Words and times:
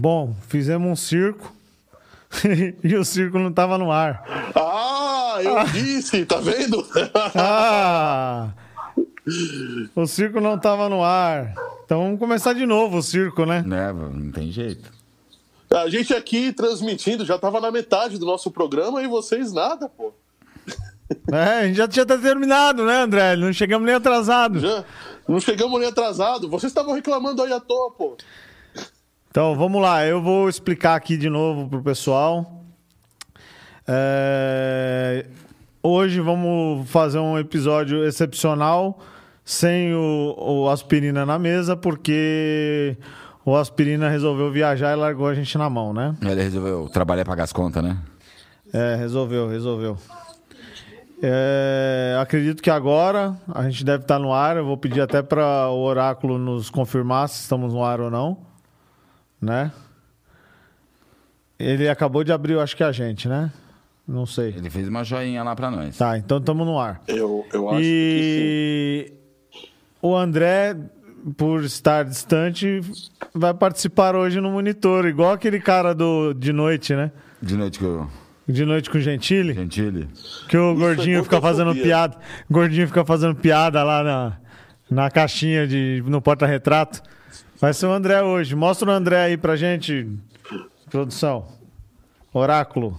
Bom, 0.00 0.32
fizemos 0.46 0.88
um 0.88 0.94
circo 0.94 1.52
e 2.84 2.94
o 2.94 3.04
circo 3.04 3.36
não 3.36 3.48
estava 3.48 3.76
no 3.76 3.90
ar. 3.90 4.52
Ah, 4.54 5.38
eu 5.42 5.64
disse, 5.72 6.24
tá 6.24 6.36
vendo? 6.36 6.86
Ah! 7.34 8.50
O 9.96 10.06
circo 10.06 10.40
não 10.40 10.54
estava 10.54 10.88
no 10.88 11.02
ar. 11.02 11.52
Então 11.84 12.04
vamos 12.04 12.20
começar 12.20 12.52
de 12.52 12.64
novo 12.64 12.98
o 12.98 13.02
circo, 13.02 13.44
né? 13.44 13.64
Né, 13.66 13.92
não 13.92 14.30
tem 14.30 14.52
jeito. 14.52 14.88
A 15.68 15.88
gente 15.88 16.14
aqui 16.14 16.52
transmitindo, 16.52 17.26
já 17.26 17.36
tava 17.36 17.60
na 17.60 17.72
metade 17.72 18.18
do 18.18 18.24
nosso 18.24 18.52
programa 18.52 19.02
e 19.02 19.08
vocês 19.08 19.52
nada, 19.52 19.88
pô. 19.88 20.12
É, 21.32 21.60
a 21.60 21.66
gente 21.66 21.76
já 21.76 21.88
tinha 21.88 22.02
até 22.04 22.16
terminado, 22.18 22.84
né, 22.84 23.00
André? 23.00 23.34
Não 23.34 23.52
chegamos 23.52 23.84
nem 23.84 23.96
atrasados. 23.96 24.62
Já 24.62 24.84
não 25.26 25.40
chegamos 25.40 25.80
nem 25.80 25.88
atrasado. 25.88 26.48
Vocês 26.48 26.70
estavam 26.70 26.94
reclamando 26.94 27.42
aí 27.42 27.52
à 27.52 27.58
toa, 27.58 27.90
pô. 27.90 28.16
Então 29.30 29.54
vamos 29.56 29.80
lá, 29.80 30.06
eu 30.06 30.22
vou 30.22 30.48
explicar 30.48 30.94
aqui 30.94 31.16
de 31.16 31.28
novo 31.28 31.68
pro 31.68 31.82
pessoal. 31.82 32.64
É, 33.86 35.24
Hoje 35.82 36.20
vamos 36.20 36.90
fazer 36.90 37.18
um 37.20 37.38
episódio 37.38 38.04
excepcional 38.04 38.98
sem 39.44 39.94
o, 39.94 40.34
o 40.36 40.68
aspirina 40.68 41.24
na 41.24 41.38
mesa, 41.38 41.76
porque 41.76 42.96
o 43.44 43.56
aspirina 43.56 44.08
resolveu 44.08 44.50
viajar 44.50 44.92
e 44.92 44.96
largou 44.96 45.28
a 45.28 45.34
gente 45.34 45.56
na 45.56 45.70
mão, 45.70 45.94
né? 45.94 46.16
Ele 46.20 46.42
resolveu 46.42 46.88
trabalhar 46.92 47.22
e 47.22 47.24
pagar 47.24 47.44
as 47.44 47.52
contas, 47.52 47.82
né? 47.82 47.96
É, 48.72 48.96
resolveu, 48.96 49.48
resolveu. 49.48 49.96
É, 51.22 52.18
acredito 52.20 52.60
que 52.60 52.70
agora 52.70 53.36
a 53.54 53.62
gente 53.62 53.84
deve 53.84 54.02
estar 54.02 54.18
no 54.18 54.32
ar. 54.32 54.56
Eu 54.56 54.66
vou 54.66 54.76
pedir 54.76 55.00
até 55.00 55.22
para 55.22 55.68
o 55.70 55.80
oráculo 55.80 56.38
nos 56.38 56.68
confirmar 56.68 57.28
se 57.28 57.40
estamos 57.40 57.72
no 57.72 57.84
ar 57.84 58.00
ou 58.00 58.10
não, 58.10 58.36
né? 59.40 59.72
Ele 61.58 61.88
acabou 61.88 62.22
de 62.22 62.32
abrir, 62.32 62.52
eu 62.52 62.60
acho 62.60 62.76
que 62.76 62.84
a 62.84 62.92
gente, 62.92 63.28
né? 63.28 63.52
Não 64.06 64.24
sei. 64.24 64.54
Ele 64.56 64.70
fez 64.70 64.88
uma 64.88 65.04
joinha 65.04 65.42
lá 65.42 65.54
pra 65.54 65.70
nós. 65.70 65.98
Tá, 65.98 66.16
então 66.16 66.38
estamos 66.38 66.66
no 66.66 66.78
ar. 66.78 67.00
Eu, 67.06 67.44
eu 67.52 67.68
acho 67.68 67.78
que 67.80 69.12
E 69.12 69.12
o 70.00 70.16
André, 70.16 70.76
por 71.36 71.62
estar 71.62 72.04
distante, 72.04 72.80
vai 73.34 73.52
participar 73.52 74.14
hoje 74.14 74.40
no 74.40 74.50
monitor, 74.50 75.06
igual 75.06 75.32
aquele 75.32 75.60
cara 75.60 75.94
do 75.94 76.32
de 76.32 76.52
noite, 76.52 76.94
né? 76.94 77.10
De 77.42 77.56
noite 77.56 77.78
que 77.78 77.84
eu... 77.84 78.08
De 78.48 78.64
noite 78.64 78.88
com 78.88 78.96
o 78.96 79.00
Gentili. 79.00 79.52
Gentile. 79.52 80.08
Que 80.48 80.56
o 80.56 80.72
é 80.72 80.74
gordinho 80.74 81.22
fica 81.22 81.38
fazendo 81.38 81.74
piada. 81.74 82.16
O 82.48 82.52
gordinho 82.54 82.86
fica 82.86 83.04
fazendo 83.04 83.34
piada 83.34 83.84
lá 83.84 84.02
na, 84.02 84.38
na 84.90 85.10
caixinha 85.10 85.66
de 85.66 86.02
no 86.06 86.22
porta-retrato. 86.22 87.02
Vai 87.60 87.72
ser 87.74 87.86
o 87.86 87.92
André 87.92 88.22
hoje. 88.22 88.54
Mostra 88.54 88.88
o 88.88 88.92
André 88.92 89.16
aí 89.24 89.36
pra 89.36 89.56
gente, 89.56 90.06
produção. 90.90 91.46
Oráculo. 92.32 92.98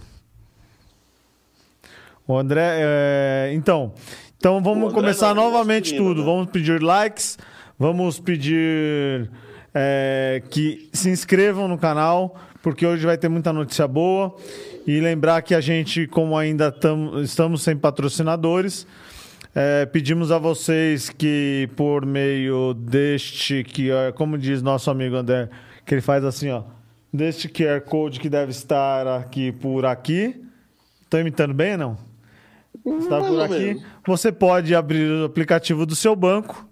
O 2.26 2.36
André. 2.36 2.78
é, 2.80 3.50
Então, 3.54 3.92
então 4.36 4.62
vamos 4.62 4.92
começar 4.92 5.34
novamente 5.34 5.96
tudo. 5.96 6.20
né? 6.20 6.24
Vamos 6.26 6.50
pedir 6.50 6.82
likes, 6.82 7.38
vamos 7.78 8.18
pedir 8.20 9.30
é, 9.74 10.42
que 10.50 10.88
se 10.92 11.08
inscrevam 11.10 11.66
no 11.66 11.78
canal, 11.78 12.36
porque 12.62 12.84
hoje 12.86 13.06
vai 13.06 13.16
ter 13.16 13.28
muita 13.28 13.52
notícia 13.52 13.88
boa. 13.88 14.34
E 14.86 14.98
lembrar 15.00 15.42
que 15.42 15.54
a 15.54 15.60
gente, 15.60 16.06
como 16.06 16.36
ainda 16.36 16.72
tam- 16.72 17.20
estamos 17.22 17.62
sem 17.62 17.76
patrocinadores, 17.76 18.86
é, 19.54 19.84
pedimos 19.86 20.30
a 20.30 20.38
vocês 20.38 21.10
que, 21.10 21.68
por 21.76 22.04
meio 22.06 22.74
deste, 22.74 23.64
que 23.64 23.90
é, 23.90 24.12
como 24.12 24.38
diz 24.38 24.62
nosso 24.62 24.90
amigo 24.90 25.16
André, 25.16 25.48
que 25.84 25.94
ele 25.94 26.00
faz 26.02 26.24
assim, 26.24 26.50
ó, 26.50 26.62
deste 27.12 27.48
QR 27.48 27.80
Code 27.80 28.20
que 28.20 28.28
deve 28.28 28.50
estar 28.52 29.06
aqui 29.06 29.52
por 29.52 29.84
aqui. 29.84 30.40
Estou 31.02 31.18
imitando 31.20 31.52
bem 31.52 31.72
ou 31.72 31.78
não? 31.78 31.98
Está 32.98 33.18
Mais 33.20 33.32
por 33.32 33.40
aqui. 33.42 33.58
menos. 33.58 33.82
Você 34.06 34.30
pode 34.32 34.74
abrir 34.74 35.10
o 35.10 35.24
aplicativo 35.24 35.84
do 35.84 35.96
seu 35.96 36.14
banco, 36.14 36.66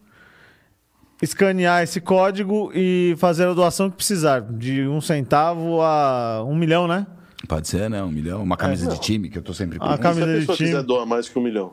escanear 1.20 1.82
esse 1.82 2.00
código 2.00 2.70
e 2.74 3.14
fazer 3.18 3.48
a 3.48 3.52
doação 3.54 3.90
que 3.90 3.96
precisar, 3.96 4.40
de 4.40 4.86
um 4.86 5.00
centavo 5.00 5.82
a 5.82 6.44
um 6.46 6.54
milhão, 6.54 6.86
né? 6.86 7.06
Pode 7.48 7.66
ser, 7.68 7.90
né? 7.90 8.02
Um 8.02 8.10
milhão. 8.10 8.42
Uma 8.42 8.56
camisa 8.56 8.88
É, 8.88 8.94
de 8.94 9.00
time, 9.00 9.28
que 9.28 9.38
eu 9.38 9.42
tô 9.42 9.52
sempre 9.52 9.78
A 9.80 9.96
com. 9.96 10.02
camisa 10.02 10.24
se 10.24 10.30
a 10.30 10.32
de 10.34 10.38
pessoa 10.40 10.56
time. 10.56 10.68
quiser 10.70 10.82
doar 10.84 11.04
mais 11.06 11.28
que 11.28 11.38
um 11.38 11.42
milhão. 11.42 11.72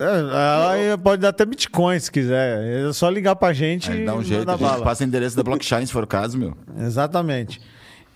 É, 0.00 0.96
pode 0.96 1.22
dar 1.22 1.30
até 1.30 1.44
Bitcoin 1.44 1.98
se 1.98 2.10
quiser. 2.10 2.86
É 2.88 2.92
só 2.92 3.10
ligar 3.10 3.34
pra 3.34 3.52
gente 3.52 3.90
Aí 3.90 4.04
dá 4.04 4.14
um 4.14 4.22
jeito. 4.22 4.48
A 4.48 4.52
gente 4.52 4.62
bala. 4.62 4.84
passa 4.84 5.02
o 5.02 5.06
endereço 5.06 5.36
da 5.36 5.42
blockchain, 5.42 5.84
se 5.84 5.92
for 5.92 6.04
o 6.04 6.06
caso, 6.06 6.38
meu. 6.38 6.56
Exatamente. 6.78 7.60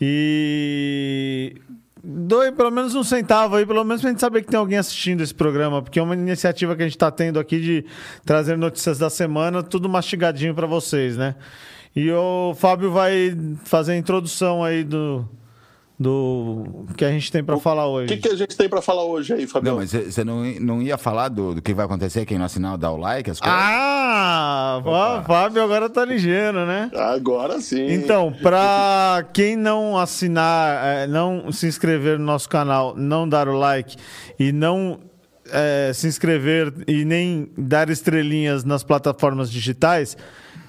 E 0.00 1.54
doe 2.02 2.52
pelo 2.52 2.70
menos 2.70 2.94
um 2.94 3.02
centavo 3.02 3.56
aí, 3.56 3.66
pelo 3.66 3.84
menos 3.84 4.00
pra 4.00 4.10
gente 4.10 4.20
saber 4.20 4.42
que 4.42 4.48
tem 4.48 4.58
alguém 4.58 4.78
assistindo 4.78 5.22
esse 5.22 5.34
programa, 5.34 5.82
porque 5.82 5.98
é 5.98 6.02
uma 6.02 6.14
iniciativa 6.14 6.74
que 6.74 6.82
a 6.82 6.86
gente 6.86 6.98
tá 6.98 7.10
tendo 7.10 7.38
aqui 7.38 7.60
de 7.60 7.84
trazer 8.24 8.56
notícias 8.56 8.98
da 8.98 9.08
semana, 9.10 9.62
tudo 9.62 9.88
mastigadinho 9.88 10.54
pra 10.54 10.66
vocês, 10.66 11.16
né? 11.16 11.34
E 11.94 12.10
o 12.10 12.54
Fábio 12.54 12.90
vai 12.90 13.36
fazer 13.64 13.92
a 13.92 13.96
introdução 13.96 14.64
aí 14.64 14.82
do, 14.82 15.28
do 15.98 16.86
que 16.96 17.04
a 17.04 17.10
gente 17.10 17.30
tem 17.30 17.44
pra 17.44 17.56
falar 17.58 17.86
O 17.86 17.92
hoje. 17.92 18.08
que, 18.16 18.28
que 18.28 18.28
a 18.28 18.36
gente 18.36 18.56
tem 18.56 18.68
pra 18.68 18.82
falar 18.82 19.04
hoje 19.04 19.32
aí, 19.34 19.46
Fabião? 19.46 19.74
Não, 19.74 19.80
mas 19.80 19.92
você 19.92 20.24
não, 20.24 20.42
não 20.60 20.82
ia 20.82 20.98
falar 20.98 21.28
do, 21.28 21.54
do 21.54 21.62
que 21.62 21.72
vai 21.72 21.84
acontecer 21.84 22.24
quem 22.26 22.38
não 22.38 22.46
assinar, 22.46 22.76
dar 22.76 22.90
o 22.92 22.96
like, 22.96 23.30
as 23.30 23.38
coisas? 23.38 23.58
Ah, 23.60 24.80
o 24.84 25.22
Fábio 25.24 25.62
agora 25.62 25.88
tá 25.88 26.04
ligeiro, 26.04 26.66
né? 26.66 26.90
Agora 26.94 27.60
sim. 27.60 27.86
Então, 27.92 28.32
para 28.42 29.24
quem 29.32 29.56
não 29.56 29.96
assinar, 29.98 30.84
eh, 30.84 31.06
não 31.06 31.52
se 31.52 31.66
inscrever 31.66 32.18
no 32.18 32.24
nosso 32.24 32.48
canal, 32.48 32.94
não 32.96 33.28
dar 33.28 33.48
o 33.48 33.56
like 33.56 33.96
e 34.38 34.50
não 34.50 34.98
eh, 35.50 35.92
se 35.94 36.06
inscrever 36.08 36.72
e 36.88 37.04
nem 37.04 37.50
dar 37.56 37.88
estrelinhas 37.90 38.64
nas 38.64 38.82
plataformas 38.82 39.50
digitais 39.50 40.16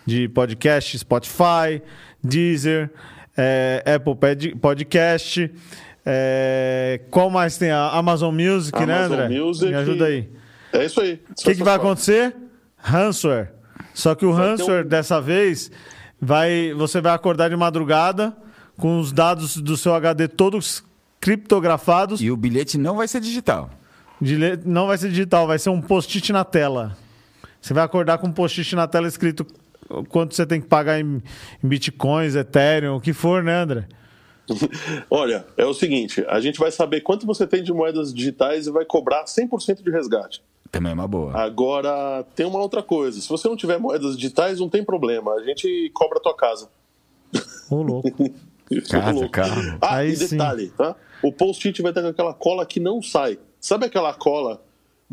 de 0.05 0.27
podcast, 0.29 0.99
Spotify, 0.99 1.81
Deezer, 2.23 2.91
eh, 3.37 3.83
Apple 3.95 4.15
Pod- 4.15 4.55
Podcast, 4.55 5.51
eh, 6.05 7.01
qual 7.09 7.29
mais 7.29 7.57
tem? 7.57 7.71
A 7.71 7.89
Amazon 7.89 8.33
Music, 8.33 8.77
né, 8.85 9.05
Amazon 9.05 9.19
André? 9.19 9.39
Music. 9.39 9.65
Me 9.71 9.75
ajuda 9.75 10.05
aí. 10.05 10.29
É 10.71 10.85
isso 10.85 11.01
aí. 11.01 11.21
O 11.31 11.43
que, 11.43 11.55
que 11.55 11.63
vai 11.63 11.75
acontecer? 11.75 12.35
Ransomware. 12.77 13.49
Só 13.93 14.15
que 14.15 14.25
o 14.25 14.33
Vai 14.33 14.49
ransomware 14.49 14.85
um- 14.85 14.89
dessa 14.89 15.21
vez 15.21 15.71
vai, 16.19 16.73
você 16.75 16.99
vai 16.99 17.13
acordar 17.13 17.49
de 17.49 17.55
madrugada 17.55 18.35
com 18.77 18.99
os 18.99 19.11
dados 19.11 19.57
do 19.57 19.77
seu 19.77 19.93
HD 19.93 20.27
todos 20.27 20.83
criptografados. 21.21 22.21
E 22.21 22.31
o 22.31 22.35
bilhete 22.37 22.77
não 22.77 22.95
vai 22.97 23.07
ser 23.07 23.19
digital. 23.21 23.69
Não 24.65 24.87
vai 24.87 24.97
ser 24.97 25.09
digital, 25.09 25.45
vai 25.47 25.59
ser 25.59 25.69
um 25.69 25.81
post-it 25.81 26.31
na 26.31 26.43
tela. 26.43 26.97
Você 27.61 27.73
vai 27.73 27.83
acordar 27.83 28.17
com 28.17 28.27
um 28.27 28.31
post-it 28.31 28.75
na 28.75 28.87
tela 28.87 29.07
escrito 29.07 29.45
quanto 30.09 30.35
você 30.35 30.45
tem 30.45 30.61
que 30.61 30.67
pagar 30.67 30.99
em, 30.99 31.21
em 31.63 31.67
bitcoins, 31.67 32.35
Ethereum, 32.35 32.95
o 32.95 33.01
que 33.01 33.13
for, 33.13 33.43
né, 33.43 33.55
André? 33.61 33.87
Olha, 35.09 35.45
é 35.57 35.65
o 35.65 35.73
seguinte: 35.73 36.23
a 36.27 36.39
gente 36.39 36.59
vai 36.59 36.71
saber 36.71 37.01
quanto 37.01 37.25
você 37.25 37.47
tem 37.47 37.63
de 37.63 37.71
moedas 37.71 38.13
digitais 38.13 38.67
e 38.67 38.71
vai 38.71 38.85
cobrar 38.85 39.25
100% 39.25 39.81
de 39.83 39.89
resgate. 39.91 40.43
Também 40.71 40.91
é 40.91 40.95
uma 40.95 41.07
boa. 41.07 41.37
Agora, 41.39 42.25
tem 42.35 42.45
uma 42.45 42.59
outra 42.59 42.83
coisa: 42.83 43.19
se 43.21 43.29
você 43.29 43.47
não 43.47 43.55
tiver 43.55 43.77
moedas 43.77 44.15
digitais, 44.17 44.59
não 44.59 44.67
tem 44.69 44.83
problema. 44.83 45.33
A 45.33 45.43
gente 45.43 45.89
cobra 45.93 46.17
a 46.17 46.21
tua 46.21 46.35
casa. 46.35 46.67
Ô, 47.69 47.81
louco. 47.81 48.09
Casa, 48.89 49.11
Louco. 49.11 49.29
carro. 49.29 49.77
Ah, 49.79 49.97
Aí 49.97 50.13
e 50.13 50.15
sim. 50.15 50.35
detalhe, 50.35 50.69
tá? 50.75 50.95
O 51.21 51.31
post-it 51.31 51.79
vai 51.81 51.91
estar 51.91 52.01
com 52.01 52.07
aquela 52.07 52.33
cola 52.33 52.65
que 52.65 52.79
não 52.79 53.03
sai. 53.03 53.37
Sabe 53.59 53.85
aquela 53.85 54.13
cola 54.13 54.63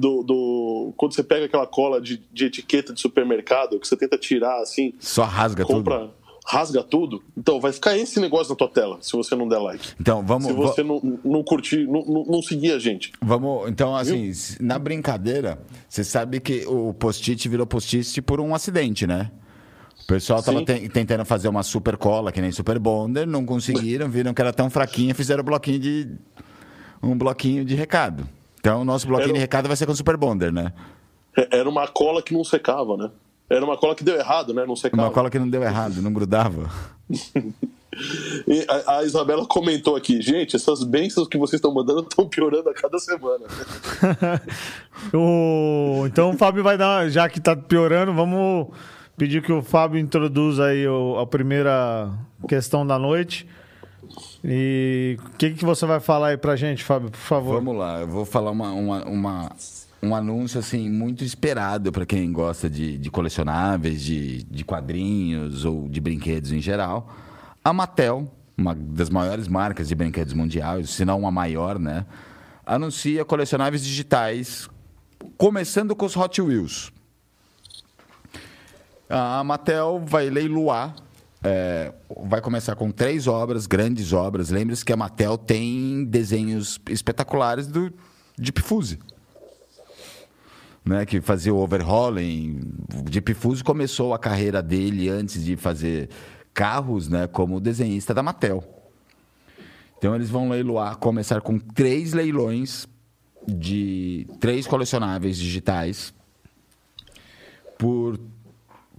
do. 0.00 0.22
do 0.22 0.92
quando 0.96 1.14
você 1.14 1.22
pega 1.22 1.44
aquela 1.46 1.66
cola 1.66 2.00
de, 2.00 2.22
de 2.32 2.46
etiqueta 2.46 2.92
de 2.92 3.00
supermercado, 3.00 3.78
que 3.78 3.86
você 3.86 3.96
tenta 3.96 4.16
tirar 4.18 4.60
assim, 4.62 4.94
Só 4.98 5.24
rasga 5.24 5.64
compra, 5.64 5.98
tudo. 6.00 6.12
rasga 6.46 6.82
tudo? 6.82 7.22
Então, 7.36 7.60
vai 7.60 7.72
ficar 7.72 7.96
esse 7.96 8.18
negócio 8.18 8.50
na 8.52 8.56
tua 8.56 8.68
tela, 8.68 8.98
se 9.00 9.12
você 9.12 9.36
não 9.36 9.46
der 9.48 9.58
like. 9.58 9.90
Então, 10.00 10.24
vamos. 10.24 10.46
Se 10.46 10.52
você 10.52 10.82
não, 10.82 11.00
não 11.24 11.42
curtir, 11.44 11.86
não, 11.86 12.04
não, 12.04 12.24
não 12.24 12.42
seguir 12.42 12.72
a 12.72 12.78
gente. 12.78 13.12
Vamos, 13.22 13.68
então, 13.70 13.94
assim, 13.94 14.32
se- 14.32 14.60
na 14.62 14.78
brincadeira, 14.78 15.60
você 15.88 16.02
sabe 16.02 16.40
que 16.40 16.64
o 16.66 16.92
post-it 16.94 17.48
virou 17.48 17.66
post-it 17.66 18.20
por 18.22 18.40
um 18.40 18.54
acidente, 18.54 19.06
né? 19.06 19.30
O 20.02 20.06
pessoal 20.06 20.42
tava 20.42 20.58
Sim. 20.60 20.64
ten- 20.64 20.88
tentando 20.88 21.24
fazer 21.24 21.46
uma 21.48 21.62
super 21.62 21.96
cola, 21.96 22.32
que 22.32 22.40
nem 22.40 22.50
Super 22.50 22.78
Bonder, 22.80 23.26
não 23.28 23.44
conseguiram, 23.46 24.08
viram 24.10 24.34
que 24.34 24.40
era 24.40 24.52
tão 24.52 24.68
fraquinha, 24.68 25.14
fizeram 25.14 25.44
bloquinho 25.44 25.78
de. 25.78 26.08
um 27.02 27.16
bloquinho 27.16 27.64
de 27.64 27.74
recado. 27.76 28.26
Então, 28.60 28.82
o 28.82 28.84
nosso 28.84 29.06
bloquinho 29.06 29.30
Era 29.30 29.34
de 29.34 29.40
recado 29.40 29.66
vai 29.66 29.76
ser 29.76 29.86
com 29.86 29.94
Super 29.94 30.16
Bonder, 30.16 30.52
né? 30.52 30.72
É- 31.36 31.58
Era 31.58 31.68
uma 31.68 31.88
cola 31.88 32.22
que 32.22 32.32
não 32.34 32.44
secava, 32.44 32.96
né? 32.96 33.10
Era 33.48 33.64
uma 33.64 33.76
cola 33.76 33.94
que 33.96 34.04
deu 34.04 34.14
errado, 34.16 34.54
né? 34.54 34.64
Não 34.64 34.76
secava. 34.76 35.02
Uma 35.02 35.10
cola 35.10 35.28
que 35.30 35.38
não 35.38 35.48
deu 35.48 35.62
errado, 35.62 36.00
não 36.02 36.12
grudava. 36.12 36.70
E 38.46 38.64
a, 38.68 38.98
a 38.98 39.02
Isabela 39.02 39.44
comentou 39.44 39.96
aqui, 39.96 40.22
gente, 40.22 40.54
essas 40.54 40.84
bênçãos 40.84 41.26
que 41.26 41.36
vocês 41.36 41.58
estão 41.58 41.74
mandando 41.74 42.02
estão 42.02 42.26
piorando 42.26 42.68
a 42.70 42.72
cada 42.72 42.98
semana. 43.00 43.44
O- 45.12 46.04
Então 46.06 46.30
o 46.30 46.38
Fábio 46.38 46.62
vai 46.62 46.78
dar, 46.78 47.08
já 47.10 47.28
que 47.28 47.40
tá 47.40 47.56
piorando, 47.56 48.12
vamos 48.14 48.68
pedir 49.16 49.42
que 49.42 49.52
o 49.52 49.60
Fábio 49.60 49.98
introduza 49.98 50.66
aí 50.66 50.86
o- 50.86 51.18
a 51.18 51.26
primeira 51.26 52.10
questão 52.48 52.86
da 52.86 52.98
noite. 52.98 53.46
E 54.42 55.18
o 55.26 55.36
que, 55.36 55.50
que 55.50 55.64
você 55.64 55.84
vai 55.86 56.00
falar 56.00 56.28
aí 56.28 56.36
pra 56.36 56.56
gente, 56.56 56.82
Fábio, 56.82 57.10
por 57.10 57.18
favor? 57.18 57.54
Vamos 57.56 57.76
lá, 57.76 58.00
eu 58.00 58.08
vou 58.08 58.24
falar 58.24 58.50
uma, 58.50 58.70
uma, 58.72 59.04
uma- 59.04 59.52
um 60.02 60.14
anúncio 60.14 60.58
assim 60.58 60.88
muito 60.88 61.22
esperado 61.22 61.92
para 61.92 62.06
quem 62.06 62.32
gosta 62.32 62.68
de, 62.70 62.96
de 62.96 63.10
colecionáveis, 63.10 64.02
de, 64.02 64.42
de 64.44 64.64
quadrinhos 64.64 65.64
ou 65.66 65.86
de 65.88 66.00
brinquedos 66.00 66.52
em 66.52 66.60
geral. 66.60 67.14
A 67.62 67.70
Mattel, 67.72 68.32
uma 68.56 68.74
das 68.74 69.10
maiores 69.10 69.46
marcas 69.46 69.88
de 69.88 69.94
brinquedos 69.94 70.32
mundiais, 70.32 70.88
se 70.88 71.04
não 71.04 71.26
a 71.26 71.30
maior, 71.30 71.78
né? 71.78 72.06
Anuncia 72.64 73.26
colecionáveis 73.26 73.84
digitais, 73.84 74.70
começando 75.36 75.94
com 75.94 76.06
os 76.06 76.16
Hot 76.16 76.40
Wheels. 76.40 76.90
A 79.08 79.42
Mattel 79.44 80.02
vai 80.06 80.30
leiloar. 80.30 80.94
É, 81.42 81.92
vai 82.24 82.40
começar 82.40 82.74
com 82.76 82.90
três 82.90 83.26
obras, 83.26 83.66
grandes 83.66 84.12
obras. 84.12 84.50
Lembre-se 84.50 84.84
que 84.84 84.92
a 84.92 84.96
Mattel 84.96 85.38
tem 85.38 86.04
desenhos 86.04 86.78
espetaculares 86.88 87.66
do 87.66 87.92
Deep 88.36 88.60
Fuse. 88.60 88.98
Né, 90.84 91.04
que 91.04 91.20
fazia 91.20 91.52
o 91.54 91.58
overhauling. 91.58 92.60
O 92.94 93.02
Deep 93.02 93.34
Fuse 93.34 93.62
começou 93.62 94.14
a 94.14 94.18
carreira 94.18 94.62
dele 94.62 95.08
antes 95.08 95.44
de 95.44 95.56
fazer 95.56 96.08
carros 96.54 97.08
né, 97.08 97.26
como 97.26 97.60
desenhista 97.60 98.12
da 98.12 98.22
Mattel. 98.22 98.64
Então 99.98 100.14
eles 100.14 100.30
vão 100.30 100.48
leiloar, 100.48 100.96
começar 100.96 101.42
com 101.42 101.58
três 101.58 102.14
leilões 102.14 102.86
de 103.46 104.26
três 104.40 104.66
colecionáveis 104.66 105.36
digitais 105.36 106.12
por, 107.78 108.18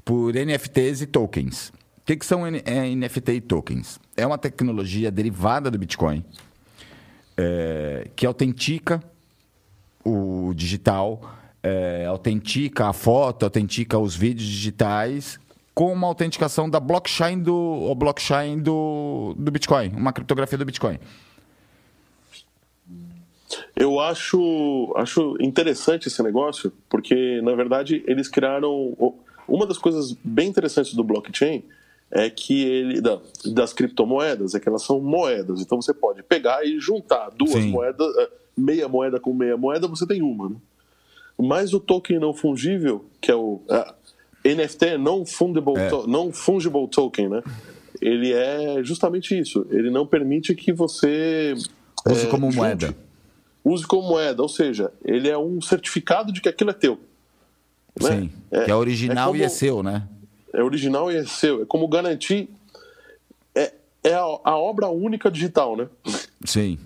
por 0.05 0.33
NFTs 0.33 1.01
e 1.01 1.07
tokens. 1.07 1.71
Que, 2.11 2.17
que 2.17 2.25
são 2.25 2.45
N- 2.45 2.61
é, 2.65 2.93
NFT 2.93 3.31
e 3.31 3.39
tokens? 3.39 3.97
É 4.17 4.27
uma 4.27 4.37
tecnologia 4.37 5.09
derivada 5.09 5.71
do 5.71 5.77
Bitcoin 5.77 6.25
é, 7.37 8.09
que 8.17 8.25
autentica 8.25 9.01
o 10.03 10.51
digital, 10.53 11.21
é, 11.63 12.05
autentica 12.05 12.89
a 12.89 12.91
foto, 12.91 13.43
autentica 13.43 13.97
os 13.97 14.13
vídeos 14.13 14.45
digitais 14.45 15.39
com 15.73 15.93
uma 15.93 16.05
autenticação 16.05 16.69
da 16.69 16.81
blockchain 16.81 17.41
do, 17.41 17.95
blockchain 17.95 18.59
do, 18.59 19.33
do 19.37 19.49
Bitcoin, 19.49 19.93
uma 19.95 20.11
criptografia 20.11 20.57
do 20.57 20.65
Bitcoin. 20.65 20.99
Eu 23.73 24.01
acho, 24.01 24.93
acho 24.97 25.37
interessante 25.39 26.09
esse 26.09 26.21
negócio, 26.21 26.73
porque, 26.89 27.39
na 27.41 27.55
verdade, 27.55 28.03
eles 28.05 28.27
criaram. 28.27 29.15
Uma 29.47 29.65
das 29.65 29.77
coisas 29.77 30.11
bem 30.25 30.49
interessantes 30.49 30.93
do 30.93 31.05
blockchain 31.05 31.63
é 32.11 32.29
que 32.29 32.63
ele. 32.63 33.01
da- 33.01 33.19
das 33.45 33.73
criptomoedas, 33.73 34.53
é 34.53 34.59
que 34.59 34.67
elas 34.69 34.83
são 34.83 34.99
moedas. 34.99 35.61
Então 35.61 35.81
você 35.81 35.93
pode 35.93 36.21
pegar 36.23 36.65
e 36.65 36.79
juntar 36.79 37.29
duas 37.31 37.51
Sim. 37.51 37.69
moedas, 37.71 38.07
eh, 38.17 38.29
meia 38.57 38.87
moeda 38.87 39.19
com 39.19 39.33
meia 39.33 39.55
moeda, 39.57 39.87
você 39.87 40.05
tem 40.05 40.21
uma. 40.21 40.49
Né? 40.49 40.55
Mas 41.39 41.73
o 41.73 41.79
token 41.79 42.19
não 42.19 42.33
fungível, 42.33 43.05
que 43.19 43.31
é 43.31 43.35
o. 43.35 43.61
ah, 43.69 43.93
NFT, 44.43 44.97
não 44.97 45.25
fungible, 45.25 45.77
É. 45.77 45.87
to- 45.87 46.07
não 46.07 46.31
fungible 46.31 46.87
token, 46.87 47.29
né? 47.29 47.43
Ele 48.01 48.33
é 48.33 48.83
justamente 48.83 49.37
isso. 49.37 49.65
Ele 49.69 49.89
não 49.91 50.05
permite 50.05 50.53
que 50.55 50.73
você. 50.73 51.53
Use 52.07 52.25
eh, 52.25 52.29
como 52.29 52.47
junte- 52.51 52.57
moeda. 52.57 52.95
use 53.63 53.85
como 53.85 54.07
moeda, 54.09 54.41
ou 54.41 54.49
seja, 54.49 54.91
ele 55.05 55.29
é 55.29 55.37
um 55.37 55.61
certificado 55.61 56.33
de 56.33 56.41
que 56.41 56.49
aquilo 56.49 56.71
é 56.71 56.73
teu. 56.73 56.99
né? 58.01 58.09
Sim, 58.21 58.29
que 58.65 58.71
é 58.71 58.75
original 58.75 59.35
e 59.35 59.41
é 59.43 59.47
como- 59.47 59.55
seu, 59.59 59.83
né? 59.83 60.07
É 60.53 60.63
original 60.63 61.11
e 61.11 61.17
é 61.17 61.25
seu. 61.25 61.63
É 61.63 61.65
como 61.65 61.87
garantir. 61.87 62.49
É, 63.55 63.73
é 64.03 64.13
a, 64.13 64.19
a 64.43 64.57
obra 64.57 64.87
única 64.89 65.29
digital, 65.31 65.75
né? 65.77 65.87
Sim. 66.45 66.77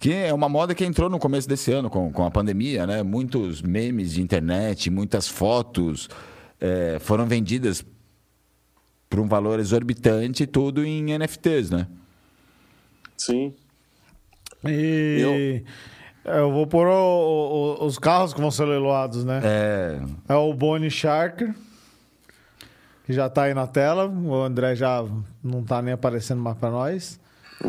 Que 0.00 0.12
é 0.12 0.32
uma 0.32 0.48
moda 0.48 0.74
que 0.74 0.84
entrou 0.84 1.08
no 1.10 1.18
começo 1.18 1.48
desse 1.48 1.72
ano 1.72 1.90
com, 1.90 2.12
com 2.12 2.24
a 2.24 2.30
pandemia, 2.30 2.86
né? 2.86 3.02
Muitos 3.02 3.60
memes 3.62 4.12
de 4.12 4.22
internet, 4.22 4.90
muitas 4.90 5.26
fotos 5.26 6.08
eh, 6.60 6.98
foram 7.00 7.26
vendidas 7.26 7.84
por 9.10 9.18
um 9.20 9.26
valor 9.26 9.58
exorbitante, 9.58 10.46
tudo 10.46 10.84
em 10.84 11.12
NFTs, 11.18 11.70
né? 11.70 11.86
Sim. 13.16 13.52
E 14.64 15.62
eu 16.24 16.52
vou 16.52 16.66
pôr 16.66 16.86
o- 16.88 17.76
o- 17.80 17.84
os 17.86 17.98
carros 17.98 18.32
que 18.34 18.40
vão 18.40 18.50
ser 18.50 18.66
leiloados, 18.66 19.24
né? 19.24 19.40
É, 19.42 20.00
É 20.28 20.34
o 20.34 20.52
Bonnie 20.52 20.90
Sharker, 20.90 21.52
que 21.52 21.58
já 23.08 23.28
tá 23.28 23.44
aí 23.44 23.54
na 23.54 23.66
tela. 23.66 24.06
O 24.08 24.34
André 24.34 24.74
já 24.74 25.04
não 25.42 25.62
tá 25.62 25.80
nem 25.82 25.94
aparecendo 25.94 26.40
mais 26.40 26.56
pra 26.56 26.70
nós. 26.70 27.18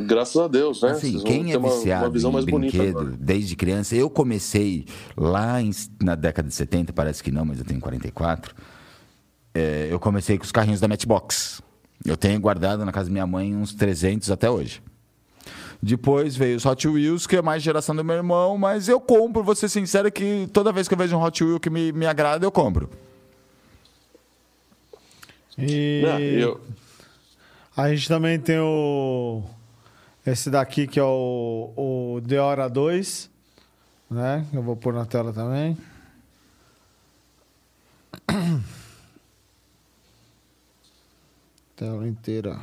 Graças 0.05 0.37
a 0.37 0.47
Deus, 0.47 0.81
né? 0.83 0.91
Assim, 0.91 1.19
quem 1.23 1.51
é 1.51 1.57
uma, 1.57 1.69
viciado 1.69 2.03
uma 2.05 2.11
visão 2.11 2.29
em 2.29 2.33
mais 2.33 2.45
bonita 2.45 2.77
brinquedo 2.77 3.17
desde 3.19 3.55
criança, 3.55 3.95
eu 3.95 4.07
comecei 4.09 4.85
lá 5.17 5.59
em- 5.61 5.71
na 5.99 6.13
década 6.13 6.47
de 6.47 6.53
70, 6.53 6.93
parece 6.93 7.23
que 7.23 7.31
não, 7.31 7.43
mas 7.43 7.57
eu 7.57 7.65
tenho 7.65 7.79
44. 7.79 8.53
É, 9.53 9.87
eu 9.89 9.99
comecei 9.99 10.37
com 10.37 10.43
os 10.43 10.51
carrinhos 10.51 10.79
da 10.79 10.87
Matchbox. 10.87 11.59
Eu 12.05 12.15
tenho 12.15 12.39
guardado 12.39 12.85
na 12.85 12.91
casa 12.91 13.09
da 13.09 13.13
minha 13.13 13.25
mãe 13.25 13.55
uns 13.55 13.73
300 13.73 14.29
até 14.29 14.47
hoje. 14.49 14.81
Depois 15.81 16.35
veio 16.35 16.57
os 16.57 16.65
Hot 16.65 16.87
Wheels, 16.87 17.25
que 17.25 17.37
é 17.37 17.41
mais 17.41 17.63
geração 17.63 17.95
do 17.95 18.03
meu 18.03 18.15
irmão, 18.17 18.57
mas 18.57 18.87
eu 18.89 18.99
compro, 18.99 19.43
vou 19.43 19.55
ser 19.55 19.69
sincero 19.69 20.11
que 20.11 20.47
toda 20.53 20.71
vez 20.71 20.87
que 20.87 20.93
eu 20.93 20.97
vejo 20.97 21.15
um 21.17 21.23
Hot 21.23 21.43
Wheel 21.43 21.59
que 21.59 21.69
me, 21.69 21.91
me 21.91 22.05
agrada, 22.05 22.45
eu 22.45 22.51
compro. 22.51 22.89
E 25.67 26.01
Não, 26.03 26.19
eu- 26.19 26.61
a 27.75 27.93
gente 27.93 28.07
também 28.07 28.39
tem 28.39 28.59
o. 28.59 29.43
Esse 30.25 30.49
daqui 30.49 30.85
que 30.85 30.99
é 30.99 31.03
o, 31.03 31.73
o 31.75 32.21
The 32.27 32.39
Hora 32.39 32.69
2, 32.69 33.29
né? 34.11 34.45
Eu 34.53 34.61
vou 34.61 34.75
pôr 34.75 34.93
na 34.93 35.05
tela 35.05 35.31
também. 35.33 35.77
Tela 41.75 42.07
inteira. 42.07 42.59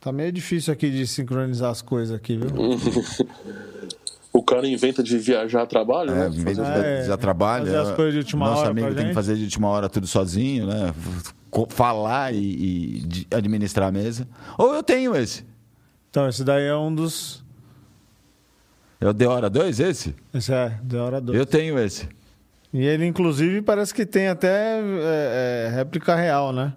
Tá 0.00 0.12
meio 0.12 0.30
difícil 0.30 0.72
aqui 0.72 0.90
de 0.90 1.06
sincronizar 1.06 1.70
as 1.70 1.82
coisas 1.82 2.14
aqui, 2.16 2.36
viu? 2.36 2.48
O 4.36 4.42
cara 4.42 4.68
inventa 4.68 5.02
de 5.02 5.16
viajar 5.16 5.62
a 5.62 5.66
trabalho, 5.66 6.10
É, 6.10 6.28
né? 6.28 6.28
de 6.28 6.60
É, 6.60 7.04
já 7.06 7.16
trabalha. 7.16 7.64
fazer 7.64 7.76
as 7.78 7.90
coisas 7.92 8.12
de 8.12 8.18
última 8.18 8.46
nosso 8.46 8.60
hora 8.60 8.70
amigo 8.70 8.86
pra 8.88 8.94
tem 8.94 9.04
que 9.04 9.08
gente. 9.08 9.14
fazer 9.14 9.34
de 9.36 9.44
última 9.44 9.68
hora 9.68 9.88
tudo 9.88 10.06
sozinho, 10.06 10.66
né? 10.66 10.92
Falar 11.70 12.34
e, 12.34 12.38
e 12.38 13.26
administrar 13.34 13.88
a 13.88 13.92
mesa. 13.92 14.28
Ou 14.58 14.74
eu 14.74 14.82
tenho 14.82 15.16
esse. 15.16 15.42
Então, 16.10 16.28
esse 16.28 16.44
daí 16.44 16.64
é 16.64 16.76
um 16.76 16.94
dos. 16.94 17.42
É 19.00 19.08
o 19.08 19.14
The 19.14 19.26
Hora 19.26 19.48
2, 19.48 19.80
esse? 19.80 20.14
Esse 20.34 20.52
é, 20.52 20.78
The 20.86 20.98
Hora 20.98 21.20
2. 21.20 21.38
Eu 21.38 21.46
tenho 21.46 21.78
esse. 21.78 22.06
E 22.74 22.84
ele, 22.84 23.06
inclusive, 23.06 23.62
parece 23.62 23.94
que 23.94 24.04
tem 24.04 24.28
até 24.28 24.78
é, 24.80 25.66
é, 25.68 25.74
réplica 25.74 26.14
real, 26.14 26.52
né? 26.52 26.74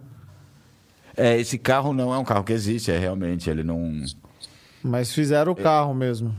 É, 1.16 1.38
esse 1.38 1.58
carro 1.58 1.92
não 1.94 2.14
é 2.14 2.18
um 2.18 2.24
carro 2.24 2.44
que 2.46 2.54
existe, 2.54 2.90
é 2.90 2.98
realmente, 2.98 3.50
ele 3.50 3.64
não... 3.64 4.02
Mas 4.82 5.12
fizeram 5.14 5.52
o 5.52 5.56
carro 5.56 5.94
mesmo. 5.94 6.34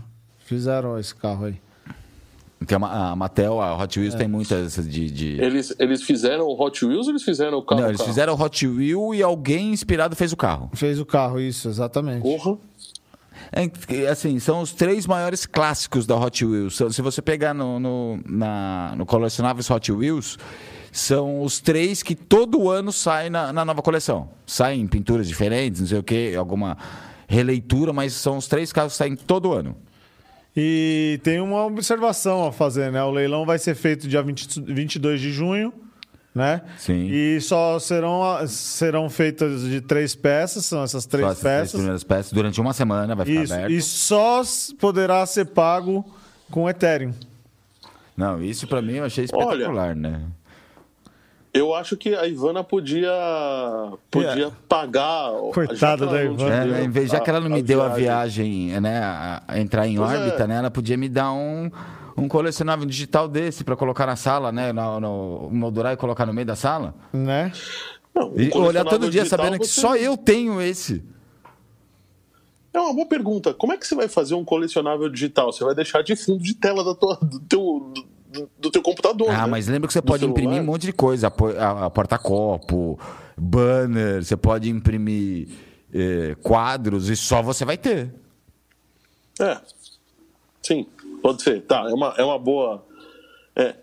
Fizeram 0.51 0.99
esse 0.99 1.15
carro 1.15 1.45
aí. 1.45 1.55
Tem 2.67 2.77
uma, 2.77 3.13
a 3.13 3.15
Mattel, 3.17 3.61
a 3.61 3.81
Hot 3.81 4.01
Wheels 4.01 4.17
tem 4.17 4.27
muitas 4.27 4.75
de... 4.75 5.09
de- 5.09 5.41
Eles, 5.41 5.73
eles 5.79 6.03
fizeram 6.03 6.45
o 6.45 6.61
Hot 6.61 6.85
Wheels 6.85 7.07
ou 7.07 7.13
eles 7.13 7.23
fizeram 7.23 7.59
o 7.59 7.63
carro? 7.63 7.83
não, 7.83 7.89
eles 7.89 7.99
carro? 8.01 8.11
fizeram 8.11 8.35
o 8.35 8.43
Hot 8.43 8.67
Wheel 8.67 9.15
e 9.15 9.23
alguém 9.23 9.71
inspirado 9.73 10.17
fez 10.17 10.33
o 10.33 10.37
carro. 10.37 10.69
Fez 10.75 10.99
o 10.99 11.07
carro, 11.07 11.39
isso, 11.41 11.69
exatamente. 11.69 12.23
Porra. 12.23 12.59
É, 13.53 14.09
assim, 14.09 14.41
são 14.41 14.61
os 14.61 14.73
três 14.73 15.07
maiores 15.07 15.47
clássicos 15.47 16.05
da 16.05 16.17
Hot 16.17 16.45
Wheels. 16.45 16.77
Se 16.91 17.01
você 17.01 17.23
pegar 17.23 17.55
no, 17.55 17.79
no, 17.79 18.21
na, 18.29 18.93
no 18.97 19.07
colecionáveis 19.07 19.71
Hot 19.71 19.93
Wheels, 19.93 20.37
são 20.91 21.43
os 21.43 21.61
três 21.61 22.03
que 22.03 22.17
todo 22.17 22.69
ano 22.69 22.91
saem 22.91 23.31
na, 23.31 23.53
na 23.53 23.65
nova 23.65 23.83
coleção. 23.83 24.29
Saem 24.45 24.81
em 24.83 24.87
pinturas 24.89 25.29
diferentes, 25.29 25.81
não 25.81 25.87
sei 25.89 25.99
o 26.01 26.03
quê, 26.03 26.35
alguma 26.37 26.77
releitura, 27.29 27.93
mas 27.93 28.13
são 28.15 28.37
os 28.37 28.49
três 28.49 28.73
carros 28.73 28.95
que 28.95 28.99
saem 28.99 29.15
todo 29.15 29.53
ano. 29.53 29.77
E 30.63 31.19
tem 31.23 31.41
uma 31.41 31.65
observação 31.65 32.47
a 32.47 32.53
fazer, 32.53 32.93
né? 32.93 33.03
O 33.03 33.11
leilão 33.11 33.47
vai 33.47 33.59
ser 33.59 33.75
feito 33.75 34.07
dia 34.07 34.23
20, 34.23 34.61
22 34.61 35.19
de 35.19 35.33
junho, 35.33 35.73
né? 36.35 36.61
Sim. 36.77 37.09
E 37.11 37.41
só 37.41 37.79
serão, 37.79 38.21
serão 38.47 39.09
feitas 39.09 39.63
de 39.63 39.81
três 39.81 40.15
peças, 40.15 40.67
são 40.67 40.83
essas 40.83 41.07
três 41.07 41.25
Só 41.25 41.31
essas 41.33 41.41
três 41.43 41.55
peças. 41.61 41.73
primeiras 41.73 42.05
peças. 42.05 42.33
Durante 42.33 42.61
uma 42.61 42.75
semana 42.75 43.15
vai 43.15 43.25
ficar 43.25 43.43
Isso. 43.43 43.55
aberto. 43.55 43.73
E 43.73 43.81
só 43.81 44.43
poderá 44.79 45.25
ser 45.25 45.47
pago 45.47 46.05
com 46.51 46.69
Ethereum. 46.69 47.15
Não, 48.15 48.43
isso 48.43 48.67
pra 48.67 48.83
mim 48.83 48.97
eu 48.97 49.05
achei 49.05 49.25
espetacular, 49.25 49.97
né? 49.97 50.21
Eu 51.53 51.75
acho 51.75 51.97
que 51.97 52.15
a 52.15 52.27
Ivana 52.29 52.63
podia, 52.63 53.11
podia 54.11 54.47
É. 54.47 54.53
pagar. 54.69 55.33
Coitada 55.53 56.07
da 56.07 56.23
Ivana. 56.23 56.55
É, 56.55 56.65
deu 56.65 56.73
né, 56.75 56.85
em 56.85 56.91
vez, 56.91 57.11
já 57.11 57.19
que 57.19 57.29
ela 57.29 57.41
não 57.41 57.51
me 57.51 57.61
deu 57.63 57.83
a 57.83 57.89
viagem. 57.89 58.67
viagem, 58.69 58.81
né, 58.81 58.99
a, 59.03 59.43
a 59.49 59.59
entrar 59.61 59.87
em 59.89 59.97
Pois 59.97 60.11
órbita, 60.13 60.45
é. 60.45 60.47
né, 60.47 60.57
ela 60.59 60.71
podia 60.71 60.97
me 60.97 61.09
dar 61.09 61.33
um, 61.33 61.69
um 62.17 62.29
colecionável 62.29 62.87
digital 62.87 63.27
desse 63.27 63.65
para 63.65 63.75
colocar 63.75 64.07
na 64.07 64.15
sala, 64.15 64.53
né? 64.53 64.73
No, 64.73 65.01
no, 65.01 65.51
moldurar 65.51 65.93
e 65.93 65.97
colocar 65.97 66.25
no 66.25 66.33
meio 66.33 66.47
da 66.47 66.55
sala. 66.55 66.95
Né? 67.13 67.51
Não, 68.15 68.31
um 68.31 68.41
E 68.41 68.51
olhar 68.57 68.85
todo 68.85 69.11
dia 69.11 69.27
sabendo 69.27 69.59
que 69.59 69.67
você- 69.67 69.81
só 69.81 69.97
eu 69.97 70.17
tenho 70.17 70.61
esse. 70.63 71.03
É 72.73 72.79
uma 72.79 72.95
boa 72.95 73.07
pergunta. 73.09 73.53
Como 73.53 73.73
é 73.73 73.77
que 73.77 73.85
você 73.85 73.97
vai 73.97 74.07
fazer 74.07 74.35
um 74.37 74.45
colecionável 74.45 75.09
digital? 75.09 75.53
Você 75.53 75.65
vai 75.65 75.75
deixar 75.75 76.03
de 76.03 76.15
fundo 76.15 76.41
de 76.43 76.55
tela 76.55 76.85
da 76.85 76.95
tua, 76.95 77.17
do, 77.21 77.41
teu, 77.41 77.93
do, 78.31 78.49
do 78.59 78.71
teu 78.71 78.83
computador. 78.83 79.29
Ah, 79.31 79.43
né? 79.43 79.47
mas 79.47 79.67
lembra 79.69 79.87
que 79.87 79.93
você 79.93 80.01
Do 80.01 80.07
pode 80.07 80.21
celular. 80.21 80.39
imprimir 80.41 80.63
um 80.63 80.65
monte 80.67 80.83
de 80.87 80.93
coisa. 80.93 81.29
a- 81.59 81.87
a 81.87 81.91
Porta-copo, 81.91 82.99
banner, 83.37 84.23
você 84.25 84.37
pode 84.37 84.71
imprimir 84.71 85.49
eh, 85.93 86.37
quadros 86.43 87.09
e 87.09 87.17
só 87.17 87.43
você 87.43 87.65
vai 87.65 87.77
ter. 87.77 88.13
É. 89.41 89.59
Sim, 90.63 90.87
pode 91.23 91.43
ser. 91.43 91.63
Tá, 91.63 91.87
é 91.89 91.93
uma, 91.95 92.15
é 92.19 92.23
uma 92.25 92.39
boa. 92.39 92.85
É, 93.57 93.75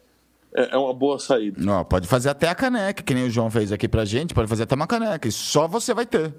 é 0.56 0.74
é 0.74 0.78
uma 0.78 0.94
boa 0.94 1.20
saída. 1.20 1.60
Ó, 1.72 1.84
pode 1.84 2.08
fazer 2.08 2.30
até 2.30 2.48
a 2.50 2.56
caneca, 2.56 3.04
que 3.04 3.14
nem 3.14 3.26
o 3.26 3.30
João 3.30 3.50
fez 3.50 3.72
aqui 3.72 3.88
pra 3.88 4.06
gente, 4.06 4.34
pode 4.34 4.48
fazer 4.48 4.64
até 4.64 4.76
uma 4.76 4.88
caneca. 4.88 5.28
E 5.28 5.32
só 5.32 5.68
você 5.68 5.94
vai 5.94 6.06
ter. 6.06 6.34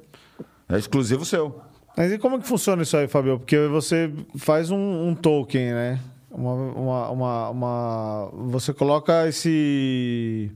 É 0.69 0.79
exclusivo 0.79 1.25
seu. 1.25 1.61
Mas 1.97 2.13
e 2.13 2.19
como 2.19 2.39
que 2.41 2.47
funciona 2.47 2.83
isso 2.83 2.97
aí, 2.97 3.09
Fabio? 3.09 3.39
Porque 3.39 3.59
você 3.67 4.13
faz 4.37 4.71
um, 4.71 5.09
um 5.09 5.15
token, 5.15 5.73
né? 5.73 6.01
Uma, 6.39 6.55
uma, 6.55 7.11
uma, 7.11 7.51
uma- 7.51 8.31
Você 8.51 8.73
coloca 8.73 9.27
esse. 9.29 10.51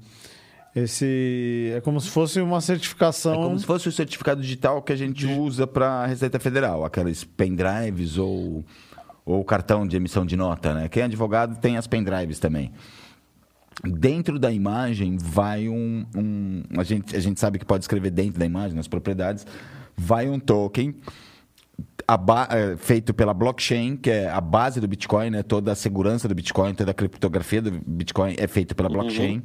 Esse. 0.74 1.72
É 1.76 1.80
como 1.80 2.00
se 2.00 2.08
fosse 2.08 2.40
uma 2.40 2.58
É 2.58 2.60
certificação. 2.60 3.34
como 3.34 3.58
se 3.58 3.66
fosse 3.66 3.88
o 3.88 3.92
certificado 3.92 4.40
digital 4.40 4.80
que 4.80 4.92
a 4.92 4.96
gente 4.96 5.26
usa 5.26 5.66
para 5.66 5.86
a 5.86 6.06
Receita 6.06 6.38
Federal, 6.38 6.84
aqueles 6.84 7.24
pendrives 7.24 8.16
ou, 8.16 8.64
ou 9.24 9.44
cartão 9.44 9.86
de 9.86 9.96
emissão 9.96 10.24
de 10.24 10.36
nota, 10.36 10.72
né? 10.72 10.88
Quem 10.88 11.02
é 11.02 11.06
advogado 11.06 11.58
tem 11.60 11.76
as 11.76 11.86
pendrives 11.86 12.38
também. 12.38 12.72
Dentro 13.84 14.38
da 14.38 14.50
imagem 14.52 15.16
vai 15.18 15.68
um. 15.68 16.06
um- 16.16 16.62
a, 16.78 16.84
gente, 16.84 17.16
a 17.16 17.20
gente 17.20 17.40
sabe 17.40 17.58
que 17.58 17.64
pode 17.64 17.84
escrever 17.84 18.10
dentro 18.10 18.38
da 18.38 18.46
imagem, 18.46 18.76
nas 18.76 18.86
propriedades, 18.88 19.46
vai 19.96 20.28
um 20.28 20.38
token 20.38 20.94
ba- 22.16 22.48
é, 22.50 22.76
feito 22.76 23.12
pela 23.14 23.32
blockchain, 23.34 23.96
que 23.96 24.10
é 24.10 24.28
a 24.30 24.40
base 24.40 24.80
do 24.80 24.88
Bitcoin, 24.88 25.30
né? 25.30 25.42
toda 25.42 25.72
a 25.72 25.74
segurança 25.74 26.26
do 26.28 26.34
Bitcoin, 26.34 26.74
toda 26.74 26.90
a 26.90 26.94
criptografia 26.94 27.62
do 27.62 27.70
Bitcoin 27.86 28.34
é 28.38 28.46
feito 28.46 28.74
pela 28.74 28.88
blockchain. 28.88 29.42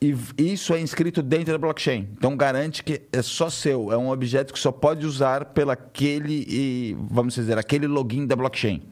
E 0.00 0.12
v- 0.12 0.32
isso 0.38 0.72
é 0.74 0.80
inscrito 0.80 1.22
dentro 1.22 1.52
da 1.52 1.58
blockchain. 1.58 2.08
Então 2.16 2.36
garante 2.36 2.84
que 2.84 3.02
é 3.12 3.20
só 3.22 3.50
seu, 3.50 3.90
é 3.92 3.96
um 3.98 4.10
objeto 4.10 4.52
que 4.52 4.58
só 4.58 4.70
pode 4.70 5.04
usar 5.04 5.46
pela 5.46 5.72
aquele, 5.72 6.44
e, 6.48 6.96
vamos 7.10 7.34
dizer, 7.34 7.58
aquele 7.58 7.86
login 7.86 8.24
da 8.26 8.36
blockchain. 8.36 8.82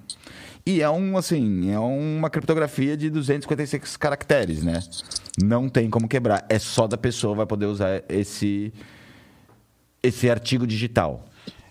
E 0.68 0.83
é 0.83 0.90
um 0.90 1.16
assim, 1.16 1.71
é 1.71 1.78
uma 1.78 2.28
criptografia 2.28 2.97
de 2.97 3.09
256 3.09 3.97
caracteres, 3.97 4.64
né? 4.64 4.80
Não 5.40 5.68
tem 5.68 5.88
como 5.88 6.09
quebrar, 6.09 6.45
é 6.49 6.59
só 6.59 6.88
da 6.88 6.97
pessoa 6.97 7.37
vai 7.37 7.47
poder 7.47 7.66
usar 7.66 8.02
esse 8.09 8.73
esse 10.02 10.28
artigo 10.30 10.66
digital. 10.66 11.25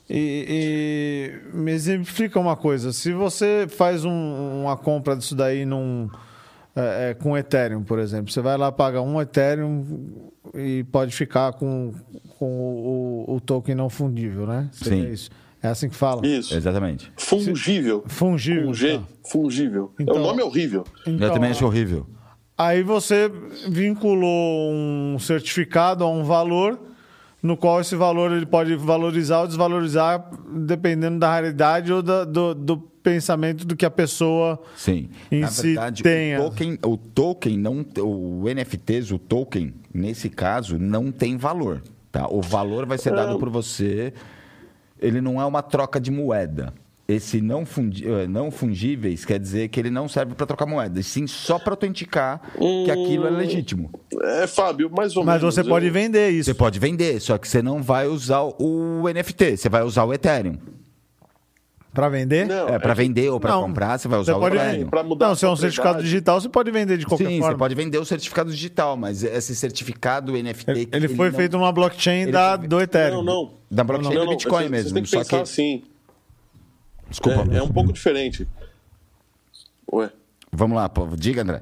E, 0.09 1.41
e 1.51 1.57
me 1.57 1.71
exemplifica 1.71 2.39
uma 2.39 2.55
coisa: 2.55 2.93
se 2.93 3.11
você 3.13 3.65
faz 3.69 4.05
um- 4.05 4.61
uma 4.63 4.77
compra 4.77 5.15
disso 5.15 5.35
daí 5.35 5.65
num, 5.65 6.09
é, 6.75 7.09
é, 7.09 7.13
com 7.15 7.35
Ethereum, 7.37 7.83
por 7.83 7.97
exemplo, 7.99 8.31
você 8.31 8.41
vai 8.41 8.57
lá 8.57 8.71
paga 8.71 9.01
um 9.01 9.19
Ethereum 9.19 10.29
e 10.53 10.83
pode 10.91 11.15
ficar 11.15 11.53
com, 11.53 11.93
com 12.37 12.45
o, 13.27 13.35
o 13.35 13.39
token 13.41 13.73
não 13.75 13.89
fundível, 13.89 14.45
né? 14.45 14.69
Seria 14.71 15.03
Sim. 15.07 15.11
isso. 15.11 15.29
É 15.63 15.67
assim 15.69 15.89
que 15.89 15.95
fala? 15.95 16.25
Isso. 16.27 16.53
Exatamente. 16.55 17.11
Fungível. 17.17 18.03
Fungível. 18.07 18.73
Tá. 18.99 19.03
Fungível. 19.31 19.91
Então- 19.99 20.17
o 20.17 20.19
nome 20.19 20.39
é 20.41 20.45
horrível. 20.45 20.83
Então, 21.07 21.27
Eu 21.27 21.33
também 21.33 21.49
acho 21.49 21.65
horrível. 21.65 22.05
Aí 22.55 22.83
você 22.83 23.29
vinculou 23.67 24.71
um 24.71 25.17
certificado 25.19 26.03
a 26.03 26.09
um 26.09 26.23
valor, 26.23 26.79
no 27.45 27.55
qual 27.55 27.79
esse 27.79 27.95
valor 27.95 28.31
ele 28.31 28.45
pode 28.45 28.75
valorizar 28.75 29.41
ou 29.41 29.47
desvalorizar, 29.47 30.29
dependendo 30.51 31.19
da 31.19 31.29
raridade 31.29 31.93
ou 31.93 32.01
da- 32.01 32.25
do, 32.25 32.55
do 32.55 32.77
pensamento 32.77 33.65
do 33.67 33.75
que 33.75 33.85
a 33.85 33.91
pessoa. 33.91 34.59
Sim. 34.75 35.09
em 35.31 35.41
Na 35.41 35.47
si 35.47 35.67
verdade, 35.67 36.01
tenha. 36.01 36.41
o 36.41 36.45
token, 36.49 36.79
o 36.83 36.97
token 36.97 37.57
não, 37.59 37.85
o 38.01 38.49
NFTs, 38.49 39.11
o 39.11 39.19
token, 39.19 39.73
nesse 39.93 40.27
caso, 40.29 40.79
não 40.79 41.11
tem 41.11 41.37
valor. 41.37 41.83
Tá? 42.11 42.27
O 42.29 42.41
valor 42.41 42.85
vai 42.87 42.97
ser 42.97 43.13
dado 43.13 43.37
por 43.37 43.49
você. 43.49 44.11
Ele 44.99 45.21
não 45.21 45.39
é 45.39 45.45
uma 45.45 45.61
troca 45.61 45.99
de 45.99 46.09
moeda. 46.09 46.73
Esse 47.07 47.39
não, 47.39 47.67
fundi, 47.67 48.03
eh, 48.09 48.25
não 48.27 48.49
fungíveis 48.49 49.23
quer 49.25 49.37
dizer 49.39 49.67
que 49.67 49.79
ele 49.79 49.91
não 49.91 50.07
serve 50.07 50.33
para 50.33 50.47
trocar 50.47 50.65
moeda, 50.65 50.99
e 50.99 51.03
sim 51.03 51.27
só 51.27 51.59
para 51.59 51.73
autenticar 51.73 52.41
que 52.57 52.89
aquilo 52.89 53.27
é 53.27 53.29
legítimo. 53.29 53.91
É, 54.23 54.47
Fábio, 54.47 54.89
mais 54.89 55.15
ou 55.15 55.23
Mas 55.23 55.39
menos. 55.39 55.53
você 55.53 55.61
eu- 55.61 55.65
pode 55.69 55.87
vender 55.91 56.31
isso. 56.31 56.45
Você 56.45 56.55
pode 56.55 56.79
vender, 56.79 57.19
só 57.19 57.37
que 57.37 57.47
você 57.47 57.61
não 57.61 57.79
vai 57.83 58.07
usar 58.07 58.41
o 58.41 59.03
NFT, 59.07 59.55
você 59.55 59.69
vai 59.69 59.83
usar 59.83 60.03
o 60.03 60.13
Ethereum. 60.15 60.57
Para 61.93 62.09
vender? 62.09 62.45
Não, 62.45 62.67
É, 62.67 62.77
para 62.79 62.93
que- 62.93 63.01
vender 63.03 63.29
ou 63.29 63.39
para 63.39 63.51
Não. 63.51 63.61
comprar, 63.67 63.97
você 63.97 64.07
vai 64.07 64.17
Você 64.19 64.23
usar 64.31 64.37
o 64.37 64.39
pode 64.41 64.57
Ethereum. 64.57 64.89
Pra 64.89 65.01
mudar 65.03 65.27
Não, 65.29 65.35
se 65.35 65.45
é 65.45 65.49
um 65.49 65.55
certificado 65.55 66.01
digital, 66.03 66.41
você 66.41 66.49
pode 66.49 66.69
vender 66.71 66.97
de 66.97 67.05
qualquer 67.05 67.27
Sim, 67.27 67.37
forma. 67.39 67.53
você 67.53 67.57
pode 67.59 67.75
vender 67.75 67.97
o 67.99 68.03
certificado 68.05 68.51
digital, 68.51 68.97
mas 68.97 69.23
esse 69.23 69.55
certificado 69.55 70.35
NFT. 70.35 70.71
Ele, 70.71 70.85
que 70.87 70.95
ele 70.97 71.07
foi 71.07 71.29
não- 71.29 71.37
feito 71.37 71.53
numa 71.57 71.71
blockchain 71.71 72.31
da, 72.31 72.57
do 72.57 72.81
Ethereum. 72.81 73.23
Não, 73.23 73.45
não. 73.45 73.51
Da 73.71 73.83
blockchain 73.83 74.13
Não, 74.13 74.21
do 74.21 74.25
não, 74.25 74.35
Bitcoin 74.35 74.57
vocês- 74.67 74.71
mesmo. 74.71 74.89
Vocês 74.89 74.93
têm 74.93 75.03
que 75.03 75.09
só 75.09 75.17
pensar 75.19 75.37
que... 75.37 75.43
assim. 75.43 75.83
Desculpa. 77.09 77.45
É, 77.53 77.57
é 77.57 77.63
um 77.63 77.71
pouco 77.71 77.91
diferente. 77.93 78.47
Ué. 79.91 80.09
Vamos 80.51 80.75
lá, 80.75 80.87
pô. 80.89 81.07
diga, 81.15 81.41
André. 81.41 81.61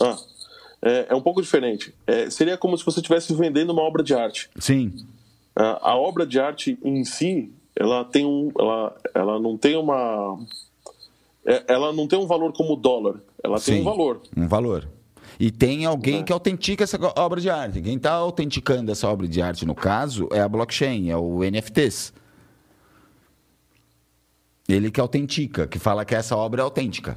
Ah, 0.00 0.16
é, 0.82 1.06
é 1.10 1.14
um 1.14 1.20
pouco 1.20 1.40
diferente. 1.42 1.94
É, 2.06 2.28
seria 2.30 2.56
como 2.56 2.76
se 2.76 2.84
você 2.84 3.00
estivesse 3.00 3.34
vendendo 3.34 3.70
uma 3.72 3.82
obra 3.82 4.02
de 4.02 4.14
arte. 4.14 4.50
Sim, 4.58 4.92
A, 5.54 5.90
a 5.90 5.96
obra 5.96 6.26
de 6.26 6.38
arte 6.40 6.78
em 6.84 7.04
si, 7.04 7.52
ela 7.76 8.04
tem 8.04 8.24
um, 8.24 8.50
ela, 8.58 8.96
ela 9.14 9.38
não 9.40 9.56
tem 9.56 9.76
uma, 9.76 10.38
é, 11.46 11.64
ela 11.68 11.92
não 11.92 12.06
tem 12.08 12.18
um 12.18 12.26
valor 12.26 12.52
como 12.52 12.72
o 12.74 12.76
dólar. 12.76 13.16
Ela 13.42 13.56
tem 13.60 13.76
sim. 13.76 13.80
um 13.80 13.84
valor. 13.84 14.20
Um 14.36 14.48
valor. 14.48 14.88
E 15.38 15.50
tem 15.50 15.84
alguém 15.84 16.20
É. 16.20 16.22
que 16.22 16.32
autentica 16.32 16.84
essa 16.84 16.98
obra 17.16 17.40
de 17.40 17.50
arte. 17.50 17.82
Quem 17.82 17.96
está 17.96 18.12
autenticando 18.12 18.90
essa 18.92 19.08
obra 19.08 19.26
de 19.26 19.42
arte, 19.42 19.66
no 19.66 19.74
caso, 19.74 20.28
é 20.32 20.40
a 20.40 20.48
blockchain, 20.48 21.10
é 21.10 21.16
o 21.16 21.40
NFTs. 21.42 22.12
Ele 24.68 24.90
que 24.90 25.00
autentica, 25.00 25.66
que 25.66 25.78
fala 25.78 26.04
que 26.04 26.14
essa 26.14 26.36
obra 26.36 26.60
é 26.62 26.64
autêntica. 26.64 27.16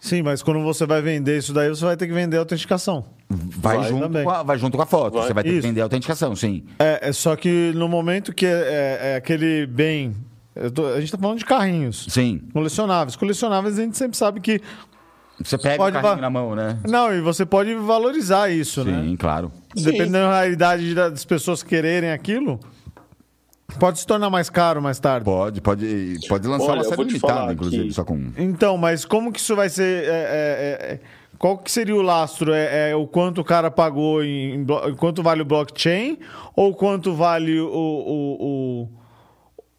Sim, 0.00 0.22
mas 0.22 0.42
quando 0.42 0.60
você 0.62 0.84
vai 0.84 1.00
vender 1.00 1.38
isso 1.38 1.52
daí, 1.52 1.68
você 1.68 1.84
vai 1.84 1.96
ter 1.96 2.06
que 2.08 2.12
vender 2.12 2.36
a 2.36 2.40
autenticação. 2.40 3.04
Vai, 3.30 3.76
Vai 3.78 3.88
junto, 3.88 4.02
também. 4.02 4.24
com 4.24 4.30
a, 4.30 4.42
vai 4.42 4.58
junto 4.58 4.76
com 4.76 4.82
a 4.82 4.86
foto. 4.86 5.14
Vai. 5.14 5.26
Você 5.28 5.32
vai 5.34 5.44
ter 5.44 5.50
Isso. 5.50 5.60
que 5.60 5.66
vender 5.68 5.80
a 5.80 5.84
autenticação, 5.84 6.34
sim. 6.34 6.64
É, 6.78 7.08
é 7.08 7.12
só 7.12 7.36
que 7.36 7.72
no 7.76 7.88
momento 7.88 8.32
que 8.34 8.44
é, 8.44 8.50
é- 8.50 8.98
é 9.12 9.16
aquele 9.16 9.66
bem. 9.66 10.14
eu 10.56 10.70
tô- 10.70 10.86
a 10.86 10.94
gente 10.96 11.04
está 11.04 11.16
falando 11.18 11.38
de 11.38 11.44
carrinhos. 11.44 12.06
Sim. 12.10 12.42
Colecionáveis. 12.52 13.14
Colecionáveis 13.16 13.78
a 13.78 13.82
gente 13.82 13.96
sempre 13.96 14.16
sabe 14.18 14.40
que. 14.40 14.60
Você 15.42 15.56
pega 15.56 15.76
Pode 15.78 15.96
o 15.96 16.00
carrinho 16.00 16.16
va- 16.16 16.20
na 16.20 16.30
mão, 16.30 16.54
né? 16.54 16.78
Não, 16.86 17.12
e 17.14 17.20
você 17.20 17.46
pode 17.46 17.72
valorizar 17.74 18.50
isso, 18.50 18.84
né? 18.84 19.02
Sim, 19.02 19.16
claro. 19.16 19.50
Sim. 19.74 19.84
Dependendo 19.84 20.12
da 20.28 20.40
realidade 20.40 20.94
das 20.94 21.24
pessoas 21.24 21.62
quererem 21.62 22.10
aquilo, 22.10 22.60
pode 23.78 23.98
se 24.00 24.06
tornar 24.06 24.28
mais 24.30 24.48
caro 24.50 24.80
mais 24.82 24.98
tarde. 25.00 25.24
Pode, 25.24 25.60
pode, 25.60 26.18
pode 26.28 26.46
lançar 26.48 26.64
Olha, 26.70 26.82
uma 26.82 26.84
série 26.84 27.04
limitada, 27.04 27.52
inclusive, 27.52 27.88
que- 27.88 27.92
só 27.94 28.04
com. 28.04 28.30
Então, 28.36 28.76
mas 28.76 29.04
como 29.04 29.32
que 29.32 29.40
isso 29.40 29.56
vai 29.56 29.68
ser. 29.68 30.04
é, 30.04 30.08
é, 30.08 30.10
é, 30.10 30.92
é, 30.94 31.00
qual 31.38 31.58
que 31.58 31.70
seria 31.70 31.96
o 31.96 32.02
lastro? 32.02 32.52
É, 32.52 32.90
é 32.90 32.96
o 32.96 33.06
quanto 33.06 33.40
o 33.40 33.44
cara 33.44 33.70
pagou 33.70 34.22
em, 34.22 34.54
em 34.54 34.64
blo- 34.64 34.94
quanto 34.96 35.22
vale 35.22 35.42
o 35.42 35.44
blockchain 35.44 36.18
ou 36.54 36.72
quanto 36.74 37.12
vale 37.14 37.58
o, 37.58 37.66
o, 37.68 38.88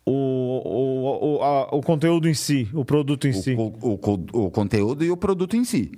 o, 0.06 0.12
o, 0.12 1.38
o, 1.38 1.44
a- 1.44 1.70
o 1.76 1.82
conteúdo 1.82 2.28
em 2.28 2.34
si, 2.34 2.68
o 2.74 2.84
produto 2.84 3.28
em 3.28 3.34
si? 3.34 3.54
O, 3.54 3.74
o, 3.82 3.94
o- 3.94 4.46
o 4.48 4.52
conteúdo 4.52 5.04
e 5.06 5.12
o 5.12 5.18
produto 5.18 5.56
em 5.56 5.64
si. 5.64 5.92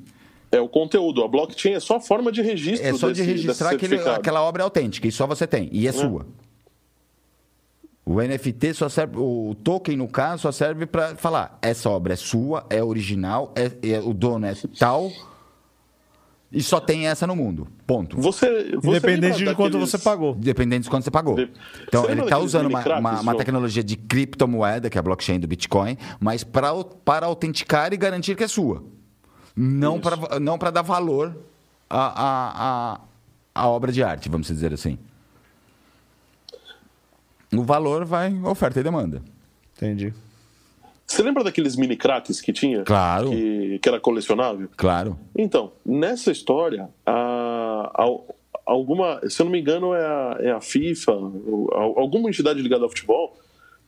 É 0.52 0.62
o 0.62 0.70
conteúdo. 0.70 1.24
A 1.24 1.28
blockchain 1.28 1.74
é 1.74 1.80
só 1.80 1.96
a 1.98 2.00
forma 2.00 2.32
de 2.32 2.42
registro 2.42 2.88
É 2.88 2.94
só 2.94 3.08
de 3.08 3.16
desse- 3.16 3.30
registrar 3.32 3.72
desse 3.76 3.86
aquele, 3.86 4.10
aquela 4.10 4.42
obra 4.44 4.64
autêntica, 4.64 5.08
e 5.08 5.12
só 5.12 5.26
você 5.26 5.48
tem, 5.48 5.68
e 5.72 5.88
é, 5.88 5.92
sua. 5.92 6.26
O 8.06 8.22
NFT 8.22 8.74
só 8.76 8.88
serve, 8.88 9.18
o 9.18 9.56
token, 9.64 9.98
no 9.98 10.08
caso, 10.08 10.44
só 10.44 10.52
serve 10.52 10.86
para 10.86 11.16
falar: 11.16 11.58
essa 11.62 11.90
obra 11.90 12.14
é 12.14 12.16
sua, 12.16 12.64
é 12.70 12.84
original, 12.84 13.52
é, 13.56 13.72
é- 13.94 14.00
o 14.00 14.14
dono 14.14 14.46
é 14.46 14.54
tal, 14.78 15.12
e 16.52 16.62
só 16.62 16.80
tem 16.80 17.08
essa 17.08 17.26
no 17.26 17.36
mundo. 17.36 17.68
Ponto. 17.88 18.16
Você, 18.22 18.76
você 18.76 18.88
Independente 18.90 19.38
de 19.40 19.46
quanto 19.56 19.72
daqueles- 19.74 19.90
você 19.90 19.98
pagou. 19.98 20.36
Dependendo 20.36 20.84
de 20.84 20.90
quanto 20.90 21.04
você 21.04 21.12
pagou. 21.12 21.36
De- 21.36 21.52
Então, 21.88 22.04
Você 22.04 22.12
ele 22.12 22.22
está 22.22 22.38
usando 22.38 22.68
uma, 22.68 23.00
uma, 23.00 23.22
uma 23.22 23.36
tecnologia 23.36 23.84
de 23.84 23.96
criptomoeda, 23.98 24.90
que 24.90 24.98
é 24.98 25.00
a 25.00 25.02
blockchain 25.02 25.40
do 25.40 25.48
Bitcoin, 25.48 25.98
mas 26.20 26.44
pra, 26.44 26.70
au- 26.70 26.86
para 26.86 27.26
autenticar 27.26 27.92
e 27.92 27.98
garantir 27.98 28.36
que 28.36 28.44
é 28.44 28.48
sua. 28.48 28.84
Não 29.56 30.00
para 30.00 30.40
não 30.40 30.58
para 30.60 30.70
dar 30.70 30.82
valor 30.84 31.36
à, 31.90 32.06
à, 32.24 32.94
à, 32.94 33.00
à 33.64 33.68
obra 33.70 33.92
de 33.92 34.04
arte, 34.04 34.30
vamos 34.30 34.48
dizer 34.48 34.74
assim. 34.74 35.00
O 37.58 37.64
valor 37.64 38.06
vai 38.06 38.34
oferta 38.44 38.80
e 38.80 38.84
demanda. 38.84 39.22
Entendi. 39.76 40.14
Você 41.06 41.22
lembra 41.22 41.44
daqueles 41.44 41.76
mini 41.76 41.96
craques 41.96 42.42
que 42.42 42.52
tinha? 42.52 42.84
Claro. 42.84 43.30
Que, 43.30 43.80
que 43.80 43.88
era 43.90 44.00
colecionável? 44.00 44.70
Claro. 44.76 45.18
Então, 45.38 45.72
nessa 45.86 46.32
história, 46.32 46.90
a, 47.06 47.92
a, 47.94 48.06
alguma, 48.66 49.22
se 49.30 49.40
eu 49.42 49.46
não 49.46 49.52
me 49.52 49.60
engano, 49.62 49.94
é 49.94 50.04
a, 50.04 50.38
é 50.40 50.52
a 50.52 50.60
FIFA, 50.62 51.12
alguma 51.96 52.30
entidade 52.30 52.60
ligada 52.62 52.84
ao 52.84 52.90
futebol, 52.90 53.38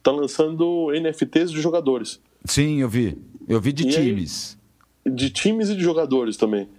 tá 0.03 0.11
lançando 0.11 0.91
NFTs 0.91 1.51
de 1.51 1.59
jogadores. 1.59 2.19
Sim, 2.45 2.81
eu 2.81 2.89
vi. 2.89 3.17
Eu 3.47 3.59
vi 3.59 3.73
de 3.73 3.83
E 3.83 3.87
aí? 3.87 3.93
times. 3.93 4.57
De 5.05 5.29
times 5.31 5.69
e 5.69 5.75
de 5.75 5.81
jogadores 5.81 6.37
também. 6.37 6.69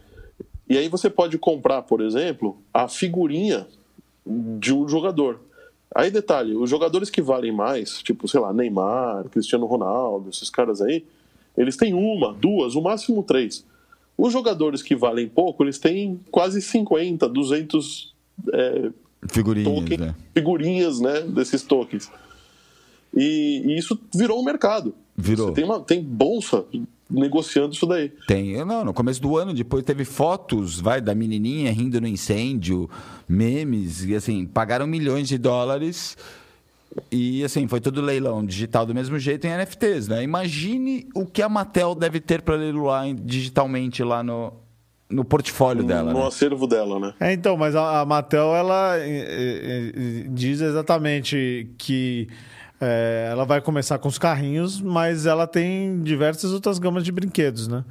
E 0.68 0.78
aí 0.78 0.88
você 0.88 1.10
pode 1.10 1.36
comprar, 1.38 1.82
por 1.82 2.00
exemplo, 2.00 2.58
a 2.72 2.86
figurinha 2.86 3.66
de 4.24 4.72
um 4.72 4.86
jogador. 4.88 5.40
Aí 5.98 6.12
detalhe, 6.12 6.54
os 6.54 6.70
jogadores 6.70 7.10
que 7.10 7.20
valem 7.20 7.50
mais, 7.50 8.00
tipo, 8.04 8.28
sei 8.28 8.38
lá, 8.38 8.52
Neymar, 8.52 9.24
Cristiano 9.30 9.66
Ronaldo, 9.66 10.30
esses 10.30 10.48
caras 10.48 10.80
aí, 10.80 11.04
eles 11.56 11.76
têm 11.76 11.92
uma, 11.92 12.32
duas, 12.32 12.76
o 12.76 12.80
máximo 12.80 13.20
três. 13.24 13.66
Os 14.16 14.32
jogadores 14.32 14.80
que 14.80 14.94
valem 14.94 15.28
pouco, 15.28 15.64
eles 15.64 15.76
têm 15.76 16.20
quase 16.30 16.62
50, 16.62 17.28
200 17.28 18.14
é, 18.52 18.90
Figurinhas, 19.28 19.74
token, 19.74 19.98
né? 19.98 20.14
figurinhas 20.32 21.00
né, 21.00 21.22
desses 21.22 21.64
tokens. 21.64 22.08
E, 23.12 23.64
e 23.66 23.76
isso 23.76 23.98
virou 24.14 24.40
um 24.40 24.44
mercado. 24.44 24.94
Virou. 25.16 25.48
Você 25.48 25.54
tem, 25.54 25.64
uma, 25.64 25.80
tem 25.80 26.00
bolsa 26.00 26.64
negociando 27.10 27.74
isso 27.74 27.86
daí. 27.86 28.12
Tem, 28.26 28.64
não, 28.64 28.84
no 28.84 28.92
começo 28.92 29.20
do 29.20 29.36
ano, 29.36 29.54
depois 29.54 29.82
teve 29.84 30.04
fotos, 30.04 30.78
vai, 30.80 31.00
da 31.00 31.14
menininha 31.14 31.72
rindo 31.72 32.00
no 32.00 32.06
incêndio, 32.06 32.88
memes, 33.28 34.04
e 34.04 34.14
assim, 34.14 34.44
pagaram 34.46 34.86
milhões 34.86 35.28
de 35.28 35.38
dólares 35.38 36.16
e 37.10 37.44
assim, 37.44 37.66
foi 37.68 37.80
tudo 37.80 38.00
leilão 38.00 38.44
digital 38.44 38.84
do 38.84 38.94
mesmo 38.94 39.18
jeito 39.18 39.46
em 39.46 39.50
NFTs, 39.50 40.08
né? 40.08 40.22
Imagine 40.22 41.06
o 41.14 41.24
que 41.26 41.42
a 41.42 41.48
Mattel 41.48 41.94
deve 41.94 42.20
ter 42.20 42.42
para 42.42 42.56
leiloar 42.56 43.06
em- 43.06 43.14
digitalmente 43.14 44.02
lá 44.02 44.22
no, 44.22 44.52
no 45.08 45.24
portfólio 45.24 45.84
dela, 45.84 46.12
no 46.12 46.20
né? 46.20 46.26
acervo 46.26 46.66
dela, 46.66 46.98
né? 46.98 47.14
É, 47.20 47.32
então, 47.32 47.56
mas 47.56 47.76
a, 47.76 48.00
a 48.00 48.04
Mattel, 48.04 48.54
ela 48.54 48.96
eh, 48.98 49.92
eh, 49.94 50.24
diz 50.30 50.60
exatamente 50.60 51.70
que 51.78 52.28
eh, 52.80 53.28
ela 53.30 53.44
vai 53.44 53.60
começar 53.60 53.98
com 53.98 54.08
os 54.08 54.18
carrinhos, 54.18 54.80
mas 54.80 55.26
ela 55.26 55.46
tem 55.46 56.02
diversas 56.02 56.52
outras 56.52 56.78
gamas 56.78 57.04
de 57.04 57.12
brinquedos, 57.12 57.68
né? 57.68 57.84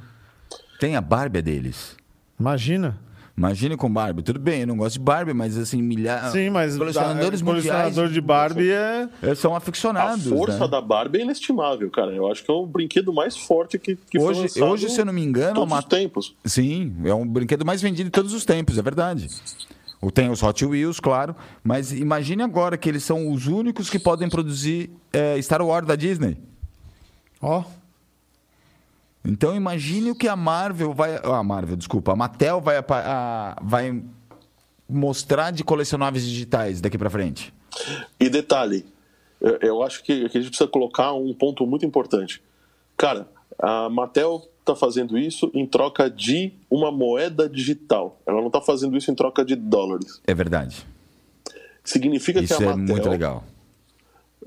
Tem 0.80 0.96
a 0.96 1.00
Barbie 1.00 1.42
deles. 1.42 1.96
Imagina. 2.38 2.98
Imagine 3.36 3.76
com 3.76 3.88
Barbie. 3.92 4.20
Tudo 4.22 4.40
bem, 4.40 4.62
eu 4.62 4.66
não 4.66 4.76
gosto 4.76 4.94
de 4.94 4.98
Barbie, 5.00 5.32
mas 5.32 5.56
assim, 5.56 5.80
milhares... 5.80 6.32
Sim, 6.32 6.50
mas 6.50 6.76
colecionadores 6.76 7.40
da- 7.40 7.46
colecionador 7.46 8.08
de 8.08 8.20
Barbie 8.20 8.72
é... 8.72 9.08
eles 9.22 9.38
são 9.38 9.54
A 9.54 9.58
aficionados, 9.58 10.26
força 10.26 10.58
né? 10.58 10.68
da 10.68 10.80
Barbie 10.80 11.18
é 11.20 11.22
inestimável, 11.22 11.88
cara. 11.88 12.10
Eu 12.12 12.28
acho 12.28 12.42
que 12.44 12.50
é 12.50 12.54
o 12.54 12.66
brinquedo 12.66 13.12
mais 13.12 13.36
forte 13.36 13.78
que, 13.78 13.94
que 13.94 14.18
foi 14.18 14.30
Hoje, 14.30 14.40
lançado 14.42 14.64
hoje, 14.64 14.88
se 14.90 15.00
eu 15.00 15.04
não 15.04 15.12
me 15.12 15.22
engano, 15.22 15.54
todos 15.54 15.70
uma- 15.70 15.78
os 15.78 15.84
tempos. 15.84 16.34
Sim, 16.44 16.96
é 17.04 17.14
um 17.14 17.24
brinquedo 17.24 17.64
mais 17.64 17.80
vendido 17.80 18.06
de 18.06 18.10
todos 18.10 18.32
os 18.32 18.44
tempos, 18.44 18.76
é 18.76 18.82
verdade. 18.82 19.28
O- 20.00 20.10
Tem 20.10 20.30
os 20.30 20.42
Hot 20.42 20.64
Wheels, 20.64 21.00
claro, 21.00 21.34
mas 21.62 21.92
imagine 21.92 22.42
agora 22.42 22.76
que 22.78 22.88
eles 22.88 23.02
são 23.02 23.30
os 23.32 23.46
únicos 23.46 23.90
que 23.90 23.98
podem 23.98 24.28
produzir 24.28 24.90
é, 25.12 25.40
Star 25.42 25.60
Wars 25.62 25.86
da 25.86 25.96
Disney. 25.96 26.36
Ó, 27.40 27.64
Então 29.24 29.54
imagine 29.54 30.10
o 30.10 30.14
que 30.14 30.28
a 30.28 30.36
Marvel 30.36 30.94
vai. 30.94 31.16
A 31.22 31.42
Marvel, 31.42 31.76
desculpa, 31.76 32.12
a 32.12 32.16
Mattel 32.16 32.60
vai, 32.60 32.76
a- 32.78 33.56
vai 33.62 34.02
mostrar 34.88 35.50
de 35.50 35.62
colecionáveis 35.64 36.24
digitais 36.24 36.80
daqui 36.80 36.96
pra 36.96 37.10
frente. 37.10 37.52
E 38.18 38.30
detalhe, 38.30 38.86
eu- 39.40 39.58
eu 39.60 39.82
acho 39.82 40.02
que, 40.02 40.28
que 40.28 40.38
a 40.38 40.40
gente 40.40 40.50
precisa 40.50 40.68
colocar 40.70 41.12
um 41.12 41.34
ponto 41.34 41.66
muito 41.66 41.84
importante. 41.84 42.40
Cara, 42.96 43.28
a 43.58 43.88
Mattel 43.90 44.48
está 44.70 44.76
fazendo 44.76 45.18
isso 45.18 45.50
em 45.54 45.66
troca 45.66 46.10
de 46.10 46.52
uma 46.70 46.90
moeda 46.90 47.48
digital. 47.48 48.20
Ela 48.26 48.40
não 48.40 48.48
está 48.48 48.60
fazendo 48.60 48.96
isso 48.96 49.10
em 49.10 49.14
troca 49.14 49.44
de 49.44 49.56
dólares. 49.56 50.20
É 50.26 50.34
verdade. 50.34 50.86
Significa 51.88 52.40
Isso 52.40 52.58
que 52.58 52.64
a 52.64 52.72
é 52.72 52.76
muito 52.76 53.08
legal. 53.08 53.42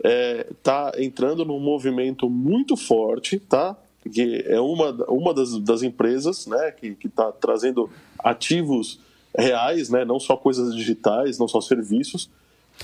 está 0.04 0.92
entrando 1.00 1.44
num 1.44 1.60
movimento 1.60 2.30
muito 2.30 2.78
forte, 2.78 3.40
tá? 3.40 3.76
Que 4.12 4.44
é 4.48 4.60
uma, 4.60 4.92
uma 5.10 5.34
das, 5.34 5.58
das 5.60 5.82
empresas, 5.82 6.46
né, 6.46 6.72
que 6.72 6.96
está 7.04 7.32
trazendo 7.32 7.90
ativos 8.20 9.00
reais, 9.36 9.90
né, 9.90 10.06
não 10.06 10.20
só 10.20 10.36
coisas 10.36 10.76
digitais, 10.76 11.40
não 11.40 11.48
só 11.48 11.62
serviços, 11.62 12.30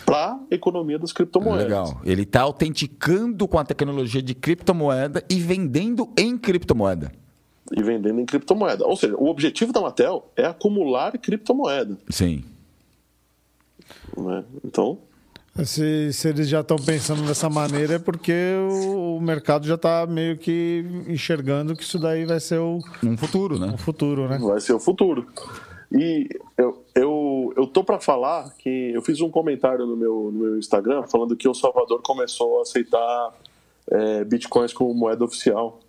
para 0.06 0.34
a 0.34 0.56
economia 0.56 0.98
das 0.98 1.12
criptomoedas. 1.12 1.64
Legal. 1.64 2.02
Ele 2.04 2.24
está 2.24 2.42
autenticando 2.42 3.48
com 3.48 3.60
a 3.60 3.64
tecnologia 3.64 4.22
de 4.22 4.34
criptomoeda 4.34 5.24
e 5.30 5.36
vendendo 5.40 6.10
em 6.18 6.38
criptomoeda. 6.38 7.12
E 7.76 7.84
vendendo 7.84 8.20
em 8.20 8.26
criptomoeda. 8.26 8.86
Ou 8.86 8.96
seja, 8.96 9.16
o 9.16 9.28
objetivo 9.28 9.74
da 9.74 9.82
Mattel 9.82 10.32
é 10.36 10.46
acumular 10.46 11.18
criptomoeda. 11.18 11.98
Sim. 12.10 12.44
Né? 14.18 14.44
Então, 14.64 15.00
se, 15.66 16.14
se 16.14 16.30
eles 16.30 16.48
já 16.48 16.62
estão 16.62 16.78
pensando 16.78 17.24
dessa 17.24 17.50
maneira 17.50 17.96
é 17.96 18.00
porque 18.00 18.54
o, 18.70 19.18
o 19.18 19.22
mercado 19.22 19.66
já 19.66 19.76
está 19.76 20.06
meio 20.06 20.38
que 20.38 20.86
enxergando 21.08 21.76
que 21.76 21.84
isso 21.84 21.98
daí 21.98 22.26
vai 22.26 22.40
ser 22.40 22.60
o, 22.60 22.80
Um 23.04 23.18
futuro, 23.18 23.58
né? 23.58 23.72
o 23.74 23.78
futuro, 23.78 24.28
né? 24.28 24.38
vai 24.38 24.60
ser 24.60 24.74
o 24.74 24.80
futuro. 24.80 25.26
E 25.92 26.30
eu, 26.58 26.84
eu, 26.94 27.54
eu 27.56 27.66
tô 27.66 27.84
para 27.84 28.00
falar 28.00 28.54
que 28.60 28.92
eu 28.94 29.02
fiz 29.02 29.22
um 29.22 29.30
comentário 29.30 29.86
no 29.86 29.96
meu, 29.96 30.32
no 30.32 30.40
meu 30.40 30.60
Instagram 30.60 31.04
falando 31.08 31.36
que 31.36 31.48
o 31.48 31.54
Salvador 31.54 32.02
começou 32.04 32.60
a 32.60 32.62
aceitar 32.62 33.34
é, 33.90 34.24
bitcoins 34.26 34.74
como 34.74 34.94
moeda 34.94 35.24
oficial. 35.24 35.80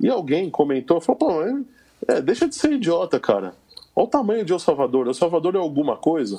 E 0.00 0.08
alguém 0.08 0.48
comentou, 0.50 1.00
falou, 1.00 1.18
pô, 1.18 1.42
é, 1.42 1.62
é, 2.08 2.20
deixa 2.22 2.48
de 2.48 2.54
ser 2.54 2.72
idiota, 2.72 3.20
cara. 3.20 3.54
Olha 3.94 4.06
o 4.06 4.10
tamanho 4.10 4.44
de 4.44 4.52
El 4.52 4.58
Salvador. 4.58 5.06
El 5.06 5.14
Salvador 5.14 5.54
é 5.54 5.58
alguma 5.58 5.96
coisa? 5.96 6.38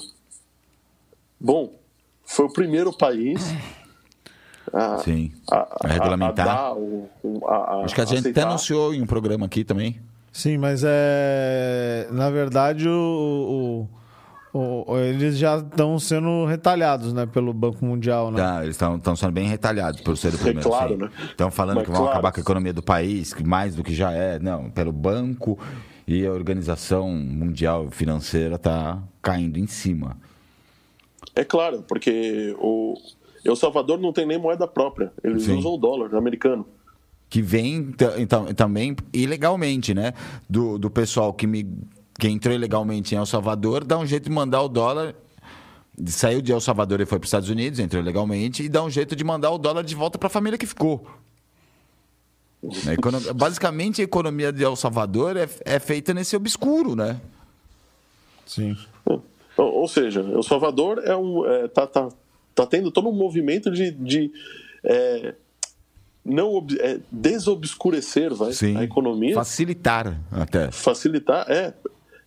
Bom, 1.40 1.74
foi 2.26 2.46
o 2.46 2.54
primeiro 2.54 2.92
país 2.92 3.42
a, 4.74 4.98
Sim. 5.00 5.32
a, 5.52 5.78
A 5.84 5.88
regulamentar. 5.88 6.48
a 6.48 6.74
o- 6.74 7.10
a- 7.48 7.56
a- 7.56 7.84
Acho 7.86 7.94
que 7.96 8.02
a 8.02 8.06
gente 8.06 8.30
até 8.30 8.42
anunciou 8.42 8.94
em 8.94 9.02
um 9.02 9.06
programa 9.08 9.46
aqui 9.46 9.64
também. 9.64 10.00
Sim, 10.32 10.58
mas 10.58 10.82
é. 10.86 12.08
Na 12.12 12.30
verdade, 12.30 12.88
o- 12.88 13.88
o- 13.88 13.90
eles 15.08 15.38
já 15.38 15.58
estão 15.58 15.98
sendo 15.98 16.46
retalhados, 16.46 17.14
né, 17.14 17.26
pelo 17.26 17.54
Banco 17.54 17.86
Mundial, 17.86 18.32
né? 18.32 18.38
Tá, 18.38 18.64
eles 18.64 18.76
estão 18.76 19.16
sendo 19.16 19.32
bem 19.32 19.48
retalhados 19.48 20.02
por 20.02 20.18
ser 20.18 20.34
o 20.34 20.38
primeiro. 20.38 20.68
claro, 20.68 20.94
sim. 20.94 20.98
né? 20.98 21.12
Estão 21.30 21.50
falando 21.50 21.78
Mas 21.78 21.86
que 21.86 21.92
vão 21.92 22.02
claro. 22.02 22.12
acabar 22.12 22.32
com 22.32 22.40
a 22.40 22.44
economia 22.44 22.74
do 22.74 22.84
país, 22.84 23.34
que 23.34 23.44
mais 23.44 23.76
do 23.76 23.84
que 23.84 23.94
já 23.94 24.12
é. 24.12 24.40
Não, 24.40 24.70
pelo 24.70 24.92
banco 24.92 25.58
e 26.08 26.26
a 26.26 26.32
Organização 26.32 27.10
Mundial 27.10 27.90
Financeira 27.92 28.56
está 28.56 29.02
caindo 29.22 29.58
em 29.58 29.68
cima. 29.68 30.18
É 31.36 31.46
claro, 31.46 31.84
porque 31.88 32.56
o 32.60 32.96
El 33.46 33.56
Salvador 33.56 34.00
não 34.00 34.12
tem 34.12 34.26
nem 34.26 34.38
moeda 34.38 34.68
própria. 34.68 35.12
Eles 35.24 35.44
Sim. 35.44 35.58
usam 35.58 35.74
o 35.74 35.78
dólar 35.78 36.14
americano. 36.16 36.66
Que 37.30 37.42
vem 37.42 37.96
então, 38.18 38.54
também 38.54 38.96
ilegalmente, 39.14 39.94
né? 39.94 40.14
Do, 40.50 40.78
do 40.78 40.92
pessoal 40.92 41.34
que, 41.34 41.48
me, 41.48 41.66
que 42.20 42.28
entrou 42.28 42.54
ilegalmente 42.54 43.16
em 43.16 43.18
El 43.18 43.26
Salvador, 43.26 43.84
dá 43.84 43.98
um 43.98 44.06
jeito 44.06 44.26
de 44.26 44.32
mandar 44.32 44.62
o 44.62 44.68
dólar. 44.68 45.16
Saiu 46.08 46.42
de 46.42 46.52
El 46.52 46.62
Salvador 46.62 47.02
e 47.02 47.06
foi 47.06 47.20
para 47.20 47.26
os 47.26 47.28
Estados 47.28 47.50
Unidos, 47.50 47.80
entrou 47.80 48.02
ilegalmente, 48.02 48.64
e 48.64 48.70
dá 48.70 48.84
um 48.84 48.90
jeito 48.90 49.16
de 49.16 49.24
mandar 49.24 49.52
o 49.52 49.58
dólar 49.58 49.84
de 49.84 49.94
volta 49.94 50.18
para 50.18 50.28
a 50.28 50.30
família 50.30 50.58
que 50.58 50.66
ficou. 50.66 51.06
Basicamente, 53.36 54.02
a 54.02 54.04
economia 54.04 54.52
de 54.52 54.64
El 54.64 54.76
Salvador 54.76 55.36
é, 55.36 55.50
é 55.66 55.80
feita 55.80 56.14
nesse 56.14 56.36
obscuro, 56.36 56.96
né? 56.96 57.20
Sim. 58.46 58.78
Ou, 59.06 59.24
ou 59.58 59.88
seja, 59.88 60.22
El 60.22 60.44
Salvador 60.44 61.02
é 61.04 61.16
um, 61.16 61.46
é, 61.46 61.68
tá, 61.68 61.88
tá, 61.88 62.10
tá 62.54 62.66
tendo 62.66 62.92
todo 62.92 63.10
um 63.10 63.14
movimento 63.14 63.72
de, 63.72 63.92
de 63.92 64.32
é, 64.84 65.34
não 66.24 66.66
é, 66.80 67.00
desobscurecer 67.12 68.34
vai, 68.34 68.52
a 68.78 68.84
economia, 68.84 69.34
Facilitar 69.34 70.20
até. 70.32 70.72
facilitar, 70.72 71.46
é. 71.50 71.74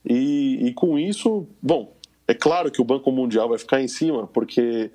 E, 0.05 0.67
e 0.67 0.73
com 0.75 0.99
isso, 0.99 1.47
bom, 1.63 1.95
é 2.27 2.35
claro 2.35 2.71
que 2.71 2.81
o 2.81 2.85
Banco 2.85 3.11
Mundial 3.11 3.49
vai 3.49 3.59
ficar 3.59 3.81
em 3.81 3.89
cima, 3.89 4.27
porque 4.27 4.91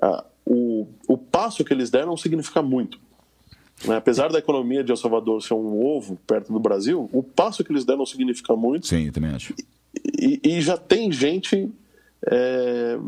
ah, 0.00 0.24
o, 0.44 0.86
o 1.08 1.16
passo 1.18 1.64
que 1.64 1.72
eles 1.72 1.90
deram 1.90 2.08
não 2.08 2.16
significa 2.16 2.62
muito. 2.62 2.98
né? 3.84 3.96
Apesar 3.96 4.30
da 4.30 4.38
economia 4.38 4.82
de 4.82 4.92
El 4.92 4.96
Salvador 4.96 5.42
ser 5.42 5.54
um 5.54 5.84
ovo 5.84 6.18
perto 6.26 6.52
do 6.52 6.60
Brasil, 6.60 7.08
o 7.12 7.22
passo 7.22 7.64
que 7.64 7.72
eles 7.72 7.84
deram 7.84 8.00
não 8.00 8.06
significa 8.06 8.54
muito. 8.54 8.86
Sim, 8.86 9.06
eu 9.06 9.12
também 9.12 9.30
acho. 9.30 9.54
E, 10.18 10.40
e 10.42 10.60
já 10.60 10.76
tem 10.76 11.10
gente. 11.12 11.70
é, 12.26 12.98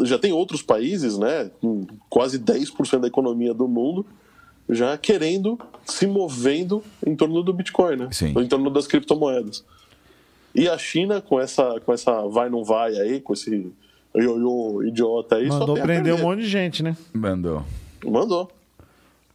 já 0.00 0.18
tem 0.18 0.32
outros 0.32 0.62
países, 0.62 1.18
né, 1.18 1.50
com 1.60 1.86
quase 2.08 2.38
10% 2.38 2.98
da 3.00 3.08
economia 3.08 3.52
do 3.52 3.68
mundo, 3.68 4.06
já 4.68 4.96
querendo, 4.96 5.58
se 5.84 6.06
movendo 6.06 6.82
em 7.06 7.14
torno 7.14 7.42
do 7.42 7.52
Bitcoin, 7.52 7.96
né? 7.96 8.08
Sim. 8.10 8.32
Em 8.38 8.46
torno 8.48 8.70
das 8.70 8.86
criptomoedas. 8.86 9.64
E 10.54 10.68
a 10.68 10.76
China, 10.76 11.20
com 11.20 11.40
essa, 11.40 11.80
com 11.84 11.92
essa 11.92 12.26
vai 12.28 12.48
não 12.50 12.62
vai 12.64 12.94
aí, 12.98 13.20
com 13.20 13.32
esse 13.32 13.72
ioiô 14.14 14.82
idiota 14.82 15.36
aí, 15.36 15.48
só 15.48 15.60
Mandou 15.60 15.76
prender 15.80 16.14
um 16.14 16.18
monte 16.18 16.40
de 16.40 16.48
gente, 16.48 16.82
né? 16.82 16.96
Mandou. 17.12 17.64
Mandou. 18.04 18.50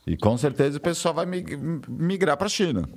E 0.05 0.15
com 0.15 0.37
certeza 0.37 0.77
o 0.77 0.81
pessoal 0.81 1.13
vai 1.13 1.25
mig- 1.25 1.57
migrar 1.87 2.37
para 2.37 2.45
a 2.45 2.49
China. 2.49 2.87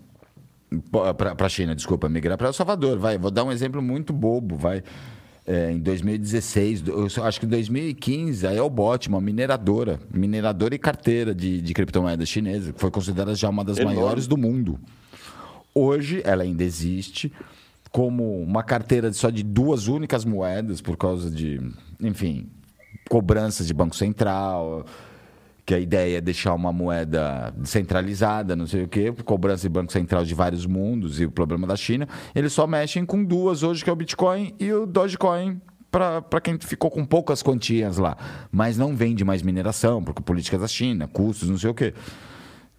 Para 0.93 1.47
a 1.47 1.49
China, 1.49 1.75
desculpa, 1.75 2.09
migrar 2.09 2.37
para 2.39 2.47
El 2.49 2.53
Salvador. 2.53 2.99
Vai, 2.99 3.19
vou 3.19 3.31
dar 3.31 3.43
um 3.45 3.51
exemplo 3.51 3.83
muito 3.83 4.13
bobo. 4.13 4.57
Vai. 4.57 4.83
É, 5.47 5.73
em 5.73 5.81
2016, 5.81 6.83
do- 6.83 6.93
eu 6.93 7.09
só- 7.09 7.25
acho 7.25 7.41
que 7.41 7.47
em 7.47 7.49
2015, 7.49 8.47
a 8.47 8.53
Elbot, 8.55 9.09
uma 9.09 9.21
mineradora, 9.21 9.99
mineradora 10.13 10.75
e 10.75 10.79
carteira 10.79 11.35
de, 11.35 11.61
de 11.61 11.75
criptomoedas 11.75 12.29
chinesa, 12.29 12.73
que 12.73 12.79
foi 12.81 12.91
considerada 12.91 13.35
já 13.35 13.49
uma 13.49 13.65
das 13.65 13.79
Enorme. 13.79 13.97
maiores 13.99 14.27
do 14.29 14.37
mundo. 14.37 14.79
Hoje, 15.75 16.21
ela 16.25 16.45
ainda 16.45 16.63
existe 16.63 17.33
como 17.91 18.41
uma 18.43 18.63
carteira 18.63 19.13
só 19.13 19.31
de 19.31 19.43
duas 19.43 19.89
únicas 19.89 20.25
moedas, 20.25 20.81
por 20.81 20.97
causa 20.97 21.31
de, 21.31 21.61
enfim, 22.01 22.49
cobranças 23.09 23.67
de 23.67 23.75
Banco 23.75 23.97
Central, 23.97 24.85
que 25.67 25.75
a 25.75 25.79
ideia 25.79 26.19
é 26.19 26.21
deixar 26.21 26.55
uma 26.55 26.73
moeda 26.73 27.53
centralizada, 27.65 28.55
não 28.57 28.67
sei 28.67 28.85
o 28.85 28.89
quê, 28.89 29.13
cobrança 29.25 29.63
de 29.63 29.69
Banco 29.69 29.93
Central 29.93 30.25
de 30.25 30.35
vários 30.35 30.67
mundos 30.67 31.21
e 31.21 31.25
o 31.25 31.31
problema 31.31 31.67
da 31.67 31.77
China. 31.77 32.09
Eles 32.35 32.53
só 32.53 32.67
mexem 32.67 33.05
com 33.05 33.25
duas 33.25 33.63
hoje, 33.63 33.83
que 33.83 33.91
é 33.91 33.93
o 33.93 33.97
Bitcoin 33.97 34.55
e 34.59 34.73
o 34.73 34.87
Dogecoin. 34.87 35.61
Para 35.91 36.41
quem 36.41 36.57
ficou 36.61 36.89
com 36.89 37.05
poucas 37.05 37.43
quantias 37.43 37.99
lá. 37.99 38.17
Mas 38.53 38.79
não 38.79 38.95
vende 38.95 39.25
mais 39.25 39.43
mineração, 39.43 40.03
porque 40.05 40.23
política 40.23 40.57
da 40.57 40.69
China, 40.69 41.09
custos, 41.09 41.51
não 41.51 41.59
sei 41.59 41.71
o 41.71 41.75
quê. 41.75 41.93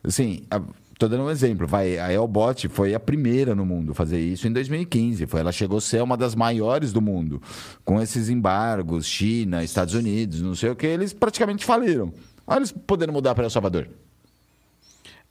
Assim, 0.02 0.43
a- 0.50 0.62
tô 1.02 1.08
dando 1.08 1.24
um 1.24 1.30
exemplo. 1.32 1.66
Vai, 1.68 1.98
a 1.98 2.12
Elbot 2.14 2.68
foi 2.70 2.94
a 2.94 3.00
primeira 3.00 3.56
no 3.56 3.66
mundo 3.66 3.92
a 3.92 3.96
fazer 3.96 4.20
isso 4.20 4.48
em 4.48 4.54
2015. 4.54 5.26
Foi, 5.26 5.40
ela 5.40 5.52
chegou 5.52 5.80
a 5.80 5.82
ser 5.82 6.02
uma 6.04 6.16
das 6.16 6.36
maiores 6.36 6.94
do 6.94 7.02
mundo. 7.02 7.42
Com 7.84 8.00
esses 8.02 8.30
embargos, 8.30 9.06
China, 9.08 9.64
Estados 9.64 9.94
Unidos, 9.96 10.42
não 10.42 10.54
sei 10.56 10.70
o 10.70 10.76
que, 10.76 10.86
eles 10.86 11.12
praticamente 11.14 11.66
faliram. 11.66 12.14
Olha 12.46 12.60
eles 12.60 12.72
podendo 12.72 13.12
mudar 13.12 13.34
para 13.34 13.44
El 13.46 13.50
Salvador. 13.50 13.88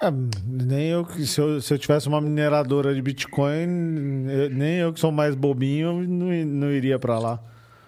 É, 0.03 0.11
nem 0.47 0.89
eu, 0.89 1.05
que- 1.05 1.27
se 1.27 1.41
eu, 1.41 1.61
se 1.61 1.73
eu 1.75 1.79
tivesse 1.79 2.09
uma 2.09 2.21
mineradora 2.21 2.95
de 2.95 3.03
Bitcoin, 3.03 4.27
eu- 4.29 4.51
nem 4.51 4.77
eu 4.79 4.93
que 4.93 4.99
sou 4.99 5.13
mais 5.13 5.35
bobinho, 5.35 6.03
não, 6.09 6.27
não 6.47 6.73
iria 6.73 6.99
pra 6.99 7.19
lá. 7.19 7.39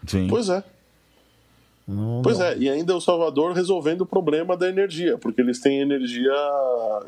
Sim. 0.06 0.26
Pois 0.28 0.48
é. 0.48 0.62
Não- 1.86 2.22
Pois 2.22 2.38
não. 2.38 2.46
é, 2.46 2.56
e 2.58 2.68
ainda 2.70 2.94
o 2.96 3.00
Salvador 3.00 3.52
resolvendo 3.52 4.02
o 4.02 4.06
problema 4.06 4.56
da 4.56 4.68
energia, 4.68 5.18
porque 5.18 5.40
eles 5.40 5.58
têm 5.60 5.80
energia 5.80 6.32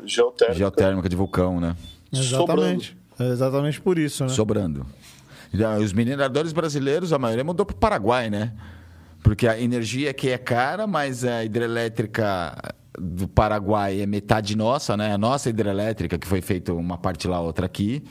geotérmica. 0.05 0.57
Geotérmica 0.57 1.09
de 1.09 1.15
vulcão, 1.15 1.59
né? 1.59 1.75
Exatamente. 2.11 2.97
É 3.19 3.29
exatamente 3.29 3.79
por 3.81 3.97
isso, 3.97 4.23
né? 4.23 4.29
Sobrando. 4.29 4.85
Os 5.81 5.93
mineradores 5.93 6.51
brasileiros, 6.51 7.13
a 7.13 7.17
maioria 7.19 7.43
mudou 7.43 7.65
para 7.65 7.73
o 7.75 7.77
Paraguai, 7.79 8.29
né? 8.29 8.51
Porque 9.23 9.47
a 9.47 9.59
energia 9.59 10.11
aqui 10.11 10.29
é 10.29 10.37
cara, 10.37 10.85
mas 10.85 11.23
a 11.23 11.43
hidrelétrica 11.43 12.53
do 12.99 13.27
Paraguai 13.27 14.01
é 14.01 14.05
metade 14.05 14.55
nossa, 14.55 14.97
né? 14.97 15.13
A 15.13 15.17
nossa 15.17 15.49
hidrelétrica, 15.49 16.17
que 16.17 16.27
foi 16.27 16.41
feita 16.41 16.73
uma 16.73 16.97
parte 16.97 17.27
lá, 17.27 17.39
outra 17.39 17.65
aqui. 17.65 18.03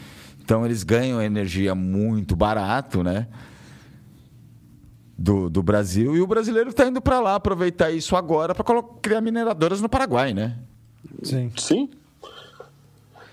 Então 0.42 0.64
eles 0.64 0.82
ganham 0.82 1.22
energia 1.22 1.74
muito 1.74 2.34
barato, 2.34 3.02
né? 3.02 3.26
Do, 5.16 5.48
do 5.48 5.62
Brasil. 5.62 6.16
E 6.16 6.20
o 6.20 6.26
brasileiro 6.26 6.70
está 6.70 6.86
indo 6.86 7.00
para 7.00 7.20
lá 7.20 7.36
aproveitar 7.36 7.90
isso 7.92 8.16
agora 8.16 8.54
para 8.54 8.82
criar 9.00 9.20
mineradoras 9.20 9.80
no 9.80 9.88
Paraguai, 9.88 10.34
né? 10.34 10.58
Sim. 11.22 11.52
Sim. 11.56 11.88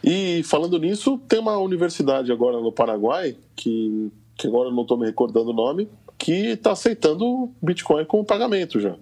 E 0.04 0.42
falando 0.44 0.78
nisso, 0.80 1.20
tem 1.28 1.40
uma 1.40 1.58
universidade 1.58 2.32
agora 2.32 2.60
no 2.60 2.72
Paraguai, 2.72 3.36
que, 3.56 4.12
que 4.38 4.48
agora 4.48 4.70
eu 4.70 4.74
não 4.74 4.84
estou 4.84 4.98
me 4.98 5.06
recordando 5.06 5.52
o 5.52 5.54
nome, 5.54 5.88
que 6.18 6.50
está 6.50 6.72
aceitando 6.72 7.52
Bitcoin 7.62 8.06
como 8.06 8.24
pagamento 8.24 8.80
já. 8.80 8.96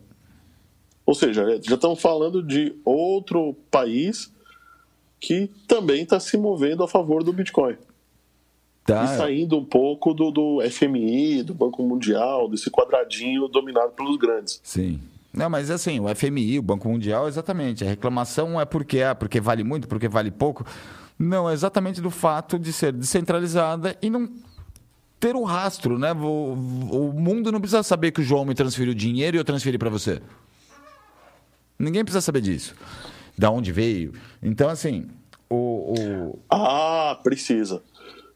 Ou 1.06 1.16
seja, 1.16 1.60
já 1.62 1.76
estão 1.76 1.96
falando 1.96 2.44
de 2.44 2.76
outro 2.86 3.56
país 3.72 4.32
que 5.20 5.50
também 5.68 6.04
está 6.04 6.20
se 6.20 6.38
movendo 6.38 6.84
a 6.84 6.88
favor 6.88 7.24
do 7.24 7.34
Bitcoin. 7.34 7.76
Tá. 8.94 9.04
E 9.06 9.18
saindo 9.18 9.58
um 9.58 9.64
pouco 9.66 10.14
do, 10.14 10.32
do 10.32 10.60
FMI, 10.70 11.44
do 11.44 11.54
Banco 11.54 11.84
Mundial, 11.84 12.50
desse 12.50 12.70
quadradinho 12.72 13.48
dominado 13.48 13.92
pelos 13.92 14.18
grandes. 14.18 14.60
Sim. 14.64 15.00
Não, 15.34 15.50
mas 15.50 15.70
assim, 15.70 16.00
o 16.00 16.14
FMI, 16.16 16.58
o 16.58 16.64
Banco 16.64 16.90
Mundial, 16.90 17.28
exatamente. 17.28 17.84
A 17.84 17.88
reclamação 17.88 18.60
é 18.60 18.66
porque 18.66 18.98
é, 19.00 19.14
porque 19.14 19.40
vale 19.40 19.64
muito, 19.64 19.88
porque 19.88 20.08
vale 20.08 20.32
pouco. 20.32 20.66
Não, 21.20 21.50
é 21.50 21.54
exatamente 21.54 22.02
do 22.02 22.10
fato 22.10 22.58
de 22.58 22.74
ser 22.74 22.92
descentralizada 22.94 23.96
e 24.02 24.10
não 24.10 24.28
ter 25.20 25.36
o 25.36 25.44
rastro, 25.44 26.00
né? 26.00 26.14
O, 26.14 26.54
o 26.92 27.14
mundo 27.14 27.52
não 27.52 27.60
precisa 27.60 27.84
saber 27.84 28.12
que 28.12 28.22
o 28.22 28.24
João 28.24 28.44
me 28.46 28.56
transferiu 28.56 28.94
dinheiro 28.96 29.38
e 29.38 29.40
eu 29.40 29.44
transferi 29.44 29.78
para 29.78 29.90
você. 29.90 30.22
Ninguém 31.78 32.04
precisa 32.04 32.22
saber 32.22 32.42
disso. 32.42 32.74
Da 33.38 33.50
onde 33.52 33.72
veio. 33.72 34.14
Então, 34.42 34.68
assim, 34.70 35.08
o, 35.50 35.94
o- 35.94 36.40
Ah, 36.50 37.20
precisa. 37.24 37.82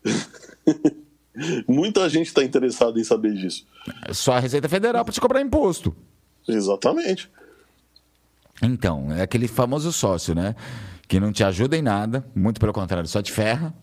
Muita 1.68 2.08
gente 2.10 2.28
está 2.28 2.44
interessada 2.44 3.00
em 3.00 3.04
saber 3.04 3.34
disso. 3.34 3.66
só 4.12 4.34
a 4.34 4.40
Receita 4.40 4.70
Federal 4.70 5.04
para 5.04 5.14
te 5.14 5.20
cobrar 5.20 5.42
imposto. 5.42 5.96
Exatamente. 6.48 7.30
Então, 8.62 9.12
é 9.12 9.22
aquele 9.22 9.48
famoso 9.48 9.92
sócio, 9.92 10.36
né? 10.36 10.56
Que 11.08 11.20
não 11.20 11.32
te 11.32 11.44
ajuda 11.44 11.76
em 11.76 11.82
nada, 11.82 12.26
muito 12.36 12.60
pelo 12.60 12.72
contrário, 12.72 13.08
só 13.08 13.22
te 13.22 13.32
ferra. 13.32 13.74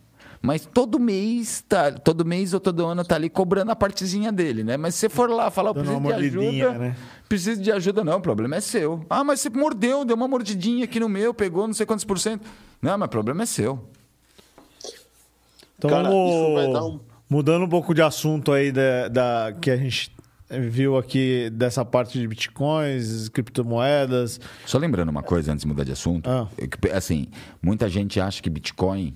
Mas 0.42 0.64
todo 0.64 0.98
mês, 0.98 1.62
tá, 1.68 1.92
todo 1.92 2.24
mês 2.24 2.54
ou 2.54 2.61
todo 2.61 2.87
ano 2.87 3.04
tá 3.04 3.14
ali 3.14 3.28
cobrando 3.28 3.72
a 3.72 3.76
partezinha 3.76 4.33
dele, 4.33 4.64
né? 4.64 4.78
Mas 4.78 4.94
se 4.94 5.00
você 5.00 5.09
for 5.11 5.28
lá 5.28 5.50
falar, 5.50 5.70
eu 5.70 5.74
preciso 5.74 5.98
uma 5.98 6.14
de 6.14 6.26
ajuda, 6.26 6.78
né? 6.78 6.96
preciso 7.28 7.61
de 7.61 7.70
ajuda 7.70 8.02
não, 8.02 8.16
o 8.16 8.20
problema 8.22 8.56
é 8.56 8.61
seu. 8.61 9.04
Ah, 9.11 9.22
mas 9.22 9.40
você 9.40 9.50
mordeu, 9.50 10.02
deu 10.02 10.16
uma 10.16 10.26
mordidinha 10.26 10.85
aqui 10.85 10.98
no 10.98 11.11
meu, 11.11 11.35
pegou 11.35 11.66
não 11.66 11.74
sei 11.74 11.85
quantos 11.85 12.06
por 12.06 12.18
cento. 12.18 12.48
Não, 12.80 12.96
mas 12.96 13.06
o 13.06 13.11
problema 13.11 13.42
é 13.42 13.46
seu. 13.46 13.85
Então, 15.81 15.88
Cara, 15.88 16.09
vamos- 16.11 16.31
isso 16.35 16.55
vai 16.55 16.73
dar 16.73 16.85
um- 16.85 17.01
mudando 17.29 17.64
um 17.64 17.69
pouco 17.69 17.95
de 17.95 18.03
assunto 18.03 18.53
aí 18.53 18.71
da, 18.71 19.09
da- 19.09 19.53
que 19.59 19.71
a 19.71 19.77
gente 19.79 20.12
viu 20.51 20.99
aqui 20.99 21.49
dessa 21.51 21.85
parte 21.85 22.19
de 22.19 22.29
bitcoins, 22.29 23.29
criptomoedas. 23.31 24.38
Só 24.66 24.77
lembrando 24.79 25.09
uma 25.09 25.23
coisa 25.23 25.53
antes 25.53 25.62
de 25.62 25.69
mudar 25.69 25.85
de 25.85 25.93
assunto, 25.93 26.29
Ah. 26.29 26.47
é 26.59 26.97
assim, 26.97 27.29
muita 27.62 27.88
gente 27.88 28.21
acha 28.21 28.43
que 28.43 28.51
Bitcoin 28.51 29.14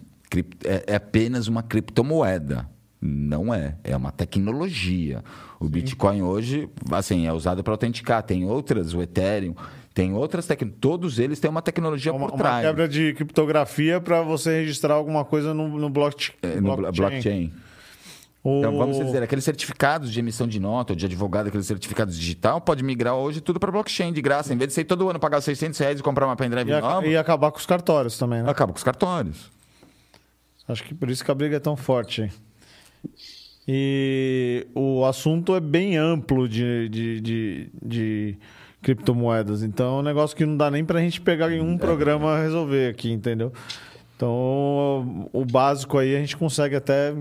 é, 0.64 0.84
é 0.86 0.94
apenas 0.96 1.46
uma 1.48 1.62
criptomoeda. 1.62 2.66
Não 3.06 3.52
é, 3.52 3.76
é 3.84 3.94
uma 3.94 4.10
tecnologia. 4.10 5.22
O 5.60 5.68
Bitcoin 5.68 6.22
hoje, 6.22 6.68
assim, 6.90 7.26
é 7.26 7.32
usado 7.34 7.62
para 7.62 7.74
autenticar. 7.74 8.22
Tem 8.22 8.44
outras, 8.46 8.94
o 8.94 9.02
Ethereum, 9.02 9.54
tem 9.94 10.12
outras 10.12 10.44
tecnologias. 10.46 10.80
Todos 10.80 11.18
eles 11.20 11.38
têm 11.38 11.48
uma 11.50 11.62
tecnologia 11.62 12.12
Uma, 12.12 12.26
por 12.26 12.34
uma 12.34 12.38
trás. 12.42 12.66
quebra 12.66 12.88
de 12.88 13.14
criptografia 13.14 14.00
para 14.00 14.20
você 14.22 14.60
registrar 14.60 14.94
alguma 14.94 15.24
coisa 15.24 15.54
no, 15.54 15.68
no, 15.78 15.88
blockchain. 15.88 16.34
É, 16.42 16.60
no 16.60 16.76
blo- 16.76 16.90
blockchain. 16.92 17.52
O- 18.42 18.58
Então, 18.58 18.76
vamos 18.76 18.98
dizer, 18.98 19.22
aqueles 19.22 19.44
certificados 19.44 20.12
de 20.12 20.18
emissão 20.18 20.46
de 20.46 20.58
nota 20.60 20.92
ou 20.92 20.96
de 20.96 21.06
advogado, 21.06 21.46
aqueles 21.46 21.66
certificados 21.66 22.18
digital, 22.18 22.60
pode 22.60 22.82
migrar 22.82 23.14
hoje 23.14 23.40
tudo 23.40 23.58
para 23.60 23.70
blockchain 23.70 24.12
de 24.12 24.20
graça. 24.20 24.52
Em 24.52 24.56
vez 24.58 24.68
de 24.68 24.74
você 24.74 24.80
ir 24.82 24.84
todo 24.84 25.08
ano 25.08 25.18
pagar 25.20 25.40
600 25.40 25.78
reais 25.78 26.00
e 26.00 26.02
comprar 26.02 26.26
uma 26.26 26.36
pendrive 26.36 26.70
e, 26.70 26.80
nova, 26.80 27.06
e 27.06 27.16
acabar 27.16 27.50
com 27.52 27.58
os 27.58 27.64
cartórios 27.64 28.18
também, 28.18 28.42
né? 28.42 28.50
acaba 28.50 28.72
com 28.72 28.76
os 28.78 28.84
cartórios. 28.84 29.48
Acho 30.68 30.82
que 30.84 30.94
por 30.94 31.08
isso 31.08 31.24
que 31.24 31.30
a 31.30 31.34
briga 31.34 31.56
é 31.56 31.60
tão 31.60 31.76
forte. 31.76 32.30
E 33.66 34.66
o 34.74 35.04
assunto 35.06 35.54
é 35.54 35.60
bem 35.60 35.96
amplo 35.96 36.48
de, 36.48 36.88
de, 36.88 37.20
de, 37.20 37.70
de 37.82 38.38
criptomoedas. 38.84 39.62
Então 39.62 39.96
é 39.96 40.00
um 40.00 40.02
negócio 40.02 40.36
que 40.36 40.44
não 40.46 40.56
dá 40.56 40.70
nem 40.70 40.84
pra 40.84 41.00
gente 41.00 41.20
pegar 41.20 41.50
em 41.50 41.60
um 41.60 41.76
programa 41.76 42.38
resolver 42.38 42.88
aqui, 42.90 43.10
entendeu? 43.10 43.52
Então 44.16 45.28
o 45.32 45.44
básico 45.44 45.98
aí 45.98 46.14
a 46.14 46.20
gente 46.20 46.36
consegue 46.36 46.76
até 46.76 47.12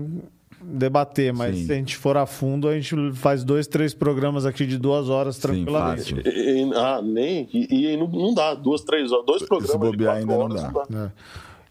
debater, 0.62 1.32
mas 1.32 1.56
Sim. 1.56 1.66
se 1.66 1.72
a 1.72 1.74
gente 1.74 1.96
for 1.96 2.16
a 2.16 2.24
fundo, 2.26 2.68
a 2.68 2.74
gente 2.74 3.12
faz 3.14 3.44
dois, 3.44 3.66
três 3.66 3.92
programas 3.92 4.46
aqui 4.46 4.66
de 4.66 4.78
duas 4.78 5.08
horas 5.08 5.36
Sim, 5.36 5.42
tranquilamente. 5.42 6.14
fácil. 6.14 6.22
E- 6.32 6.62
e- 6.62 6.74
ah, 6.74 7.00
nem. 7.02 7.48
E, 7.52 7.92
e 7.92 7.96
não, 7.96 8.06
não 8.08 8.34
dá. 8.34 8.54
Duas, 8.54 8.82
três 8.82 9.10
horas. 9.12 9.26
Dois 9.26 9.42
programas 9.42 9.72
de 9.72 9.78
bobear 9.78 10.16
quatro 10.16 10.20
ainda 10.32 10.34
não 10.56 10.62
horas 10.62 10.88
dá. 10.88 11.10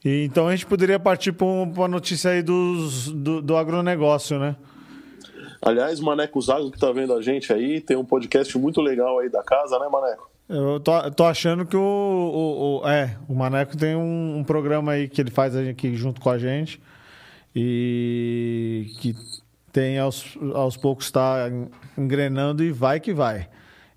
É. 0.06 0.10
E, 0.10 0.26
então 0.26 0.48
a 0.48 0.52
gente 0.52 0.66
poderia 0.66 1.00
partir 1.00 1.32
para 1.32 1.48
uma 1.48 1.88
notícia 1.88 2.32
aí 2.32 2.44
dos, 2.44 3.10
do, 3.12 3.42
do 3.42 3.56
agronegócio, 3.56 4.38
né? 4.38 4.56
Aliás, 5.66 6.00
Maneco 6.00 6.42
Zago 6.42 6.70
que 6.72 6.78
tá 6.80 6.92
vendo 6.92 7.14
a 7.14 7.22
gente 7.22 7.54
aí, 7.54 7.80
tem 7.80 7.96
um 7.96 8.04
podcast 8.06 8.58
muito 8.58 8.82
legal 8.82 9.20
aí 9.20 9.30
da 9.30 9.42
casa, 9.44 9.80
né, 9.80 9.88
Maneco? 9.90 10.30
Eu 10.50 10.80
tô, 10.82 10.92
tô 11.12 11.24
achando 11.24 11.66
que 11.66 11.78
o, 11.78 11.80
o, 11.82 12.82
o- 12.82 12.88
É, 12.88 13.18
o 13.30 13.34
Maneco 13.34 13.78
tem 13.78 13.96
um, 13.96 14.38
um 14.40 14.44
programa 14.44 14.92
aí 14.92 15.08
que 15.08 15.22
ele 15.22 15.32
faz 15.32 15.56
aqui 15.56 15.96
junto 15.96 16.20
com 16.20 16.30
a 16.30 16.38
gente. 16.38 16.82
E 17.56 18.88
que 19.00 19.16
tem 19.72 19.98
aos, 20.00 20.38
aos 20.54 20.76
poucos 20.76 21.06
está 21.06 21.50
engrenando 21.98 22.64
e 22.64 22.72
vai 22.72 23.00
que 23.00 23.14
vai. 23.14 23.48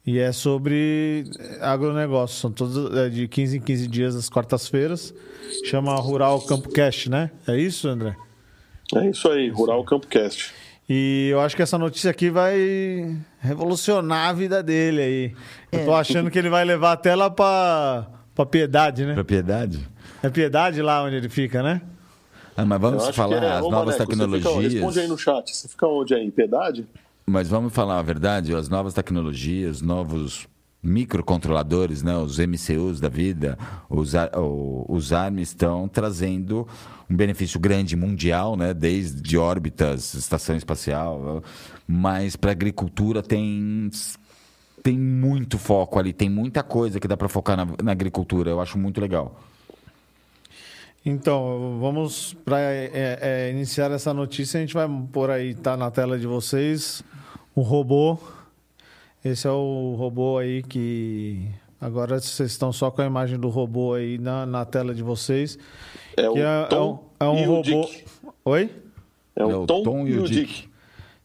E 0.07 0.19
é 0.19 0.31
sobre 0.31 1.25
agronegócio. 1.61 2.37
São 2.39 2.53
todos 2.53 2.95
é, 2.97 3.09
de 3.09 3.27
15 3.27 3.57
em 3.57 3.61
15 3.61 3.89
dias, 3.89 4.15
às 4.15 4.29
quartas-feiras. 4.29 5.13
Chama 5.65 5.95
Rural 5.97 6.41
Campo 6.43 6.69
Cast, 6.69 7.11
né? 7.11 7.31
É 7.49 7.57
isso, 7.59 7.89
André? 7.89 8.15
É 8.95 9.11
isso 9.11 9.29
aí, 9.29 9.49
Rural 9.49 9.83
Campocast. 9.85 10.55
E 10.89 11.29
eu 11.33 11.41
acho 11.41 11.57
que 11.57 11.63
essa 11.63 11.77
notícia 11.77 12.11
aqui 12.11 12.31
vai 12.31 13.17
revolucionar 13.41 14.29
a 14.29 14.33
vida 14.33 14.63
dele 14.63 15.01
aí. 15.03 15.35
Eu 15.73 15.85
tô 15.85 15.95
achando 15.95 16.31
que 16.31 16.39
ele 16.39 16.49
vai 16.49 16.65
levar 16.65 16.93
até 16.93 17.15
lá 17.15 17.29
pra, 17.29 18.07
Pra 18.35 18.47
Piedade, 18.47 19.05
né? 19.05 19.15
Propriedade. 19.15 19.89
É 20.23 20.29
Piedade 20.31 20.81
lá 20.83 21.03
onde 21.03 21.17
ele 21.17 21.29
fica, 21.29 21.63
né? 21.63 21.81
Ah, 22.57 22.65
mas 22.65 22.81
vamos 22.81 23.09
falar 23.17 23.43
é- 23.43 23.53
as 23.59 23.65
Ô, 23.65 23.71
novas 23.71 23.97
Maneco, 23.99 24.15
você 24.15 24.23
fica- 24.25 24.33
tecnologias. 24.39 24.73
responde 24.75 25.01
aí 25.01 25.09
no 25.09 25.19
chat. 25.19 25.55
Você 25.57 25.69
fica 25.69 25.87
onde 25.87 26.15
aí? 26.15 26.31
Piedade? 26.31 26.87
Mas 27.27 27.49
vamos 27.49 27.73
falar 27.75 27.99
a 27.99 28.03
verdade, 28.03 28.55
as 28.55 28.69
novas 28.69 28.95
tecnologias, 28.95 29.83
novos 29.83 30.47
microcontroladores, 30.87 32.03
né, 32.03 32.17
os 32.17 32.39
MCUs 32.39 33.01
da 33.01 33.09
vida, 33.09 33.59
os, 33.89 34.13
os 34.89 35.13
ARM 35.13 35.39
estão 35.39 35.89
trazendo 35.89 36.67
um 37.11 37.17
benefício 37.17 37.61
grande 37.61 37.97
mundial, 37.97 38.57
né, 38.57 38.73
desde 38.73 39.37
órbitas, 39.37 40.15
estação 40.15 40.57
espacial, 40.57 41.43
mas 41.87 42.37
para 42.37 42.51
a 42.51 42.53
agricultura 42.53 43.23
tem 43.23 43.91
tem 44.83 44.97
muito 44.97 45.59
foco 45.59 45.99
ali, 45.99 46.13
tem 46.13 46.31
muita 46.31 46.63
coisa 46.63 47.01
que 47.01 47.09
dá 47.09 47.17
para 47.17 47.29
focar 47.29 47.57
na, 47.57 47.67
na 47.83 47.91
agricultura. 47.91 48.51
Eu 48.51 48.61
acho 48.61 48.79
muito 48.79 49.01
legal. 49.01 49.41
Então, 51.05 51.79
vamos 51.81 52.37
para 52.45 52.59
iniciar 53.51 53.91
essa 53.91 54.15
notícia. 54.15 54.59
A 54.59 54.61
gente 54.61 54.75
vai 54.75 54.89
pôr 55.13 55.31
aí, 55.31 55.55
tá 55.55 55.77
na 55.77 55.91
tela 55.91 56.17
de 56.19 56.27
vocês, 56.27 57.03
o 57.53 57.63
robô. 57.63 58.17
Esse 59.25 59.47
é 59.47 59.51
o 59.51 59.95
robô 59.99 60.39
aí 60.39 60.63
que. 60.63 61.49
Agora 61.81 62.19
vocês 62.21 62.53
estão 62.53 62.73
só 62.73 62.91
com 62.91 63.03
a 63.03 63.07
imagem 63.07 63.39
do 63.39 63.49
robô 63.49 63.95
aí 63.95 64.17
na, 64.19 64.47
na 64.47 64.65
tela 64.65 64.95
de 64.95 65.03
vocês. 65.03 65.59
É 66.17 66.23
que 66.23 66.29
o 66.29 66.39
é, 66.39 66.65
Tom 66.67 67.11
é 67.21 67.25
um, 67.25 67.29
é 67.29 67.31
um 67.31 67.39
e 67.39 67.47
o 67.47 67.51
robô. 67.51 67.63
Dick. 67.87 68.05
Oi? 68.45 68.71
É 69.35 69.45
o, 69.45 69.67
Tom, 69.67 70.07
e 70.07 70.19
o 70.19 70.25
Dick. 70.27 70.69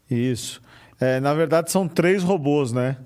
Isso. 0.09 0.61
É, 0.99 1.19
na 1.21 1.33
verdade, 1.33 1.71
são 1.71 1.87
três 1.87 2.21
robôs, 2.23 2.73
né? 2.73 2.97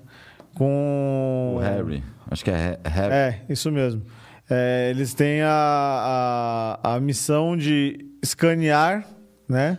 Com. 0.56 1.54
O 1.56 1.60
Harry, 1.60 2.02
acho 2.30 2.42
que 2.44 2.50
é 2.50 2.78
Ha- 2.84 2.88
Harry. 2.88 3.14
É, 3.14 3.42
isso 3.48 3.70
mesmo. 3.70 4.02
É, 4.50 4.88
eles 4.90 5.12
têm 5.14 5.42
a, 5.42 6.78
a, 6.82 6.94
a 6.94 7.00
missão 7.00 7.56
de 7.56 8.06
escanear 8.22 9.06
né, 9.48 9.78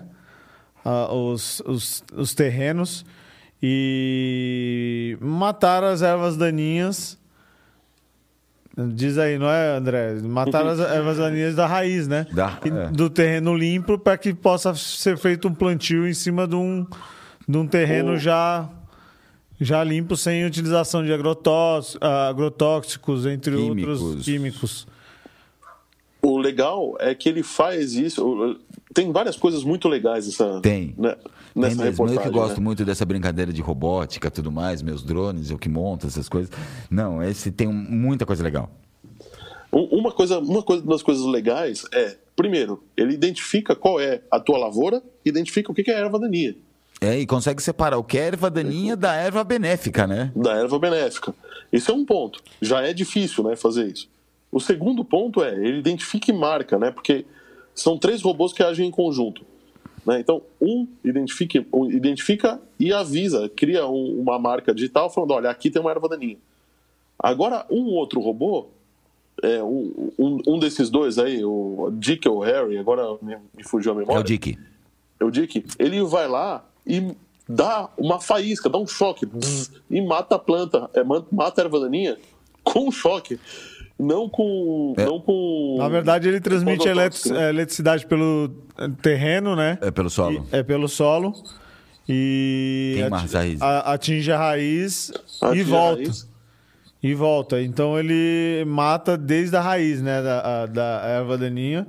a- 0.86 1.12
os, 1.14 1.62
os, 1.66 2.04
os 2.16 2.34
terrenos 2.34 3.06
e 3.62 5.18
matar 5.22 5.84
as 5.84 6.02
ervas 6.02 6.38
daninhas. 6.38 7.18
Diz 8.94 9.18
aí, 9.18 9.40
não 9.40 9.50
é, 9.50 9.76
André? 9.78 10.14
Matar 10.22 10.68
as 10.68 10.78
ervas 10.80 11.18
daninhas 11.18 11.56
da 11.56 11.66
raiz, 11.66 12.08
né? 12.08 12.28
Da- 12.32 12.60
é. 12.64 12.88
Do 12.92 13.10
terreno 13.10 13.56
limpo 13.56 13.98
para 13.98 14.18
que 14.18 14.34
possa 14.34 14.76
ser 14.76 15.18
feito 15.18 15.48
um 15.48 15.54
plantio 15.54 16.08
em 16.08 16.14
cima 16.14 16.48
de 16.48 16.56
um, 16.56 16.86
de 17.48 17.58
um 17.58 17.66
terreno 17.68 18.14
O- 18.14 18.18
já 18.18 18.70
já 19.60 19.84
limpo 19.84 20.16
sem 20.16 20.46
utilização 20.46 21.04
de 21.04 21.12
ah, 21.12 22.28
agrotóxicos, 22.30 23.26
entre 23.26 23.56
outros 23.56 24.00
Químicos. 24.00 24.26
químicos. 24.26 24.88
O 26.22 26.38
legal 26.38 26.96
é 27.00 27.16
que 27.16 27.28
ele 27.28 27.42
faz 27.42 27.94
isso. 27.96 28.60
Tem 28.94 29.12
várias 29.12 29.36
coisas 29.36 29.64
muito 29.64 29.88
legais 29.88 30.28
nessa, 30.28 30.62
Tem. 30.62 30.94
né, 30.96 31.16
Nessa 31.62 31.84
mesmo. 31.84 32.08
Eu 32.08 32.22
que 32.22 32.30
gosto 32.30 32.58
né? 32.58 32.64
muito 32.64 32.86
dessa 32.86 33.06
brincadeira 33.06 33.52
de 33.52 33.62
robótica 33.62 34.30
tudo 34.32 34.52
mais, 34.52 34.82
meus 34.82 35.04
drones, 35.04 35.50
eu 35.52 35.58
que 35.58 35.70
monto 35.70 36.08
essas 36.08 36.28
coisas. 36.30 36.52
Não, 36.90 37.22
esse 37.24 37.52
tem 37.52 37.68
muita 37.68 38.26
coisa 38.26 38.44
legal. 38.44 38.70
Um- 39.72 39.98
Uma 39.98 40.12
coisa, 40.12 40.40
uma 40.40 40.64
coisa 40.64 40.84
das 40.86 41.02
coisas 41.04 41.26
legais 41.26 41.86
é, 41.94 42.18
primeiro, 42.36 42.84
ele 42.96 43.14
identifica 43.14 43.76
qual 43.76 44.00
é 44.00 44.22
a 44.32 44.40
tua 44.40 44.58
lavoura, 44.58 45.02
identifica 45.26 45.72
o 45.72 45.76
que 45.76 45.90
é 45.90 45.94
erva 46.00 46.20
daninha, 46.20 46.56
É, 47.02 47.20
e 47.20 47.26
consegue 47.28 47.62
separar 47.62 47.98
o 47.98 48.04
que 48.04 48.18
é 48.18 48.22
erva 48.28 48.50
daninha 48.50 48.96
da 48.96 49.14
erva 49.14 49.44
benéfica, 49.44 50.08
né? 50.08 50.32
da 50.36 50.54
erva 50.54 50.80
benéfica. 50.80 51.34
Esse 51.72 51.92
é 51.92 51.94
um 51.94 52.06
ponto. 52.06 52.42
Já 52.62 52.82
é 52.82 52.94
difícil, 52.94 53.44
né, 53.44 53.56
fazer 53.56 53.88
isso. 53.88 54.08
O 54.52 54.60
segundo 54.60 55.04
ponto 55.04 55.44
é, 55.44 55.54
ele 55.54 55.80
identifica 55.80 56.32
e 56.32 56.34
marca, 56.34 56.80
né, 56.80 56.90
porque 56.92 57.26
são 57.76 57.98
três 57.98 58.22
robôs 58.22 58.54
que 58.54 58.64
agem 58.64 58.88
em 58.88 58.92
conjunto. 58.92 59.46
Né? 60.08 60.22
Então, 60.22 60.42
um 60.62 60.88
identifica, 61.04 61.66
um 61.74 61.86
identifica 61.92 62.62
e 62.80 62.94
avisa, 62.94 63.50
cria 63.50 63.86
um- 63.86 64.22
uma 64.22 64.40
marca 64.40 64.74
digital 64.74 65.10
falando, 65.10 65.32
olha, 65.32 65.50
aqui 65.50 65.70
tem 65.70 65.82
uma 65.82 65.92
erva 65.92 66.08
daninha. 66.08 66.38
Agora, 67.20 67.66
um 67.70 67.88
outro 67.94 68.22
robô, 68.22 68.68
é, 69.44 69.62
um, 69.62 70.12
um, 70.18 70.42
um 70.48 70.60
desses 70.60 70.90
dois 70.90 71.18
aí, 71.20 71.44
o 71.44 71.90
Dick 71.92 72.28
ou 72.30 72.38
o 72.38 72.40
Harry, 72.42 72.78
agora 72.78 73.04
me, 73.22 73.36
me 73.56 73.64
fugiu 73.66 73.92
a 73.92 73.96
É 73.96 73.98
memória. 74.00 74.22
o 74.22 74.24
Dick. 74.24 74.58
É 75.20 75.26
o 75.26 75.30
Dick, 75.32 75.66
ele 75.78 76.02
vai 76.04 76.28
lá 76.28 76.64
e 76.86 77.12
dá 77.50 77.90
uma 77.98 78.20
faísca, 78.20 78.70
dá 78.70 78.78
um 78.78 78.88
choque 78.88 79.26
bzz, 79.26 79.72
e 79.92 80.00
mata 80.02 80.36
a 80.36 80.40
planta, 80.40 80.90
é, 80.94 81.04
ma- 81.04 81.26
mata 81.32 81.62
a 81.62 81.66
erva 81.66 81.80
daninha 81.82 82.18
com 82.64 82.88
um 82.88 82.92
choque, 82.92 83.40
não 84.00 84.30
com. 84.30 84.94
É. 84.98 85.06
Não 85.06 85.20
com 85.20 85.76
Na 85.80 85.88
verdade, 85.90 86.28
ele 86.28 86.40
transmite 86.40 86.88
agrotóxico, 86.88 87.34
né? 87.36 87.46
eh, 87.46 87.50
eletricidade 87.50 88.06
pelo 88.06 88.50
terreno, 89.02 89.56
né? 89.56 89.78
É 89.82 89.92
pelo 89.92 90.10
solo. 90.10 90.46
E- 90.52 90.56
é 90.56 90.64
pelo 90.64 90.88
solo. 90.88 91.34
E 92.10 92.94
Queima 92.98 93.18
ati- 93.18 93.26
as 93.26 93.34
raízes. 93.34 93.62
a- 93.62 93.80
atinge 93.94 94.32
a 94.32 94.38
raiz 94.38 95.12
Atinge 95.42 95.60
e 95.60 95.62
a 95.62 95.66
volta. 95.78 96.02
raiz. 96.04 96.30
E 97.04 97.14
volta. 97.14 97.62
Então 97.62 98.00
ele 98.00 98.64
mata 98.66 99.18
desde 99.18 99.56
a 99.56 99.62
raiz, 99.62 100.02
né? 100.02 100.22
Da, 100.22 100.64
a- 100.64 100.66
da 100.66 101.02
erva 101.06 101.38
daninha. 101.38 101.86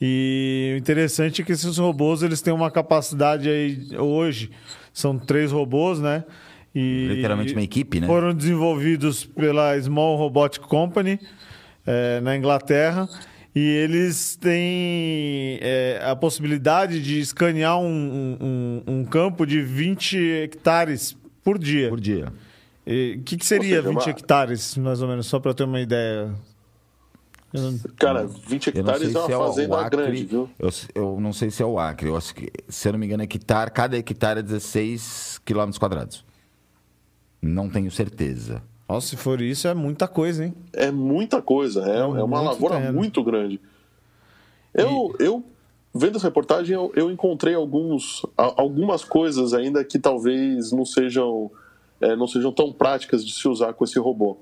E 0.00 0.72
o 0.74 0.78
interessante 0.78 1.40
é 1.40 1.44
que 1.44 1.52
esses 1.52 1.78
robôs 1.78 2.22
eles 2.22 2.42
têm 2.42 2.52
uma 2.52 2.70
capacidade 2.70 3.48
aí 3.48 3.96
hoje. 3.98 4.50
São 4.92 5.18
três 5.18 5.52
robôs, 5.52 6.00
né? 6.00 6.24
E 6.78 7.06
Literalmente 7.08 7.52
uma 7.54 7.62
equipe, 7.62 7.98
né? 8.00 8.06
Foram 8.06 8.34
desenvolvidos 8.34 9.24
pela 9.24 9.80
Small 9.80 10.16
Robotic 10.18 10.62
Company 10.66 11.18
eh, 11.86 12.20
na 12.20 12.36
Inglaterra. 12.36 13.08
E 13.54 13.60
eles 13.60 14.36
têm 14.36 15.58
eh, 15.62 15.98
a 16.04 16.14
possibilidade 16.14 17.00
de 17.02 17.18
escanear 17.18 17.78
um, 17.78 18.36
um- 18.38 18.82
um 18.86 19.04
campo 19.06 19.46
de 19.46 19.62
20 19.62 20.18
hectares 20.42 21.16
por 21.42 21.58
dia. 21.58 21.88
Por 21.88 21.98
dia. 21.98 22.30
O 22.86 23.22
que, 23.24 23.38
que 23.38 23.46
seria 23.46 23.76
seja, 23.76 23.88
20 23.88 24.02
uma- 24.02 24.10
hectares, 24.10 24.76
mais 24.76 25.00
ou 25.00 25.08
menos, 25.08 25.26
só 25.26 25.40
para 25.40 25.52
eu 25.52 25.54
ter 25.54 25.64
uma 25.64 25.80
ideia? 25.80 26.30
Não- 27.54 27.78
Cara, 27.98 28.26
20 28.26 28.66
Eu 28.76 28.84
não 28.84 28.94
sei 28.94 29.06
hectares 29.08 29.16
é 29.16 29.26
se 29.26 29.32
é 29.32 29.36
uma 29.38 29.44
o 29.46 29.48
fazenda 29.48 29.80
Acre. 29.80 30.02
grande, 30.02 30.24
viu? 30.26 30.50
Eu, 30.58 30.70
eu 30.94 31.18
não 31.20 31.32
sei 31.32 31.50
se 31.50 31.62
é 31.62 31.66
o 31.66 31.78
Acre. 31.78 32.08
Eu 32.08 32.16
acho 32.16 32.34
que, 32.34 32.50
se 32.68 32.86
eu 32.86 32.92
não 32.92 32.98
me 32.98 33.06
engano, 33.06 33.22
é 33.22 33.24
hectare, 33.24 33.70
cada 33.70 33.96
hectare 33.96 34.40
é 34.40 34.42
16 34.42 35.40
quilômetros 35.44 35.78
quadrados. 35.78 36.22
Não 37.40 37.68
tenho 37.68 37.90
certeza. 37.90 38.62
Nossa, 38.88 39.08
se 39.08 39.16
for 39.16 39.40
isso, 39.40 39.66
é 39.68 39.74
muita 39.74 40.06
coisa, 40.06 40.44
hein? 40.44 40.54
É 40.72 40.90
muita 40.90 41.42
coisa, 41.42 41.84
é, 41.88 41.98
é 41.98 42.04
uma 42.04 42.26
muito 42.26 42.44
lavoura 42.44 42.76
terreno. 42.76 42.98
muito 42.98 43.22
grande. 43.24 43.60
Eu, 44.72 45.14
eu 45.18 45.42
vendo 45.94 46.16
essa 46.16 46.26
reportagem, 46.28 46.74
eu, 46.74 46.92
eu 46.94 47.10
encontrei 47.10 47.54
alguns, 47.54 48.24
a- 48.36 48.54
algumas 48.60 49.04
coisas 49.04 49.54
ainda 49.54 49.82
que 49.84 49.98
talvez 49.98 50.70
não 50.72 50.84
sejam, 50.84 51.50
é, 52.00 52.14
não 52.14 52.26
sejam 52.26 52.52
tão 52.52 52.72
práticas 52.72 53.24
de 53.24 53.32
se 53.32 53.48
usar 53.48 53.72
com 53.72 53.84
esse 53.84 53.98
robô. 53.98 54.36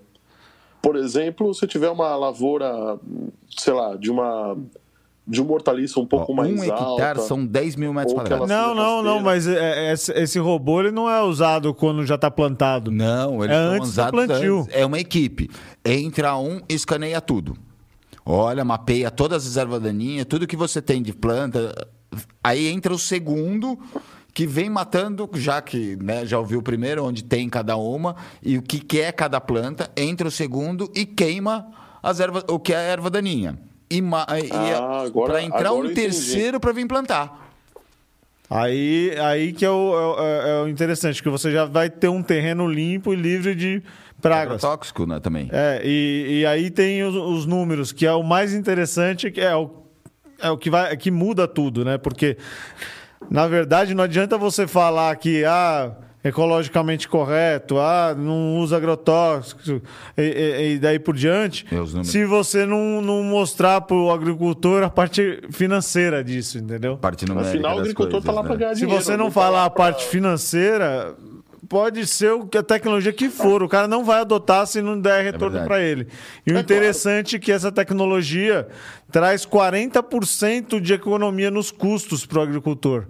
Por 0.83 0.97
exemplo, 0.97 1.55
se 1.55 1.67
tiver 1.67 1.89
uma 1.89 2.15
lavoura, 2.17 2.99
sei 3.49 3.73
lá, 3.73 3.97
de 3.97 4.11
uma 4.11 4.57
de 5.27 5.41
uma 5.41 5.53
hortaliça 5.55 5.99
um 5.99 6.07
pouco 6.07 6.33
Ó, 6.33 6.35
mais 6.37 6.51
um 6.61 6.63
hectare 6.65 7.19
alta. 7.19 7.21
são 7.23 7.45
10 7.47 7.77
mil 7.77 7.93
metros 7.95 8.13
quadrados. 8.15 8.49
Não, 8.49 8.75
não, 8.75 9.03
não, 9.03 9.21
mas 9.21 9.47
é- 9.47 9.91
é- 9.91 9.93
esse, 9.93 10.39
robô 10.39 10.81
ele 10.81 10.91
não 10.91 11.09
é 11.09 11.23
usado 11.23 11.73
quando 11.73 12.05
já 12.05 12.17
está 12.17 12.31
plantado. 12.31 12.91
Não, 12.91 13.43
eles 13.43 13.57
É 13.57 13.59
antes 13.59 13.95
do 13.95 14.11
plantio. 14.11 14.61
antes. 14.61 14.75
É 14.75 14.85
uma 14.85 14.99
equipe. 15.01 15.51
Entra 15.85 16.37
um, 16.37 16.61
escaneia 16.69 17.21
tudo. 17.21 17.57
Olha, 18.27 18.65
mapeia 18.65 19.11
todas 19.11 19.47
as 19.47 19.57
ervas 19.57 19.81
daninhas, 19.83 20.27
tudo 20.27 20.47
que 20.47 20.57
você 20.57 20.81
tem 20.83 21.03
de 21.03 21.13
planta. 21.13 21.75
Aí 22.43 22.69
entra 22.69 22.93
o 22.93 22.99
segundo, 22.99 23.79
que 24.33 24.47
vem 24.47 24.69
matando, 24.69 25.29
já 25.35 25.61
que 25.63 25.97
né, 25.97 26.25
já 26.27 26.39
ouviu 26.39 26.59
o 26.59 26.63
primeiro, 26.63 27.05
onde 27.05 27.23
tem 27.25 27.49
cada 27.49 27.77
uma, 27.77 28.15
e 28.43 28.59
o 28.59 28.63
que, 28.63 28.79
que 28.81 29.01
é 29.01 29.11
cada 29.13 29.41
planta. 29.41 29.91
Entra 29.97 30.29
o 30.29 30.31
segundo 30.31 30.91
e 30.95 31.05
queima 31.07 31.67
as 32.03 32.21
ervas, 32.21 32.45
o 32.49 32.59
que 32.59 32.73
é 32.73 32.77
a 32.77 32.81
erva 32.81 33.09
daninha. 33.11 33.59
E, 33.99 34.47
e 34.47 34.51
Ah, 34.53 35.03
agora- 35.07 35.33
para 35.33 35.43
entrar 35.43 35.73
um 35.73 35.93
terceiro 35.93 36.59
para 36.61 36.73
vir 36.73 36.87
plantar. 36.87 37.43
Aí, 38.49 39.13
aí 39.19 39.53
que 39.53 39.65
é 39.65 39.71
o, 39.71 40.17
é, 40.19 40.51
é 40.51 40.63
o 40.63 40.69
interessante, 40.69 41.23
que 41.23 41.29
você 41.29 41.51
já 41.51 41.65
vai 41.65 41.89
ter 41.89 42.09
um 42.09 42.23
terreno 42.23 42.69
limpo 42.69 43.13
e 43.13 43.17
livre 43.17 43.55
de 43.55 43.83
pragas. 44.21 44.61
Tóxico, 44.61 45.07
né, 45.07 45.19
também. 45.19 45.49
É, 45.53 45.81
e, 45.85 46.41
e 46.41 46.47
aí 46.47 46.71
tem 46.71 47.03
os, 47.03 47.15
os 47.15 47.47
números, 47.47 47.91
que 47.91 48.07
é 48.07 48.13
o 48.13 48.23
mais 48.23 48.53
interessante, 48.53 49.31
que 49.31 49.41
é 49.41 49.57
o, 49.57 49.71
é 50.41 50.51
o 50.51 50.59
que, 50.59 50.71
vai, 50.71 50.97
que 50.97 51.11
muda 51.11 51.49
tudo, 51.49 51.85
né? 51.85 51.97
Porque, 51.99 52.37
na 53.31 53.49
verdade, 53.49 53.95
não 53.95 54.05
adianta 54.05 54.37
você 54.37 54.67
falar 54.67 55.17
que 55.17 55.45
ah, 55.45 55.93
ecologicamente 56.25 57.07
correto, 57.07 57.79
ah, 57.79 58.15
não 58.17 58.57
usa 58.59 58.77
agrotóxicos 58.79 59.69
e, 59.69 59.83
e- 60.17 60.73
e 60.75 60.79
daí 60.79 60.99
por 60.99 61.15
diante, 61.15 61.67
É, 61.71 62.03
se 62.03 62.25
você 62.25 62.65
não, 62.65 63.03
não 63.03 63.23
mostrar 63.23 63.83
para 63.83 63.95
o 63.97 64.11
agricultor 64.11 64.83
a 64.83 64.89
parte 64.91 65.41
financeira 65.51 66.25
disso, 66.25 66.57
entendeu? 66.59 66.97
Parte 66.97 67.25
Afinal, 67.25 67.77
o 67.77 67.81
agricultor 67.81 68.21
está 68.21 68.33
lá 68.33 68.43
né? 68.43 68.49
para 68.49 68.57
ganhar 68.57 68.75
Se 68.75 68.81
dinheiro. 68.81 69.03
você 69.05 69.17
não 69.19 69.31
falar 69.31 69.67
a 69.67 69.71
pra- 69.71 69.85
parte 69.85 70.07
financeira, 70.07 71.15
pode 71.69 72.07
ser 72.07 72.33
o 72.33 72.47
que- 72.47 72.57
a 72.57 72.63
tecnologia 72.63 73.13
que 73.13 73.29
for, 73.29 73.63
o 73.63 73.69
cara 73.69 73.87
não 73.87 74.03
vai 74.03 74.21
adotar 74.21 74.67
se 74.67 74.81
não 74.81 74.99
der 74.99 75.25
retorno 75.25 75.51
verdade. 75.59 75.69
para 75.69 75.83
ele. 75.83 76.09
E 76.47 76.53
o 76.53 76.57
É 76.57 76.61
interessante 76.61 77.37
é 77.37 77.39
que 77.39 77.53
essa 77.53 77.71
tecnologia 77.71 78.67
traz 79.13 79.45
40% 79.45 80.81
de 80.81 80.95
economia 80.95 81.51
nos 81.51 81.71
custos 81.71 82.25
para 82.25 82.39
o 82.39 82.43
agricultor. 82.43 83.05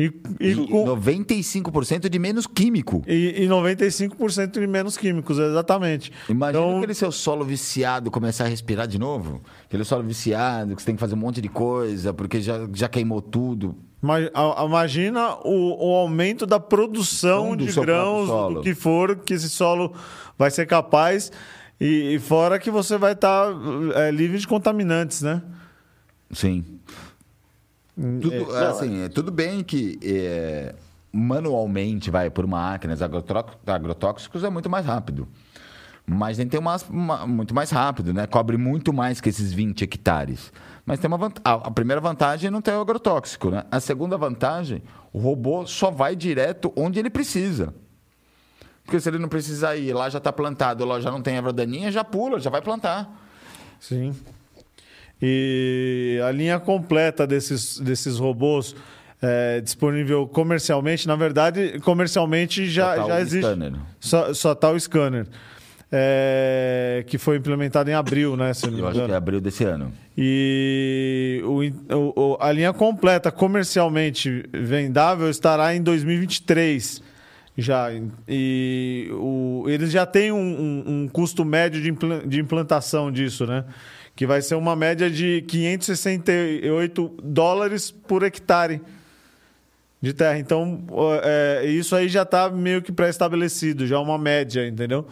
E, 0.00 0.12
e, 0.40 0.54
com, 0.66 0.86
95% 0.86 2.08
de 2.08 2.18
menos 2.18 2.46
químico. 2.46 3.02
e, 3.06 3.44
e 3.44 3.48
95% 3.48 4.58
de 4.58 4.66
menos 4.66 4.96
químicos, 4.96 5.38
exatamente. 5.38 6.10
Imagina 6.26 6.64
Então, 6.64 6.78
aquele 6.78 6.94
seu 6.94 7.12
solo 7.12 7.44
viciado 7.44 8.10
começar 8.10 8.44
a 8.44 8.48
respirar 8.48 8.86
de 8.88 8.98
novo. 8.98 9.42
Aquele 9.66 9.84
solo 9.84 10.02
viciado, 10.02 10.74
que 10.74 10.80
você 10.80 10.86
tem 10.86 10.94
que 10.94 11.00
fazer 11.00 11.14
um 11.14 11.18
monte 11.18 11.42
de 11.42 11.50
coisa, 11.50 12.14
porque 12.14 12.40
já, 12.40 12.66
já 12.72 12.88
queimou 12.88 13.20
tudo. 13.20 13.76
Imagina 14.64 15.36
o, 15.44 15.90
o 15.90 15.94
aumento 15.96 16.46
da 16.46 16.58
produção 16.58 17.54
de 17.54 17.70
grãos, 17.70 18.54
do 18.54 18.62
que 18.62 18.74
for, 18.74 19.16
que 19.16 19.34
esse 19.34 19.50
solo 19.50 19.92
vai 20.38 20.50
ser 20.50 20.66
capaz. 20.66 21.30
E, 21.78 22.14
e 22.14 22.18
fora 22.18 22.58
que 22.58 22.70
você 22.70 22.96
vai 22.96 23.12
estar 23.12 23.52
é, 23.94 24.10
livre 24.10 24.38
de 24.38 24.48
contaminantes, 24.48 25.20
né? 25.20 25.42
Sim. 26.30 26.64
Tudo, 28.20 28.30
Não, 28.52 28.68
assim, 28.68 29.02
é 29.04 29.08
tudo 29.08 29.30
bem 29.30 29.62
que 29.62 29.98
é, 30.02 30.74
manualmente, 31.12 32.10
vai, 32.10 32.30
por 32.30 32.46
máquinas, 32.46 33.00
agrotóxicos 33.02 34.42
é 34.44 34.50
muito 34.50 34.70
mais 34.70 34.86
rápido. 34.86 35.28
Mas 36.06 36.38
a 36.38 36.42
gente 36.42 36.50
tem 36.50 36.58
umas, 36.60 36.82
uma- 36.88 37.26
muito 37.26 37.54
mais 37.54 37.70
rápido, 37.70 38.12
né? 38.12 38.26
Cobre 38.26 38.56
muito 38.56 38.92
mais 38.92 39.20
que 39.20 39.28
esses 39.28 39.52
20 39.52 39.82
hectares. 39.84 40.52
Mas 40.84 40.98
tem 40.98 41.06
uma 41.08 41.18
vantagem. 41.18 41.42
A, 41.44 41.68
a 41.68 41.70
primeira 41.70 42.00
vantagem 42.00 42.48
é 42.48 42.50
não 42.50 42.60
ter 42.62 42.72
o 42.72 42.80
agrotóxico, 42.80 43.50
né? 43.50 43.64
A 43.70 43.78
segunda 43.78 44.16
vantagem, 44.16 44.82
o 45.12 45.18
robô 45.18 45.66
só 45.66 45.90
vai 45.90 46.16
direto 46.16 46.72
onde 46.74 46.98
ele 46.98 47.10
precisa. 47.10 47.72
Porque 48.84 48.98
se 48.98 49.08
ele 49.08 49.18
não 49.18 49.28
precisar 49.28 49.76
ir, 49.76 49.92
lá 49.92 50.08
já 50.08 50.18
está 50.18 50.32
plantado, 50.32 50.84
lá 50.84 50.98
já 51.00 51.10
não 51.12 51.22
tem 51.22 51.36
erva 51.36 51.52
daninha, 51.52 51.92
já 51.92 52.02
pula, 52.02 52.40
já 52.40 52.50
vai 52.50 52.60
plantar. 52.62 53.08
Sim. 53.78 54.12
E 55.22 56.18
a 56.26 56.30
linha 56.30 56.58
completa 56.58 57.26
desses, 57.26 57.78
desses 57.78 58.18
robôs 58.18 58.74
é, 59.22 59.60
disponível 59.60 60.26
comercialmente, 60.26 61.06
na 61.06 61.14
verdade, 61.16 61.78
comercialmente 61.80 62.66
já, 62.70 62.96
Só 62.96 63.02
tá 63.02 63.08
já 63.08 63.20
existe. 63.20 63.46
scanner. 63.46 63.72
Só, 64.00 64.32
só 64.34 64.54
tá 64.54 64.70
o 64.70 64.80
scanner. 64.80 65.26
É, 65.92 67.02
que 67.08 67.18
foi 67.18 67.36
implementado 67.36 67.90
em 67.90 67.94
abril, 67.94 68.36
né? 68.36 68.54
Se 68.54 68.64
eu 68.66 68.70
não 68.70 68.78
Eu 68.78 68.88
acho 68.88 69.04
que 69.04 69.10
é 69.12 69.14
abril 69.16 69.40
desse 69.40 69.64
ano. 69.64 69.92
E 70.16 71.42
o, 71.44 72.32
o- 72.34 72.36
a 72.40 72.52
linha 72.52 72.72
completa 72.72 73.32
comercialmente 73.32 74.44
vendável 74.52 75.28
estará 75.28 75.74
em 75.74 75.82
2023 75.82 77.02
já. 77.58 77.88
E 78.28 79.08
o- 79.12 79.64
eles 79.66 79.90
já 79.90 80.06
têm 80.06 80.30
um, 80.30 80.36
um- 80.38 80.84
um 81.02 81.08
custo 81.08 81.44
médio 81.44 81.82
de, 81.82 81.90
implan- 81.90 82.22
de 82.24 82.38
implantação 82.40 83.10
disso, 83.10 83.44
né? 83.44 83.64
Que 84.20 84.26
vai 84.26 84.42
ser 84.42 84.54
uma 84.54 84.76
média 84.76 85.10
de 85.10 85.40
568 85.48 87.10
dólares 87.24 87.90
por 87.90 88.22
hectare 88.22 88.82
de 89.98 90.12
terra. 90.12 90.38
Então, 90.38 90.84
é, 91.22 91.64
isso 91.64 91.96
aí 91.96 92.06
já 92.06 92.20
está 92.20 92.50
meio 92.50 92.82
que 92.82 92.92
pré-estabelecido, 92.92 93.86
já 93.86 93.96
é 93.96 93.98
uma 93.98 94.18
média, 94.18 94.68
entendeu? 94.68 95.06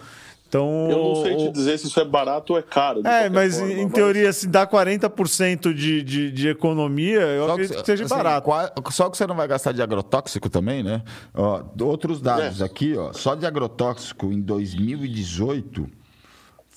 Então, 0.47 0.89
Eu 0.91 0.99
não 0.99 1.23
sei 1.23 1.37
te 1.39 1.51
dizer 1.53 1.79
se 1.79 1.87
isso 1.87 1.99
é 1.99 2.05
barato 2.05 2.53
ou 2.53 2.59
é 2.59 2.63
caro. 2.63 3.01
é, 3.07 3.31
mas 3.31 3.57
forma, 3.59 3.73
em 3.73 3.85
mas- 3.85 3.93
teoria, 3.95 4.31
se 4.31 4.47
dá 4.47 4.67
40% 4.67 5.73
de, 5.73 6.03
de, 6.03 6.31
de 6.31 6.49
economia, 6.49 7.21
eu 7.21 7.47
Só 7.47 7.53
acredito 7.53 7.75
que, 7.77 7.81
que, 7.81 7.87
seja 7.87 8.05
assim, 8.05 8.15
barato. 8.15 8.51
Só 8.93 9.09
que 9.09 9.17
você 9.17 9.27
não 9.27 9.35
vai 9.35 9.49
gastar 9.49 9.73
de 9.73 9.81
agrotóxico 9.81 10.51
também, 10.51 10.83
né? 10.83 11.01
Ó, 11.33 11.63
outros 11.81 12.21
dados 12.21 12.61
É. 12.61 12.65
aqui, 12.65 12.95
ó. 12.95 13.11
Só 13.15 13.35
de 13.35 13.47
agrotóxico 13.47 14.27
em 14.31 14.43
2018 14.43 15.97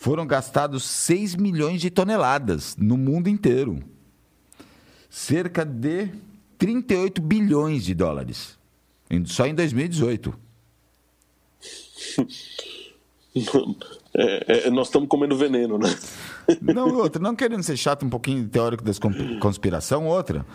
foram 0.01 0.25
gastados 0.25 0.83
6 0.83 1.35
milhões 1.35 1.79
de 1.79 1.91
toneladas 1.91 2.75
no 2.75 2.97
mundo 2.97 3.29
inteiro. 3.29 3.77
Cerca 5.07 5.63
de 5.63 6.09
38 6.57 7.21
bilhões 7.21 7.85
de 7.85 7.93
dólares. 7.93 8.57
Só 9.25 9.45
em 9.45 9.53
2018. 9.53 10.33
É, 14.13 14.67
é, 14.67 14.69
nós 14.69 14.87
estamos 14.87 15.07
comendo 15.07 15.37
veneno, 15.37 15.77
né? 15.77 15.87
Não, 16.61 16.93
outra, 16.97 17.21
não 17.21 17.33
querendo 17.33 17.63
ser 17.63 17.77
chato 17.77 18.05
um 18.05 18.09
pouquinho 18.09 18.45
teórico 18.49 18.83
da 18.83 18.91
conspiração, 19.39 20.05
outra. 20.05 20.45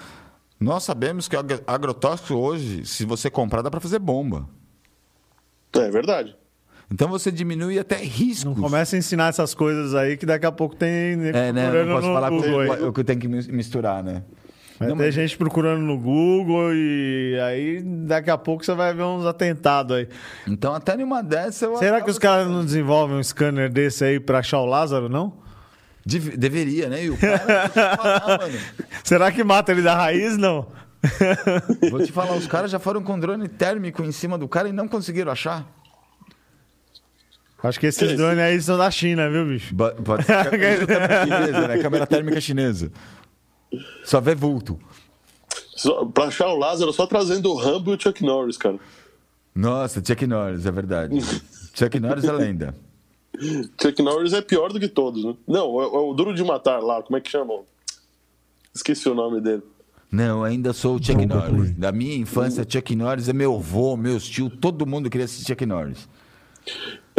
Nós 0.61 0.85
sabemos 0.85 1.27
que 1.27 1.35
agrotóxico 1.67 2.35
hoje, 2.35 2.85
se 2.85 3.07
você 3.07 3.31
comprar, 3.31 3.63
dá 3.63 3.71
para 3.71 3.81
fazer 3.81 3.99
bomba. 3.99 4.47
É 5.73 5.91
verdade. 5.91 6.37
Então 6.93 7.09
você 7.09 7.33
diminui 7.33 7.79
até 7.79 7.97
riscos. 7.97 8.45
Não 8.45 8.55
começa 8.55 8.95
a 8.95 8.99
ensinar 8.99 9.29
essas 9.29 9.55
coisas 9.55 9.95
aí, 9.95 10.17
que 10.17 10.25
daqui 10.25 10.47
a 10.47 10.53
pouco 10.53 10.77
tem 10.77 10.89
É, 11.35 11.53
né? 11.53 11.63
procurando 11.71 11.87
Não 11.89 11.97
posso 11.97 12.13
falar 12.13 12.33
o 12.89 12.93
que 12.93 13.01
eu 13.01 13.05
tenho 13.05 13.19
que 13.21 13.29
mis- 13.29 13.49
misturar, 13.49 14.03
né? 14.05 14.23
Vai 14.79 14.89
Não, 14.91 14.97
ter 14.97 15.05
mas- 15.05 15.15
gente 15.15 15.37
procurando 15.39 15.81
no 15.81 15.99
Google 15.99 16.75
e 16.75 17.41
aí 17.43 17.83
daqui 17.83 18.31
a 18.31 18.37
pouco 18.39 18.65
você 18.65 18.75
vai 18.75 18.93
ver 18.95 19.03
uns 19.05 19.25
atentados 19.25 19.97
aí. 19.97 20.09
Então, 20.47 20.75
até 20.75 20.97
numa 20.97 21.23
dessa 21.23 21.65
eu 21.65 21.77
Será 21.79 22.01
que 22.03 22.11
os 22.11 22.19
caras 22.19 22.47
não 22.47 22.63
desenvolvem 22.65 23.17
um 23.17 23.23
scanner 23.23 23.71
desse 23.73 24.05
aí 24.05 24.21
pra 24.21 24.39
achar 24.41 24.61
o 24.61 24.67
Lázaro, 24.67 25.09
não? 25.09 25.33
Deve- 26.05 26.37
deveria, 26.37 26.89
né? 26.89 27.05
E 27.05 27.11
o 27.11 27.17
cara, 27.17 27.69
falar, 27.71 28.39
mano. 28.39 28.59
Será 29.03 29.33
que 29.33 29.43
mata 29.43 29.73
ele 29.73 29.83
da 29.83 29.95
raiz, 29.97 30.37
não? 30.37 30.67
Vou 31.91 32.01
te 32.05 32.13
falar, 32.13 32.35
os 32.35 32.47
caras 32.47 32.71
já 32.71 32.79
foram 32.79 33.03
com 33.03 33.19
drone 33.19 33.49
térmico 33.49 34.03
em 34.05 34.13
cima 34.13 34.37
do 34.39 34.47
cara 34.47 34.69
e 34.69 34.73
não 34.73 34.87
conseguiram 34.87 35.33
achar. 35.33 35.67
Acho 37.63 37.81
que 37.81 37.87
esses 37.87 38.17
drones 38.17 38.39
aí 38.39 38.61
são 38.61 38.77
da 38.79 38.91
China, 38.91 39.29
viu, 39.31 39.47
bicho? 39.47 39.75
Ba- 39.75 39.93
Pode 39.93 40.25
ser 40.25 40.51
câmera 40.51 41.25
chinesa, 41.25 41.69
né? 41.69 41.79
Câmera 41.83 42.07
térmica 42.07 42.41
chinesa. 42.41 42.93
Só 44.05 44.21
vê 44.21 44.35
vulto. 44.35 44.79
Só, 45.75 46.05
pra 46.05 46.25
achar 46.25 46.49
o 46.49 46.57
Lázaro, 46.57 46.93
só 46.93 47.07
trazendo 47.07 47.51
o 47.51 47.57
Rambo 47.57 47.93
e 47.93 47.97
o 47.97 48.01
Chuck 48.01 48.23
Norris, 48.25 48.57
cara. 48.57 48.79
Nossa, 49.55 50.03
Chuck 50.05 50.27
Norris, 50.27 50.65
é 50.67 50.71
verdade. 50.71 51.19
Chuck 51.75 51.99
Norris 51.99 52.25
é 52.25 52.33
lenda. 52.33 52.75
Chuck 53.83 54.01
Norris 54.03 54.33
é 54.33 54.41
pior 54.43 54.73
do 54.73 54.79
que 54.81 54.89
todos, 54.89 55.25
né? 55.25 55.35
Não, 55.47 55.81
é, 55.81 55.85
é 55.85 55.99
o 55.99 56.15
Duro 56.15 56.35
de 56.35 56.43
Matar 56.45 56.81
lá, 56.81 57.03
como 57.03 57.17
é 57.17 57.21
que 57.21 57.31
chama? 57.31 57.53
Esqueci 58.75 59.09
o 59.09 59.15
nome 59.15 59.41
dele. 59.41 59.63
Não, 60.11 60.45
ainda 60.45 60.73
sou 60.73 60.97
o 60.97 61.03
Chuck 61.03 61.27
Norris. 61.27 61.73
Da 61.77 61.91
minha 61.91 62.15
infância, 62.17 62.65
Chuck 62.69 62.95
Norris 62.95 63.29
é 63.29 63.33
meu 63.33 63.55
avô, 63.57 63.97
meus 63.97 64.25
tios, 64.27 64.53
todo 64.61 64.87
mundo 64.87 65.11
queria 65.11 65.25
assistir 65.25 65.49
Chuck 65.53 65.67
Norris. 65.67 66.09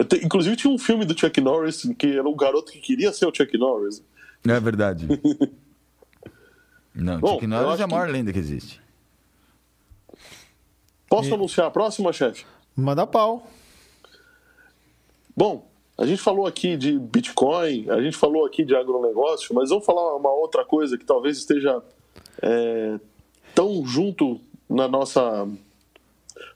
Te- 0.03 0.23
inclusive 0.23 0.55
tinha 0.55 0.71
um 0.71 0.77
filme 0.77 1.05
do 1.05 1.17
Chuck 1.17 1.39
Norris 1.41 1.81
que 1.97 2.17
era 2.17 2.27
um 2.27 2.35
garoto 2.35 2.71
que 2.71 2.79
queria 2.79 3.11
ser 3.11 3.25
o 3.25 3.33
Chuck 3.35 3.57
Norris. 3.57 4.03
Não 4.45 4.53
é 4.55 4.59
verdade. 4.59 5.07
Não, 6.93 7.19
Bom, 7.19 7.33
Chuck 7.35 7.47
Norris 7.47 7.79
é 7.79 7.83
a 7.83 7.87
maior 7.87 8.05
que- 8.07 8.11
lenda 8.13 8.33
que 8.33 8.39
existe. 8.39 8.81
Posso 11.09 11.33
anunciar 11.33 11.67
a 11.67 11.71
próxima, 11.71 12.11
chefe? 12.11 12.45
Manda 12.75 13.07
pau. 13.07 13.47
Bom, 15.35 15.67
a 15.97 16.05
gente 16.05 16.21
falou 16.21 16.45
aqui 16.45 16.75
de 16.75 16.97
Bitcoin, 16.99 17.89
a 17.89 18.01
gente 18.01 18.17
falou 18.17 18.45
aqui 18.45 18.65
de 18.65 18.75
agronegócio, 18.75 19.53
mas 19.55 19.69
vamos 19.69 19.85
falar 19.85 20.15
uma 20.15 20.31
outra 20.31 20.65
coisa 20.65 20.97
que 20.97 21.05
talvez 21.05 21.37
esteja 21.37 21.81
é, 22.41 22.99
tão 23.55 23.85
junto 23.85 24.39
na 24.69 24.87
nossa, 24.87 25.47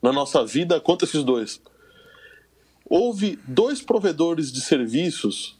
na 0.02 0.12
nossa 0.12 0.46
vida 0.46 0.80
quanto 0.82 1.06
esses 1.06 1.24
dois. 1.24 1.62
Houve 2.94 3.40
dois 3.48 3.82
provedores 3.82 4.52
de 4.52 4.60
serviços. 4.60 5.58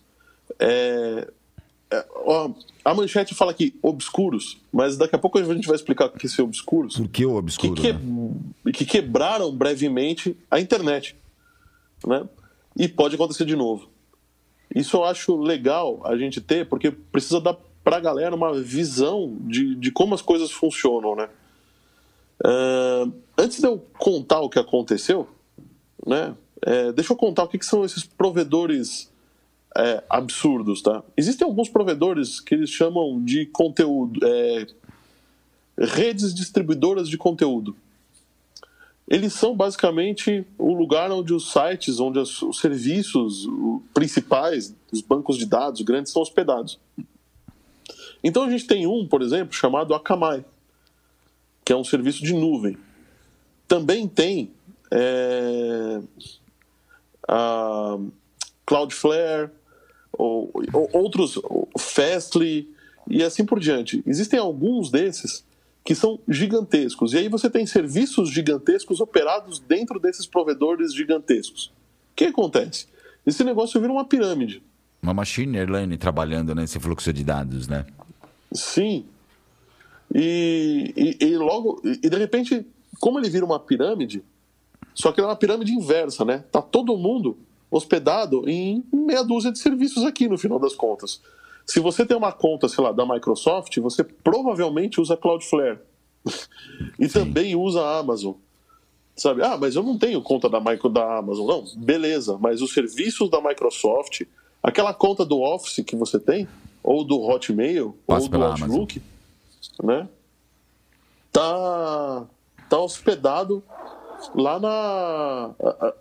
é, 0.60 1.28
é, 1.90 2.06
a 2.84 2.94
manchete 2.94 3.34
fala 3.34 3.52
aqui 3.52 3.74
obscuros, 3.82 4.58
mas 4.72 4.98
daqui 4.98 5.16
a 5.16 5.20
pouco 5.20 5.38
a 5.38 5.44
gente 5.44 5.66
vai 5.68 5.76
explicar 5.78 6.08
o 6.08 6.10
que 6.12 6.26
é 6.26 6.30
ser 6.30 6.42
obscuros 6.42 6.98
Por 6.98 7.08
que 7.08 7.26
o 7.26 7.30
que, 7.30 7.36
obscuro? 7.38 7.74
que- 7.82 7.94
né? 7.94 8.72
que 8.74 8.86
quebraram 8.86 9.50
brevemente 9.56 10.36
a 10.50 10.60
internet. 10.60 11.16
Né? 12.06 12.28
E 12.78 12.88
pode 12.90 13.16
acontecer 13.16 13.46
de 13.46 13.56
novo. 13.56 13.88
Isso 14.76 14.98
eu 14.98 15.04
acho 15.06 15.38
legal 15.38 16.02
a 16.06 16.18
gente 16.18 16.42
ter, 16.42 16.68
porque 16.68 16.92
precisa 16.92 17.40
dar 17.40 17.56
para 17.84 17.98
a 17.98 18.00
galera 18.02 18.36
uma 18.36 18.54
visão 18.62 19.38
de, 19.42 19.76
de 19.76 19.90
como 19.92 20.14
as 20.16 20.22
coisas 20.22 20.52
funcionam. 20.52 21.16
Né? 21.16 21.30
Ah, 22.44 23.06
antes 23.38 23.60
de 23.60 23.68
eu 23.68 23.78
contar 23.98 24.42
o 24.42 24.50
que 24.50 24.60
aconteceu, 24.60 25.28
né, 26.06 26.34
é, 26.62 26.92
deixa 26.92 27.14
eu 27.14 27.18
contar 27.18 27.44
o 27.44 27.48
que, 27.48 27.58
que 27.58 27.66
são 27.66 27.84
esses 27.84 28.04
provedores 28.04 29.12
é, 29.76 30.04
absurdos. 30.10 30.82
Tá? 30.82 31.04
Existem 31.18 31.46
alguns 31.46 31.70
provedores 31.70 32.40
que 32.40 32.56
eles 32.56 32.70
chamam 32.70 33.24
de 33.24 33.46
conteúdo. 33.48 34.20
é, 34.26 34.68
redes 35.78 36.34
distribuidoras 36.34 37.10
de 37.10 37.18
conteúdo. 37.18 37.76
Eles 39.08 39.34
são 39.34 39.56
basicamente 39.56 40.46
o 40.58 40.74
lugar 40.74 41.12
onde 41.12 41.34
os 41.34 41.52
sites, 41.52 42.00
onde 42.00 42.20
os 42.20 42.40
serviços 42.60 43.46
principais, 43.94 44.74
os 44.92 45.02
bancos 45.02 45.38
de 45.38 45.46
dados 45.46 45.82
grandes, 45.82 46.14
são 46.14 46.22
hospedados. 46.22 46.80
Então 48.24 48.44
a 48.44 48.50
gente 48.50 48.68
tem 48.68 48.88
um, 48.88 49.06
por 49.08 49.22
exemplo, 49.22 49.54
chamado 49.54 49.94
Akamai, 49.94 50.46
que 51.66 51.74
é 51.74 51.76
um 51.76 51.84
serviço 51.84 52.24
de 52.24 52.34
nuvem. 52.34 52.78
Também 53.68 54.08
tem 54.08 54.52
é, 54.92 56.02
a 57.32 57.98
Cloudflare, 58.66 59.50
ou, 60.12 60.52
ou 60.74 60.90
outros, 60.92 61.40
Fastly 61.78 62.70
e 63.10 63.24
assim 63.24 63.46
por 63.46 63.60
diante. 63.60 64.04
Existem 64.06 64.38
alguns 64.38 64.92
desses 64.92 65.46
que 65.84 65.96
são 65.96 66.20
gigantescos. 66.28 67.14
E 67.14 67.20
aí 67.20 67.30
você 67.30 67.50
tem 67.50 67.66
serviços 67.66 68.30
gigantescos 68.30 69.00
operados 69.00 69.60
dentro 69.60 70.00
desses 70.00 70.28
provedores 70.28 70.94
gigantescos. 70.94 71.68
O 72.12 72.16
que 72.16 72.26
acontece? 72.26 72.88
Esse 73.26 73.44
negócio 73.44 73.80
vira 73.80 73.92
uma 73.92 74.06
pirâmide. 74.06 74.62
Uma 75.02 75.14
machine 75.14 75.66
learning 75.66 75.98
trabalhando 75.98 76.54
nesse 76.54 76.80
fluxo 76.80 77.12
de 77.12 77.24
dados, 77.24 77.68
né? 77.68 77.86
Sim. 78.52 79.06
E, 80.14 80.94
e, 80.96 81.26
e 81.26 81.38
logo, 81.38 81.82
e 81.84 82.10
de 82.10 82.18
repente, 82.18 82.66
como 83.00 83.18
ele 83.18 83.30
vira 83.30 83.46
uma 83.46 83.60
pirâmide, 83.60 84.24
só 84.94 85.12
que 85.12 85.22
é 85.22 85.24
uma 85.24 85.36
pirâmide 85.36 85.72
inversa, 85.72 86.26
né? 86.26 86.44
Tá 86.52 86.62
todo 86.62 86.98
mundo 86.98 87.38
hospedado 87.70 88.48
em 88.50 88.84
meia 88.92 89.24
dúzia 89.24 89.52
de 89.52 89.60
serviços 89.60 90.04
aqui, 90.04 90.28
no 90.28 90.38
final 90.38 90.60
das 90.60 90.76
contas. 90.76 91.22
Se 91.66 91.80
você 91.80 92.06
tem 92.06 92.18
uma 92.18 92.32
conta, 92.32 92.68
sei 92.68 92.84
lá, 92.84 92.92
da 92.92 93.06
Microsoft, 93.06 93.78
você 93.78 94.04
provavelmente 94.04 95.00
usa 95.00 95.16
Cloudflare. 95.16 95.80
e 97.00 97.08
Sim. 97.08 97.20
também 97.20 97.56
usa 97.56 97.82
a 97.82 98.00
Amazon. 98.00 98.34
Sabe? 99.16 99.44
Ah, 99.44 99.58
mas 99.58 99.76
eu 99.76 99.84
não 99.84 99.98
tenho 99.98 100.22
conta 100.22 100.50
da, 100.50 100.60
micro, 100.60 100.90
da 100.90 101.18
Amazon. 101.18 101.48
Não, 101.48 101.66
beleza, 101.78 102.38
mas 102.40 102.62
os 102.62 102.74
serviços 102.74 103.30
da 103.30 103.40
Microsoft, 103.42 104.24
aquela 104.62 104.94
conta 104.94 105.26
do 105.26 105.40
Office 105.42 105.84
que 105.86 105.96
você 105.96 106.20
tem, 106.20 106.48
ou 106.84 107.04
do 107.04 107.22
Hotmail, 107.22 107.96
Passa 108.08 108.26
ou 108.26 108.30
do 108.30 108.44
Outlook, 108.44 109.02
Amazon. 109.80 110.00
né? 110.00 110.10
Tá, 111.32 112.26
tá 112.70 112.80
hospedado 112.80 113.64
lá, 114.36 114.60
na, 114.60 115.52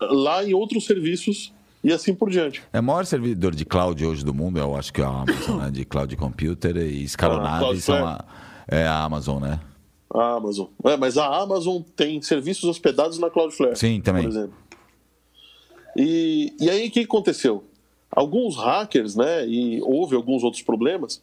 lá 0.01 0.45
em 0.45 0.55
outros 0.55 0.85
serviços 0.85 1.53
e 1.83 1.93
assim 1.93 2.15
por 2.15 2.31
diante. 2.31 2.63
É 2.73 2.81
o 2.81 2.83
maior 2.83 3.05
servidor 3.07 3.55
de 3.55 3.65
cloud 3.65 4.05
hoje 4.05 4.25
do 4.25 4.35
mundo, 4.35 4.59
eu 4.59 4.77
acho 4.77 4.93
que 4.93 5.01
é 5.01 5.05
a 5.05 5.09
Amazon, 5.09 5.59
né? 5.59 5.71
de 5.71 5.85
cloud 5.85 6.17
computer 6.17 6.77
e 6.77 7.03
escalonado 7.03 7.67
ah, 7.67 7.77
são 7.77 8.07
a, 8.07 8.25
é 8.69 8.87
a 8.87 9.03
Amazon, 9.03 9.43
né? 9.43 9.61
A 10.13 10.35
Amazon. 10.35 10.67
É, 10.85 10.97
mas 10.97 11.17
a 11.17 11.27
Amazon 11.27 11.83
tem 11.95 12.21
serviços 12.21 12.65
hospedados 12.65 13.19
na 13.19 13.31
Cloudflare. 13.31 13.77
Sim, 13.77 14.01
também. 14.01 14.25
Por 14.25 14.31
exemplo. 14.31 14.55
E, 15.97 16.53
e 16.61 16.69
aí 16.69 16.89
o 16.89 16.91
que 16.91 17.01
aconteceu? 17.01 17.65
Alguns 18.11 18.57
hackers, 18.57 19.15
né, 19.15 19.47
e 19.47 19.81
houve 19.83 20.17
alguns 20.17 20.43
outros 20.43 20.63
problemas, 20.63 21.23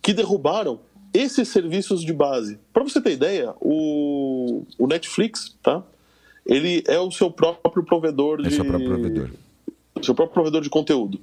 que 0.00 0.14
derrubaram 0.14 0.80
esses 1.12 1.48
serviços 1.48 2.02
de 2.02 2.12
base. 2.12 2.58
Para 2.72 2.82
você 2.82 3.00
ter 3.00 3.12
ideia, 3.12 3.54
o, 3.60 4.64
o 4.78 4.86
Netflix, 4.86 5.56
tá? 5.62 5.82
Ele 6.44 6.82
é 6.86 6.98
o 6.98 7.10
seu 7.10 7.30
próprio 7.30 7.84
provedor 7.84 8.40
é 8.40 8.48
de. 8.48 8.54
seu 8.54 8.64
próprio 8.64 8.88
provedor. 8.88 9.30
Seu 10.02 10.14
próprio 10.14 10.34
provedor 10.34 10.62
de 10.62 10.70
conteúdo. 10.70 11.20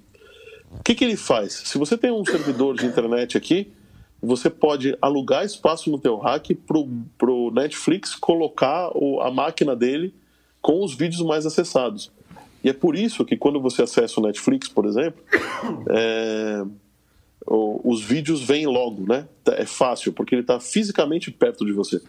O 0.71 0.83
que, 0.83 0.95
que 0.95 1.03
ele 1.03 1.17
faz? 1.17 1.53
Se 1.65 1.77
você 1.77 1.97
tem 1.97 2.11
um 2.11 2.23
servidor 2.23 2.75
de 2.75 2.85
internet 2.85 3.37
aqui, 3.37 3.71
você 4.21 4.49
pode 4.49 4.97
alugar 5.01 5.45
espaço 5.45 5.89
no 5.89 5.97
teu 5.97 6.17
hack 6.17 6.51
pro, 6.67 6.87
pro 7.17 7.51
Netflix 7.51 8.15
colocar 8.15 8.91
o, 8.93 9.19
a 9.21 9.31
máquina 9.31 9.75
dele 9.75 10.13
com 10.61 10.83
os 10.83 10.93
vídeos 10.93 11.21
mais 11.21 11.45
acessados. 11.45 12.11
E 12.63 12.69
é 12.69 12.73
por 12.73 12.95
isso 12.95 13.23
que 13.25 13.37
quando 13.37 13.59
você 13.61 13.81
acessa 13.81 14.19
o 14.19 14.23
Netflix, 14.23 14.67
por 14.67 14.85
exemplo, 14.85 15.23
é, 15.89 16.63
os 17.47 18.03
vídeos 18.03 18.41
vêm 18.43 18.67
logo, 18.67 19.05
né? 19.07 19.27
É 19.47 19.65
fácil, 19.65 20.11
porque 20.11 20.35
ele 20.35 20.41
está 20.41 20.59
fisicamente 20.59 21.31
perto 21.31 21.65
de 21.65 21.71
você. 21.71 22.01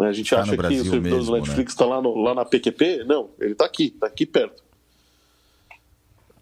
A 0.00 0.12
gente 0.12 0.30
tá 0.30 0.42
acha 0.42 0.56
que 0.56 0.80
o 0.80 0.84
servidor 0.84 1.24
do 1.24 1.32
Netflix 1.32 1.72
está 1.72 1.84
né? 1.84 1.90
lá, 1.90 2.00
lá 2.00 2.34
na 2.34 2.44
PQP. 2.44 3.04
Não, 3.04 3.30
ele 3.40 3.52
está 3.52 3.64
aqui, 3.64 3.86
está 3.86 4.06
aqui 4.06 4.24
perto. 4.24 4.62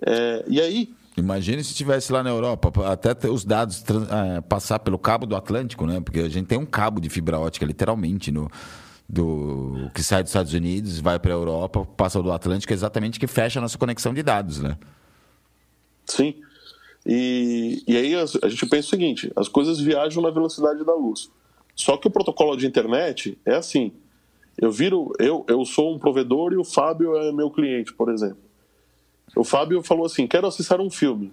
É, 0.02 0.44
e 0.46 0.60
aí. 0.60 0.94
Imagine 1.16 1.64
se 1.64 1.70
estivesse 1.70 2.12
lá 2.12 2.22
na 2.22 2.28
Europa, 2.28 2.70
até 2.92 3.30
os 3.30 3.42
dados 3.42 3.82
é, 3.82 4.40
passar 4.42 4.78
pelo 4.80 4.98
cabo 4.98 5.24
do 5.24 5.34
Atlântico, 5.34 5.86
né? 5.86 5.98
Porque 5.98 6.20
a 6.20 6.28
gente 6.28 6.46
tem 6.46 6.58
um 6.58 6.66
cabo 6.66 7.00
de 7.00 7.08
fibra 7.08 7.38
ótica, 7.38 7.64
literalmente, 7.64 8.30
no, 8.30 8.50
do 9.08 9.90
que 9.94 10.02
sai 10.02 10.22
dos 10.22 10.30
Estados 10.30 10.52
Unidos, 10.52 11.00
vai 11.00 11.18
para 11.18 11.32
a 11.32 11.36
Europa, 11.36 11.86
passa 11.96 12.22
do 12.22 12.30
Atlântico, 12.30 12.70
exatamente 12.70 13.18
que 13.18 13.26
fecha 13.26 13.58
a 13.58 13.62
nossa 13.62 13.78
conexão 13.78 14.12
de 14.12 14.22
dados, 14.22 14.60
né? 14.60 14.76
Sim. 16.04 16.34
E, 17.06 17.82
e 17.86 17.96
aí 17.96 18.14
a, 18.14 18.24
a 18.42 18.48
gente 18.48 18.66
pensa 18.66 18.88
o 18.88 18.90
seguinte: 18.90 19.32
as 19.34 19.48
coisas 19.48 19.80
viajam 19.80 20.22
na 20.22 20.30
velocidade 20.30 20.84
da 20.84 20.94
luz. 20.94 21.30
Só 21.76 21.98
que 21.98 22.08
o 22.08 22.10
protocolo 22.10 22.56
de 22.56 22.66
internet 22.66 23.38
é 23.44 23.54
assim. 23.54 23.92
Eu 24.58 24.72
viro, 24.72 25.12
eu, 25.18 25.44
eu 25.46 25.64
sou 25.66 25.94
um 25.94 25.98
provedor 25.98 26.54
e 26.54 26.56
o 26.56 26.64
Fábio 26.64 27.14
é 27.14 27.30
meu 27.30 27.50
cliente, 27.50 27.92
por 27.92 28.10
exemplo. 28.10 28.38
O 29.36 29.44
Fábio 29.44 29.82
falou 29.82 30.06
assim: 30.06 30.26
quero 30.26 30.46
acessar 30.46 30.80
um 30.80 30.88
filme. 30.88 31.30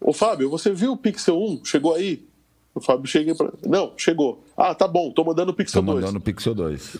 Ô 0.00 0.12
Fábio, 0.12 0.48
você 0.48 0.72
viu 0.72 0.92
o 0.92 0.96
Pixel 0.96 1.38
1? 1.38 1.64
Chegou 1.66 1.94
aí? 1.94 2.26
O 2.74 2.80
Fábio 2.80 3.06
chega 3.06 3.34
para. 3.34 3.52
Não, 3.66 3.92
chegou. 3.96 4.42
Ah, 4.56 4.74
tá 4.74 4.88
bom, 4.88 5.10
tô 5.10 5.22
mandando 5.22 5.52
o 5.52 5.54
Pixel 5.54 5.82
tô 5.82 5.92
2. 5.92 5.94
Tô 5.94 6.00
mandando 6.00 6.18
o 6.18 6.22
Pixel 6.22 6.54
2. 6.54 6.96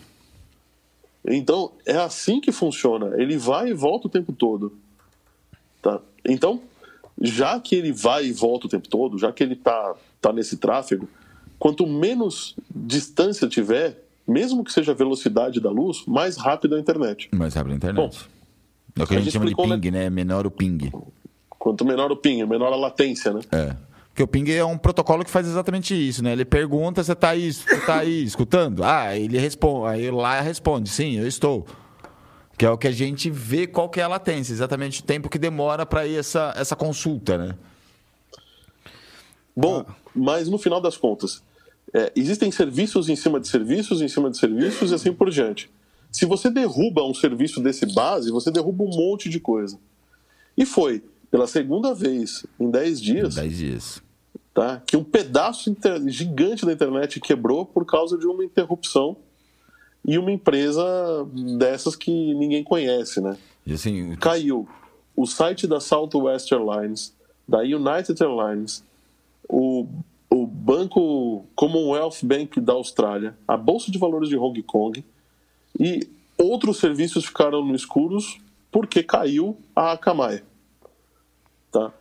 Então, 1.27 1.71
é 1.85 1.97
assim 1.97 2.39
que 2.39 2.51
funciona. 2.51 3.19
Ele 3.19 3.35
vai 3.35 3.69
e 3.69 3.73
volta 3.73 4.07
o 4.07 4.09
tempo 4.09 4.31
todo. 4.31 4.77
Tá? 5.81 5.99
Então, 6.23 6.61
já 7.19 7.59
que 7.59 7.75
ele 7.75 7.91
vai 7.91 8.25
e 8.25 8.31
volta 8.31 8.67
o 8.67 8.69
tempo 8.69 8.87
todo, 8.87 9.17
já 9.17 9.31
que 9.31 9.43
ele 9.43 9.55
tá, 9.55 9.95
tá 10.21 10.31
nesse 10.31 10.57
tráfego, 10.57 11.09
quanto 11.65 11.87
menos 11.87 12.55
distância 12.69 13.47
tiver, 13.47 13.97
mesmo 14.27 14.63
que 14.63 14.71
seja 14.71 14.91
a 14.91 14.93
velocidade 14.93 15.59
da 15.59 15.71
luz, 15.71 16.03
mais 16.05 16.37
rápida 16.37 16.75
a 16.75 16.79
internet. 16.79 17.27
Mais 17.33 17.55
rápida 17.55 17.73
a 17.73 17.77
internet. 17.77 18.19
Bom, 18.19 19.01
é 19.01 19.03
o 19.03 19.07
que 19.07 19.15
a, 19.15 19.17
a 19.17 19.19
gente 19.19 19.33
chama 19.33 19.47
de 19.47 19.55
ping, 19.55 19.89
né? 19.89 20.07
Menor 20.11 20.45
o 20.45 20.51
ping. 20.51 20.91
Quanto 21.49 21.83
menor 21.83 22.11
o 22.11 22.17
ping, 22.17 22.45
menor 22.45 22.71
a 22.71 22.75
latência, 22.75 23.33
né? 23.33 23.41
É. 23.51 23.75
Porque 24.09 24.21
o 24.21 24.27
ping 24.27 24.47
é 24.51 24.63
um 24.63 24.77
protocolo 24.77 25.25
que 25.25 25.31
faz 25.31 25.47
exatamente 25.47 25.95
isso, 25.95 26.23
né? 26.23 26.33
Ele 26.33 26.45
pergunta, 26.45 27.03
você 27.03 27.13
está 27.13 27.29
aí, 27.29 27.51
você 27.51 27.77
tá 27.81 27.97
aí 27.97 28.23
escutando? 28.23 28.83
Ah, 28.83 29.17
ele 29.17 29.39
responde, 29.39 29.87
aí 29.87 30.11
lá 30.11 30.39
responde, 30.41 30.87
sim, 30.87 31.17
eu 31.17 31.27
estou. 31.27 31.65
Que 32.59 32.65
é 32.67 32.69
o 32.69 32.77
que 32.77 32.87
a 32.87 32.91
gente 32.91 33.31
vê 33.31 33.65
qual 33.65 33.89
que 33.89 33.99
é 33.99 34.03
a 34.03 34.07
latência, 34.07 34.53
exatamente 34.53 35.01
o 35.01 35.03
tempo 35.03 35.29
que 35.29 35.39
demora 35.39 35.83
para 35.83 36.05
ir 36.05 36.17
essa, 36.17 36.53
essa 36.55 36.75
consulta, 36.75 37.39
né? 37.39 37.55
Bom, 39.57 39.83
ah. 39.87 39.95
mas 40.13 40.47
no 40.47 40.59
final 40.59 40.79
das 40.79 40.95
contas, 40.95 41.41
é, 41.95 42.11
existem 42.13 42.51
serviços 42.51 43.07
em 43.07 43.15
cima 43.15 43.39
de 43.39 43.47
serviços, 43.47 44.01
em 44.01 44.09
cima 44.09 44.29
de 44.29 44.37
serviços 44.37 44.91
e 44.91 44.95
assim 44.95 45.13
por 45.13 45.29
diante. 45.29 45.69
Se 46.11 46.25
você 46.25 46.49
derruba 46.49 47.01
um 47.05 47.13
serviço 47.13 47.61
desse 47.61 47.85
base, 47.85 48.31
você 48.31 48.51
derruba 48.51 48.83
um 48.83 48.89
monte 48.89 49.29
de 49.29 49.39
coisa. 49.39 49.79
E 50.57 50.65
foi 50.65 51.01
pela 51.31 51.47
segunda 51.47 51.93
vez 51.93 52.45
em 52.59 52.69
10 52.69 53.01
dias. 53.01 53.35
10 53.35 53.57
dias. 53.57 54.03
Tá, 54.53 54.81
que 54.85 54.95
um 54.95 55.03
pedaço 55.03 55.73
gigante 56.07 56.65
da 56.65 56.71
internet 56.71 57.19
quebrou 57.19 57.65
por 57.65 57.85
causa 57.85 58.17
de 58.17 58.25
uma 58.25 58.43
interrupção 58.43 59.17
e 60.05 60.17
uma 60.17 60.31
empresa 60.31 60.83
dessas 61.57 61.95
que 61.95 62.11
ninguém 62.11 62.63
conhece, 62.63 63.19
né? 63.19 63.37
Assim, 63.69 64.15
Caiu 64.15 64.67
o 65.15 65.25
site 65.25 65.65
da 65.65 65.79
Southwest 65.79 66.51
Airlines, 66.51 67.13
da 67.47 67.59
United 67.59 68.21
Airlines, 68.21 68.83
o, 69.49 69.87
o 70.29 70.45
Banco 70.45 71.45
Commonwealth 71.55 72.23
Bank 72.23 72.59
da 72.59 72.73
Austrália, 72.73 73.37
a 73.47 73.55
Bolsa 73.55 73.91
de 73.91 73.97
Valores 73.97 74.29
de 74.29 74.37
Hong 74.37 74.61
Kong 74.63 75.03
e 75.79 76.07
outros 76.37 76.77
serviços 76.77 77.25
ficaram 77.25 77.63
no 77.63 77.75
escuros 77.75 78.37
porque 78.71 79.01
caiu 79.03 79.57
a 79.75 79.93
Akamai. 79.93 80.43
Tá? 81.71 81.93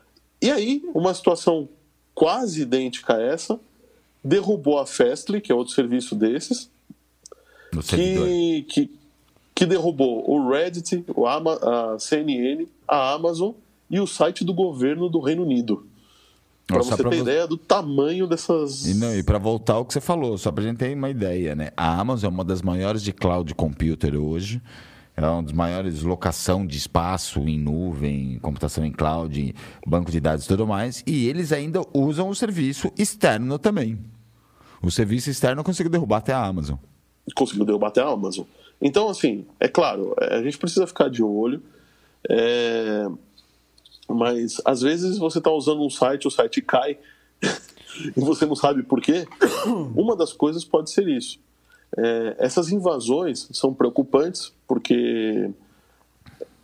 E 0.43 0.51
aí, 0.51 0.83
uma 0.95 1.14
situação 1.14 1.68
quase 2.14 2.62
idêntica 2.62 3.16
a 3.16 3.22
essa, 3.22 3.59
derrubou 4.22 4.79
a 4.79 4.87
Fastly, 4.87 5.41
que 5.41 5.53
é 5.53 5.55
outro 5.55 5.75
serviço 5.75 6.14
desses, 6.14 6.70
que, 7.89 8.64
que, 8.68 8.91
que, 9.55 9.66
derrubou 9.66 10.29
o 10.31 10.49
Reddit, 10.49 11.05
o 11.14 11.27
Ama, 11.27 11.55
a 11.62 11.99
CNN, 11.99 12.66
a 12.87 13.12
Amazon 13.12 13.53
e 13.91 14.01
o 14.01 14.07
site 14.07 14.45
do 14.45 14.55
governo 14.55 15.09
do 15.09 15.20
Reino 15.20 15.43
Unido. 15.43 15.87
Para 16.67 16.79
você 16.79 16.97
ter 16.97 17.03
vo... 17.03 17.15
ideia 17.15 17.47
do 17.47 17.59
tamanho 17.59 18.27
dessas. 18.27 18.87
E, 18.87 18.95
não, 18.95 19.15
e 19.15 19.23
para 19.23 19.39
voltar 19.39 19.75
ao 19.75 19.85
que 19.85 19.93
você 19.93 20.01
falou, 20.01 20.39
só 20.39 20.51
para 20.51 20.65
a 20.65 20.67
gente 20.67 20.79
ter 20.79 20.97
uma 20.97 21.11
ideia, 21.11 21.55
né? 21.55 21.71
A 21.77 22.01
Amazon 22.01 22.31
é 22.31 22.35
uma 22.35 22.45
das 22.45 22.62
maiores 22.62 23.03
de 23.03 23.12
cloud 23.12 23.55
computer 23.55 24.17
hoje. 24.17 24.62
Ela 25.17 25.29
é 25.29 25.31
uma 25.31 25.43
das 25.43 25.53
maiores 25.53 26.03
locação 26.03 26.67
de 26.67 26.77
espaço 26.77 27.41
em 27.41 27.59
nuvem, 27.59 28.39
computação 28.41 28.85
em 28.85 28.91
cloud, 28.91 29.55
banco 29.87 30.11
de 30.11 30.19
dados 30.19 30.45
e 30.45 30.49
tudo 30.49 30.67
mais. 30.67 31.05
E 31.07 31.29
eles 31.29 31.53
ainda 31.53 31.83
usam 31.93 32.29
o 32.29 32.35
serviço 32.35 32.91
externo 32.99 33.59
também. 33.59 33.99
O 34.83 34.91
serviço 34.91 35.31
externo 35.31 35.62
conseguiu 35.62 35.91
derrubar 35.91 36.19
até 36.19 36.33
a 36.33 36.45
Amazon. 36.45 36.77
Conseguiu 37.35 37.65
derrubar 37.65 37.89
até 37.89 38.01
a 38.01 38.09
Amazon. 38.09 38.45
Então, 38.83 39.09
assim, 39.09 39.47
é 39.61 39.69
claro, 39.69 40.15
a 40.19 40.43
gente 40.43 40.59
precisa 40.59 40.87
ficar 40.87 41.09
de 41.09 41.23
olho. 41.23 41.62
É... 42.29 43.07
Mas 44.09 44.61
às 44.64 44.80
vezes 44.80 45.18
você 45.18 45.38
está 45.38 45.50
usando 45.50 45.82
um 45.82 45.90
site, 45.90 46.26
o 46.26 46.30
site 46.30 46.61
cai 46.61 46.98
e 48.16 48.20
você 48.20 48.46
não 48.46 48.57
sabe 48.57 48.82
por 48.82 49.00
quê. 49.00 49.26
Uma 49.94 50.16
das 50.16 50.32
coisas 50.32 50.64
pode 50.64 50.90
ser 50.90 51.09
isso. 51.09 51.38
É, 51.96 52.36
essas 52.38 52.70
invasões 52.70 53.48
são 53.52 53.72
preocupantes 53.72 54.52
porque 54.66 55.50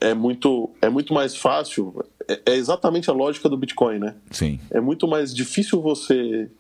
é 0.01 0.15
muito, 0.15 0.71
é 0.81 0.89
muito 0.89 1.15
mais 1.15 1.37
fácil. 1.37 2.05
É, 2.27 2.41
é 2.47 2.55
exatamente 2.57 3.11
a 3.11 3.13
lógica 3.13 3.49
do 3.49 3.57
Bitcoin, 3.57 3.99
né? 3.99 4.17
Sim. 4.31 4.59
É 4.71 4.81
muito 4.81 5.07
mais 5.07 5.35
difícil 5.35 5.81
você 5.81 6.51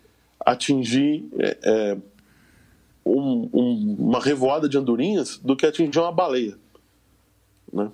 atingir 0.45 1.25
é, 1.39 1.59
é 1.63 1.97
um, 3.05 3.49
um, 3.53 3.97
uma 3.99 4.21
revoada 4.21 4.69
de 4.69 4.79
andorinhas 4.79 5.39
do 5.39 5.57
que 5.57 5.67
atingir 5.67 5.99
uma 5.99 6.13
baleia. 6.13 6.57
Né? 7.73 7.91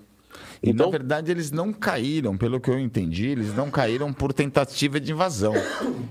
E 0.61 0.69
então, 0.69 0.87
na 0.87 0.91
verdade 0.91 1.31
eles 1.31 1.51
não 1.51 1.71
caíram, 1.71 2.37
pelo 2.37 2.59
que 2.59 2.69
eu 2.69 2.79
entendi, 2.79 3.27
eles 3.27 3.55
não 3.55 3.69
caíram 3.69 4.11
por 4.11 4.33
tentativa 4.33 4.99
de 4.99 5.11
invasão. 5.11 5.53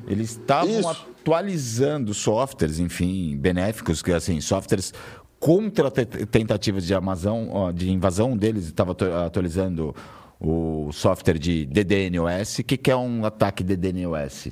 Eles 0.06 0.30
estavam 0.30 0.88
atualizando 0.88 2.14
softwares, 2.14 2.78
enfim, 2.78 3.36
benéficos, 3.36 4.02
que 4.02 4.12
assim, 4.12 4.40
softwares 4.40 4.92
contra 5.38 5.90
tentativas 5.90 6.86
de, 6.86 6.94
Amazon, 6.94 7.72
de 7.74 7.90
invasão 7.90 8.36
deles, 8.36 8.66
estava 8.66 8.96
atualizando 9.24 9.94
o 10.40 10.90
software 10.92 11.38
de 11.38 11.66
DDNOS. 11.66 12.58
O 12.58 12.64
que, 12.64 12.76
que 12.76 12.90
é 12.90 12.96
um 12.96 13.24
ataque 13.24 13.62
DDNOS? 13.62 14.48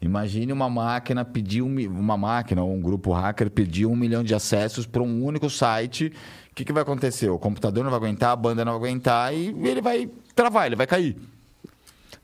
Imagine 0.00 0.52
uma 0.52 0.68
máquina 0.68 1.24
pedir 1.24 1.62
um, 1.62 1.74
uma 1.88 2.16
máquina 2.16 2.62
ou 2.62 2.72
um 2.72 2.80
grupo 2.80 3.12
hacker 3.12 3.50
pedir 3.50 3.86
um 3.86 3.96
milhão 3.96 4.22
de 4.22 4.34
acessos 4.34 4.86
para 4.86 5.02
um 5.02 5.24
único 5.24 5.48
site. 5.48 6.12
O 6.56 6.58
que, 6.58 6.64
que 6.64 6.72
vai 6.72 6.82
acontecer? 6.82 7.28
O 7.28 7.38
computador 7.38 7.84
não 7.84 7.90
vai 7.90 7.98
aguentar, 7.98 8.30
a 8.30 8.36
banda 8.36 8.64
não 8.64 8.72
vai 8.72 8.88
aguentar 8.88 9.34
e 9.34 9.48
ele 9.62 9.82
vai 9.82 10.08
travar, 10.34 10.66
ele 10.66 10.74
vai 10.74 10.86
cair. 10.86 11.14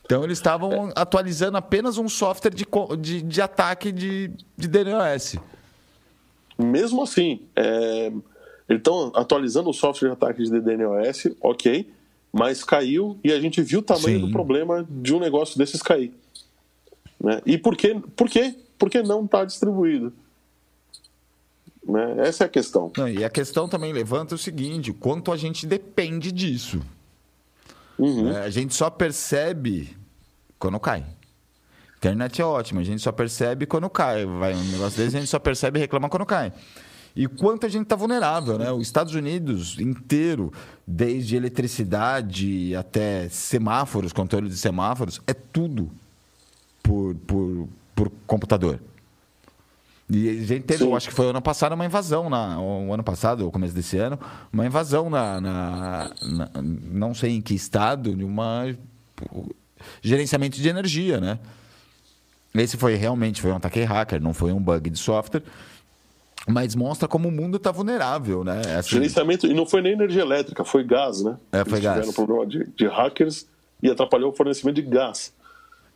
Então 0.07 0.25
eles 0.25 0.39
estavam 0.39 0.91
atualizando 0.97 1.59
apenas 1.59 1.99
um 1.99 2.09
software 2.09 2.51
de, 2.51 2.67
de, 2.99 3.21
de 3.21 3.43
ataque 3.43 3.93
de, 3.93 4.31
de 4.57 4.69
DNS. 4.69 5.39
Mesmo 6.59 7.03
assim, 7.03 7.43
é, 7.55 8.07
eles 8.67 8.81
estão 8.81 9.13
atualizando 9.15 9.69
o 9.69 9.75
software 9.75 10.09
de 10.09 10.15
ataque 10.15 10.43
de 10.43 10.61
DNS, 10.61 11.37
ok, 11.39 11.93
mas 12.33 12.65
caiu 12.65 13.19
e 13.23 13.31
a 13.31 13.39
gente 13.39 13.61
viu 13.61 13.81
o 13.81 13.83
tamanho 13.83 14.19
Sim. 14.19 14.27
do 14.27 14.33
problema 14.33 14.87
de 14.89 15.15
um 15.15 15.21
negócio 15.21 15.59
desses 15.59 15.83
cair. 15.83 16.11
Né? 17.21 17.43
E 17.45 17.59
por 17.59 17.77
que, 17.77 18.01
por 18.17 18.31
quê? 18.31 18.55
Porque 18.79 19.03
não 19.03 19.27
está 19.27 19.45
distribuído. 19.45 20.11
Né? 21.93 22.27
Essa 22.27 22.45
é 22.45 22.47
a 22.47 22.49
questão. 22.49 22.91
Não, 22.97 23.07
e 23.07 23.23
a 23.23 23.29
questão 23.29 23.69
também 23.69 23.93
levanta 23.93 24.35
o 24.35 24.39
seguinte: 24.39 24.93
quanto 24.95 25.31
a 25.31 25.37
gente 25.37 25.67
depende 25.67 26.33
disso. 26.33 26.81
Uhum. 27.99 28.33
É, 28.33 28.45
a 28.45 28.51
gente 28.51 28.75
só 28.75 28.89
percebe 28.89 29.95
quando 30.59 30.81
cai. 30.81 31.05
Internet 31.99 32.41
é 32.41 32.45
ótima, 32.45 32.81
a 32.81 32.85
gente 32.85 33.03
só 33.03 33.13
percebe 33.13 33.67
quando 33.67 33.91
cai. 33.91 34.25
Vai 34.25 34.55
um 34.55 34.65
negócio 34.71 34.97
desse, 34.97 35.17
a 35.17 35.21
gente 35.21 35.29
só 35.29 35.39
percebe 35.39 35.79
e 35.79 35.83
reclama 35.83 36.09
quando 36.09 36.25
cai. 36.25 36.51
E 37.15 37.29
quanto 37.29 37.67
a 37.67 37.69
gente 37.69 37.83
está 37.83 37.95
vulnerável, 37.95 38.59
né? 38.59 38.73
Os 38.73 38.87
Estados 38.87 39.15
Unidos 39.15 39.79
inteiro, 39.79 40.51
desde 40.87 41.37
eletricidade 41.37 42.75
até 42.75 43.29
semáforos, 43.29 44.15
controle 44.15 44.49
de 44.49 44.57
semáforos, 44.57 45.21
é 45.27 45.35
tudo 45.35 45.91
por, 46.83 47.15
por, 47.27 47.69
por 47.95 48.11
computador. 48.27 48.81
E 50.11 50.29
a 50.29 50.47
gente 50.47 50.65
teve, 50.65 50.85
eu 50.85 50.95
acho 50.95 51.09
que 51.09 51.15
foi 51.15 51.29
ano 51.29 51.41
passado, 51.41 51.75
uma 51.75 51.87
invasão, 51.87 52.29
na, 52.29 52.61
o 52.61 52.93
ano 52.93 53.03
passado, 53.03 53.45
ou 53.45 53.51
começo 53.51 53.75
desse 53.75 53.97
ano, 53.97 54.19
uma 54.53 54.67
invasão 54.67 55.09
na, 55.09 55.41
na, 55.41 56.11
na, 56.23 56.51
não 56.63 57.15
sei 57.15 57.31
em 57.31 57.41
que 57.41 57.55
estado, 57.55 58.15
de 58.15 58.25
uma 58.25 58.67
gerenciamento 60.03 60.61
de 60.61 60.69
energia, 60.69 61.21
né? 61.21 61.39
Esse 62.55 62.77
foi 62.77 62.95
realmente 62.95 63.41
foi 63.41 63.51
um 63.51 63.57
ataque 63.57 63.83
hacker, 63.83 64.21
não 64.21 64.35
foi 64.35 64.53
um 64.53 64.61
bug 64.61 64.91
de 64.91 64.99
software, 64.99 65.43
mas 66.47 66.75
mostra 66.75 67.09
como 67.09 67.29
o 67.29 67.33
mundo 67.33 67.57
está 67.57 67.71
vulnerável, 67.71 68.45
né? 68.45 68.61
Gerenciamento 68.87 69.47
e 69.47 69.55
não 69.55 69.65
foi 69.65 69.81
nem 69.81 69.93
energia 69.93 70.23
elétrica, 70.23 70.65
foi 70.65 70.85
gás, 70.85 71.23
né? 71.23 71.39
É, 71.51 71.65
foi 71.65 71.75
Eles 71.75 71.85
gás. 71.85 71.95
tiveram 72.01 72.13
problema 72.13 72.47
de, 72.47 72.71
de 72.77 72.87
hackers 72.87 73.47
e 73.83 73.91
atrapalhou 73.91 74.31
o 74.33 74.37
fornecimento 74.37 74.77
de 74.77 74.83
gás. 74.83 75.33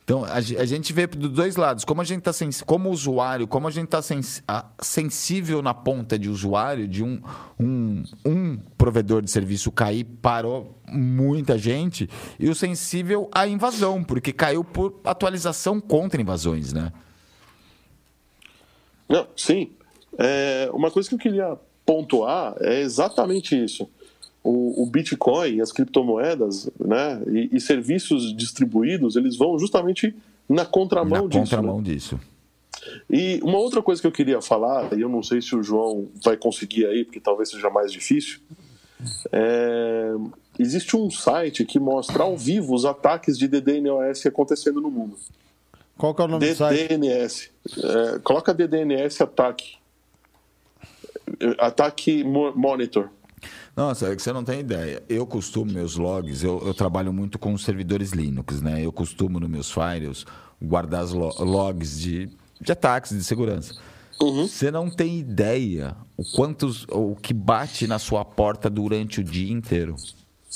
Então, 0.07 0.23
a, 0.23 0.35
a, 0.35 0.65
gente 0.65 0.93
vê 0.93 1.05
dos 1.05 1.31
dois 1.31 1.57
lados, 1.57 1.83
como 1.83 1.99
a 1.99 2.03
gente 2.05 2.19
está 2.19 2.31
sens... 2.31 2.61
como 2.61 2.89
usuário, 2.89 3.45
como 3.45 3.67
a 3.67 3.71
gente 3.71 3.87
está 3.87 4.01
sens... 4.01 4.41
sensível 4.79 5.61
na 5.61 5.73
ponta 5.73 6.17
de 6.17 6.29
usuário, 6.29 6.87
de 6.87 7.03
um, 7.03 7.21
um, 7.59 8.03
um 8.25 8.57
provedor 8.77 9.21
de 9.21 9.29
serviço 9.29 9.69
cair, 9.69 10.05
parou 10.21 10.79
muita 10.87 11.57
gente, 11.57 12.09
e 12.39 12.47
o 12.47 12.55
sensível 12.55 13.29
à 13.33 13.45
invasão, 13.49 14.01
porque 14.01 14.31
caiu 14.31 14.63
por 14.63 14.97
atualização 15.03 15.81
contra 15.81 16.21
invasões, 16.21 16.71
né? 16.71 16.93
Não, 19.09 19.27
sim. 19.35 19.71
É, 20.17 20.69
uma 20.71 20.89
coisa 20.89 21.09
que 21.09 21.15
eu 21.15 21.19
queria 21.19 21.57
pontuar 21.85 22.55
é 22.61 22.79
exatamente 22.79 23.61
isso 23.61 23.89
o, 24.47 24.83
o 24.83 24.85
Bitcoin, 24.85 25.59
as 25.59 25.73
criptomoedas 25.73 26.69
né, 26.79 27.21
e, 27.27 27.49
e, 27.57 27.59
serviços 27.59 28.35
distribuídos, 28.35 29.17
eles 29.17 29.35
vão 29.35 29.59
justamente 29.59 30.15
na 30.47 30.65
contramão 30.65 31.23
na 31.23 31.27
disso. 31.27 31.39
contramão 31.39 31.77
né? 31.77 31.83
disso. 31.83 32.19
E 33.09 33.41
uma 33.43 33.57
outra 33.57 33.81
coisa 33.81 33.99
que 33.99 34.07
eu 34.07 34.11
queria 34.11 34.41
falar, 34.41 34.97
e 34.97 35.01
eu 35.01 35.09
não 35.09 35.21
sei 35.21 35.41
se 35.41 35.53
o 35.53 35.61
João 35.61 36.07
vai 36.23 36.37
conseguir 36.37 36.85
aí, 36.85 37.03
porque 37.03 37.19
talvez 37.19 37.49
seja 37.49 37.69
mais 37.69 37.91
difícil, 37.91 38.39
é... 39.33 40.13
existe 40.57 40.95
um 40.95 41.11
site 41.11 41.65
que 41.65 41.77
mostra 41.77 42.23
ao 42.23 42.37
vivo 42.37 42.73
os 42.73 42.85
ataques 42.85 43.37
de 43.37 43.49
DDNOS 43.49 44.25
acontecendo 44.27 44.79
no 44.79 44.89
mundo. 44.89 45.17
Qual 45.97 46.15
que 46.15 46.21
é 46.21 46.25
o 46.25 46.27
nome 46.29 46.45
DDNS. 46.45 47.51
do 47.63 47.69
site? 47.69 48.15
É, 48.15 48.19
coloca 48.19 48.53
DDNS 48.53 49.21
ataque. 49.21 49.75
Ataque 51.57 52.23
Monitor. 52.23 53.09
Nossa, 53.77 54.07
é 54.07 54.15
que 54.15 54.23
você 54.23 54.33
não 54.33 54.43
tem 54.43 54.61
ideia. 54.61 55.03
Eu 55.07 55.23
costumo, 55.27 55.71
meus 55.71 55.97
logs, 55.97 56.43
eu, 56.43 56.59
eu 56.65 56.73
trabalho 56.73 57.13
muito 57.13 57.37
com 57.37 57.55
servidores 57.59 58.09
Linux, 58.09 58.59
né? 58.59 58.83
Eu 58.83 58.91
costumo, 58.91 59.39
nos 59.39 59.47
meus 59.47 59.71
files, 59.71 60.25
guardar 60.59 61.03
os 61.03 61.13
logs 61.13 61.99
de, 61.99 62.27
de 62.59 62.71
ataques 62.71 63.15
de 63.15 63.23
segurança. 63.23 63.75
Uhum. 64.19 64.47
Você 64.47 64.71
não 64.71 64.89
tem 64.89 65.19
ideia 65.19 65.95
o 66.17 66.23
quantos, 66.23 66.87
o 66.89 67.15
que 67.15 67.35
bate 67.35 67.85
na 67.85 67.99
sua 67.99 68.25
porta 68.25 68.67
durante 68.67 69.19
o 69.19 69.23
dia 69.23 69.53
inteiro. 69.53 69.95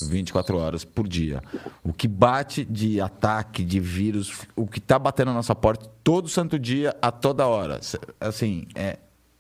24 0.02 0.58
horas 0.58 0.84
por 0.84 1.08
dia. 1.08 1.44
O 1.84 1.94
que 1.94 2.08
bate 2.08 2.66
de 2.66 3.00
ataque, 3.00 3.64
de 3.64 3.80
vírus, 3.80 4.34
o 4.56 4.66
que 4.66 4.80
está 4.80 4.98
batendo 4.98 5.28
na 5.28 5.36
nossa 5.36 5.54
porta 5.54 5.88
todo 6.04 6.28
santo 6.28 6.58
dia, 6.58 6.98
a 7.00 7.12
toda 7.12 7.46
hora. 7.46 7.80
Assim, 8.20 8.66
é, 8.74 8.98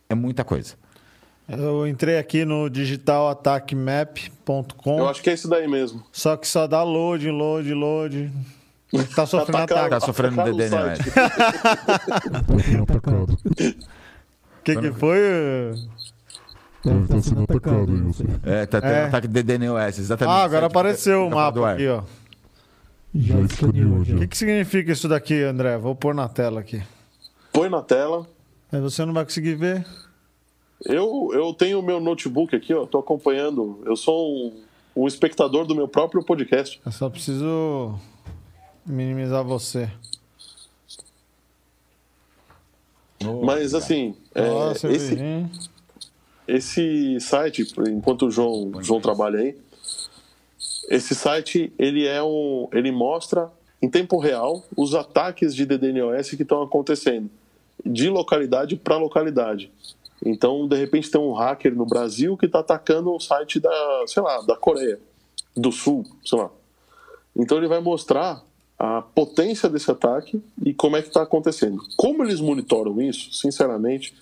é 0.07 0.13
muita 0.13 0.43
coisa. 0.43 0.75
Eu 1.57 1.87
entrei 1.87 2.17
aqui 2.17 2.45
no 2.45 2.69
digitalattackmap.com. 2.69 4.99
Eu 4.99 5.09
acho 5.09 5.21
que 5.21 5.29
é 5.29 5.33
isso 5.33 5.49
daí 5.49 5.67
mesmo. 5.67 6.01
Só 6.11 6.37
que 6.37 6.47
só 6.47 6.67
dá 6.67 6.83
load, 6.83 7.29
load, 7.29 7.73
load. 7.73 8.31
Tá 9.15 9.25
sofrendo 9.25 9.57
tá 9.57 9.63
ataque. 9.63 9.89
Tá 9.89 9.99
sofrendo 9.99 10.43
DDNS. 10.43 10.99
O 14.61 14.63
que, 14.63 14.75
que 14.75 14.91
foi? 14.91 15.73
Deve 16.85 17.07
tá 17.07 17.21
sendo 17.21 17.43
atacado 17.43 18.09
isso. 18.09 18.23
É, 18.43 18.65
tá 18.67 18.79
tendo 18.79 18.93
é. 18.93 19.05
ataque 19.05 19.27
de 19.27 19.41
DDNOS, 19.41 19.97
exatamente. 19.97 20.35
Ah, 20.35 20.43
agora 20.43 20.67
apareceu 20.67 21.25
o 21.25 21.31
mapa 21.31 21.71
aqui, 21.71 21.87
ó. 21.87 22.03
Já 23.13 23.39
escaneou, 23.41 24.05
já. 24.05 24.15
O 24.15 24.19
que, 24.19 24.27
que 24.27 24.37
significa 24.37 24.91
isso 24.91 25.07
daqui, 25.07 25.43
André? 25.43 25.79
Vou 25.79 25.95
pôr 25.95 26.13
na 26.13 26.29
tela 26.29 26.59
aqui. 26.59 26.81
Põe 27.51 27.69
na 27.69 27.81
tela. 27.81 28.27
Aí 28.71 28.79
você 28.79 29.03
não 29.03 29.13
vai 29.13 29.25
conseguir 29.25 29.55
ver. 29.55 29.83
Eu, 30.85 31.29
eu 31.33 31.53
tenho 31.53 31.79
o 31.79 31.83
meu 31.83 31.99
notebook 31.99 32.55
aqui, 32.55 32.73
ó, 32.73 32.85
tô 32.85 32.99
acompanhando. 32.99 33.81
Eu 33.85 33.95
sou 33.95 34.47
um, 34.47 34.63
um 34.95 35.07
espectador 35.07 35.65
do 35.65 35.75
meu 35.75 35.87
próprio 35.87 36.23
podcast. 36.23 36.81
Eu 36.85 36.91
só 36.91 37.09
preciso 37.09 37.95
minimizar 38.85 39.43
você. 39.43 39.91
Mas 43.43 43.75
assim, 43.75 44.15
Nossa, 44.35 44.87
é, 44.87 44.93
esse, 44.93 45.17
esse 46.47 47.19
site, 47.19 47.67
enquanto 47.87 48.25
o 48.25 48.31
João, 48.31 48.71
João 48.81 48.99
trabalha 48.99 49.39
aí, 49.39 49.57
esse 50.89 51.13
site 51.13 51.71
ele 51.77 52.07
é 52.07 52.21
um, 52.23 52.67
ele 52.73 52.91
mostra 52.91 53.49
em 53.81 53.89
tempo 53.89 54.17
real 54.17 54.63
os 54.75 54.95
ataques 54.95 55.53
de 55.53 55.65
DDNOS 55.65 56.31
que 56.31 56.41
estão 56.41 56.63
acontecendo 56.63 57.29
de 57.85 58.09
localidade 58.09 58.75
para 58.75 58.97
localidade. 58.97 59.71
Então, 60.23 60.67
de 60.67 60.75
repente, 60.75 61.09
tem 61.09 61.19
um 61.19 61.33
hacker 61.33 61.75
no 61.75 61.85
Brasil 61.85 62.37
que 62.37 62.45
está 62.45 62.59
atacando 62.59 63.13
um 63.13 63.19
site 63.19 63.59
da, 63.59 64.03
sei 64.05 64.21
lá, 64.21 64.41
da 64.41 64.55
Coreia 64.55 64.99
do 65.55 65.71
Sul, 65.71 66.05
sei 66.23 66.37
lá. 66.37 66.49
Então, 67.35 67.57
ele 67.57 67.67
vai 67.67 67.79
mostrar 67.79 68.43
a 68.77 69.01
potência 69.01 69.69
desse 69.69 69.89
ataque 69.91 70.41
e 70.65 70.73
como 70.73 70.97
é 70.97 71.01
que 71.01 71.07
está 71.07 71.21
acontecendo. 71.21 71.81
Como 71.95 72.23
eles 72.23 72.39
monitoram 72.39 73.01
isso, 73.01 73.33
sinceramente, 73.33 74.13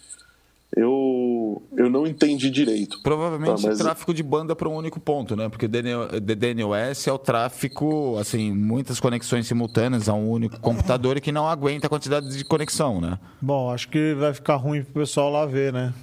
eu, 0.76 1.61
eu 1.76 1.89
não 1.89 2.05
entendi 2.05 2.49
direito. 2.49 3.01
Provavelmente 3.01 3.61
tá, 3.61 3.67
mas... 3.70 3.80
tráfego 3.80 4.13
de 4.13 4.22
banda 4.24 4.55
para 4.55 4.70
um 4.70 4.76
único 4.76 4.99
ponto, 4.99 5.36
né? 5.36 5.49
Porque 5.49 5.67
DDNOS 5.67 7.07
é 7.07 7.11
o 7.11 7.17
tráfego, 7.17 8.17
assim, 8.17 8.51
muitas 8.53 8.99
conexões 8.99 9.47
simultâneas 9.47 10.07
a 10.07 10.13
um 10.13 10.30
único 10.30 10.59
computador 10.59 11.17
e 11.17 11.22
que 11.22 11.32
não 11.32 11.47
aguenta 11.47 11.88
a 11.88 11.89
quantidade 11.89 12.30
de 12.38 12.43
conexão, 12.45 13.01
né? 13.01 13.17
Bom, 13.41 13.72
acho 13.72 13.89
que 13.89 14.13
vai 14.13 14.34
ficar 14.34 14.55
ruim 14.55 14.84
para 14.84 14.91
o 14.91 14.93
pessoal 14.93 15.32
lá 15.32 15.45
ver, 15.45 15.74
né? 15.74 15.93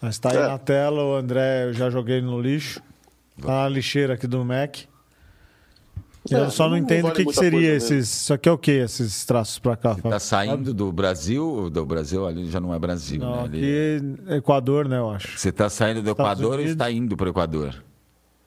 Mas 0.00 0.18
tá 0.18 0.30
aí 0.32 0.36
É. 0.36 0.48
na 0.48 0.58
tela, 0.58 1.04
o 1.04 1.14
André, 1.14 1.66
eu 1.66 1.72
já 1.72 1.88
joguei 1.88 2.20
no 2.20 2.40
lixo. 2.40 2.82
Tá 3.40 3.62
na 3.62 3.68
lixeira 3.68 4.14
aqui 4.14 4.26
do 4.26 4.44
Mac. 4.44 4.78
E 6.30 6.34
É, 6.34 6.38
eu 6.38 6.50
só 6.50 6.64
não, 6.64 6.70
não 6.70 6.76
entendo 6.78 7.02
vale 7.02 7.14
o 7.14 7.16
que, 7.16 7.24
que 7.24 7.32
seria 7.32 7.74
esses. 7.74 8.08
Isso 8.08 8.32
aqui 8.32 8.48
é 8.48 8.52
o 8.52 8.58
que, 8.58 8.70
esses 8.70 9.24
traços 9.24 9.58
pra 9.58 9.76
cá? 9.76 9.94
Tá 9.96 10.20
saindo 10.20 10.72
do 10.72 10.92
Brasil, 10.92 11.68
do 11.68 11.84
Brasil 11.84 12.26
ali 12.26 12.48
já 12.48 12.60
não 12.60 12.72
é 12.72 12.78
Brasil, 12.78 13.18
Não, 13.20 13.36
né? 13.36 13.42
Ali- 13.42 13.58
aqui 13.58 14.22
é 14.28 14.36
Equador, 14.36 14.88
né, 14.88 14.98
eu 14.98 15.10
acho. 15.10 15.36
Você 15.36 15.50
tá 15.50 15.68
saindo 15.68 16.00
do 16.00 16.10
Estados 16.10 16.32
Equador 16.40 16.46
ou 16.52 16.54
Unidos. 16.54 16.72
está 16.72 16.90
indo 16.90 17.16
para 17.16 17.26
o 17.26 17.30
Equador? 17.30 17.82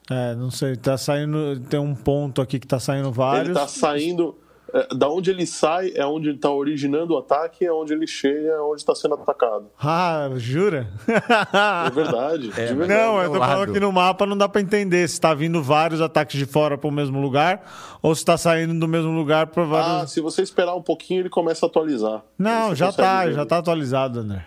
É, 0.10 0.36
não 0.36 0.52
sei, 0.52 0.76
tá 0.78 0.98
saindo. 0.98 1.60
Tem 1.70 1.80
um 1.80 1.96
ponto 1.96 2.42
aqui 2.42 2.60
que 2.60 2.68
tá 2.68 2.80
saindo 2.80 3.12
vários. 3.12 3.48
Ele 3.50 3.54
tá 3.60 3.68
saindo. 3.68 4.38
É, 4.74 4.96
da 4.96 5.10
onde 5.10 5.30
ele 5.32 5.46
sai 5.46 5.92
é 5.96 6.06
onde 6.06 6.30
ele 6.30 6.38
tá 6.38 6.50
originando 6.52 7.14
o 7.14 7.18
ataque, 7.18 7.66
é 7.66 7.72
onde 7.72 7.94
ele 7.94 8.08
chega, 8.08 8.50
é 8.50 8.60
onde 8.62 8.82
está 8.82 8.94
sendo 8.96 9.16
atacado. 9.16 9.66
Ah, 9.82 10.30
jura? 10.38 10.88
É 11.08 11.90
verdade. 11.92 12.48
É, 12.58 12.62
mas 12.74 12.78
verdade. 12.78 12.88
Não, 13.02 13.22
eu 13.22 13.32
tô 13.32 13.38
lado. 13.40 13.52
falando 13.52 13.74
que 13.74 13.80
no 13.80 13.92
mapa 13.92 14.26
não 14.26 14.38
dá 14.38 14.48
pra 14.50 14.62
entender 14.62 15.08
se 15.08 15.20
tá 15.20 15.34
vindo 15.34 15.62
vários 15.62 16.02
ataques 16.02 16.38
de 16.38 16.46
fora 16.46 16.78
pro 16.78 16.92
mesmo 16.92 17.22
lugar 17.22 17.62
ou 18.02 18.14
se 18.16 18.24
tá 18.26 18.38
saindo 18.38 18.78
do 18.80 18.88
mesmo 18.88 19.12
lugar 19.12 19.48
pra 19.48 19.64
Ah, 19.64 19.68
vários. 19.68 20.12
se 20.12 20.22
você 20.22 20.42
esperar 20.42 20.76
um 20.76 20.82
pouquinho, 20.82 21.22
ele 21.22 21.30
começa 21.30 21.66
a 21.66 21.70
atualizar. 21.70 22.24
não, 22.38 22.74
já 22.76 22.92
tá, 22.92 23.26
ver. 23.26 23.34
já 23.34 23.46
tá 23.46 23.58
atualizado, 23.58 24.20
André. 24.20 24.46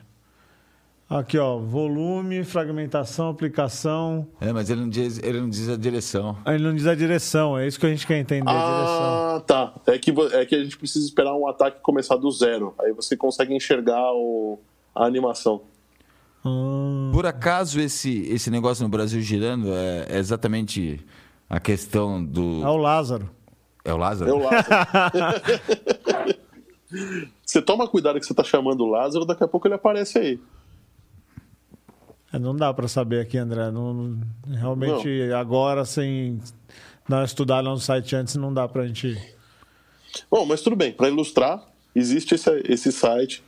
Aqui, 1.11 1.39
ó, 1.39 1.57
volume, 1.59 2.45
fragmentação, 2.45 3.31
aplicação. 3.31 4.27
É, 4.41 4.53
mas 4.53 4.69
ele 4.69 4.83
não 4.83 4.91
diz, 4.91 5.19
ele 5.23 5.41
não 5.41 5.49
diz 5.49 5.67
a 5.71 5.77
direção. 5.77 6.37
Ele 6.47 6.63
não 6.63 6.75
diz 6.75 6.87
a 6.87 6.95
direção, 6.95 7.57
é 7.57 7.67
isso 7.67 7.81
que 7.81 7.87
a 7.87 7.89
gente 7.89 8.07
quer 8.07 8.19
entender, 8.19 8.51
a 8.51 8.53
direção. 8.53 8.77
Ah, 9.37 9.43
tá. 9.47 9.75
É 9.87 9.99
que, 9.99 10.11
é 10.33 10.45
que 10.45 10.55
a 10.55 10.63
gente 10.63 10.77
precisa 10.77 11.07
esperar 11.07 11.35
um 11.35 11.49
ataque 11.49 11.81
começar 11.81 12.17
do 12.17 12.31
zero. 12.31 12.75
Aí 12.79 12.93
você 12.93 13.17
consegue 13.17 13.55
enxergar 13.57 14.13
o- 14.13 14.59
a 14.95 15.07
animação. 15.07 15.63
Ah, 16.45 17.11
Por 17.11 17.25
acaso 17.25 17.81
esse, 17.81 18.27
esse 18.31 18.51
negócio 18.51 18.83
no 18.85 18.91
Brasil 18.91 19.23
girando 19.23 19.73
é, 19.73 20.07
é 20.11 20.19
exatamente 20.19 21.01
a 21.49 21.59
questão 21.59 22.23
do. 22.23 22.63
é 22.63 22.69
o 22.69 22.77
Lázaro. 22.77 23.31
É 23.83 23.95
o 23.95 23.97
Lázaro? 23.97 24.31
É 24.31 24.35
o 24.35 24.39
Lázaro. 24.39 24.67
você 27.45 27.63
toma 27.63 27.89
cuidado 27.89 28.21
que 28.21 28.27
você 28.27 28.35
tá 28.35 28.45
chamando 28.45 28.83
o 28.83 28.87
Lázaro, 28.91 29.25
daqui 29.25 29.43
a 29.43 29.49
pouco 29.49 29.67
ele 29.67 29.75
aparece 29.75 30.19
aí. 30.19 30.41
É, 32.33 32.39
Não 32.39 32.55
dá 32.55 32.73
pra 32.75 32.89
saber 32.89 33.21
aqui, 33.21 33.39
André. 33.39 33.71
Não, 33.71 33.95
não- 33.95 34.21
realmente, 34.55 35.09
agora, 35.33 35.85
sem 35.85 36.41
dar 37.09 37.19
uma 37.19 37.25
estudada 37.25 37.69
no 37.69 37.79
site 37.79 38.15
antes, 38.17 38.35
não 38.37 38.53
dá 38.53 38.69
pra 38.69 38.87
gente. 38.87 39.17
Bom, 40.31 40.45
mas 40.45 40.61
tudo 40.61 40.77
bem. 40.77 40.93
Para 40.93 41.09
ilustrar, 41.09 41.65
existe 41.95 42.35
esse, 42.35 42.51
esse 42.67 42.93
site 42.93 43.43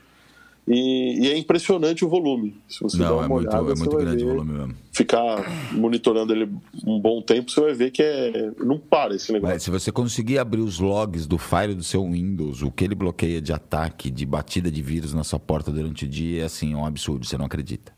e, 0.68 1.26
e 1.26 1.30
é 1.30 1.36
impressionante 1.36 2.04
o 2.04 2.08
volume. 2.08 2.56
Se 2.68 2.80
você 2.82 2.98
dá 2.98 3.06
Não, 3.06 3.16
uma 3.16 3.24
é 3.24 3.28
muito, 3.28 3.48
olhada, 3.48 3.72
é 3.72 3.74
muito 3.74 3.96
vai 3.96 4.04
grande 4.04 4.24
o 4.24 4.28
volume 4.28 4.52
mesmo. 4.52 4.74
Ficar 4.92 5.72
monitorando 5.72 6.32
ele 6.32 6.48
um 6.86 6.98
bom 7.00 7.20
tempo, 7.22 7.50
você 7.50 7.60
vai 7.60 7.74
ver 7.74 7.90
que 7.90 8.02
é 8.02 8.52
não 8.58 8.78
para 8.78 9.14
esse 9.14 9.32
negócio. 9.32 9.54
Mas 9.54 9.62
se 9.62 9.70
você 9.70 9.90
conseguir 9.90 10.38
abrir 10.38 10.60
os 10.60 10.78
logs 10.78 11.26
do 11.26 11.38
Fire 11.38 11.74
do 11.74 11.82
seu 11.82 12.04
Windows, 12.04 12.62
o 12.62 12.70
que 12.70 12.84
ele 12.84 12.94
bloqueia 12.94 13.40
de 13.42 13.52
ataque, 13.52 14.10
de 14.10 14.24
batida 14.24 14.70
de 14.70 14.80
vírus 14.82 15.12
na 15.12 15.24
sua 15.24 15.38
porta 15.40 15.70
durante 15.70 16.04
o 16.04 16.08
dia, 16.08 16.42
é 16.42 16.44
assim, 16.46 16.72
é 16.72 16.76
um 16.76 16.84
absurdo, 16.86 17.26
você 17.26 17.36
não 17.36 17.46
acredita. 17.46 17.92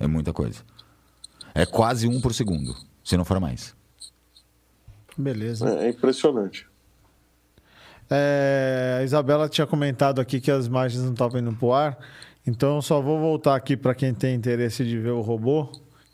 É 0.00 0.06
muita 0.06 0.32
coisa. 0.32 0.62
É 1.54 1.64
quase 1.66 2.08
um 2.08 2.20
por 2.20 2.32
segundo, 2.34 2.74
se 3.04 3.16
não 3.16 3.24
for 3.24 3.38
mais. 3.38 3.74
Beleza. 5.16 5.68
É, 5.68 5.86
é 5.86 5.90
impressionante. 5.90 6.66
É, 8.08 8.96
a 9.00 9.04
Isabela 9.04 9.48
tinha 9.48 9.66
comentado 9.66 10.20
aqui 10.20 10.40
que 10.40 10.50
as 10.50 10.66
imagens 10.66 11.02
não 11.04 11.12
estavam 11.12 11.40
indo 11.40 11.52
pro 11.52 11.72
ar. 11.72 11.96
Então, 12.46 12.76
eu 12.76 12.82
só 12.82 13.00
vou 13.00 13.20
voltar 13.20 13.54
aqui 13.54 13.76
para 13.76 13.94
quem 13.94 14.14
tem 14.14 14.34
interesse 14.34 14.84
de 14.84 14.98
ver 14.98 15.10
o 15.10 15.20
robô, 15.20 15.66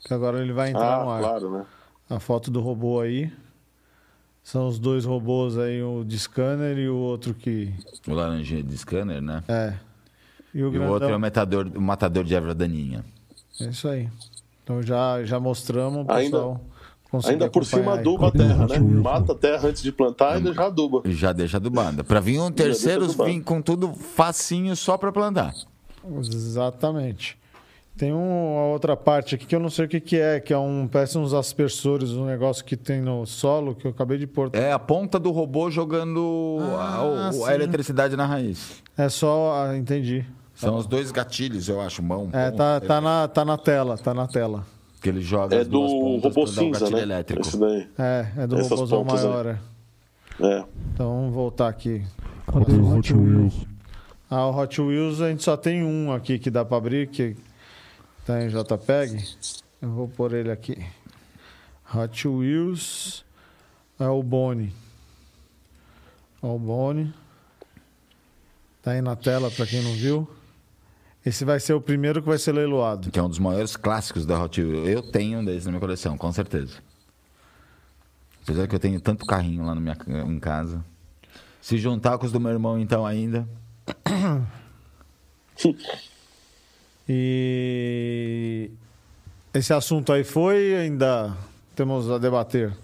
que 0.05 0.13
agora 0.13 0.41
ele 0.41 0.51
vai 0.53 0.69
entrar 0.69 0.99
Ah, 0.99 1.03
no 1.03 1.09
ar. 1.09 1.21
claro, 1.21 1.51
né? 1.51 1.65
A 2.09 2.19
foto 2.19 2.51
do 2.51 2.59
robô 2.59 2.99
aí. 2.99 3.31
São 4.43 4.67
os 4.67 4.79
dois 4.79 5.03
robôs 5.05 5.57
aí, 5.57 5.81
o 5.81 6.03
de 6.05 6.17
scanner 6.19 6.77
e 6.77 6.87
o 6.87 6.95
outro 6.95 7.33
que. 7.33 7.73
O 8.07 8.13
laranjinha 8.13 8.63
de 8.63 8.77
scanner, 8.77 9.21
né? 9.21 9.43
É. 9.47 9.73
E 10.53 10.63
o 10.63 10.73
E 10.73 10.79
o 10.79 10.83
outro 10.83 11.09
é 11.09 11.15
o 11.15 11.19
matador, 11.19 11.69
o 11.75 11.81
matador 11.81 12.23
de 12.23 12.33
erva 12.35 12.53
daninha. 12.55 13.03
É 13.61 13.65
isso 13.65 13.87
aí. 13.87 14.09
Então 14.63 14.81
já, 14.81 15.23
já 15.23 15.39
mostramos, 15.39 16.05
o 16.05 16.11
Ainda- 16.11 16.37
pessoal. 16.37 16.61
conseguir 17.09 17.33
Ainda 17.35 17.49
por 17.49 17.65
cima 17.65 17.93
aduba 17.93 18.27
a 18.27 18.31
terra, 18.31 18.67
né? 18.67 18.79
Mata 18.79 19.31
a 19.31 19.35
terra 19.35 19.69
antes 19.69 19.81
de 19.81 19.91
plantar 19.91 20.41
e 20.41 20.53
já 20.53 20.65
aduba. 20.65 21.01
E 21.05 21.13
Já 21.13 21.31
deixa 21.31 21.55
adubada. 21.57 22.03
Pra 22.03 22.19
vir 22.19 22.39
um 22.39 22.51
terceiro, 22.51 23.07
vir 23.07 23.41
com 23.41 23.61
tudo 23.61 23.93
facinho 23.93 24.75
só 24.75 24.97
pra 24.97 25.11
plantar. 25.11 25.53
Exatamente. 26.19 27.37
Tem 27.97 28.13
um- 28.13 28.53
uma 28.53 28.65
outra 28.73 28.95
parte 28.95 29.33
aqui 29.33 29.45
que 29.45 29.55
eu 29.55 29.59
não 29.59 29.71
sei 29.71 29.85
o 29.85 29.87
que, 29.87 29.99
que 29.99 30.17
é, 30.17 30.39
que 30.39 30.53
é 30.53 30.57
um. 30.57 30.87
Parece 30.87 31.17
uns 31.17 31.33
aspersores, 31.33 32.11
um 32.11 32.25
negócio 32.25 32.63
que 32.63 32.77
tem 32.77 33.01
no 33.01 33.25
solo 33.25 33.73
que 33.73 33.87
eu 33.87 33.91
acabei 33.91 34.19
de 34.19 34.27
pôr. 34.27 34.51
É 34.53 34.71
a 34.71 34.77
ponta 34.77 35.17
do 35.17 35.31
robô 35.31 35.71
jogando 35.71 36.57
a, 36.77 36.83
Ah, 36.83 37.27
a 37.29 37.31
sim. 37.33 37.51
eletricidade 37.51 38.15
na 38.15 38.25
raiz. 38.27 38.83
É 38.95 39.09
só. 39.09 39.51
ah, 39.65 39.75
entendi. 39.75 40.23
São 40.57 40.75
os 40.75 40.87
dois 40.87 41.11
gatilhos, 41.11 41.69
eu 41.69 41.79
acho, 41.79 42.01
mão. 42.01 42.29
É, 42.33 42.49
tá, 42.51 42.79
tá, 42.81 42.99
na, 42.99 43.27
tá 43.27 43.45
na 43.45 43.57
tela, 43.57 43.97
tá 43.97 44.13
na 44.13 44.27
tela. 44.27 44.65
Que 45.01 45.09
ele 45.09 45.21
joga 45.21 45.55
É 45.55 45.63
do 45.63 46.17
robô 46.17 46.47
cinza, 46.47 46.79
gatilho 46.79 46.97
né? 46.97 47.03
elétrico. 47.03 47.47
Esse 47.47 47.57
daí. 47.59 47.87
É, 47.97 48.27
é 48.37 48.47
do 48.47 48.57
Essas 48.57 48.71
robôzão 48.71 49.05
pontas 49.05 49.23
maior. 49.23 49.45
é. 49.45 49.59
É. 50.39 50.65
Então 50.93 51.15
vamos 51.15 51.33
voltar 51.33 51.67
aqui. 51.67 52.03
Cadê 52.51 52.71
o 52.73 52.97
Hot 52.97 53.13
Wheels? 53.13 53.65
Ah, 54.29 54.47
o 54.47 54.57
Hot 54.59 54.81
Wheels 54.81 55.21
a 55.21 55.29
gente 55.29 55.43
só 55.43 55.55
tem 55.55 55.83
um 55.83 56.11
aqui 56.11 56.37
que 56.39 56.49
dá 56.49 56.65
pra 56.65 56.77
abrir, 56.77 57.07
que 57.07 57.35
tá 58.25 58.43
em 58.43 58.47
JPEG. 58.49 59.23
Eu 59.81 59.89
vou 59.91 60.07
pôr 60.07 60.33
ele 60.33 60.51
aqui. 60.51 60.83
Hot 61.95 62.27
Wheels 62.27 63.23
é 63.99 64.07
o 64.07 64.21
Boni. 64.23 64.73
Ó, 66.41 66.55
o 66.55 66.59
Boni. 66.59 67.13
Tá 68.81 68.91
aí 68.91 69.01
na 69.01 69.15
tela 69.15 69.49
pra 69.51 69.65
quem 69.65 69.81
não 69.83 69.93
viu. 69.93 70.27
Esse 71.27 71.43
vai 71.43 71.59
ser 71.59 71.73
o 71.73 71.81
primeiro 71.81 72.21
que 72.21 72.27
vai 72.29 72.37
ser 72.37 72.53
leiloado. 72.53 73.11
Que 73.11 73.19
é 73.19 73.21
um 73.21 73.27
dos 73.27 73.37
maiores 73.37 73.75
clássicos 73.75 74.25
da 74.25 74.41
Hot 74.41 74.61
Wheels. 74.61 74.87
Eu 74.87 75.01
tenho 75.11 75.39
um 75.39 75.43
desses 75.43 75.65
na 75.65 75.71
minha 75.71 75.81
coleção, 75.81 76.17
com 76.17 76.31
certeza. 76.31 76.77
Apesar 78.43 78.65
que 78.65 78.73
eu 78.73 78.79
tenho 78.79 79.01
tanto 79.01 79.25
carrinho 79.25 79.65
lá 79.65 79.75
na 79.75 79.81
minha, 79.81 79.97
em 80.25 80.39
casa. 80.39 80.81
Se 81.61 81.77
juntar 81.77 82.17
com 82.17 82.25
os 82.25 82.31
do 82.31 82.39
meu 82.39 82.51
irmão, 82.51 82.79
então, 82.79 83.05
ainda. 83.05 83.45
E 87.09 88.69
esse 89.53 89.73
assunto 89.73 90.11
aí 90.11 90.23
foi 90.25 90.75
ainda 90.75 91.35
temos 91.75 92.11
a 92.11 92.17
debater. 92.17 92.75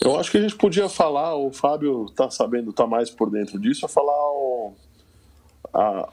Eu 0.00 0.18
acho 0.18 0.30
que 0.30 0.36
a 0.38 0.40
gente 0.42 0.56
podia 0.56 0.88
falar, 0.88 1.36
o 1.36 1.52
Fábio 1.52 2.06
tá 2.14 2.28
sabendo, 2.28 2.72
tá 2.72 2.86
mais 2.86 3.10
por 3.10 3.30
dentro 3.30 3.58
disso, 3.58 3.86
falar 3.88 4.12
o, 4.12 4.74
a- 5.72 6.08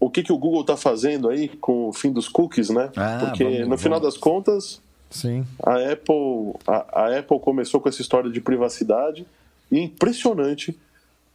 o 0.00 0.08
que, 0.10 0.22
que 0.22 0.32
o 0.32 0.38
Google 0.38 0.64
tá 0.64 0.76
fazendo 0.76 1.28
aí 1.28 1.48
com 1.48 1.88
o 1.88 1.92
fim 1.92 2.10
dos 2.10 2.26
cookies, 2.28 2.70
né? 2.70 2.90
Ah, 2.96 3.18
Porque 3.20 3.44
vamos- 3.44 3.68
no 3.68 3.78
final 3.78 4.00
vamos. 4.00 4.14
das 4.14 4.20
contas, 4.20 4.80
Sim. 5.10 5.44
a 5.62 5.74
Apple, 5.92 6.54
a, 6.66 7.02
a 7.04 7.18
Apple 7.18 7.38
começou 7.38 7.80
com 7.80 7.88
essa 7.88 8.00
história 8.00 8.30
de 8.30 8.40
privacidade 8.40 9.26
e 9.70 9.78
é 9.78 9.82
impressionante 9.82 10.76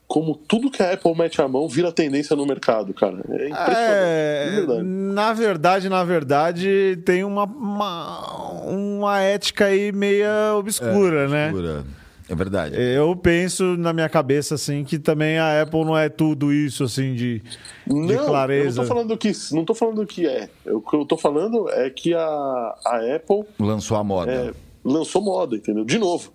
como 0.07 0.36
tudo 0.36 0.70
que 0.70 0.84
a 0.84 0.93
Apple 0.93 1.16
mete 1.18 1.41
a 1.41 1.47
mão 1.47 1.68
vira 1.68 1.91
tendência 1.91 2.36
no 2.36 2.45
mercado, 2.45 2.93
cara. 2.93 3.18
É 3.30 3.49
impressionante. 3.49 3.76
É, 3.78 4.45
de 4.49 4.55
verdade. 4.57 4.84
na 4.84 5.34
verdade, 5.34 5.89
na 5.89 6.03
verdade, 6.03 6.99
tem 7.05 7.24
uma, 7.24 7.45
uma, 7.45 8.51
uma 8.68 9.20
ética 9.22 9.66
aí 9.66 9.91
meia 9.91 10.53
obscura, 10.57 11.28
né? 11.28 11.49
Pura. 11.51 11.84
É 12.28 12.34
verdade. 12.34 12.76
Eu 12.76 13.15
penso 13.15 13.78
na 13.78 13.93
minha 13.93 14.09
cabeça 14.09 14.55
assim 14.55 14.84
que 14.84 14.97
também 14.97 15.38
a 15.38 15.61
Apple 15.61 15.86
não 15.86 15.95
é 15.97 16.09
tudo 16.09 16.51
isso 16.51 16.84
assim 16.84 17.13
de, 17.13 17.39
de 17.39 17.43
Não, 17.88 18.09
eu 18.09 18.17
não 18.17 18.26
clareza. 18.26 18.82
tô 18.82 18.88
falando 18.88 19.17
que 19.17 19.32
não 19.51 19.63
tô 19.63 19.76
falando 19.76 20.05
que 20.07 20.26
é. 20.26 20.49
O 20.65 20.82
que 20.82 20.95
eu 20.95 21.05
tô 21.05 21.17
falando 21.17 21.69
é 21.69 21.89
que 21.89 22.13
a, 22.15 22.19
a 22.19 23.15
Apple 23.15 23.43
Lançou 23.59 23.95
a 23.97 24.03
moda. 24.03 24.32
é, 24.32 24.53
lançou 24.84 25.21
moda, 25.21 25.55
entendeu? 25.55 25.86
De 25.86 25.99
novo. 25.99 26.32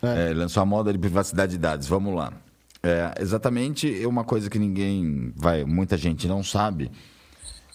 É, 0.00 0.32
lançou 0.32 0.62
a 0.62 0.66
moda 0.66 0.92
de 0.92 0.98
privacidade 0.98 1.52
de 1.52 1.58
dados. 1.58 1.88
Vamos 1.88 2.14
lá. 2.14 2.32
É, 2.80 3.12
exatamente 3.20 4.06
uma 4.06 4.22
coisa 4.22 4.48
que 4.48 4.58
ninguém 4.58 5.32
vai, 5.36 5.64
muita 5.64 5.96
gente 5.96 6.28
não 6.28 6.44
sabe. 6.44 6.92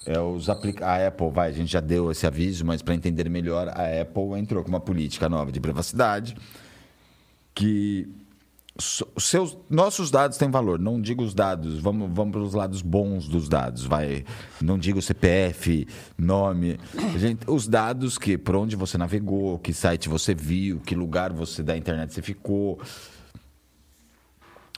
É 0.06 0.18
os 0.20 0.50
aplica 0.50 0.86
a 0.86 1.08
Apple, 1.08 1.30
vai, 1.30 1.50
a 1.50 1.54
gente 1.54 1.72
já 1.72 1.80
deu 1.82 2.10
esse 2.12 2.26
aviso, 2.26 2.66
mas 2.66 2.82
para 2.82 2.94
entender 2.94 3.30
melhor, 3.30 3.68
a 3.70 4.02
Apple 4.02 4.38
entrou 4.40 4.62
com 4.64 4.70
uma 4.70 4.80
política 4.80 5.28
nova 5.30 5.52
de 5.52 5.60
privacidade 5.60 6.36
que 7.54 8.08
seus 9.18 9.56
nossos 9.70 10.10
dados 10.10 10.38
têm 10.38 10.50
valor. 10.50 10.80
Não 10.80 11.00
digo 11.00 11.24
os 11.24 11.34
dados, 11.34 11.80
vamos 11.80 12.10
vamos 12.12 12.32
para 12.32 12.42
os 12.42 12.54
lados 12.54 12.82
bons 12.82 13.28
dos 13.28 13.48
dados, 13.48 13.86
vai. 13.86 14.26
Não 14.62 14.78
digo 14.78 15.02
CPF, 15.02 15.88
nome, 16.18 16.80
gente, 17.18 17.50
os 17.50 17.68
dados 17.68 18.18
que 18.18 18.38
por 18.38 18.56
onde 18.56 18.76
você 18.76 18.98
navegou, 18.98 19.60
que 19.60 19.74
site 19.74 20.10
você 20.10 20.34
viu, 20.34 20.80
que 20.80 20.96
lugar 20.96 21.32
você 21.32 21.62
da 21.62 21.78
internet 21.78 22.14
você 22.14 22.22
ficou, 22.22 22.80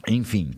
enfim, 0.08 0.52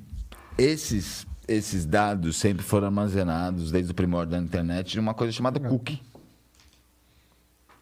esses, 0.58 1.28
esses 1.48 1.86
dados 1.86 2.38
sempre 2.38 2.64
foram 2.64 2.88
armazenados 2.88 3.72
desde 3.72 3.92
o 3.92 3.96
primórdio 3.96 4.32
da 4.32 4.44
internet 4.44 4.98
numa 4.98 5.14
coisa 5.14 5.32
chamada 5.32 5.60
cookie. 5.60 6.02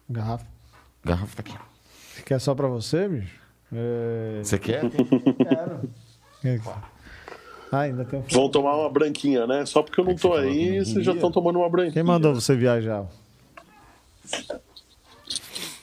Garrafa. 0.08 0.46
Garrafa 1.02 1.42
tá 1.42 1.50
aqui. 1.50 2.22
Quer 2.24 2.40
só 2.40 2.54
pra 2.54 2.68
você, 2.68 3.08
bicho? 3.08 3.45
É... 3.72 4.40
Você 4.42 4.58
quer? 4.58 4.82
Quero. 4.90 5.90
Ah, 7.72 7.80
ainda 7.80 8.04
tem 8.04 8.20
um... 8.20 8.22
Vão 8.30 8.48
tomar 8.48 8.76
uma 8.76 8.88
branquinha, 8.88 9.46
né? 9.46 9.66
Só 9.66 9.82
porque 9.82 10.00
eu 10.00 10.04
não 10.04 10.14
tô 10.14 10.28
falou 10.30 10.42
que 10.42 10.48
aí, 10.48 10.84
vocês 10.84 11.04
já 11.04 11.12
estão 11.12 11.30
tomando 11.32 11.58
uma 11.58 11.68
branquinha. 11.68 11.92
Quem 11.94 12.02
mandou 12.02 12.34
você 12.34 12.54
viajar? 12.54 13.06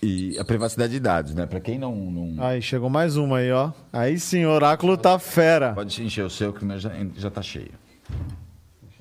E 0.01 0.37
a 0.37 0.43
privacidade 0.43 0.91
de 0.93 0.99
dados, 0.99 1.33
né? 1.33 1.45
Pra 1.45 1.59
quem 1.61 1.77
não, 1.79 1.95
não 1.95 2.43
Aí, 2.43 2.61
chegou 2.61 2.89
mais 2.89 3.15
uma 3.15 3.37
aí, 3.37 3.51
ó. 3.51 3.71
Aí 3.91 4.19
sim, 4.19 4.45
o 4.45 4.49
oráculo 4.49 4.97
tá 4.97 5.17
fera. 5.17 5.73
pode 5.73 6.03
encher 6.03 6.25
o 6.25 6.29
seu, 6.29 6.51
que 6.51 6.63
o 6.63 6.65
meu 6.65 6.77
já, 6.77 6.91
já 7.15 7.29
tá 7.29 7.41
cheio. 7.41 7.71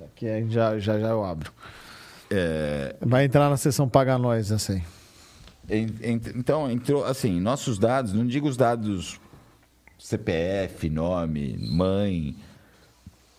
Aqui 0.05 0.47
já, 0.49 0.78
já, 0.78 0.99
já 0.99 1.09
eu 1.09 1.24
abro. 1.24 1.51
É, 2.30 2.95
Vai 3.01 3.24
entrar 3.24 3.51
na 3.51 3.57
sessão 3.57 3.89
Paga 3.89 4.16
Nós, 4.16 4.51
en- 4.51 4.83
então, 5.72 6.70
entrou, 6.70 7.04
assim, 7.04 7.40
nossos 7.40 7.78
dados, 7.78 8.12
não 8.12 8.26
digo 8.26 8.48
os 8.48 8.56
dados 8.56 9.20
CPF, 9.98 10.90
nome, 10.90 11.56
mãe, 11.58 12.36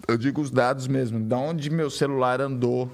eu 0.08 0.18
digo 0.18 0.42
os 0.42 0.52
dados 0.52 0.88
mesmo, 0.88 1.20
de 1.20 1.34
onde 1.36 1.70
meu 1.70 1.90
celular 1.90 2.42
andou. 2.42 2.90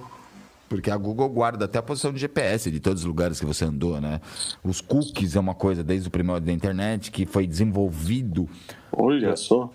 Porque 0.68 0.88
a 0.88 0.96
Google 0.96 1.28
guarda 1.28 1.64
até 1.64 1.80
a 1.80 1.82
posição 1.82 2.12
de 2.12 2.20
GPS 2.20 2.70
de 2.70 2.78
todos 2.78 3.02
os 3.02 3.06
lugares 3.06 3.40
que 3.40 3.46
você 3.46 3.64
andou, 3.64 4.00
né? 4.00 4.20
Os 4.62 4.80
cookies 4.80 5.34
é 5.34 5.40
uma 5.40 5.54
coisa 5.54 5.82
desde 5.82 6.06
o 6.06 6.10
primórdio 6.12 6.46
da 6.46 6.52
internet 6.52 7.10
que 7.10 7.26
foi 7.26 7.44
desenvolvido 7.44 8.48
Olha 8.92 9.34
só. 9.34 9.72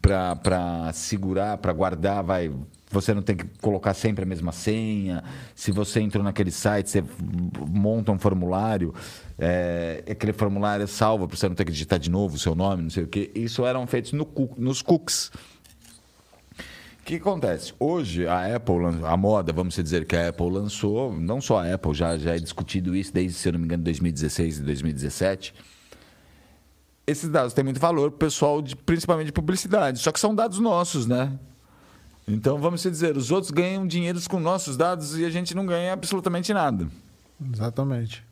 para 0.00 0.92
segurar, 0.92 1.58
para 1.58 1.72
guardar, 1.72 2.22
vai. 2.22 2.52
Você 2.90 3.12
não 3.12 3.22
tem 3.22 3.36
que 3.36 3.44
colocar 3.60 3.94
sempre 3.94 4.24
a 4.24 4.26
mesma 4.26 4.52
senha. 4.52 5.22
Se 5.54 5.72
você 5.72 6.00
entrou 6.00 6.22
naquele 6.22 6.50
site, 6.50 6.88
você 6.88 7.04
monta 7.68 8.12
um 8.12 8.18
formulário, 8.18 8.94
é, 9.38 10.04
aquele 10.08 10.32
formulário 10.32 10.84
é 10.84 10.86
salvo 10.86 11.26
para 11.26 11.36
você 11.36 11.48
não 11.48 11.56
ter 11.56 11.64
que 11.64 11.72
digitar 11.72 11.98
de 11.98 12.10
novo 12.10 12.36
o 12.36 12.38
seu 12.38 12.54
nome, 12.54 12.82
não 12.82 12.90
sei 12.90 13.04
o 13.04 13.08
quê. 13.08 13.30
Isso 13.34 13.66
eram 13.66 13.86
feitos 13.86 14.12
no 14.12 14.26
nos 14.56 14.82
cookies. 14.82 15.30
O 17.00 17.04
que 17.06 17.16
acontece? 17.16 17.72
Hoje, 17.78 18.26
a 18.26 18.56
Apple, 18.56 18.76
a 19.04 19.16
moda, 19.16 19.52
vamos 19.52 19.74
dizer 19.74 20.04
que 20.06 20.16
a 20.16 20.28
Apple 20.28 20.50
lançou, 20.50 21.12
não 21.12 21.40
só 21.40 21.58
a 21.58 21.74
Apple, 21.74 21.94
já, 21.94 22.16
já 22.16 22.34
é 22.34 22.38
discutido 22.38 22.96
isso 22.96 23.12
desde, 23.12 23.38
se 23.38 23.48
eu 23.48 23.52
não 23.52 23.60
me 23.60 23.64
engano, 23.64 23.84
2016 23.84 24.58
e 24.58 24.62
2017 24.62 25.54
esses 27.06 27.30
dados 27.30 27.52
têm 27.52 27.62
muito 27.62 27.78
valor 27.78 28.10
pessoal, 28.10 28.60
de, 28.60 28.74
principalmente 28.74 29.26
de 29.26 29.32
publicidade. 29.32 30.00
Só 30.00 30.10
que 30.10 30.18
são 30.18 30.34
dados 30.34 30.58
nossos, 30.58 31.06
né? 31.06 31.38
Então, 32.28 32.58
vamos 32.58 32.82
dizer, 32.82 33.16
os 33.16 33.30
outros 33.30 33.52
ganham 33.52 33.86
dinheiro 33.86 34.18
com 34.28 34.40
nossos 34.40 34.76
dados 34.76 35.16
e 35.16 35.24
a 35.24 35.30
gente 35.30 35.54
não 35.54 35.64
ganha 35.64 35.92
absolutamente 35.92 36.52
nada. 36.52 36.88
Exatamente. 37.52 38.24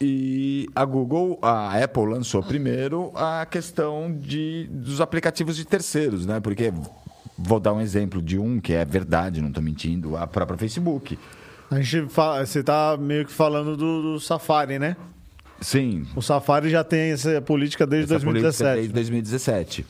E 0.00 0.68
a 0.74 0.84
Google, 0.84 1.38
a 1.42 1.82
Apple 1.82 2.06
lançou 2.06 2.42
primeiro 2.42 3.12
a 3.14 3.44
questão 3.44 4.16
de, 4.18 4.66
dos 4.70 5.00
aplicativos 5.00 5.56
de 5.56 5.64
terceiros, 5.64 6.24
né? 6.24 6.40
Porque, 6.40 6.72
vou 7.36 7.60
dar 7.60 7.74
um 7.74 7.80
exemplo 7.80 8.22
de 8.22 8.38
um 8.38 8.60
que 8.60 8.72
é 8.72 8.84
verdade, 8.84 9.40
não 9.42 9.48
estou 9.48 9.62
mentindo, 9.62 10.16
a 10.16 10.26
própria 10.26 10.56
Facebook. 10.56 11.18
A 11.70 11.80
gente 11.80 12.08
fala, 12.08 12.46
você 12.46 12.62
tá 12.62 12.96
meio 12.98 13.26
que 13.26 13.32
falando 13.32 13.76
do, 13.76 14.14
do 14.14 14.20
Safari, 14.20 14.78
né? 14.78 14.96
Sim, 15.60 16.06
O 16.16 16.22
Safari 16.22 16.70
já 16.70 16.82
tem 16.82 17.12
essa 17.12 17.40
política 17.42 17.86
desde 17.86 18.14
Essa 18.14 18.24
política 18.24 18.48
2017. 18.48 18.76
Desde 18.76 18.94
2017. 18.94 19.86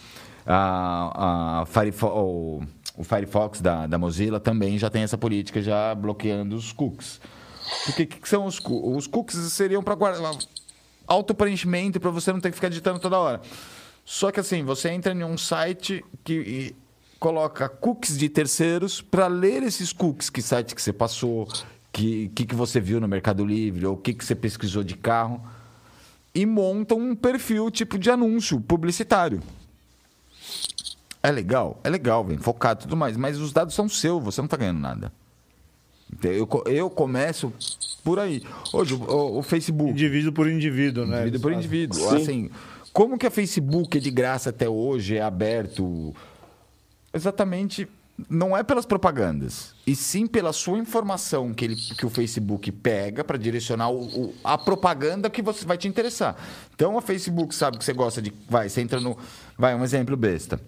A, 0.52 1.62
a 1.62 2.06
o, 2.06 2.62
o 2.96 3.04
Firefox 3.04 3.60
da, 3.60 3.86
da 3.86 3.98
Mozilla 3.98 4.40
também 4.40 4.78
já 4.78 4.90
tem 4.90 5.02
essa 5.02 5.16
política, 5.16 5.62
já 5.62 5.94
bloqueando 5.94 6.56
os 6.56 6.72
cookies. 6.72 7.20
Porque 7.84 8.02
o 8.02 8.06
que, 8.06 8.20
que 8.20 8.28
são 8.28 8.46
os 8.46 8.58
cookies? 8.58 8.96
Os 8.96 9.06
cookies 9.06 9.38
seriam 9.52 9.82
para 9.82 9.94
guardar 9.94 10.34
auto-preenchimento 11.06 12.00
para 12.00 12.10
você 12.10 12.32
não 12.32 12.40
ter 12.40 12.50
que 12.50 12.56
ficar 12.56 12.68
digitando 12.68 12.98
toda 12.98 13.18
hora. 13.18 13.40
Só 14.04 14.30
que 14.30 14.40
assim, 14.40 14.64
você 14.64 14.90
entra 14.90 15.12
em 15.12 15.22
um 15.24 15.36
site 15.36 16.04
que 16.24 16.74
coloca 17.18 17.68
cookies 17.68 18.16
de 18.16 18.28
terceiros 18.28 19.00
para 19.00 19.26
ler 19.26 19.62
esses 19.62 19.92
cookies, 19.92 20.30
que 20.30 20.40
site 20.40 20.74
que 20.74 20.80
você 20.80 20.92
passou, 20.92 21.46
que 21.92 22.28
que, 22.34 22.46
que 22.46 22.54
você 22.54 22.80
viu 22.80 23.00
no 23.00 23.06
Mercado 23.06 23.44
Livre, 23.44 23.86
ou 23.86 23.94
o 23.94 23.96
que, 23.96 24.14
que 24.14 24.24
você 24.24 24.34
pesquisou 24.34 24.82
de 24.82 24.96
carro 24.96 25.42
e 26.34 26.46
montam 26.46 26.98
um 26.98 27.14
perfil 27.14 27.70
tipo 27.70 27.98
de 27.98 28.10
anúncio 28.10 28.60
publicitário. 28.60 29.42
É 31.22 31.30
legal? 31.30 31.78
É 31.84 31.88
legal, 31.90 32.24
vem 32.24 32.38
focado 32.38 32.80
e 32.80 32.82
tudo 32.84 32.96
mais, 32.96 33.16
mas 33.16 33.38
os 33.38 33.52
dados 33.52 33.74
são 33.74 33.88
seus, 33.88 34.22
você 34.22 34.40
não 34.40 34.46
está 34.46 34.56
ganhando 34.56 34.80
nada. 34.80 35.12
Eu, 36.22 36.48
eu 36.66 36.90
começo 36.90 37.52
por 38.02 38.18
aí. 38.18 38.42
Hoje, 38.72 38.94
o, 38.94 39.02
o- 39.02 39.38
o 39.38 39.42
Facebook, 39.42 39.90
Indivíduo 39.90 40.32
por 40.32 40.48
indivíduo, 40.48 41.06
né? 41.06 41.20
indivíduo 41.22 41.40
por 41.40 41.52
indivíduo. 41.52 41.98
Sim. 42.10 42.16
Assim, 42.16 42.50
como 42.92 43.16
que 43.18 43.26
a 43.26 43.30
Facebook 43.30 43.96
é 43.98 44.00
de 44.00 44.10
graça 44.10 44.50
até 44.50 44.68
hoje, 44.68 45.16
é 45.16 45.22
aberto? 45.22 46.14
Exatamente, 47.12 47.88
não 48.28 48.56
é 48.56 48.62
pelas 48.62 48.86
propagandas, 48.86 49.74
e 49.86 49.96
sim 49.96 50.26
pela 50.26 50.52
sua 50.52 50.78
informação 50.78 51.52
que, 51.54 51.64
ele, 51.64 51.76
que 51.76 52.04
o 52.06 52.10
Facebook 52.10 52.70
pega 52.72 53.24
para 53.24 53.36
direcionar 53.38 53.90
o- 53.90 54.04
o- 54.26 54.34
a 54.44 54.56
propaganda 54.58 55.28
que 55.30 55.42
você 55.42 55.64
vai 55.64 55.76
te 55.78 55.88
interessar. 55.88 56.36
Então, 56.74 56.96
a 56.98 57.02
Facebook 57.02 57.54
sabe 57.54 57.78
que 57.78 57.84
você 57.84 57.92
gosta 57.92 58.20
de. 58.22 58.32
Vai, 58.48 58.68
você 58.68 58.80
entra 58.80 59.00
no. 59.00 59.16
Vai, 59.58 59.74
um 59.74 59.82
exemplo 59.84 60.16
besta. 60.16 60.60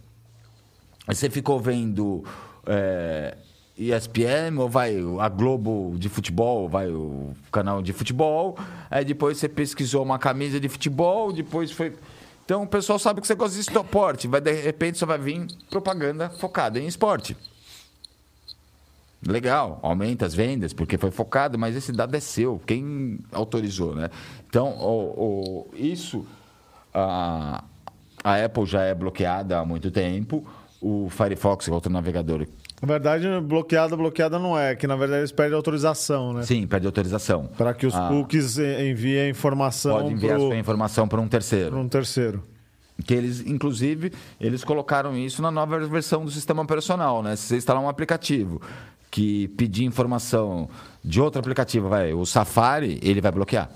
Aí 1.07 1.15
Você 1.15 1.29
ficou 1.29 1.59
vendo 1.59 2.25
é, 2.67 3.37
ESPN 3.77 4.59
ou 4.59 4.69
vai 4.69 4.97
a 5.21 5.29
Globo 5.29 5.95
de 5.99 6.09
futebol, 6.09 6.69
vai 6.69 6.89
o 6.91 7.33
canal 7.51 7.83
de 7.83 7.93
futebol. 7.93 8.57
Aí 8.91 9.05
depois 9.05 9.39
você 9.39 9.49
pesquisou 9.49 10.03
uma 10.03 10.19
camisa 10.19 10.61
de 10.61 10.69
futebol, 10.69 11.33
depois 11.33 11.73
foi. 11.73 11.93
Então 12.45 12.63
o 12.63 12.67
pessoal 12.67 12.99
sabe 12.99 13.21
que 13.21 13.27
você 13.27 13.35
gosta 13.35 13.55
de 13.55 13.61
esporte. 13.61 14.29
Vai, 14.29 14.41
de 14.41 14.53
repente 14.53 14.99
só 14.99 15.07
vai 15.07 15.19
vir 15.19 15.47
propaganda 15.71 16.29
focada 16.31 16.79
em 16.79 16.87
esporte. 16.87 17.37
Legal, 19.25 19.79
aumenta 19.83 20.27
as 20.27 20.35
vendas 20.35 20.73
porque 20.73 20.99
foi 20.99 21.13
focado, 21.13 21.57
mas 21.57 21.77
esse 21.77 21.93
dado 21.93 22.13
é 22.17 22.19
seu, 22.19 22.61
quem 22.67 23.21
autorizou, 23.31 23.95
né? 23.95 24.11
Então, 24.49 24.71
o, 24.81 25.69
o- 25.71 25.77
isso, 25.77 26.27
a, 26.93 27.63
a 28.25 28.45
Apple 28.45 28.67
já 28.67 28.83
é 28.83 28.93
bloqueada 28.93 29.61
há 29.61 29.65
muito 29.65 29.93
tempo, 29.93 30.45
o 30.83 31.09
Firefox, 31.09 31.65
que 31.65 31.71
é 31.71 31.75
outro 31.75 31.93
navegador, 31.93 32.47
Na 32.83 32.89
verdade, 32.89 33.27
bloqueada, 33.43 33.97
bloqueada 33.97 34.39
não 34.39 34.59
é, 34.59 34.75
que 34.75 34.87
na 34.89 34.97
verdade 34.97 35.21
eles 35.21 35.31
pedem 35.33 35.55
autorização, 35.55 36.33
né? 36.33 36.43
sim, 36.43 36.67
pede 36.67 36.85
autorização. 36.87 37.47
Para 37.57 37.73
que 37.73 37.87
os 37.87 37.95
Ah, 37.95 38.09
cookies 38.09 38.59
en- 38.59 38.91
enviem 38.91 39.21
a 39.21 39.29
informação 39.29 39.93
Pode 39.93 40.13
enviar 40.13 40.37
para 40.39 40.47
sua 40.49 40.57
informação 40.57 41.07
para 41.07 41.21
um 41.21 41.29
terceiro. 41.29 41.77
um 41.79 41.89
terceiro. 41.89 42.43
Que 43.05 43.15
eles, 43.15 43.41
inclusive, 43.47 44.13
eles 44.41 44.63
colocaram 44.65 45.17
isso 45.17 45.41
na 45.41 45.51
nova 45.51 45.79
versão 45.87 46.25
do 46.25 46.31
sistema 46.31 46.63
operacional, 46.63 47.23
né? 47.23 47.37
Se 47.37 47.45
você 47.49 47.57
instalar 47.57 47.83
um 47.83 47.89
aplicativo 47.89 48.61
que 49.11 49.49
pedir 49.49 49.85
informação 49.85 50.69
de 51.05 51.21
outro 51.21 51.39
aplicativo, 51.41 51.89
vai, 51.89 52.13
o 52.13 52.25
Safari, 52.27 52.99
ele 53.03 53.21
vai 53.21 53.31
bloquear. 53.33 53.71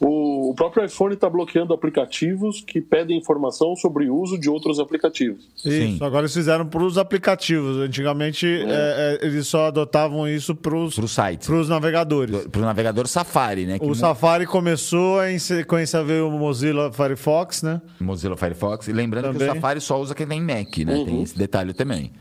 O, 0.00 0.31
o 0.52 0.54
próprio 0.54 0.84
iPhone 0.84 1.14
está 1.14 1.28
bloqueando 1.30 1.72
aplicativos 1.72 2.60
que 2.60 2.80
pedem 2.80 3.16
informação 3.18 3.74
sobre 3.74 4.08
o 4.10 4.16
uso 4.16 4.38
de 4.38 4.50
outros 4.50 4.78
aplicativos. 4.78 5.48
Sim. 5.56 5.94
Isso, 5.94 6.04
agora 6.04 6.22
eles 6.22 6.34
fizeram 6.34 6.66
para 6.66 6.82
os 6.82 6.98
aplicativos. 6.98 7.78
Antigamente 7.78 8.46
é, 8.46 9.18
é, 9.22 9.26
eles 9.26 9.46
só 9.46 9.66
adotavam 9.68 10.28
isso 10.28 10.54
para 10.54 10.76
os 10.76 10.94
Para 10.94 11.04
o 11.04 11.08
site. 11.08 11.50
navegadores. 11.68 12.46
Para 12.46 12.60
o 12.60 12.64
navegador 12.64 13.06
Safari, 13.08 13.64
né? 13.66 13.78
que 13.78 13.84
O 13.84 13.88
mo- 13.88 13.94
Safari 13.94 14.46
começou, 14.46 15.24
em 15.24 15.38
sequência 15.38 16.02
veio 16.04 16.28
o 16.28 16.38
Mozilla 16.38 16.92
Firefox, 16.92 17.62
né? 17.62 17.80
Mozilla 17.98 18.36
Firefox. 18.36 18.88
E 18.88 18.92
lembrando 18.92 19.28
que 19.32 19.38
Também. 19.38 19.50
o 19.50 19.54
Safari 19.54 19.80
só 19.80 19.98
usa 20.00 20.14
quem 20.14 20.26
tem 20.26 20.40
Mac, 20.42 20.76
né? 20.84 21.02
Tem 21.04 21.22
esse 21.22 21.36
detalhe 21.38 21.72
também. 21.72 22.12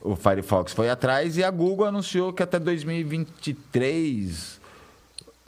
O 0.00 0.14
Firefox 0.14 0.72
foi 0.72 0.88
atrás 0.88 1.36
e 1.36 1.42
a 1.42 1.50
Google 1.50 1.86
anunciou 1.86 2.32
que 2.32 2.42
até 2.42 2.60
2023, 2.60 4.60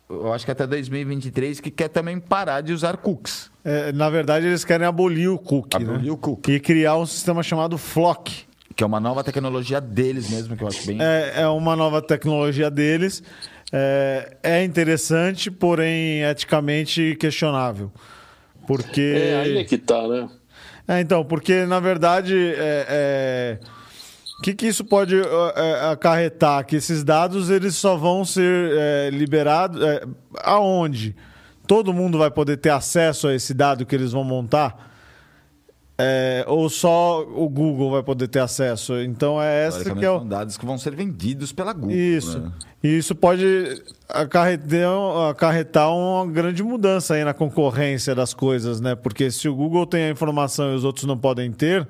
eu 0.08 0.32
acho 0.32 0.44
que 0.44 0.50
até 0.50 0.66
2023, 0.66 1.60
que 1.60 1.70
quer 1.70 1.88
também 1.88 2.18
parar 2.18 2.60
de 2.62 2.72
usar 2.72 2.96
cookies. 2.96 3.50
É, 3.64 3.92
na 3.92 4.08
verdade, 4.08 4.46
eles 4.46 4.64
querem 4.64 4.86
abolir 4.86 5.30
o 5.30 5.38
cookie, 5.38 5.76
Abolir 5.76 6.04
né? 6.04 6.10
o 6.10 6.16
cookie. 6.16 6.52
E 6.52 6.60
criar 6.60 6.96
um 6.96 7.06
sistema 7.06 7.42
chamado 7.42 7.76
Flock. 7.76 8.46
Que 8.74 8.84
é 8.84 8.86
uma 8.86 9.00
nova 9.00 9.22
tecnologia 9.24 9.80
deles 9.80 10.30
mesmo, 10.30 10.56
que 10.56 10.62
eu 10.62 10.68
acho 10.68 10.86
bem. 10.86 10.98
É, 11.00 11.42
é 11.42 11.48
uma 11.48 11.74
nova 11.76 12.00
tecnologia 12.00 12.70
deles. 12.70 13.22
É, 13.72 14.36
é 14.42 14.64
interessante, 14.64 15.50
porém 15.50 16.22
eticamente 16.22 17.16
questionável. 17.20 17.92
Porque. 18.66 19.00
É 19.00 19.40
aí 19.40 19.58
é 19.58 19.64
que 19.64 19.76
tá, 19.76 20.06
né? 20.06 20.28
É, 20.86 21.00
então, 21.00 21.22
porque 21.22 21.66
na 21.66 21.80
verdade, 21.80 22.34
é, 22.34 22.86
é, 22.88 23.58
o 24.38 24.42
que, 24.42 24.54
que 24.54 24.66
isso 24.68 24.84
pode 24.84 25.16
é, 25.16 25.20
é, 25.56 25.90
acarretar? 25.90 26.64
Que 26.64 26.76
esses 26.76 27.02
dados 27.02 27.50
eles 27.50 27.74
só 27.74 27.96
vão 27.96 28.24
ser 28.24 28.70
é, 28.72 29.10
liberados 29.10 29.82
é, 29.82 30.04
aonde? 30.44 31.16
Todo 31.66 31.92
mundo 31.92 32.18
vai 32.18 32.30
poder 32.30 32.56
ter 32.56 32.70
acesso 32.70 33.26
a 33.26 33.34
esse 33.34 33.52
dado 33.52 33.84
que 33.84 33.94
eles 33.94 34.12
vão 34.12 34.22
montar? 34.22 34.86
É, 36.00 36.44
ou 36.46 36.70
só 36.70 37.22
o 37.22 37.48
Google 37.48 37.90
vai 37.90 38.04
poder 38.04 38.28
ter 38.28 38.38
acesso? 38.38 39.00
Então 39.00 39.42
é 39.42 39.66
essa 39.66 39.92
que 39.92 40.04
é 40.04 40.10
o. 40.10 40.18
são 40.18 40.28
dados 40.28 40.56
que 40.56 40.64
vão 40.64 40.78
ser 40.78 40.94
vendidos 40.94 41.52
pela 41.52 41.72
Google. 41.72 41.96
Isso. 41.96 42.38
né? 42.38 42.52
E 42.80 42.96
isso 42.96 43.16
pode 43.16 43.82
acarretar, 44.08 44.68
acarretar 45.28 45.92
uma 45.92 46.24
grande 46.30 46.62
mudança 46.62 47.14
aí 47.14 47.24
na 47.24 47.34
concorrência 47.34 48.14
das 48.14 48.32
coisas, 48.32 48.80
né? 48.80 48.94
Porque 48.94 49.32
se 49.32 49.48
o 49.48 49.54
Google 49.56 49.84
tem 49.84 50.04
a 50.04 50.10
informação 50.10 50.70
e 50.70 50.76
os 50.76 50.84
outros 50.84 51.04
não 51.04 51.18
podem 51.18 51.50
ter, 51.50 51.88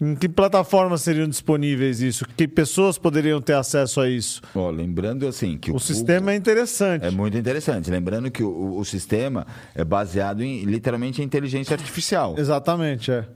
em 0.00 0.14
que 0.14 0.28
plataformas 0.28 1.02
seriam 1.02 1.28
disponíveis 1.28 2.00
isso? 2.00 2.24
Que 2.36 2.46
pessoas 2.46 2.96
poderiam 2.96 3.40
ter 3.40 3.54
acesso 3.54 4.00
a 4.00 4.08
isso? 4.08 4.40
Ó, 4.54 4.70
lembrando 4.70 5.26
assim 5.26 5.58
que 5.58 5.70
o, 5.70 5.76
O 5.76 5.80
sistema 5.80 6.32
é 6.32 6.36
interessante. 6.36 7.04
É 7.04 7.10
muito 7.10 7.36
interessante. 7.36 7.90
Lembrando 7.90 8.30
que 8.30 8.42
o, 8.42 8.76
o 8.78 8.84
sistema 8.84 9.46
é 9.74 9.84
baseado 9.84 10.42
em 10.42 10.64
literalmente 10.64 11.20
em 11.20 11.24
inteligência 11.24 11.74
artificial. 11.74 12.34
Exatamente, 12.38 13.10
é. 13.10 13.26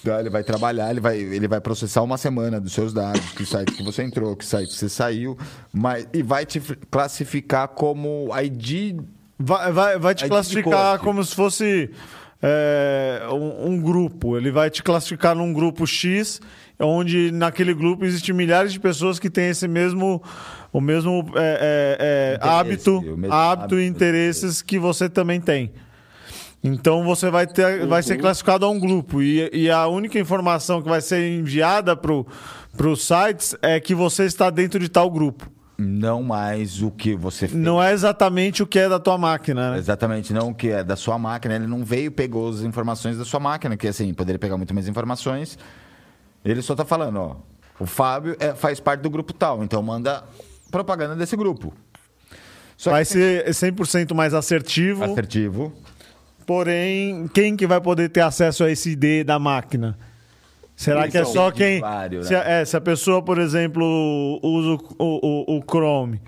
Então, 0.00 0.20
ele 0.20 0.30
vai 0.30 0.44
trabalhar, 0.44 0.90
ele 0.90 1.00
vai, 1.00 1.18
ele 1.18 1.48
vai 1.48 1.60
processar 1.60 2.00
uma 2.02 2.16
semana 2.16 2.60
dos 2.60 2.72
seus 2.72 2.92
dados, 2.92 3.32
que 3.32 3.44
site 3.44 3.72
que 3.72 3.82
você 3.82 4.04
entrou, 4.04 4.36
que 4.36 4.44
site 4.44 4.68
que 4.68 4.76
você 4.76 4.88
saiu, 4.88 5.36
mas, 5.72 6.06
e 6.14 6.22
vai 6.22 6.46
te 6.46 6.60
classificar 6.90 7.68
como 7.68 8.28
ID. 8.40 9.00
Vai, 9.38 9.72
vai, 9.72 9.98
vai 9.98 10.14
te 10.14 10.24
Aí 10.24 10.30
classificar 10.30 11.00
como 11.00 11.24
se 11.24 11.34
fosse 11.34 11.90
é, 12.42 13.22
um, 13.30 13.72
um 13.72 13.80
grupo. 13.80 14.36
Ele 14.36 14.50
vai 14.50 14.70
te 14.70 14.82
classificar 14.82 15.34
num 15.34 15.52
grupo 15.52 15.86
X, 15.86 16.40
onde 16.78 17.30
naquele 17.32 17.74
grupo 17.74 18.04
existem 18.04 18.34
milhares 18.34 18.72
de 18.72 18.80
pessoas 18.80 19.18
que 19.18 19.30
têm 19.30 19.50
esse 19.50 19.66
mesmo, 19.66 20.22
o 20.72 20.80
mesmo 20.80 21.32
é, 21.36 22.38
é, 22.38 22.38
é, 22.40 22.48
hábito, 22.48 23.00
mesmo 23.02 23.32
hábito 23.32 23.78
e 23.78 23.86
interesses 23.86 24.62
que 24.62 24.78
você 24.78 25.08
também 25.08 25.40
tem. 25.40 25.72
Então 26.62 27.04
você 27.04 27.30
vai, 27.30 27.46
ter, 27.46 27.86
vai 27.86 28.02
ser 28.02 28.16
classificado 28.16 28.66
a 28.66 28.70
um 28.70 28.78
grupo. 28.78 29.22
E, 29.22 29.48
e 29.52 29.70
a 29.70 29.86
única 29.86 30.18
informação 30.18 30.82
que 30.82 30.88
vai 30.88 31.00
ser 31.00 31.38
enviada 31.38 31.94
para 31.94 32.88
os 32.88 33.06
sites 33.06 33.54
é 33.62 33.78
que 33.78 33.94
você 33.94 34.24
está 34.24 34.50
dentro 34.50 34.80
de 34.80 34.88
tal 34.88 35.08
grupo. 35.10 35.55
Não 35.78 36.22
mais 36.22 36.80
o 36.82 36.90
que 36.90 37.14
você 37.14 37.46
fez. 37.48 37.60
Não 37.60 37.82
é 37.82 37.92
exatamente 37.92 38.62
o 38.62 38.66
que 38.66 38.78
é 38.78 38.88
da 38.88 38.98
tua 38.98 39.18
máquina, 39.18 39.72
né? 39.72 39.78
Exatamente, 39.78 40.32
não 40.32 40.48
o 40.48 40.54
que 40.54 40.68
é 40.68 40.82
da 40.82 40.96
sua 40.96 41.18
máquina. 41.18 41.54
Ele 41.54 41.66
não 41.66 41.84
veio 41.84 42.06
e 42.06 42.10
pegou 42.10 42.48
as 42.48 42.60
informações 42.62 43.18
da 43.18 43.24
sua 43.26 43.38
máquina, 43.40 43.76
que 43.76 43.86
assim, 43.86 44.12
poderia 44.14 44.38
pegar 44.38 44.56
muito 44.56 44.72
mais 44.72 44.88
informações. 44.88 45.58
Ele 46.44 46.62
só 46.62 46.74
tá 46.74 46.84
falando, 46.84 47.16
ó. 47.20 47.36
O 47.78 47.84
Fábio 47.84 48.36
é- 48.40 48.54
faz 48.54 48.80
parte 48.80 49.02
do 49.02 49.10
grupo 49.10 49.34
tal, 49.34 49.62
então 49.62 49.82
manda 49.82 50.24
propaganda 50.70 51.14
desse 51.14 51.36
grupo. 51.36 51.74
Só 52.76 52.90
Vai 52.90 53.04
que 53.04 53.10
ser 53.12 53.54
100% 53.54 54.14
mais 54.14 54.32
assertivo, 54.32 55.04
assertivo. 55.04 55.72
porém, 56.46 57.28
quem 57.34 57.54
que 57.56 57.66
vai 57.66 57.80
poder 57.80 58.08
ter 58.08 58.20
acesso 58.20 58.64
a 58.64 58.70
esse 58.70 58.90
ID 58.92 59.24
da 59.26 59.38
máquina? 59.38 59.98
Será 60.76 61.08
que 61.08 61.16
é 61.16 61.22
Então, 61.22 61.32
só 61.32 61.50
quem... 61.50 61.80
Se 62.22 62.34
a, 62.34 62.44
né? 62.44 62.60
é, 62.60 62.64
se 62.64 62.76
a 62.76 62.80
pessoa, 62.80 63.22
por 63.22 63.38
exemplo, 63.38 63.82
usa 64.42 64.82
o, 64.98 65.04
o, 65.54 65.56
o- 65.58 65.62
Chrome, 65.68 66.20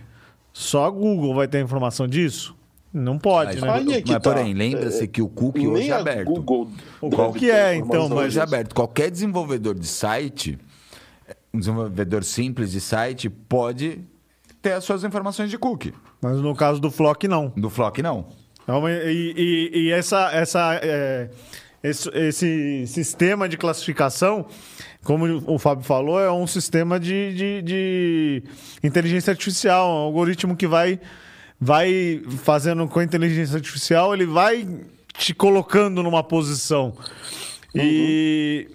só 0.52 0.86
a 0.86 0.90
Google 0.90 1.34
vai 1.34 1.46
ter 1.46 1.60
informação 1.62 2.08
disso? 2.08 2.56
Não 2.92 3.18
pode, 3.18 3.60
Mas, 3.60 3.84
né? 3.84 4.00
Que 4.00 4.12
mas 4.12 4.22
tá. 4.22 4.32
porém, 4.32 4.54
lembra-se 4.54 5.06
que 5.06 5.20
o 5.20 5.28
cookie 5.28 5.58
Nem 5.60 5.68
hoje 5.68 5.90
é 5.90 5.94
aberto. 5.94 6.24
Google 6.28 6.70
O 7.02 7.10
cookie 7.10 7.40
ter 7.40 7.54
é, 7.54 7.74
então, 7.76 8.08
mas- 8.08 8.18
Hoje 8.26 8.38
é 8.38 8.42
aberto. 8.42 8.74
Qualquer 8.74 9.10
desenvolvedor 9.10 9.74
de 9.74 9.86
site, 9.86 10.58
um 11.52 11.58
desenvolvedor 11.58 12.24
simples 12.24 12.72
de 12.72 12.80
site, 12.80 13.28
pode 13.28 14.00
ter 14.62 14.72
as 14.72 14.84
suas 14.84 15.04
informações 15.04 15.50
de 15.50 15.58
cookie. 15.58 15.92
Mas 16.22 16.38
no 16.38 16.54
caso 16.56 16.80
do 16.80 16.90
Flock, 16.90 17.28
não. 17.28 17.52
Do 17.54 17.68
Flock, 17.68 18.00
não. 18.02 18.26
Uma- 18.66 18.90
E, 18.90 19.34
e- 19.36 19.78
e 19.88 19.92
essa, 19.92 20.30
essa, 20.32 20.80
é, 20.82 21.28
esse, 21.82 22.08
esse 22.10 22.86
sistema 22.86 23.48
de 23.48 23.56
classificação, 23.56 24.46
como 25.04 25.42
o 25.46 25.58
Fábio 25.58 25.84
falou, 25.84 26.20
é 26.20 26.30
um 26.30 26.46
sistema 26.46 26.98
de, 26.98 27.34
de, 27.34 27.62
de 27.62 28.42
inteligência 28.82 29.30
artificial, 29.30 29.88
um 29.88 29.98
algoritmo 29.98 30.56
que 30.56 30.66
vai, 30.66 31.00
vai 31.60 32.22
fazendo 32.42 32.86
com 32.88 32.98
a 32.98 33.04
inteligência 33.04 33.56
artificial, 33.56 34.12
ele 34.12 34.26
vai 34.26 34.66
te 35.16 35.34
colocando 35.34 36.02
numa 36.02 36.22
posição. 36.22 36.96
E. 37.74 38.68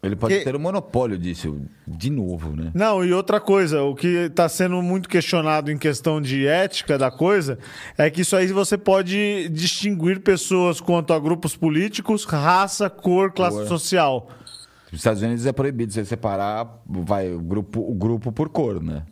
Ele 0.00 0.14
pode 0.14 0.38
Que- 0.38 0.44
ter 0.44 0.54
o 0.54 0.60
monopólio 0.60 1.18
disso 1.18 1.60
de 1.86 2.08
novo, 2.08 2.54
né? 2.54 2.70
Não, 2.72 3.04
e 3.04 3.12
outra 3.12 3.40
coisa, 3.40 3.82
o 3.82 3.96
que 3.96 4.06
está 4.06 4.48
sendo 4.48 4.80
muito 4.80 5.08
questionado 5.08 5.72
em 5.72 5.76
questão 5.76 6.20
de 6.20 6.46
ética 6.46 6.96
da 6.96 7.10
coisa 7.10 7.58
é 7.96 8.08
que 8.08 8.20
isso 8.20 8.36
aí 8.36 8.46
você 8.48 8.78
pode 8.78 9.48
distinguir 9.48 10.20
pessoas 10.20 10.80
quanto 10.80 11.12
a 11.12 11.18
grupos 11.18 11.56
políticos, 11.56 12.24
raça, 12.24 12.88
cor, 12.88 13.32
classe 13.32 13.66
social. 13.66 14.28
Nos 14.92 15.00
Estados 15.00 15.20
Unidos 15.20 15.44
é 15.46 15.52
proibido 15.52 15.92
você 15.92 16.04
separar 16.04 16.80
vai, 16.86 17.32
o, 17.32 17.40
grupo, 17.40 17.80
o 17.80 17.92
grupo 17.94 18.30
por 18.30 18.48
cor, 18.48 18.80
né? 18.82 19.02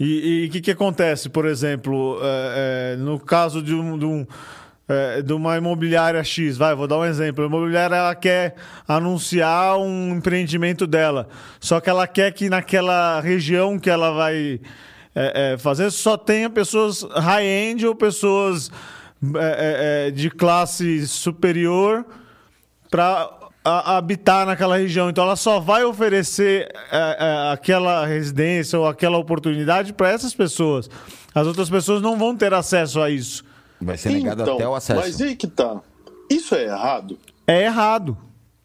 E 0.00 0.46
o 0.48 0.50
que, 0.50 0.60
que 0.60 0.70
acontece, 0.72 1.28
por 1.28 1.46
exemplo, 1.46 2.18
é, 2.22 2.94
é, 2.94 2.96
no 2.96 3.20
caso 3.20 3.62
de, 3.62 3.72
um, 3.72 3.96
de, 3.96 4.04
um, 4.04 4.26
é, 4.88 5.22
de 5.22 5.32
uma 5.32 5.56
imobiliária 5.56 6.22
X, 6.22 6.56
vai, 6.56 6.74
vou 6.74 6.86
dar 6.86 6.98
um 6.98 7.04
exemplo. 7.04 7.44
A 7.44 7.46
imobiliária 7.46 7.96
ela 7.96 8.14
quer 8.14 8.54
anunciar 8.86 9.78
um 9.78 10.16
empreendimento 10.16 10.86
dela, 10.86 11.28
só 11.60 11.80
que 11.80 11.88
ela 11.88 12.06
quer 12.06 12.32
que 12.32 12.48
naquela 12.48 13.20
região 13.20 13.78
que 13.78 13.88
ela 13.88 14.10
vai 14.12 14.60
é, 15.14 15.52
é, 15.52 15.58
fazer 15.58 15.90
só 15.90 16.16
tenha 16.16 16.48
pessoas 16.48 17.02
high-end 17.02 17.86
ou 17.86 17.94
pessoas 17.94 18.70
é, 19.36 19.38
é, 19.38 20.08
é, 20.08 20.10
de 20.10 20.30
classe 20.30 21.06
superior 21.06 22.04
para 22.90 23.30
habitar 23.64 24.44
naquela 24.44 24.76
região. 24.76 25.08
Então 25.08 25.22
ela 25.22 25.36
só 25.36 25.60
vai 25.60 25.84
oferecer 25.84 26.68
aquela 27.52 28.04
residência 28.04 28.76
ou 28.78 28.88
aquela 28.88 29.16
oportunidade 29.18 29.92
para 29.92 30.10
essas 30.10 30.34
pessoas. 30.34 30.90
As 31.32 31.46
outras 31.46 31.70
pessoas 31.70 32.02
não 32.02 32.18
vão 32.18 32.36
ter 32.36 32.52
acesso 32.52 33.00
a 33.00 33.08
isso. 33.08 33.44
Vai 33.84 33.96
ser 33.96 34.10
negado 34.10 34.42
Então, 34.42 34.54
até 34.54 34.68
o 34.68 34.74
acesso. 34.74 35.00
Mas 35.00 35.20
aí 35.20 35.36
que 35.36 35.46
tá. 35.46 35.80
Isso 36.30 36.54
é 36.54 36.64
errado? 36.64 37.18
É 37.46 37.64
errado. 37.64 38.16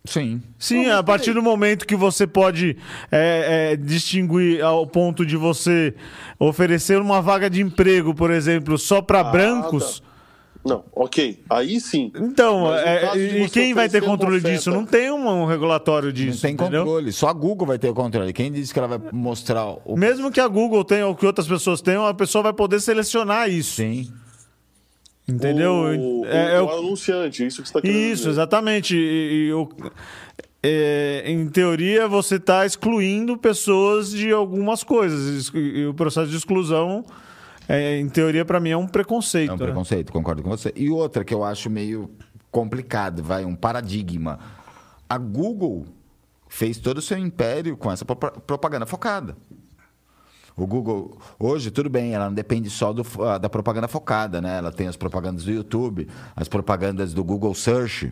Sim. 0.06 0.42
Sim, 0.58 0.86
mas 0.86 0.96
a 0.96 1.04
partir 1.04 1.34
do 1.34 1.42
momento 1.44 1.86
que 1.86 1.96
você 1.96 2.26
pode 2.26 2.78
é, 3.12 3.72
é, 3.74 3.76
distinguir 3.76 4.64
ao 4.64 4.88
ponto 4.88 5.26
de 5.26 5.36
você 5.36 5.94
oferecer 6.40 7.00
uma 7.02 7.22
vaga 7.22 7.50
de 7.50 7.62
emprego, 7.62 8.16
por 8.16 8.32
exemplo, 8.32 8.78
só 8.78 9.02
para 9.02 9.20
Ah, 9.20 9.24
brancos. 9.26 10.02
Não, 10.66 10.84
ok. 10.94 11.42
Aí 11.50 11.80
sim. 11.80 12.12
Então, 12.16 12.74
é, 12.76 13.18
e 13.18 13.50
quem 13.50 13.74
vai 13.74 13.88
ter 13.88 14.04
controle 14.04 14.42
disso? 14.42 14.70
Não 14.70 14.86
tem 14.86 15.10
um, 15.10 15.26
um 15.26 15.46
regulatório 15.46 16.12
disso. 16.12 16.36
Não 16.36 16.42
tem 16.42 16.54
entendeu? 16.54 16.84
controle. 16.84 17.12
Só 17.14 17.30
a 17.30 17.34
Google 17.34 17.68
vai 17.68 17.80
ter 17.80 17.90
o 17.90 17.94
controle. 17.94 18.34
Quem 18.34 18.52
disse 18.52 18.74
que 18.74 18.80
ela 18.80 18.88
vai 18.88 19.00
mostrar 19.14 19.66
o. 19.86 19.96
Mesmo 19.96 20.30
que 20.30 20.42
a 20.42 20.48
Google 20.48 20.84
tenha 20.84 21.08
ou 21.08 21.16
que 21.16 21.26
outras 21.26 21.48
pessoas 21.48 21.80
tenham, 21.80 22.06
a 22.06 22.14
pessoa 22.14 22.44
vai 22.44 22.54
poder 22.54 22.82
selecionar 22.82 23.50
isso. 23.50 23.76
Sim. 23.76 24.12
Entendeu? 25.28 25.74
O, 25.74 26.26
É- 26.26 26.56
é 26.56 26.62
o, 26.62 26.66
o- 26.66 26.70
anunciante, 26.72 27.46
isso 27.46 27.62
que 27.62 27.68
você 27.68 27.78
está 27.78 27.82
querendo 27.82 27.98
Isso, 28.00 28.16
dizer. 28.24 28.30
exatamente. 28.30 28.96
E, 28.96 29.48
e 29.50 29.54
o- 29.54 29.68
é, 30.64 31.24
em 31.26 31.48
teoria, 31.50 32.08
você 32.08 32.36
está 32.36 32.66
excluindo 32.66 33.38
pessoas 33.38 34.10
de 34.10 34.32
algumas 34.32 34.84
coisas. 34.84 35.52
E 35.54 35.86
o 35.86 35.94
processo 35.94 36.30
de 36.32 36.38
exclusão, 36.38 37.06
é, 37.68 38.00
em 38.00 38.08
teoria, 38.10 38.46
para 38.46 38.60
mim, 38.60 38.70
é 38.70 38.78
um 38.78 38.88
preconceito. 38.88 39.52
É 39.52 39.54
um 39.54 39.58
né? 39.58 39.66
preconceito, 39.66 40.12
concordo 40.12 40.42
com 40.42 40.50
você. 40.50 40.72
E 40.76 40.90
outra 40.90 41.24
que 41.26 41.34
eu 41.34 41.44
acho 41.44 41.70
meio 41.70 42.10
complicado, 42.50 43.22
vai, 43.22 43.44
um 43.44 43.56
paradigma. 43.56 44.40
A 45.10 45.18
Google 45.18 45.86
fez 46.50 46.78
todo 46.78 47.00
o 47.00 47.02
seu 47.02 47.18
império 47.18 47.76
com 47.76 47.92
essa 47.92 48.06
propa- 48.06 48.32
propaganda 48.32 48.86
focada. 48.86 49.36
O 50.58 50.66
Google, 50.66 51.16
hoje, 51.40 51.70
tudo 51.70 51.88
bem, 51.88 52.14
ela 52.16 52.26
não 52.26 52.34
depende 52.34 52.68
só 52.70 52.92
do- 52.92 53.06
ah, 53.24 53.38
da 53.38 53.48
propaganda 53.48 53.88
focada, 53.88 54.42
né? 54.42 54.58
Ela 54.58 54.72
tem 54.72 54.88
as 54.88 54.96
propagandas 54.98 55.44
do 55.44 55.52
YouTube, 55.52 56.08
as 56.36 56.48
propagandas 56.48 57.14
do 57.14 57.24
Google 57.24 57.54
Search, 57.54 58.12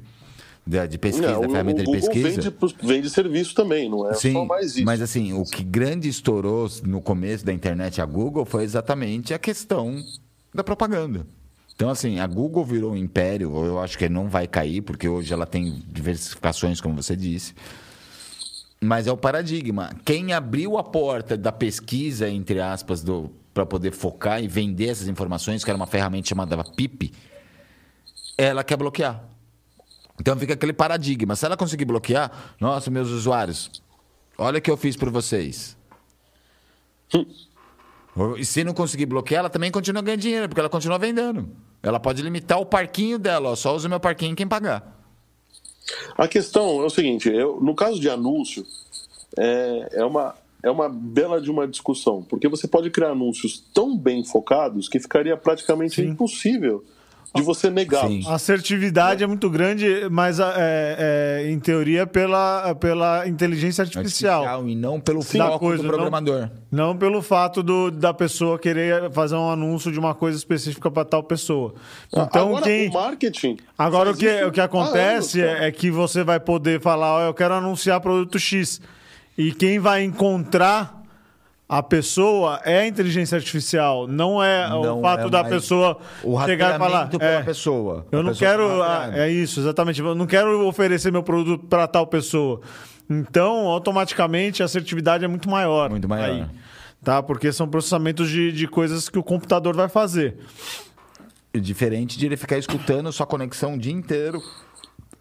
da- 0.65 0.85
de 0.85 0.97
pesquisa, 0.99 1.31
Não, 1.33 1.41
da 1.41 1.49
ferramenta 1.49 1.83
de 1.83 1.91
pesquisa. 1.91 2.29
vende, 2.51 2.55
vende 2.83 3.09
serviço 3.09 3.55
também, 3.55 3.89
não 3.89 4.07
é 4.07 4.13
Sim, 4.13 4.33
só 4.33 4.45
mais 4.45 4.75
isso. 4.75 4.85
mas 4.85 5.01
assim, 5.01 5.33
o 5.33 5.43
que 5.43 5.63
grande 5.63 6.07
estourou 6.07 6.69
no 6.83 7.01
começo 7.01 7.43
da 7.43 7.51
internet 7.51 7.99
a 7.99 8.05
Google 8.05 8.45
foi 8.45 8.63
exatamente 8.63 9.33
a 9.33 9.39
questão 9.39 9.95
da 10.53 10.63
propaganda. 10.63 11.25
Então, 11.75 11.89
assim, 11.89 12.19
a 12.19 12.27
Google 12.27 12.63
virou 12.63 12.91
um 12.93 12.95
império, 12.95 13.51
eu 13.65 13.79
acho 13.79 13.97
que 13.97 14.07
não 14.07 14.29
vai 14.29 14.47
cair, 14.47 14.81
porque 14.81 15.09
hoje 15.09 15.33
ela 15.33 15.45
tem 15.47 15.83
diversificações, 15.87 16.79
como 16.79 16.95
você 17.01 17.15
disse. 17.15 17.53
Mas 18.85 19.07
é 19.07 19.11
o 19.11 19.17
paradigma. 19.17 19.89
Quem 20.05 20.31
abriu 20.31 20.77
a 20.77 20.83
porta 20.83 21.35
da 21.35 21.51
pesquisa, 21.51 22.29
entre 22.29 22.61
aspas, 22.61 23.03
para 23.53 23.65
poder 23.65 23.91
focar 23.91 24.43
e 24.43 24.47
vender 24.47 24.89
essas 24.89 25.07
informações, 25.07 25.63
que 25.63 25.69
era 25.69 25.75
uma 25.75 25.87
ferramenta 25.87 26.27
chamada 26.27 26.63
PIP, 26.63 27.11
ela 28.37 28.63
quer 28.63 28.77
bloquear. 28.77 29.23
Então 30.19 30.37
fica 30.37 30.53
aquele 30.53 30.71
paradigma. 30.71 31.35
Se 31.35 31.45
ela 31.45 31.57
conseguir 31.57 31.85
bloquear, 31.85 32.55
nossa, 32.59 32.91
meus 32.91 33.09
usuários, 33.09 33.81
olha 34.37 34.59
o 34.59 34.61
que 34.61 34.69
eu 34.69 34.77
fiz 34.77 34.95
por 34.95 35.09
vocês. 35.09 35.75
E 38.37 38.45
se 38.45 38.63
não 38.63 38.73
conseguir 38.73 39.07
bloquear, 39.07 39.39
ela 39.39 39.49
também 39.49 39.71
continua 39.71 40.01
ganhando 40.01 40.21
dinheiro, 40.21 40.47
porque 40.47 40.59
ela 40.59 40.69
continua 40.69 40.99
vendendo. 40.99 41.49
Ela 41.81 41.99
pode 41.99 42.21
limitar 42.21 42.59
o 42.59 42.65
parquinho 42.65 43.17
dela, 43.17 43.49
ó, 43.49 43.55
só 43.55 43.75
usa 43.75 43.87
o 43.87 43.89
meu 43.89 43.99
parquinho 43.99 44.35
quem 44.35 44.47
pagar. 44.47 44.94
A 46.17 46.27
questão 46.27 46.81
é 46.81 46.85
o 46.85 46.89
seguinte: 46.89 47.29
eu, 47.29 47.59
no 47.61 47.75
caso 47.75 47.99
de 47.99 48.09
anúncio, 48.09 48.65
é, 49.37 49.89
é, 49.93 50.05
uma, 50.05 50.35
é 50.63 50.69
uma 50.69 50.89
bela 50.89 51.41
de 51.41 51.51
uma 51.51 51.67
discussão, 51.67 52.23
porque 52.23 52.47
você 52.47 52.67
pode 52.67 52.89
criar 52.89 53.11
anúncios 53.11 53.63
tão 53.73 53.97
bem 53.97 54.23
focados 54.23 54.87
que 54.89 54.99
ficaria 54.99 55.35
praticamente 55.37 55.95
Sim. 55.95 56.09
impossível 56.09 56.83
de 57.35 57.41
você 57.43 57.69
negá-los. 57.69 58.25
A 58.27 58.35
assertividade 58.35 59.23
é 59.23 59.27
muito 59.27 59.49
grande, 59.49 60.07
mas 60.09 60.39
é, 60.39 60.45
é, 61.45 61.51
em 61.51 61.59
teoria 61.59 62.07
pela, 62.07 62.73
pela 62.75 63.27
inteligência 63.27 63.83
artificial. 63.83 64.67
E 64.67 64.75
não 64.75 64.99
pelo 64.99 65.21
Sim, 65.21 65.37
foco 65.39 65.59
coisa, 65.59 65.83
do 65.83 65.87
não- 65.87 65.93
programador. 65.95 66.49
Não 66.71 66.97
pelo 66.97 67.21
fato 67.21 67.61
do, 67.63 67.89
da 67.91 68.13
pessoa 68.13 68.59
querer 68.59 69.09
fazer 69.11 69.35
um 69.35 69.49
anúncio 69.49 69.91
de 69.91 69.99
uma 69.99 70.13
coisa 70.13 70.37
específica 70.37 70.89
para 70.91 71.05
tal 71.05 71.23
pessoa. 71.23 71.75
Então, 72.11 72.49
Agora, 72.49 72.63
quem. 72.63 72.89
o 72.89 72.93
marketing. 72.93 73.57
Agora, 73.77 74.11
o 74.11 74.15
que, 74.15 74.27
isso 74.27 74.47
o 74.47 74.51
que 74.51 74.61
acontece 74.61 75.41
é, 75.41 75.67
é 75.67 75.71
que 75.71 75.89
você 75.91 76.23
vai 76.23 76.39
poder 76.39 76.81
falar: 76.81 77.13
ó, 77.13 77.21
eu 77.27 77.33
quero 77.33 77.53
anunciar 77.53 77.99
produto 78.01 78.37
X. 78.39 78.81
E 79.37 79.51
quem 79.51 79.79
vai 79.79 80.03
encontrar 80.03 81.04
a 81.67 81.81
pessoa 81.81 82.61
é 82.63 82.81
a 82.81 82.87
inteligência 82.87 83.35
artificial, 83.35 84.07
não 84.07 84.41
é 84.41 84.69
Não 84.69 84.99
o 84.99 85.01
fato 85.01 85.27
é 85.27 85.29
da 85.29 85.43
pessoa 85.43 85.97
chegar 86.45 86.75
e 86.75 86.77
falar. 86.77 87.09
é, 87.19 87.41
pessoa. 87.41 88.05
Eu 88.11 88.21
não 88.21 88.31
pessoa 88.31 88.49
quero. 88.51 88.83
ah. 88.83 89.09
É 89.13 89.29
isso, 89.31 89.59
exatamente. 89.59 89.99
Eu 89.99 90.13
não 90.13 90.27
quero 90.27 90.67
oferecer 90.67 91.11
meu 91.11 91.23
produto 91.23 91.65
para 91.65 91.87
tal 91.87 92.05
pessoa. 92.05 92.61
Então, 93.09 93.67
automaticamente, 93.67 94.61
a 94.61 94.65
assertividade 94.65 95.25
é 95.25 95.27
muito 95.27 95.49
maior. 95.49 95.89
Muito 95.89 96.07
maior. 96.07 96.29
aí, 96.29 96.45
tá? 97.03 97.21
Porque 97.23 97.51
são 97.51 97.67
processamentos 97.67 98.29
de, 98.29 98.51
de 98.51 98.67
coisas 98.67 99.09
que 99.09 99.17
o 99.17 99.23
computador 99.23 99.75
vai 99.75 99.89
fazer. 99.89 100.37
Diferente 101.53 102.17
de 102.17 102.25
ele 102.25 102.35
ficar 102.35 102.57
escutando 102.57 103.11
sua 103.13 103.25
conexão 103.25 103.75
o 103.75 103.77
dia 103.77 103.93
inteiro, 103.93 104.41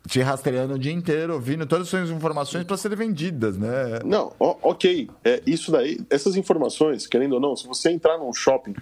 te 0.06 0.20
rastreando 0.20 0.74
o 0.74 0.78
dia 0.78 0.92
inteiro, 0.92 1.34
ouvindo 1.34 1.66
todas 1.66 1.84
as 1.86 1.88
suas 1.90 2.10
informações 2.10 2.64
para 2.64 2.76
serem 2.76 2.96
vendidas, 2.96 3.56
né? 3.56 4.00
Não, 4.04 4.32
ok. 4.38 5.08
É, 5.24 5.42
isso 5.46 5.72
daí, 5.72 5.98
essas 6.10 6.36
informações, 6.36 7.06
querendo 7.06 7.34
ou 7.34 7.40
não, 7.40 7.56
se 7.56 7.66
você 7.66 7.90
entrar 7.90 8.18
num 8.18 8.32
shopping, 8.32 8.74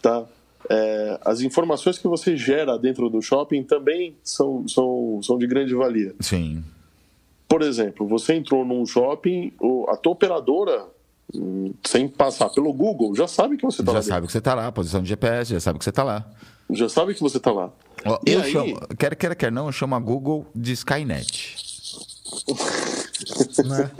tá? 0.00 0.24
É, 0.70 1.18
as 1.24 1.40
informações 1.40 1.98
que 1.98 2.08
você 2.08 2.36
gera 2.36 2.78
dentro 2.78 3.10
do 3.10 3.20
shopping 3.20 3.62
também 3.62 4.16
são, 4.22 4.66
são, 4.68 5.20
são 5.22 5.38
de 5.38 5.46
grande 5.46 5.74
valia. 5.74 6.14
Sim. 6.20 6.64
Por 7.48 7.60
exemplo, 7.60 8.06
você 8.06 8.34
entrou 8.34 8.64
num 8.64 8.86
shopping, 8.86 9.52
a 9.88 9.96
tua 9.96 10.12
operadora, 10.12 10.86
sem 11.84 12.08
passar 12.08 12.48
pelo 12.48 12.72
Google, 12.72 13.14
já 13.14 13.26
sabe 13.26 13.56
que 13.58 13.64
você 13.64 13.82
está 13.82 13.92
Já 13.92 13.98
lá. 13.98 14.02
sabe 14.02 14.26
que 14.26 14.32
você 14.32 14.40
tá 14.40 14.54
lá, 14.54 14.72
posição 14.72 15.02
de 15.02 15.08
GPS, 15.10 15.52
já 15.52 15.60
sabe 15.60 15.78
que 15.78 15.84
você 15.84 15.92
tá 15.92 16.02
lá. 16.02 16.26
Já 16.70 16.88
sabe 16.88 17.12
que 17.12 17.20
você 17.20 17.36
está 17.36 17.52
lá. 17.52 17.70
Ó, 18.04 18.18
E 18.26 18.32
eu 18.32 18.40
aí- 18.42 18.52
chamo, 18.52 18.80
quer 18.98 19.14
quer 19.16 19.34
quer 19.36 19.52
não, 19.52 19.66
eu 19.66 19.72
chamo 19.72 19.94
a 19.94 20.00
Google 20.00 20.46
de 20.54 20.72
Skynet. 20.72 21.56
né? 23.64 23.90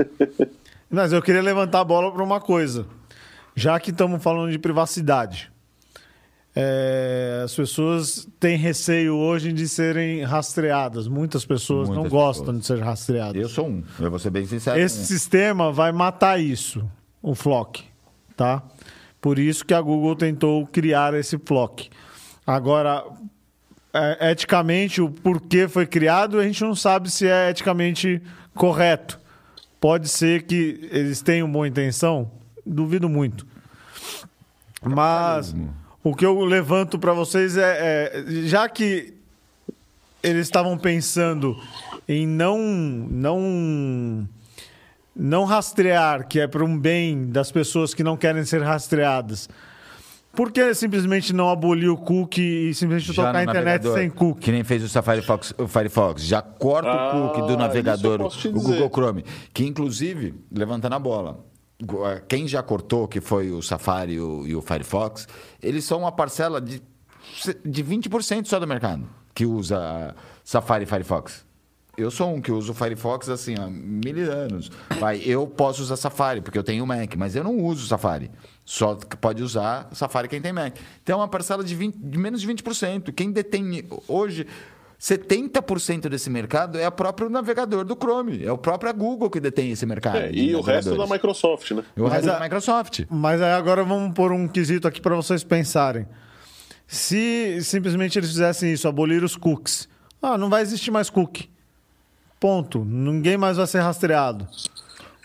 Mas 0.90 1.12
eu 1.12 1.22
queria 1.22 1.42
levantar 1.42 1.80
a 1.80 1.84
bola 1.84 2.12
para 2.12 2.22
uma 2.22 2.40
coisa. 2.40 2.86
Já 3.54 3.78
que 3.78 3.90
estamos 3.90 4.22
falando 4.22 4.50
de 4.50 4.58
privacidade, 4.58 5.50
é, 6.54 7.42
as 7.44 7.54
pessoas 7.54 8.26
têm 8.40 8.56
receio 8.56 9.14
hoje 9.16 9.52
de 9.52 9.68
serem 9.68 10.22
rastreadas. 10.22 11.06
Muitas 11.08 11.44
pessoas 11.44 11.88
não 11.88 11.96
Muitas 11.96 12.12
gostam 12.12 12.46
pessoas. 12.46 12.60
de 12.60 12.66
ser 12.66 12.78
rastreadas. 12.80 13.42
Eu 13.42 13.48
sou 13.48 13.68
um, 13.68 13.82
eu 14.00 14.10
vou 14.10 14.18
ser 14.18 14.30
bem 14.30 14.46
sincero. 14.46 14.78
Esse 14.78 15.04
sistema 15.06 15.70
vai 15.72 15.92
matar 15.92 16.40
isso, 16.40 16.84
o 17.22 17.34
Flock, 17.34 17.84
tá? 18.36 18.62
Por 19.20 19.38
isso 19.38 19.64
que 19.64 19.72
a 19.74 19.80
Google 19.80 20.16
tentou 20.16 20.66
criar 20.66 21.14
esse 21.14 21.38
Flock. 21.38 21.88
Agora, 22.46 23.04
é, 23.92 24.30
eticamente, 24.30 25.00
o 25.00 25.10
porquê 25.10 25.68
foi 25.68 25.86
criado, 25.86 26.38
a 26.38 26.44
gente 26.44 26.62
não 26.62 26.74
sabe 26.74 27.10
se 27.10 27.26
é 27.26 27.50
eticamente 27.50 28.22
correto. 28.54 29.20
Pode 29.80 30.08
ser 30.08 30.42
que 30.44 30.88
eles 30.90 31.20
tenham 31.20 31.50
boa 31.50 31.66
intenção, 31.68 32.30
duvido 32.64 33.08
muito. 33.08 33.46
Mas 34.82 35.54
o 36.02 36.14
que 36.14 36.24
eu 36.24 36.44
levanto 36.44 36.98
para 36.98 37.12
vocês 37.12 37.56
é, 37.56 38.10
é, 38.14 38.24
já 38.46 38.68
que 38.68 39.14
eles 40.22 40.46
estavam 40.46 40.78
pensando 40.78 41.56
em 42.08 42.26
não 42.26 42.58
não 42.58 44.28
não 45.14 45.44
rastrear, 45.44 46.26
que 46.26 46.40
é 46.40 46.46
para 46.46 46.64
um 46.64 46.78
bem 46.78 47.30
das 47.30 47.52
pessoas 47.52 47.92
que 47.92 48.02
não 48.02 48.16
querem 48.16 48.44
ser 48.44 48.62
rastreadas. 48.62 49.48
Por 50.34 50.50
que 50.50 50.74
simplesmente 50.74 51.32
não 51.32 51.50
abolir 51.50 51.90
o 51.90 51.96
cookie 51.96 52.70
e 52.70 52.74
simplesmente 52.74 53.14
Já 53.14 53.22
tocar 53.22 53.36
a 53.36 53.42
internet 53.42 53.86
sem 53.92 54.08
cookie? 54.08 54.40
Que 54.40 54.52
nem 54.52 54.64
fez 54.64 54.82
o 54.82 54.88
Safari 54.88 55.20
Fox, 55.22 55.54
o 55.58 55.68
Firefox. 55.68 56.22
Já 56.22 56.40
corta 56.40 56.88
Ah, 56.90 57.16
o 57.16 57.28
cookie 57.28 57.46
do 57.46 57.56
navegador, 57.56 58.22
o 58.22 58.28
dizer. 58.28 58.50
Google 58.50 58.88
Chrome. 58.88 59.24
Que 59.52 59.66
inclusive, 59.66 60.34
levantando 60.50 60.94
a 60.94 60.98
bola, 60.98 61.44
eh, 61.82 62.22
quem 62.26 62.48
já 62.48 62.62
cortou, 62.62 63.06
que 63.06 63.20
foi 63.20 63.50
o 63.50 63.60
Safari 63.60 64.14
e 64.14 64.20
o, 64.20 64.46
e 64.46 64.56
o 64.56 64.62
Firefox, 64.62 65.28
eles 65.62 65.84
são 65.84 65.98
uma 65.98 66.12
parcela 66.12 66.60
de, 66.60 66.82
de 67.64 67.84
20% 67.84 68.46
só 68.46 68.58
do 68.58 68.66
mercado 68.66 69.06
que 69.34 69.44
usa 69.46 70.14
Safari 70.44 70.84
e 70.84 70.86
Firefox. 70.86 71.44
Eu 71.96 72.10
sou 72.10 72.34
um 72.34 72.40
que 72.40 72.50
uso 72.50 72.72
o 72.72 72.74
Firefox 72.74 73.28
assim 73.28 73.54
há 73.58 73.66
mil 73.68 74.32
anos. 74.32 74.70
Vai, 74.98 75.18
eu 75.18 75.46
posso 75.46 75.82
usar 75.82 75.96
Safari, 75.96 76.40
porque 76.40 76.58
eu 76.58 76.64
tenho 76.64 76.86
Mac, 76.86 77.14
mas 77.16 77.36
eu 77.36 77.44
não 77.44 77.58
uso 77.58 77.86
Safari. 77.86 78.30
Só 78.64 78.94
que 78.94 79.16
pode 79.16 79.42
usar 79.42 79.88
Safari 79.92 80.28
quem 80.28 80.40
tem 80.40 80.52
Mac. 80.52 80.76
Então 81.02 81.18
é 81.18 81.22
uma 81.22 81.28
parcela 81.28 81.64
de, 81.64 81.74
20 81.74 81.96
de 81.96 82.18
menos 82.18 82.40
de 82.40 82.48
20%. 82.48 83.12
Quem 83.12 83.32
detém 83.32 83.84
hoje 84.06 84.46
70% 85.00 86.08
desse 86.08 86.30
mercado 86.30 86.78
é 86.78 86.86
o 86.86 86.92
próprio 86.92 87.28
navegador 87.28 87.84
do 87.84 87.96
Chrome. 87.96 88.44
É 88.44 88.52
o 88.52 88.56
próprio 88.56 88.94
Google 88.94 89.28
que 89.28 89.40
detém 89.40 89.72
esse 89.72 89.84
mercado. 89.84 90.18
É, 90.18 90.30
e 90.32 90.54
o 90.54 90.60
resto 90.60 90.96
da. 90.96 91.06
Microsoft, 91.06 91.72
né? 91.72 91.82
E 91.96 92.00
o 92.00 92.06
resto 92.06 92.26
da 92.26 92.36
a- 92.38 92.40
Microsoft. 92.40 93.00
Mas 93.10 93.42
aí 93.42 93.52
agora 93.52 93.82
vamos 93.82 94.14
pôr 94.14 94.30
um 94.30 94.46
quesito 94.46 94.86
aqui 94.86 95.00
para 95.00 95.16
vocês 95.16 95.42
pensarem. 95.42 96.06
Se 96.86 97.58
simplesmente 97.62 98.16
eles 98.18 98.28
fizessem 98.30 98.72
isso, 98.72 98.86
abolir 98.86 99.24
os 99.24 99.34
cookies, 99.34 99.88
ah, 100.20 100.38
não 100.38 100.48
vai 100.48 100.62
existir 100.62 100.92
mais 100.92 101.10
cookie. 101.10 101.50
Ponto. 102.38 102.84
Ninguém 102.84 103.36
mais 103.36 103.56
vai 103.56 103.66
ser 103.66 103.80
rastreado. 103.80 104.46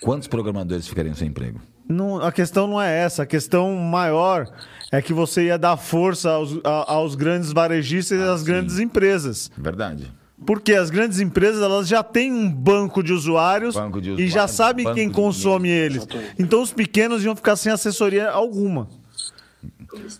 Quantos 0.01 0.27
programadores 0.27 0.87
ficariam 0.87 1.13
sem 1.13 1.27
emprego? 1.27 1.59
Não, 1.89 2.19
a 2.21 2.31
questão 2.31 2.67
não 2.67 2.81
é 2.81 2.99
essa. 3.03 3.23
A 3.23 3.25
questão 3.25 3.75
maior 3.75 4.47
é 4.91 5.01
que 5.01 5.13
você 5.13 5.45
ia 5.45 5.57
dar 5.57 5.77
força 5.77 6.31
aos, 6.31 6.59
a- 6.63 6.91
aos 6.93 7.15
grandes 7.15 7.51
varejistas 7.53 8.19
e 8.19 8.23
às 8.23 8.43
grandes 8.43 8.79
empresas. 8.79 9.49
Verdade. 9.57 10.11
Porque 10.45 10.73
as 10.73 10.89
grandes 10.89 11.19
empresas 11.19 11.61
elas 11.63 11.87
já 11.87 12.03
têm 12.03 12.31
um 12.31 12.49
banco 12.51 13.01
de 13.01 13.11
usuários, 13.11 13.75
Banco 13.75 13.99
de 13.99 14.11
e 14.11 14.27
já 14.27 14.47
sabem 14.47 14.93
quem 14.93 15.09
consome 15.09 15.67
eles. 15.69 16.07
Então 16.37 16.61
os 16.61 16.71
pequenos 16.71 17.23
iam 17.23 17.35
ficar 17.35 17.55
sem 17.55 17.71
assessoria 17.71 18.29
alguma. 18.29 18.87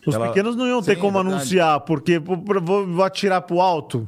Os 0.06 0.16
Ela- 0.16 0.28
pequenos 0.30 0.56
não 0.56 0.66
iam 0.66 0.82
ter 0.82 0.96
Sim, 0.96 1.02
como 1.02 1.18
verdade. 1.20 1.36
anunciar, 1.36 1.80
porque 1.82 2.18
vou, 2.18 2.38
vou 2.88 3.04
atirar 3.04 3.42
pro 3.42 3.62
alto. 3.62 4.08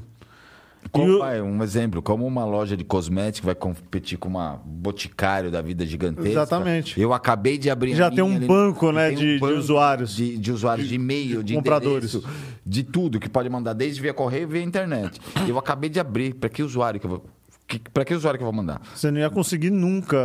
Como, 0.91 1.13
o- 1.15 1.19
vai, 1.19 1.41
um 1.41 1.61
exemplo, 1.63 2.01
como 2.01 2.25
uma 2.25 2.45
loja 2.45 2.75
de 2.75 2.83
cosméticos 2.83 3.45
vai 3.45 3.55
competir 3.55 4.17
com 4.17 4.27
uma 4.29 4.61
boticário 4.65 5.51
da 5.51 5.61
vida 5.61 5.85
gigantesca. 5.85 6.29
Exatamente. 6.29 6.99
Eu 6.99 7.13
acabei 7.13 7.57
de 7.57 7.69
abrir 7.69 7.95
Já 7.95 8.09
tem 8.09 8.23
um 8.23 8.35
ali- 8.35 8.47
banco, 8.47 8.91
né, 8.91 9.09
tem 9.09 9.17
um 9.17 9.19
de- 9.21 9.33
de 9.35 9.39
banco 9.39 9.53
usuários. 9.57 10.15
De, 10.15 10.37
de 10.37 10.51
usuários 10.51 10.87
de 10.87 10.95
e-mail, 10.95 11.43
de 11.43 11.53
Compradores. 11.55 12.19
de 12.65 12.83
tudo 12.83 13.19
que 13.19 13.29
pode 13.29 13.49
mandar, 13.49 13.73
desde 13.73 14.01
via 14.01 14.13
correio 14.13 14.47
via 14.47 14.61
internet. 14.61 15.19
Eu 15.47 15.57
acabei 15.57 15.89
de 15.89 15.99
abrir. 15.99 16.33
Para 16.35 16.49
que 16.49 16.63
usuário 16.63 16.99
que 16.99 17.05
eu 17.05 17.09
vou. 17.11 17.25
Para 17.93 18.03
que 18.05 18.13
usuário 18.15 18.37
que 18.37 18.43
eu 18.43 18.51
vou 18.51 18.55
mandar? 18.55 18.81
Você 18.95 19.11
não 19.11 19.19
ia 19.19 19.29
conseguir 19.29 19.69
nunca 19.69 20.17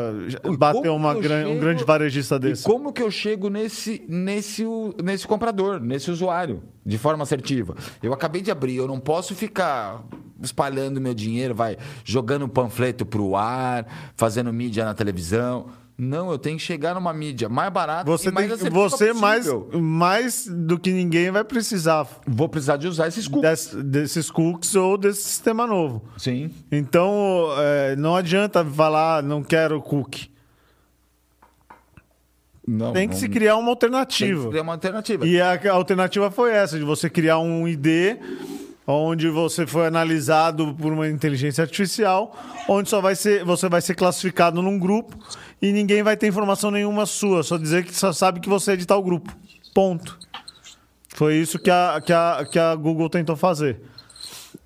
E 0.44 0.56
bater 0.56 0.88
uma 0.90 1.12
gran- 1.14 1.44
um 1.44 1.48
chego- 1.48 1.60
grande 1.60 1.84
varejista 1.84 2.36
E 2.36 2.38
desse. 2.38 2.64
como 2.64 2.92
que 2.92 3.02
eu 3.02 3.10
chego 3.10 3.50
nesse, 3.50 4.02
nesse, 4.08 4.64
nesse 5.02 5.26
comprador, 5.26 5.80
nesse 5.80 6.10
usuário, 6.10 6.62
de 6.86 6.96
forma 6.96 7.22
assertiva? 7.24 7.74
Eu 8.02 8.12
acabei 8.14 8.40
de 8.40 8.50
abrir, 8.50 8.76
eu 8.76 8.86
não 8.86 8.98
posso 8.98 9.34
ficar 9.34 10.02
espalhando 10.42 11.00
meu 11.00 11.12
dinheiro, 11.14 11.54
vai 11.54 11.76
jogando 12.04 12.48
panfleto 12.48 13.04
pro 13.04 13.36
ar, 13.36 13.86
fazendo 14.16 14.52
mídia 14.52 14.84
na 14.84 14.94
televisão. 14.94 15.66
Não, 15.96 16.30
eu 16.32 16.38
tenho 16.38 16.56
que 16.56 16.62
chegar 16.64 16.92
numa 16.94 17.12
mídia 17.14 17.48
mais 17.48 17.72
barata 17.72 18.10
Você, 18.10 18.28
e 18.28 18.32
mais 18.32 18.48
tem, 18.58 18.68
você 18.70 19.12
mais, 19.12 19.46
mais 19.72 20.46
do 20.48 20.76
que 20.76 20.90
ninguém 20.90 21.30
vai 21.30 21.44
precisar 21.44 22.04
Vou 22.26 22.48
precisar 22.48 22.76
de 22.78 22.88
usar 22.88 23.06
esses 23.06 23.28
cookies. 23.28 23.68
des- 23.72 23.84
desses 23.84 24.28
cookies 24.30 24.74
ou 24.74 24.98
desse 24.98 25.22
sistema 25.22 25.66
novo. 25.68 26.02
Sim. 26.18 26.50
Então, 26.72 27.46
é, 27.58 27.94
não 27.94 28.16
adianta 28.16 28.64
falar, 28.64 29.22
não 29.22 29.40
quero 29.42 29.80
cookie. 29.80 30.30
Não, 32.66 32.92
Tem 32.92 33.06
que 33.06 33.14
não- 33.14 33.20
se 33.20 33.28
criar 33.28 33.56
uma 33.56 33.76
tem 33.76 33.90
que 33.90 33.94
alternativa. 33.94 34.48
criar 34.48 34.62
uma 34.62 34.72
alternativa. 34.72 35.26
E 35.26 35.40
a 35.40 35.72
alternativa 35.72 36.30
foi 36.30 36.50
essa, 36.50 36.78
de 36.78 36.84
você 36.84 37.10
criar 37.10 37.38
um 37.38 37.68
ID 37.68 38.16
onde 38.86 39.28
você 39.28 39.66
foi 39.66 39.86
analisado 39.86 40.74
por 40.74 40.92
uma 40.92 41.08
inteligência 41.08 41.62
artificial, 41.62 42.36
onde 42.68 42.88
só 42.88 43.00
vai 43.00 43.14
ser, 43.14 43.44
você 43.44 43.68
vai 43.68 43.80
ser 43.80 43.94
classificado 43.94 44.60
num 44.60 44.78
grupo 44.78 45.18
e 45.60 45.72
ninguém 45.72 46.02
vai 46.02 46.16
ter 46.16 46.26
informação 46.26 46.70
nenhuma 46.70 47.06
sua, 47.06 47.42
só 47.42 47.56
dizer 47.56 47.84
que 47.84 47.94
só 47.94 48.12
sabe 48.12 48.40
que 48.40 48.48
você 48.48 48.72
é 48.72 48.76
de 48.76 48.86
tal 48.86 49.02
grupo. 49.02 49.34
Ponto. 49.74 50.18
Foi 51.14 51.36
isso 51.36 51.58
que 51.58 51.70
a, 51.70 52.02
que 52.04 52.12
a, 52.12 52.46
que 52.50 52.58
a 52.58 52.74
Google 52.74 53.08
tentou 53.08 53.36
fazer. 53.36 53.80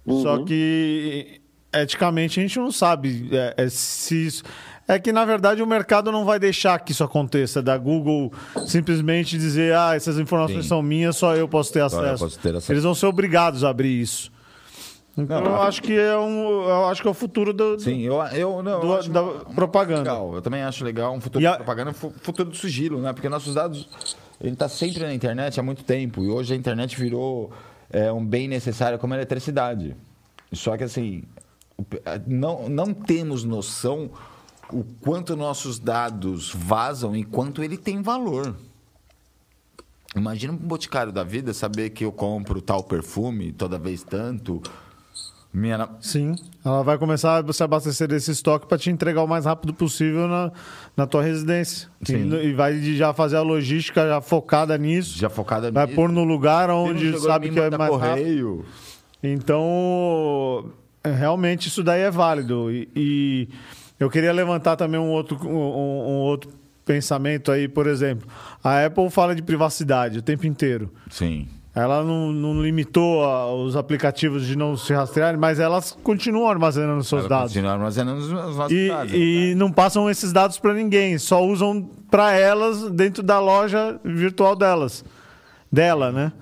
Só 0.06 0.42
que 0.44 1.40
eticamente 1.72 2.40
a 2.40 2.42
gente 2.42 2.58
não 2.58 2.72
sabe 2.72 3.28
é, 3.30 3.54
é, 3.58 3.68
se 3.68 4.26
isso. 4.26 4.42
É 4.90 4.98
que, 4.98 5.12
na 5.12 5.22
verdade, 5.26 5.62
o 5.62 5.66
mercado 5.66 6.10
não 6.10 6.24
vai 6.24 6.38
deixar 6.38 6.78
que 6.78 6.92
isso 6.92 7.04
aconteça, 7.04 7.60
da 7.62 7.76
Google 7.76 8.32
simplesmente 8.66 9.36
dizer, 9.36 9.74
ah, 9.74 9.94
essas 9.94 10.18
informações 10.18 10.62
Sim. 10.62 10.68
são 10.70 10.80
minhas, 10.82 11.14
só 11.14 11.36
eu 11.36 11.46
posso 11.46 11.70
ter 11.70 11.80
Só 11.90 11.98
eu 12.00 12.06
acesso. 12.06 12.24
posso 12.24 12.38
ter 12.38 12.48
acesso. 12.56 12.72
Eles 12.72 12.82
vão 12.84 12.94
ser 12.94 13.04
obrigados 13.04 13.64
a 13.64 13.68
abrir 13.68 14.00
isso. 14.00 14.32
Então, 15.16 15.40
Não, 15.42 15.50
eu 15.50 15.56
a- 15.56 15.66
acho 15.66 15.82
que 15.82 15.92
é 15.92 16.16
um. 16.16 16.62
Eu 16.62 16.86
acho 16.86 17.02
que 17.02 17.08
é 17.08 17.10
o 17.10 17.14
futuro 17.14 17.52
do, 17.52 17.76
do- 17.76 17.82
Sim, 17.82 18.00
eu, 18.02 18.14
eu, 18.32 18.62
não, 18.62 18.72
eu 18.72 18.80
do- 18.80 18.94
acho 18.94 19.10
da 19.10 19.22
propaganda. 19.54 20.00
Legal. 20.10 20.34
Eu 20.36 20.40
também 20.40 20.62
acho 20.62 20.82
legal 20.84 21.12
um 21.12 21.20
futuro 21.20 21.46
a- 21.46 21.50
de 21.50 21.56
propaganda, 21.56 21.90
um 21.90 21.94
fu- 21.94 22.14
futuro 22.22 22.48
do 22.48 22.56
sigilo, 22.56 23.00
né? 23.02 23.12
Porque 23.12 23.28
nossos 23.28 23.52
dados, 23.54 23.88
ele 24.40 24.52
está 24.52 24.68
sempre 24.68 25.00
na 25.02 25.12
internet 25.12 25.58
há 25.58 25.62
muito 25.62 25.82
tempo 25.84 26.22
e 26.22 26.28
hoje 26.28 26.54
a 26.54 26.56
internet 26.56 26.96
virou 26.96 27.50
é, 27.90 28.10
um 28.12 28.24
bem 28.24 28.46
necessário 28.48 28.96
como 28.98 29.12
a 29.12 29.16
eletricidade. 29.16 29.94
Só 30.52 30.76
que 30.78 30.84
assim, 30.84 31.24
não, 32.26 32.68
não 32.68 32.94
temos 32.94 33.44
noção 33.44 34.10
o 34.72 34.84
quanto 35.00 35.36
nossos 35.36 35.78
dados 35.78 36.52
vazam 36.54 37.16
e 37.16 37.24
quanto 37.24 37.62
ele 37.62 37.76
tem 37.76 38.02
valor. 38.02 38.54
Imagina 40.16 40.52
um 40.52 40.56
boticário 40.56 41.12
da 41.12 41.22
vida 41.22 41.52
saber 41.52 41.90
que 41.90 42.04
eu 42.04 42.12
compro 42.12 42.60
tal 42.60 42.82
perfume 42.82 43.52
toda 43.52 43.78
vez 43.78 44.02
tanto. 44.02 44.62
Minha, 45.52 45.88
Sim. 46.00 46.34
Ela 46.64 46.82
vai 46.82 46.98
começar 46.98 47.42
a 47.42 47.52
se 47.52 47.62
abastecer 47.62 48.06
desse 48.06 48.30
estoque 48.30 48.66
para 48.66 48.76
te 48.76 48.90
entregar 48.90 49.22
o 49.22 49.26
mais 49.26 49.46
rápido 49.46 49.72
possível 49.72 50.28
na, 50.28 50.52
na 50.96 51.06
tua 51.06 51.22
residência. 51.22 51.88
Sim. 52.02 52.30
E, 52.30 52.48
e 52.48 52.52
vai 52.52 52.78
já 52.94 53.14
fazer 53.14 53.36
a 53.36 53.42
logística 53.42 54.06
já 54.06 54.20
focada 54.20 54.76
nisso. 54.76 55.18
já 55.18 55.30
focada 55.30 55.70
vai 55.70 55.86
nisso. 55.86 55.96
pôr 55.96 56.10
no 56.10 56.22
lugar 56.24 56.68
onde 56.70 57.18
sabe 57.18 57.50
que 57.50 57.58
é 57.58 57.70
mais 57.70 57.90
rápido. 57.92 57.98
correio. 57.98 58.64
Então, 59.22 60.70
é, 61.02 61.10
realmente 61.12 61.68
isso 61.68 61.82
daí 61.82 62.02
é 62.02 62.10
válido. 62.10 62.70
E, 62.70 62.88
e 62.94 63.48
eu 63.98 64.08
queria 64.10 64.32
levantar 64.32 64.76
também 64.76 65.00
um 65.00 65.10
outro, 65.10 65.38
um, 65.46 65.50
um 65.52 66.18
outro 66.20 66.50
pensamento 66.84 67.50
aí, 67.52 67.68
por 67.68 67.86
exemplo. 67.86 68.26
A 68.62 68.84
Apple 68.86 69.10
fala 69.10 69.34
de 69.34 69.42
privacidade 69.42 70.18
o 70.18 70.22
tempo 70.22 70.46
inteiro. 70.46 70.90
Sim. 71.10 71.46
Ela 71.74 72.02
não, 72.02 72.32
não 72.32 72.60
limitou 72.62 73.22
a- 73.24 73.54
os 73.54 73.76
aplicativos 73.76 74.44
de 74.46 74.56
não 74.56 74.76
se 74.76 74.92
rastrearem, 74.92 75.38
mas 75.38 75.60
elas 75.60 75.96
continuam 76.02 76.48
armazenando 76.48 77.04
seus 77.04 77.20
Ela 77.20 77.28
dados. 77.28 77.52
Continua 77.52 77.72
armazenando 77.72 78.18
os, 78.20 78.26
os 78.26 78.56
nossos 78.56 78.72
E, 78.76 78.88
dados. 78.88 79.12
né? 79.12 79.18
e 79.18 79.54
não 79.54 79.70
passam 79.70 80.10
esses 80.10 80.32
dados 80.32 80.58
para 80.58 80.74
ninguém, 80.74 81.18
só 81.18 81.44
usam 81.44 81.88
para 82.10 82.32
elas 82.32 82.90
dentro 82.90 83.22
da 83.22 83.38
loja 83.38 84.00
virtual 84.04 84.56
delas, 84.56 85.04
dela, 85.70 86.10
né? 86.10 86.32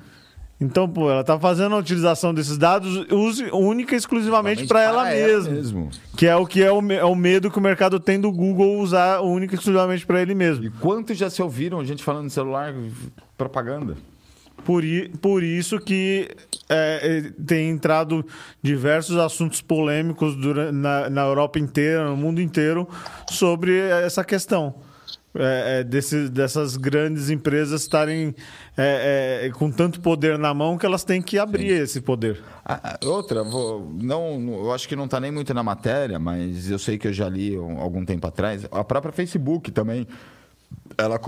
Então, 0.59 0.89
pô, 0.89 1.11
ela 1.11 1.23
tá 1.23 1.39
fazendo 1.39 1.75
a 1.75 1.79
utilização 1.79 2.33
desses 2.33 2.57
dados 2.57 3.05
use 3.13 3.45
única 3.53 3.95
e 3.95 3.99
exclusivamente 3.99 4.67
para 4.67 4.83
ela, 4.83 5.05
mesma, 5.05 5.53
mesmo. 5.53 5.91
que 6.17 6.27
é 6.27 6.35
o 6.35 6.47
que 6.47 6.63
é 6.63 6.73
o, 6.73 6.81
é 6.93 7.05
o 7.05 7.15
medo 7.15 7.51
que 7.51 7.59
o 7.59 7.61
mercado 7.61 8.01
tem 8.01 8.19
do 8.19 8.33
Google 8.33 8.79
usar 8.79 9.21
única 9.21 9.55
e 9.55 9.59
exclusivamente 9.59 10.07
para 10.07 10.23
ele 10.23 10.35
mesmo. 10.35 10.65
E 10.65 10.71
quantos 10.71 11.19
já 11.19 11.29
se 11.29 11.43
ouviram 11.43 11.85
gente 11.85 12.03
falando 12.03 12.29
de 12.29 12.33
celular 12.33 12.75
propaganda? 13.37 13.97
Por, 14.65 14.83
i- 14.83 15.11
por 15.21 15.43
isso 15.43 15.79
que 15.79 16.29
é, 16.71 17.23
é, 17.29 17.43
tem 17.47 17.69
entrado 17.69 18.25
diversos 18.63 19.17
assuntos 19.19 19.61
polêmicos 19.61 20.35
dura- 20.37 20.73
na, 20.73 21.11
na 21.11 21.23
Europa 21.27 21.59
inteira, 21.59 22.09
no 22.09 22.17
mundo 22.17 22.41
inteiro, 22.41 22.89
sobre 23.31 23.79
essa 23.79 24.25
questão. 24.25 24.75
É, 25.39 25.80
é, 25.80 25.84
desse- 25.84 26.28
dessas 26.28 26.76
grandes 26.76 27.30
empresas 27.30 27.82
estarem 27.82 28.34
é, 28.76 29.47
é, 29.47 29.51
com 29.51 29.70
tanto 29.70 30.01
poder 30.01 30.39
na 30.39 30.53
mão 30.55 30.76
que 30.78 30.87
elas 30.87 31.05
têm 31.05 31.20
que 31.22 31.39
abrir 31.39 31.68
esse 31.82 32.01
poder. 32.01 32.43
Ah, 32.64 32.99
outra, 33.05 33.43
vou, 33.45 33.91
não, 34.01 34.39
eu 34.64 34.72
acho 34.72 34.89
que 34.89 34.97
não 34.97 35.05
está 35.07 35.18
nem 35.20 35.30
muito 35.30 35.53
na 35.55 35.62
matéria, 35.62 36.18
mas 36.18 36.70
eu 36.70 36.78
sei 36.78 36.99
que 36.99 37.09
eu 37.09 37.12
já 37.12 37.28
li 37.28 37.59
um- 37.59 37.78
algum 37.80 38.05
tempo 38.05 38.26
atrás. 38.26 38.66
A 38.70 38.82
própria 38.84 39.12
Facebook 39.12 39.70
também. 39.70 40.07
Ela, 40.99 41.20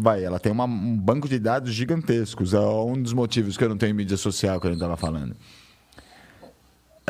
vai, 0.00 0.24
ela 0.24 0.38
tem 0.40 0.50
uma- 0.50 0.64
um 0.64 0.96
banco 0.98 1.28
de 1.28 1.38
dados 1.38 1.72
gigantescos. 1.72 2.54
É 2.54 2.58
um 2.60 3.00
dos 3.00 3.12
motivos 3.12 3.56
que 3.56 3.62
eu 3.64 3.68
não 3.68 3.76
tenho 3.76 3.94
mídia 3.94 4.16
social 4.16 4.60
que 4.60 4.66
a 4.66 4.70
gente 4.70 4.78
estava 4.78 4.96
falando. 4.96 5.36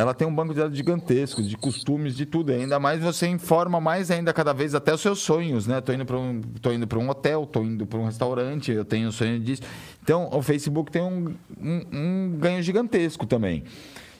Ela 0.01 0.14
tem 0.14 0.26
um 0.26 0.34
banco 0.34 0.55
de 0.55 0.61
dados 0.61 0.76
gigantesco, 0.76 1.42
de 1.42 1.57
costumes, 1.57 2.16
de 2.16 2.24
tudo. 2.24 2.53
Ainda 2.53 2.80
mais 2.80 3.03
você 3.03 3.26
informa 3.26 3.80
mais 3.80 4.11
ainda 4.11 4.32
cada 4.32 4.53
vez 4.53 4.74
até 4.74 4.94
os 4.94 5.01
seus 5.01 5.18
sonhos, 5.18 5.66
né? 5.66 5.80
Tô 5.80 5.92
indo 5.92 6.07
para 6.07 6.18
um, 6.18 6.40
tô 6.40 6.72
indo 6.72 6.86
para 6.86 6.98
um 6.98 7.09
hotel, 7.09 7.44
tô 7.44 7.62
indo 7.62 7.86
para 7.86 7.98
um 7.98 8.07
restaurante, 8.07 8.72
eu 8.72 8.84
tenho 8.84 9.12
sonho 9.12 9.38
disso. 9.38 9.62
Então, 10.03 10.30
o 10.32 10.40
Facebook 10.40 10.90
tem 10.90 11.03
um, 11.03 11.34
um, 11.61 11.86
um 11.92 12.36
ganho 12.38 12.62
gigantesco 12.62 13.26
também. 13.26 13.64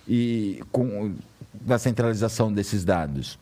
E 0.07 0.63
com 0.71 1.15
da 1.55 1.79
centralização 1.79 2.53
desses 2.53 2.85
dados. 2.85 3.39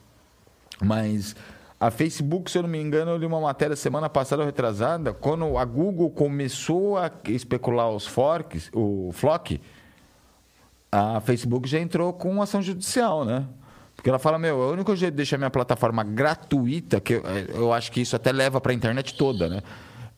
Mas 0.81 1.35
a 1.81 1.91
Facebook, 1.91 2.51
se 2.51 2.59
eu 2.59 2.63
não 2.63 2.69
me 2.69 2.81
engano, 2.81 3.13
eu 3.13 3.17
li 3.17 3.27
uma 3.27 3.41
matéria 3.41 3.77
semana 3.77 4.09
passada 4.09 4.43
ou 4.43 4.47
retrasada, 4.47 5.13
quando 5.13 5.57
a 5.57 5.65
Google 5.65 6.11
começou 6.11 6.97
a 6.97 7.11
especular 7.29 7.91
os 7.91 8.07
forks, 8.07 8.71
o 8.73 9.11
Flock, 9.13 9.61
a 10.91 11.21
Facebook 11.21 11.69
já 11.69 11.79
entrou 11.79 12.13
com 12.13 12.41
ação 12.41 12.63
judicial, 12.63 13.25
né? 13.25 13.47
Porque 13.95 14.09
ela 14.09 14.19
fala, 14.19 14.39
meu, 14.39 14.57
o 14.57 14.73
único 14.73 14.95
jeito 14.95 15.13
de 15.13 15.17
deixar 15.17 15.39
minha 15.39 15.51
plataforma 15.51 16.05
gratuita, 16.05 17.01
que 17.01 17.15
eu, 17.15 17.23
eu 17.55 17.73
acho 17.73 17.91
que 17.91 18.01
isso 18.01 18.15
até 18.15 18.31
leva 18.31 18.61
para 18.61 18.71
a 18.73 18.75
internet 18.75 19.15
toda, 19.15 19.49
né? 19.49 19.61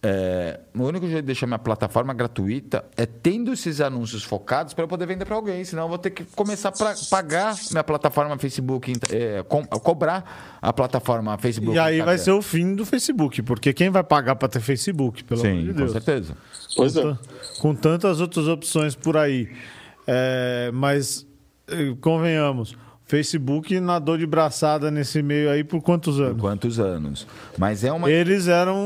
É, 0.02 0.60
o 0.74 0.82
único 0.84 1.04
jeito 1.06 1.20
de 1.20 1.26
deixar 1.26 1.46
minha 1.46 1.58
plataforma 1.58 2.14
gratuita 2.14 2.82
é 2.96 3.04
tendo 3.04 3.52
esses 3.52 3.82
anúncios 3.82 4.22
focados 4.24 4.72
para 4.72 4.84
eu 4.84 4.88
poder 4.88 5.04
vender 5.06 5.26
para 5.26 5.36
alguém. 5.36 5.62
Senão 5.62 5.82
eu 5.84 5.88
vou 5.90 5.98
ter 5.98 6.08
que 6.10 6.24
começar 6.24 6.70
a 6.70 6.94
pagar 7.10 7.54
minha 7.70 7.84
plataforma 7.84 8.38
Facebook, 8.38 8.92
é, 9.10 9.42
com- 9.42 9.64
cobrar 9.64 10.58
a 10.60 10.72
plataforma 10.72 11.36
Facebook. 11.36 11.74
E 11.76 11.78
aí 11.78 12.00
vai 12.00 12.16
ser 12.16 12.30
o 12.32 12.40
fim 12.40 12.74
do 12.74 12.86
Facebook, 12.86 13.42
porque 13.42 13.74
quem 13.74 13.90
vai 13.90 14.02
pagar 14.02 14.36
para 14.36 14.48
ter 14.48 14.60
Facebook, 14.60 15.22
pelo 15.24 15.40
amor 15.40 15.52
Sim, 15.54 15.62
de 15.64 15.70
com 15.72 15.76
Deus? 15.76 15.92
certeza. 15.92 16.34
Pois 16.76 16.96
é. 16.96 17.16
Com 17.60 17.74
tantas 17.74 18.20
outras 18.22 18.48
opções 18.48 18.94
por 18.94 19.18
aí. 19.18 19.50
É, 20.12 20.70
mas, 20.72 21.24
eh, 21.68 21.94
convenhamos, 22.00 22.76
Facebook 23.10 23.80
nadou 23.80 24.16
de 24.16 24.24
braçada 24.24 24.88
nesse 24.88 25.20
meio 25.20 25.50
aí 25.50 25.64
por 25.64 25.80
quantos 25.82 26.16
Por 26.16 26.26
anos? 26.26 26.40
quantos 26.40 26.78
anos? 26.78 27.26
Mas 27.58 27.82
é 27.82 27.92
uma. 27.92 28.08
Eles 28.08 28.46
eram, 28.46 28.76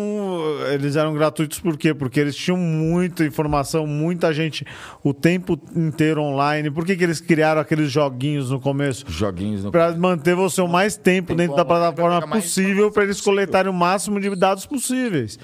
eles 0.72 0.96
eram 0.96 1.12
gratuitos 1.12 1.60
por 1.60 1.76
quê? 1.76 1.92
Porque 1.92 2.20
eles 2.20 2.34
tinham 2.34 2.56
muita 2.56 3.22
informação, 3.24 3.86
muita 3.86 4.32
gente 4.32 4.66
o 5.02 5.12
tempo 5.12 5.58
inteiro 5.76 6.22
online. 6.22 6.70
Por 6.70 6.86
que, 6.86 6.96
que 6.96 7.04
eles 7.04 7.20
criaram 7.20 7.60
aqueles 7.60 7.90
joguinhos 7.90 8.50
no 8.50 8.58
começo? 8.58 9.04
Joguinhos 9.08 9.64
no. 9.64 9.70
Para 9.70 9.94
manter 9.94 10.34
você 10.34 10.62
o 10.62 10.68
mais 10.68 10.96
tempo 10.96 11.28
Tempo 11.28 11.38
dentro 11.38 11.56
da 11.56 11.64
pra 11.64 11.76
plataforma 11.76 12.26
possível 12.26 12.90
para 12.90 13.04
eles 13.04 13.20
coletarem 13.20 13.70
o 13.70 13.74
máximo 13.74 14.18
de 14.18 14.34
dados 14.34 14.64
possíveis. 14.64 15.38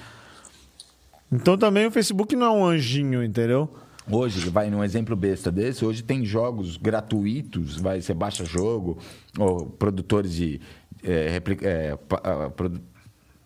Então 1.31 1.55
também 1.55 1.85
o 1.85 1.91
Facebook 1.91 2.35
não 2.35 2.47
é 2.47 2.49
um 2.49 2.65
anjinho, 2.65 3.23
entendeu? 3.23 3.69
Hoje, 4.09 4.49
vai 4.49 4.69
num 4.69 4.83
exemplo 4.83 5.15
besta 5.15 5.51
desse, 5.51 5.85
hoje 5.85 6.01
tem 6.03 6.25
jogos 6.25 6.77
gratuitos, 6.77 7.77
vai, 7.77 8.01
você 8.01 8.13
baixa 8.13 8.43
jogo, 8.43 8.97
ou 9.37 9.65
produtores 9.67 10.33
de, 10.33 10.59
é, 11.03 11.41
é, 11.61 11.97
ah, 12.23 12.51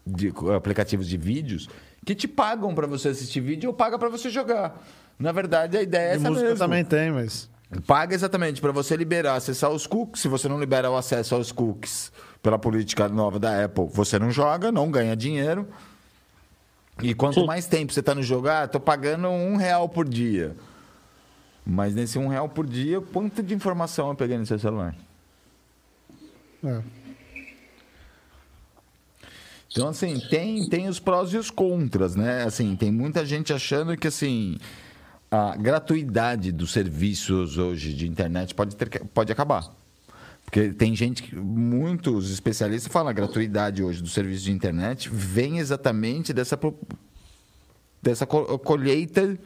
de 0.06 0.32
aplicativos 0.56 1.08
de 1.08 1.18
vídeos 1.18 1.68
que 2.06 2.16
te 2.16 2.28
pagam 2.28 2.74
para 2.74 2.88
você 2.88 3.10
assistir 3.10 3.42
vídeo 3.42 3.70
ou 3.70 3.74
paga 3.74 3.98
para 3.98 4.10
você 4.10 4.30
jogar. 4.30 4.82
Na 5.18 5.32
verdade, 5.32 5.78
a 5.78 5.82
ideia 5.82 6.10
é 6.10 6.12
De 6.12 6.16
essa 6.18 6.30
música 6.30 6.50
mesmo. 6.50 6.60
também 6.60 6.86
tem, 6.86 7.12
mas 7.12 7.50
Paga 7.86 8.14
exatamente 8.14 8.62
para 8.62 8.72
você 8.72 8.96
liberar, 8.96 9.36
acessar 9.36 9.72
os 9.72 9.88
cookies. 9.88 10.22
Se 10.22 10.28
você 10.28 10.48
não 10.48 10.60
libera 10.60 10.90
o 10.90 10.96
acesso 10.96 11.36
aos 11.36 11.52
cookies 11.52 12.12
pela 12.42 12.60
política 12.60 13.10
nova 13.10 13.40
da 13.40 13.66
Apple, 13.66 13.88
você 13.92 14.20
não 14.20 14.30
joga, 14.30 14.72
não 14.72 14.90
ganha 14.92 15.16
dinheiro. 15.16 15.68
E 17.02 17.14
quanto 17.14 17.46
mais 17.46 17.66
tempo 17.68 17.92
você 17.92 18.00
está 18.00 18.16
no 18.16 18.24
jogo, 18.24 18.48
ah, 18.48 18.68
tô 18.68 18.80
pagando 18.80 19.28
um 19.28 19.58
real 19.58 19.90
por 19.90 20.08
dia. 20.08 20.56
Mas 21.66 21.94
nesse 21.96 22.18
um 22.18 22.28
real 22.28 22.48
por 22.48 22.66
dia, 22.66 23.02
quanto 23.02 23.42
de 23.42 23.54
informação 23.54 24.10
eu 24.10 24.16
peguei 24.16 24.38
no 24.38 24.46
seu 24.46 24.60
celular? 24.60 24.96
é. 26.64 26.82
Então, 29.76 29.90
assim, 29.90 30.18
tem, 30.30 30.70
tem 30.70 30.88
os 30.88 31.02
prós 31.02 31.34
e 31.34 31.38
os 31.38 31.52
contras, 31.52 32.16
né? 32.16 32.44
Assim, 32.44 32.78
tem 32.78 32.90
muita 32.90 33.26
gente 33.26 33.52
achando 33.52 33.98
que, 33.98 34.08
assim, 34.08 34.58
a 35.30 35.54
gratuidade 35.58 36.54
dos 36.54 36.72
serviços 36.72 37.58
hoje 37.58 37.94
de 37.94 38.08
internet 38.08 38.56
pode, 38.56 38.74
ter, 38.74 39.04
pode 39.08 39.34
acabar. 39.34 39.70
Porque 40.46 40.70
tem 40.70 40.96
gente, 40.96 41.24
que- 41.24 41.36
muitos 41.36 42.32
especialistas 42.32 42.92
falam 42.92 43.10
a 43.10 43.14
gratuidade 43.14 43.84
hoje 43.84 44.02
do 44.02 44.08
serviço 44.08 44.44
de 44.46 44.52
internet 44.52 45.10
vem 45.12 45.58
exatamente 45.58 46.32
dessa, 46.32 46.58
dessa 48.02 48.26
co- 48.26 48.58
colheita. 48.60 49.38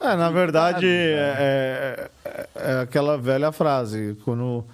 É, 0.00 0.16
na 0.16 0.30
verdade, 0.30 0.84
né? 0.84 0.92
é, 0.92 2.10
é- 2.24 2.46
é 2.56 2.80
aquela 2.80 3.16
velha 3.16 3.52
frase: 3.52 4.16
quando 4.24 4.64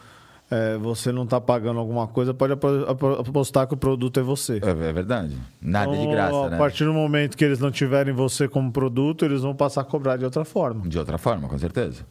é, 0.50 0.78
você 0.78 1.12
não 1.12 1.24
está 1.24 1.38
pagando 1.38 1.78
alguma 1.78 2.06
coisa, 2.06 2.32
pode 2.32 2.54
apo- 2.54 2.84
apo- 2.88 3.12
apostar 3.20 3.66
que 3.66 3.74
o 3.74 3.76
produto 3.76 4.18
é 4.18 4.22
você. 4.22 4.58
É, 4.64 4.70
é 4.70 4.92
verdade. 4.92 5.36
Nada 5.60 5.92
de 5.92 5.98
Então, 5.98 6.10
graça, 6.10 6.46
a 6.46 6.50
né? 6.50 6.56
partir 6.58 6.84
do 6.84 6.94
momento 6.94 7.36
que 7.36 7.44
eles 7.44 7.58
não 7.60 7.70
tiverem 7.70 8.14
você 8.14 8.48
como 8.48 8.72
produto, 8.72 9.26
eles 9.26 9.42
vão 9.42 9.54
passar 9.54 9.82
a 9.82 9.84
cobrar 9.84 10.16
de 10.16 10.24
outra 10.24 10.46
forma. 10.46 10.88
De 10.88 10.98
outra 10.98 11.18
forma, 11.18 11.46
com 11.46 11.58
certeza. 11.58 12.06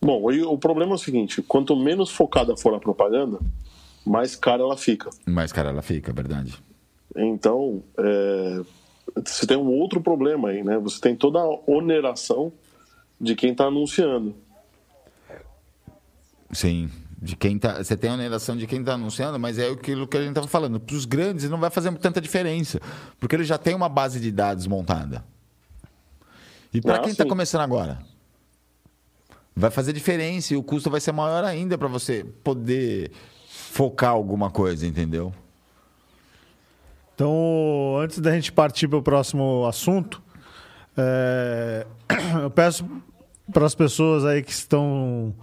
Bom, 0.00 0.22
o 0.24 0.58
problema 0.58 0.92
é 0.92 0.94
o 0.94 0.98
seguinte: 0.98 1.42
quanto 1.42 1.76
menos 1.76 2.10
focada 2.10 2.56
for 2.56 2.74
a 2.74 2.80
propaganda, 2.80 3.38
mais 4.04 4.34
cara 4.36 4.62
ela 4.62 4.76
fica. 4.76 5.10
Mais 5.26 5.52
cara 5.52 5.70
ela 5.70 5.82
fica, 5.82 6.12
verdade. 6.12 6.58
Então, 7.16 7.82
é, 7.98 8.60
você 9.24 9.46
tem 9.46 9.56
um 9.56 9.68
outro 9.68 10.00
problema 10.00 10.50
aí, 10.50 10.62
né? 10.62 10.78
Você 10.78 11.00
tem 11.00 11.16
toda 11.16 11.38
a 11.40 11.48
oneração 11.66 12.52
de 13.20 13.34
quem 13.34 13.52
está 13.52 13.64
anunciando. 13.66 14.34
Sim. 16.52 16.90
De 17.22 17.36
quem 17.36 17.58
tá, 17.58 17.82
você 17.82 17.94
tem 17.96 18.08
a 18.08 18.14
oneração 18.14 18.56
de 18.56 18.66
quem 18.66 18.80
está 18.80 18.94
anunciando, 18.94 19.38
mas 19.38 19.58
é 19.58 19.68
aquilo 19.68 20.08
que 20.08 20.16
a 20.16 20.20
gente 20.20 20.30
estava 20.30 20.46
falando. 20.48 20.80
Para 20.80 20.96
os 20.96 21.04
grandes 21.04 21.50
não 21.50 21.60
vai 21.60 21.68
fazer 21.68 21.92
tanta 21.98 22.18
diferença, 22.18 22.80
porque 23.18 23.36
ele 23.36 23.44
já 23.44 23.58
tem 23.58 23.74
uma 23.74 23.90
base 23.90 24.18
de 24.18 24.32
dados 24.32 24.66
montada. 24.66 25.22
E 26.72 26.80
para 26.80 26.96
Ah, 26.96 26.98
quem 27.00 27.10
está 27.10 27.26
começando 27.26 27.60
agora? 27.60 27.98
Vai 29.54 29.70
fazer 29.70 29.92
diferença 29.92 30.54
e 30.54 30.56
o 30.56 30.62
custo 30.62 30.90
vai 30.90 31.00
ser 31.00 31.12
maior 31.12 31.44
ainda 31.44 31.76
para 31.76 31.88
você 31.88 32.24
poder 32.42 33.10
focar 33.48 34.10
alguma 34.10 34.50
coisa, 34.50 34.86
entendeu? 34.86 35.32
Então, 37.14 37.98
antes 38.00 38.18
da 38.18 38.32
gente 38.32 38.50
partir 38.50 38.88
para 38.88 38.98
o 38.98 39.02
próximo 39.02 39.66
assunto, 39.66 40.22
é, 40.96 41.86
eu 42.42 42.50
peço 42.50 42.88
para 43.52 43.66
as 43.66 43.74
pessoas 43.74 44.24
aí 44.24 44.42
que 44.42 44.52
estão 44.52 45.34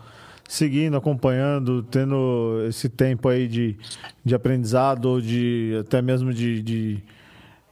seguindo, 0.48 0.96
acompanhando, 0.98 1.84
tendo 1.84 2.66
esse 2.68 2.90
tempo 2.90 3.28
aí 3.28 3.48
de, 3.48 3.78
de 4.24 4.34
aprendizado 4.34 5.06
ou 5.06 5.22
de 5.22 5.78
até 5.82 6.02
mesmo 6.02 6.34
de, 6.34 6.62
de 6.62 7.04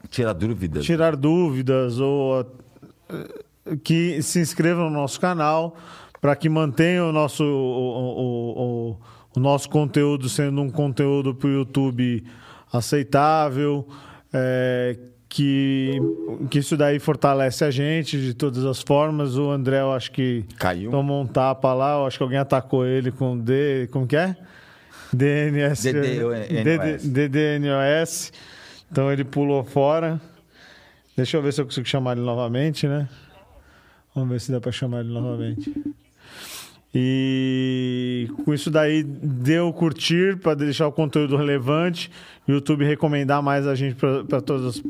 Tirar 0.09 0.33
dúvidas. 0.33 0.85
tirar 0.85 1.15
dúvidas 1.15 1.99
ou 1.99 2.45
eh, 3.09 3.77
que 3.83 4.21
se 4.21 4.39
inscrevam 4.39 4.89
no 4.89 4.95
nosso 4.95 5.19
canal 5.19 5.75
para 6.25 6.35
que 6.35 6.49
mantenham 6.49 7.09
o 7.09 7.11
nosso, 7.11 7.43
o, 7.43 8.97
o- 8.97 8.97
o- 9.35 9.39
nosso 9.39 9.69
conteúdo 9.69 10.27
sendo 10.27 10.59
um 10.59 10.71
conteúdo 10.71 11.35
para 11.35 11.47
o 11.47 11.51
YouTube 11.51 12.25
aceitável, 12.73 13.87
eh, 14.33 14.97
que, 15.29 16.01
que 16.49 16.57
isso 16.57 16.75
daí 16.75 16.97
fortalece 16.97 17.63
a 17.63 17.69
gente 17.69 18.19
de 18.19 18.33
todas 18.33 18.65
as 18.65 18.81
formas. 18.81 19.37
O 19.37 19.51
André, 19.51 19.81
eu 19.81 19.91
acho 19.91 20.11
que 20.11 20.43
Caiu. 20.57 20.89
tomou 20.89 21.21
um 21.21 21.27
tapa 21.27 21.71
lá, 21.75 21.99
eu 21.99 22.07
acho 22.07 22.17
que 22.17 22.23
alguém 22.23 22.39
atacou 22.39 22.87
ele 22.87 23.11
com 23.11 23.37
D, 23.37 23.87
como 23.91 24.07
que 24.07 24.15
é? 24.15 24.35
DNS. 25.13 25.83
DDNOS. 25.93 27.03
DDNOS. 27.05 28.33
Então 28.91 29.11
ele 29.11 29.23
pulou 29.23 29.63
fora. 29.63 30.19
Deixa 31.15 31.37
eu 31.37 31.41
ver 31.43 31.53
se 31.53 31.61
eu 31.61 31.65
consigo 31.65 31.85
chamar 31.87 32.13
ele 32.17 32.25
novamente, 32.25 32.87
né? 32.87 33.07
Vamos 34.15 34.29
ver 34.31 34.39
se 34.41 34.51
dá 34.51 34.59
para 34.59 34.71
chamar 34.71 35.01
ele 35.01 35.09
novamente. 35.13 35.71
E 36.97 38.29
com 38.45 38.53
isso 38.53 38.71
daí 38.71 39.03
deu 39.03 39.73
curtir 39.73 40.37
para 40.37 40.53
deixar 40.55 40.87
o 40.87 40.93
conteúdo 40.93 41.35
relevante, 41.35 42.09
YouTube 42.47 42.85
recomendar 42.85 43.43
mais 43.43 43.67
a 43.67 43.75
gente 43.75 43.95
para 43.95 44.39
todas 44.39 44.81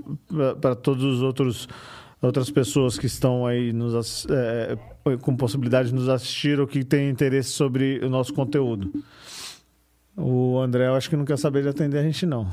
para 0.61 0.75
todos 0.75 1.03
os 1.03 1.21
outros 1.23 1.67
outras 2.21 2.51
pessoas 2.51 2.97
que 2.97 3.07
estão 3.07 3.45
aí 3.45 3.73
nos 3.73 3.95
ass- 3.95 4.27
é, 4.29 4.77
com 5.17 5.35
possibilidade 5.35 5.89
de 5.89 5.95
nos 5.95 6.07
assistir 6.07 6.59
ou 6.59 6.67
que 6.67 6.83
têm 6.83 7.09
interesse 7.09 7.49
sobre 7.49 7.99
o 8.03 8.09
nosso 8.09 8.33
conteúdo. 8.33 8.91
O 10.15 10.59
André, 10.59 10.87
eu 10.87 10.95
acho 10.95 11.09
que 11.09 11.15
não 11.17 11.25
quer 11.25 11.37
saber 11.37 11.63
de 11.63 11.69
atender 11.69 11.97
a 11.97 12.03
gente 12.03 12.25
não. 12.25 12.47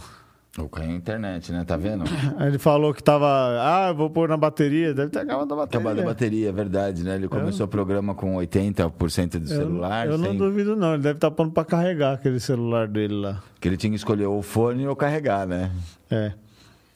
Ou 0.58 0.68
caiu 0.68 0.90
a 0.90 0.94
internet, 0.94 1.50
né? 1.50 1.64
Tá 1.64 1.78
vendo? 1.78 2.04
Aí 2.36 2.48
Ele 2.48 2.58
falou 2.58 2.92
que 2.92 3.02
tava, 3.02 3.26
ah, 3.26 3.88
eu 3.88 3.94
vou 3.94 4.10
pôr 4.10 4.28
na 4.28 4.36
bateria, 4.36 4.92
deve 4.92 5.10
ter 5.10 5.20
acabado 5.20 5.50
a 5.54 5.56
bateria. 5.56 5.80
Acabada 5.80 6.02
a 6.02 6.04
bateria, 6.04 6.48
é 6.50 6.52
verdade, 6.52 7.02
né? 7.02 7.14
Ele 7.14 7.26
começou 7.26 7.64
o 7.64 7.68
programa 7.68 8.14
com 8.14 8.34
80% 8.36 9.38
do 9.38 9.44
Eu, 9.44 9.46
celular, 9.46 10.06
eu 10.06 10.18
não 10.18 10.26
sem- 10.30 10.36
duvido 10.36 10.76
não, 10.76 10.92
ele 10.92 11.02
deve 11.02 11.16
estar 11.16 11.30
pondo 11.30 11.52
para 11.52 11.64
carregar 11.64 12.12
aquele 12.14 12.38
celular 12.38 12.86
dele 12.86 13.14
lá. 13.14 13.42
que 13.60 13.66
ele 13.66 13.78
tinha 13.78 13.90
que 13.90 13.96
escolher 13.96 14.26
ou 14.26 14.40
o 14.40 14.42
fone 14.42 14.86
ou 14.86 14.94
carregar, 14.94 15.46
né? 15.46 15.70
É. 16.10 16.32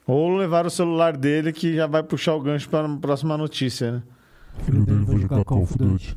Ou 0.05 0.37
levar 0.37 0.65
o 0.67 0.69
celular 0.69 1.17
dele 1.17 1.51
que 1.51 1.75
já 1.75 1.87
vai 1.87 2.03
puxar 2.03 2.35
o 2.35 2.39
gancho 2.39 2.69
para 2.69 2.87
a 2.87 2.97
próxima 2.97 3.35
notícia, 3.37 3.91
né? 3.91 4.03
O 4.59 4.63
filho 4.65 4.85
dele 4.85 5.03
vai 5.03 5.17
jogar 5.17 5.43
Call 5.43 5.63
of 5.63 5.77
Duty. 5.77 6.15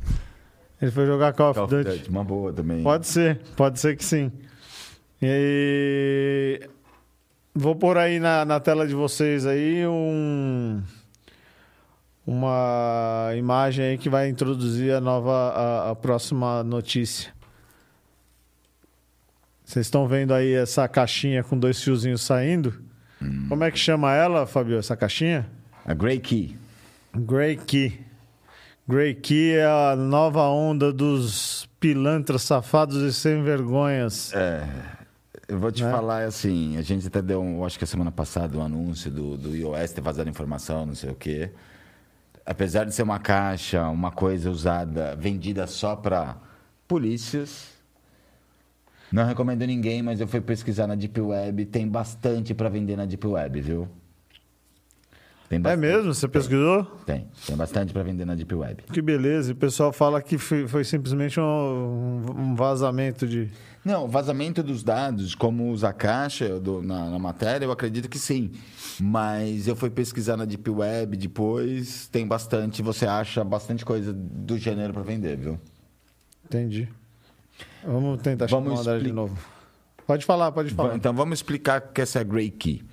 Ele 0.79 0.91
foi 0.91 1.05
jogar 1.07 1.33
Call 1.33 1.49
of 1.51 1.59
Duty. 1.67 2.07
Uma 2.09 2.23
boa 2.23 2.53
também. 2.53 2.83
Pode 2.83 3.07
ser, 3.07 3.39
pode 3.57 3.79
ser 3.79 3.95
que 3.97 4.05
sim. 4.05 4.31
E 5.21 6.59
vou 7.53 7.75
pôr 7.75 7.97
aí 7.97 8.19
na, 8.19 8.45
na 8.45 8.59
tela 8.59 8.87
de 8.87 8.93
vocês 8.93 9.45
aí 9.45 9.85
um 9.87 10.81
uma 12.25 13.31
imagem 13.35 13.85
aí 13.85 13.97
que 13.97 14.09
vai 14.09 14.29
introduzir 14.29 14.93
a 14.93 15.01
nova 15.01 15.33
a, 15.33 15.91
a 15.91 15.95
próxima 15.95 16.63
notícia. 16.63 17.33
Vocês 19.63 19.85
estão 19.85 20.07
vendo 20.07 20.33
aí 20.33 20.53
essa 20.53 20.87
caixinha 20.87 21.43
com 21.43 21.57
dois 21.57 21.81
fiozinhos 21.81 22.21
saindo? 22.21 22.73
Como 23.47 23.63
é 23.63 23.71
que 23.71 23.77
chama 23.77 24.13
ela, 24.13 24.45
Fabio, 24.45 24.77
essa 24.77 24.97
caixinha? 24.97 25.47
A 25.85 25.93
Grey 25.93 26.19
Key. 26.19 26.57
Grey 27.15 27.55
Key. 27.55 27.99
Grey 28.87 29.13
Key 29.13 29.55
é 29.55 29.65
a 29.65 29.95
nova 29.95 30.43
onda 30.49 30.91
dos 30.91 31.69
pilantras 31.79 32.41
safados 32.41 33.01
e 33.01 33.13
sem 33.13 33.43
vergonhas. 33.43 34.33
É, 34.33 34.67
eu 35.51 35.59
vou 35.59 35.69
te 35.69 35.83
Né? 35.83 35.91
falar 35.91 36.23
assim, 36.23 36.77
a 36.77 36.81
gente 36.81 37.05
até 37.05 37.21
deu, 37.21 37.41
um, 37.41 37.65
acho 37.65 37.77
que 37.77 37.83
a 37.83 37.87
semana 37.87 38.09
passada, 38.09 38.57
um 38.57 38.61
anúncio 38.61 39.11
do, 39.11 39.35
do 39.35 39.53
iOS 39.53 39.91
ter 39.91 39.99
vazado 39.99 40.29
informação, 40.29 40.85
não 40.85 40.95
sei 40.95 41.09
o 41.09 41.15
quê. 41.15 41.51
Apesar 42.45 42.85
de 42.85 42.95
ser 42.95 43.03
uma 43.03 43.19
caixa, 43.19 43.85
uma 43.89 44.11
coisa 44.11 44.49
usada, 44.49 45.13
vendida 45.17 45.67
só 45.67 45.93
para 45.93 46.37
polícias, 46.87 47.69
não 49.11 49.25
recomendo 49.25 49.67
ninguém, 49.67 50.01
mas 50.01 50.21
eu 50.21 50.27
fui 50.27 50.39
pesquisar 50.39 50.87
na 50.87 50.95
Deep 50.95 51.19
Web, 51.19 51.65
tem 51.65 51.85
bastante 51.85 52.53
para 52.53 52.69
vender 52.69 52.95
na 52.95 53.05
Deep 53.05 53.27
Web, 53.27 53.59
viu? 53.59 53.89
Tem 55.49 55.61
É 55.65 55.75
mesmo? 55.75 56.13
Você 56.13 56.29
pesquisou? 56.29 56.85
Tem, 57.05 57.27
tem 57.45 57.57
bastante 57.57 57.91
para 57.91 58.03
vender 58.03 58.23
na 58.23 58.35
Deep 58.35 58.55
Web. 58.55 58.83
Que 58.83 59.01
beleza. 59.01 59.51
O 59.51 59.55
pessoal 59.55 59.91
fala 59.91 60.21
que 60.21 60.37
foi, 60.37 60.65
foi 60.65 60.85
simplesmente 60.85 61.41
um, 61.41 62.23
um 62.37 62.55
vazamento 62.55 63.27
de. 63.27 63.49
Não, 63.83 64.07
vazamento 64.07 64.61
dos 64.61 64.83
dados, 64.83 65.33
como 65.33 65.71
usa 65.71 65.89
a 65.89 65.93
caixa 65.93 66.59
do- 66.59 66.83
na, 66.83 67.09
na 67.09 67.17
matéria, 67.17 67.65
eu 67.65 67.71
acredito 67.71 68.07
que 68.07 68.19
sim. 68.19 68.51
Mas 68.99 69.67
eu 69.67 69.75
fui 69.75 69.89
pesquisar 69.89 70.37
na 70.37 70.45
Deep 70.45 70.69
Web 70.69 71.17
depois, 71.17 72.07
tem 72.07 72.27
bastante, 72.27 72.81
você 72.83 73.07
acha 73.07 73.43
bastante 73.43 73.83
coisa 73.83 74.13
do 74.13 74.55
gênero 74.57 74.93
para 74.93 75.01
vender, 75.01 75.35
viu? 75.37 75.59
Entendi. 76.45 76.87
Vamos 77.83 78.21
tentar 78.21 78.45
Vamos 78.47 78.69
chamar 78.69 78.81
André 78.81 78.91
de 78.93 78.97
expli- 78.99 79.11
novo. 79.13 79.37
Pode 80.05 80.25
falar, 80.25 80.51
pode 80.51 80.73
falar. 80.73 80.95
Então 80.95 81.13
vamos 81.13 81.39
explicar 81.39 81.81
o 81.81 81.91
que 81.93 82.01
essa 82.01 82.19
é 82.19 82.21
a 82.21 82.23
Grey 82.23 82.51
Key. 82.51 82.83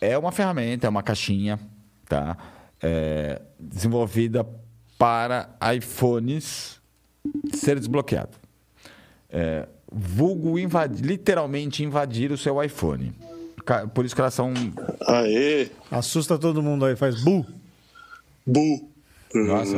É 0.00 0.18
uma 0.18 0.32
ferramenta, 0.32 0.86
é 0.86 0.90
uma 0.90 1.02
caixinha, 1.02 1.58
tá? 2.06 2.36
É, 2.82 3.40
desenvolvida 3.58 4.44
para 4.98 5.48
iPhones 5.74 6.78
ser 7.54 7.78
desbloqueado. 7.78 8.36
É, 9.30 9.66
vulgo 9.94 10.58
invadir, 10.58 11.04
literalmente 11.04 11.82
invadir 11.84 12.32
o 12.32 12.36
seu 12.38 12.62
iPhone. 12.62 13.12
Por 13.94 14.04
isso 14.04 14.14
que 14.14 14.20
elas 14.20 14.34
são 14.34 14.52
Aê, 15.06 15.68
Assusta 15.90 16.36
todo 16.38 16.62
mundo 16.62 16.84
aí, 16.84 16.96
faz 16.96 17.22
bu. 17.24 17.46
bu. 18.46 18.88
Nossa. 19.34 19.76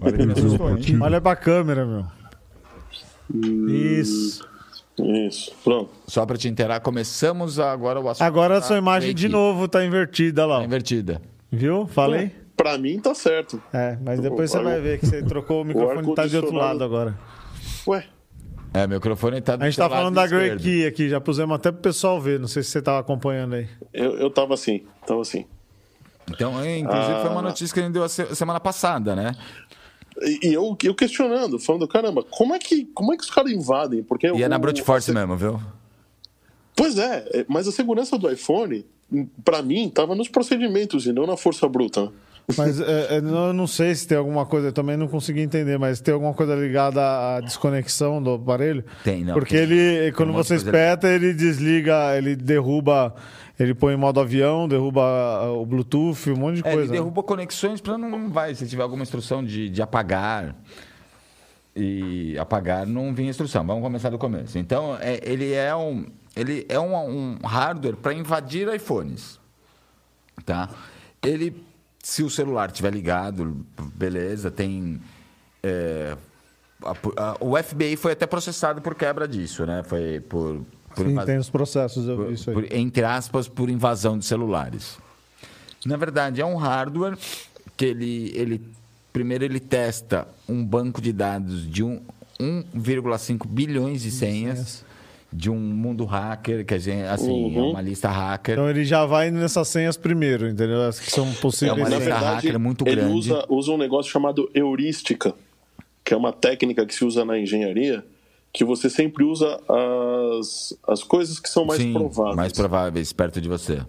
Olha 0.00 0.16
que 0.16 0.26
me 0.26 0.32
assustou, 0.32 0.70
hein? 0.70 0.98
Olha 1.00 1.20
pra 1.20 1.36
câmera, 1.36 1.84
meu. 1.86 2.06
Isso. 3.68 4.46
Isso, 4.98 5.52
pronto. 5.64 5.90
Só 6.06 6.24
para 6.24 6.36
te 6.36 6.48
inteirar, 6.48 6.78
começamos 6.80 7.58
agora 7.58 8.00
o 8.00 8.08
assunto. 8.08 8.24
Agora 8.26 8.58
a 8.58 8.62
sua 8.62 8.78
imagem 8.78 9.12
de 9.14 9.28
novo 9.28 9.66
tá 9.66 9.84
invertida 9.84 10.46
lá. 10.46 10.58
Tá 10.60 10.64
invertida. 10.64 11.20
Viu? 11.50 11.86
Falei? 11.88 12.30
Pra 12.56 12.78
mim 12.78 13.00
tá 13.00 13.12
certo. 13.14 13.60
É, 13.72 13.98
mas 14.00 14.20
depois 14.20 14.50
você 14.50 14.58
O- 14.58 14.62
vai 14.64 14.80
ver 14.80 15.00
que 15.00 15.06
você 15.06 15.22
trocou 15.22 15.62
o 15.62 15.64
microfone 15.64 16.14
tá 16.14 16.26
de 16.26 16.36
outro 16.36 16.54
lado 16.54 16.84
agora. 16.84 17.18
Ué, 17.88 18.04
É, 18.74 18.86
o 18.86 18.88
microfone 18.88 19.40
tá 19.40 19.54
do 19.54 19.62
A 19.62 19.66
gente 19.66 19.76
tá 19.76 19.88
falando 19.88 20.16
da 20.16 20.26
Grey. 20.26 20.56
Key 20.56 20.84
aqui, 20.86 21.08
já 21.08 21.20
pusemos 21.20 21.54
até 21.54 21.70
pro 21.70 21.80
pessoal 21.80 22.20
ver. 22.20 22.40
Não 22.40 22.48
sei 22.48 22.62
se 22.64 22.70
você 22.70 22.82
tava 22.82 22.98
acompanhando 22.98 23.54
aí. 23.54 23.68
eu, 23.92 24.16
eu 24.18 24.28
tava 24.30 24.52
assim, 24.54 24.82
tava 25.06 25.20
assim. 25.22 25.44
Então, 26.28 26.60
é, 26.60 26.78
inclusive, 26.78 27.20
foi 27.20 27.30
uma 27.30 27.38
Ah. 27.40 27.42
notícia 27.42 27.72
que 27.72 27.78
a 27.80 27.82
gente 27.84 27.92
deu 27.92 28.02
a 28.02 28.08
se- 28.08 28.34
semana 28.34 28.58
passada, 28.58 29.14
né? 29.14 29.32
E, 30.42 30.52
eu, 30.52 30.76
eu 30.82 30.94
questionando, 30.94 31.58
falando, 31.58 31.86
caramba, 31.86 32.24
como 32.24 32.54
é 32.54 32.58
que, 32.58 32.84
como 32.86 33.12
é 33.12 33.16
que 33.16 33.22
os 33.24 33.30
caras 33.30 33.52
invadem? 33.52 34.02
Porque 34.02 34.26
E 34.26 34.42
é 34.42 34.48
na 34.48 34.56
o- 34.56 34.58
Brute 34.58 34.82
Force 34.82 35.06
se- 35.06 35.12
mesmo, 35.12 35.36
viu? 35.36 35.60
Pois 36.74 36.98
é, 36.98 37.24
é, 37.32 37.44
mas 37.48 37.68
a 37.68 37.72
segurança 37.72 38.18
do 38.18 38.28
iPhone, 38.30 38.84
pra 39.44 39.62
mim, 39.62 39.88
tava 39.88 40.14
nos 40.16 40.28
procedimentos 40.28 41.06
e 41.06 41.12
não 41.12 41.26
na 41.26 41.36
força 41.36 41.68
bruta. 41.68 42.10
Mas 42.58 42.78
é, 42.78 43.18
eu 43.18 43.52
não 43.54 43.66
sei 43.66 43.94
se 43.94 44.06
tem 44.06 44.18
alguma 44.18 44.44
coisa, 44.44 44.68
eu 44.68 44.72
também 44.72 44.96
não 44.98 45.08
consegui 45.08 45.40
entender, 45.40 45.78
mas 45.78 46.00
tem 46.00 46.12
alguma 46.12 46.34
coisa 46.34 46.54
ligada 46.54 47.00
à 47.36 47.40
desconexão 47.40 48.22
do 48.22 48.34
aparelho? 48.34 48.84
Tem, 49.02 49.24
não, 49.24 49.32
Porque 49.34 49.54
tem- 49.54 49.62
ele, 49.62 50.12
quando 50.12 50.32
você 50.32 50.54
espeta, 50.54 51.08
ele 51.08 51.32
desliga, 51.32 52.14
ele 52.18 52.36
derruba, 52.36 53.14
ele 53.58 53.74
põe 53.74 53.94
em 53.94 53.96
modo 53.96 54.20
avião, 54.20 54.68
derruba 54.68 55.00
ah, 55.02 55.52
o 55.52 55.64
Bluetooth, 55.64 56.30
um 56.30 56.36
monte 56.36 56.56
de 56.60 56.66
É, 56.66 56.68
ele 56.68 56.76
coisa. 56.76 56.92
né? 56.92 56.98
derruba 56.98 57.22
conexões 57.22 57.80
para 57.80 57.96
não, 57.96 58.28
vai. 58.28 58.54
Se 58.54 58.66
tiver 58.68 58.82
alguma 58.82 59.02
instrução 59.02 59.42
de, 59.42 59.70
de 59.70 59.80
apagar 59.80 60.54
e 61.74 62.36
apagar, 62.38 62.86
não 62.86 63.14
vem 63.14 63.28
instrução. 63.28 63.66
Vamos 63.66 63.82
começar 63.82 64.10
do 64.10 64.18
começo. 64.18 64.58
Então, 64.58 64.96
é, 65.00 65.18
ele 65.22 65.52
é 65.52 65.74
um, 65.74 66.04
ele 66.36 66.66
é 66.68 66.78
um, 66.78 67.36
um 67.42 67.46
hardware 67.46 67.96
para 67.96 68.12
invadir 68.12 68.68
iPhones. 68.74 69.40
Tá? 70.44 70.68
Ele, 71.22 71.56
se 72.06 72.22
o 72.22 72.28
celular 72.28 72.68
estiver 72.68 72.92
ligado, 72.92 73.64
beleza, 73.94 74.50
tem. 74.50 75.00
é, 75.62 76.14
a- 76.84 76.90
a- 77.30 77.36
o 77.40 77.56
FBI 77.56 77.96
foi 77.96 78.12
até 78.12 78.26
processado 78.26 78.82
por 78.82 78.94
quebra 78.94 79.26
disso, 79.26 79.64
né? 79.64 79.82
Foi 79.82 80.20
por. 80.20 80.62
por 80.94 81.06
Sim, 81.06 81.12
invas- 81.12 81.24
tem 81.24 81.38
os 81.38 81.48
processos, 81.48 82.06
eu 82.06 82.26
vi 82.28 82.34
isso 82.34 82.50
aí. 82.50 82.54
por- 82.54 82.70
entre 82.72 83.02
aspas, 83.04 83.48
por 83.48 83.70
invasão 83.70 84.18
de 84.18 84.26
celulares. 84.26 84.98
Na 85.86 85.96
verdade, 85.96 86.40
é 86.42 86.44
um 86.44 86.56
hardware 86.56 87.16
que 87.76 87.86
ele, 87.86 88.30
ele 88.34 88.60
primeiro 89.12 89.42
ele 89.44 89.58
testa 89.60 90.28
um 90.46 90.62
banco 90.64 91.00
de 91.00 91.12
dados 91.12 91.66
de 91.70 91.82
um, 91.82 92.02
1,5 92.38 93.46
bilhões 93.48 94.02
de 94.02 94.10
senhas 94.10 94.84
de 95.36 95.50
um 95.50 95.58
mundo 95.58 96.04
hacker, 96.04 96.64
que 96.64 96.74
a 96.74 96.78
gente, 96.78 97.02
assim, 97.02 97.56
é 97.56 97.60
uma 97.60 97.80
lista 97.80 98.08
hacker. 98.08 98.54
Então 98.54 98.70
ele 98.70 98.84
já 98.84 99.04
vai 99.04 99.32
nessas 99.32 99.66
senhas 99.66 99.96
primeiro, 99.96 100.46
entendeu? 100.48 100.82
As 100.82 101.00
que 101.00 101.10
são 101.10 101.32
possíveis. 101.34 101.76
É 101.76 101.82
uma 101.82 101.88
lista 101.88 102.04
verdade, 102.04 102.46
hacker 102.46 102.60
muito 102.60 102.86
ele 102.86 102.96
grande. 102.96 103.12
usa, 103.14 103.44
usa 103.48 103.72
um 103.72 103.76
negócio 103.76 104.12
chamado 104.12 104.48
heurística, 104.54 105.34
que 106.04 106.14
é 106.14 106.16
uma 106.16 106.32
técnica 106.32 106.86
que 106.86 106.94
se 106.94 107.04
usa 107.04 107.24
na 107.24 107.36
engenharia, 107.36 108.04
que 108.52 108.64
você 108.64 108.88
sempre 108.88 109.24
usa 109.24 109.60
as, 110.38 110.78
as 110.86 111.02
coisas 111.02 111.40
que 111.40 111.48
são 111.48 111.64
mais 111.64 111.82
Sim, 111.82 111.92
prováveis 111.92 112.36
mais 112.36 112.52
prováveis 112.52 113.12
perto 113.12 113.40
de 113.40 113.48
você. 113.48 113.82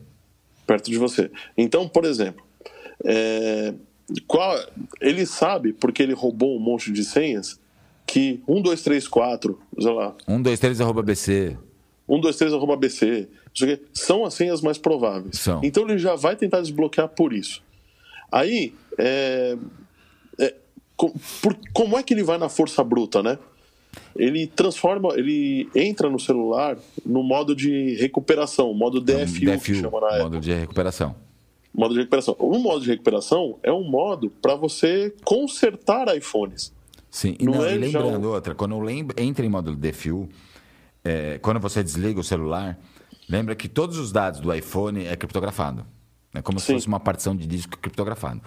perto 0.65 0.89
de 0.89 0.97
você. 0.97 1.29
Então, 1.55 1.87
por 1.87 2.05
exemplo, 2.05 2.43
é, 3.03 3.71
qual, 4.25 4.57
ele 4.99 5.27
sabe, 5.27 5.73
porque 5.73 6.01
ele 6.01 6.13
roubou 6.13 6.57
um 6.57 6.59
monte 6.59 6.91
de 6.91 7.03
senhas, 7.03 7.59
que 8.05 8.41
1, 8.47 8.61
2, 8.61 8.81
3, 8.83 9.07
4, 9.07 9.59
sei 9.79 9.93
lá, 9.93 10.15
123 10.27 10.81
arroba 10.81 11.01
BC. 11.01 11.57
1, 12.07 12.19
2, 12.19 12.35
3, 12.35 12.53
arroba 12.53 12.75
BC, 12.75 13.27
são 13.93 14.25
as 14.25 14.33
senhas 14.35 14.61
mais 14.61 14.77
prováveis. 14.77 15.39
São. 15.39 15.59
Então 15.63 15.83
ele 15.89 15.97
já 15.97 16.15
vai 16.15 16.35
tentar 16.35 16.61
desbloquear 16.61 17.07
por 17.09 17.33
isso. 17.33 17.63
Aí, 18.31 18.73
é, 18.97 19.57
é, 20.39 20.53
co- 20.95 21.13
por- 21.41 21.57
como 21.73 21.97
é 21.97 22.03
que 22.03 22.13
ele 22.13 22.23
vai 22.23 22.37
na 22.37 22.47
força 22.49 22.83
bruta, 22.83 23.23
né? 23.23 23.39
Ele 24.15 24.45
transforma, 24.45 25.13
ele 25.17 25.69
entra 25.73 26.09
no 26.09 26.19
celular 26.19 26.77
no 27.05 27.23
modo 27.23 27.55
de 27.55 27.95
recuperação, 27.95 28.73
modo 28.73 28.99
DFU, 29.01 29.39
que 29.39 29.45
DFU, 29.45 29.75
chama 29.75 30.01
na 30.01 30.07
época. 30.07 30.23
modo 30.23 30.39
de 30.39 30.53
recuperação. 30.53 31.15
Modo 31.73 31.93
de 31.93 31.99
recuperação. 32.01 32.35
O 32.39 32.57
modo 32.59 32.83
de 32.83 32.89
recuperação 32.91 33.57
é 33.63 33.71
um 33.71 33.83
modo 33.83 34.29
para 34.41 34.55
você 34.55 35.13
consertar 35.23 36.15
iPhones. 36.15 36.73
Sim, 37.15 37.37
e, 37.39 37.45
Não 37.45 37.53
não, 37.53 37.65
é 37.65 37.75
e 37.75 37.77
lembrando 37.77 38.29
outra, 38.29 38.53
quando 38.53 38.77
lembra, 38.77 39.15
entra 39.23 39.45
em 39.45 39.47
módulo 39.47 39.77
DFU, 39.77 40.27
é, 41.01 41.39
quando 41.41 41.61
você 41.61 41.81
desliga 41.81 42.19
o 42.19 42.23
celular, 42.25 42.77
lembra 43.29 43.55
que 43.55 43.69
todos 43.69 43.97
os 43.97 44.11
dados 44.11 44.41
do 44.41 44.53
iPhone 44.53 45.05
é 45.05 45.15
criptografado. 45.15 45.85
É 46.33 46.41
como 46.41 46.59
se 46.59 46.65
Sim. 46.65 46.73
fosse 46.73 46.87
uma 46.87 46.99
partição 46.99 47.33
de 47.33 47.47
disco 47.47 47.77
criptografado. 47.77 48.41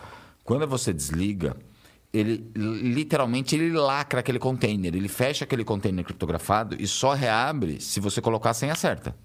Quando 0.45 0.67
você 0.67 0.93
desliga, 0.93 1.57
ele 2.13 2.53
literalmente 2.55 3.57
ele 3.57 3.71
lacra 3.71 4.21
aquele 4.21 4.39
container, 4.39 4.95
ele 4.95 5.09
fecha 5.09 5.47
aquele 5.47 5.65
container 5.65 6.05
criptografado 6.05 6.77
e 6.79 6.87
só 6.87 7.15
reabre 7.15 7.81
se 7.81 8.01
você 8.01 8.21
colocar 8.21 8.51
a 8.51 8.55
senha 8.55 8.75
certa. 8.75 9.17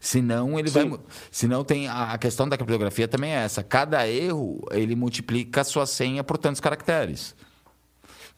Senão 0.00 0.58
ele 0.58 0.70
vai. 0.70 0.82
Sim. 0.84 0.88
mu- 0.90 1.00
Senão 1.30 1.64
tem 1.64 1.88
a, 1.88 2.12
a 2.12 2.18
questão 2.18 2.48
da 2.48 2.56
criptografia 2.56 3.08
também 3.08 3.32
é 3.32 3.44
essa. 3.44 3.62
Cada 3.62 4.06
erro 4.08 4.64
ele 4.70 4.94
multiplica 4.94 5.60
a 5.62 5.64
sua 5.64 5.86
senha 5.86 6.22
por 6.22 6.38
tantos 6.38 6.60
caracteres. 6.60 7.34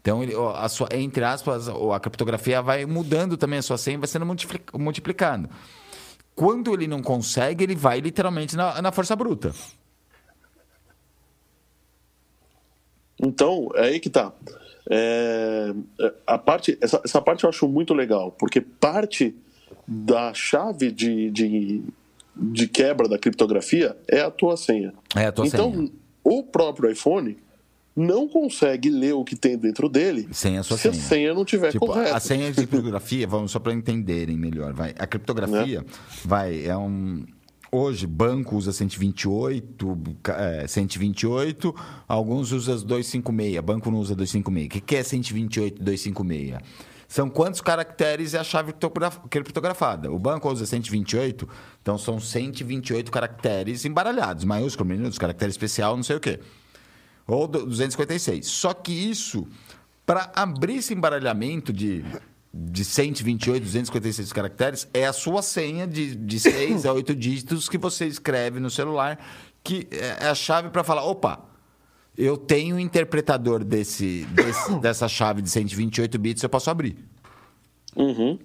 Então, 0.01 0.23
ele, 0.23 0.33
a 0.55 0.69
sua, 0.69 0.89
entre 0.93 1.25
aspas, 1.25 1.69
a 1.69 2.01
criptografia 2.01 2.63
vai 2.63 2.87
mudando 2.87 3.37
também 3.37 3.59
a 3.59 3.63
sua 3.63 3.77
senha, 3.77 3.99
vai 3.99 4.07
sendo 4.07 4.25
multipli- 4.25 4.63
multiplicando. 4.75 5.51
Quando 6.35 6.73
ele 6.73 6.87
não 6.87 7.03
consegue, 7.03 7.65
ele 7.65 7.75
vai 7.75 8.01
literalmente 8.01 8.57
na, 8.57 8.81
na 8.81 8.93
força 8.93 9.17
bruta. 9.17 9.53
Então, 13.21 13.69
é 13.75 13.87
aí 13.89 14.01
que 14.01 14.09
tá. 14.09 14.33
É, 14.91 15.75
é, 16.01 16.15
a 16.27 16.39
parte, 16.39 16.79
essa, 16.81 17.01
essa 17.05 17.21
parte 17.21 17.45
eu 17.45 17.51
acho 17.51 17.69
muito 17.69 17.93
legal, 17.93 18.31
porque 18.33 18.61
parte 18.61 19.37
da 19.91 20.35
chave 20.35 20.93
de, 20.93 21.31
de, 21.31 21.83
de 22.37 22.69
quebra 22.69 23.09
da 23.09 23.19
criptografia 23.19 23.97
é 24.07 24.21
a 24.21 24.31
tua 24.31 24.57
senha. 24.57 24.93
É 25.17 25.27
a 25.27 25.33
tua 25.33 25.47
então, 25.47 25.73
senha. 25.73 25.91
o 26.23 26.43
próprio 26.43 26.91
iPhone 26.91 27.37
não 27.97 28.29
consegue 28.29 28.91
ler 28.91 29.15
o 29.15 29.25
que 29.25 29.35
tem 29.35 29.57
dentro 29.59 29.89
dele 29.89 30.29
Sem 30.31 30.57
a 30.59 30.63
sua 30.63 30.77
se 30.77 30.83
senha. 30.85 30.95
a 30.95 30.97
senha 31.09 31.35
não 31.35 31.45
tiver 31.45 31.73
Tipo, 31.73 31.87
correta. 31.87 32.15
a 32.17 32.21
senha 32.21 32.49
de 32.53 32.55
criptografia, 32.67 33.27
vamos 33.27 33.51
só 33.51 33.59
para 33.59 33.73
entenderem 33.73 34.37
melhor, 34.37 34.73
vai. 34.73 34.95
A 34.99 35.07
criptografia 35.07 35.85
vai 36.25 36.65
é 36.67 36.77
um 36.77 37.25
hoje 37.73 38.07
banco 38.07 38.57
usa 38.57 38.73
128, 38.73 39.99
ca- 40.23 40.37
é, 40.41 40.67
128, 40.69 41.75
alguns 42.07 42.53
usam 42.53 42.77
256, 42.77 43.61
banco 43.65 43.91
não 43.91 43.99
usa 43.99 44.15
256. 44.15 44.67
O 44.67 44.71
que 44.71 44.81
que 44.81 44.97
é 44.97 45.03
128 45.03 45.83
256? 45.83 46.59
São 47.11 47.31
quantos 47.31 47.63
caracteres 47.63 48.35
é 48.35 48.39
a 48.39 48.45
chave 48.45 48.73
criptograf- 48.73 49.27
criptografada? 49.31 50.13
O 50.13 50.19
banco 50.19 50.47
usa 50.53 50.67
128, 50.67 51.49
então 51.81 51.97
são 51.97 52.21
128 52.21 53.11
caracteres 53.11 53.87
embaralhados, 53.87 54.45
maiúsculo, 54.45 54.91
minúsculo, 54.91 55.19
caractere 55.19 55.51
especial, 55.51 55.97
não 55.97 56.03
sei 56.03 56.17
o 56.17 56.21
quê. 56.21 56.39
Ou 57.27 57.49
do- 57.49 57.65
256. 57.65 58.47
Só 58.47 58.75
que 58.75 58.93
isso, 58.93 59.47
para 60.05 60.31
abrir 60.37 60.77
esse 60.77 60.93
embaralhamento 60.93 61.73
de, 61.73 62.05
de 62.53 62.85
128, 62.85 63.63
256 63.65 64.31
caracteres, 64.31 64.87
é 64.93 65.07
a 65.07 65.13
sua 65.15 65.41
senha 65.41 65.87
de, 65.87 66.15
de 66.15 66.39
6 66.39 66.85
a 66.85 66.93
8 66.93 67.15
dígitos 67.15 67.71
que 67.71 67.79
você 67.79 68.07
escreve 68.07 68.61
no 68.61 68.69
celular, 68.69 69.19
que 69.65 69.89
é 69.91 70.27
a 70.29 70.35
chave 70.35 70.69
para 70.69 70.85
falar: 70.85 71.05
opa, 71.05 71.41
eu 72.19 72.37
tenho 72.37 72.77
um 72.77 72.79
interpretador 72.81 73.63
desse, 73.65 74.25
desse- 74.33 74.75
dessa 74.81 75.09
chave 75.09 75.41
de 75.41 75.49
128 75.49 76.19
bits, 76.19 76.43
eu 76.43 76.49
posso 76.49 76.69
abrir. 76.71 76.97
Uhum. 77.97 78.39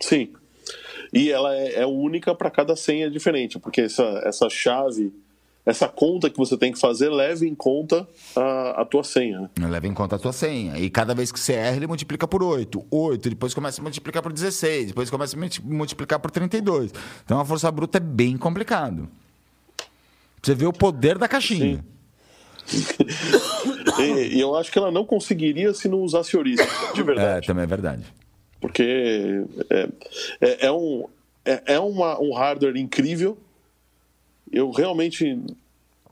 Sim. 0.00 0.32
E 1.12 1.30
ela 1.30 1.54
é, 1.56 1.80
é 1.80 1.86
única 1.86 2.34
para 2.34 2.50
cada 2.50 2.76
senha 2.76 3.10
diferente, 3.10 3.58
porque 3.58 3.82
essa, 3.82 4.02
essa 4.24 4.50
chave, 4.50 5.12
essa 5.64 5.88
conta 5.88 6.28
que 6.28 6.36
você 6.36 6.56
tem 6.56 6.72
que 6.72 6.78
fazer 6.78 7.08
leva 7.08 7.46
em 7.46 7.54
conta 7.54 8.06
a, 8.34 8.82
a 8.82 8.84
tua 8.84 9.02
senha. 9.02 9.50
né? 9.58 9.66
Leva 9.68 9.86
em 9.86 9.94
conta 9.94 10.16
a 10.16 10.18
tua 10.18 10.32
senha. 10.32 10.76
E 10.78 10.90
cada 10.90 11.14
vez 11.14 11.32
que 11.32 11.40
você 11.40 11.54
erra, 11.54 11.76
ele 11.76 11.86
multiplica 11.86 12.26
por 12.28 12.42
8. 12.42 12.84
8, 12.90 13.30
depois 13.30 13.54
começa 13.54 13.80
a 13.80 13.82
multiplicar 13.82 14.22
por 14.22 14.32
16, 14.32 14.88
depois 14.88 15.08
começa 15.08 15.36
a 15.36 15.38
multi- 15.40 15.64
multiplicar 15.64 16.18
por 16.20 16.30
32. 16.30 16.92
Então 17.24 17.40
a 17.40 17.44
força 17.44 17.70
bruta 17.70 17.98
é 17.98 18.00
bem 18.00 18.36
complicado. 18.36 19.08
Você 20.42 20.54
vê 20.54 20.66
o 20.66 20.72
poder 20.72 21.16
da 21.18 21.26
caixinha. 21.28 21.84
E, 23.98 24.36
e 24.36 24.40
eu 24.40 24.54
acho 24.54 24.70
que 24.70 24.78
ela 24.78 24.90
não 24.90 25.04
conseguiria 25.04 25.72
se 25.72 25.88
não 25.88 26.02
usasse 26.02 26.36
heurística, 26.36 26.70
de 26.92 27.00
É, 27.00 27.04
verdade. 27.04 27.46
também 27.46 27.64
é 27.64 27.66
verdade. 27.66 28.04
Porque 28.60 29.42
é, 29.70 29.88
é, 30.40 30.66
é 30.66 30.72
um, 30.72 31.04
é, 31.44 31.74
é 31.74 31.80
uma, 31.80 32.20
um 32.20 32.34
hardware 32.34 32.76
incrível. 32.76 33.38
Eu 34.52 34.70
realmente 34.70 35.40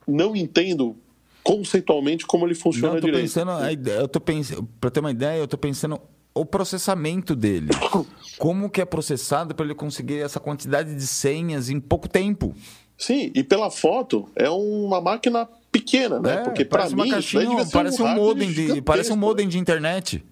não 0.06 0.34
entendo 0.34 0.96
conceitualmente 1.42 2.26
como 2.26 2.46
ele 2.46 2.54
funciona 2.54 2.88
Não, 2.88 2.94
eu 2.96 3.00
tô 3.00 3.06
direito. 3.06 3.24
pensando, 3.24 3.50
eu 3.90 4.08
tô 4.08 4.20
pensando, 4.20 4.68
para 4.80 4.90
ter 4.90 5.00
uma 5.00 5.10
ideia, 5.10 5.38
eu 5.38 5.48
tô 5.48 5.58
pensando 5.58 6.00
o 6.34 6.44
processamento 6.44 7.36
dele. 7.36 7.68
Como 8.38 8.68
que 8.68 8.80
é 8.80 8.84
processado 8.84 9.54
para 9.54 9.64
ele 9.64 9.74
conseguir 9.74 10.18
essa 10.18 10.40
quantidade 10.40 10.94
de 10.94 11.06
senhas 11.06 11.70
em 11.70 11.78
pouco 11.78 12.08
tempo? 12.08 12.52
Sim, 12.98 13.30
e 13.34 13.44
pela 13.44 13.70
foto 13.70 14.28
é 14.34 14.50
uma 14.50 15.00
máquina 15.00 15.48
pequena, 15.74 16.20
né? 16.20 16.34
É, 16.34 16.36
Porque 16.44 16.64
para 16.64 16.78
parece 16.78 16.94
mim 16.94 17.02
isso 17.02 17.10
caixinha, 17.10 17.46
devia 17.48 17.64
ser 17.64 17.72
parece 17.72 18.00
um, 18.00 18.04
hardware 18.06 18.26
modem 18.28 18.52
de, 18.52 18.82
parece 18.82 19.10
um 19.12 19.16
né? 19.16 19.20
modem 19.20 19.48
de 19.48 19.58
internet. 19.58 20.24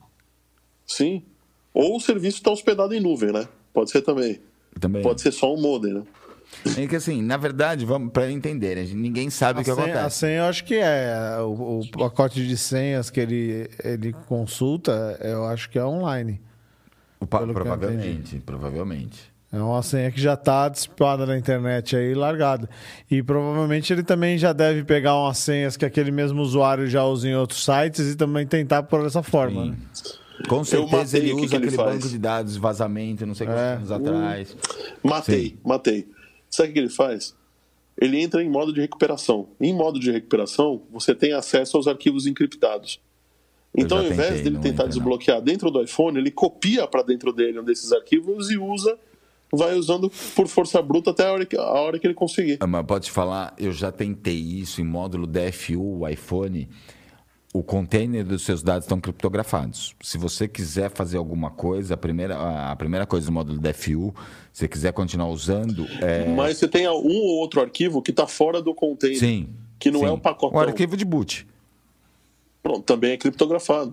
Sim. 0.86 1.22
Ou 1.74 1.96
o 1.96 2.00
serviço 2.00 2.36
está 2.38 2.50
hospedado 2.52 2.94
em 2.94 3.00
nuvem, 3.00 3.32
né? 3.32 3.48
Pode 3.72 3.90
ser 3.90 4.02
também. 4.02 4.40
Também. 4.78 5.02
Pode 5.02 5.20
ser 5.20 5.32
só 5.32 5.52
um 5.52 5.60
modem, 5.60 5.94
né? 5.94 6.02
É 6.78 6.86
que 6.86 6.94
assim, 6.94 7.22
na 7.22 7.36
verdade, 7.38 7.84
vamos 7.86 8.12
para 8.12 8.30
entenderem, 8.30 8.86
ninguém 8.94 9.30
sabe 9.30 9.60
A 9.60 9.62
o 9.62 9.64
que 9.64 9.70
senha, 9.74 9.86
a 9.86 9.90
acontece. 9.90 10.18
senha 10.18 10.38
eu 10.38 10.44
acho 10.44 10.64
que 10.64 10.74
é. 10.74 11.38
O, 11.40 11.80
o 11.80 11.90
pacote 11.90 12.46
de 12.46 12.56
senhas 12.58 13.08
que 13.10 13.18
ele, 13.18 13.70
ele 13.82 14.12
consulta, 14.28 15.18
eu 15.22 15.46
acho 15.46 15.68
que 15.70 15.78
é 15.78 15.84
online. 15.84 16.40
O 17.18 17.26
pa- 17.26 17.40
provavelmente, 17.46 18.38
provavelmente. 18.44 19.31
É 19.52 19.60
uma 19.60 19.82
senha 19.82 20.10
que 20.10 20.18
já 20.18 20.32
está 20.32 20.66
dissipada 20.68 21.26
na 21.26 21.36
internet 21.36 21.94
aí, 21.94 22.14
largada. 22.14 22.68
E 23.10 23.22
provavelmente 23.22 23.92
ele 23.92 24.02
também 24.02 24.38
já 24.38 24.52
deve 24.54 24.82
pegar 24.82 25.14
umas 25.14 25.36
senhas 25.38 25.76
que 25.76 25.84
aquele 25.84 26.10
mesmo 26.10 26.40
usuário 26.40 26.86
já 26.86 27.04
usa 27.04 27.28
em 27.28 27.34
outros 27.36 27.62
sites 27.62 28.12
e 28.12 28.16
também 28.16 28.46
tentar 28.46 28.84
por 28.84 29.04
essa 29.04 29.22
forma. 29.22 29.66
Né? 29.66 29.76
Com 30.48 30.64
certeza 30.64 30.96
matei 30.96 31.20
ele 31.20 31.32
o 31.32 31.36
que 31.36 31.42
usa 31.42 31.50
que 31.50 31.56
ele 31.56 31.64
aquele 31.66 31.76
faz. 31.76 31.94
banco 31.96 32.08
de 32.08 32.18
dados, 32.18 32.56
vazamento, 32.56 33.26
não 33.26 33.34
sei 33.34 33.46
quantos 33.46 33.62
É. 33.62 33.74
anos 33.74 33.90
atrás. 33.92 34.56
Matei, 35.02 35.48
Sim. 35.50 35.58
matei. 35.62 36.08
Sabe 36.50 36.70
o 36.70 36.72
que 36.72 36.78
ele 36.78 36.88
faz? 36.88 37.36
Ele 38.00 38.18
entra 38.20 38.42
em 38.42 38.48
modo 38.48 38.72
de 38.72 38.80
recuperação. 38.80 39.48
Em 39.60 39.74
modo 39.74 40.00
de 40.00 40.10
recuperação, 40.10 40.80
você 40.90 41.14
tem 41.14 41.34
acesso 41.34 41.76
aos 41.76 41.86
arquivos 41.86 42.26
encriptados. 42.26 42.98
Então, 43.76 43.98
ao 43.98 44.04
invés 44.04 44.28
tentei, 44.28 44.42
dele 44.44 44.54
não 44.56 44.60
tentar 44.62 44.72
entra, 44.72 44.84
não. 44.84 44.90
desbloquear 44.92 45.40
dentro 45.42 45.70
do 45.70 45.82
iPhone, 45.82 46.18
ele 46.18 46.30
copia 46.30 46.86
para 46.86 47.02
dentro 47.02 47.32
dele 47.34 47.60
um 47.60 47.64
desses 47.64 47.92
arquivos 47.92 48.50
e 48.50 48.56
usa, 48.58 48.98
vai 49.52 49.74
usando 49.74 50.10
por 50.34 50.48
força 50.48 50.80
bruta 50.80 51.10
até 51.10 51.26
a 51.26 51.32
hora 51.32 51.46
que, 51.46 51.56
a 51.56 51.62
hora 51.62 51.98
que 51.98 52.06
ele 52.06 52.14
conseguir. 52.14 52.56
Ah, 52.60 52.66
Mas 52.66 52.86
pode 52.86 53.06
te 53.06 53.10
falar, 53.10 53.54
eu 53.58 53.70
já 53.70 53.92
tentei 53.92 54.34
isso 54.38 54.80
em 54.80 54.84
módulo 54.84 55.26
DFU, 55.26 56.00
o 56.00 56.08
iPhone. 56.08 56.68
O 57.54 57.62
container 57.62 58.24
dos 58.24 58.44
seus 58.46 58.62
dados 58.62 58.86
estão 58.86 58.98
criptografados. 58.98 59.94
Se 60.00 60.16
você 60.16 60.48
quiser 60.48 60.90
fazer 60.90 61.18
alguma 61.18 61.50
coisa, 61.50 61.92
a 61.92 61.96
primeira, 61.98 62.34
a 62.70 62.74
primeira 62.76 63.04
coisa 63.04 63.26
do 63.26 63.32
módulo 63.32 63.58
DFU, 63.58 64.14
se 64.50 64.60
você 64.60 64.68
quiser 64.68 64.92
continuar 64.94 65.28
usando, 65.28 65.86
é, 66.00 66.26
Mas 66.28 66.56
você 66.56 66.66
tem 66.66 66.88
um 66.88 66.92
ou 66.92 67.40
outro 67.40 67.60
arquivo 67.60 68.00
que 68.00 68.10
está 68.10 68.26
fora 68.26 68.62
do 68.62 68.74
container. 68.74 69.18
sim. 69.18 69.50
Que 69.78 69.90
não 69.90 70.00
sim. 70.00 70.06
é 70.06 70.10
o 70.10 70.16
pacotão. 70.16 70.58
O 70.58 70.62
arquivo 70.62 70.96
de 70.96 71.04
boot. 71.04 71.46
Pronto, 72.62 72.82
também 72.82 73.10
é 73.10 73.16
criptografado. 73.18 73.92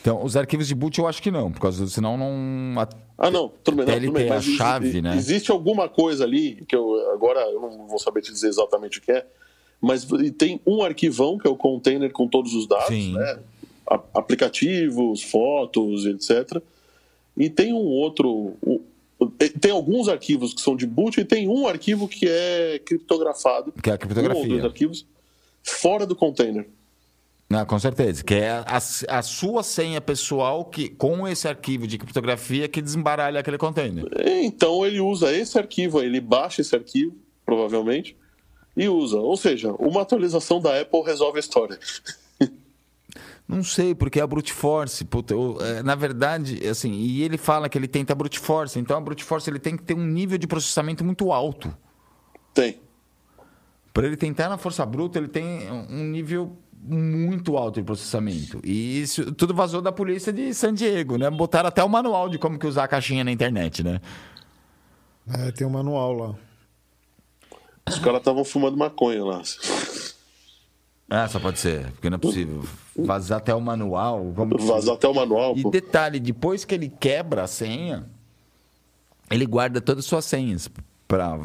Então, 0.00 0.24
os 0.24 0.36
arquivos 0.36 0.68
de 0.68 0.74
boot 0.74 0.98
eu 0.98 1.06
acho 1.06 1.20
que 1.20 1.30
não, 1.30 1.50
por 1.50 1.60
causa 1.60 1.84
do, 1.84 1.90
senão 1.90 2.16
não. 2.16 2.88
A- 3.18 3.26
Ah, 3.26 3.30
não, 3.30 3.50
tudo 3.64 3.76
bem. 3.78 3.86
Não, 3.86 4.00
tudo 4.00 4.12
bem 4.12 4.26
a 4.30 4.34
mas 4.34 4.46
exi- 4.46 4.56
chave, 4.56 5.02
né? 5.02 5.16
Existe 5.16 5.50
alguma 5.50 5.88
coisa 5.88 6.24
ali, 6.24 6.64
que 6.68 6.74
eu 6.76 7.10
agora 7.12 7.40
eu 7.50 7.60
não 7.60 7.86
vou 7.88 7.98
saber 7.98 8.22
te 8.22 8.32
dizer 8.32 8.48
exatamente 8.48 8.98
o 8.98 9.02
que 9.02 9.10
é, 9.12 9.26
mas 9.80 10.06
tem 10.38 10.60
um 10.66 10.82
arquivão, 10.82 11.36
que 11.38 11.46
é 11.46 11.50
o 11.50 11.56
container 11.56 12.10
com 12.12 12.26
todos 12.28 12.54
os 12.54 12.66
dados, 12.66 12.88
Sim. 12.88 13.12
né? 13.14 13.38
A- 13.90 14.00
aplicativos, 14.14 15.22
fotos, 15.22 16.04
etc. 16.06 16.62
E 17.36 17.48
tem 17.50 17.72
um 17.72 17.76
outro. 17.86 18.54
tem 19.60 19.72
alguns 19.72 20.08
arquivos 20.08 20.54
que 20.54 20.60
são 20.60 20.76
de 20.76 20.86
boot 20.86 21.20
e 21.20 21.24
tem 21.24 21.48
um 21.48 21.66
arquivo 21.66 22.06
que 22.06 22.26
é 22.28 22.78
criptografado. 22.84 23.72
Que 23.82 23.90
é 23.90 23.92
a 23.92 23.94
Um 23.94 23.96
ou 23.96 23.98
criptografia. 23.98 24.48
dois 24.48 24.64
arquivos 24.64 25.06
fora 25.64 26.06
do 26.06 26.14
container. 26.14 26.68
Não, 27.50 27.64
com 27.64 27.78
certeza. 27.78 28.22
Que 28.22 28.34
é 28.34 28.50
a, 28.50 28.76
a 29.18 29.22
sua 29.22 29.62
senha 29.62 30.00
pessoal 30.00 30.64
que, 30.66 30.90
com 30.90 31.26
esse 31.26 31.48
arquivo 31.48 31.86
de 31.86 31.96
criptografia 31.96 32.68
que 32.68 32.82
desembaralha 32.82 33.40
aquele 33.40 33.56
container. 33.56 34.04
Então 34.22 34.84
ele 34.84 35.00
usa 35.00 35.32
esse 35.32 35.58
arquivo, 35.58 36.00
ele 36.02 36.20
baixa 36.20 36.60
esse 36.60 36.76
arquivo, 36.76 37.16
provavelmente, 37.46 38.14
e 38.76 38.86
usa. 38.88 39.16
Ou 39.16 39.36
seja, 39.36 39.72
uma 39.78 40.02
atualização 40.02 40.60
da 40.60 40.78
Apple 40.78 41.00
resolve 41.02 41.38
a 41.38 41.40
história. 41.40 41.78
Não 43.48 43.64
sei, 43.64 43.94
porque 43.94 44.20
é 44.20 44.22
a 44.22 44.26
brute 44.26 44.52
force. 44.52 45.02
Puta, 45.06 45.32
eu- 45.32 45.56
é, 45.62 45.82
na 45.82 45.94
verdade, 45.94 46.66
assim, 46.68 46.92
e 46.92 47.22
ele 47.22 47.38
fala 47.38 47.66
que 47.66 47.78
ele 47.78 47.88
tenta 47.88 48.12
a 48.12 48.16
brute 48.16 48.38
force. 48.38 48.78
Então 48.78 48.98
a 48.98 49.00
brute 49.00 49.24
force 49.24 49.48
ele 49.48 49.58
tem 49.58 49.74
que 49.74 49.82
ter 49.84 49.94
um 49.94 50.04
nível 50.06 50.36
de 50.36 50.46
processamento 50.46 51.02
muito 51.02 51.32
alto. 51.32 51.74
Tem. 52.52 52.78
Para 53.94 54.06
ele 54.06 54.18
tentar 54.18 54.50
na 54.50 54.58
força 54.58 54.84
bruta, 54.84 55.18
ele 55.18 55.28
tem 55.28 55.66
um 55.90 56.04
nível 56.04 56.54
muito 56.82 57.56
alto 57.56 57.80
de 57.80 57.84
processamento. 57.86 58.60
E 58.64 59.00
isso 59.02 59.32
tudo 59.34 59.52
vazou 59.54 59.80
da 59.82 59.92
polícia 59.92 60.32
de 60.32 60.52
San 60.54 60.72
Diego, 60.74 61.16
né? 61.16 61.30
Botaram 61.30 61.68
até 61.68 61.82
o 61.82 61.88
manual 61.88 62.28
de 62.28 62.38
como 62.38 62.58
que 62.58 62.66
usar 62.66 62.84
a 62.84 62.88
caixinha 62.88 63.24
na 63.24 63.32
internet, 63.32 63.82
né? 63.82 64.00
É, 65.30 65.50
tem 65.52 65.66
um 65.66 65.70
manual 65.70 66.12
lá. 66.12 66.34
Os 67.88 67.98
caras 67.98 68.18
estavam 68.20 68.44
fumando 68.44 68.76
maconha 68.76 69.24
lá. 69.24 69.42
Ah, 71.10 71.26
só 71.26 71.40
pode 71.40 71.58
ser, 71.58 71.90
porque 71.92 72.10
não 72.10 72.16
é 72.16 72.18
possível. 72.18 72.62
Vazar 72.96 73.38
até 73.38 73.54
o 73.54 73.60
manual. 73.60 74.32
Como 74.36 74.56
que- 74.56 74.64
Vazar 74.64 74.94
até 74.94 75.08
o 75.08 75.14
manual. 75.14 75.56
E 75.56 75.62
pô. 75.62 75.70
detalhe, 75.70 76.20
depois 76.20 76.64
que 76.64 76.74
ele 76.74 76.88
quebra 76.88 77.44
a 77.44 77.46
senha, 77.46 78.06
ele 79.30 79.46
guarda 79.46 79.80
todas 79.80 80.04
as 80.04 80.08
suas 80.08 80.24
senhas 80.26 80.68
para 81.06 81.38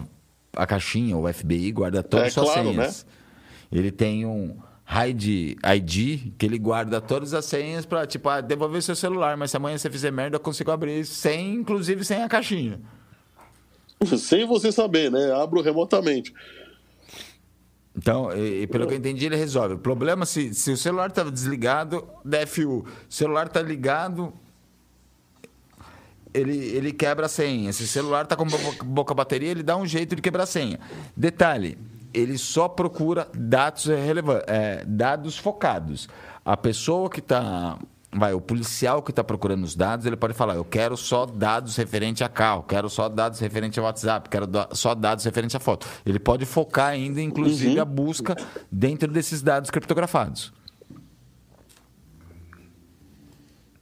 a 0.56 0.68
caixinha, 0.68 1.16
o 1.18 1.32
FBI 1.32 1.72
guarda 1.72 2.04
todas 2.04 2.26
É 2.26 2.28
as 2.28 2.34
suas 2.34 2.46
claro, 2.52 2.70
senhas. 2.70 3.06
Ele 3.72 3.90
tem 3.92 4.26
um 4.26 4.56
hide 4.88 5.58
ID 5.64 6.34
que 6.38 6.46
ele 6.46 6.58
guarda 6.60 7.00
todas 7.00 7.34
as 7.34 7.46
senhas 7.46 7.86
para 7.86 8.06
tipo 8.06 8.28
ah, 8.30 8.42
devolver 8.42 8.82
seu 8.82 8.96
celular, 8.96 9.38
mas 9.38 9.52
se 9.52 9.58
amanhã 9.58 9.78
você 9.78 9.90
fizer 9.90 10.12
merda, 10.12 10.36
eu 10.36 10.40
consigo 10.40 10.72
abrir 10.72 11.06
sem, 11.06 11.56
inclusive 11.56 12.04
sem 12.04 12.22
a 12.22 12.30
caixinha. 12.30 12.80
Sem 14.18 14.46
você 14.46 14.70
saber, 14.70 15.10
né? 15.10 15.32
Abro 15.32 15.62
remotamente. 15.62 16.34
Então, 17.96 18.36
e, 18.36 18.64
e 18.64 18.68
pelo 18.68 18.86
que 18.86 18.94
eu 18.94 18.98
entendi, 18.98 19.28
ele 19.28 19.38
resolve. 19.38 19.76
O 19.76 19.78
problema 19.78 20.26
se, 20.26 20.54
se 20.54 20.72
o 20.72 20.78
celular 20.78 21.08
estava 21.10 21.32
desligado, 21.32 22.06
DFU. 22.26 22.80
O 22.80 22.86
celular 23.08 23.48
está 23.48 23.62
ligado, 23.62 24.34
ele, 26.34 26.58
ele 26.58 26.92
quebra 26.92 27.28
a 27.28 27.30
senha. 27.30 27.72
Se 27.72 27.84
o 27.84 27.88
celular 27.88 28.24
está 28.24 28.36
com 28.36 28.46
bo- 28.46 28.86
pouca 28.94 29.14
bateria, 29.14 29.52
ele 29.52 29.64
dá 29.64 29.78
um 29.78 29.86
jeito 29.86 30.16
de 30.18 30.22
quebrar 30.22 30.44
a 30.44 30.48
senha. 30.48 30.80
Detalhe, 31.16 31.78
ele 32.14 32.38
só 32.38 32.68
procura 32.68 33.28
dados, 33.34 33.86
relevan- 33.86 34.44
é, 34.48 34.84
dados 34.86 35.38
focados. 35.38 36.08
A 36.46 36.56
pessoa 36.56 37.10
que 37.10 37.20
está... 37.20 37.78
Vai, 38.16 38.32
o 38.32 38.40
policial 38.40 39.02
que 39.02 39.10
está 39.10 39.24
procurando 39.24 39.64
os 39.64 39.76
dados, 39.76 40.06
ele 40.06 40.16
pode 40.16 40.36
falar, 40.36 40.54
eu 40.54 40.64
quero 40.64 40.96
só 40.96 41.26
dados 41.26 41.76
referente 41.76 42.24
a 42.24 42.30
carro, 42.30 42.62
quero 42.62 42.88
só 42.88 43.10
dados 43.10 43.40
referente 43.40 43.80
a 43.80 43.84
WhatsApp, 43.84 44.30
quero 44.30 44.48
só 44.74 44.94
dados 44.94 45.26
referente 45.26 45.58
a 45.58 45.60
foto. 45.60 45.88
Ele 46.06 46.20
pode 46.20 46.46
focar 46.46 46.90
ainda, 46.90 47.20
inclusive, 47.20 47.80
a 47.80 47.84
busca 47.84 48.38
dentro 48.72 49.12
desses 49.12 49.42
dados 49.42 49.72
criptografados. 49.72 50.54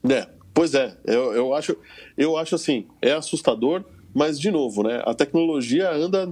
É, 0.10 0.30
pois 0.54 0.74
é, 0.76 0.96
eu, 1.04 1.34
eu, 1.34 1.54
acho, 1.54 1.76
eu 2.18 2.38
acho 2.38 2.56
assim, 2.56 2.88
é 3.02 3.12
assustador, 3.12 3.84
mas 4.14 4.40
de 4.40 4.50
novo, 4.50 4.82
né? 4.82 5.04
A 5.06 5.14
tecnologia 5.14 5.92
anda, 5.92 6.26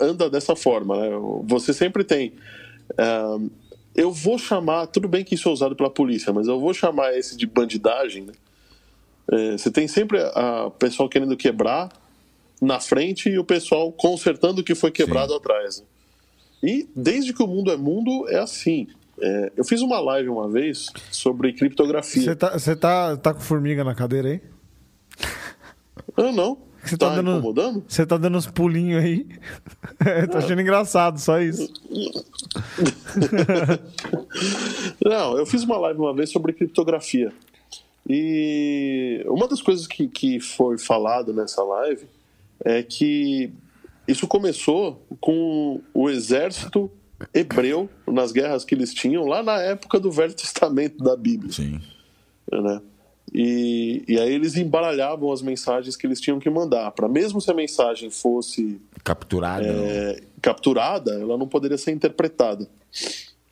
anda 0.00 0.28
dessa 0.30 0.54
forma, 0.56 0.96
né? 0.96 1.08
Você 1.44 1.72
sempre 1.72 2.04
tem. 2.04 2.32
eu 3.94 4.12
vou 4.12 4.38
chamar, 4.38 4.86
tudo 4.86 5.08
bem 5.08 5.24
que 5.24 5.34
isso 5.34 5.48
é 5.48 5.52
usado 5.52 5.74
pela 5.76 5.90
polícia, 5.90 6.32
mas 6.32 6.48
eu 6.48 6.60
vou 6.60 6.74
chamar 6.74 7.16
esse 7.16 7.36
de 7.36 7.46
bandidagem, 7.46 8.24
né? 8.24 8.32
É, 9.30 9.52
você 9.52 9.70
tem 9.70 9.88
sempre 9.88 10.18
o 10.64 10.70
pessoal 10.70 11.08
querendo 11.08 11.36
quebrar 11.36 11.90
na 12.60 12.80
frente 12.80 13.28
e 13.28 13.38
o 13.38 13.44
pessoal 13.44 13.92
consertando 13.92 14.60
o 14.60 14.64
que 14.64 14.74
foi 14.74 14.90
quebrado 14.90 15.34
atrás. 15.34 15.80
né? 15.80 15.86
E 16.62 16.88
desde 16.94 17.32
que 17.32 17.42
o 17.42 17.46
mundo 17.46 17.70
é 17.70 17.76
mundo, 17.76 18.26
é 18.28 18.38
assim. 18.38 18.86
É, 19.20 19.52
eu 19.56 19.64
fiz 19.64 19.80
uma 19.80 19.98
live 19.98 20.28
uma 20.28 20.48
vez 20.48 20.86
sobre 21.10 21.52
criptografia. 21.52 22.22
Você 22.22 22.36
tá, 22.36 22.58
tá, 22.76 23.16
tá 23.16 23.34
com 23.34 23.40
formiga 23.40 23.82
na 23.82 23.94
cadeira 23.94 24.28
aí? 24.28 24.40
Ah, 26.16 26.32
não. 26.32 26.58
Você 26.86 26.96
tá, 26.96 27.08
tá 27.10 27.16
dando- 27.16 27.32
incomodando? 27.32 27.84
Você 27.88 28.06
tá 28.06 28.16
dando 28.16 28.38
uns 28.38 28.46
pulinhos 28.46 29.02
aí. 29.02 29.26
É, 30.04 30.26
tô 30.26 30.38
achando 30.38 30.60
engraçado, 30.60 31.18
só 31.18 31.40
isso. 31.40 31.72
Não, 35.04 35.36
eu 35.38 35.46
fiz 35.46 35.62
uma 35.64 35.78
live 35.78 35.98
uma 36.00 36.14
vez 36.14 36.30
sobre 36.30 36.52
criptografia. 36.52 37.32
E 38.08 39.24
uma 39.26 39.48
das 39.48 39.60
coisas 39.62 39.86
que, 39.86 40.06
que 40.06 40.38
foi 40.38 40.78
falado 40.78 41.32
nessa 41.32 41.62
live 41.62 42.06
é 42.64 42.82
que 42.82 43.50
isso 44.06 44.26
começou 44.28 45.04
com 45.20 45.80
o 45.92 46.08
exército 46.08 46.90
hebreu 47.34 47.88
nas 48.06 48.30
guerras 48.30 48.64
que 48.64 48.74
eles 48.74 48.94
tinham 48.94 49.26
lá 49.26 49.42
na 49.42 49.58
época 49.60 49.98
do 49.98 50.10
Velho 50.10 50.34
Testamento 50.34 51.02
da 51.02 51.16
Bíblia. 51.16 51.52
Sim. 51.52 51.80
né? 52.52 52.80
E, 53.34 54.04
e 54.08 54.18
aí 54.18 54.32
eles 54.32 54.56
embaralhavam 54.56 55.30
as 55.32 55.42
mensagens 55.42 55.96
que 55.96 56.06
eles 56.06 56.20
tinham 56.20 56.38
que 56.38 56.48
mandar. 56.48 56.90
Para 56.92 57.08
mesmo 57.08 57.40
se 57.40 57.50
a 57.50 57.54
mensagem 57.54 58.10
fosse 58.10 58.80
Capturado. 59.04 59.64
é, 59.66 60.20
capturada, 60.40 61.12
ela 61.20 61.36
não 61.36 61.46
poderia 61.48 61.76
ser 61.76 61.92
interpretada. 61.92 62.68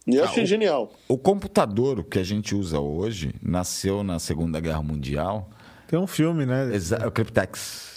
E 0.06 0.14
eu 0.16 0.22
Ah, 0.24 0.26
achei 0.28 0.44
o- 0.44 0.46
genial. 0.46 0.92
O 1.09 1.16
computador 1.18 2.05
que 2.05 2.18
a 2.18 2.22
gente 2.24 2.55
usa 2.55 2.78
hoje 2.78 3.34
nasceu 3.42 4.02
na 4.02 4.18
Segunda 4.18 4.60
Guerra 4.60 4.82
Mundial. 4.82 5.51
Tem 5.88 5.98
um 5.98 6.06
filme, 6.06 6.44
né? 6.46 6.74
Exa- 6.74 7.06
o 7.06 7.10
Cryptex. 7.10 7.92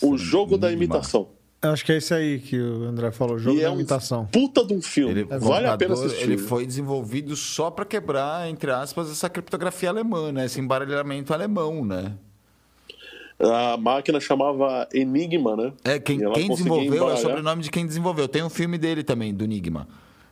O 0.00 0.16
jogo 0.16 0.56
da 0.56 0.70
imitação. 0.72 1.28
Eu 1.60 1.72
Acho 1.72 1.84
que 1.84 1.92
é 1.92 1.96
esse 1.96 2.14
aí 2.14 2.38
que 2.38 2.58
o 2.60 2.84
André 2.84 3.10
falou, 3.10 3.34
o 3.34 3.38
jogo 3.38 3.56
e 3.58 3.62
da 3.62 3.66
é 3.66 3.70
um 3.70 3.74
imitação. 3.74 4.26
puta 4.26 4.64
de 4.64 4.74
um 4.74 4.80
filme. 4.80 5.10
Ele, 5.10 5.22
o 5.24 5.40
vale 5.40 5.66
a 5.66 5.76
pena 5.76 5.94
assistir. 5.94 6.22
ele 6.22 6.38
foi 6.38 6.64
desenvolvido 6.64 7.34
só 7.34 7.68
para 7.68 7.84
quebrar, 7.84 8.48
entre 8.48 8.70
aspas, 8.70 9.10
essa 9.10 9.28
criptografia 9.28 9.88
alemã, 9.88 10.30
né? 10.30 10.44
Esse 10.44 10.60
embaralhamento 10.60 11.34
alemão, 11.34 11.84
né? 11.84 12.14
A 13.40 13.76
máquina 13.76 14.20
chamava 14.20 14.88
Enigma, 14.92 15.56
né? 15.56 15.72
É, 15.84 15.98
quem, 15.98 16.18
quem 16.32 16.48
desenvolveu 16.48 16.86
é 16.86 16.90
o 16.90 16.94
embaralhar. 16.96 17.18
sobrenome 17.18 17.62
de 17.62 17.70
quem 17.70 17.86
desenvolveu. 17.86 18.28
Tem 18.28 18.42
um 18.42 18.50
filme 18.50 18.78
dele 18.78 19.02
também, 19.02 19.34
do 19.34 19.42
Enigma. 19.44 19.88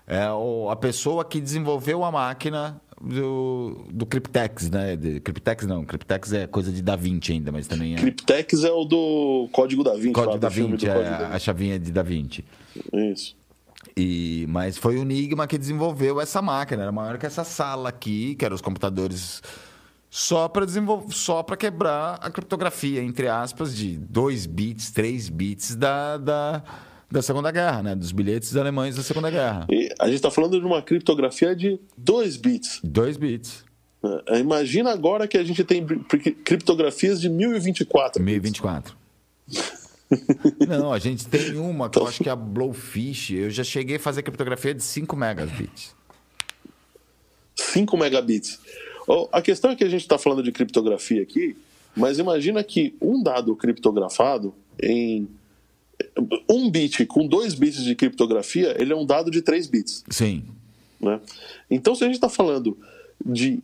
É 0.06 0.30
o, 0.30 0.68
a 0.70 0.76
pessoa 0.76 1.24
que 1.24 1.40
desenvolveu 1.40 2.04
a 2.04 2.12
máquina 2.12 2.80
do, 3.06 3.86
do 3.90 4.06
Cryptex, 4.06 4.70
né? 4.70 4.96
De, 4.96 5.20
Cryptex 5.20 5.66
não, 5.66 5.84
Cryptex 5.84 6.32
é 6.32 6.46
coisa 6.46 6.72
de 6.72 6.82
Da 6.82 6.96
Vinci 6.96 7.32
ainda, 7.32 7.52
mas 7.52 7.66
também 7.66 7.94
é. 7.94 7.96
Cryptex 7.96 8.64
é 8.64 8.70
o 8.70 8.84
do 8.84 9.48
Código 9.52 9.82
da 9.82 9.94
Vinci. 9.94 10.12
Código 10.12 10.38
da 10.38 10.48
Vinci, 10.48 10.86
é 10.88 10.94
Código 10.94 11.18
da 11.18 11.28
a 11.28 11.38
chavinha 11.38 11.78
de 11.78 11.90
Da. 11.92 12.02
Vinci. 12.02 12.44
Isso. 12.92 13.36
E, 13.96 14.46
mas 14.48 14.76
foi 14.76 14.96
o 14.96 15.02
Enigma 15.02 15.46
que 15.46 15.56
desenvolveu 15.56 16.20
essa 16.20 16.42
máquina. 16.42 16.82
Era 16.82 16.92
maior 16.92 17.18
que 17.18 17.26
essa 17.26 17.44
sala 17.44 17.88
aqui, 17.88 18.34
que 18.34 18.44
eram 18.44 18.54
os 18.54 18.60
computadores 18.60 19.42
só 20.10 20.48
para 20.48 20.64
desenvolver, 20.64 21.12
só 21.12 21.42
para 21.42 21.56
quebrar 21.56 22.18
a 22.22 22.30
criptografia, 22.30 23.02
entre 23.02 23.28
aspas, 23.28 23.76
de 23.76 23.96
2 23.98 24.46
bits, 24.46 24.90
3 24.90 25.28
bits 25.28 25.74
da, 25.74 26.16
da, 26.16 26.62
da 27.16 27.22
Segunda 27.22 27.50
Guerra, 27.50 27.82
né? 27.82 27.94
Dos 27.94 28.12
bilhetes 28.12 28.54
alemães 28.56 28.94
da 28.94 29.02
Segunda 29.02 29.30
Guerra. 29.30 29.66
E 29.70 29.88
a 29.98 30.04
gente 30.06 30.16
está 30.16 30.30
falando 30.30 30.60
de 30.60 30.66
uma 30.66 30.82
criptografia 30.82 31.56
de 31.56 31.80
2 31.96 32.36
bits. 32.36 32.80
2 32.84 33.16
bits. 33.16 33.64
É, 34.28 34.38
Imagina 34.38 34.92
agora 34.92 35.26
que 35.26 35.38
a 35.38 35.42
gente 35.42 35.64
tem 35.64 35.84
criptografias 36.44 37.18
de 37.18 37.30
1024. 37.30 38.22
1024. 38.22 38.94
Não, 40.68 40.92
a 40.92 40.98
gente 40.98 41.26
tem 41.26 41.56
uma 41.56 41.88
que 41.88 41.98
eu 41.98 42.06
acho 42.06 42.22
que 42.22 42.28
é 42.28 42.32
a 42.32 42.36
Blowfish. 42.36 43.30
Eu 43.30 43.50
já 43.50 43.64
cheguei 43.64 43.96
a 43.96 44.00
fazer 44.00 44.22
criptografia 44.22 44.74
de 44.74 44.82
5 44.82 45.16
megabits. 45.16 45.94
5 47.56 47.96
megabits. 47.96 48.60
Ó, 49.08 49.26
A 49.32 49.40
questão 49.40 49.70
é 49.70 49.76
que 49.76 49.84
a 49.84 49.88
gente 49.88 50.02
está 50.02 50.18
falando 50.18 50.42
de 50.42 50.52
criptografia 50.52 51.22
aqui, 51.22 51.56
mas 51.96 52.18
imagina 52.18 52.62
que 52.62 52.94
um 53.00 53.22
dado 53.22 53.56
criptografado 53.56 54.54
em 54.80 55.26
um 56.50 56.70
bit 56.70 57.04
com 57.06 57.26
2 57.26 57.54
bits 57.54 57.82
de 57.84 57.94
criptografia, 57.94 58.74
ele 58.80 58.92
é 58.92 58.96
um 58.96 59.04
dado 59.04 59.30
de 59.30 59.42
3 59.42 59.66
bits. 59.66 60.04
Sim. 60.10 60.44
né? 61.00 61.20
Então, 61.70 61.94
se 61.94 62.02
a 62.04 62.06
gente 62.06 62.16
está 62.16 62.28
falando 62.28 62.76
de 63.24 63.60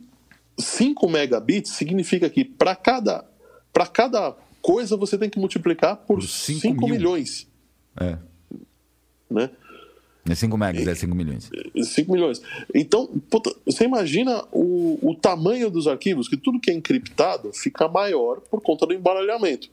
5 0.57 1.09
megabits, 1.09 1.71
significa 1.71 2.29
que 2.29 2.43
para 2.45 2.75
cada, 2.75 3.25
para 3.71 3.87
cada 3.87 4.35
coisa 4.61 4.95
você 4.95 5.17
tem 5.17 5.29
que 5.29 5.39
multiplicar 5.39 5.97
por 5.97 6.19
Por 6.19 6.27
cinco 6.27 6.61
5 6.61 6.85
mil. 6.85 6.95
milhões. 6.95 7.47
É. 7.99 8.17
Né? 9.29 9.49
É 10.29 10.35
5 10.35 10.57
megas, 10.57 10.87
é 10.87 10.95
5 10.95 11.13
milhões. 11.13 11.49
5 11.75 12.11
milhões. 12.11 12.41
Então, 12.73 13.07
puta, 13.29 13.53
você 13.65 13.83
imagina 13.83 14.43
o, 14.53 14.97
o 15.01 15.15
tamanho 15.15 15.69
dos 15.69 15.85
arquivos, 15.85 16.29
que 16.29 16.37
tudo 16.37 16.61
que 16.61 16.71
é 16.71 16.73
encriptado 16.73 17.51
fica 17.51 17.89
maior 17.89 18.39
por 18.39 18.61
conta 18.61 18.85
do 18.85 18.93
embaralhamento. 18.93 19.69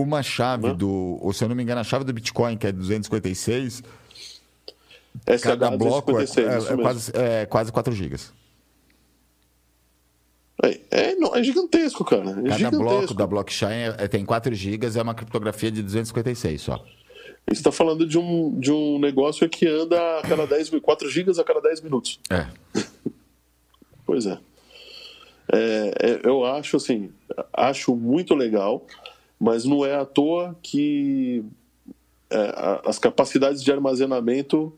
Uma 0.00 0.22
chave 0.22 0.68
Né? 0.68 0.74
do. 0.74 1.18
Ou 1.20 1.32
se 1.32 1.42
eu 1.44 1.48
não 1.48 1.56
me 1.56 1.62
engano, 1.62 1.80
a 1.80 1.84
chave 1.84 2.04
do 2.04 2.12
Bitcoin, 2.12 2.56
que 2.56 2.66
é 2.66 2.72
256, 2.72 3.82
Essa 5.26 5.48
cada 5.56 5.66
é 5.74 5.76
bloco 5.76 6.10
é, 6.12 6.14
256, 6.14 6.46
é- 6.46 6.50
é 6.50 6.70
mesmo. 6.70 6.82
quase, 6.82 7.12
é 7.14 7.46
quase 7.46 7.72
4 7.72 7.92
gigas. 7.94 8.32
É, 10.62 10.80
é, 10.90 11.14
não, 11.14 11.34
é 11.36 11.42
gigantesco, 11.42 12.04
cara. 12.04 12.30
É 12.30 12.34
Cada 12.34 12.52
gigantesco. 12.56 12.78
bloco 12.84 13.14
da 13.14 13.26
blockchain 13.26 13.72
é- 13.74 13.94
é- 13.98 14.08
tem 14.08 14.24
4 14.24 14.52
gigas, 14.54 14.96
é 14.96 15.02
uma 15.02 15.14
criptografia 15.14 15.70
de 15.70 15.82
256 15.82 16.60
só. 16.62 16.76
Você 17.46 17.52
está 17.54 17.72
falando 17.72 18.06
de 18.06 18.18
um, 18.18 18.58
de 18.58 18.70
um 18.70 18.98
negócio 18.98 19.48
que 19.48 19.66
anda 19.66 20.18
a 20.18 20.22
cada 20.22 20.46
10 20.46 20.68
mil, 20.70 20.80
4 20.82 21.08
gigas 21.08 21.38
a 21.38 21.44
cada 21.44 21.60
10 21.60 21.80
minutos. 21.80 22.20
É. 22.28 22.46
Pois 24.04 24.26
é. 24.26 24.38
É, 25.50 25.92
é, 25.98 26.20
eu 26.24 26.44
acho 26.44 26.76
assim, 26.76 27.10
acho 27.54 27.94
muito 27.96 28.34
legal, 28.34 28.84
mas 29.38 29.64
não 29.64 29.84
é 29.84 29.94
à 29.94 30.04
toa 30.04 30.56
que 30.62 31.44
é, 32.30 32.36
a- 32.36 32.82
as 32.86 32.98
capacidades 32.98 33.62
de 33.62 33.70
armazenamento 33.72 34.72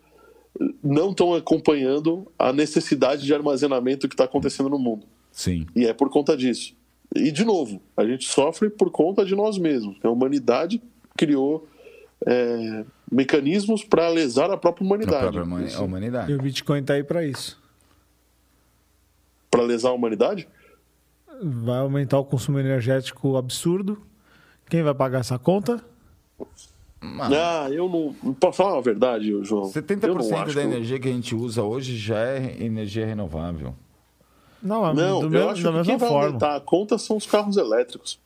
não 0.83 1.11
estão 1.11 1.35
acompanhando 1.35 2.31
a 2.39 2.53
necessidade 2.53 3.25
de 3.25 3.33
armazenamento 3.35 4.09
que 4.09 4.15
está 4.15 4.25
acontecendo 4.25 4.69
no 4.69 4.79
mundo. 4.79 5.07
Sim. 5.33 5.67
E 5.75 5.87
é 5.87 5.93
por 5.93 6.11
conta 6.11 6.37
disso. 6.37 6.75
E, 7.15 7.31
de 7.33 7.45
novo, 7.45 7.81
a 7.97 8.05
gente 8.05 8.25
sofre 8.29 8.69
por 8.71 8.91
conta 8.91 9.25
de 9.25 9.35
nós 9.35 9.59
mesmos. 9.59 9.97
A 10.03 10.11
humanidade 10.11 10.81
criou 11.17 11.67
é, 12.27 12.85
mecanismos 13.11 13.83
para 13.83 14.09
lesar 14.11 14.51
a 14.51 14.57
própria 14.57 14.85
Da 14.87 14.95
humanidade. 14.95 15.21
própria 15.23 15.43
humani- 15.43 15.67
Isso. 15.67 15.83
humanidade. 15.85 16.31
E 16.33 16.35
o 16.35 16.39
Bitcoin 16.43 16.83
tá 16.85 16.95
aí 16.95 17.03
para 17.03 17.25
isso. 17.25 17.59
Para 19.51 19.63
lesar 19.63 19.89
a 19.89 19.93
humanidade? 19.93 20.47
Vai 21.43 21.79
aumentar 21.79 22.19
o 22.19 22.25
consumo 22.25 22.59
energético 22.59 23.37
absurdo. 23.37 24.03
Quem 24.71 24.83
vai 24.83 24.95
pagar 24.95 25.19
essa 25.21 25.39
conta? 25.39 25.85
Mano, 27.03 27.35
Ah, 27.35 27.69
eu 27.71 27.89
não. 27.89 28.35
Para 28.35 28.53
falar 28.53 28.79
a 28.79 28.81
verdade, 28.81 29.27
João. 29.43 29.63
eu 29.63 29.67
não 29.67 29.73
70% 29.73 30.35
acho 30.43 30.55
da 30.55 30.61
que- 30.63 30.67
energia 30.69 30.99
que 31.01 31.09
a 31.09 31.13
gente 31.13 31.35
usa 31.35 31.63
hoje 31.63 31.97
já 31.97 32.19
é 32.21 32.63
energia 32.63 33.05
renovável. 33.05 33.75
Não, 34.63 34.87
é 34.89 34.93
Não, 34.95 35.21
do 35.21 35.27
eu 35.27 35.31
mesmo- 35.31 35.49
acho 35.51 35.63
da 35.63 35.71
que 35.71 35.77
mesma 35.79 35.91
quem 35.93 35.99
vai 35.99 36.09
forma. 36.09 36.27
aumentar 36.27 36.57
a 36.57 36.61
conta 36.61 36.97
são 36.99 37.17
os 37.17 37.27
carros 37.27 37.57
elétricos. 37.57 38.21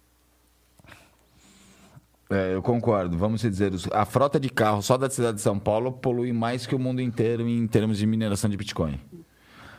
É, 2.30 2.54
eu 2.54 2.62
concordo. 2.62 3.16
Vamos 3.16 3.42
dizer, 3.42 3.72
a 3.92 4.04
frota 4.04 4.40
de 4.40 4.48
carros 4.48 4.86
só 4.86 4.96
da 4.96 5.08
cidade 5.08 5.36
de 5.36 5.42
São 5.42 5.58
Paulo 5.58 5.92
polui 5.92 6.32
mais 6.32 6.66
que 6.66 6.74
o 6.74 6.78
mundo 6.78 7.00
inteiro 7.00 7.46
em 7.48 7.66
termos 7.66 7.98
de 7.98 8.06
mineração 8.06 8.50
de 8.50 8.56
Bitcoin. 8.56 8.98